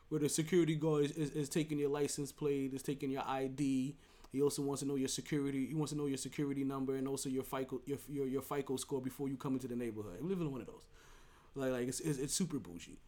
where 0.09 0.21
the 0.21 0.29
security 0.29 0.75
guard 0.75 1.05
is, 1.05 1.13
is, 1.13 1.31
is 1.31 1.49
taking 1.49 1.79
your 1.79 1.89
license 1.89 2.33
plate, 2.33 2.75
is 2.75 2.83
taking 2.83 3.11
your 3.11 3.25
ID. 3.27 3.97
He 4.33 4.41
also 4.41 4.63
wants 4.63 4.81
to 4.81 4.89
know 4.89 4.97
your 4.97 5.09
security. 5.09 5.67
He 5.67 5.75
wants 5.75 5.93
to 5.93 5.99
know 5.99 6.07
your 6.07 6.17
security 6.17 6.65
number 6.65 6.97
and 6.97 7.07
also 7.07 7.29
your 7.29 7.45
FICO 7.45 7.83
your 7.85 7.99
your, 8.09 8.27
your 8.27 8.43
FICO 8.43 8.77
score 8.77 9.01
before 9.01 9.29
you 9.29 9.37
come 9.37 9.53
into 9.55 9.69
the 9.69 9.77
neighborhood. 9.77 10.19
We 10.21 10.29
live 10.29 10.41
in 10.41 10.51
one 10.51 10.63
of 10.63 10.67
those. 10.67 10.87
Like 11.55 11.73
like 11.73 11.89
it's 11.89 12.01
it's, 12.01 12.19
it's 12.19 12.35
super 12.35 12.59
bougie. 12.59 12.99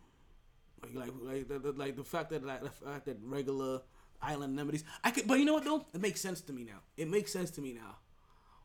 Like 0.83 0.95
like 0.95 1.13
like 1.23 1.49
the, 1.49 1.59
the, 1.59 1.73
like 1.73 1.97
the 1.97 2.05
fact 2.05 2.31
that 2.31 2.45
like 2.45 2.63
the 2.63 2.71
fact 2.71 3.07
that 3.07 3.17
regular 3.25 3.81
island 4.21 4.59
anemones. 4.59 4.85
I 5.03 5.11
could, 5.11 5.27
but 5.27 5.39
you 5.39 5.47
know 5.47 5.55
what 5.55 5.65
though? 5.65 5.87
It 5.95 6.01
makes 6.01 6.21
sense 6.21 6.41
to 6.43 6.53
me 6.53 6.65
now. 6.65 6.81
It 6.97 7.09
makes 7.09 7.33
sense 7.33 7.51
to 7.53 7.63
me 7.63 7.73
now. 7.73 7.97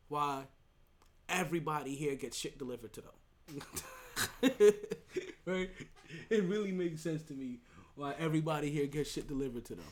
Why 0.10 0.44
everybody 1.30 1.96
here 1.96 2.16
gets 2.16 2.38
shit 2.38 2.58
delivered 2.58 2.92
to 2.94 3.02
them. 3.02 3.62
right? 5.46 5.70
It 6.30 6.44
really 6.44 6.72
makes 6.72 7.02
sense 7.02 7.24
to 7.24 7.34
me 7.34 7.60
why 7.96 8.16
everybody 8.20 8.70
here 8.70 8.88
gets 8.88 9.12
shit 9.12 9.28
delivered 9.28 9.66
to 9.66 9.76
them. 9.76 9.86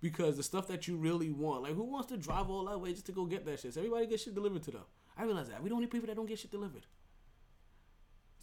Because 0.00 0.36
the 0.36 0.42
stuff 0.42 0.68
that 0.68 0.86
you 0.86 0.96
really 0.96 1.30
want, 1.30 1.62
like 1.62 1.74
who 1.74 1.82
wants 1.82 2.08
to 2.08 2.16
drive 2.16 2.48
all 2.48 2.64
that 2.66 2.78
way 2.78 2.92
just 2.92 3.06
to 3.06 3.12
go 3.12 3.24
get 3.24 3.44
that 3.46 3.60
shit? 3.60 3.74
So 3.74 3.80
everybody 3.80 4.06
gets 4.06 4.22
shit 4.22 4.34
delivered 4.34 4.62
to 4.64 4.70
them. 4.70 4.84
I 5.16 5.24
realize 5.24 5.48
that. 5.48 5.62
We 5.62 5.68
don't 5.68 5.80
need 5.80 5.90
people 5.90 6.06
that 6.06 6.14
don't 6.16 6.26
get 6.26 6.38
shit 6.38 6.50
delivered. 6.50 6.86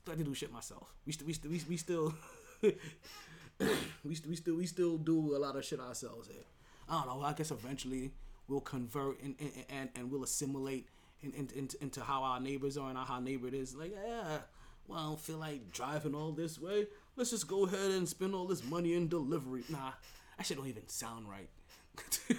Have 0.07 0.17
to 0.17 0.23
do 0.23 0.33
shit 0.35 0.51
myself. 0.51 0.93
We 1.05 1.13
still 1.13 1.27
we 1.27 1.33
still 1.33 1.51
we, 1.51 1.61
we 1.69 1.77
still 1.77 2.13
we, 2.61 4.15
st- 4.15 4.29
we 4.29 4.35
still 4.35 4.55
we 4.55 4.65
still 4.65 4.97
do 4.97 5.35
a 5.35 5.39
lot 5.39 5.55
of 5.55 5.65
shit 5.65 5.79
ourselves 5.79 6.27
here. 6.27 6.43
I 6.89 7.03
don't 7.03 7.07
know. 7.07 7.25
I 7.25 7.33
guess 7.33 7.51
eventually 7.51 8.11
we'll 8.47 8.61
convert 8.61 9.21
and 9.21 9.35
and, 9.39 9.51
and, 9.69 9.89
and 9.95 10.11
we'll 10.11 10.23
assimilate 10.23 10.89
in, 11.21 11.31
in, 11.33 11.49
in, 11.55 11.69
into 11.81 12.01
how 12.01 12.23
our 12.23 12.39
neighbors 12.39 12.77
are 12.77 12.89
and 12.89 12.97
how 12.97 13.15
our 13.15 13.21
neighbor 13.21 13.47
is. 13.47 13.75
Like, 13.75 13.93
yeah, 13.93 14.39
well, 14.87 14.99
I 14.99 15.03
don't 15.03 15.19
feel 15.19 15.37
like 15.37 15.71
driving 15.71 16.13
all 16.13 16.31
this 16.31 16.59
way. 16.59 16.87
Let's 17.15 17.31
just 17.31 17.47
go 17.47 17.65
ahead 17.65 17.91
and 17.91 18.07
spend 18.07 18.35
all 18.35 18.45
this 18.45 18.63
money 18.63 18.93
in 18.93 19.07
delivery. 19.07 19.63
Nah, 19.69 19.93
that 20.37 20.45
shit 20.45 20.57
don't 20.57 20.67
even 20.67 20.87
sound 20.87 21.27
right. 21.29 21.49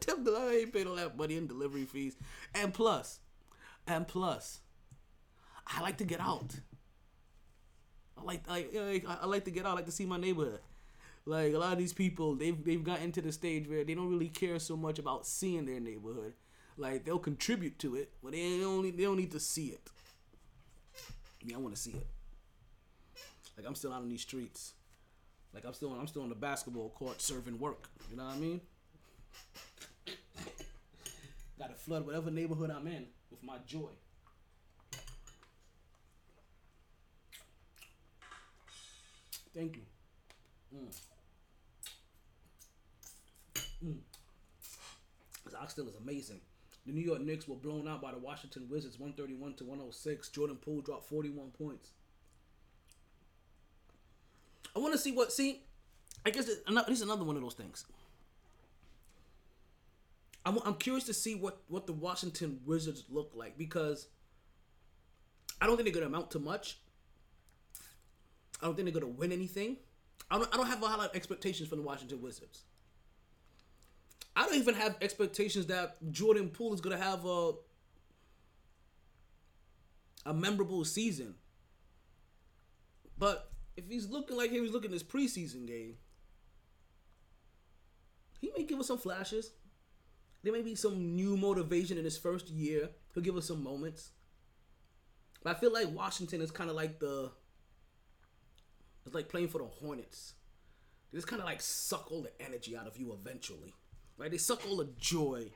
Tell 0.00 0.16
them 0.16 0.34
I 0.36 0.58
ain't 0.60 0.72
paid 0.72 0.86
all 0.86 0.96
that 0.96 1.16
money 1.16 1.36
in 1.36 1.46
delivery 1.46 1.84
fees. 1.84 2.16
And 2.54 2.72
plus, 2.74 3.20
and 3.86 4.06
plus, 4.06 4.60
I 5.66 5.80
like 5.80 5.98
to 5.98 6.04
get 6.04 6.20
out. 6.20 6.56
I 8.18 8.22
like, 8.22 8.48
like, 8.48 8.72
like 8.74 9.06
I 9.08 9.26
like 9.26 9.44
to 9.44 9.50
get 9.50 9.64
out. 9.64 9.72
I 9.72 9.74
like 9.74 9.86
to 9.86 9.92
see 9.92 10.06
my 10.06 10.18
neighborhood. 10.18 10.60
Like 11.24 11.54
a 11.54 11.58
lot 11.58 11.72
of 11.72 11.78
these 11.78 11.92
people, 11.92 12.34
they've 12.34 12.64
they've 12.64 12.82
gotten 12.82 13.12
to 13.12 13.22
the 13.22 13.32
stage 13.32 13.68
where 13.68 13.84
they 13.84 13.94
don't 13.94 14.10
really 14.10 14.28
care 14.28 14.58
so 14.58 14.76
much 14.76 14.98
about 14.98 15.26
seeing 15.26 15.66
their 15.66 15.80
neighborhood. 15.80 16.34
Like 16.76 17.04
they'll 17.04 17.18
contribute 17.18 17.78
to 17.80 17.94
it, 17.94 18.10
but 18.22 18.32
they 18.32 18.58
don't 18.58 18.96
they 18.96 19.04
don't 19.04 19.16
need 19.16 19.30
to 19.32 19.40
see 19.40 19.68
it. 19.68 19.88
Yeah, 21.44 21.56
I 21.56 21.58
want 21.60 21.74
to 21.74 21.80
see 21.80 21.92
it. 21.92 22.06
Like 23.56 23.66
I'm 23.66 23.74
still 23.74 23.92
out 23.92 24.02
on 24.02 24.08
these 24.08 24.22
streets. 24.22 24.74
Like 25.54 25.64
I'm 25.66 25.74
still 25.74 25.92
I'm 25.92 26.06
still 26.06 26.22
on 26.22 26.28
the 26.28 26.34
basketball 26.34 26.90
court 26.90 27.20
serving 27.20 27.58
work. 27.58 27.88
You 28.10 28.16
know 28.16 28.24
what 28.24 28.34
I 28.34 28.38
mean? 28.38 28.60
Got 31.58 31.68
to 31.68 31.74
flood 31.74 32.06
whatever 32.06 32.30
neighborhood 32.30 32.70
I'm 32.70 32.86
in 32.86 33.06
with 33.30 33.42
my 33.42 33.56
joy. 33.66 33.90
Thank 39.54 39.76
you. 39.76 39.82
Mm. 40.74 40.96
Mm. 43.84 43.98
This 45.44 45.54
oxtail 45.54 45.88
is 45.88 45.96
amazing. 45.96 46.40
The 46.86 46.92
New 46.92 47.02
York 47.02 47.20
Knicks 47.20 47.46
were 47.46 47.56
blown 47.56 47.86
out 47.86 48.00
by 48.00 48.12
the 48.12 48.18
Washington 48.18 48.66
Wizards 48.70 48.98
131 48.98 49.54
to 49.54 49.64
106. 49.64 50.28
Jordan 50.30 50.56
Poole 50.56 50.80
dropped 50.80 51.08
41 51.08 51.50
points. 51.50 51.90
I 54.74 54.78
want 54.78 54.92
to 54.92 54.98
see 54.98 55.12
what. 55.12 55.32
See, 55.32 55.62
I 56.24 56.30
guess 56.30 56.46
this 56.46 56.58
is 56.88 57.02
another 57.02 57.24
one 57.24 57.36
of 57.36 57.42
those 57.42 57.54
things. 57.54 57.84
I'm, 60.44 60.58
I'm 60.64 60.74
curious 60.74 61.04
to 61.04 61.14
see 61.14 61.34
what, 61.34 61.60
what 61.68 61.86
the 61.86 61.92
Washington 61.92 62.60
Wizards 62.64 63.04
look 63.08 63.32
like 63.34 63.56
because 63.56 64.08
I 65.60 65.66
don't 65.66 65.76
think 65.76 65.86
they're 65.86 65.94
going 65.94 66.10
to 66.10 66.14
amount 66.14 66.32
to 66.32 66.38
much. 66.38 66.78
I 68.60 68.66
don't 68.66 68.74
think 68.74 68.86
they're 68.86 69.00
going 69.00 69.12
to 69.12 69.18
win 69.18 69.32
anything. 69.32 69.76
I 70.30 70.38
don't, 70.38 70.52
I 70.52 70.56
don't 70.56 70.66
have 70.66 70.82
a 70.82 70.84
lot 70.84 70.98
of 70.98 71.14
expectations 71.14 71.68
from 71.68 71.78
the 71.78 71.84
Washington 71.84 72.20
Wizards. 72.20 72.62
I 74.34 74.46
don't 74.46 74.56
even 74.56 74.74
have 74.74 74.96
expectations 75.00 75.66
that 75.66 75.96
Jordan 76.10 76.48
Poole 76.48 76.74
is 76.74 76.80
going 76.80 76.96
to 76.96 77.02
have 77.02 77.24
a 77.24 77.52
a 80.24 80.32
memorable 80.32 80.84
season. 80.84 81.34
But 83.18 83.51
if 83.76 83.84
he's 83.88 84.08
looking 84.08 84.36
like 84.36 84.50
he 84.50 84.60
was 84.60 84.72
looking 84.72 84.90
this 84.90 85.02
preseason 85.02 85.66
game, 85.66 85.96
he 88.40 88.50
may 88.56 88.64
give 88.64 88.78
us 88.78 88.88
some 88.88 88.98
flashes. 88.98 89.52
There 90.42 90.52
may 90.52 90.62
be 90.62 90.74
some 90.74 91.14
new 91.14 91.36
motivation 91.36 91.98
in 91.98 92.04
his 92.04 92.18
first 92.18 92.48
year. 92.48 92.90
He'll 93.14 93.22
give 93.22 93.36
us 93.36 93.46
some 93.46 93.62
moments. 93.62 94.10
But 95.42 95.56
I 95.56 95.60
feel 95.60 95.72
like 95.72 95.94
Washington 95.94 96.40
is 96.40 96.50
kind 96.50 96.68
of 96.68 96.76
like 96.76 96.98
the. 96.98 97.30
It's 99.06 99.14
like 99.14 99.28
playing 99.28 99.48
for 99.48 99.58
the 99.58 99.64
Hornets. 99.64 100.34
They 101.10 101.18
just 101.18 101.28
kind 101.28 101.40
of 101.40 101.46
like 101.46 101.60
suck 101.60 102.10
all 102.10 102.22
the 102.22 102.44
energy 102.44 102.76
out 102.76 102.86
of 102.86 102.96
you 102.96 103.12
eventually. 103.12 103.74
Right? 104.18 104.30
They 104.30 104.38
suck 104.38 104.66
all 104.66 104.76
the 104.76 104.88
joy 104.98 105.52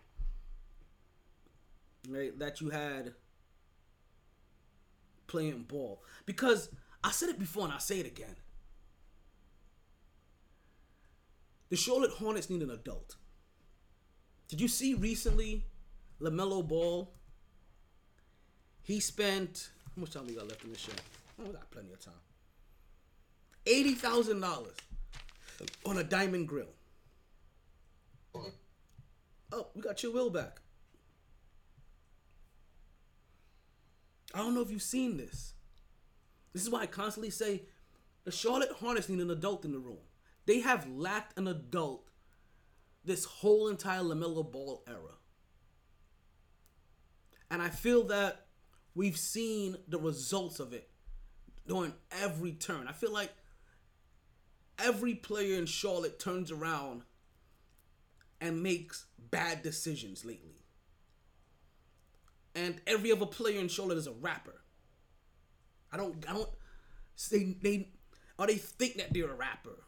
right, 2.08 2.36
that 2.38 2.60
you 2.60 2.70
had 2.70 3.14
playing 5.26 5.64
ball. 5.64 6.02
Because 6.24 6.70
I 7.02 7.10
said 7.10 7.28
it 7.28 7.38
before 7.38 7.64
and 7.64 7.72
I'll 7.72 7.78
say 7.80 8.00
it 8.00 8.06
again. 8.06 8.36
The 11.68 11.76
Charlotte 11.76 12.12
Hornets 12.12 12.48
need 12.48 12.62
an 12.62 12.70
adult. 12.70 13.16
Did 14.48 14.60
you 14.60 14.68
see 14.68 14.94
recently 14.94 15.64
LaMelo 16.20 16.66
Ball? 16.66 17.12
He 18.82 19.00
spent 19.00 19.70
how 19.94 20.00
much 20.00 20.12
time 20.12 20.26
we 20.26 20.34
got 20.34 20.48
left 20.48 20.64
in 20.64 20.70
this 20.70 20.80
show? 20.80 20.92
Oh, 21.40 21.46
we 21.46 21.52
got 21.52 21.70
plenty 21.70 21.92
of 21.92 22.00
time. 22.00 22.14
Eighty 23.66 23.94
thousand 23.94 24.40
dollars 24.40 24.76
on 25.84 25.98
a 25.98 26.04
diamond 26.04 26.46
grill. 26.46 26.68
Oh, 29.52 29.68
we 29.74 29.80
got 29.80 30.02
your 30.02 30.12
will 30.12 30.30
back. 30.30 30.60
I 34.34 34.38
don't 34.38 34.54
know 34.54 34.60
if 34.60 34.70
you've 34.70 34.82
seen 34.82 35.16
this. 35.16 35.54
This 36.56 36.64
is 36.64 36.70
why 36.70 36.80
I 36.80 36.86
constantly 36.86 37.28
say 37.28 37.64
the 38.24 38.32
Charlotte 38.32 38.70
Hornets 38.70 39.10
need 39.10 39.20
an 39.20 39.30
adult 39.30 39.66
in 39.66 39.72
the 39.72 39.78
room. 39.78 39.98
They 40.46 40.60
have 40.60 40.88
lacked 40.88 41.38
an 41.38 41.46
adult 41.46 42.08
this 43.04 43.26
whole 43.26 43.68
entire 43.68 44.00
LaMelo 44.00 44.50
Ball 44.50 44.82
era. 44.88 45.18
And 47.50 47.60
I 47.60 47.68
feel 47.68 48.04
that 48.04 48.46
we've 48.94 49.18
seen 49.18 49.76
the 49.86 49.98
results 49.98 50.58
of 50.58 50.72
it 50.72 50.88
during 51.68 51.92
every 52.22 52.52
turn. 52.52 52.88
I 52.88 52.92
feel 52.92 53.12
like 53.12 53.34
every 54.78 55.14
player 55.14 55.58
in 55.58 55.66
Charlotte 55.66 56.18
turns 56.18 56.50
around 56.50 57.02
and 58.40 58.62
makes 58.62 59.04
bad 59.18 59.62
decisions 59.62 60.24
lately. 60.24 60.64
And 62.54 62.80
every 62.86 63.12
other 63.12 63.26
player 63.26 63.60
in 63.60 63.68
Charlotte 63.68 63.98
is 63.98 64.06
a 64.06 64.12
rapper. 64.12 64.62
I 65.96 65.98
don't 65.98 66.24
I 66.28 66.34
don't 66.34 66.50
they 67.30 67.56
they 67.62 67.88
or 68.38 68.46
they 68.46 68.56
think 68.56 68.96
that 68.96 69.14
they're 69.14 69.30
a 69.30 69.34
rapper. 69.34 69.82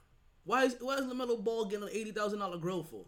Why 0.44 0.64
is 0.64 0.76
why 0.80 0.94
is 0.94 1.04
LaMelo 1.04 1.44
Ball 1.44 1.66
getting 1.66 1.84
an 1.84 1.90
eighty 1.92 2.12
thousand 2.12 2.38
dollar 2.38 2.56
grill 2.56 2.82
for? 2.82 3.04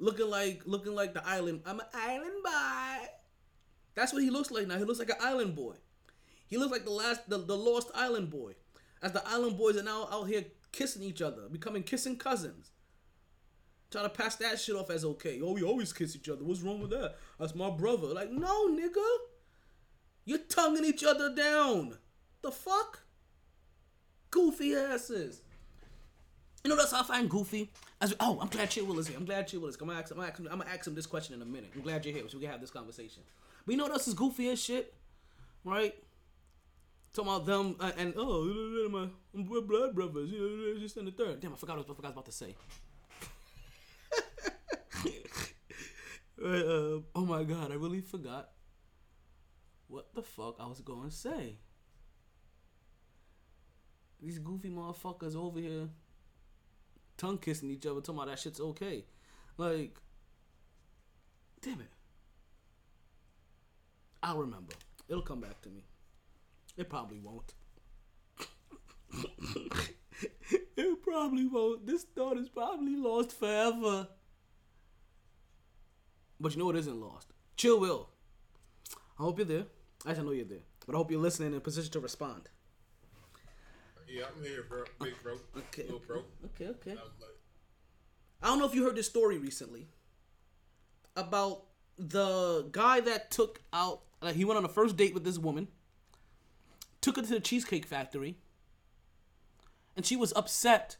Looking 0.00 0.28
like 0.28 0.62
looking 0.66 0.94
like 0.94 1.14
the 1.14 1.24
island. 1.24 1.62
I'm 1.64 1.78
an 1.78 1.86
island 1.94 2.42
boy. 2.42 3.06
That's 3.94 4.12
what 4.12 4.22
he 4.24 4.30
looks 4.30 4.50
like 4.50 4.66
now. 4.66 4.76
He 4.76 4.84
looks 4.84 4.98
like 4.98 5.10
an 5.10 5.16
island 5.20 5.54
boy. 5.54 5.76
He 6.48 6.56
looks 6.56 6.72
like 6.72 6.84
the 6.84 6.90
last 6.90 7.30
the, 7.30 7.38
the 7.38 7.56
lost 7.56 7.92
island 7.94 8.30
boy. 8.30 8.54
As 9.00 9.12
the 9.12 9.26
island 9.28 9.56
boys 9.56 9.76
are 9.76 9.84
now 9.84 10.08
out 10.10 10.24
here 10.24 10.46
kissing 10.72 11.02
each 11.02 11.22
other, 11.22 11.48
becoming 11.48 11.84
kissing 11.84 12.16
cousins. 12.16 12.72
Trying 13.92 14.04
to 14.04 14.10
pass 14.10 14.34
that 14.36 14.58
shit 14.58 14.74
off 14.74 14.90
as 14.90 15.04
okay. 15.04 15.40
Oh, 15.40 15.52
we 15.52 15.62
always 15.62 15.92
kiss 15.92 16.16
each 16.16 16.28
other. 16.28 16.44
What's 16.44 16.62
wrong 16.62 16.80
with 16.80 16.90
that? 16.90 17.14
That's 17.38 17.54
my 17.54 17.70
brother. 17.70 18.08
Like, 18.08 18.32
no, 18.32 18.68
nigga. 18.68 19.06
You're 20.24 20.38
tonguing 20.38 20.84
each 20.84 21.04
other 21.04 21.32
down. 21.32 21.96
The 22.46 22.52
fuck? 22.52 23.00
Goofy 24.30 24.76
asses. 24.76 25.42
You 26.62 26.70
know 26.70 26.76
that's 26.76 26.92
how 26.92 27.00
I 27.00 27.02
find 27.02 27.28
goofy. 27.28 27.72
As 28.00 28.14
oh, 28.20 28.38
I'm 28.40 28.46
glad 28.46 28.70
Chill 28.70 28.96
is 29.00 29.08
here. 29.08 29.16
I'm 29.18 29.24
glad 29.24 29.48
Chill 29.48 29.66
is. 29.66 29.74
gonna 29.74 29.94
ask 29.94 30.12
him. 30.12 30.20
I'm 30.20 30.26
gonna 30.26 30.30
ask 30.30 30.38
him, 30.38 30.62
ask 30.64 30.86
him 30.86 30.94
this 30.94 31.06
question 31.06 31.34
in 31.34 31.42
a 31.42 31.44
minute. 31.44 31.72
I'm 31.74 31.80
glad 31.80 32.04
you're 32.04 32.14
here 32.14 32.22
so 32.28 32.38
we 32.38 32.44
can 32.44 32.52
have 32.52 32.60
this 32.60 32.70
conversation. 32.70 33.24
But 33.64 33.72
you 33.72 33.78
know 33.78 33.82
what 33.82 33.94
else 33.94 34.06
is 34.06 34.14
goofy 34.14 34.48
as 34.50 34.62
shit, 34.62 34.94
right? 35.64 35.92
Talking 37.12 37.32
about 37.32 37.46
them 37.46 37.74
uh, 37.80 37.90
and 37.98 38.14
oh, 38.16 38.88
my 38.92 39.08
we're 39.42 39.62
blood 39.62 39.96
brothers. 39.96 40.30
You 40.30 40.38
know, 40.38 40.78
just 40.78 40.96
in 40.98 41.06
the 41.06 41.10
third. 41.10 41.40
Damn, 41.40 41.52
I 41.52 41.56
forgot 41.56 41.78
what 41.78 41.90
I 41.90 41.94
forgot 41.94 42.12
about 42.12 42.26
to 42.26 42.32
say. 42.32 42.54
Uh, 46.38 47.00
oh 47.14 47.24
my 47.24 47.42
god, 47.44 47.72
I 47.72 47.76
really 47.76 48.02
forgot 48.02 48.50
what 49.88 50.14
the 50.14 50.20
fuck 50.20 50.56
I 50.60 50.66
was 50.66 50.80
going 50.80 51.08
to 51.08 51.16
say. 51.16 51.56
These 54.22 54.38
goofy 54.38 54.70
motherfuckers 54.70 55.36
over 55.36 55.60
here 55.60 55.88
tongue 57.16 57.38
kissing 57.38 57.70
each 57.70 57.86
other, 57.86 58.00
talking 58.00 58.16
about 58.16 58.28
that 58.28 58.38
shit's 58.38 58.60
okay. 58.60 59.04
Like, 59.56 59.96
damn 61.62 61.80
it. 61.80 61.90
I'll 64.22 64.38
remember. 64.38 64.74
It'll 65.08 65.22
come 65.22 65.40
back 65.40 65.60
to 65.62 65.68
me. 65.68 65.84
It 66.76 66.90
probably 66.90 67.18
won't. 67.18 67.54
it 70.76 71.02
probably 71.02 71.46
won't. 71.46 71.86
This 71.86 72.04
thought 72.04 72.36
is 72.36 72.48
probably 72.48 72.96
lost 72.96 73.32
forever. 73.32 74.08
But 76.38 76.52
you 76.52 76.58
know 76.58 76.70
it 76.70 76.76
isn't 76.76 77.00
lost? 77.00 77.32
Chill 77.56 77.80
Will. 77.80 78.10
I 79.18 79.22
hope 79.22 79.38
you're 79.38 79.46
there. 79.46 79.64
I 80.04 80.12
know 80.12 80.32
you're 80.32 80.44
there. 80.44 80.58
But 80.86 80.94
I 80.94 80.98
hope 80.98 81.10
you're 81.10 81.20
listening 81.20 81.52
in 81.52 81.58
a 81.58 81.60
position 81.60 81.90
to 81.92 82.00
respond. 82.00 82.50
Yeah, 84.08 84.24
I'm 84.34 84.42
here, 84.42 84.64
bro. 84.68 84.84
Big 85.00 85.14
bro. 85.22 85.34
Okay. 85.56 85.82
Little 85.82 86.02
bro. 86.06 86.22
Okay, 86.46 86.68
okay. 86.70 86.92
I 86.92 86.94
like, 86.94 87.36
I 88.42 88.46
don't 88.48 88.58
know 88.58 88.66
if 88.66 88.74
you 88.74 88.84
heard 88.84 88.96
this 88.96 89.06
story 89.06 89.38
recently 89.38 89.88
about 91.16 91.64
the 91.98 92.68
guy 92.70 93.00
that 93.00 93.30
took 93.30 93.62
out. 93.72 94.02
Like 94.22 94.36
he 94.36 94.44
went 94.44 94.58
on 94.58 94.64
a 94.64 94.68
first 94.68 94.96
date 94.96 95.14
with 95.14 95.24
this 95.24 95.38
woman, 95.38 95.68
took 97.00 97.16
her 97.16 97.22
to 97.22 97.28
the 97.28 97.40
cheesecake 97.40 97.86
factory, 97.86 98.36
and 99.96 100.06
she 100.06 100.16
was 100.16 100.32
upset 100.36 100.96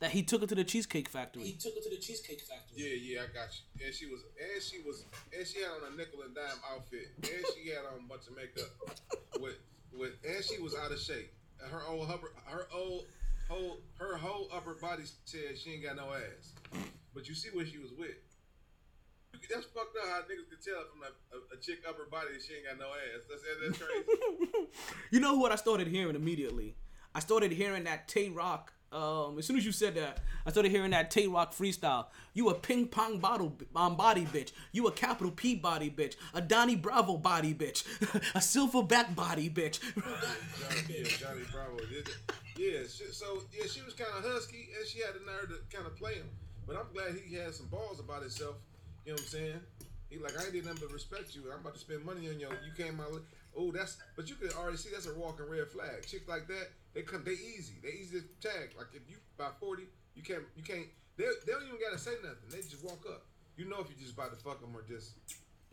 that 0.00 0.10
he 0.12 0.22
took 0.22 0.40
her 0.42 0.46
to 0.46 0.54
the 0.54 0.64
cheesecake 0.64 1.08
factory. 1.08 1.42
He 1.42 1.52
took 1.52 1.74
her 1.74 1.80
to 1.80 1.90
the 1.90 1.96
Cheesecake 1.96 2.40
Factory. 2.42 2.76
Yeah, 2.76 2.94
yeah, 3.18 3.20
I 3.22 3.26
got 3.34 3.50
you. 3.50 3.86
And 3.86 3.94
she 3.94 4.06
was, 4.06 4.20
and 4.38 4.62
she 4.62 4.78
was, 4.86 5.04
and 5.36 5.46
she 5.46 5.60
had 5.60 5.70
on 5.70 5.92
a 5.92 5.96
nickel 5.96 6.22
and 6.22 6.34
dime 6.34 6.60
outfit, 6.72 7.10
and 7.16 7.44
she 7.54 7.70
had 7.70 7.84
on 7.84 7.98
a 8.04 8.08
bunch 8.08 8.28
of 8.28 8.36
makeup, 8.36 8.70
with, 9.40 9.58
with, 9.92 10.12
and 10.24 10.44
she 10.44 10.62
was 10.62 10.74
out 10.76 10.92
of 10.92 11.00
shape. 11.00 11.32
Her 11.60 11.82
old, 11.88 12.10
upper, 12.10 12.32
her 12.46 12.68
old, 12.72 13.06
whole, 13.48 13.78
her 13.98 14.16
whole 14.16 14.48
upper 14.52 14.74
body 14.74 15.02
said 15.24 15.58
she 15.58 15.72
ain't 15.72 15.84
got 15.84 15.96
no 15.96 16.12
ass. 16.14 16.52
But 17.14 17.28
you 17.28 17.34
see 17.34 17.48
what 17.52 17.66
she 17.66 17.78
was 17.78 17.90
with. 17.98 18.16
That's 19.50 19.66
fucked 19.66 19.96
up 20.02 20.08
how 20.08 20.18
niggas 20.22 20.48
can 20.48 20.58
tell 20.62 20.82
from 20.90 21.02
a, 21.02 21.36
a, 21.36 21.56
a 21.56 21.60
chick 21.60 21.78
upper 21.88 22.06
body 22.10 22.28
she 22.46 22.54
ain't 22.54 22.66
got 22.66 22.78
no 22.78 22.90
ass. 22.92 23.24
That's 23.28 23.42
that's 23.62 23.78
crazy. 23.78 24.68
You 25.10 25.20
know 25.20 25.36
what 25.36 25.52
I 25.52 25.56
started 25.56 25.88
hearing 25.88 26.16
immediately? 26.16 26.76
I 27.14 27.20
started 27.20 27.52
hearing 27.52 27.84
that 27.84 28.08
Tay 28.08 28.28
Roc. 28.28 28.72
Um, 28.90 29.38
as 29.38 29.46
soon 29.46 29.56
as 29.58 29.66
you 29.66 29.72
said 29.72 29.94
that, 29.96 30.20
I 30.46 30.50
started 30.50 30.70
hearing 30.70 30.92
that 30.92 31.10
Tay 31.10 31.26
Roc 31.26 31.52
freestyle. 31.52 32.06
You 32.32 32.48
a 32.48 32.54
ping 32.54 32.88
pong 32.88 33.18
bottle 33.18 33.54
um, 33.76 33.96
body 33.96 34.24
bitch. 34.24 34.52
You 34.72 34.86
a 34.86 34.92
capital 34.92 35.30
P 35.30 35.54
body 35.56 35.90
bitch. 35.90 36.16
A 36.32 36.40
Donnie 36.40 36.76
Bravo 36.76 37.18
body 37.18 37.52
bitch. 37.52 37.84
a 38.34 38.38
silverback 38.38 39.14
body 39.14 39.50
bitch. 39.50 39.80
Yeah, 40.88 41.04
Johnny 41.04 41.42
Bravo. 41.52 41.76
did 41.78 42.08
it. 42.08 42.16
Yeah, 42.56 42.80
she, 42.88 43.12
so 43.12 43.42
yeah, 43.52 43.66
she 43.66 43.82
was 43.82 43.94
kind 43.94 44.10
of 44.16 44.24
husky, 44.24 44.68
and 44.76 44.86
she 44.86 45.00
had 45.00 45.14
the 45.14 45.20
nerve 45.20 45.48
to 45.48 45.76
kind 45.76 45.86
of 45.86 45.96
play 45.96 46.14
him. 46.14 46.28
But 46.66 46.76
I'm 46.76 46.86
glad 46.92 47.14
he 47.24 47.36
had 47.36 47.54
some 47.54 47.66
balls 47.66 48.00
about 48.00 48.22
himself. 48.22 48.56
You 49.04 49.12
know 49.12 49.14
what 49.14 49.20
I'm 49.22 49.26
saying? 49.28 49.60
He 50.10 50.18
like, 50.18 50.38
I 50.38 50.50
did 50.50 50.64
nothing 50.64 50.80
but 50.82 50.92
respect 50.92 51.34
you. 51.34 51.42
I'm 51.52 51.60
about 51.60 51.74
to 51.74 51.80
spend 51.80 52.04
money 52.04 52.28
on 52.28 52.40
you. 52.40 52.48
You 52.48 52.72
came 52.76 53.00
out. 53.00 53.22
Oh, 53.56 53.72
that's. 53.72 53.96
But 54.16 54.28
you 54.28 54.36
can 54.36 54.50
already 54.58 54.76
see 54.76 54.90
that's 54.92 55.06
a 55.06 55.14
walking 55.14 55.48
red 55.48 55.68
flag. 55.68 56.06
Chicks 56.06 56.28
like 56.28 56.46
that, 56.48 56.68
they 56.94 57.02
come. 57.02 57.22
They 57.24 57.32
easy. 57.32 57.74
They 57.82 57.90
easy 58.00 58.20
to 58.20 58.26
tag. 58.40 58.74
Like 58.76 58.88
if 58.94 59.02
you 59.08 59.16
by 59.36 59.50
40, 59.60 59.84
you 60.14 60.22
can't. 60.22 60.42
You 60.56 60.62
can't. 60.62 60.86
They, 61.16 61.24
they 61.46 61.52
don't 61.52 61.66
even 61.66 61.80
gotta 61.82 61.98
say 61.98 62.14
nothing. 62.22 62.48
They 62.50 62.58
just 62.58 62.84
walk 62.84 63.04
up. 63.08 63.26
You 63.56 63.68
know 63.68 63.80
if 63.80 63.90
you 63.90 63.96
just 63.98 64.14
about 64.14 64.30
to 64.30 64.38
fuck 64.38 64.60
them 64.60 64.70
or 64.74 64.82
just 64.86 65.18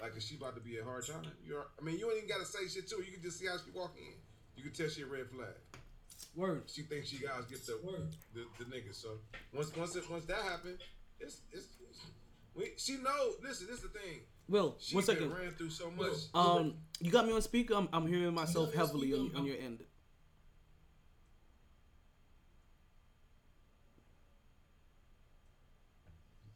like 0.02 0.18
if 0.18 0.24
she 0.24 0.36
about 0.36 0.56
to 0.56 0.62
be 0.62 0.80
a 0.80 0.84
hard 0.84 1.06
time. 1.06 1.26
You. 1.46 1.62
I 1.62 1.84
mean, 1.84 2.00
you 2.00 2.10
ain't 2.10 2.26
even 2.26 2.30
gotta 2.30 2.46
say 2.46 2.68
shit 2.68 2.90
to 2.90 2.98
her. 2.98 3.04
You 3.04 3.14
can 3.14 3.22
just 3.22 3.40
see 3.40 3.48
how 3.48 3.58
she 3.58 3.72
walk 3.72 3.96
in. 3.98 4.18
You 4.58 4.64
can 4.64 4.74
tell 4.74 4.90
she 4.90 5.04
a 5.04 5.06
red 5.06 5.30
flag. 5.30 5.54
Word. 6.36 6.64
She 6.68 6.82
thinks 6.82 7.10
she 7.10 7.18
guys 7.18 7.46
get 7.50 7.66
the 7.66 7.80
the, 8.34 8.46
the 8.58 8.66
niggas. 8.66 8.96
So 8.96 9.20
once 9.54 9.76
once 9.76 9.96
it, 9.96 10.10
once 10.10 10.26
that 10.26 10.42
happened, 10.42 10.80
it's 11.20 11.42
it's. 11.52 11.68
We, 12.56 12.72
she 12.78 12.94
know. 12.98 13.34
Listen, 13.44 13.68
this 13.68 13.78
is 13.78 13.84
the 13.84 13.90
thing. 13.90 14.22
Will, 14.48 14.76
She 14.80 14.96
one 14.96 15.06
been 15.06 15.34
ran 15.34 15.52
through 15.52 15.72
so 15.72 15.92
much. 15.92 16.14
Um, 16.34 16.76
you 17.00 17.12
got 17.12 17.26
me 17.26 17.34
on 17.34 17.42
speaker. 17.42 17.74
I'm, 17.74 17.90
I'm 17.92 18.08
hearing 18.08 18.34
myself 18.34 18.74
heavily 18.74 19.14
on, 19.14 19.32
on 19.36 19.46
your 19.46 19.58
end. 19.58 19.80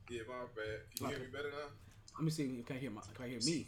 yeah, 0.10 0.22
my 0.28 0.34
bad. 0.56 0.80
Can 0.98 1.10
you 1.10 1.16
hear 1.16 1.20
me 1.20 1.32
better 1.32 1.50
now? 1.50 1.70
Let 2.16 2.24
me 2.24 2.32
see. 2.32 2.44
You 2.44 2.64
can't 2.64 2.80
hear 2.80 2.92
my. 2.92 3.02
Can 3.14 3.26
I 3.26 3.30
hear 3.30 3.40
me? 3.40 3.68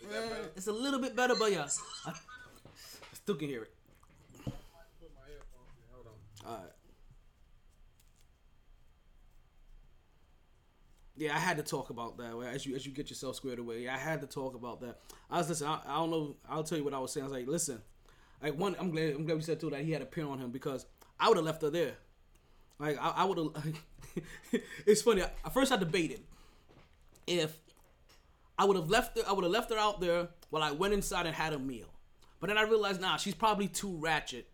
Is? 0.00 0.48
It's 0.56 0.66
a 0.66 0.72
little 0.72 1.00
bit 1.00 1.14
better, 1.14 1.34
but 1.38 1.52
yeah, 1.52 1.68
I, 2.06 2.10
I 2.10 2.14
still 3.14 3.36
can 3.36 3.48
hear 3.48 3.62
it. 3.62 3.74
Put 4.44 4.52
my 5.14 5.26
headphones 5.26 5.74
in. 5.76 5.86
Hold 5.92 6.06
on. 6.06 6.50
All 6.50 6.62
right. 6.62 6.77
Yeah, 11.18 11.34
I 11.34 11.38
had 11.40 11.56
to 11.56 11.64
talk 11.64 11.90
about 11.90 12.16
that 12.18 12.32
as 12.52 12.64
you 12.64 12.76
as 12.76 12.86
you 12.86 12.92
get 12.92 13.10
yourself 13.10 13.34
squared 13.34 13.58
away. 13.58 13.80
Yeah, 13.82 13.94
I 13.94 13.98
had 13.98 14.20
to 14.20 14.26
talk 14.28 14.54
about 14.54 14.80
that. 14.82 15.00
I 15.28 15.38
was 15.38 15.48
listening. 15.48 15.70
I, 15.70 15.80
I 15.86 15.96
don't 15.96 16.10
know. 16.10 16.36
I'll 16.48 16.62
tell 16.62 16.78
you 16.78 16.84
what 16.84 16.94
I 16.94 17.00
was 17.00 17.12
saying. 17.12 17.24
I 17.24 17.28
was 17.28 17.36
like, 17.36 17.48
listen, 17.48 17.82
like 18.40 18.56
one. 18.56 18.76
I'm 18.78 18.90
glad. 18.92 19.14
I'm 19.14 19.24
glad 19.24 19.36
we 19.36 19.42
said 19.42 19.58
too 19.58 19.70
that 19.70 19.80
he 19.80 19.90
had 19.90 20.00
a 20.00 20.06
pin 20.06 20.24
on 20.24 20.38
him 20.38 20.52
because 20.52 20.86
I 21.18 21.26
would 21.26 21.36
have 21.36 21.44
left 21.44 21.62
her 21.62 21.70
there. 21.70 21.94
Like 22.78 22.98
I, 23.00 23.10
I 23.16 23.24
would 23.24 23.36
have. 23.38 23.46
Like, 23.46 24.62
it's 24.86 25.02
funny. 25.02 25.22
At 25.22 25.52
first, 25.52 25.72
I 25.72 25.76
debated 25.76 26.20
if 27.26 27.58
I 28.56 28.64
would 28.64 28.76
have 28.76 28.88
left 28.88 29.18
her. 29.18 29.24
I 29.26 29.32
would 29.32 29.42
have 29.42 29.52
left 29.52 29.70
her 29.72 29.78
out 29.78 30.00
there 30.00 30.28
while 30.50 30.62
I 30.62 30.70
went 30.70 30.94
inside 30.94 31.26
and 31.26 31.34
had 31.34 31.52
a 31.52 31.58
meal. 31.58 31.88
But 32.40 32.46
then 32.46 32.58
I 32.58 32.62
realized, 32.62 33.00
nah, 33.00 33.16
she's 33.16 33.34
probably 33.34 33.66
too 33.66 33.96
ratchet 33.96 34.48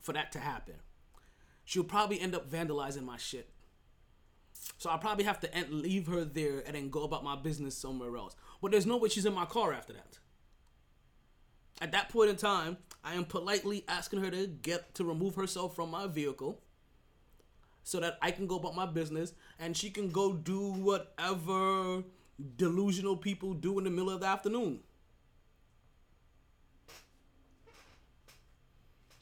for 0.00 0.14
that 0.14 0.32
to 0.32 0.38
happen. 0.38 0.76
She'll 1.66 1.84
probably 1.84 2.18
end 2.18 2.34
up 2.34 2.50
vandalizing 2.50 3.04
my 3.04 3.18
shit. 3.18 3.50
So 4.78 4.88
I'll 4.88 4.98
probably 4.98 5.24
have 5.24 5.40
to 5.40 5.54
end, 5.54 5.70
leave 5.70 6.06
her 6.06 6.24
there 6.24 6.62
and 6.66 6.74
then 6.74 6.88
go 6.88 7.02
about 7.04 7.22
my 7.22 7.36
business 7.36 7.76
somewhere 7.76 8.16
else. 8.16 8.34
But 8.62 8.70
there's 8.72 8.86
no 8.86 8.96
way 8.96 9.08
she's 9.08 9.26
in 9.26 9.34
my 9.34 9.44
car 9.44 9.72
after 9.72 9.92
that. 9.92 10.18
At 11.82 11.92
that 11.92 12.08
point 12.08 12.30
in 12.30 12.36
time, 12.36 12.78
I 13.04 13.14
am 13.14 13.24
politely 13.24 13.84
asking 13.88 14.20
her 14.22 14.30
to 14.30 14.46
get 14.46 14.94
to 14.94 15.04
remove 15.04 15.34
herself 15.34 15.74
from 15.74 15.90
my 15.90 16.06
vehicle 16.06 16.60
so 17.82 18.00
that 18.00 18.18
I 18.20 18.30
can 18.30 18.46
go 18.46 18.56
about 18.56 18.74
my 18.76 18.86
business 18.86 19.32
and 19.58 19.76
she 19.76 19.90
can 19.90 20.10
go 20.10 20.32
do 20.32 20.72
whatever 20.72 22.02
delusional 22.56 23.16
people 23.16 23.54
do 23.54 23.78
in 23.78 23.84
the 23.84 23.90
middle 23.90 24.10
of 24.10 24.20
the 24.20 24.26
afternoon. 24.26 24.80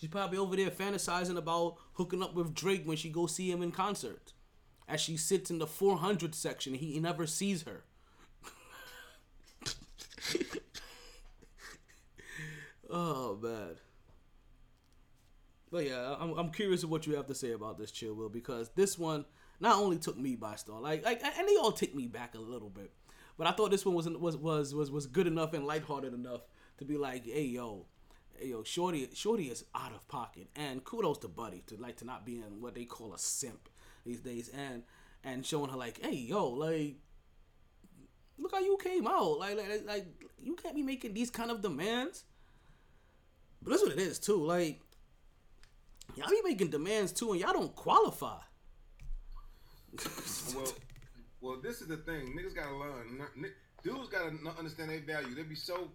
She's 0.01 0.11
probably 0.11 0.39
over 0.39 0.55
there 0.55 0.71
fantasizing 0.71 1.37
about 1.37 1.77
hooking 1.95 2.23
up 2.23 2.35
with 2.35 2.55
Drake 2.55 2.83
when 2.85 2.97
she 2.97 3.09
goes 3.09 3.35
see 3.35 3.51
him 3.51 3.63
in 3.63 3.73
concert. 3.73 4.33
As 4.89 5.01
she 5.01 5.17
sits 5.19 5.51
in 5.51 5.59
the 5.59 5.67
400 5.67 6.35
section, 6.35 6.73
he 6.75 6.99
never 6.99 7.27
sees 7.27 7.65
her. 7.65 7.85
oh 12.91 13.39
man. 13.43 13.77
But 15.71 15.85
yeah, 15.85 16.17
I'm, 16.19 16.33
I'm 16.39 16.51
curious 16.51 16.83
of 16.83 16.91
what 16.91 17.07
you 17.07 17.15
have 17.17 17.27
to 17.27 17.35
say 17.35 17.53
about 17.53 17.79
this 17.79 17.91
chill 17.91 18.15
will 18.15 18.31
because 18.31 18.71
this 18.71 18.99
one 18.99 19.27
not 19.61 19.77
only 19.77 19.99
took 19.99 20.17
me 20.17 20.35
by 20.37 20.57
storm, 20.57 20.83
like 20.83 21.05
like 21.05 21.23
and 21.23 21.47
they 21.47 21.57
all 21.57 21.73
take 21.73 21.95
me 21.95 22.07
back 22.07 22.35
a 22.35 22.41
little 22.41 22.71
bit, 22.71 22.91
but 23.37 23.47
I 23.47 23.53
thought 23.53 23.71
this 23.71 23.85
one 23.85 23.95
was 23.95 24.09
was 24.09 24.39
was 24.39 24.75
was 24.75 24.91
was 24.91 25.07
good 25.07 25.27
enough 25.27 25.53
and 25.53 25.67
lighthearted 25.67 26.15
enough 26.15 26.41
to 26.79 26.87
be 26.87 26.97
like, 26.97 27.27
hey 27.27 27.45
yo, 27.45 27.85
hey 28.39 28.49
yo, 28.49 28.63
shorty 28.63 29.11
shorty 29.13 29.51
is 29.51 29.67
out 29.75 29.93
of 29.93 30.09
pocket, 30.09 30.49
and 30.57 30.83
kudos 30.85 31.19
to 31.19 31.29
Buddy 31.29 31.63
to 31.67 31.77
like 31.77 31.97
to 31.99 32.07
not 32.07 32.25
being 32.25 32.61
what 32.61 32.75
they 32.75 32.87
call 32.87 33.13
a 33.13 33.19
simp 33.19 33.69
these 34.09 34.21
days, 34.21 34.49
and 34.49 34.83
and 35.25 35.45
showing 35.45 35.71
her 35.71 35.77
like, 35.77 36.01
hey 36.05 36.15
yo, 36.15 36.49
like 36.49 36.97
look 38.39 38.53
how 38.53 38.61
you 38.61 38.79
came 38.83 39.07
out, 39.07 39.39
like 39.39 39.57
like 39.57 39.83
like 39.87 40.07
you 40.43 40.55
can't 40.55 40.75
be 40.75 40.83
making 40.83 41.15
these 41.15 41.31
kind 41.31 41.51
of 41.51 41.63
demands. 41.63 42.25
But 43.63 43.71
that's 43.71 43.83
what 43.83 43.93
it 43.93 43.99
is 43.99 44.19
too, 44.19 44.45
like 44.45 44.81
y'all 46.17 46.31
be 46.31 46.41
making 46.45 46.71
demands 46.71 47.13
too, 47.13 47.33
and 47.33 47.41
y'all 47.41 47.53
don't 47.53 47.75
qualify. 47.75 48.39
well, 50.55 50.73
well, 51.41 51.57
this 51.63 51.81
is 51.81 51.89
the 51.89 51.97
thing. 51.97 52.37
Niggas 52.37 52.55
gotta 52.55 52.77
learn. 52.77 53.25
Dudes 53.83 54.09
gotta 54.09 54.33
understand 54.59 54.91
their 54.91 55.01
value. 55.01 55.35
They 55.35 55.43
be 55.43 55.55
so. 55.55 55.89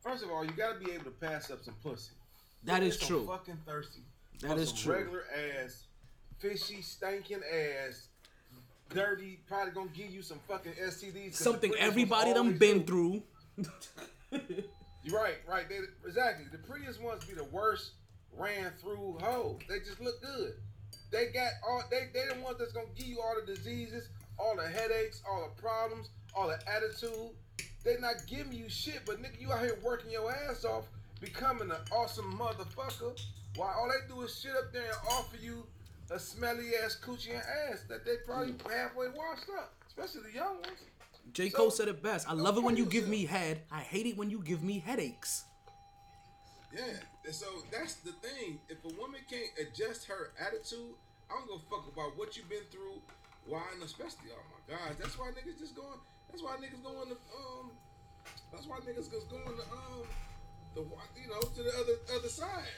First 0.00 0.22
of 0.22 0.30
all, 0.30 0.44
you 0.44 0.52
gotta 0.52 0.78
be 0.78 0.92
able 0.92 1.04
to 1.04 1.10
pass 1.10 1.50
up 1.50 1.64
some 1.64 1.74
pussy. 1.82 2.12
That 2.64 2.82
is 2.82 2.96
true. 2.98 3.26
Fucking 3.26 3.58
thirsty. 3.66 4.02
That 4.42 4.58
is 4.58 4.72
true. 4.72 4.94
Regular 4.94 5.24
ass, 5.64 5.86
fishy, 6.38 6.82
stinking 6.82 7.42
ass, 7.52 8.08
dirty. 8.90 9.40
Probably 9.48 9.72
gonna 9.72 9.90
give 9.94 10.10
you 10.10 10.22
some 10.22 10.38
fucking 10.48 10.72
STDs. 10.72 11.34
Something 11.34 11.72
everybody 11.78 12.32
done 12.34 12.58
been 12.58 12.84
through. 12.84 13.22
You're 14.30 15.20
right, 15.20 15.36
right. 15.48 15.68
They, 15.68 15.78
exactly. 16.04 16.46
The 16.50 16.58
prettiest 16.58 17.00
ones 17.00 17.24
be 17.24 17.34
the 17.34 17.44
worst 17.44 17.92
ran 18.36 18.72
through 18.80 19.18
hoes. 19.20 19.60
They 19.68 19.78
just 19.78 20.00
look 20.00 20.20
good. 20.20 20.54
They 21.10 21.26
got 21.26 21.50
all. 21.66 21.82
They 21.90 22.08
they 22.12 22.34
the 22.34 22.40
ones 22.40 22.58
that's 22.58 22.72
gonna 22.72 22.86
give 22.96 23.06
you 23.06 23.20
all 23.20 23.34
the 23.40 23.46
diseases, 23.54 24.08
all 24.38 24.56
the 24.56 24.66
headaches, 24.66 25.22
all 25.28 25.48
the 25.48 25.62
problems, 25.62 26.10
all 26.34 26.48
the 26.48 26.58
attitude. 26.68 27.30
They 27.84 27.96
not 28.00 28.26
giving 28.26 28.52
you 28.52 28.68
shit, 28.68 29.02
but 29.06 29.22
nigga, 29.22 29.40
you 29.40 29.52
out 29.52 29.60
here 29.60 29.78
working 29.84 30.10
your 30.10 30.30
ass 30.32 30.64
off, 30.64 30.86
becoming 31.20 31.70
an 31.70 31.76
awesome 31.92 32.36
motherfucker. 32.36 33.16
While 33.54 33.74
all 33.78 33.88
they 33.88 34.12
do 34.12 34.22
is 34.22 34.38
shit 34.38 34.50
up 34.56 34.72
there 34.72 34.82
and 34.82 34.96
offer 35.08 35.36
you 35.40 35.64
a 36.10 36.18
smelly 36.18 36.70
ass 36.84 36.96
coochie 37.02 37.30
and 37.30 37.42
ass 37.70 37.82
that 37.88 38.04
they 38.04 38.16
probably 38.24 38.54
halfway 38.70 39.08
washed 39.08 39.48
up, 39.58 39.74
especially 39.86 40.30
the 40.30 40.36
young 40.36 40.56
ones. 40.56 40.82
J. 41.32 41.50
So, 41.50 41.56
Cole 41.56 41.70
said 41.70 41.88
it 41.88 42.02
best. 42.02 42.28
I 42.28 42.32
love 42.32 42.56
it 42.56 42.62
when 42.62 42.76
you 42.76 42.86
give 42.86 43.08
me 43.08 43.24
head. 43.24 43.62
I 43.70 43.80
hate 43.80 44.06
it 44.06 44.16
when 44.16 44.30
you 44.30 44.40
give 44.40 44.62
me 44.62 44.78
headaches. 44.78 45.44
Yeah, 46.72 46.82
and 47.24 47.34
so 47.34 47.46
that's 47.72 47.94
the 47.94 48.12
thing. 48.12 48.60
If 48.68 48.84
a 48.84 48.94
woman 49.00 49.20
can't 49.30 49.50
adjust 49.58 50.06
her 50.06 50.30
attitude, 50.38 50.94
I 51.30 51.34
don't 51.34 51.46
give 51.46 51.56
a 51.56 51.70
fuck 51.70 51.86
about 51.92 52.16
what 52.18 52.36
you've 52.36 52.48
been 52.48 52.66
through. 52.70 53.00
Why, 53.46 53.62
and 53.74 53.82
especially, 53.82 54.34
oh 54.34 54.42
my 54.50 54.76
gosh, 54.76 54.94
that's 54.98 55.18
why 55.18 55.30
niggas 55.30 55.58
just 55.58 55.74
going. 55.74 55.98
That's 56.30 56.42
why 56.42 56.56
niggas 56.56 56.82
going 56.82 57.08
to 57.08 57.16
um. 57.38 57.70
That's 58.52 58.66
why 58.66 58.78
niggas 58.78 59.10
just 59.10 59.30
going 59.30 59.44
to 59.44 59.66
um. 59.72 60.06
The 60.74 60.82
you 60.82 61.28
know 61.30 61.40
to 61.40 61.62
the 61.62 61.72
other 61.80 61.96
other 62.14 62.28
side, 62.28 62.68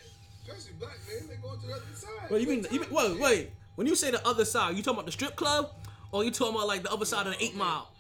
especially 0.49 0.77
black 0.79 0.99
men. 1.09 1.29
They 1.29 1.37
going 1.37 1.61
to 1.61 1.67
the 1.67 1.73
other 1.75 1.85
side. 1.95 2.31
Well, 2.31 2.41
you 2.41 2.47
mean, 2.49 2.63
Good 2.63 2.73
you 2.73 2.81
mean 2.81 2.89
time, 2.91 3.13
wait, 3.13 3.21
wait. 3.21 3.51
When 3.77 3.87
you 3.87 3.95
say 3.95 4.11
the 4.11 4.27
other 4.27 4.45
side, 4.45 4.77
you 4.77 4.83
talking 4.83 4.97
about 4.99 5.07
the 5.07 5.13
strip 5.13 5.37
club, 5.37 5.71
or 6.13 6.25
you 6.25 6.31
talking 6.31 6.55
about 6.55 6.67
like 6.67 6.83
the 6.83 6.93
other 6.93 7.05
side 7.05 7.27
of 7.27 7.35
the 7.39 7.43
eight 7.45 7.55
mile? 7.55 7.91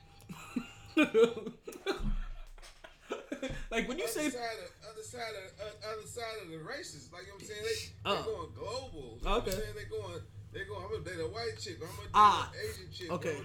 like 3.70 3.86
when 3.88 3.98
you 3.98 4.04
other 4.04 4.12
say, 4.12 4.30
side 4.30 4.58
of, 4.58 4.90
other 4.90 5.02
side 5.02 5.34
of 5.36 5.60
uh, 5.60 5.92
other 5.92 6.06
side 6.06 6.24
of 6.44 6.50
the 6.50 6.58
races, 6.58 7.08
like 7.12 7.22
you 7.22 7.28
know 7.28 7.34
what 7.34 7.42
I'm 7.42 7.48
saying, 7.48 7.62
they 7.62 7.78
Oh. 8.04 8.16
they 8.16 8.22
going 8.24 8.50
global. 8.54 9.18
You 9.20 9.24
know 9.24 9.36
Okay. 9.36 9.50
I'm 9.52 9.56
saying 9.58 9.74
they 9.76 9.84
going 9.84 10.20
they 10.52 10.64
going. 10.64 10.82
I'm 10.84 10.90
gonna 10.90 11.04
date 11.04 11.20
a 11.22 11.28
white 11.28 11.56
chick. 11.60 11.76
I'm 11.80 11.86
gonna 11.88 12.02
date 12.08 12.10
Ah, 12.14 12.50
an 12.52 12.58
Asian 12.68 12.90
chick. 12.92 13.10
okay. 13.12 13.36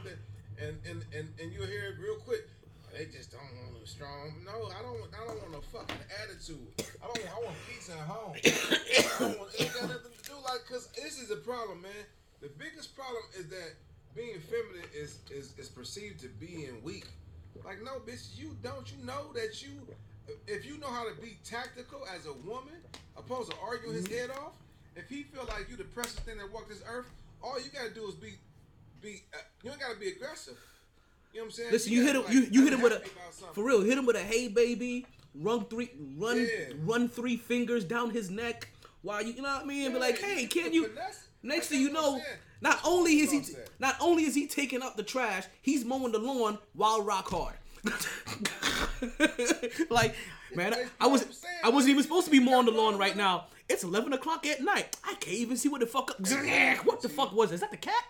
And 0.59 0.77
and 0.89 1.05
and 1.13 1.27
and 1.39 1.51
you'll 1.53 1.67
hear 1.67 1.85
it 1.85 1.95
real 2.01 2.15
quick. 2.17 2.47
They 2.93 3.05
just 3.05 3.31
don't 3.31 3.41
want 3.41 3.73
no 3.73 3.85
strong. 3.85 4.37
No, 4.45 4.69
I 4.69 4.85
don't. 4.85 5.01
I 5.09 5.25
don't 5.25 5.41
want 5.41 5.51
no 5.51 5.61
fucking 5.73 5.97
attitude. 6.21 6.61
I 7.01 7.09
don't. 7.09 7.17
Want, 7.17 7.33
I 7.33 7.39
want 7.41 7.57
peace 7.67 7.89
at 7.89 8.05
home. 8.05 8.37
I 8.45 9.19
don't 9.19 9.39
want, 9.39 9.49
it 9.57 9.73
got 9.73 9.89
nothing 9.89 10.13
to 10.13 10.29
do 10.29 10.35
like 10.45 10.61
because 10.67 10.87
this 10.93 11.17
is 11.19 11.29
the 11.29 11.37
problem, 11.37 11.81
man. 11.81 12.05
The 12.41 12.49
biggest 12.49 12.95
problem 12.95 13.23
is 13.33 13.49
that 13.49 13.73
being 14.13 14.37
feminine 14.39 14.85
is 14.93 15.17
is 15.33 15.57
is 15.57 15.69
perceived 15.69 16.21
to 16.21 16.27
being 16.39 16.83
weak. 16.83 17.07
Like 17.65 17.81
no, 17.81 17.97
bitch, 17.97 18.37
you 18.37 18.55
don't. 18.61 18.85
You 18.85 19.03
know 19.03 19.33
that 19.33 19.63
you, 19.63 19.73
if 20.45 20.63
you 20.63 20.77
know 20.77 20.89
how 20.89 21.09
to 21.09 21.19
be 21.19 21.37
tactical 21.43 22.05
as 22.15 22.27
a 22.27 22.33
woman, 22.47 22.77
opposed 23.17 23.49
to 23.49 23.57
arguing 23.57 23.95
his 23.95 24.07
head 24.07 24.29
off. 24.29 24.53
If 24.95 25.09
he 25.09 25.23
feel 25.23 25.45
like 25.49 25.65
you 25.67 25.77
the 25.77 25.83
precious 25.83 26.19
thing 26.19 26.37
that 26.37 26.53
walked 26.53 26.69
this 26.69 26.83
earth, 26.87 27.07
all 27.41 27.57
you 27.57 27.71
gotta 27.73 27.89
do 27.89 28.07
is 28.07 28.13
be, 28.13 28.33
be. 29.01 29.23
Uh, 29.33 29.37
you 29.63 29.71
don't 29.71 29.79
gotta 29.79 29.97
be 29.97 30.09
aggressive. 30.09 30.59
You 31.33 31.39
know 31.39 31.45
what 31.45 31.45
I'm 31.45 31.51
saying? 31.51 31.71
listen, 31.71 31.91
you 31.93 32.03
hit 32.03 32.15
him, 32.15 32.23
be 32.27 32.33
you 32.33 32.47
you 32.51 32.63
hit 32.63 32.73
him 32.73 32.81
with 32.81 32.91
a, 32.93 32.95
happy 32.95 33.09
about 33.19 33.33
something. 33.33 33.53
for 33.55 33.63
real, 33.65 33.81
hit 33.81 33.97
him 33.97 34.05
with 34.05 34.15
a 34.15 34.19
hey 34.19 34.47
baby, 34.47 35.05
run 35.35 35.65
three, 35.65 35.89
run, 36.17 36.37
Yeah. 36.39 36.75
run 36.83 37.09
three 37.09 37.37
fingers 37.37 37.83
down 37.83 38.11
his 38.11 38.29
neck 38.29 38.69
while 39.01 39.21
you, 39.23 39.33
you 39.33 39.41
know 39.41 39.49
what 39.53 39.63
I 39.63 39.65
mean? 39.65 39.85
and 39.85 39.93
be 39.95 39.99
like, 39.99 40.19
hey, 40.19 40.45
can 40.45 40.71
you? 40.73 40.87
finesse. 40.89 41.27
Next 41.41 41.67
thing 41.67 41.81
you 41.81 41.91
know, 41.91 42.21
not 42.61 42.79
only 42.85 43.19
is 43.19 43.31
he, 43.31 43.39
That's 43.39 43.49
what 43.51 43.57
I'm 43.59 43.65
saying. 43.65 43.67
not 43.79 43.95
only 43.99 44.23
is 44.23 44.35
he 44.35 44.47
taking 44.47 44.81
up 44.81 44.95
the 44.95 45.03
trash, 45.03 45.45
he's 45.61 45.83
mowing 45.83 46.11
the 46.13 46.19
lawn 46.19 46.57
while 46.73 47.01
rock 47.01 47.29
hard. 47.29 47.55
like, 49.89 50.15
man, 50.55 50.73
I, 50.73 50.85
I 51.01 51.07
was 51.07 51.25
I 51.63 51.69
wasn't 51.69 51.91
even 51.91 52.03
supposed 52.03 52.25
to 52.25 52.31
be 52.31 52.39
mowing 52.39 52.65
the 52.65 52.71
lawn 52.71 52.97
right 52.97 53.15
now. 53.15 53.45
It's 53.69 53.83
eleven 53.83 54.13
o'clock 54.13 54.45
at 54.45 54.61
night. 54.61 54.97
I 55.03 55.13
can't 55.15 55.37
even 55.37 55.57
see 55.57 55.69
what 55.69 55.81
the 55.81 55.87
fuck. 55.87 56.11
What 56.83 57.01
the 57.01 57.09
fuck 57.09 57.33
was? 57.33 57.51
it? 57.51 57.55
Is 57.55 57.61
that 57.61 57.71
the 57.71 57.77
cat? 57.77 58.03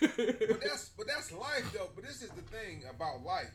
but 0.00 0.60
that's 0.60 0.90
but 0.96 1.06
that's 1.06 1.32
life 1.32 1.70
though. 1.72 1.88
But 1.94 2.04
this 2.04 2.22
is 2.22 2.30
the 2.30 2.42
thing 2.42 2.82
about 2.88 3.24
life. 3.24 3.50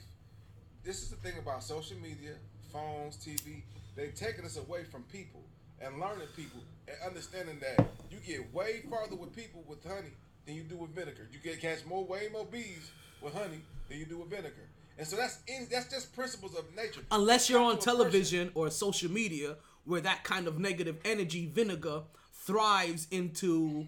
This 0.84 1.02
is 1.02 1.10
the 1.10 1.16
thing 1.18 1.38
about 1.40 1.64
social 1.64 1.98
media, 1.98 2.36
phones, 2.72 3.18
TV. 3.18 3.64
They 3.96 4.10
taking 4.10 4.46
us 4.46 4.58
away 4.58 4.84
from 4.84 5.04
people 5.04 5.42
and 5.82 6.00
learning 6.00 6.28
people 6.36 6.62
and 6.88 6.98
understanding 7.06 7.60
that 7.60 7.88
you 8.12 8.18
get 8.26 8.54
way 8.54 8.82
farther 8.90 9.16
with 9.16 9.36
people 9.36 9.64
with 9.68 9.84
honey 9.84 10.14
than 10.46 10.56
you 10.56 10.64
do 10.64 10.78
with 10.78 10.92
vinegar. 10.92 11.28
You 11.32 11.40
get 11.40 11.62
catch 11.62 11.86
more 11.86 12.06
way 12.06 12.28
more 12.32 12.46
bees 12.46 12.92
with 13.22 13.34
honey 13.34 13.62
than 13.90 14.00
you 14.00 14.06
do 14.06 14.20
with 14.20 14.30
vinegar. 14.30 14.70
And 14.98 15.06
so 15.06 15.18
that's 15.18 15.40
in, 15.48 15.68
that's 15.70 15.90
just 15.90 16.16
principles 16.16 16.56
of 16.56 16.74
nature. 16.76 17.02
Unless 17.12 17.50
you're 17.50 17.62
on 17.62 17.80
television 17.80 18.52
or 18.56 18.70
social 18.70 19.12
media 19.12 19.56
where 19.84 20.02
that 20.02 20.24
kind 20.24 20.48
of 20.48 20.60
negative 20.60 20.98
energy 21.06 21.48
vinegar 21.54 22.04
thrives 22.34 23.08
into 23.12 23.88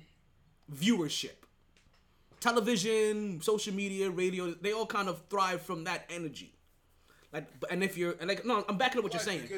viewership. 0.73 1.31
Television, 2.39 3.41
social 3.41 3.73
media, 3.73 4.09
radio, 4.09 4.51
they 4.61 4.73
all 4.73 4.85
kind 4.85 5.09
of 5.09 5.21
thrive 5.29 5.61
from 5.61 5.85
that 5.85 6.05
energy. 6.09 6.53
Like 7.33 7.47
and 7.69 7.83
if 7.83 7.97
you're 7.97 8.15
and 8.19 8.27
like 8.29 8.45
no, 8.45 8.63
I'm 8.69 8.77
backing 8.77 8.99
up 8.99 9.03
what 9.03 9.13
you're 9.13 9.21
saying. 9.21 9.49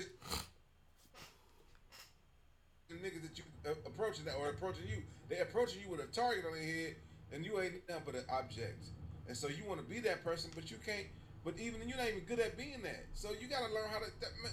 The 2.90 2.96
niggas 2.96 3.22
that 3.22 3.38
you 3.38 3.44
uh, 3.66 3.72
approaching 3.86 4.26
that 4.26 4.36
or 4.36 4.50
approaching 4.50 4.88
you, 4.88 5.04
they 5.30 5.40
approaching 5.40 5.82
you 5.82 5.90
with 5.92 6.00
a 6.00 6.08
target 6.08 6.46
on 6.46 6.54
their 6.54 6.64
head, 6.64 6.96
and 7.32 7.46
you 7.46 7.62
ain't 7.62 7.88
nothing 7.88 8.04
but 8.06 8.16
an 8.16 8.24
object. 8.32 8.86
And 9.28 9.38
so 9.38 9.48
you 9.48 9.64
want 9.68 9.80
to 9.80 9.86
be 9.86 10.00
that 10.00 10.24
person, 10.24 10.50
but 10.56 10.72
you 10.72 10.78
can't. 10.84 11.06
But 11.46 11.58
even 11.60 11.88
you're 11.88 11.98
not 11.98 12.08
even 12.10 12.22
good 12.22 12.40
at 12.40 12.58
being 12.58 12.82
that. 12.84 13.06
So 13.14 13.32
you 13.40 13.48
gotta 13.48 13.72
learn 13.74 13.90
how 13.92 14.00
to. 14.00 14.06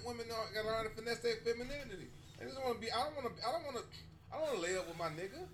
Women 0.06 0.28
know, 0.28 0.36
gotta 0.54 0.66
learn 0.68 0.76
how 0.76 0.82
to 0.84 0.90
finesse 0.90 1.18
their 1.18 1.36
femininity. 1.44 2.08
I 2.40 2.44
just 2.44 2.56
want 2.62 2.74
to 2.76 2.80
be. 2.80 2.90
I 2.92 3.02
don't 3.04 3.14
want 3.16 3.36
to. 3.36 3.46
I 3.46 3.52
don't 3.52 3.64
want 3.64 3.76
to. 3.78 3.82
I 4.32 4.36
don't 4.38 4.42
want 4.46 4.54
to 4.56 4.62
lay 4.62 4.76
up 4.78 4.88
with 4.88 4.98
my 4.98 5.08
nigga. 5.08 5.46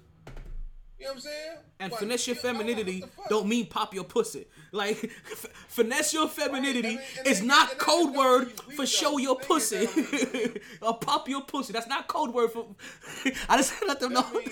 You 0.99 1.09
know 1.09 1.15
what 1.15 1.17
I'm 1.17 1.21
saying? 1.23 1.57
And 1.81 1.91
Like, 1.93 1.99
finesse 2.01 2.27
your 2.29 2.37
you- 2.37 2.41
I'm 2.49 2.55
like, 2.57 2.67
femininity 2.67 3.05
don't 3.29 3.49
mean 3.49 3.67
pop 3.67 3.93
your 3.93 4.05
pussy. 4.05 4.47
Like 4.71 5.03
f- 5.33 5.47
finesse 5.69 6.13
your 6.13 6.29
femininity 6.29 6.97
Right, 6.97 7.05
and 7.17 7.17
then- 7.17 7.19
and 7.19 7.27
is 7.27 7.43
not 7.43 7.77
code 7.79 8.15
word 8.15 8.53
for 8.77 8.87
show 8.87 9.19
your 9.19 9.37
They 9.37 9.45
pussy 9.47 9.89
or 10.83 10.99
pop 10.99 11.29
your 11.29 11.43
pussy. 11.43 11.73
That's 11.73 11.89
not 11.89 12.07
code 12.07 12.33
word 12.33 12.53
for. 12.53 12.69
I 13.49 13.57
just 13.57 13.75
let 13.87 13.99
them 13.99 14.13
know. 14.13 14.25
Mean- 14.33 14.49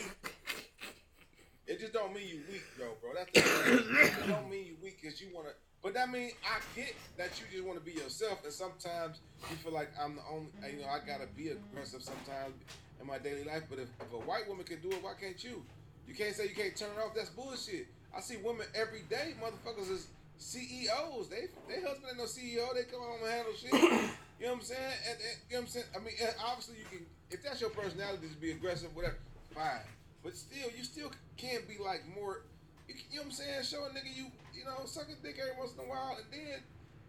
it 1.68 1.78
just 1.78 1.92
don't 1.92 2.12
mean 2.12 2.26
you 2.26 2.40
weak, 2.50 2.62
though, 2.76 2.94
bro. 3.00 3.12
That's 3.14 3.30
the 3.32 3.40
thing. 3.42 4.24
it 4.24 4.26
don't 4.26 4.50
mean 4.50 4.66
you 4.66 4.76
weak 4.82 5.00
because 5.00 5.20
you 5.20 5.28
want 5.32 5.46
to. 5.46 5.52
But 5.82 5.94
that 5.94 6.10
mean 6.10 6.32
I 6.44 6.60
get 6.76 6.94
that 7.16 7.40
you 7.40 7.46
just 7.50 7.64
want 7.64 7.78
to 7.78 7.84
be 7.84 7.92
yourself, 7.92 8.44
and 8.44 8.52
sometimes 8.52 9.20
you 9.48 9.56
feel 9.56 9.72
like 9.72 9.88
I'm 10.00 10.16
the 10.16 10.22
only. 10.30 10.48
You 10.70 10.82
know, 10.82 10.88
I 10.88 10.98
gotta 11.00 11.26
be 11.36 11.48
aggressive 11.48 12.02
sometimes 12.02 12.54
in 13.00 13.06
my 13.06 13.18
daily 13.18 13.44
life. 13.44 13.64
But 13.70 13.78
if, 13.78 13.88
if 14.00 14.12
a 14.12 14.18
white 14.18 14.46
woman 14.46 14.64
can 14.64 14.80
do 14.80 14.90
it, 14.90 15.02
why 15.02 15.12
can't 15.18 15.42
you? 15.42 15.64
You 16.06 16.14
can't 16.14 16.34
say 16.34 16.48
you 16.48 16.54
can't 16.54 16.76
turn 16.76 16.90
it 16.96 17.00
off. 17.00 17.14
That's 17.14 17.30
bullshit. 17.30 17.86
I 18.14 18.20
see 18.20 18.36
women 18.36 18.66
every 18.74 19.02
day, 19.08 19.34
motherfuckers 19.40 19.90
is 19.90 20.08
CEOs. 20.38 21.28
They 21.28 21.48
they 21.68 21.80
husband 21.80 22.06
ain't 22.08 22.18
no 22.18 22.24
CEO. 22.24 22.74
They 22.74 22.84
come 22.84 23.00
home 23.00 23.20
and 23.22 23.32
handle 23.32 23.54
shit. 23.54 24.10
You 24.40 24.46
know 24.46 24.52
what 24.52 24.60
I'm 24.60 24.64
saying? 24.72 24.92
And, 25.04 25.18
and 25.20 25.36
you 25.50 25.56
know 25.56 25.60
what 25.60 25.60
I'm 25.60 25.68
saying? 25.68 25.86
I 25.92 25.98
mean, 26.00 26.14
obviously 26.40 26.76
you 26.80 26.88
can. 26.88 27.04
If 27.30 27.44
that's 27.44 27.60
your 27.60 27.68
personality 27.68 28.26
to 28.26 28.40
be 28.40 28.52
aggressive, 28.52 28.88
whatever, 28.96 29.18
fine. 29.52 29.84
But 30.24 30.34
still, 30.34 30.72
you 30.74 30.82
still 30.82 31.12
can't 31.36 31.68
be 31.68 31.76
like 31.76 32.00
more. 32.16 32.40
You, 32.88 32.94
you 33.12 33.16
know 33.20 33.24
what 33.24 33.26
I'm 33.26 33.32
saying? 33.32 33.62
Show 33.64 33.84
a 33.84 33.90
nigga 33.92 34.08
you, 34.16 34.32
you 34.60 34.68
know, 34.68 34.84
suck 34.84 35.08
a 35.08 35.16
dick 35.24 35.40
every 35.40 35.56
once 35.56 35.72
in 35.72 35.80
a 35.80 35.88
while, 35.88 36.20
and 36.20 36.28
then. 36.28 36.60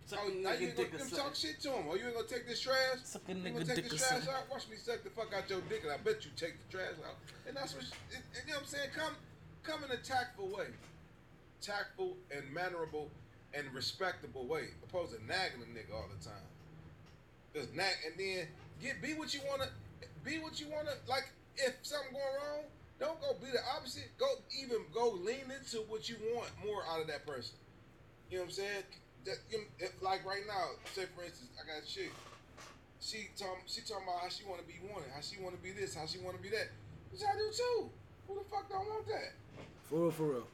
Suck 0.08 0.20
oh, 0.24 0.32
a 0.32 0.36
now 0.40 0.52
you 0.56 0.72
nigga 0.72 0.72
ain't 0.72 0.76
gonna 0.76 0.88
dick 0.88 0.92
them 0.92 1.00
something. 1.00 1.20
talk 1.20 1.36
shit 1.36 1.60
to 1.62 1.70
him. 1.76 1.88
Or 1.88 1.98
you 1.98 2.08
ain't 2.08 2.16
gonna 2.16 2.28
take 2.28 2.48
this 2.48 2.60
trash. 2.60 3.04
Suck 3.04 3.22
a 3.28 3.32
you 3.32 3.44
nigga 3.44 3.54
gonna 3.54 3.76
take 3.76 3.90
this 3.90 4.00
trash 4.00 4.28
out. 4.28 4.48
Watch 4.50 4.68
me 4.72 4.76
suck 4.80 5.04
the 5.04 5.12
fuck 5.12 5.30
out 5.36 5.50
your 5.50 5.62
dick, 5.68 5.84
and 5.84 5.92
I 5.92 5.98
bet 5.98 6.24
you 6.24 6.32
take 6.36 6.56
the 6.58 6.68
trash 6.72 6.96
out. 7.04 7.20
And 7.48 7.56
that's 7.56 7.76
what. 7.76 7.84
And, 7.84 8.24
and 8.36 8.44
you 8.48 8.56
know 8.56 8.64
what 8.64 8.72
I'm 8.72 8.72
saying? 8.72 8.90
Come, 8.96 9.14
come 9.64 9.84
in 9.84 9.92
a 9.92 10.02
tactful 10.02 10.48
way, 10.48 10.72
tactful 11.62 12.18
and 12.32 12.48
mannerable 12.52 13.12
and 13.54 13.68
respectable 13.74 14.48
way, 14.48 14.72
opposed 14.84 15.14
to 15.14 15.20
nagging 15.26 15.62
a 15.62 15.70
nigga 15.70 15.94
all 15.94 16.08
the 16.08 16.24
time. 16.24 16.48
Just 17.54 17.76
nag 17.76 17.94
and 18.08 18.16
then 18.18 18.48
get 18.82 19.02
be 19.02 19.14
what 19.14 19.34
you 19.34 19.42
wanna 19.48 19.68
be 20.24 20.40
what 20.40 20.60
you 20.60 20.68
wanna 20.72 20.92
like 21.08 21.30
if 21.58 21.76
something 21.84 22.14
going 22.14 22.24
wrong, 22.24 22.64
don't 23.02 23.18
go 23.18 23.34
be 23.42 23.50
the 23.50 23.66
opposite. 23.74 24.14
Go 24.22 24.30
even 24.62 24.86
go 24.94 25.18
lean 25.26 25.50
into 25.50 25.82
what 25.90 26.08
you 26.08 26.16
want 26.38 26.54
more 26.62 26.86
out 26.86 27.02
of 27.02 27.10
that 27.10 27.26
person. 27.26 27.58
You 28.30 28.38
know 28.38 28.46
what 28.46 28.54
I'm 28.54 28.62
saying? 28.62 28.86
That, 29.26 29.38
you 29.50 29.58
know, 29.58 29.66
if, 29.82 29.92
like 30.06 30.22
right 30.22 30.46
now, 30.46 30.78
say 30.94 31.10
for 31.18 31.26
instance, 31.26 31.50
I 31.58 31.66
got 31.66 31.82
a 31.82 31.86
chick. 31.90 32.14
She 33.02 33.34
talking 33.34 33.66
she 33.66 33.82
talking 33.82 34.06
about 34.06 34.22
how 34.22 34.30
she 34.30 34.46
wanna 34.46 34.62
be 34.70 34.78
wanted, 34.86 35.10
how 35.10 35.26
she 35.26 35.42
wanna 35.42 35.58
be 35.58 35.74
this, 35.74 35.98
how 35.98 36.06
she 36.06 36.22
wanna 36.22 36.38
be 36.38 36.54
that. 36.54 36.70
Which 37.10 37.26
I 37.26 37.34
do 37.34 37.50
too. 37.50 37.90
Who 38.30 38.38
the 38.38 38.46
fuck 38.46 38.70
don't 38.70 38.86
want 38.86 39.10
that? 39.10 39.34
For 39.90 40.06
real, 40.06 40.14
for 40.14 40.28
real. 40.38 40.48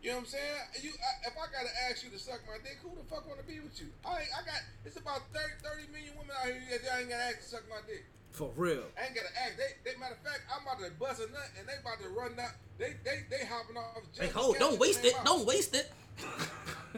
You 0.00 0.10
know 0.10 0.24
what 0.24 0.32
I'm 0.32 0.36
saying? 0.40 0.60
You, 0.80 0.90
I, 0.96 1.28
if 1.28 1.36
I 1.36 1.44
gotta 1.52 1.72
ask 1.84 2.00
you 2.00 2.08
to 2.16 2.18
suck 2.18 2.40
my 2.48 2.56
dick, 2.64 2.80
who 2.80 2.96
the 2.96 3.04
fuck 3.12 3.28
wanna 3.28 3.44
be 3.44 3.60
with 3.60 3.76
you? 3.76 3.92
I, 4.08 4.24
I 4.24 4.40
got 4.40 4.64
it's 4.88 4.96
about 4.96 5.20
30, 5.36 5.60
30 5.60 5.92
million 5.92 6.16
women 6.16 6.32
out 6.32 6.48
here 6.48 6.80
that 6.80 6.88
I 6.88 7.04
ain't 7.04 7.12
gotta 7.12 7.28
ask 7.28 7.44
to 7.44 7.60
suck 7.60 7.68
my 7.68 7.84
dick. 7.84 8.08
For 8.34 8.50
real. 8.56 8.82
I 8.98 9.06
ain't 9.06 9.14
gotta 9.14 9.30
ask. 9.46 9.56
They, 9.56 9.78
they 9.92 9.96
matter 9.96 10.18
of 10.18 10.26
fact, 10.26 10.42
I'm 10.50 10.66
about 10.66 10.82
to 10.82 10.90
bust 10.98 11.22
a 11.22 11.30
nut 11.30 11.54
and 11.56 11.68
they 11.68 11.74
about 11.80 12.02
to 12.02 12.08
run 12.08 12.34
down. 12.34 12.50
They, 12.78 12.94
they, 13.04 13.22
they 13.30 13.46
hopping 13.46 13.76
off. 13.76 14.02
Hey, 14.18 14.26
hold, 14.26 14.58
don't 14.58 14.78
waste 14.80 15.04
it. 15.04 15.14
mouth. 15.14 15.24
Don't 15.24 15.46
waste 15.46 15.76
it. 15.76 15.92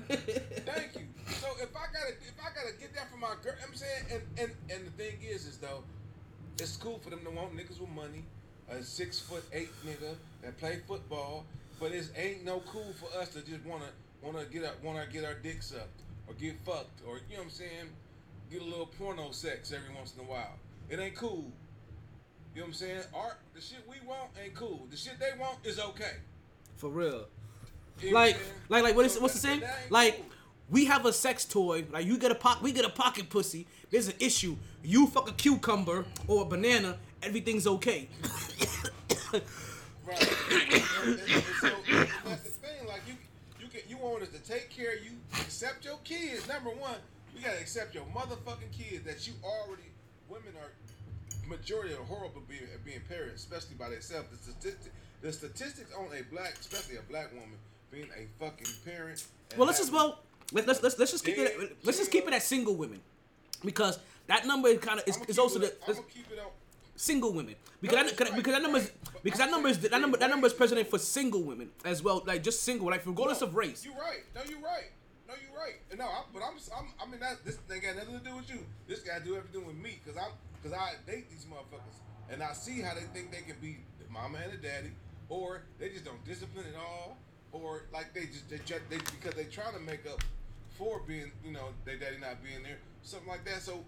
Thank 0.01 0.97
you. 0.97 1.05
So 1.29 1.49
if 1.61 1.77
I 1.77 1.93
gotta, 1.93 2.17
if 2.25 2.33
I 2.41 2.49
gotta 2.57 2.73
get 2.81 2.95
that 2.95 3.11
from 3.11 3.21
my 3.21 3.35
girl, 3.45 3.53
I'm 3.63 3.75
saying, 3.75 4.05
and 4.11 4.23
and 4.39 4.53
and 4.71 4.87
the 4.87 4.91
thing 4.93 5.19
is, 5.23 5.45
is 5.45 5.59
though, 5.59 5.85
it's 6.59 6.77
cool 6.77 6.99
for 7.05 7.11
them 7.11 7.21
to 7.25 7.31
want 7.31 7.55
niggas 7.55 7.81
with 7.81 7.91
money, 7.91 8.25
a 8.71 8.83
six 8.83 9.19
foot 9.19 9.45
eight 9.53 9.69
nigga 9.87 10.15
that 10.43 10.57
play 10.59 10.81
football, 10.89 11.45
but 11.79 11.93
it 11.93 12.11
ain't 12.17 12.47
no 12.47 12.61
cool 12.61 12.95
for 12.99 13.15
us 13.21 13.29
to 13.35 13.43
just 13.43 13.63
wanna 13.67 13.91
wanna 14.23 14.45
get 14.47 14.65
our 14.65 14.73
wanna 14.83 15.07
get 15.13 15.25
our 15.25 15.35
dicks 15.35 15.67
sucked 15.67 16.01
or 16.29 16.35
get 16.35 16.55
fucked 16.65 17.03
or 17.07 17.21
you 17.29 17.37
know 17.37 17.43
what 17.43 17.45
I'm 17.45 17.51
saying, 17.51 17.89
get 18.51 18.63
a 18.63 18.65
little 18.65 18.87
porno 18.87 19.33
sex 19.33 19.71
every 19.71 19.95
once 19.95 20.15
in 20.15 20.25
a 20.25 20.29
while. 20.29 20.55
It 20.89 20.99
ain't 21.01 21.15
cool. 21.17 21.51
You 22.55 22.63
know 22.63 22.67
what 22.67 22.67
I'm 22.69 22.73
saying? 22.75 23.01
Art, 23.15 23.39
the 23.55 23.61
shit 23.61 23.79
we 23.89 23.97
want 24.07 24.31
ain't 24.43 24.55
cool. 24.55 24.87
The 24.91 24.97
shit 24.97 25.19
they 25.19 25.39
want 25.39 25.59
is 25.65 25.79
okay. 25.79 26.13
For 26.77 26.89
real. 26.89 27.27
You 28.01 28.13
know 28.13 28.21
what 28.21 28.29
I'm 28.29 28.33
Like, 28.33 28.37
like, 28.69 28.83
like, 28.85 28.97
what 28.97 29.07
is 29.07 29.19
what's 29.21 29.35
the 29.35 29.41
saying? 29.41 29.63
Like, 29.91 30.17
cool. 30.17 30.25
we 30.71 30.85
have 30.87 31.05
a 31.07 31.13
sex 31.13 31.45
toy. 31.45 31.85
Like, 31.91 32.07
you 32.07 32.19
get 32.19 32.31
a 32.31 32.35
pop, 32.35 32.63
we 32.63 32.73
get 32.73 32.85
a 32.85 32.91
pocket 32.91 33.29
pussy. 33.31 33.67
There's 33.91 34.09
an 34.09 34.15
issue. 34.21 34.57
You 34.83 35.07
fuck 35.07 35.29
a 35.29 35.33
cucumber 35.33 36.05
or 36.29 36.43
a 36.43 36.45
banana, 36.45 36.97
everything's 37.23 37.67
okay. 37.67 38.09
Right. 40.07 40.23
and, 40.53 40.63
and- 40.63 41.21
and 41.21 41.45
so 41.61 41.71
that's 42.25 42.43
the 42.43 42.51
thing. 42.51 42.87
Like 42.87 43.03
you, 43.09 43.15
you 43.61 43.67
can 43.69 43.81
you 43.89 43.97
want 43.97 44.23
us 44.23 44.29
to 44.29 44.39
take 44.39 44.71
care 44.71 44.93
of 44.93 45.05
you, 45.05 45.11
accept 45.33 45.85
your 45.85 45.99
kids. 46.05 46.47
Number 46.47 46.71
one, 46.71 46.95
we 47.35 47.41
gotta 47.41 47.59
accept 47.59 47.93
your 47.93 48.05
motherfucking 48.15 48.71
kids 48.71 49.05
that 49.05 49.27
you 49.27 49.33
already. 49.43 49.83
Women 50.29 50.55
are 50.61 50.71
majority 51.49 51.95
are 51.95 52.03
horrible 52.05 52.43
being 52.49 52.63
being 52.85 53.01
parents, 53.09 53.43
especially 53.45 53.77
by 53.77 53.89
themselves. 53.91 54.29
The 54.31 54.37
statistic, 54.53 54.93
the 55.23 55.33
statistics 55.33 55.93
on 55.95 56.07
a 56.17 56.23
black, 56.35 56.57
especially 56.61 56.97
a 56.97 57.03
black 57.03 57.33
woman, 57.33 57.59
being 57.91 58.09
a 58.17 58.27
fucking 58.45 58.67
parent. 58.85 59.25
well, 59.57 59.67
let's 59.67 59.79
just 59.79 59.93
well, 59.93 60.21
let, 60.53 60.67
let's 60.67 60.83
let's 60.83 60.99
let's 60.99 61.13
just 61.13 61.25
keep 61.25 61.39
it. 61.39 61.59
Dead, 61.59 61.71
Let's 61.85 61.99
just 61.99 62.11
keep 62.11 62.27
it 62.27 62.33
at 62.33 62.43
single 62.43 62.75
women, 62.77 63.01
because 63.65 63.99
that 64.27 64.47
number 64.47 64.69
is 64.69 64.79
kind 64.81 64.99
of 64.99 65.07
is, 65.09 65.17
is 65.29 65.39
also 65.39 65.59
the 65.61 65.73
I'ma 65.87 66.01
keep 66.13 66.31
it 66.33 66.39
on. 66.41 66.51
single 66.97 67.33
women 67.33 67.55
because 67.81 67.97
No, 67.97 68.03
that, 68.05 68.11
because 68.11 68.31
right, 68.31 68.37
because 68.37 68.53
that 68.55 68.63
number 68.63 68.79
is 68.79 68.85
right. 68.85 69.23
Because 69.23 69.39
that 69.39 69.51
number 69.51 69.69
is 69.69 69.79
that 69.79 70.01
number 70.01 70.19
that 70.19 70.31
number 70.31 70.47
is 70.47 70.53
president 70.55 70.89
for 70.89 70.99
single 70.99 71.43
women 71.45 71.71
as 71.85 72.03
well, 72.03 72.23
like 72.27 72.43
just 72.43 72.63
single, 72.65 72.89
like 72.89 73.07
regardless 73.07 73.41
No, 73.41 73.47
of 73.49 73.55
race. 73.55 73.85
You're 73.85 73.95
right. 73.95 74.23
No, 74.35 74.43
you 74.49 74.57
right. 74.65 74.91
No, 75.57 75.63
right. 75.63 75.75
No, 75.99 76.05
I, 76.05 76.23
but 76.33 76.43
I'm, 76.43 76.55
I'm, 76.77 76.93
I 77.01 77.11
mean, 77.11 77.21
that 77.21 77.45
this 77.45 77.57
thing 77.57 77.81
got 77.81 77.97
nothing 77.97 78.19
to 78.19 78.25
do 78.25 78.37
with 78.37 78.51
you. 78.51 78.61
This 78.87 79.01
got 79.01 79.19
to 79.19 79.25
do 79.25 79.37
everything 79.37 79.67
with 79.67 79.77
me, 79.77 79.99
cause 80.05 80.17
I'm, 80.17 80.33
cause 80.63 80.73
I 80.73 80.95
date 81.11 81.31
these 81.31 81.47
motherfuckers, 81.47 81.97
and 82.31 82.43
I 82.43 82.53
see 82.53 82.81
how 82.81 82.95
they 82.95 83.07
think 83.15 83.31
they 83.33 83.43
can 83.43 83.57
be 83.61 83.79
the 83.99 84.13
mama 84.13 84.39
and 84.45 84.53
the 84.53 84.59
daddy, 84.59 84.91
or 85.29 85.63
they 85.79 85.89
just 85.89 86.05
don't 86.05 86.23
discipline 86.25 86.67
at 86.73 86.79
all, 86.79 87.17
or 87.53 87.85
like 87.93 88.13
they 88.13 88.27
just 88.27 88.49
they, 88.51 88.59
they 88.91 88.99
because 88.99 89.35
they 89.35 89.45
trying 89.45 89.73
to 89.75 89.81
make 89.81 90.07
up 90.07 90.23
for 90.77 91.01
being, 91.07 91.33
you 91.45 91.53
know, 91.53 91.69
their 91.85 91.97
daddy 91.97 92.19
not 92.21 92.43
being 92.45 92.63
there, 92.63 92.79
something 93.03 93.29
like 93.29 93.45
that. 93.47 93.63
So 93.63 93.81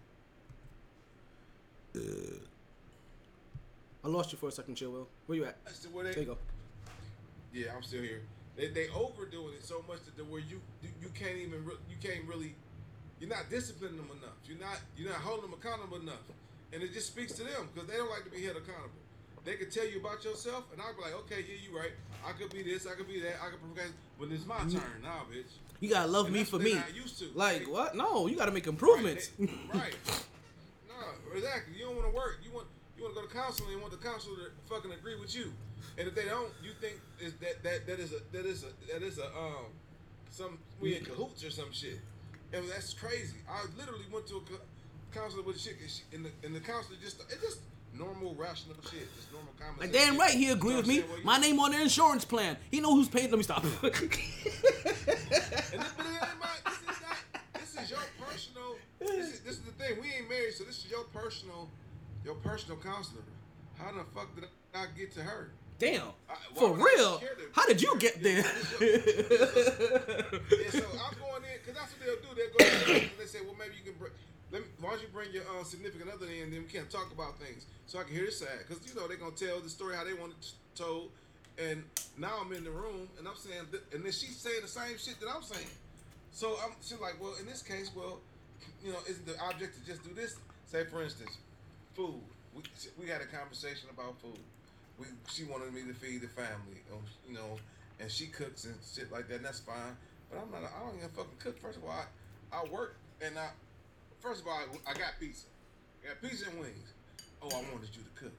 I 4.04 4.08
lost 4.08 4.32
you 4.32 4.38
for 4.38 4.48
a 4.48 4.52
second, 4.52 4.76
chill. 4.76 4.90
Will. 4.90 5.08
Where 5.26 5.36
you 5.36 5.44
at? 5.44 5.56
way 5.92 6.04
they. 6.04 6.10
There 6.12 6.20
you 6.20 6.26
go. 6.26 6.38
Yeah, 7.52 7.76
I'm 7.76 7.82
still 7.82 8.02
here. 8.02 8.22
They 8.58 8.66
they 8.66 8.88
overdoing 8.88 9.54
it 9.54 9.64
so 9.64 9.84
much 9.86 10.02
that 10.04 10.16
the 10.16 10.24
where 10.24 10.40
you 10.40 10.60
you, 10.82 11.08
can't 11.14 11.38
even 11.38 11.64
re- 11.64 11.80
you 11.88 11.96
can't 12.02 12.26
really 12.26 12.56
you're 13.20 13.30
not 13.30 13.48
disciplining 13.48 13.96
them 13.96 14.10
enough. 14.10 14.34
You're 14.44 14.58
not 14.58 14.80
you're 14.96 15.08
not 15.08 15.20
holding 15.20 15.48
them 15.48 15.54
accountable 15.54 15.98
enough, 15.98 16.26
and 16.72 16.82
it 16.82 16.92
just 16.92 17.06
speaks 17.06 17.32
to 17.34 17.44
them 17.44 17.70
because 17.72 17.88
they 17.88 17.96
don't 17.96 18.10
like 18.10 18.24
to 18.24 18.30
be 18.30 18.42
held 18.42 18.56
accountable. 18.56 18.98
They 19.44 19.54
could 19.54 19.70
tell 19.70 19.86
you 19.86 20.00
about 20.00 20.24
yourself, 20.24 20.64
and 20.72 20.82
I'll 20.82 20.92
be 20.92 21.02
like, 21.02 21.14
okay, 21.24 21.46
yeah, 21.46 21.56
you 21.62 21.78
right. 21.78 21.92
I 22.26 22.32
could 22.32 22.50
be 22.50 22.64
this, 22.64 22.84
I 22.86 22.94
could 22.94 23.06
be 23.06 23.20
that, 23.20 23.38
I 23.40 23.50
could 23.50 23.62
progress, 23.62 23.94
but 24.18 24.28
it's 24.28 24.44
my 24.44 24.56
mm-hmm. 24.56 24.76
turn 24.76 25.02
now, 25.02 25.22
bitch. 25.30 25.54
You 25.78 25.88
gotta 25.88 26.10
love 26.10 26.26
And 26.26 26.34
me 26.34 26.42
for 26.42 26.58
me. 26.58 26.74
not 26.74 26.94
used 26.94 27.20
to. 27.20 27.30
Like 27.34 27.60
They- 27.60 27.70
what? 27.70 27.94
No, 27.94 28.26
you 28.26 28.36
gotta 28.36 28.50
make 28.50 28.66
improvements. 28.66 29.30
Right. 29.38 29.48
they- 29.72 29.78
right. 29.78 29.94
No, 30.88 31.36
exactly. 31.36 31.78
You 31.78 31.86
don't 31.86 31.96
want 31.96 32.10
to 32.10 32.16
work. 32.16 32.40
You 32.42 32.50
want 32.50 32.66
you 32.96 33.04
want 33.04 33.14
to 33.14 33.20
go 33.22 33.26
to 33.28 33.32
counseling 33.32 33.72
and 33.74 33.80
want 33.80 33.92
the 33.92 34.02
counselor 34.04 34.36
to 34.36 34.50
fucking 34.68 34.90
agree 34.90 35.14
with 35.20 35.32
you. 35.32 35.52
And 35.98 36.06
if 36.06 36.14
they 36.14 36.24
don't, 36.24 36.52
you 36.62 36.70
think 36.80 37.00
is 37.20 37.34
that 37.34 37.62
that 37.64 37.86
that 37.88 37.98
is 37.98 38.12
a 38.12 38.20
that 38.32 38.46
is 38.46 38.62
a 38.62 38.92
that 38.92 39.02
is 39.02 39.18
a 39.18 39.26
um 39.26 39.66
some 40.30 40.58
we 40.80 40.96
in 40.96 41.04
cahoots 41.04 41.44
or 41.44 41.50
some 41.50 41.72
shit. 41.72 41.98
And 42.52 42.64
that's 42.70 42.94
crazy. 42.94 43.36
I 43.50 43.64
literally 43.76 44.06
went 44.12 44.26
to 44.28 44.36
a 44.36 45.14
counselor 45.14 45.42
with 45.42 45.56
a 45.56 45.58
chick, 45.58 45.76
and, 45.80 45.90
she, 45.90 46.02
and 46.14 46.24
the 46.24 46.30
and 46.44 46.54
the 46.54 46.60
counselor 46.60 46.96
just 47.02 47.20
it's 47.28 47.42
just 47.42 47.60
normal 47.92 48.34
rational 48.36 48.76
shit, 48.84 49.12
just 49.16 49.32
normal 49.32 49.52
common. 49.58 49.80
Like 49.80 49.92
sense 49.92 50.06
damn 50.06 50.18
right, 50.18 50.30
he 50.30 50.46
You 50.46 50.52
agree 50.52 50.70
know 50.70 50.76
with 50.78 50.86
me. 50.86 51.00
Well, 51.00 51.18
My 51.24 51.38
name 51.38 51.58
on 51.58 51.72
the 51.72 51.82
insurance 51.82 52.24
plan. 52.24 52.56
He 52.70 52.80
know 52.80 52.94
who's 52.94 53.08
paying. 53.08 53.30
Let 53.30 53.38
me 53.38 53.42
stop. 53.42 53.64
And 55.70 55.82
this, 55.82 55.92
but 55.96 56.06
it 56.06 56.12
ain't 56.12 56.40
my, 56.40 56.48
this 56.64 56.78
is 56.78 57.02
not. 57.02 57.18
This 57.60 57.82
is 57.82 57.90
your 57.90 58.00
personal. 58.18 58.76
This 59.00 59.34
is, 59.34 59.40
this 59.40 59.54
is 59.54 59.60
the 59.60 59.72
thing. 59.72 60.00
We 60.00 60.08
ain't 60.12 60.28
married, 60.28 60.54
so 60.54 60.64
this 60.64 60.78
is 60.84 60.90
your 60.90 61.04
personal, 61.04 61.68
your 62.24 62.36
personal 62.36 62.78
counselor. 62.78 63.22
How 63.76 63.92
the 63.92 64.04
fuck 64.14 64.34
did 64.34 64.44
I 64.74 64.86
get 64.96 65.12
to 65.14 65.22
her? 65.22 65.50
Damn. 65.78 66.02
I- 66.28 66.34
For 66.54 66.74
real? 66.74 67.22
How 67.52 67.66
did 67.66 67.80
you 67.82 67.96
get 67.98 68.22
there? 68.22 68.36
Yeah, 68.38 68.44
so 70.70 70.84
I'm 70.98 71.14
going 71.18 71.42
in 71.44 71.58
because 71.60 71.74
that's 71.74 71.92
what 71.92 72.00
they'll 72.04 72.22
do. 72.22 72.30
They'll 72.36 72.52
go 72.56 72.92
in 72.94 73.00
and 73.02 73.10
they 73.18 73.26
say, 73.26 73.38
well, 73.44 73.54
maybe 73.58 73.74
you 73.78 73.84
can 73.90 73.98
bring. 73.98 74.12
Let 74.50 74.62
me, 74.62 74.68
why 74.80 74.90
don't 74.90 75.02
you 75.02 75.08
bring 75.12 75.30
your 75.32 75.42
uh, 75.44 75.62
significant 75.64 76.10
other 76.10 76.24
in, 76.26 76.44
and 76.44 76.52
then 76.52 76.60
we 76.62 76.68
can 76.68 76.86
talk 76.86 77.12
about 77.12 77.38
things 77.38 77.66
so 77.86 77.98
I 77.98 78.04
can 78.04 78.14
hear 78.14 78.24
this 78.24 78.38
side 78.40 78.64
because 78.66 78.80
you 78.88 78.94
know 78.98 79.06
they're 79.06 79.18
gonna 79.18 79.32
tell 79.36 79.60
the 79.60 79.68
story 79.68 79.94
how 79.94 80.04
they 80.04 80.14
want 80.14 80.32
it 80.32 80.52
told. 80.74 81.10
And 81.58 81.82
now 82.16 82.38
I'm 82.40 82.52
in 82.52 82.62
the 82.64 82.70
room 82.70 83.08
and 83.18 83.26
I'm 83.26 83.34
saying, 83.36 83.66
th- 83.72 83.82
and 83.92 84.04
then 84.04 84.12
she's 84.12 84.36
saying 84.36 84.62
the 84.62 84.68
same 84.68 84.96
shit 84.96 85.18
that 85.20 85.28
I'm 85.28 85.42
saying. 85.42 85.66
So 86.32 86.56
I'm 86.64 86.70
she's 86.80 86.98
like, 87.00 87.20
well, 87.20 87.34
in 87.40 87.46
this 87.46 87.62
case, 87.62 87.90
well, 87.94 88.20
you 88.82 88.92
know, 88.92 88.98
isn't 89.08 89.26
the 89.26 89.34
object 89.42 89.74
to 89.78 89.84
just 89.84 90.02
do 90.04 90.14
this? 90.14 90.36
Say, 90.66 90.84
for 90.84 91.02
instance, 91.02 91.36
food. 91.94 92.20
We 92.54 92.62
we 92.98 93.06
had 93.10 93.20
a 93.20 93.26
conversation 93.26 93.88
about 93.92 94.18
food, 94.22 94.38
we 94.98 95.06
she 95.30 95.44
wanted 95.44 95.72
me 95.72 95.82
to 95.82 95.94
feed 95.94 96.22
the 96.22 96.28
family, 96.28 96.82
um, 96.92 97.02
you 97.26 97.34
know, 97.34 97.58
and 98.00 98.10
she 98.10 98.26
cooks 98.26 98.64
and 98.64 98.74
shit 98.82 99.10
like 99.12 99.28
that. 99.28 99.36
And 99.36 99.44
that's 99.44 99.60
fine. 99.60 99.96
But 100.30 100.40
I'm 100.42 100.50
not. 100.50 100.70
I 100.70 100.84
don't 100.84 100.96
even 100.96 101.08
fucking 101.10 101.38
cook. 101.38 101.58
First 101.60 101.78
of 101.78 101.84
all, 101.84 101.94
I, 101.94 102.04
I 102.56 102.64
work 102.68 102.96
and 103.24 103.38
I. 103.38 103.48
First 104.20 104.42
of 104.42 104.48
all, 104.48 104.58
I, 104.58 104.90
I 104.90 104.94
got 104.94 105.18
pizza. 105.20 105.46
I 106.02 106.08
got 106.08 106.22
pizza 106.22 106.50
and 106.50 106.60
wings. 106.60 106.92
Oh, 107.40 107.48
I 107.48 107.62
wanted 107.72 107.90
you 107.94 108.02
to 108.02 108.14
cook. 108.18 108.34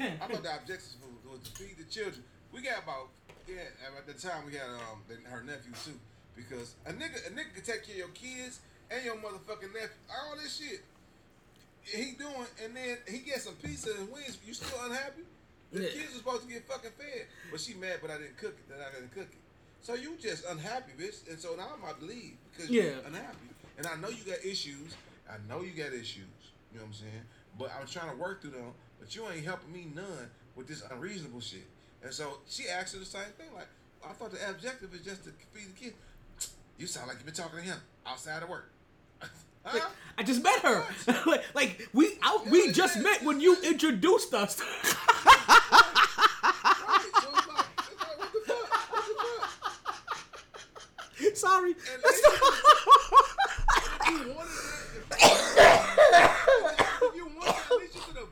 I 0.00 0.26
thought 0.26 0.42
the 0.42 0.54
objective 0.60 0.96
was 1.28 1.40
to 1.44 1.50
feed 1.52 1.76
the 1.78 1.84
children. 1.84 2.24
We 2.52 2.62
got 2.62 2.82
about 2.82 3.08
yeah. 3.46 3.68
At 3.98 4.06
the 4.06 4.14
time, 4.14 4.46
we 4.46 4.54
had 4.54 4.68
um 4.68 5.04
the, 5.08 5.16
her 5.28 5.42
nephew 5.42 5.72
too, 5.84 5.98
because 6.34 6.74
a 6.86 6.92
nigga 6.92 7.26
a 7.26 7.30
nigga 7.30 7.54
could 7.54 7.64
take 7.64 7.84
care 7.84 7.94
of 7.94 8.08
your 8.08 8.14
kids 8.16 8.60
and 8.90 9.04
your 9.04 9.16
motherfucking 9.16 9.72
nephew. 9.72 10.00
All 10.08 10.36
this 10.36 10.56
shit 10.56 10.80
he 11.84 12.12
doing, 12.12 12.46
and 12.62 12.76
then 12.76 12.98
he 13.08 13.18
gets 13.18 13.44
some 13.44 13.54
pizza 13.54 13.90
and 13.98 14.10
wings. 14.12 14.38
You 14.46 14.54
still 14.54 14.78
unhappy? 14.84 15.22
The 15.72 15.82
Yeah. 15.82 15.88
kids 15.90 16.14
are 16.14 16.18
supposed 16.18 16.42
to 16.42 16.48
get 16.52 16.68
fucking 16.68 16.90
fed, 16.98 17.26
but 17.50 17.60
she 17.60 17.74
mad, 17.74 17.98
but 18.02 18.10
I 18.10 18.18
didn't 18.18 18.36
cook 18.36 18.54
it. 18.58 18.68
That 18.68 18.80
I 18.80 18.94
didn't 18.94 19.12
cook 19.14 19.28
it. 19.32 19.38
So 19.80 19.94
you 19.94 20.16
just 20.20 20.44
unhappy, 20.44 20.92
bitch. 20.98 21.26
And 21.28 21.40
so 21.40 21.54
now 21.56 21.70
I'm 21.74 21.82
about 21.82 21.98
to 22.00 22.06
leave 22.06 22.36
because 22.52 22.70
Yeah. 22.70 22.82
you're 22.82 22.98
unhappy. 23.06 23.48
And 23.78 23.86
I 23.86 23.96
know 23.96 24.08
you 24.08 24.22
got 24.24 24.44
issues. 24.44 24.94
I 25.28 25.36
know 25.48 25.62
you 25.62 25.72
got 25.72 25.92
issues. 25.92 26.28
You 26.72 26.78
know 26.78 26.84
what 26.84 26.88
I'm 26.88 26.92
saying? 26.94 27.24
But 27.58 27.72
I'm 27.78 27.86
trying 27.86 28.10
to 28.10 28.16
work 28.16 28.42
through 28.42 28.50
them. 28.52 28.74
But 29.00 29.14
you 29.16 29.26
ain't 29.28 29.44
helping 29.44 29.72
me 29.72 29.90
none 29.94 30.30
with 30.54 30.68
this 30.68 30.82
unreasonable 30.90 31.40
shit. 31.40 31.66
And 32.02 32.12
so 32.12 32.38
she 32.48 32.68
asked 32.68 32.92
her 32.92 32.98
the 33.00 33.06
same 33.06 33.22
thing. 33.38 33.52
Like, 33.54 33.66
oh, 34.04 34.08
I 34.10 34.12
thought 34.12 34.30
the 34.32 34.50
objective 34.50 34.94
is 34.94 35.00
just 35.00 35.24
to 35.24 35.30
feed 35.52 35.68
the 35.74 35.80
kids. 35.80 35.96
You 36.78 36.86
sound 36.86 37.06
like 37.08 37.16
you've 37.18 37.26
been 37.26 37.34
talking 37.34 37.58
to 37.58 37.64
him 37.64 37.78
outside 38.06 38.42
of 38.42 38.48
work. 38.48 38.72
huh? 39.64 39.88
I 40.18 40.22
just 40.22 40.42
met 40.42 40.58
her. 40.60 40.84
like, 41.26 41.44
like 41.54 41.88
we 41.92 42.18
out, 42.22 42.46
we 42.48 42.72
just 42.72 42.98
met 43.00 43.22
when 43.22 43.40
you 43.40 43.56
introduced 43.62 44.34
us. 44.34 44.60
Right. 45.72 47.10
So 47.20 47.28
it's 47.30 47.46
like, 47.48 47.66
it's 47.78 48.00
like, 48.00 48.18
what 48.18 48.32
the 48.32 48.40
fuck? 48.46 48.90
What 48.90 49.04
the 49.06 49.14
fuck? 49.14 49.50
Sorry. 49.52 51.18
And 51.18 51.20
if 51.20 51.20
you 51.20 51.20
wanted 51.20 51.20
that, 51.20 51.20
if 51.20 51.20
you 51.20 51.20
wanted 51.20 51.20
that, 51.20 51.20
at 51.20 51.20
least 51.20 51.20
you 51.20 51.30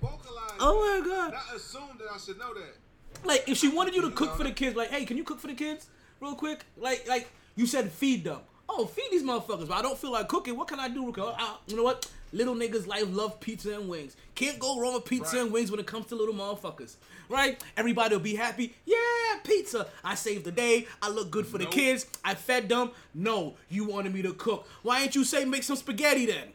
vocalized. 0.00 0.60
Oh 0.60 1.00
my 1.00 1.08
god. 1.08 1.32
Not 1.32 1.56
assume 1.56 1.98
that 1.98 2.08
I 2.12 2.18
should 2.18 2.38
know 2.38 2.54
that. 2.54 2.76
Like 3.24 3.48
if 3.48 3.58
she 3.58 3.68
wanted 3.68 3.94
you 3.94 4.02
to 4.02 4.10
cook 4.10 4.36
for 4.36 4.44
the 4.44 4.52
kids, 4.52 4.76
like, 4.76 4.90
hey, 4.90 5.04
can 5.04 5.16
you 5.16 5.24
cook 5.24 5.40
for 5.40 5.48
the 5.48 5.54
kids 5.54 5.86
real 6.20 6.34
quick? 6.34 6.64
Like, 6.76 7.06
like 7.08 7.28
you 7.56 7.66
said, 7.66 7.90
feed 7.90 8.24
them. 8.24 8.40
Oh, 8.68 8.86
feed 8.86 9.08
these 9.10 9.22
motherfuckers. 9.22 9.68
But 9.68 9.78
I 9.78 9.82
don't 9.82 9.98
feel 9.98 10.12
like 10.12 10.28
cooking. 10.28 10.56
What 10.56 10.68
can 10.68 10.78
I 10.78 10.88
do? 10.88 11.12
Uh, 11.12 11.56
you 11.66 11.76
know 11.76 11.82
what? 11.82 12.08
Little 12.32 12.54
niggas 12.54 12.86
life 12.86 13.04
love 13.08 13.40
pizza 13.40 13.72
and 13.74 13.88
wings. 13.88 14.16
Can't 14.34 14.58
go 14.58 14.78
wrong 14.80 14.94
with 14.94 15.04
pizza 15.04 15.36
Right. 15.36 15.42
and 15.44 15.52
wings 15.52 15.70
when 15.70 15.80
it 15.80 15.86
comes 15.86 16.06
to 16.06 16.14
little 16.14 16.34
motherfuckers. 16.34 16.94
Right? 17.28 17.62
Everybody 17.76 18.14
will 18.14 18.22
be 18.22 18.34
happy. 18.36 18.74
Yeah, 18.86 18.96
pizza. 19.44 19.86
I 20.04 20.14
saved 20.14 20.44
the 20.44 20.52
day. 20.52 20.86
I 21.02 21.08
look 21.10 21.30
good 21.30 21.46
for 21.46 21.58
the 21.58 21.66
kids. 21.66 22.06
I 22.24 22.34
fed 22.34 22.68
them. 22.68 22.90
No, 23.14 23.54
you 23.68 23.84
wanted 23.84 24.12
me 24.14 24.22
to 24.22 24.32
cook. 24.32 24.66
Why 24.82 25.02
ain't 25.02 25.14
you 25.14 25.24
say 25.24 25.44
make 25.44 25.62
some 25.62 25.76
spaghetti 25.76 26.26
then? 26.26 26.52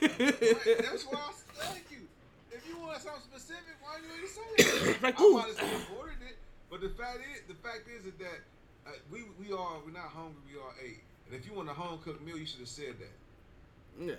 That's 0.00 1.04
why 1.04 1.18
I 1.18 1.32
thank 1.54 1.84
you. 1.90 1.98
If 2.50 2.66
you 2.68 2.78
want 2.78 3.00
something 3.02 3.20
specific, 3.30 3.76
why 3.82 3.98
you 3.98 4.08
ain't 4.20 4.28
say 4.28 4.92
that? 4.92 5.02
Like, 5.02 5.14
I 5.18 5.28
might 5.30 5.56
have 5.56 5.86
ordered 5.98 6.22
it, 6.28 6.36
but 6.70 6.80
the 6.80 6.88
fact 6.90 7.18
is, 7.34 7.42
the 7.48 7.54
fact 7.54 7.88
is 7.88 8.06
is 8.06 8.14
that 8.18 8.40
uh, 8.86 8.90
we 9.10 9.24
we 9.38 9.52
are 9.52 9.76
we're 9.84 9.92
not 9.92 10.08
hungry. 10.10 10.40
We 10.52 10.58
are 10.60 10.72
ate. 10.84 11.00
And 11.26 11.34
if 11.38 11.46
you 11.46 11.54
want 11.54 11.68
a 11.68 11.72
home 11.72 11.98
cooked 12.02 12.22
meal, 12.24 12.36
you 12.38 12.46
should 12.46 12.60
have 12.60 12.68
said 12.68 12.94
that. 12.98 14.04
yeah. 14.06 14.14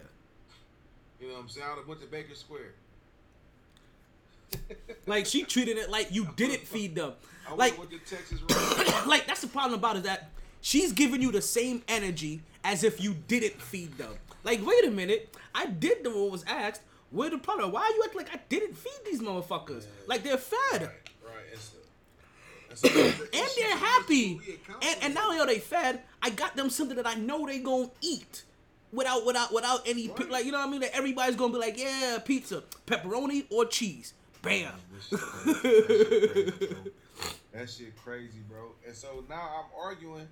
You 1.21 1.27
know 1.27 1.33
what 1.35 1.41
I'm 1.43 1.49
saying? 1.49 1.65
I 1.67 1.69
would 1.69 1.77
have 1.77 1.87
went 1.87 2.01
to 2.01 2.07
Baker 2.07 2.35
Square. 2.35 2.73
Like 5.07 5.25
she 5.25 5.43
treated 5.43 5.77
it 5.77 5.89
like 5.89 6.09
you 6.11 6.27
didn't 6.35 6.61
feed 6.67 6.95
them. 6.95 7.13
I 7.47 7.55
Like 7.55 7.77
went 7.77 7.89
to 7.91 7.97
Texas 7.99 8.39
like 9.07 9.25
that's 9.25 9.41
the 9.41 9.47
problem 9.47 9.79
about 9.79 9.97
it 9.97 10.03
that 10.03 10.29
she's 10.61 10.91
giving 10.93 11.21
you 11.21 11.31
the 11.31 11.41
same 11.41 11.81
energy 11.87 12.41
as 12.63 12.83
if 12.83 13.01
you 13.01 13.15
didn't 13.27 13.59
feed 13.61 13.97
them. 13.97 14.13
Like, 14.43 14.65
wait 14.65 14.85
a 14.85 14.91
minute, 14.91 15.35
I 15.55 15.65
did 15.65 16.03
the 16.03 16.11
what 16.11 16.31
was 16.31 16.43
asked. 16.45 16.81
Where 17.09 17.29
the 17.29 17.37
problem? 17.37 17.71
Why 17.71 17.81
are 17.81 17.89
you 17.91 18.03
acting 18.05 18.19
like 18.21 18.33
I 18.33 18.39
didn't 18.47 18.77
feed 18.77 18.99
these 19.05 19.21
motherfuckers? 19.21 19.85
Like 20.07 20.23
they're 20.23 20.37
fed 20.37 20.81
right, 20.81 21.09
right. 21.25 21.45
It's 21.51 21.73
a, 22.83 22.87
it's 22.87 23.19
a, 23.19 23.23
and 23.33 23.47
they're 23.57 23.77
happy. 23.77 24.39
And 24.81 24.97
and 25.03 25.17
only 25.17 25.39
are 25.39 25.47
they 25.47 25.59
fed, 25.59 26.01
I 26.21 26.29
got 26.29 26.55
them 26.55 26.69
something 26.69 26.95
that 26.97 27.07
I 27.07 27.15
know 27.15 27.45
they 27.47 27.59
gonna 27.59 27.89
eat. 28.01 28.43
Without 28.93 29.25
without 29.25 29.53
without 29.53 29.87
any 29.87 30.09
pi- 30.09 30.25
like 30.25 30.45
you 30.45 30.51
know 30.51 30.59
what 30.59 30.67
I 30.67 30.71
mean? 30.71 30.81
That 30.81 30.95
everybody's 30.95 31.35
gonna 31.35 31.53
be 31.53 31.59
like, 31.59 31.77
yeah, 31.77 32.19
pizza, 32.23 32.63
pepperoni 32.85 33.45
or 33.49 33.65
cheese. 33.65 34.13
Bam. 34.41 34.73
That 37.53 37.69
shit 37.69 37.95
crazy, 37.97 38.39
bro. 38.49 38.71
And 38.87 38.95
so 38.95 39.23
now 39.29 39.41
I'm 39.59 39.65
arguing, 39.77 40.27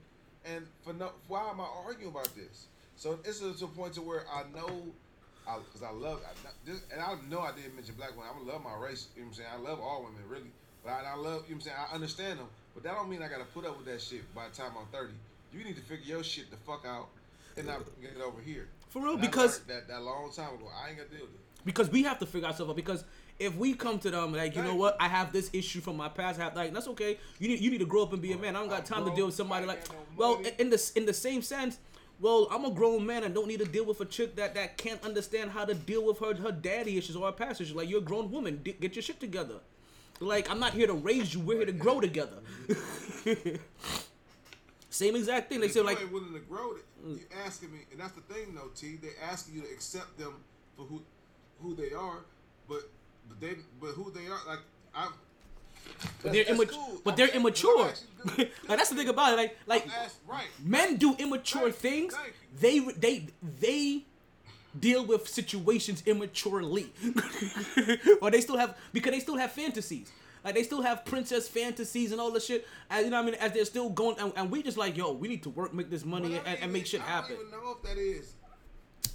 and 0.46 0.66
for 0.84 0.94
no, 0.94 1.12
why 1.28 1.50
am 1.50 1.60
I 1.60 1.68
arguing 1.86 2.12
about 2.12 2.34
this? 2.36 2.68
So 2.96 3.20
it's 3.26 3.40
to 3.40 3.66
a 3.66 3.68
point 3.68 3.94
to 3.96 4.02
where 4.02 4.24
I 4.34 4.44
know, 4.56 4.84
I 5.48 5.60
because 5.60 5.84
I 5.84 5.92
love, 5.92 6.22
I, 6.26 6.50
this, 6.66 6.82
and 6.92 7.02
I 7.02 7.16
know 7.30 7.42
I 7.42 7.52
didn't 7.52 7.76
mention 7.76 7.96
black 7.96 8.12
women. 8.12 8.32
I 8.34 8.52
love 8.52 8.64
my 8.64 8.76
race. 8.76 9.08
You 9.16 9.22
know 9.22 9.28
what 9.28 9.32
I'm 9.32 9.36
saying? 9.36 9.50
I 9.54 9.70
love 9.70 9.80
all 9.80 10.04
women, 10.04 10.22
really. 10.30 10.52
But 10.84 10.92
I, 10.92 11.12
I 11.12 11.16
love, 11.16 11.24
you 11.24 11.30
know 11.30 11.36
what 11.36 11.52
I'm 11.52 11.62
saying? 11.62 11.78
I 11.92 11.94
understand 11.94 12.40
them, 12.40 12.48
but 12.74 12.84
that 12.84 12.94
don't 12.94 13.10
mean 13.10 13.22
I 13.22 13.28
gotta 13.28 13.46
put 13.46 13.66
up 13.66 13.78
with 13.78 13.86
that 13.88 14.02
shit 14.02 14.24
by 14.34 14.48
the 14.48 14.56
time 14.56 14.72
I'm 14.80 14.88
30. 14.88 15.14
You 15.52 15.64
need 15.64 15.76
to 15.76 15.82
figure 15.82 16.16
your 16.16 16.24
shit 16.24 16.50
the 16.52 16.58
fuck 16.58 16.86
out 16.88 17.10
and 17.60 17.68
not 17.68 17.82
get 18.02 18.12
it 18.12 18.22
over 18.22 18.42
here. 18.42 18.68
For 18.90 19.02
real, 19.04 19.14
And 19.14 19.22
because- 19.22 19.60
that 19.62 19.88
that 19.88 20.02
long 20.02 20.32
time 20.32 20.56
ago, 20.56 20.70
I 20.84 20.90
ain't 20.90 20.98
gonna 20.98 21.10
deal 21.10 21.22
with 21.22 21.36
it. 21.36 21.40
because 21.66 21.90
we 21.90 22.04
have 22.04 22.18
to 22.20 22.26
figure 22.26 22.48
ourselves 22.48 22.70
out. 22.72 22.76
Because 22.76 23.04
if 23.38 23.56
we 23.56 23.74
come 23.74 24.00
to 24.00 24.10
them 24.10 24.34
like, 24.34 24.56
you 24.56 24.64
know 24.64 24.76
what, 24.76 24.98
I 25.00 25.08
have 25.08 25.32
this 25.32 25.50
issue 25.54 25.80
from 25.82 25.96
my 25.98 26.10
past, 26.10 26.40
I 26.40 26.44
have 26.46 26.56
like 26.56 26.74
that's 26.74 26.88
okay. 26.90 27.18
You 27.40 27.50
need 27.50 27.60
you 27.60 27.70
need 27.70 27.80
to 27.80 27.86
grow 27.86 28.04
up 28.04 28.14
and 28.14 28.22
be 28.22 28.32
a 28.34 28.38
man. 28.38 28.56
I 28.56 28.60
don't 28.60 28.70
got 28.70 28.86
time 28.86 29.06
to 29.06 29.14
deal 29.16 29.28
with 29.28 29.36
somebody 29.36 29.66
like. 29.66 29.88
no 29.90 29.96
Well, 30.18 30.42
in 30.58 30.70
the 30.70 30.92
in 30.96 31.06
the 31.06 31.14
same 31.14 31.42
sense, 31.42 31.78
well, 32.20 32.48
I'm 32.52 32.66
a 32.66 32.72
grown 32.72 33.06
man 33.06 33.24
and 33.24 33.34
don't 33.34 33.48
need 33.48 33.60
to 33.60 33.66
deal 33.66 33.86
with 33.86 34.02
a 34.02 34.06
chick 34.06 34.36
that 34.38 34.56
that 34.56 34.78
can't 34.78 35.02
understand 35.06 35.52
how 35.52 35.64
to 35.66 35.74
deal 35.76 36.04
with 36.06 36.20
her 36.20 36.34
her 36.36 36.52
daddy 36.52 36.98
issues 36.98 37.16
or 37.16 37.26
her 37.28 37.32
past 37.32 37.62
issues. 37.62 37.76
Like 37.76 37.90
you're 37.90 38.00
a 38.00 38.04
grown 38.04 38.32
woman, 38.32 38.62
D- 38.64 38.76
get 38.80 38.96
your 38.96 39.04
shit 39.04 39.20
together. 39.20 39.60
Like 40.20 40.50
I'm 40.50 40.60
not 40.60 40.74
here 40.74 40.88
to 40.88 40.94
raise 40.96 41.34
you. 41.34 41.40
We're 41.40 41.58
here 41.58 41.66
to 41.68 41.72
grow 41.72 42.02
together. 42.02 42.40
Same 44.90 45.16
exact 45.16 45.50
thing. 45.50 45.62
They 45.62 45.68
say 45.68 45.82
like 45.82 46.00
willing 46.12 46.34
to 46.34 46.40
grow 46.40 46.72
it. 46.72 46.86
You 47.06 47.20
asking 47.46 47.72
me, 47.72 47.80
and 47.92 48.00
that's 48.00 48.14
the 48.14 48.22
thing, 48.22 48.56
though. 48.56 48.70
T, 48.76 48.98
they 49.02 49.10
asking 49.24 49.56
you 49.56 49.62
to 49.62 49.68
accept 49.70 50.18
them 50.18 50.34
for 50.76 50.84
who 50.84 51.02
who 51.62 51.76
they 51.76 51.94
are, 51.94 52.26
but 52.68 52.90
but 53.28 53.40
they 53.40 53.56
but 53.80 53.92
who 53.92 54.12
they 54.12 54.28
are, 54.28 54.40
like 54.48 54.60
I. 54.96 55.10
but 56.24 56.34
they're 56.34 56.46
immature. 56.46 56.88
But 57.04 57.18
they're 57.18 57.28
immature. 57.30 57.94
like 58.38 58.50
that's 58.68 58.90
the 58.90 58.96
thing 58.96 59.10
about 59.10 59.34
it. 59.34 59.38
Like 59.38 59.58
like 59.68 59.88
right. 60.28 60.48
men 60.64 60.96
do 60.96 61.16
immature 61.20 61.72
Thank 61.72 61.76
things. 61.76 62.16
They 62.60 62.80
they 62.80 63.28
they 63.60 64.06
deal 64.78 65.06
with 65.06 65.28
situations 65.28 66.04
immaturely, 66.06 66.92
or 68.22 68.32
they 68.32 68.42
still 68.42 68.58
have 68.58 68.76
because 68.92 69.12
they 69.12 69.20
still 69.20 69.38
have 69.38 69.52
fantasies. 69.52 70.12
Like 70.44 70.56
they 70.56 70.64
still 70.64 70.82
have 70.82 71.06
princess 71.06 71.48
fantasies 71.48 72.12
and 72.12 72.22
all 72.22 72.32
the 72.32 72.40
shit. 72.40 72.68
As 72.90 73.04
you 73.04 73.12
know, 73.12 73.18
what 73.18 73.28
I 73.28 73.32
mean, 73.32 73.36
as 73.42 73.52
they're 73.52 73.66
still 73.66 73.90
going, 73.90 74.18
and, 74.20 74.32
and 74.36 74.52
we 74.52 74.64
just 74.64 74.78
like, 74.78 74.96
yo, 74.96 75.12
we 75.12 75.28
need 75.28 75.44
to 75.44 75.50
work, 75.50 75.74
make 75.74 75.90
this 75.90 76.06
money, 76.06 76.36
I 76.36 76.42
and, 76.46 76.60
and 76.64 76.74
make 76.74 76.86
shit 76.86 77.02
happen. 77.02 77.36
I 77.36 77.36
don't 77.36 77.48
even 77.48 77.60
know 77.60 77.72
if 77.72 77.84
that 77.84 77.98
is. 77.98 78.34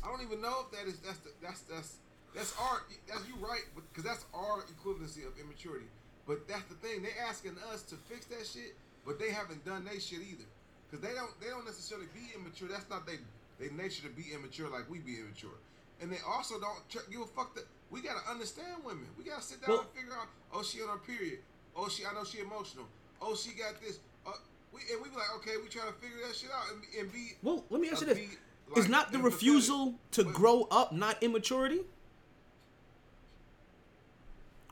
I 0.05 0.09
don't 0.09 0.23
even 0.23 0.41
know 0.43 0.67
if 0.67 0.79
that 0.79 0.87
is. 0.87 0.99
That's 1.01 1.19
the, 1.19 1.31
that's 1.43 1.61
that's 1.63 1.97
that's 2.35 2.55
our. 2.61 2.83
That's 3.09 3.27
you 3.27 3.35
right, 3.41 3.63
because 3.75 4.05
that's 4.05 4.25
our 4.35 4.65
equivalency 4.69 5.27
of 5.27 5.33
immaturity. 5.41 5.87
But 6.27 6.47
that's 6.49 6.65
the 6.65 6.75
thing. 6.77 7.03
They're 7.03 7.27
asking 7.27 7.57
us 7.73 7.83
to 7.83 7.97
fix 7.97 8.27
that 8.27 8.47
shit, 8.47 8.75
but 9.07 9.19
they 9.19 9.31
haven't 9.31 9.65
done 9.65 9.85
that 9.85 10.03
shit 10.03 10.21
either. 10.21 10.45
Because 10.91 11.07
they 11.07 11.15
don't. 11.15 11.33
They 11.41 11.49
don't 11.49 11.65
necessarily 11.65 12.07
be 12.13 12.21
immature. 12.39 12.69
That's 12.69 12.89
not 12.91 13.07
they. 13.07 13.17
They 13.59 13.71
nature 13.75 14.03
to 14.03 14.11
be 14.11 14.35
immature 14.35 14.69
like 14.69 14.91
we 14.91 14.99
be 14.99 15.21
immature. 15.21 15.57
And 16.01 16.11
they 16.13 16.19
also 16.27 16.61
don't 16.61 16.89
tr- 16.91 17.09
give 17.11 17.21
a 17.21 17.27
fuck 17.27 17.55
that 17.55 17.65
we 17.91 18.03
gotta 18.03 18.29
understand 18.29 18.83
women. 18.85 19.07
We 19.17 19.25
gotta 19.25 19.43
sit 19.43 19.61
down 19.61 19.71
Well- 19.71 19.81
and 19.81 19.91
figure 19.91 20.13
out. 20.15 20.27
Oh, 20.53 20.63
she 20.63 20.83
on 20.83 20.89
her 20.89 20.99
period. 20.99 21.39
Oh, 21.77 21.89
she. 21.89 22.05
I 22.05 22.13
know 22.15 22.25
she 22.25 22.39
emotional. 22.41 22.87
Oh, 23.23 23.35
she 23.35 23.53
got 23.53 23.81
this. 23.81 23.99
Uh, 24.27 24.33
we, 24.73 24.81
and 24.93 25.03
we 25.03 25.09
be 25.09 25.17
like, 25.17 25.35
okay, 25.37 25.53
we 25.63 25.69
trying 25.69 25.87
to 25.87 25.99
figure 25.99 26.19
that 26.27 26.35
shit 26.35 26.51
out 26.51 26.65
and, 26.73 26.81
be- 26.83 26.99
and 26.99 27.13
be 27.13 27.33
Well, 27.43 27.65
let 27.71 27.81
me 27.81 27.89
ask 27.91 28.01
you 28.01 28.07
this: 28.09 28.19
be, 28.19 28.29
Is 28.77 28.89
not 28.89 29.13
the 29.13 29.19
empathetic. 29.19 29.25
refusal 29.25 29.95
to 30.13 30.25
grow 30.25 30.67
up 30.71 30.93
not 30.93 31.23
immaturity, 31.23 31.81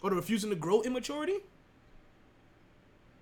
or 0.02 0.10
the 0.10 0.16
refusing 0.16 0.50
to 0.50 0.56
grow 0.56 0.82
immaturity? 0.82 1.38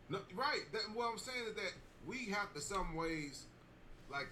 No, 0.09 0.19
right. 0.35 0.61
That, 0.73 0.83
what 0.95 1.11
I'm 1.13 1.19
saying 1.19 1.45
is 1.49 1.55
that 1.55 1.73
we 2.07 2.27
have 2.31 2.53
to 2.55 2.61
some 2.61 2.95
ways, 2.97 3.45
like, 4.11 4.27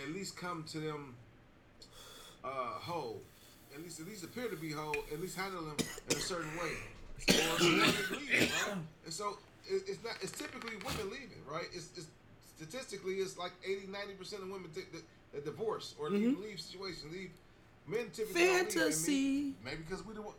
at 0.00 0.10
least 0.12 0.36
come 0.36 0.64
to 0.68 0.78
them 0.80 1.16
uh, 2.44 2.48
whole. 2.78 3.22
At 3.74 3.82
least, 3.82 4.00
at 4.00 4.06
least 4.06 4.22
appear 4.22 4.48
to 4.48 4.56
be 4.56 4.70
whole. 4.70 4.96
At 5.12 5.20
least 5.20 5.36
handle 5.36 5.62
them 5.62 5.76
in 6.10 6.16
a 6.16 6.20
certain 6.20 6.50
way. 6.56 6.76
Or 7.28 7.58
the 7.58 7.64
one 7.64 7.78
that's 7.80 8.10
leaving, 8.10 8.48
right? 8.68 8.76
And 9.04 9.12
so 9.12 9.38
it, 9.66 9.82
it's 9.88 10.04
not. 10.04 10.14
It's 10.20 10.32
typically 10.32 10.76
women 10.76 11.10
leaving, 11.10 11.42
right? 11.50 11.66
It's, 11.72 11.88
it's 11.96 12.06
statistically 12.56 13.14
it's 13.14 13.36
like 13.38 13.52
80, 13.64 13.88
90 13.90 14.14
percent 14.14 14.42
of 14.42 14.50
women 14.50 14.70
take 14.74 14.92
the, 14.92 15.02
the 15.32 15.40
divorce 15.40 15.94
or 15.98 16.10
leave, 16.10 16.38
leave 16.38 16.60
situation. 16.60 17.10
Leave 17.12 17.30
men 17.86 18.10
typically 18.12 18.42
don't 18.42 18.62
leave, 18.62 18.72
Fantasy. 18.72 19.54
Maybe, 19.64 19.82
because 19.88 20.04
we 20.04 20.14
the 20.14 20.22
one. 20.22 20.34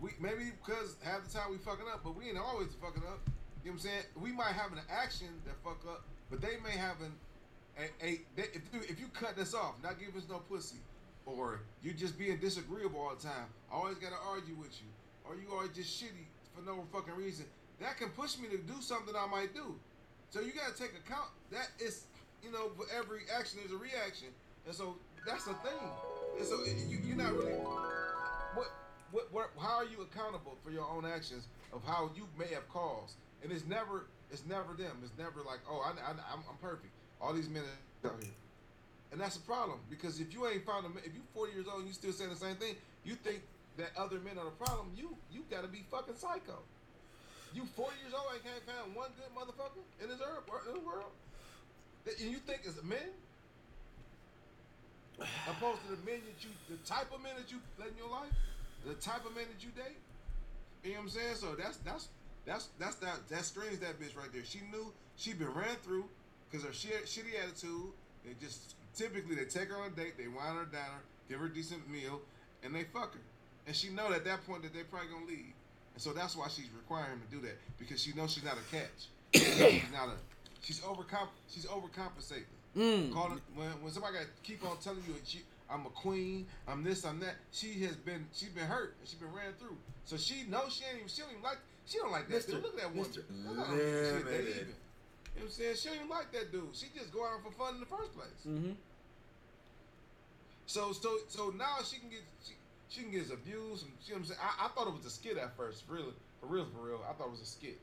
we 0.00 0.10
maybe 0.20 0.52
because 0.64 0.96
half 1.04 1.22
the 1.22 1.30
time 1.32 1.50
we 1.50 1.58
fucking 1.58 1.86
up, 1.92 2.00
but 2.02 2.16
we 2.16 2.28
ain't 2.28 2.38
always 2.38 2.68
fucking 2.80 3.02
up. 3.02 3.20
You 3.64 3.70
know 3.70 3.72
what 3.72 3.72
I'm 3.72 3.78
saying? 3.78 4.02
We 4.20 4.32
might 4.32 4.54
have 4.54 4.72
an 4.72 4.80
action 4.90 5.28
that 5.46 5.54
fuck 5.62 5.78
up, 5.88 6.02
but 6.30 6.40
they 6.40 6.56
may 6.64 6.76
have 6.76 7.00
an 7.00 7.12
a, 7.78 7.84
a 8.04 8.20
they, 8.36 8.42
if, 8.54 8.62
you, 8.72 8.80
if 8.88 9.00
you 9.00 9.06
cut 9.14 9.36
this 9.36 9.54
off, 9.54 9.74
not 9.82 9.98
give 9.98 10.16
us 10.16 10.24
no 10.28 10.38
pussy, 10.38 10.76
or 11.26 11.60
you 11.82 11.92
just 11.92 12.18
being 12.18 12.38
disagreeable 12.38 13.00
all 13.00 13.14
the 13.14 13.22
time, 13.22 13.46
I 13.70 13.76
always 13.76 13.96
gotta 13.96 14.16
argue 14.28 14.54
with 14.54 14.72
you, 14.80 14.88
or 15.24 15.36
you 15.36 15.52
always 15.52 15.70
just 15.74 16.02
shitty 16.02 16.26
for 16.54 16.64
no 16.64 16.84
fucking 16.92 17.14
reason, 17.14 17.46
that 17.80 17.96
can 17.96 18.10
push 18.10 18.38
me 18.38 18.48
to 18.48 18.58
do 18.58 18.80
something 18.80 19.14
I 19.16 19.26
might 19.26 19.54
do. 19.54 19.74
So 20.30 20.40
you 20.40 20.52
gotta 20.52 20.76
take 20.76 20.92
account 21.06 21.28
that 21.50 21.68
is, 21.78 22.04
you 22.42 22.50
know, 22.50 22.70
for 22.76 22.86
every 22.96 23.20
action 23.38 23.58
there's 23.60 23.72
a 23.72 23.76
reaction, 23.76 24.28
and 24.66 24.74
so 24.74 24.96
that's 25.26 25.44
the 25.44 25.54
thing. 25.54 25.88
And 26.38 26.46
so 26.46 26.58
you, 26.88 26.98
you're 27.04 27.16
not 27.16 27.32
really 27.32 27.52
what, 28.54 28.68
what, 29.10 29.32
what, 29.32 29.50
how 29.60 29.76
are 29.76 29.84
you 29.84 30.02
accountable 30.02 30.56
for 30.64 30.70
your 30.70 30.88
own 30.88 31.04
actions 31.04 31.46
of 31.72 31.84
how 31.84 32.10
you 32.16 32.26
may 32.38 32.52
have 32.54 32.68
caused? 32.68 33.16
And 33.42 33.52
it's 33.52 33.66
never, 33.66 34.06
it's 34.30 34.44
never 34.46 34.74
them. 34.74 34.98
It's 35.02 35.12
never 35.18 35.40
like, 35.46 35.60
oh, 35.68 35.80
I, 35.84 35.90
I, 35.90 36.10
I'm, 36.10 36.42
I'm 36.48 36.56
perfect. 36.60 36.92
All 37.20 37.32
these 37.32 37.48
men 37.48 37.62
out 38.04 38.16
here, 38.22 38.32
and 39.12 39.20
that's 39.20 39.36
a 39.36 39.44
problem 39.44 39.78
because 39.90 40.20
if 40.20 40.32
you 40.32 40.48
ain't 40.48 40.64
found 40.64 40.86
a, 40.86 40.88
man- 40.88 41.04
if 41.04 41.14
you 41.14 41.20
40 41.34 41.52
years 41.52 41.66
old 41.68 41.80
and 41.80 41.86
you 41.86 41.92
still 41.92 42.12
saying 42.12 42.30
the 42.30 42.36
same 42.36 42.56
thing, 42.56 42.74
you 43.04 43.14
think 43.14 43.42
that 43.76 43.92
other 43.96 44.18
men 44.20 44.38
are 44.38 44.44
the 44.44 44.56
problem. 44.56 44.90
You, 44.96 45.14
you 45.30 45.44
gotta 45.50 45.68
be 45.68 45.84
fucking 45.90 46.16
psycho. 46.16 46.58
You 47.54 47.68
40 47.76 47.92
years 48.00 48.14
old 48.16 48.32
and 48.32 48.42
can't 48.42 48.64
find 48.64 48.96
one 48.96 49.10
good 49.20 49.28
motherfucker 49.36 49.84
in 50.02 50.08
this 50.08 50.20
earth, 50.24 50.48
in 50.68 50.74
the 50.74 50.80
world, 50.80 51.12
that 52.04 52.18
and 52.20 52.30
you 52.30 52.38
think 52.38 52.62
it's 52.64 52.80
a 52.80 52.84
men. 52.84 53.12
Opposed 55.48 55.84
to 55.84 55.88
the 55.92 56.02
men 56.08 56.24
that 56.24 56.40
you, 56.40 56.50
the 56.72 56.80
type 56.88 57.12
of 57.12 57.22
men 57.22 57.36
that 57.36 57.52
you 57.52 57.60
let 57.78 57.92
in 57.92 57.98
your 57.98 58.08
life, 58.08 58.32
the 58.86 58.94
type 58.94 59.26
of 59.26 59.36
men 59.36 59.44
that 59.52 59.62
you 59.62 59.70
date. 59.76 60.00
You 60.82 60.96
know 60.96 60.96
what 60.96 61.02
I'm 61.04 61.08
saying? 61.10 61.34
So 61.36 61.54
that's 61.54 61.76
that's 61.84 62.08
that's 62.46 62.68
that's 62.78 62.96
that 62.96 63.28
that 63.28 63.44
strings 63.44 63.78
that 63.80 64.00
bitch 64.00 64.16
right 64.16 64.32
there. 64.32 64.44
She 64.44 64.60
knew 64.72 64.90
she 65.16 65.34
been 65.34 65.52
ran 65.52 65.76
through 65.84 66.08
because 66.50 66.66
her 66.66 66.72
shit, 66.72 67.04
shitty 67.04 67.36
attitude. 67.38 67.92
They 68.24 68.32
just 68.40 68.74
typically 68.94 69.34
they 69.34 69.44
take 69.44 69.68
her 69.68 69.76
on 69.76 69.88
a 69.88 69.90
date, 69.90 70.16
they 70.18 70.28
wine 70.28 70.56
her 70.56 70.64
down, 70.64 71.00
give 71.28 71.40
her 71.40 71.46
a 71.46 71.54
decent 71.54 71.88
meal, 71.90 72.20
and 72.62 72.74
they 72.74 72.84
fuck 72.84 73.14
her. 73.14 73.20
And 73.66 73.74
she 73.74 73.90
know 73.90 74.12
at 74.12 74.24
that 74.24 74.46
point 74.46 74.62
that 74.62 74.74
they 74.74 74.82
probably 74.82 75.08
gonna 75.08 75.26
leave. 75.26 75.54
And 75.94 76.02
so 76.02 76.12
that's 76.12 76.36
why 76.36 76.48
she's 76.48 76.68
requiring 76.76 77.12
him 77.12 77.22
to 77.28 77.36
do 77.36 77.42
that 77.42 77.58
because 77.78 78.02
she 78.02 78.12
knows 78.14 78.32
she's 78.32 78.44
not 78.44 78.56
a 78.56 78.74
catch. 78.76 79.08
she's 79.34 79.92
not 79.92 80.08
a. 80.08 80.16
She's 80.62 80.80
overcomp. 80.80 81.28
She's 81.48 81.66
overcompensating. 81.66 82.44
Mm. 82.76 83.12
Calling 83.12 83.40
when 83.54 83.68
when 83.82 83.92
somebody 83.92 84.14
got 84.14 84.26
keep 84.42 84.64
on 84.64 84.78
telling 84.78 85.02
you 85.06 85.14
she, 85.24 85.42
I'm 85.68 85.84
a 85.84 85.90
queen, 85.90 86.46
I'm 86.66 86.82
this, 86.82 87.04
I'm 87.04 87.20
that. 87.20 87.34
She 87.50 87.80
has 87.84 87.96
been 87.96 88.26
she's 88.32 88.48
been 88.48 88.64
hurt 88.64 88.94
and 88.98 89.08
she's 89.08 89.18
been 89.18 89.32
ran 89.32 89.52
through. 89.58 89.76
So 90.06 90.16
she 90.16 90.44
knows 90.48 90.72
she 90.72 90.84
ain't 90.84 90.96
even 90.96 91.08
she 91.08 91.20
don't 91.20 91.30
even 91.32 91.42
like 91.42 91.58
she 91.86 91.98
don't 91.98 92.10
like 92.10 92.28
that 92.28 92.42
Mr. 92.42 92.52
dude. 92.52 92.62
Look 92.62 92.74
at 92.74 92.80
that 92.80 92.94
woman. 92.94 93.10
Mr. 93.10 93.22
That's 93.28 93.56
not 93.58 93.66
shit 93.68 94.24
they 94.24 94.32
Limited. 94.32 94.56
even. 94.56 94.74
You 95.34 95.42
know 95.42 95.46
what 95.46 95.46
I'm 95.46 95.50
saying? 95.50 95.76
She 95.76 95.88
don't 95.88 95.96
even 95.96 96.08
like 96.08 96.32
that 96.32 96.52
dude. 96.52 96.68
She 96.72 96.86
just 96.96 97.12
go 97.12 97.24
out 97.24 97.42
for 97.42 97.52
fun 97.52 97.74
in 97.74 97.80
the 97.80 97.86
first 97.86 98.14
place. 98.14 98.40
Mm-hmm. 98.46 98.72
So 100.66 100.92
so 100.92 101.18
so 101.28 101.52
now 101.56 101.78
she 101.84 101.98
can 101.98 102.08
get 102.10 102.20
she, 102.46 102.54
she 102.88 103.02
can 103.02 103.10
get 103.10 103.30
abused. 103.32 103.84
And, 103.84 103.92
you 104.04 104.14
know 104.14 104.18
what 104.18 104.18
I'm 104.18 104.24
saying? 104.24 104.40
I, 104.42 104.66
I 104.66 104.68
thought 104.68 104.86
it 104.88 104.94
was 104.94 105.06
a 105.06 105.10
skit 105.10 105.36
at 105.38 105.56
first, 105.56 105.84
really, 105.88 106.14
for 106.40 106.46
real, 106.46 106.66
for 106.66 106.86
real. 106.86 107.00
I 107.08 107.12
thought 107.14 107.28
it 107.28 107.32
was 107.32 107.40
a 107.40 107.46
skit. 107.46 107.78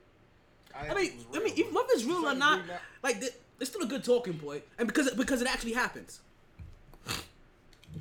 I 0.76 0.84
didn't 0.84 0.98
mean, 0.98 1.12
I 1.34 1.40
mean, 1.40 1.56
but 1.56 1.74
whether 1.74 1.90
it's 1.94 2.04
real 2.04 2.18
or 2.18 2.30
some 2.30 2.40
not, 2.40 2.62
like 3.02 3.24
it's 3.60 3.70
still 3.70 3.82
a 3.82 3.88
good 3.88 4.04
talking 4.04 4.38
point, 4.38 4.64
and 4.78 4.88
because 4.88 5.08
it, 5.08 5.18
because 5.18 5.42
it 5.42 5.48
actually 5.48 5.74
happens. 5.74 6.20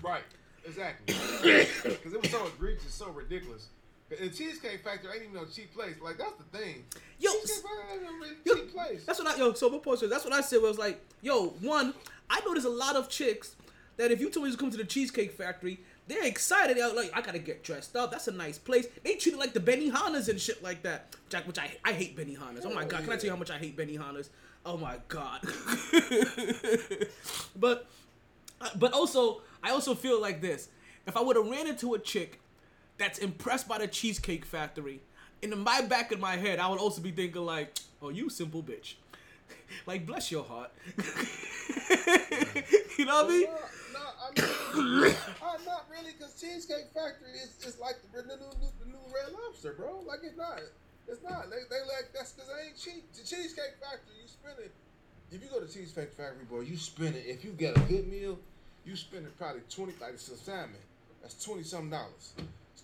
Right, 0.02 0.24
exactly. 0.64 1.14
Because 1.82 2.12
it 2.12 2.20
was 2.20 2.30
so 2.30 2.46
egregious, 2.46 2.92
so 2.92 3.10
ridiculous. 3.10 3.68
And 4.10 4.34
Cheesecake 4.34 4.82
Factory 4.82 5.10
ain't 5.12 5.22
even 5.24 5.34
no 5.34 5.44
cheap 5.44 5.74
place. 5.74 5.96
Like 6.02 6.16
that's 6.18 6.34
the 6.34 6.58
thing. 6.58 6.84
Yo, 7.18 7.30
Cheesecake 7.40 7.62
Factory 7.62 7.94
ain't 7.94 8.02
no 8.02 8.12
really 8.12 8.36
Yo, 8.44 8.54
cheap 8.54 8.72
place. 8.72 9.04
That's 9.04 9.18
what 9.18 9.28
I 9.28 9.38
yo. 9.38 9.52
So 9.52 9.68
before 9.68 9.96
that's 9.96 10.24
what 10.24 10.32
I 10.32 10.40
said 10.40 10.62
was 10.62 10.78
like, 10.78 11.04
yo, 11.20 11.48
one, 11.60 11.92
I 12.30 12.40
know 12.40 12.52
there's 12.52 12.64
a 12.64 12.70
lot 12.70 12.96
of 12.96 13.08
chicks 13.08 13.56
that 13.98 14.10
if 14.10 14.20
you 14.20 14.30
told 14.30 14.46
me 14.46 14.52
to 14.52 14.56
come 14.56 14.70
to 14.70 14.76
the 14.76 14.84
Cheesecake 14.84 15.32
Factory, 15.32 15.80
they're 16.06 16.24
excited. 16.24 16.78
They're 16.78 16.92
like, 16.92 17.10
I 17.14 17.20
gotta 17.20 17.38
get 17.38 17.62
dressed 17.62 17.96
up. 17.96 18.10
That's 18.10 18.28
a 18.28 18.32
nice 18.32 18.58
place. 18.58 18.86
They 19.04 19.16
treat 19.16 19.34
it 19.34 19.38
like 19.38 19.52
the 19.52 19.60
Benihanas 19.60 20.28
and 20.28 20.40
shit 20.40 20.62
like 20.62 20.82
that. 20.84 21.14
Jack, 21.28 21.46
which 21.46 21.58
I, 21.58 21.70
I 21.84 21.92
hate 21.92 22.16
Benihanas. 22.16 22.62
Oh 22.64 22.72
my 22.72 22.84
god, 22.84 23.04
can 23.04 23.12
I 23.12 23.16
tell 23.16 23.24
you 23.24 23.30
how 23.30 23.36
much 23.36 23.50
I 23.50 23.58
hate 23.58 23.76
Benihanas? 23.76 24.30
Oh 24.64 24.78
my 24.78 24.96
god. 25.08 25.42
but 27.56 27.86
uh, 28.60 28.70
but 28.76 28.92
also, 28.92 29.42
I 29.62 29.70
also 29.70 29.94
feel 29.94 30.20
like 30.20 30.40
this. 30.40 30.68
If 31.06 31.16
I 31.16 31.20
would 31.20 31.36
have 31.36 31.46
ran 31.46 31.66
into 31.66 31.94
a 31.94 31.98
chick 31.98 32.40
that's 32.98 33.18
impressed 33.18 33.68
by 33.68 33.78
the 33.78 33.88
Cheesecake 33.88 34.44
Factory, 34.44 35.00
in 35.40 35.56
my 35.58 35.80
back 35.82 36.12
of 36.12 36.20
my 36.20 36.36
head, 36.36 36.58
I 36.58 36.68
would 36.68 36.80
also 36.80 37.00
be 37.00 37.12
thinking 37.12 37.46
like, 37.46 37.78
"Oh, 38.02 38.10
you 38.10 38.28
simple 38.28 38.62
bitch." 38.62 38.94
like, 39.86 40.06
bless 40.06 40.30
your 40.30 40.44
heart. 40.44 40.70
you 42.98 43.04
know 43.04 43.22
what 43.22 43.26
I 43.26 43.28
mean? 43.28 43.48
I 44.28 44.40
mean, 44.74 45.14
uh, 45.42 45.58
not 45.64 45.86
really, 45.90 46.12
because 46.16 46.40
Cheesecake 46.40 46.90
Factory 46.92 47.32
is 47.42 47.56
just 47.62 47.80
like 47.80 47.96
the, 48.12 48.22
the, 48.22 48.36
new, 48.36 48.50
the 48.80 48.86
new 48.86 48.98
Red 49.14 49.32
Lobster, 49.32 49.74
bro. 49.74 50.02
Like 50.06 50.20
it's 50.22 50.36
not. 50.36 50.60
It's 51.06 51.22
not. 51.22 51.50
They, 51.50 51.56
they 51.70 51.80
like 51.86 52.12
that's 52.12 52.32
because 52.32 52.48
they 52.48 52.68
ain't 52.68 52.76
cheap. 52.76 53.10
The 53.12 53.22
Cheesecake 53.22 53.80
Factory, 53.80 54.14
you 54.20 54.28
spend 54.28 54.58
it. 54.58 54.72
If 55.30 55.42
you 55.42 55.48
go 55.48 55.60
to 55.60 55.72
Cheesecake 55.72 56.12
Factory, 56.12 56.44
boy, 56.44 56.60
you 56.60 56.76
spend 56.76 57.16
it. 57.16 57.24
If 57.26 57.44
you 57.44 57.52
get 57.52 57.76
a 57.76 57.80
good 57.80 58.08
meal, 58.08 58.38
you 58.84 58.96
spend 58.96 59.26
it 59.26 59.36
probably 59.38 59.62
twenty 59.70 59.92
like 60.00 60.18
some 60.18 60.36
salmon. 60.36 60.76
That's 61.22 61.42
twenty 61.42 61.62
something 61.62 61.90
dollars. 61.90 62.34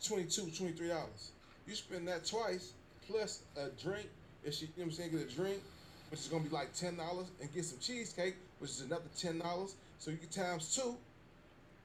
It's 0.04 0.36
22 0.36 0.50
23 0.54 0.88
dollars. 0.88 1.30
You 1.66 1.74
spend 1.74 2.06
that 2.08 2.26
twice 2.26 2.74
plus 3.08 3.40
a 3.56 3.68
drink. 3.82 4.06
If 4.44 4.52
she, 4.52 4.66
you 4.66 4.72
know 4.76 4.84
what 4.84 4.84
I'm 4.84 4.92
saying, 4.92 5.10
get 5.12 5.20
a 5.22 5.34
drink, 5.34 5.62
which 6.10 6.20
is 6.20 6.26
gonna 6.26 6.44
be 6.44 6.50
like 6.50 6.74
ten 6.74 6.96
dollars, 6.96 7.28
and 7.40 7.52
get 7.54 7.64
some 7.64 7.78
cheesecake, 7.78 8.36
which 8.58 8.70
is 8.70 8.82
another 8.82 9.04
ten 9.18 9.38
dollars. 9.38 9.76
So 9.98 10.10
you 10.10 10.18
get 10.18 10.30
times 10.30 10.76
two. 10.76 10.96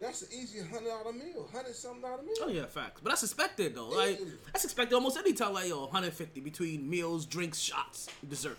That's 0.01 0.23
an 0.23 0.27
easy 0.33 0.59
hundred 0.59 0.89
dollar 0.89 1.13
meal, 1.13 1.47
hundred 1.53 1.75
something 1.75 2.01
dollar 2.01 2.21
meal. 2.21 2.35
Oh 2.41 2.49
yeah, 2.49 2.65
facts. 2.65 2.99
But 3.01 3.11
that's 3.11 3.23
expected 3.23 3.73
though. 3.73 3.87
Like 3.87 4.19
that's 4.51 4.65
expected 4.65 4.95
almost 4.95 5.17
any 5.17 5.31
time. 5.31 5.53
Like 5.53 5.69
yo, 5.69 5.83
150 5.83 6.41
between 6.41 6.89
meals, 6.89 7.25
drinks, 7.25 7.57
shots, 7.57 8.09
dessert. 8.27 8.57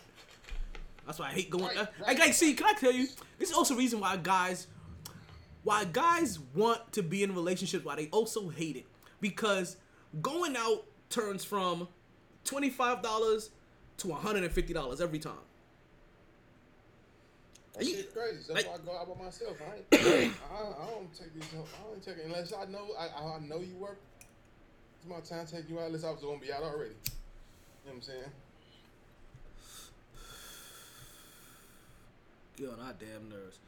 That's 1.05 1.19
why 1.19 1.27
I 1.27 1.33
hate 1.33 1.51
going. 1.51 1.65
Right, 1.65 1.77
uh, 1.77 1.87
right. 1.99 2.07
Like, 2.09 2.19
like, 2.19 2.35
see, 2.35 2.55
can 2.55 2.65
I 2.67 2.73
tell 2.73 2.93
you? 2.93 3.09
This 3.39 3.51
is 3.51 3.55
also 3.55 3.75
reason 3.75 4.01
why 4.01 4.17
guys, 4.17 4.69
why 5.65 5.85
guys 5.85 6.39
want 6.55 6.93
to 6.95 7.03
be 7.03 7.23
in 7.23 7.35
relationships, 7.35 7.85
why 7.85 7.97
they 7.97 8.07
also 8.07 8.49
hate 8.49 8.77
it, 8.77 8.87
because 9.21 9.77
going 10.23 10.57
out 10.57 10.85
turns 11.09 11.45
from 11.45 11.89
twenty 12.45 12.71
five 12.71 13.03
dollars 13.03 13.51
to 13.99 14.09
one 14.09 14.21
hundred 14.21 14.45
and 14.45 14.53
fifty 14.53 14.73
dollars 14.73 15.01
every 15.01 15.19
time. 15.19 15.35
That 17.75 17.85
you- 17.87 17.97
shit 17.97 18.15
crazy. 18.15 18.45
That's 18.53 18.67
like- 18.67 18.67
why 18.67 18.75
I 18.75 18.79
go 18.87 18.99
out 19.01 19.19
by 19.19 19.25
myself. 19.25 19.57
I 19.61 19.77
ain't, 19.97 20.35
I, 20.53 20.57
I 20.57 20.87
don't 20.91 21.13
take 21.15 21.35
these. 21.35 21.45
I 21.55 21.89
don't 21.91 22.03
take 22.03 22.17
it 22.19 22.25
unless 22.27 22.53
I 22.53 22.65
know. 22.67 22.89
I, 22.99 23.09
I 23.37 23.39
know 23.41 23.59
you 23.61 23.75
work. 23.77 23.99
It's 24.99 25.09
my 25.09 25.21
time 25.21 25.47
to 25.47 25.53
take 25.57 25.69
you 25.71 25.79
out. 25.79 25.87
Unless 25.87 26.05
I 26.05 26.11
was 26.11 26.21
gonna 26.21 26.39
be 26.39 26.53
out 26.53 26.63
already. 26.63 26.91
You 26.91 27.87
know 27.87 27.93
what 27.93 27.95
I'm 27.97 28.03
saying? 28.03 28.25
Get 32.57 32.69
on 32.69 32.81
our 32.81 32.93
damn 32.93 33.29
nerves. 33.31 33.59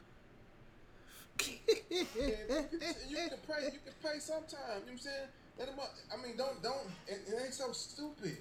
You, 1.89 2.05
can, 2.13 2.65
you 3.09 3.17
can 3.17 3.37
pay. 3.47 3.65
You 3.65 3.79
can 3.83 3.93
pay 4.03 4.19
sometime. 4.19 4.59
You 4.61 4.67
know 4.67 4.73
what 4.85 4.91
I'm 4.91 4.97
saying? 4.99 5.27
Let 5.57 5.67
them 5.69 5.79
up. 5.79 5.93
I 6.11 6.21
mean, 6.25 6.35
don't 6.37 6.61
don't. 6.63 6.87
It, 7.07 7.21
it 7.27 7.35
ain't 7.43 7.53
so 7.53 7.71
stupid. 7.71 8.37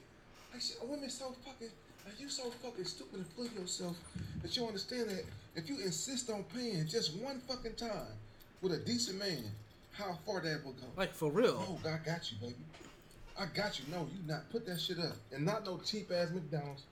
Like 0.52 0.62
shit, 0.62 0.76
women 0.84 1.10
so 1.10 1.34
fucking. 1.44 1.68
Like 2.04 2.18
you 2.20 2.28
so 2.28 2.50
fucking 2.62 2.84
stupid 2.84 3.14
and 3.20 3.26
full 3.28 3.46
of 3.46 3.52
yourself 3.54 3.96
that 4.42 4.56
you 4.56 4.66
understand 4.66 5.08
that 5.10 5.24
if 5.54 5.68
you 5.68 5.78
insist 5.80 6.30
on 6.30 6.44
paying 6.54 6.84
just 6.88 7.16
one 7.18 7.38
fucking 7.46 7.74
time 7.76 8.08
with 8.60 8.72
a 8.72 8.78
decent 8.78 9.18
man, 9.20 9.44
how 9.92 10.18
far 10.26 10.40
that 10.40 10.64
will 10.64 10.72
go. 10.72 10.86
Like 10.96 11.12
for 11.14 11.30
real. 11.30 11.64
Oh, 11.68 11.78
I 11.88 11.98
got 12.04 12.30
you, 12.32 12.38
baby. 12.40 12.54
I 13.38 13.46
got 13.54 13.78
you. 13.78 13.84
No, 13.90 14.00
you 14.00 14.26
not 14.26 14.50
put 14.50 14.66
that 14.66 14.80
shit 14.80 14.98
up, 14.98 15.12
and 15.32 15.44
not 15.44 15.64
no 15.64 15.78
cheap 15.84 16.10
ass 16.12 16.30
McDonald's. 16.30 16.82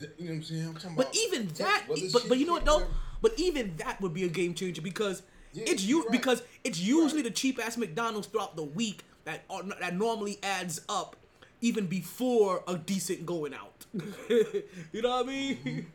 You 0.00 0.06
know 0.06 0.12
what 0.16 0.30
I'm 0.30 0.42
saying? 0.44 0.66
I'm 0.66 0.74
talking 0.74 0.96
But 0.96 1.06
about. 1.06 1.16
even 1.16 1.48
that, 1.58 1.84
but, 2.12 2.28
but 2.28 2.38
you 2.38 2.46
know 2.46 2.52
what 2.54 2.64
though? 2.64 2.86
But 3.20 3.32
even 3.36 3.74
that 3.78 4.00
would 4.00 4.14
be 4.14 4.24
a 4.24 4.28
game 4.28 4.54
changer 4.54 4.80
because 4.82 5.22
Yeah, 5.52 5.64
it's 5.66 5.84
you're 5.84 6.02
right. 6.02 6.12
because 6.12 6.42
it's 6.62 6.78
usually 6.80 7.22
the 7.22 7.32
cheap 7.32 7.58
ass 7.64 7.76
McDonald's 7.76 8.28
throughout 8.28 8.54
the 8.54 8.62
week 8.62 9.02
that 9.28 9.44
uh, 9.50 9.60
that 9.78 9.94
normally 9.94 10.38
adds 10.42 10.80
up 10.88 11.14
even 11.60 11.86
before 11.86 12.64
a 12.66 12.76
decent 12.76 13.26
going 13.26 13.52
out. 13.52 13.84
you 13.92 15.02
know 15.02 15.10
what 15.10 15.26
I 15.26 15.28
mean? 15.28 15.86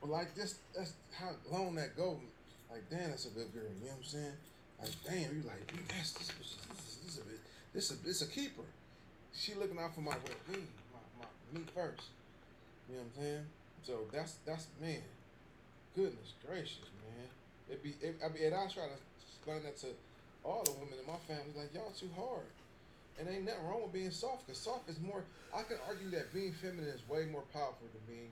But 0.00 0.10
like 0.10 0.34
this, 0.34 0.54
that's 0.74 0.94
how 1.12 1.32
long 1.52 1.74
that 1.74 1.94
go. 1.94 2.18
Like, 2.70 2.88
damn, 2.88 3.10
that's 3.10 3.26
a 3.26 3.30
good 3.30 3.52
girl. 3.52 3.64
You 3.64 3.86
know 3.86 3.92
what 3.92 3.98
I'm 3.98 4.04
saying? 4.04 4.32
Like, 4.80 4.90
damn, 5.04 5.36
you 5.36 5.42
like, 5.46 5.66
"Dude, 5.66 5.86
that's 5.88 6.12
this, 6.12 6.28
this, 6.28 6.56
this, 6.56 6.96
this, 7.04 7.18
a 7.18 7.24
bit, 7.24 7.40
this, 7.74 7.90
a, 7.90 8.04
this 8.04 8.22
a 8.22 8.26
keeper. 8.26 8.64
She 9.34 9.52
looking 9.54 9.78
out 9.78 9.94
for 9.94 10.00
my 10.00 10.12
well 10.12 10.40
being, 10.50 10.66
my, 10.94 11.24
my 11.26 11.58
me 11.58 11.66
first. 11.74 12.08
You 12.88 12.96
know 12.96 13.02
what 13.02 13.08
I'm 13.18 13.22
saying? 13.22 13.44
So 13.82 13.92
that's 14.10 14.36
that's 14.46 14.66
man. 14.80 15.02
Goodness 15.94 16.32
gracious, 16.46 16.88
man. 17.04 17.28
It 17.68 17.82
be, 17.82 17.94
it, 18.00 18.16
I 18.24 18.28
mean, 18.32 18.44
and 18.44 18.54
I 18.54 18.66
try 18.68 18.84
to 18.84 18.98
explain 19.28 19.62
that 19.64 19.76
to 19.80 19.88
all 20.46 20.62
the 20.64 20.72
women 20.72 20.94
in 21.00 21.06
my 21.06 21.18
family. 21.26 21.50
Like, 21.56 21.74
y'all 21.74 21.90
too 21.98 22.10
hard. 22.16 22.46
And 23.18 23.28
ain't 23.28 23.44
nothing 23.44 23.64
wrong 23.66 23.82
with 23.82 23.92
being 23.92 24.10
soft, 24.10 24.46
because 24.46 24.60
soft 24.60 24.88
is 24.88 25.00
more. 25.00 25.24
I 25.54 25.62
can 25.62 25.78
argue 25.88 26.10
that 26.10 26.32
being 26.32 26.52
feminine 26.52 26.88
is 26.90 27.00
way 27.08 27.24
more 27.32 27.42
powerful 27.52 27.88
than 27.92 28.02
being 28.06 28.30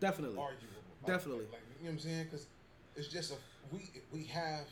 Definitely. 0.00 0.38
arguable. 0.38 0.82
Definitely. 1.06 1.46
Like, 1.52 1.62
you 1.78 1.86
know 1.86 1.90
what 1.90 1.92
I'm 1.92 1.98
saying? 2.00 2.24
Because 2.24 2.46
it's 2.96 3.08
just 3.08 3.32
a 3.32 3.36
we 3.72 3.88
we 4.12 4.24
have 4.24 4.66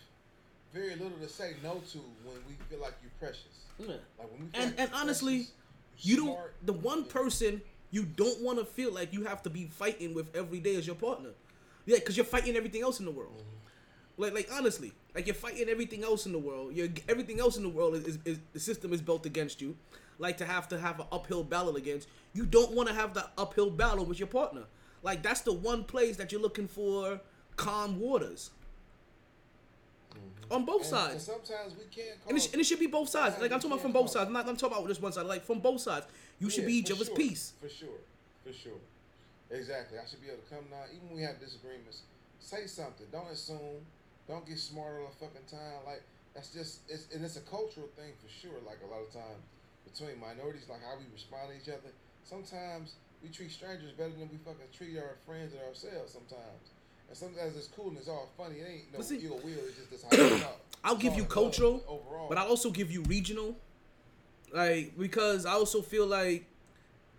very 0.72 0.96
little 0.96 1.18
to 1.22 1.28
say 1.28 1.54
no 1.62 1.80
to 1.92 1.98
when 2.24 2.36
we 2.48 2.54
feel 2.68 2.80
like 2.80 2.94
you're 3.02 3.12
precious. 3.18 3.66
Yeah. 3.78 3.94
Like 4.18 4.30
when 4.32 4.40
we 4.40 4.46
feel 4.48 4.62
And 4.62 4.70
like 4.72 4.80
and 4.80 4.90
honestly, 4.94 5.36
precious, 5.38 5.52
you 6.00 6.16
don't. 6.16 6.38
The 6.64 6.72
one 6.72 7.04
person 7.04 7.62
you 7.92 8.04
don't 8.04 8.42
want 8.42 8.58
to 8.58 8.64
feel 8.64 8.92
like 8.92 9.12
you 9.12 9.24
have 9.24 9.42
to 9.44 9.50
be 9.50 9.66
fighting 9.66 10.14
with 10.14 10.34
every 10.34 10.60
day 10.60 10.74
is 10.74 10.86
your 10.86 10.96
partner. 10.96 11.30
Yeah, 11.86 11.96
because 11.96 12.16
you're 12.16 12.26
fighting 12.26 12.56
everything 12.56 12.82
else 12.82 12.98
in 13.00 13.04
the 13.04 13.10
world. 13.10 13.32
Mm-hmm. 13.32 13.56
Like, 14.20 14.34
like 14.34 14.48
honestly, 14.52 14.92
like 15.14 15.26
you're 15.26 15.34
fighting 15.34 15.68
everything 15.68 16.04
else 16.04 16.26
in 16.26 16.32
the 16.32 16.38
world. 16.38 16.74
You're 16.74 16.88
everything 17.08 17.40
else 17.40 17.56
in 17.56 17.62
the 17.62 17.68
world 17.68 17.94
is, 17.94 18.04
is, 18.04 18.18
is 18.24 18.38
the 18.52 18.60
system 18.60 18.92
is 18.92 19.00
built 19.00 19.24
against 19.24 19.60
you. 19.60 19.76
Like 20.18 20.36
to 20.38 20.44
have 20.44 20.68
to 20.68 20.78
have 20.78 21.00
an 21.00 21.06
uphill 21.10 21.42
battle 21.42 21.76
against. 21.76 22.06
You 22.34 22.44
don't 22.44 22.72
want 22.72 22.88
to 22.88 22.94
have 22.94 23.14
that 23.14 23.32
uphill 23.38 23.70
battle 23.70 24.04
with 24.04 24.18
your 24.18 24.28
partner. 24.28 24.64
Like 25.02 25.22
that's 25.22 25.40
the 25.40 25.54
one 25.54 25.84
place 25.84 26.16
that 26.16 26.32
you're 26.32 26.40
looking 26.40 26.68
for 26.68 27.20
calm 27.56 27.98
waters. 27.98 28.50
Mm-hmm. 30.12 30.52
On 30.52 30.64
both 30.66 30.82
and, 30.82 30.90
sides. 30.90 31.12
And 31.12 31.22
sometimes 31.22 31.72
we 31.72 31.84
can't. 31.84 32.20
Call 32.22 32.28
And 32.28 32.38
it, 32.38 32.42
sh- 32.42 32.52
and 32.52 32.60
it 32.60 32.64
should 32.64 32.80
be 32.80 32.88
both 32.88 33.08
sides. 33.08 33.40
Like 33.40 33.52
I'm 33.52 33.58
talking 33.58 33.72
about 33.72 33.82
from 33.82 33.92
both 33.92 34.10
sides. 34.10 34.26
I'm 34.26 34.34
not 34.34 34.46
I'm 34.46 34.56
talking 34.56 34.76
about 34.76 34.86
just 34.88 35.00
one 35.00 35.12
side. 35.12 35.24
Like 35.24 35.44
from 35.44 35.60
both 35.60 35.80
sides, 35.80 36.04
you 36.38 36.50
should 36.50 36.66
be 36.66 36.74
each 36.74 36.90
other's 36.90 37.06
sure, 37.06 37.16
peace. 37.16 37.54
For 37.60 37.70
sure. 37.70 37.88
For 38.44 38.52
sure. 38.52 38.80
Exactly. 39.50 39.98
I 39.98 40.06
should 40.06 40.20
be 40.20 40.28
able 40.28 40.42
to 40.42 40.54
come 40.54 40.64
now, 40.70 40.84
even 40.94 41.08
when 41.08 41.16
we 41.16 41.22
have 41.22 41.40
disagreements, 41.40 42.02
say 42.38 42.66
something. 42.66 43.06
Don't 43.10 43.30
assume. 43.30 43.80
Don't 44.28 44.46
get 44.46 44.58
smart 44.58 45.00
all 45.00 45.10
the 45.10 45.26
fucking 45.26 45.46
time. 45.50 45.84
Like 45.86 46.02
that's 46.34 46.50
just 46.50 46.80
it's 46.88 47.12
and 47.14 47.24
it's 47.24 47.36
a 47.36 47.44
cultural 47.46 47.88
thing 47.96 48.12
for 48.22 48.30
sure. 48.30 48.58
Like 48.66 48.78
a 48.84 48.90
lot 48.90 49.02
of 49.02 49.12
time 49.12 49.40
between 49.84 50.20
minorities, 50.20 50.68
like 50.68 50.82
how 50.82 50.96
we 50.98 51.04
respond 51.12 51.50
to 51.50 51.56
each 51.56 51.68
other. 51.68 51.92
Sometimes 52.24 52.94
we 53.22 53.28
treat 53.28 53.50
strangers 53.50 53.92
better 53.92 54.10
than 54.10 54.28
we 54.30 54.38
fucking 54.38 54.70
treat 54.72 54.96
our 54.98 55.16
friends 55.26 55.52
and 55.52 55.62
ourselves. 55.62 56.12
Sometimes. 56.12 56.70
And 57.08 57.16
sometimes 57.16 57.56
it's 57.56 57.66
cool 57.68 57.88
and 57.88 57.98
it's 57.98 58.08
all 58.08 58.30
funny. 58.38 58.56
It 58.60 58.66
ain't 58.70 58.92
no 58.94 59.00
see- 59.02 59.18
ill 59.24 59.40
will. 59.42 59.66
It's 59.66 59.76
just 59.76 59.90
this 59.90 60.04
how 60.04 60.38
talk. 60.38 60.60
I'll 60.84 60.96
give 60.96 61.14
you 61.14 61.24
cultural, 61.24 61.84
overall. 61.86 62.28
but 62.28 62.38
I'll 62.38 62.48
also 62.48 62.70
give 62.70 62.90
you 62.90 63.02
regional. 63.02 63.56
Like 64.52 64.96
because 64.98 65.44
I 65.44 65.52
also 65.52 65.82
feel 65.82 66.06
like 66.06 66.46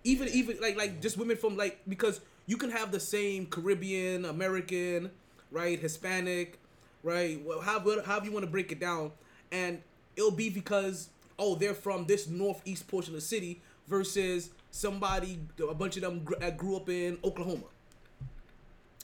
even 0.03 0.27
even 0.29 0.59
like 0.61 0.77
like 0.77 1.01
just 1.01 1.17
women 1.17 1.37
from 1.37 1.57
like 1.57 1.79
because 1.87 2.21
you 2.47 2.57
can 2.57 2.71
have 2.71 2.91
the 2.91 2.99
same 2.99 3.45
Caribbean, 3.45 4.25
American, 4.25 5.11
right, 5.51 5.79
Hispanic, 5.79 6.59
right, 7.03 7.43
well, 7.43 7.61
however 7.61 8.25
you 8.25 8.31
want 8.31 8.45
to 8.45 8.51
break 8.51 8.71
it 8.71 8.79
down, 8.79 9.11
and 9.51 9.81
it'll 10.15 10.31
be 10.31 10.49
because 10.49 11.09
oh 11.39 11.55
they're 11.55 11.73
from 11.73 12.05
this 12.05 12.27
northeast 12.27 12.87
portion 12.87 13.13
of 13.13 13.21
the 13.21 13.25
city 13.25 13.61
versus 13.87 14.49
somebody 14.71 15.39
a 15.69 15.73
bunch 15.73 15.95
of 15.97 16.03
them 16.03 16.23
gr- 16.23 16.35
grew 16.57 16.75
up 16.77 16.89
in 16.89 17.17
Oklahoma. 17.23 17.65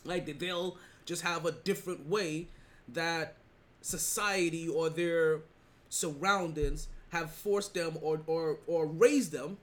Like 0.03 0.39
they'll 0.39 0.77
just 1.05 1.21
have 1.21 1.45
a 1.45 1.51
different 1.51 2.07
way 2.07 2.47
that 2.89 3.35
society 3.81 4.67
or 4.67 4.89
their 4.89 5.41
surroundings 5.89 6.87
have 7.09 7.31
forced 7.31 7.73
them 7.73 7.97
or 8.01 8.21
or 8.27 8.59
or 8.67 8.85
raised 8.87 9.31
them 9.31 9.57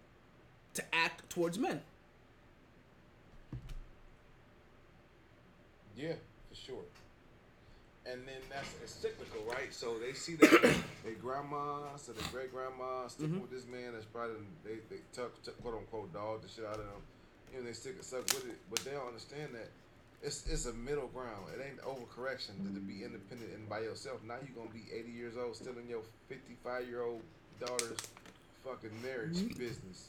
to 0.74 0.84
act 0.94 1.28
towards 1.30 1.58
men. 1.58 1.82
Yeah. 5.96 6.14
And 8.06 8.20
then 8.28 8.40
that's 8.50 8.68
it's 8.82 8.92
cyclical, 8.92 9.40
right? 9.48 9.72
So 9.72 9.96
they 9.98 10.12
see 10.12 10.34
that 10.36 10.50
their 11.04 11.14
grandma, 11.20 11.96
so 11.96 12.12
their 12.12 12.28
great 12.32 12.52
grandma 12.52 13.08
sticking 13.08 13.36
Mhm. 13.36 13.40
with 13.42 13.50
this 13.50 13.66
man 13.66 13.92
that's 13.94 14.04
probably 14.04 14.36
they 14.64 14.76
they 14.90 15.00
tuck, 15.12 15.32
tuck 15.42 15.56
quote 15.62 15.74
unquote 15.78 16.12
dog 16.12 16.42
the 16.42 16.48
shit 16.48 16.64
out 16.66 16.76
of 16.76 16.84
them. 16.84 17.02
You 17.52 17.60
know, 17.60 17.66
they 17.66 17.72
stick 17.72 17.96
stuck 18.02 18.26
with 18.34 18.44
it, 18.46 18.58
but 18.68 18.80
they 18.84 18.90
don't 18.92 19.06
understand 19.08 19.54
that 19.54 19.70
it's 20.22 20.46
it's 20.46 20.66
a 20.66 20.72
middle 20.74 21.08
ground. 21.08 21.48
It 21.56 21.64
ain't 21.64 21.80
overcorrection 21.80 22.60
to, 22.68 22.74
to 22.74 22.80
be 22.80 23.04
independent 23.04 23.52
and 23.56 23.68
by 23.68 23.80
yourself. 23.80 24.20
Now 24.22 24.36
you're 24.44 24.52
gonna 24.56 24.74
be 24.74 24.84
80 24.92 25.10
years 25.10 25.36
old, 25.38 25.56
still 25.56 25.78
in 25.78 25.88
your 25.88 26.02
55 26.28 26.86
year 26.86 27.02
old 27.02 27.22
daughter's 27.58 27.98
fucking 28.64 28.92
marriage 29.02 29.48
business. 29.56 30.08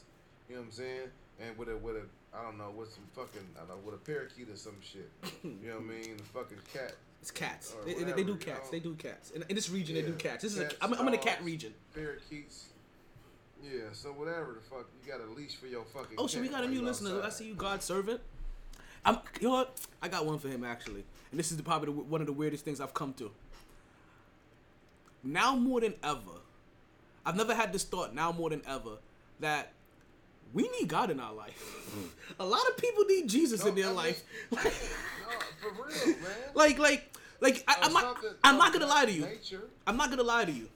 You 0.50 0.56
know 0.56 0.60
what 0.62 0.66
I'm 0.68 0.72
saying? 0.72 1.08
And 1.40 1.56
with 1.56 1.68
a 1.70 1.76
with 1.78 1.96
a 1.96 2.04
I 2.36 2.42
don't 2.42 2.58
know 2.58 2.70
with 2.76 2.92
some 2.92 3.04
fucking 3.16 3.46
I 3.56 3.60
don't 3.60 3.68
know 3.68 3.76
with 3.84 3.94
a 3.94 4.04
parakeet 4.04 4.50
or 4.50 4.56
some 4.56 4.76
shit. 4.82 5.08
You 5.42 5.56
know 5.72 5.76
what 5.80 5.96
I 5.96 6.00
mean? 6.00 6.16
The 6.18 6.24
fucking 6.24 6.58
cat. 6.72 6.92
It's 7.20 7.30
cats. 7.30 7.74
They, 7.84 7.94
they- 7.94 8.22
do 8.24 8.36
cats. 8.36 8.70
They 8.70 8.80
do 8.80 8.94
cats. 8.94 9.30
In, 9.30 9.42
in 9.48 9.56
this 9.56 9.68
region, 9.70 9.94
they 9.94 10.02
do 10.02 10.12
cats. 10.12 10.42
This 10.42 10.52
is 10.54 10.60
cats, 10.60 10.74
a, 10.80 10.84
I'm, 10.84 10.94
I'm 10.94 11.08
in 11.08 11.14
a 11.14 11.18
cat 11.18 11.42
region. 11.42 11.74
Parakeets. 11.94 12.66
Yeah, 13.62 13.80
so 13.92 14.10
whatever 14.10 14.54
the 14.54 14.60
fuck, 14.60 14.86
you 15.04 15.10
got 15.10 15.20
a 15.20 15.30
leash 15.32 15.56
for 15.56 15.66
your 15.66 15.84
fucking. 15.84 16.16
Oh, 16.18 16.26
so 16.26 16.40
we 16.40 16.48
got 16.48 16.62
a 16.62 16.68
new 16.68 16.82
listener. 16.82 17.20
I 17.22 17.30
see 17.30 17.46
you, 17.46 17.54
God's 17.54 17.84
servant. 17.84 18.20
I'm, 19.04 19.18
you 19.40 19.48
know 19.48 19.54
what? 19.54 19.76
I 20.02 20.08
got 20.08 20.26
one 20.26 20.38
for 20.38 20.48
him 20.48 20.64
actually, 20.64 21.04
and 21.30 21.38
this 21.38 21.50
is 21.50 21.56
the, 21.56 21.62
probably 21.62 21.86
the, 21.92 22.00
one 22.00 22.20
of 22.20 22.26
the 22.26 22.32
weirdest 22.32 22.64
things 22.64 22.80
I've 22.80 22.94
come 22.94 23.12
to. 23.14 23.30
Now 25.22 25.56
more 25.56 25.80
than 25.80 25.94
ever, 26.02 26.40
I've 27.24 27.36
never 27.36 27.54
had 27.54 27.72
this 27.72 27.84
thought. 27.84 28.14
Now 28.14 28.32
more 28.32 28.50
than 28.50 28.62
ever, 28.66 28.98
that 29.40 29.72
we 30.52 30.68
need 30.78 30.88
God 30.88 31.10
in 31.10 31.20
our 31.20 31.34
life. 31.34 31.90
Mm. 31.96 32.08
a 32.40 32.46
lot 32.46 32.62
of 32.68 32.76
people 32.76 33.04
need 33.04 33.28
Jesus 33.28 33.64
in 33.64 33.74
their 33.74 33.90
life. 33.90 34.22
No, 35.28 35.40
for 35.60 36.06
real, 36.06 36.16
man. 36.18 36.30
like, 36.54 36.78
like, 36.78 37.12
like. 37.40 37.64
I, 37.66 37.74
Or 37.74 37.84
I'm 37.84 37.92
not. 37.92 38.16
I'm 38.44 38.58
not 38.58 38.72
gonna 38.72 38.86
lie 38.86 39.06
to 39.06 39.10
you. 39.10 39.22
Nature. 39.22 39.62
I'm 39.84 39.96
not 39.96 40.08
gonna 40.08 40.22
lie 40.22 40.44
to 40.44 40.52
you. 40.52 40.68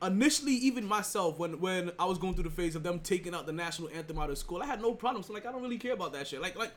Initially, 0.00 0.54
even 0.54 0.86
myself, 0.86 1.38
when 1.38 1.60
when 1.60 1.92
I 1.98 2.06
was 2.06 2.16
going 2.16 2.32
through 2.32 2.44
the 2.44 2.50
phase 2.50 2.74
of 2.74 2.82
them 2.82 3.00
taking 3.00 3.34
out 3.34 3.44
the 3.44 3.52
national 3.52 3.90
anthem 3.90 4.18
out 4.18 4.30
of 4.30 4.38
school, 4.38 4.62
I 4.62 4.66
had 4.66 4.80
no 4.80 4.94
problem. 4.94 5.22
So 5.22 5.34
like, 5.34 5.44
I 5.44 5.52
don't 5.52 5.60
really 5.60 5.76
care 5.76 5.92
about 5.92 6.14
that 6.14 6.26
shit. 6.26 6.40
Like, 6.40 6.56
like, 6.56 6.72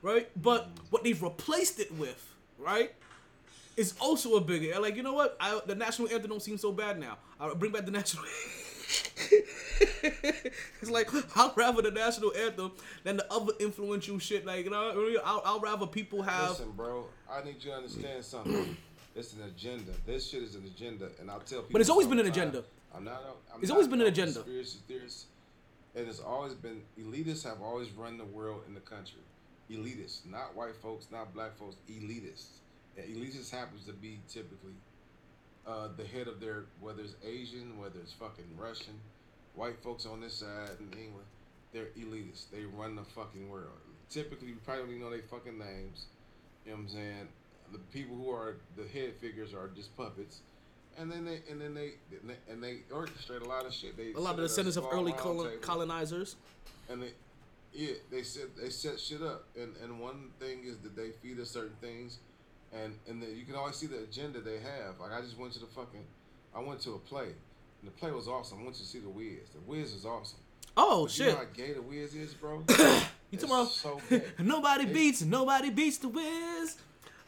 right? 0.00 0.30
But 0.40 0.74
mm. 0.74 0.78
what 0.88 1.04
they've 1.04 1.22
replaced 1.22 1.80
it 1.80 1.92
with, 1.92 2.34
right, 2.58 2.94
is 3.76 3.94
also 4.00 4.36
a 4.36 4.40
bigger. 4.40 4.80
Like, 4.80 4.96
you 4.96 5.02
know 5.02 5.12
what? 5.12 5.36
I, 5.38 5.60
the 5.66 5.74
national 5.74 6.08
anthem 6.08 6.30
don't 6.30 6.42
seem 6.42 6.56
so 6.56 6.72
bad 6.72 6.98
now. 6.98 7.18
I'll 7.38 7.54
bring 7.54 7.72
back 7.72 7.84
the 7.84 7.92
national. 7.92 8.24
it's 10.80 10.90
like 10.90 11.08
I'd 11.36 11.50
rather 11.56 11.82
the 11.82 11.90
national 11.90 12.32
anthem 12.34 12.72
than 13.04 13.18
the 13.18 13.32
other 13.32 13.52
influential 13.60 14.18
shit. 14.18 14.46
Like, 14.46 14.64
you 14.64 14.70
know, 14.70 15.18
I'll, 15.24 15.42
I'll 15.44 15.60
rather 15.60 15.86
people 15.86 16.22
have. 16.22 16.50
Listen, 16.50 16.72
bro, 16.72 17.04
I 17.30 17.44
need 17.44 17.56
you 17.62 17.70
to 17.70 17.76
understand 17.76 18.24
something. 18.24 18.76
it's 19.14 19.34
an 19.34 19.42
agenda. 19.42 19.92
This 20.06 20.28
shit 20.28 20.42
is 20.42 20.54
an 20.54 20.64
agenda, 20.64 21.08
and 21.20 21.30
I'll 21.30 21.40
tell 21.40 21.58
people. 21.58 21.72
But 21.72 21.80
it's 21.82 21.90
always 21.90 22.06
been 22.06 22.18
an 22.18 22.26
agenda. 22.26 22.64
I'm 22.94 23.04
not. 23.04 23.22
I'm 23.52 23.60
It's 23.60 23.68
not 23.68 23.74
always 23.74 23.88
been 23.88 24.00
an 24.00 24.06
agenda. 24.06 24.40
Conspiracy 24.40 24.78
theorist. 24.88 25.26
And 25.94 26.06
it's 26.06 26.20
always 26.20 26.54
been 26.54 26.82
elitists 26.98 27.44
have 27.44 27.60
always 27.60 27.90
run 27.90 28.18
the 28.18 28.24
world 28.24 28.62
in 28.68 28.74
the 28.74 28.80
country. 28.80 29.20
Elitists, 29.70 30.20
not 30.30 30.54
white 30.54 30.76
folks, 30.76 31.08
not 31.10 31.34
black 31.34 31.56
folks. 31.58 31.76
Elitists. 31.90 32.60
And 32.96 33.06
elitists 33.06 33.50
happens 33.50 33.84
to 33.86 33.92
be 33.92 34.20
typically 34.28 34.72
uh, 35.68 35.88
the 35.96 36.04
head 36.04 36.26
of 36.28 36.40
their 36.40 36.64
whether 36.80 37.02
it's 37.02 37.14
Asian, 37.26 37.78
whether 37.78 37.98
it's 38.00 38.12
fucking 38.12 38.44
Russian, 38.56 38.94
white 39.54 39.78
folks 39.82 40.06
on 40.06 40.20
this 40.20 40.34
side 40.34 40.70
in 40.80 40.98
England. 40.98 41.26
They're 41.72 41.88
elitists. 41.98 42.50
They 42.50 42.64
run 42.64 42.96
the 42.96 43.02
fucking 43.04 43.48
world. 43.50 43.68
Typically, 44.08 44.48
you 44.48 44.56
probably 44.64 44.84
don't 44.94 45.00
know 45.00 45.10
their 45.10 45.20
fucking 45.30 45.58
names. 45.58 46.06
You 46.64 46.70
know 46.72 46.76
what 46.78 46.82
I'm 46.84 46.88
saying? 46.88 47.28
The 47.72 47.78
people 47.92 48.16
who 48.16 48.30
are 48.30 48.56
the 48.76 48.88
head 48.88 49.12
figures 49.20 49.52
are 49.52 49.68
just 49.68 49.94
puppets, 49.96 50.40
and 50.96 51.12
then 51.12 51.26
they 51.26 51.40
and 51.50 51.60
then 51.60 51.74
they 51.74 51.92
and 52.50 52.62
they 52.62 52.78
orchestrate 52.90 53.42
a 53.42 53.48
lot 53.48 53.66
of 53.66 53.74
shit. 53.74 53.96
They 53.98 54.14
A 54.14 54.18
lot 54.18 54.34
of 54.36 54.40
descendants 54.40 54.78
of 54.78 54.86
early 54.90 55.12
colon- 55.12 55.58
colonizers. 55.60 56.36
and 56.88 57.02
they 57.02 57.10
yeah 57.74 57.92
they 58.10 58.22
set 58.22 58.56
they 58.56 58.70
set 58.70 58.98
shit 58.98 59.20
up, 59.20 59.44
and 59.54 59.74
and 59.84 60.00
one 60.00 60.30
thing 60.40 60.60
is 60.64 60.78
that 60.78 60.96
they 60.96 61.10
feed 61.22 61.38
us 61.38 61.50
certain 61.50 61.76
things, 61.82 62.18
and 62.72 62.94
and 63.08 63.22
the, 63.22 63.26
you 63.26 63.44
can 63.44 63.54
always 63.54 63.76
see 63.76 63.86
the 63.86 63.98
agenda 64.02 64.40
they 64.40 64.58
have. 64.58 64.98
Like 65.00 65.12
I 65.12 65.20
just 65.20 65.38
went 65.38 65.52
to 65.54 65.58
the 65.60 65.66
fucking, 65.66 66.04
I 66.54 66.60
went 66.60 66.80
to 66.82 66.94
a 66.94 66.98
play, 66.98 67.24
and 67.26 67.84
the 67.84 67.90
play 67.92 68.10
was 68.10 68.28
awesome. 68.28 68.58
I 68.60 68.64
went 68.64 68.76
to 68.76 68.84
see 68.84 68.98
the 68.98 69.08
Wiz. 69.08 69.48
The 69.54 69.60
Wiz 69.66 69.92
is 69.94 70.04
awesome. 70.04 70.38
Oh 70.76 71.04
But 71.04 71.10
shit! 71.12 71.26
You 71.26 71.32
know 71.32 71.38
how 71.38 71.44
gay 71.54 71.72
the 71.72 71.82
Wiz 71.82 72.14
is, 72.14 72.34
bro. 72.34 72.62
You 73.30 73.38
talking 73.38 73.54
about 73.56 73.68
so 73.70 74.00
nobody 74.38 74.86
They- 74.86 74.92
beats 74.94 75.20
nobody 75.22 75.68
beats 75.68 75.98
the 75.98 76.08
Wiz. 76.08 76.76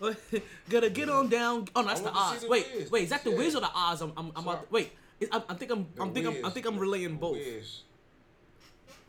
Gotta 0.70 0.88
get 0.88 1.10
on 1.10 1.28
down. 1.28 1.66
Oh, 1.76 1.82
no, 1.82 1.88
that's 1.88 2.00
the 2.00 2.08
to 2.10 2.16
Oz. 2.16 2.40
the 2.40 2.48
Wait, 2.48 2.66
Wiz. 2.74 2.90
wait, 2.90 3.02
is 3.04 3.10
that 3.10 3.22
the 3.22 3.30
Yeah. 3.32 3.36
Wiz 3.36 3.54
or 3.54 3.60
the 3.60 3.70
Oz? 3.74 4.00
I'm, 4.00 4.12
I'm, 4.16 4.32
I'm 4.34 4.42
about, 4.44 4.72
wait. 4.72 4.92
Is- 5.20 5.28
I, 5.30 5.42
I 5.46 5.52
think 5.54 5.70
I'm, 5.70 5.86
I'm 6.00 6.14
think 6.14 6.26
I'm, 6.26 6.46
I 6.46 6.48
think 6.48 6.64
I'm 6.64 6.78
relaying 6.78 7.16
both. 7.16 7.36
Wiz. 7.36 7.82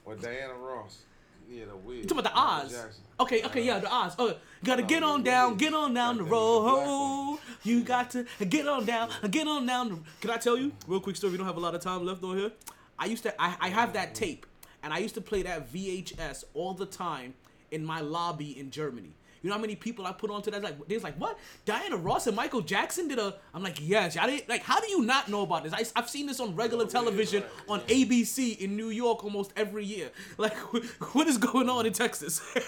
Or 0.04 0.16
Diana 0.16 0.54
Ross. 0.56 1.04
Yeah, 1.52 1.66
the 1.66 1.76
Wiz. 1.76 1.98
You 1.98 2.04
talking 2.04 2.20
about 2.20 2.34
the 2.34 2.40
Oz? 2.40 2.72
Jackson. 2.72 3.04
Okay, 3.20 3.44
okay, 3.44 3.64
yeah, 3.64 3.80
the 3.80 3.88
uh-huh. 3.88 4.08
Oz. 4.08 4.16
Oh, 4.18 4.36
gotta 4.64 4.84
No, 4.84 4.88
get 4.88 5.04
on 5.04 5.22
down, 5.22 5.58
get 5.58 5.74
on 5.74 5.94
down 5.94 6.18
the 6.18 6.24
Goddamn, 6.24 6.30
the 6.30 6.74
black 6.74 6.88
road. 6.88 7.40
You 7.64 7.84
got 7.84 8.12
to 8.12 8.26
get 8.48 8.68
on 8.68 8.86
down, 8.86 9.10
get 9.30 9.48
on 9.48 9.66
down. 9.66 9.90
The... 9.90 10.00
Can 10.22 10.30
I 10.32 10.38
tell 10.38 10.58
you 10.58 10.72
real 10.88 11.02
quick 11.02 11.18
story? 11.18 11.32
We 11.32 11.38
don't 11.38 11.48
have 11.48 11.58
a 11.58 11.60
lot 11.60 11.76
of 11.76 11.82
time 11.82 12.06
left 12.06 12.24
on 12.24 12.38
here. 12.38 12.52
I 12.98 13.06
used 13.06 13.24
to, 13.24 13.42
I, 13.42 13.58
I 13.60 13.70
have 13.70 13.94
that 13.94 14.10
mm-hmm. 14.10 14.24
tape, 14.24 14.46
and 14.82 14.94
I 14.94 15.00
used 15.00 15.16
to 15.16 15.22
play 15.22 15.44
that 15.44 15.72
VHS 15.72 16.46
all 16.54 16.74
the 16.74 16.86
time 16.86 17.34
in 17.70 17.84
my 17.84 18.00
lobby 18.00 18.58
in 18.58 18.72
Germany. 18.72 19.12
You 19.42 19.50
know 19.50 19.56
how 19.56 19.62
many 19.62 19.76
people 19.76 20.06
I 20.06 20.12
put 20.12 20.30
onto 20.30 20.52
that? 20.52 20.62
Like, 20.62 20.88
there's 20.88 21.04
like, 21.04 21.16
what? 21.16 21.38
Diana 21.66 21.98
Ross 21.98 22.28
and 22.28 22.36
Michael 22.36 22.62
Jackson 22.62 23.08
did 23.08 23.18
a. 23.18 23.36
I'm 23.54 23.64
like, 23.64 23.80
yes. 23.82 24.16
I 24.16 24.28
didn't 24.28 24.48
like. 24.48 24.62
How 24.62 24.80
do 24.80 24.90
you 24.90 25.02
not 25.04 25.30
know 25.30 25.42
about 25.42 25.64
this? 25.64 25.74
I, 25.74 25.84
I've 26.00 26.10
seen 26.10 26.28
this 26.28 26.40
on 26.40 26.56
regular 26.56 26.86
oh, 26.86 26.90
television 26.90 27.44
on 27.68 27.80
ABC 27.82 28.60
in 28.60 28.76
New 28.76 28.90
York 28.90 29.24
almost 29.24 29.52
every 29.58 29.86
year. 29.86 30.12
Like, 30.38 30.56
what 31.14 31.28
is 31.28 31.38
going 31.38 31.70
on 31.70 31.86
in 31.86 31.94
Texas? 31.94 32.42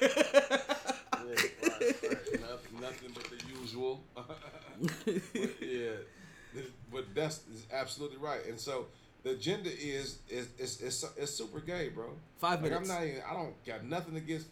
Yeah, 1.26 1.30
right, 1.30 1.96
right. 2.04 2.42
Nothing, 2.42 2.82
nothing 2.82 3.12
but 3.14 3.24
the 3.24 3.60
usual. 3.60 4.04
but 4.16 5.62
yeah, 5.62 5.92
but 6.92 7.06
that's 7.16 7.38
is 7.54 7.66
absolutely 7.72 8.18
right. 8.18 8.46
And 8.46 8.60
so 8.60 8.88
the 9.24 9.32
agenda 9.32 9.70
is 9.70 10.20
is 10.30 10.50
is 10.58 10.82
it's, 10.82 11.06
it's 11.18 11.32
super 11.32 11.60
gay, 11.60 11.90
bro. 11.90 12.12
Five 12.38 12.62
like, 12.62 12.72
minutes. 12.72 12.90
I'm 12.90 12.96
not 12.96 13.08
even. 13.08 13.22
I 13.30 13.34
don't 13.34 13.66
got 13.66 13.86
nothing 13.86 14.18
against 14.18 14.48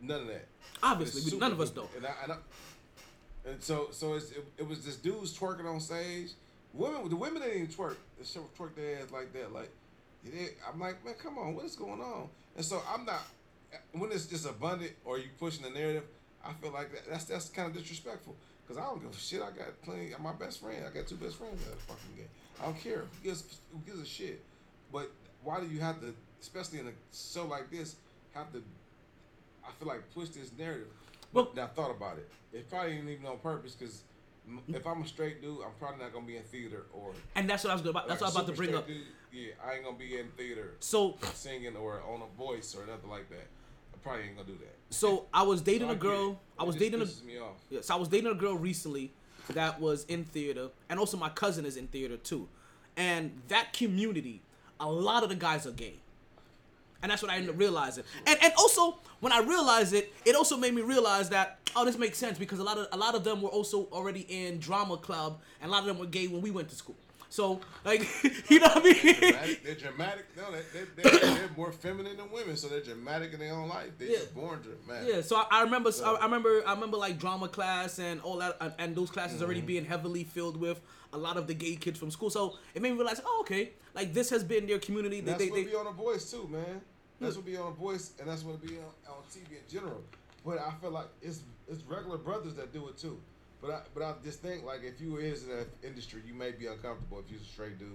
none 0.00 0.22
of 0.22 0.26
that. 0.28 0.46
Obviously, 0.82 1.32
we- 1.32 1.38
none 1.38 1.52
of 1.52 1.60
us 1.60 1.70
don't. 1.70 1.88
And, 1.96 2.06
I, 2.06 2.12
and, 2.22 2.32
I, 2.32 2.36
and 3.50 3.62
so 3.62 3.88
so 3.90 4.14
it's, 4.14 4.30
it, 4.30 4.44
it 4.58 4.68
was 4.68 4.84
this 4.84 4.96
dudes 4.96 5.36
twerking 5.36 5.66
on 5.66 5.80
stage. 5.80 6.30
Women, 6.74 7.08
the 7.08 7.16
women 7.16 7.42
didn't 7.42 7.56
even 7.56 7.68
twerk. 7.68 7.96
They 8.18 8.24
twerk 8.24 8.74
their 8.74 8.98
ass 8.98 9.10
like 9.10 9.32
that. 9.32 9.52
Like, 9.52 9.70
I'm 10.70 10.78
like, 10.78 11.04
man, 11.04 11.14
come 11.22 11.38
on, 11.38 11.54
what 11.54 11.64
is 11.64 11.76
going 11.76 12.00
on? 12.00 12.28
And 12.56 12.64
so 12.64 12.82
I'm 12.92 13.04
not. 13.04 13.22
When 13.92 14.10
it's 14.12 14.26
just 14.26 14.46
abundant 14.48 14.92
or 15.04 15.18
you 15.18 15.26
pushing 15.38 15.62
the 15.62 15.70
narrative, 15.70 16.04
I 16.44 16.52
feel 16.54 16.72
like 16.72 16.92
that, 16.92 17.08
that's 17.10 17.24
that's 17.24 17.48
kind 17.48 17.68
of 17.68 17.76
disrespectful. 17.76 18.36
Cause 18.66 18.76
I 18.76 18.82
don't 18.82 19.02
give 19.02 19.10
a 19.10 19.16
shit. 19.16 19.40
I 19.40 19.46
got 19.46 19.80
plenty. 19.82 20.10
My 20.20 20.32
best 20.32 20.60
friend. 20.60 20.84
I 20.86 20.94
got 20.94 21.06
two 21.06 21.16
best 21.16 21.36
friends 21.36 21.62
at 21.66 21.72
the 21.74 21.82
fucking 21.84 22.16
game. 22.16 22.28
I 22.60 22.66
don't 22.66 22.78
care. 22.78 22.98
Who 22.98 23.28
gives 23.28 23.44
Who 23.72 23.78
gives 23.86 24.00
a 24.00 24.06
shit? 24.06 24.42
But 24.92 25.10
why 25.42 25.60
do 25.60 25.66
you 25.66 25.80
have 25.80 26.00
to, 26.00 26.14
especially 26.42 26.80
in 26.80 26.88
a 26.88 26.92
show 27.14 27.46
like 27.46 27.70
this, 27.70 27.96
have 28.34 28.52
to? 28.52 28.62
I 29.68 29.70
feel 29.78 29.88
like 29.88 30.02
push 30.14 30.30
this 30.30 30.50
narrative. 30.58 30.88
Well- 31.32 31.50
But 31.54 31.62
I 31.62 31.66
thought 31.68 31.90
about 31.90 32.18
it. 32.18 32.28
It 32.52 32.68
probably 32.70 32.92
ain't 32.92 33.08
even 33.08 33.26
on 33.26 33.38
purpose. 33.38 33.74
Cause 33.78 34.02
if 34.68 34.86
I'm 34.86 35.02
a 35.02 35.06
straight 35.06 35.42
dude, 35.42 35.58
I'm 35.62 35.72
probably 35.78 36.02
not 36.02 36.12
gonna 36.14 36.26
be 36.26 36.36
in 36.38 36.42
theater 36.44 36.86
or. 36.94 37.12
and 37.34 37.48
that's 37.48 37.64
what 37.64 37.70
I 37.70 37.74
was 37.74 37.84
about. 37.86 38.08
That's 38.08 38.22
like 38.22 38.32
what 38.34 38.38
I 38.38 38.40
was 38.40 38.48
about 38.48 38.54
to 38.54 38.56
bring 38.56 38.74
up. 38.74 38.86
Dude, 38.86 39.02
yeah, 39.30 39.50
I 39.62 39.74
ain't 39.74 39.84
gonna 39.84 39.98
be 39.98 40.18
in 40.18 40.28
theater 40.38 40.72
So, 40.80 41.18
singing 41.34 41.76
or 41.76 42.00
on 42.02 42.22
a 42.22 42.36
voice 42.38 42.74
or 42.74 42.86
nothing 42.86 43.10
like 43.10 43.28
that. 43.28 43.46
I 43.94 43.98
probably 44.02 44.22
ain't 44.24 44.36
gonna 44.36 44.48
do 44.48 44.54
that. 44.58 44.76
so 44.88 45.26
I 45.34 45.42
was 45.42 45.60
dating 45.60 45.88
So 45.88 45.92
I 45.92 45.96
a 45.96 45.98
girl. 45.98 46.30
it. 46.30 46.38
I 46.58 46.64
was 46.64 46.76
dating 46.76 47.02
a. 47.02 47.04
pisses 47.04 47.24
me 47.24 47.38
off. 47.38 47.56
Yeah, 47.68 47.80
so 47.82 47.94
I 47.94 47.98
was 47.98 48.08
dating 48.08 48.30
a 48.30 48.34
girl 48.34 48.54
recently 48.56 49.12
that 49.50 49.78
was 49.80 50.04
in 50.06 50.24
theater, 50.24 50.70
and 50.88 50.98
also 50.98 51.18
my 51.18 51.28
cousin 51.28 51.66
is 51.66 51.76
in 51.76 51.86
theater 51.88 52.16
too. 52.16 52.48
And 52.96 53.42
that 53.48 53.74
community, 53.74 54.40
a 54.80 54.90
lot 54.90 55.22
of 55.24 55.28
the 55.28 55.34
guys 55.36 55.66
are 55.66 55.72
gay. 55.72 55.96
And 57.02 57.10
that's 57.10 57.22
what 57.22 57.30
I 57.30 57.36
ended 57.36 57.50
up 57.50 57.58
realizing. 57.58 58.04
And 58.26 58.38
and 58.42 58.52
also 58.58 58.98
when 59.20 59.32
I 59.32 59.40
realized 59.40 59.92
it, 59.94 60.12
it 60.24 60.34
also 60.34 60.56
made 60.56 60.74
me 60.74 60.82
realize 60.82 61.28
that 61.30 61.58
oh 61.76 61.84
this 61.84 61.98
makes 61.98 62.18
sense 62.18 62.38
because 62.38 62.58
a 62.58 62.64
lot 62.64 62.78
of 62.78 62.88
a 62.92 62.96
lot 62.96 63.14
of 63.14 63.24
them 63.24 63.40
were 63.40 63.50
also 63.50 63.86
already 63.92 64.26
in 64.28 64.58
drama 64.58 64.96
club 64.96 65.40
and 65.60 65.68
a 65.68 65.72
lot 65.72 65.80
of 65.80 65.86
them 65.86 65.98
were 65.98 66.06
gay 66.06 66.26
when 66.26 66.40
we 66.42 66.50
went 66.50 66.68
to 66.70 66.74
school. 66.76 66.96
So 67.30 67.60
like 67.84 68.00
you 68.50 68.58
know 68.60 68.68
what 68.68 68.78
I 68.78 68.82
mean? 68.82 69.14
dramatic. 69.20 69.64
They're 69.64 69.74
dramatic. 69.74 70.26
No, 70.36 70.44
they, 70.50 70.62
they, 71.02 71.10
they're, 71.10 71.34
they're 71.34 71.50
more 71.56 71.72
feminine 71.72 72.16
than 72.16 72.30
women, 72.30 72.56
so 72.56 72.68
they're 72.68 72.80
dramatic 72.82 73.32
in 73.34 73.40
their 73.40 73.52
own 73.52 73.68
life. 73.68 73.90
They're 73.98 74.08
just 74.08 74.34
born 74.34 74.60
dramatic. 74.62 75.14
Yeah, 75.14 75.20
so 75.20 75.36
I, 75.36 75.46
I 75.50 75.62
remember, 75.62 75.90
I, 76.04 76.12
I 76.14 76.24
remember, 76.24 76.62
I 76.66 76.72
remember 76.72 76.96
like 76.96 77.18
drama 77.18 77.48
class 77.48 77.98
and 77.98 78.20
all 78.22 78.38
that, 78.38 78.56
and, 78.60 78.72
and 78.78 78.96
those 78.96 79.10
classes 79.10 79.42
already 79.42 79.62
Mhm. 79.62 79.66
being 79.66 79.84
heavily 79.84 80.24
filled 80.24 80.56
with 80.56 80.80
a 81.12 81.18
lot 81.18 81.36
of 81.36 81.46
the 81.46 81.54
gay 81.54 81.76
kids 81.76 81.98
from 81.98 82.10
school. 82.10 82.30
So 82.30 82.56
it 82.74 82.82
made 82.82 82.92
me 82.92 82.96
realize, 82.96 83.20
oh, 83.24 83.38
okay, 83.42 83.70
like 83.94 84.14
this 84.14 84.30
has 84.30 84.42
been 84.42 84.66
their 84.66 84.78
community. 84.78 85.20
They, 85.20 85.26
That's 85.32 85.44
they, 85.44 85.50
what 85.50 85.56
they, 85.56 85.64
be 85.64 85.74
on 85.74 85.84
the 85.84 85.90
voice 85.92 86.30
too, 86.30 86.48
man. 86.50 86.80
That's 87.20 87.36
what 87.36 87.44
be 87.44 87.56
on 87.56 87.72
the 87.72 87.76
voice, 87.76 88.12
and 88.20 88.28
that's 88.28 88.44
what 88.44 88.60
will 88.60 88.68
be 88.68 88.76
on, 88.76 88.84
on 89.12 89.22
TV 89.30 89.50
in 89.52 89.68
general. 89.70 90.02
But 90.46 90.58
I 90.60 90.70
feel 90.80 90.90
like 90.92 91.08
it's 91.20 91.40
it's 91.68 91.82
regular 91.84 92.16
brothers 92.16 92.54
that 92.54 92.72
do 92.72 92.88
it 92.88 92.96
too. 92.96 93.18
But 93.60 93.70
I 93.70 93.80
but 93.94 94.02
I 94.02 94.14
just 94.24 94.40
think 94.40 94.64
like 94.64 94.82
if 94.84 95.00
you 95.00 95.16
is 95.16 95.44
in 95.44 95.50
that 95.50 95.66
industry, 95.82 96.22
you 96.26 96.34
may 96.34 96.52
be 96.52 96.66
uncomfortable 96.66 97.18
if 97.24 97.30
you're 97.30 97.40
a 97.40 97.44
straight 97.44 97.78
dude. 97.78 97.88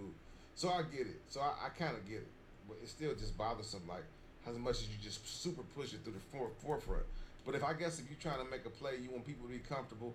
So 0.56 0.70
I 0.70 0.84
get 0.84 1.08
it. 1.08 1.22
So 1.30 1.40
I, 1.42 1.54
I 1.66 1.70
kind 1.70 1.96
of 1.98 2.06
get 2.08 2.18
it. 2.18 2.28
But 2.68 2.78
it's 2.82 2.92
still 2.92 3.14
just 3.16 3.38
bothersome, 3.38 3.82
like 3.88 4.04
as 4.48 4.58
much 4.58 4.78
as 4.82 4.90
you 4.90 4.96
just 5.02 5.26
super 5.28 5.64
push 5.76 5.94
it 5.94 6.00
through 6.04 6.14
the 6.14 6.38
fore, 6.38 6.50
forefront. 6.60 7.04
But 7.46 7.56
if 7.56 7.64
I 7.64 7.74
guess 7.74 8.00
if 8.00 8.06
you're 8.10 8.20
trying 8.20 8.44
to 8.44 8.50
make 8.52 8.66
a 8.66 8.70
play, 8.70 8.94
you 9.02 9.10
want 9.10 9.26
people 9.26 9.48
to 9.48 9.54
be 9.54 9.60
comfortable 9.60 10.14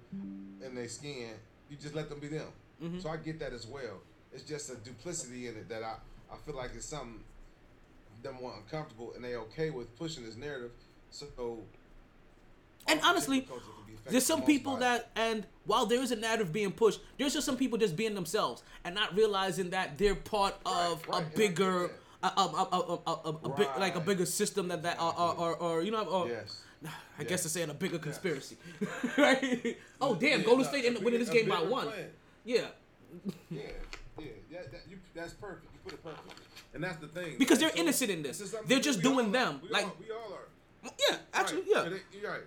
in 0.64 0.74
their 0.74 0.88
skin, 0.88 1.30
you 1.70 1.76
just 1.76 1.94
let 1.94 2.08
them 2.08 2.20
be 2.20 2.28
them. 2.28 2.48
Mhm. 2.82 3.02
So 3.02 3.08
I 3.10 3.16
get 3.16 3.38
that 3.40 3.52
as 3.52 3.66
well. 3.66 4.00
It's 4.32 4.42
just 4.44 4.70
a 4.70 4.76
duplicity 4.76 5.48
in 5.48 5.56
it 5.56 5.68
that 5.68 5.82
I, 5.82 5.96
I 6.32 6.36
feel 6.44 6.54
like 6.56 6.70
it's 6.74 6.86
something 6.86 7.20
them 8.22 8.40
want 8.40 8.56
uncomfortable 8.56 9.12
and 9.14 9.24
they 9.24 9.36
okay 9.36 9.70
with 9.70 9.96
pushing 9.98 10.24
this 10.24 10.36
narrative. 10.36 10.72
So 11.10 11.26
and 12.88 13.00
honestly, 13.04 13.42
culture 13.42 13.62
can 13.64 13.86
be 13.86 13.92
affected 13.94 14.12
there's 14.12 14.26
some 14.26 14.42
people 14.42 14.76
that, 14.76 15.10
and 15.16 15.46
while 15.66 15.86
there 15.86 16.00
is 16.02 16.10
a 16.12 16.16
narrative 16.16 16.52
being 16.52 16.72
pushed, 16.72 17.00
there's 17.18 17.34
just 17.34 17.46
some 17.46 17.56
people 17.56 17.78
just 17.78 17.96
being 17.96 18.14
themselves 18.14 18.62
and 18.84 18.94
not 18.94 19.14
realizing 19.14 19.70
that 19.70 19.98
they're 19.98 20.14
part 20.14 20.54
of 20.66 21.06
right, 21.08 21.22
I 21.22 21.26
a 21.26 21.36
bigger, 21.36 21.90
a, 22.22 22.26
a, 22.26 22.30
a, 22.40 23.00
a, 23.06 23.10
a, 23.10 23.30
a 23.44 23.48
big, 23.50 23.68
like 23.78 23.96
a 23.96 24.00
bigger 24.00 24.26
system 24.26 24.68
that 24.68 24.82
that, 24.82 25.00
or, 25.00 25.12
or, 25.36 25.56
or, 25.56 25.82
you 25.82 25.90
know, 25.90 26.04
or, 26.04 26.28
Yes. 26.28 26.62
I 27.18 27.24
guess 27.24 27.42
to 27.42 27.48
saying 27.48 27.70
a 27.70 27.74
bigger 27.74 27.98
conspiracy, 27.98 28.56
right? 29.18 29.76
Oh 30.00 30.14
damn, 30.14 30.42
Golden 30.42 30.64
State 30.64 30.84
ended 30.84 30.98
up 30.98 31.02
winning 31.04 31.18
this 31.20 31.28
game 31.28 31.48
by 31.48 31.60
one. 31.60 31.88
Yeah, 32.44 32.60
Yeah, 33.50 33.60
yeah, 34.18 34.26
yeah 34.48 34.58
that, 34.70 34.82
you, 34.88 34.96
that's 35.14 35.32
perfect. 35.34 35.66
You 35.74 35.80
put 35.84 35.92
it 35.94 36.04
perfect. 36.04 36.40
And 36.74 36.84
that's 36.84 36.96
the 36.98 37.08
thing. 37.08 37.34
Because 37.38 37.58
they're 37.58 37.72
innocent 37.74 38.10
in 38.12 38.22
this. 38.22 38.38
some 38.50 38.60
They're 38.66 38.78
just 38.78 39.02
doing 39.02 39.32
them. 39.32 39.60
We 39.62 39.70
Like- 39.70 39.86
all, 39.86 39.96
we 39.98 40.10
all 40.12 40.32
are. 40.34 40.92
yeah, 41.10 41.16
actually, 41.34 41.62
right. 41.62 41.68
yeah. 41.70 41.82
And 41.84 41.94
they- 41.96 42.18
you're 42.20 42.30
right. 42.30 42.42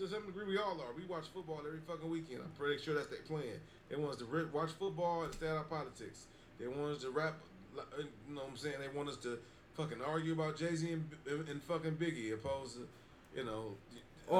To 0.00 0.08
some 0.08 0.24
degree, 0.24 0.46
we 0.46 0.56
all 0.56 0.80
are. 0.80 0.94
We 0.96 1.04
watch 1.04 1.24
football 1.34 1.60
every 1.66 1.80
fucking 1.86 2.08
weekend. 2.08 2.40
I'm 2.42 2.50
pretty 2.58 2.82
sure 2.82 2.94
that's 2.94 3.08
their 3.08 3.18
plan. 3.20 3.42
They 3.90 3.96
want 3.96 4.12
us 4.12 4.16
to 4.20 4.24
re- 4.24 4.46
watch 4.50 4.70
football 4.78 5.24
and 5.24 5.34
stay 5.34 5.46
out 5.46 5.58
of 5.58 5.68
politics. 5.68 6.24
They 6.58 6.68
want 6.68 6.96
us 6.96 7.02
to 7.02 7.10
rap. 7.10 7.34
uh, 7.78 7.82
You 7.98 8.34
know 8.34 8.40
what 8.40 8.50
I'm 8.52 8.56
saying? 8.56 8.76
They 8.80 8.96
want 8.96 9.10
us 9.10 9.16
to 9.18 9.38
fucking 9.74 9.98
argue 10.00 10.32
about 10.32 10.56
Jay 10.56 10.74
Z 10.74 10.90
and, 10.90 11.04
and 11.50 11.62
fucking 11.64 11.96
Biggie, 11.96 12.32
opposed 12.32 12.76
to, 12.76 12.88
you 13.36 13.44
know, 13.44 13.74
uh, 14.30 14.34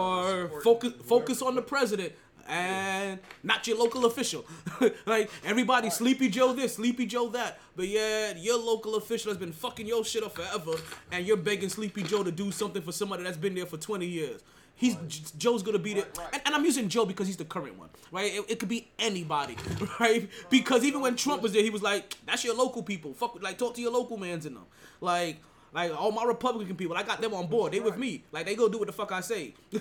or 0.47 0.62
focus 0.62 0.92
whoever. 0.92 1.05
focus 1.05 1.42
on 1.42 1.55
the 1.56 1.62
president 1.62 2.14
and 2.48 3.18
not 3.42 3.66
your 3.66 3.76
local 3.76 4.06
official. 4.06 4.47
like 5.05 5.30
everybody, 5.44 5.90
Sleepy 5.90 6.30
Joe 6.30 6.55
this, 6.55 6.76
Sleepy 6.76 7.05
Joe 7.05 7.28
that. 7.28 7.60
But 7.76 7.89
yeah, 7.89 8.32
your 8.34 8.56
local 8.58 8.94
official 8.94 9.30
has 9.30 9.36
been 9.36 9.52
fucking 9.52 9.86
your 9.86 10.06
shit 10.06 10.24
up 10.24 10.36
forever, 10.36 10.72
and 11.12 11.26
you're 11.26 11.36
begging 11.36 11.68
Sleepy 11.68 12.02
Joe 12.02 12.22
to 12.22 12.32
do 12.32 12.50
something 12.50 12.80
for 12.80 12.92
somebody 12.92 13.24
that's 13.24 13.36
been 13.36 13.55
there 13.55 13.66
for 13.66 13.76
20 13.76 14.06
years. 14.06 14.40
He's 14.81 14.97
J- 15.09 15.23
Joe's 15.36 15.62
gonna 15.62 15.78
be 15.78 15.92
there, 15.92 16.07
and, 16.33 16.41
and 16.47 16.55
I'm 16.55 16.65
using 16.65 16.89
Joe 16.89 17.05
because 17.05 17.26
he's 17.26 17.36
the 17.36 17.44
current 17.44 17.78
one, 17.78 17.91
right? 18.10 18.33
It, 18.33 18.44
it 18.49 18.59
could 18.59 18.70
be 18.70 18.89
anybody, 18.99 19.55
right? 20.00 20.26
Because 20.49 20.84
even 20.84 21.02
when 21.02 21.17
Trump 21.17 21.42
was 21.42 21.52
there, 21.52 21.62
he 21.62 21.68
was 21.68 21.83
like, 21.83 22.17
"That's 22.25 22.44
your 22.44 22.55
local 22.55 22.83
people. 22.83 23.12
Fuck, 23.12 23.42
like 23.42 23.59
talk 23.59 23.75
to 23.75 23.83
your 23.83 23.92
local 23.92 24.17
mans 24.17 24.47
in 24.47 24.55
them." 24.55 24.65
Like, 25.02 25.36
like 25.75 25.94
all 25.94 26.12
my 26.12 26.25
Republican 26.25 26.76
people, 26.76 26.97
I 26.97 27.02
got 27.02 27.20
them 27.20 27.34
on 27.34 27.49
board. 27.49 27.73
They 27.73 27.81
with 27.81 27.99
me. 27.99 28.25
Like 28.33 28.47
they 28.47 28.55
go 28.55 28.70
do 28.70 28.78
what 28.78 28.86
the 28.86 28.94
fuck 28.94 29.12
I 29.12 29.20
say. 29.20 29.52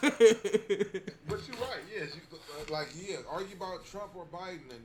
But 0.00 1.40
you're 1.46 1.60
right. 1.60 1.82
Yes, 1.94 2.14
you, 2.14 2.22
uh, 2.32 2.72
like 2.72 2.88
yeah, 2.96 3.16
argue 3.28 3.54
about 3.56 3.84
Trump 3.84 4.12
or 4.14 4.24
Biden, 4.32 4.70
and 4.70 4.80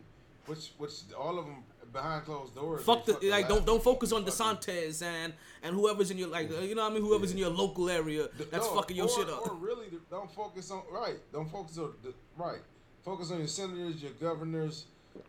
which 0.45 0.71
which 0.77 0.91
all 1.17 1.39
of 1.39 1.45
them 1.45 1.63
behind 1.93 2.25
closed 2.25 2.55
doors. 2.55 2.83
Fuck 2.83 3.05
the 3.05 3.17
like. 3.29 3.47
Don't 3.47 3.65
don't 3.65 3.83
focus 3.83 4.11
on 4.11 4.25
DeSantis 4.25 5.01
and 5.01 5.33
and 5.63 5.75
whoever's 5.75 6.11
in 6.11 6.17
your 6.17 6.29
like. 6.29 6.49
You 6.49 6.75
know 6.75 6.83
what 6.83 6.91
I 6.91 6.95
mean? 6.95 7.03
Whoever's 7.03 7.31
in 7.31 7.37
your 7.37 7.49
local 7.49 7.89
area 7.89 8.27
that's 8.37 8.67
No, 8.67 8.75
fucking 8.75 8.95
your 8.95 9.07
or, 9.07 9.09
shit 9.09 9.29
up. 9.29 9.47
Or 9.47 9.55
really, 9.55 9.87
don't 10.09 10.31
focus 10.31 10.71
on 10.71 10.83
right. 10.91 11.17
Don't 11.33 11.49
focus 11.51 11.77
on 11.77 11.93
the 12.03 12.13
right. 12.37 12.61
Focus 13.03 13.31
on 13.31 13.39
your 13.39 13.47
senators, 13.47 14.01
your 14.01 14.11
governors, 14.13 14.85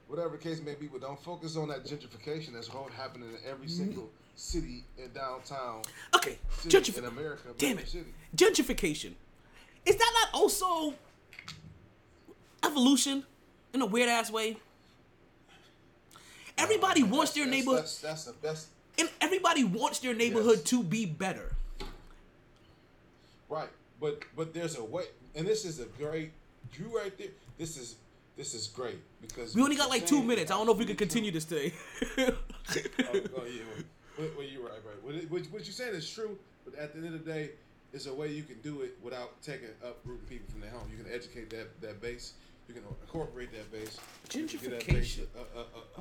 whatever 0.09 0.31
the 0.31 0.39
case 0.39 0.61
may 0.61 0.75
be. 0.75 0.87
But 0.87 1.03
don't 1.03 1.23
focus 1.23 1.57
on 1.57 1.69
that 1.69 1.85
gentrification 1.85 2.53
that's 2.55 2.69
happening 2.69 3.29
in 3.29 3.39
every 3.49 3.67
mm-hmm. 3.67 3.77
single 3.77 4.11
city 4.35 4.85
in 4.97 5.11
downtown. 5.13 5.83
Okay, 6.15 6.39
city 6.59 6.93
gentrif- 6.93 6.99
in 6.99 7.05
America. 7.05 7.49
Damn 7.57 7.79
it. 7.79 7.89
City. 7.89 8.13
Gentrification. 8.37 9.13
Is 9.85 9.97
that 9.97 10.13
not 10.15 10.41
also 10.41 10.95
evolution 12.65 13.25
in 13.73 13.83
a 13.83 13.87
weird 13.87 14.09
ass 14.09 14.31
way? 14.31 14.59
Everybody 16.59 17.03
wants 17.03 17.33
their 17.33 17.47
neighborhood, 17.47 17.81
That's, 17.81 18.01
that's 18.01 18.25
the 18.25 18.33
best. 18.33 18.69
and 18.99 19.09
everybody 19.21 19.65
wants 19.65 20.01
their 20.01 20.15
neighborhood 20.15 20.65
to 20.67 20.83
be 20.83 21.07
better. 21.07 21.53
Right, 23.49 23.69
but 24.01 24.23
but 24.37 24.53
there's 24.53 24.77
a 24.77 24.85
way, 24.85 25.05
and 25.35 25.47
this 25.47 25.65
is 25.65 25.81
a 25.81 25.87
great. 25.87 26.33
You 26.79 26.95
right 26.95 27.17
there. 27.17 27.29
This 27.57 27.79
is 27.79 27.97
this 28.37 28.55
is 28.55 28.67
great 28.69 28.99
because 29.21 29.55
We 29.55 29.63
only 29.63 29.77
got 29.77 29.89
like 29.89 30.07
two 30.07 30.23
minutes. 30.23 30.51
I 30.51 30.55
don't 30.55 30.67
know 30.67 30.73
if 30.73 30.79
we 30.79 30.85
can 30.85 30.97
continue 30.97 31.31
this 31.31 31.45
today. 31.45 31.73
oh, 32.19 32.29
oh, 32.29 32.33
yeah, 33.09 33.63
well, 34.19 34.29
well, 34.37 34.47
you're 34.47 34.63
right, 34.63 34.73
right. 34.87 35.03
What, 35.03 35.15
what, 35.31 35.43
what 35.51 35.65
you're 35.65 35.73
saying 35.73 35.95
is 35.95 36.09
true, 36.09 36.39
but 36.65 36.79
at 36.79 36.93
the 36.93 36.99
end 36.99 37.15
of 37.15 37.25
the 37.25 37.33
day, 37.33 37.51
it's 37.93 38.07
a 38.07 38.13
way 38.15 38.31
you 38.31 38.43
can 38.43 38.61
do 38.61 38.83
it 38.83 38.99
without 39.03 39.41
taking 39.43 39.69
uprooting 39.83 40.27
people 40.27 40.47
from 40.51 40.61
their 40.61 40.71
home. 40.71 40.89
You 40.91 41.03
can 41.03 41.13
educate 41.13 41.51
that, 41.51 41.81
that 41.81 42.01
base. 42.01 42.35
You 42.69 42.75
can 42.75 42.85
incorporate 43.03 43.51
that 43.53 43.73
base. 43.73 43.99
You 44.33 44.47
can 44.47 44.59
get 44.59 44.71
that 44.79 44.87
base, 44.87 45.17
Gentrification. 45.17 45.27
uh, 45.35 45.61
uh, 45.61 46.01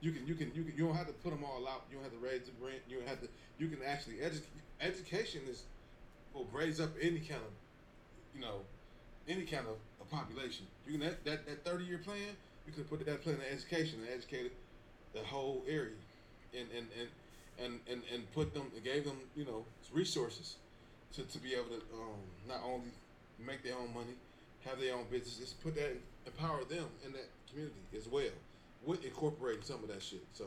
you 0.00 0.12
can 0.12 0.26
you 0.26 0.34
can 0.34 0.52
you 0.54 0.62
can 0.64 0.74
you 0.76 0.86
don't 0.86 0.96
have 0.96 1.06
to 1.06 1.12
put 1.12 1.30
them 1.30 1.44
all 1.44 1.66
out. 1.66 1.84
You 1.90 1.96
don't 1.96 2.04
have 2.04 2.12
to 2.12 2.24
raise 2.24 2.42
the 2.42 2.52
rent. 2.64 2.80
You 2.88 2.98
don't 2.98 3.08
have 3.08 3.20
to. 3.20 3.28
You 3.58 3.68
can 3.68 3.78
actually 3.86 4.20
educate. 4.20 4.48
Education 4.80 5.42
is 5.48 5.62
will 6.34 6.46
raise 6.52 6.80
up 6.80 6.90
any 7.00 7.18
kind 7.20 7.40
of 7.40 7.52
you 8.36 8.42
know, 8.42 8.60
any 9.28 9.42
kind 9.42 9.66
of 9.66 9.76
a 10.00 10.14
population. 10.14 10.66
You 10.86 10.98
can 10.98 11.00
that 11.08 11.24
that, 11.24 11.46
that 11.46 11.64
thirty 11.64 11.84
year 11.84 11.98
plan. 11.98 12.36
You 12.66 12.72
could 12.72 12.88
put 12.90 13.04
that 13.06 13.22
plan 13.22 13.36
in 13.36 13.52
education 13.52 14.00
and 14.00 14.08
educated 14.12 14.52
the 15.14 15.20
whole 15.20 15.62
area, 15.68 15.96
and 16.56 16.66
and 16.76 16.86
and 16.98 17.08
and 17.64 17.80
and, 17.90 18.02
and 18.12 18.32
put 18.34 18.52
them 18.52 18.70
and 18.74 18.84
gave 18.84 19.04
them 19.04 19.16
you 19.34 19.44
know 19.44 19.64
resources 19.92 20.56
to, 21.14 21.22
to 21.22 21.38
be 21.38 21.54
able 21.54 21.70
to 21.70 21.80
um, 21.94 22.20
not 22.48 22.60
only 22.64 22.90
make 23.44 23.62
their 23.62 23.76
own 23.76 23.94
money, 23.94 24.14
have 24.64 24.80
their 24.80 24.94
own 24.94 25.04
businesses, 25.10 25.54
put 25.62 25.74
that 25.76 25.96
empower 26.26 26.64
them 26.64 26.86
in 27.04 27.12
that 27.12 27.28
community 27.48 27.76
as 27.96 28.08
well, 28.08 28.34
with 28.86 29.04
incorporating 29.04 29.62
some 29.62 29.82
of 29.82 29.88
that 29.88 30.02
shit. 30.02 30.24
So 30.32 30.44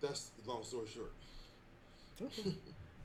that's 0.00 0.30
the 0.44 0.50
long 0.50 0.62
story 0.62 0.86
short. 0.92 1.12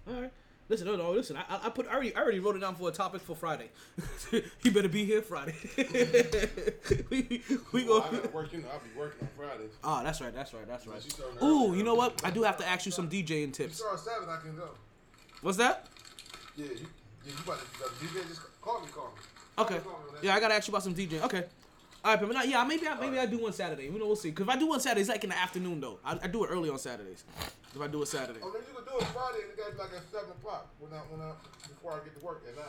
All 0.08 0.22
right. 0.22 0.32
Listen, 0.70 0.88
no, 0.88 0.96
no, 0.96 1.12
listen. 1.12 1.36
I, 1.38 1.60
I 1.66 1.70
put 1.70 1.88
I 1.88 1.94
already, 1.94 2.16
I 2.16 2.22
already 2.22 2.40
wrote 2.40 2.56
it 2.56 2.60
down 2.60 2.76
for 2.76 2.88
a 2.88 2.92
topic 2.92 3.22
for 3.22 3.36
Friday. 3.36 3.70
you 4.64 4.72
better 4.72 4.88
be 4.88 5.04
here 5.04 5.22
Friday. 5.22 5.56
we 7.10 7.42
we 7.74 7.84
Well, 7.84 8.00
go. 8.00 8.02
I 8.08 8.12
gotta 8.12 8.30
work. 8.30 8.54
You 8.54 8.60
know, 8.60 8.70
I'll 8.74 8.80
be 8.80 8.98
working 8.98 9.28
on 9.28 9.30
Fridays. 9.36 9.72
Oh, 9.84 9.90
ah, 9.90 10.04
that's 10.04 10.22
right. 10.22 10.34
That's 10.34 10.54
right. 10.54 10.66
That's 10.68 10.88
right. 10.88 11.02
Ooh, 11.44 11.76
you 11.76 11.84
know 11.84 11.96
what? 11.96 12.22
I 12.24 12.32
do 12.32 12.44
have 12.44 12.58
to 12.58 12.68
ask 12.68 12.86
you 12.86 12.92
some 12.94 13.10
DJing 13.10 13.28
You 13.30 13.48
tips. 13.48 13.78
start 13.78 14.00
seven, 14.00 14.30
I 14.30 14.38
can 14.38 14.56
go. 14.56 14.70
What's 15.42 15.58
that? 15.58 15.88
Yeah, 16.56 16.66
you, 16.66 16.72
yeah, 16.72 16.78
you 17.26 17.34
about 17.46 17.60
to, 17.60 17.66
you 18.06 18.10
DJ? 18.12 18.28
Just 18.30 18.42
call 18.62 18.80
me, 18.82 18.88
call 18.94 19.08
me. 19.08 19.64
Okay. 19.64 19.80
Call 19.80 20.00
me. 20.14 20.20
Yeah, 20.22 20.34
I 20.36 20.40
gotta 20.40 20.54
ask 20.54 20.68
you 20.68 20.72
about 20.72 20.84
some 20.84 20.96
DJing. 20.96 21.24
Okay. 21.24 21.44
All 22.04 22.12
right, 22.12 22.20
but 22.20 22.34
not, 22.34 22.48
yeah, 22.50 22.66
maybe 22.66 22.86
I, 22.86 23.00
maybe 23.00 23.18
I 23.18 23.26
do 23.26 23.38
one 23.38 23.54
Saturday. 23.54 23.86
You 23.86 23.98
know, 23.98 24.08
we'll 24.08 24.18
see. 24.18 24.32
Cause 24.34 24.44
if 24.46 24.50
I 24.50 24.58
do 24.58 24.68
one 24.68 24.80
Saturday, 24.82 25.02
it's 25.02 25.10
like 25.10 25.24
in 25.24 25.30
the 25.30 25.38
afternoon 25.38 25.80
though. 25.80 26.00
I, 26.04 26.20
I 26.22 26.28
do 26.28 26.44
it 26.44 26.48
early 26.48 26.70
on 26.70 26.78
Saturdays. 26.78 27.24
If 27.74 27.82
I 27.82 27.88
do 27.88 28.02
it 28.02 28.08
Saturday. 28.08 28.40
Oh, 28.44 28.52
then 28.52 28.62
you 28.68 28.76
can 28.76 28.84
do 28.84 29.00
it 29.00 29.08
Friday 29.08 29.38
and 29.44 29.52
it 29.52 29.58
got 29.58 29.78
like 29.78 29.96
at 29.98 30.12
seven 30.12 30.32
o'clock 30.32 30.68
when 30.80 30.92
I 30.92 30.98
when 31.10 31.22
I 31.22 31.32
before 31.68 31.94
I 31.94 32.04
get 32.04 32.20
to 32.20 32.26
work 32.26 32.44
at 32.48 32.56
nine. 32.58 32.66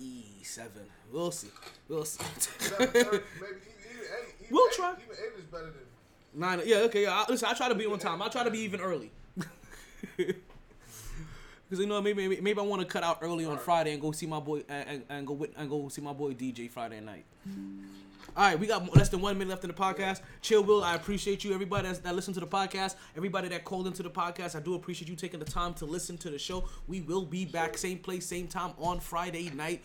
E 0.00 0.24
seven. 0.42 0.82
We'll 1.12 1.30
see. 1.30 1.50
We'll 1.88 2.04
see. 2.04 2.24
Seven 2.38 2.88
thirty, 2.88 3.04
maybe 3.04 3.20
even, 3.40 3.90
even 3.90 4.02
eight. 4.02 4.34
Even 4.40 4.50
We'll 4.50 4.66
eight, 4.66 4.72
try. 4.74 4.90
Even 4.92 5.24
eight 5.24 5.38
is 5.38 5.44
better 5.44 5.66
than. 5.66 5.74
Nine. 6.34 6.62
Yeah. 6.64 6.76
Okay. 6.78 7.02
Yeah. 7.02 7.12
I, 7.12 7.30
listen, 7.30 7.48
I 7.48 7.54
try 7.54 7.68
to 7.68 7.76
be 7.76 7.86
on 7.86 8.00
time. 8.00 8.20
I 8.22 8.28
try 8.28 8.42
to 8.42 8.50
be 8.50 8.58
even 8.60 8.80
early. 8.80 9.12
Because 11.66 11.82
you 11.82 11.86
know 11.86 12.02
maybe 12.02 12.28
maybe, 12.28 12.42
maybe 12.42 12.60
I 12.60 12.62
want 12.62 12.82
to 12.82 12.86
cut 12.86 13.02
out 13.02 13.18
early 13.22 13.46
on 13.46 13.58
Friday 13.58 13.92
and 13.92 14.00
go 14.00 14.12
see 14.12 14.26
my 14.26 14.38
boy 14.38 14.62
and, 14.68 14.88
and, 14.88 15.02
and 15.08 15.26
go 15.26 15.32
with, 15.32 15.50
and 15.56 15.68
go 15.70 15.88
see 15.88 16.02
my 16.02 16.12
boy 16.12 16.34
DJ 16.34 16.70
Friday 16.70 17.00
night. 17.00 17.24
All 18.36 18.42
right, 18.42 18.58
we 18.58 18.66
got 18.66 18.96
less 18.96 19.10
than 19.10 19.20
one 19.20 19.38
minute 19.38 19.50
left 19.50 19.62
in 19.62 19.68
the 19.68 19.74
podcast. 19.74 20.20
Chill, 20.42 20.64
Will. 20.64 20.82
I 20.82 20.96
appreciate 20.96 21.44
you, 21.44 21.54
everybody 21.54 21.86
that's, 21.86 22.00
that 22.00 22.16
listened 22.16 22.34
to 22.34 22.40
the 22.40 22.48
podcast, 22.48 22.96
everybody 23.16 23.46
that 23.46 23.62
called 23.62 23.86
into 23.86 24.02
the 24.02 24.10
podcast. 24.10 24.56
I 24.56 24.60
do 24.60 24.74
appreciate 24.74 25.08
you 25.08 25.14
taking 25.14 25.38
the 25.38 25.46
time 25.46 25.72
to 25.74 25.84
listen 25.84 26.18
to 26.18 26.30
the 26.30 26.38
show. 26.38 26.64
We 26.88 27.00
will 27.00 27.24
be 27.24 27.44
back, 27.44 27.78
same 27.78 27.98
place, 27.98 28.26
same 28.26 28.48
time 28.48 28.72
on 28.76 28.98
Friday 28.98 29.50
night, 29.50 29.84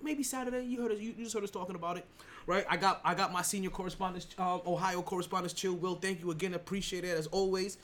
maybe 0.00 0.22
Saturday. 0.22 0.64
You 0.64 0.80
heard 0.82 0.92
us. 0.92 1.00
You, 1.00 1.12
you 1.18 1.24
just 1.24 1.34
heard 1.34 1.42
us 1.42 1.50
talking 1.50 1.74
about 1.74 1.96
it, 1.96 2.06
right? 2.46 2.64
I 2.70 2.76
got 2.76 3.00
I 3.04 3.16
got 3.16 3.32
my 3.32 3.42
senior 3.42 3.70
correspondent, 3.70 4.26
um, 4.38 4.60
Ohio 4.64 5.02
correspondent, 5.02 5.52
Chill. 5.56 5.74
Will, 5.74 5.96
thank 5.96 6.20
you 6.20 6.30
again. 6.30 6.54
Appreciate 6.54 7.02
it 7.02 7.18
as 7.18 7.26
always. 7.26 7.78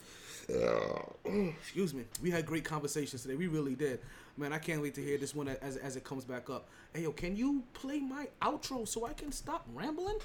Excuse 1.25 1.93
me. 1.93 2.05
We 2.23 2.31
had 2.31 2.47
great 2.47 2.65
conversations 2.65 3.23
today. 3.23 3.35
We 3.35 3.49
really 3.49 3.75
did. 3.75 3.99
Man, 4.39 4.53
I 4.53 4.59
can't 4.59 4.81
wait 4.81 4.95
to 4.95 5.03
hear 5.03 5.19
this 5.19 5.35
one 5.35 5.49
as, 5.49 5.77
as 5.77 5.97
it 5.97 6.05
comes 6.05 6.25
back 6.25 6.49
up. 6.49 6.69
Hey, 6.95 7.03
yo, 7.03 7.11
can 7.11 7.37
you 7.37 7.65
play 7.73 7.99
my 7.99 8.29
outro 8.41 8.87
so 8.87 9.05
I 9.05 9.13
can 9.13 9.33
stop 9.33 9.67
rambling? 9.75 10.19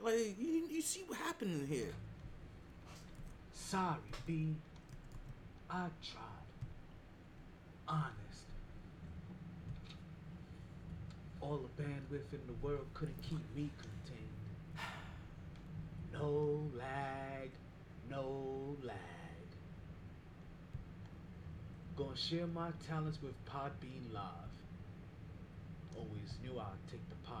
Like, 0.00 0.36
you, 0.38 0.68
you 0.70 0.82
see 0.82 1.02
what 1.06 1.16
happened 1.16 1.66
here. 1.66 1.94
Sorry, 3.54 3.96
B. 4.26 4.54
I 5.70 5.86
tried. 6.02 6.22
Honest. 7.88 8.12
All 11.40 11.58
the 11.58 11.82
bandwidth 11.82 12.32
in 12.34 12.40
the 12.46 12.66
world 12.66 12.84
couldn't 12.92 13.22
keep 13.22 13.40
me 13.56 13.70
contained. 13.78 14.28
No 16.12 16.60
lag, 16.76 17.50
no 18.10 18.76
lag. 18.82 19.21
Gonna 21.94 22.16
share 22.16 22.46
my 22.46 22.70
talents 22.88 23.18
with 23.22 23.34
Podbean 23.44 24.14
Live. 24.14 24.24
Always 25.94 26.38
knew 26.42 26.58
I'd 26.58 26.90
take 26.90 27.06
the 27.10 27.16
pod. 27.16 27.22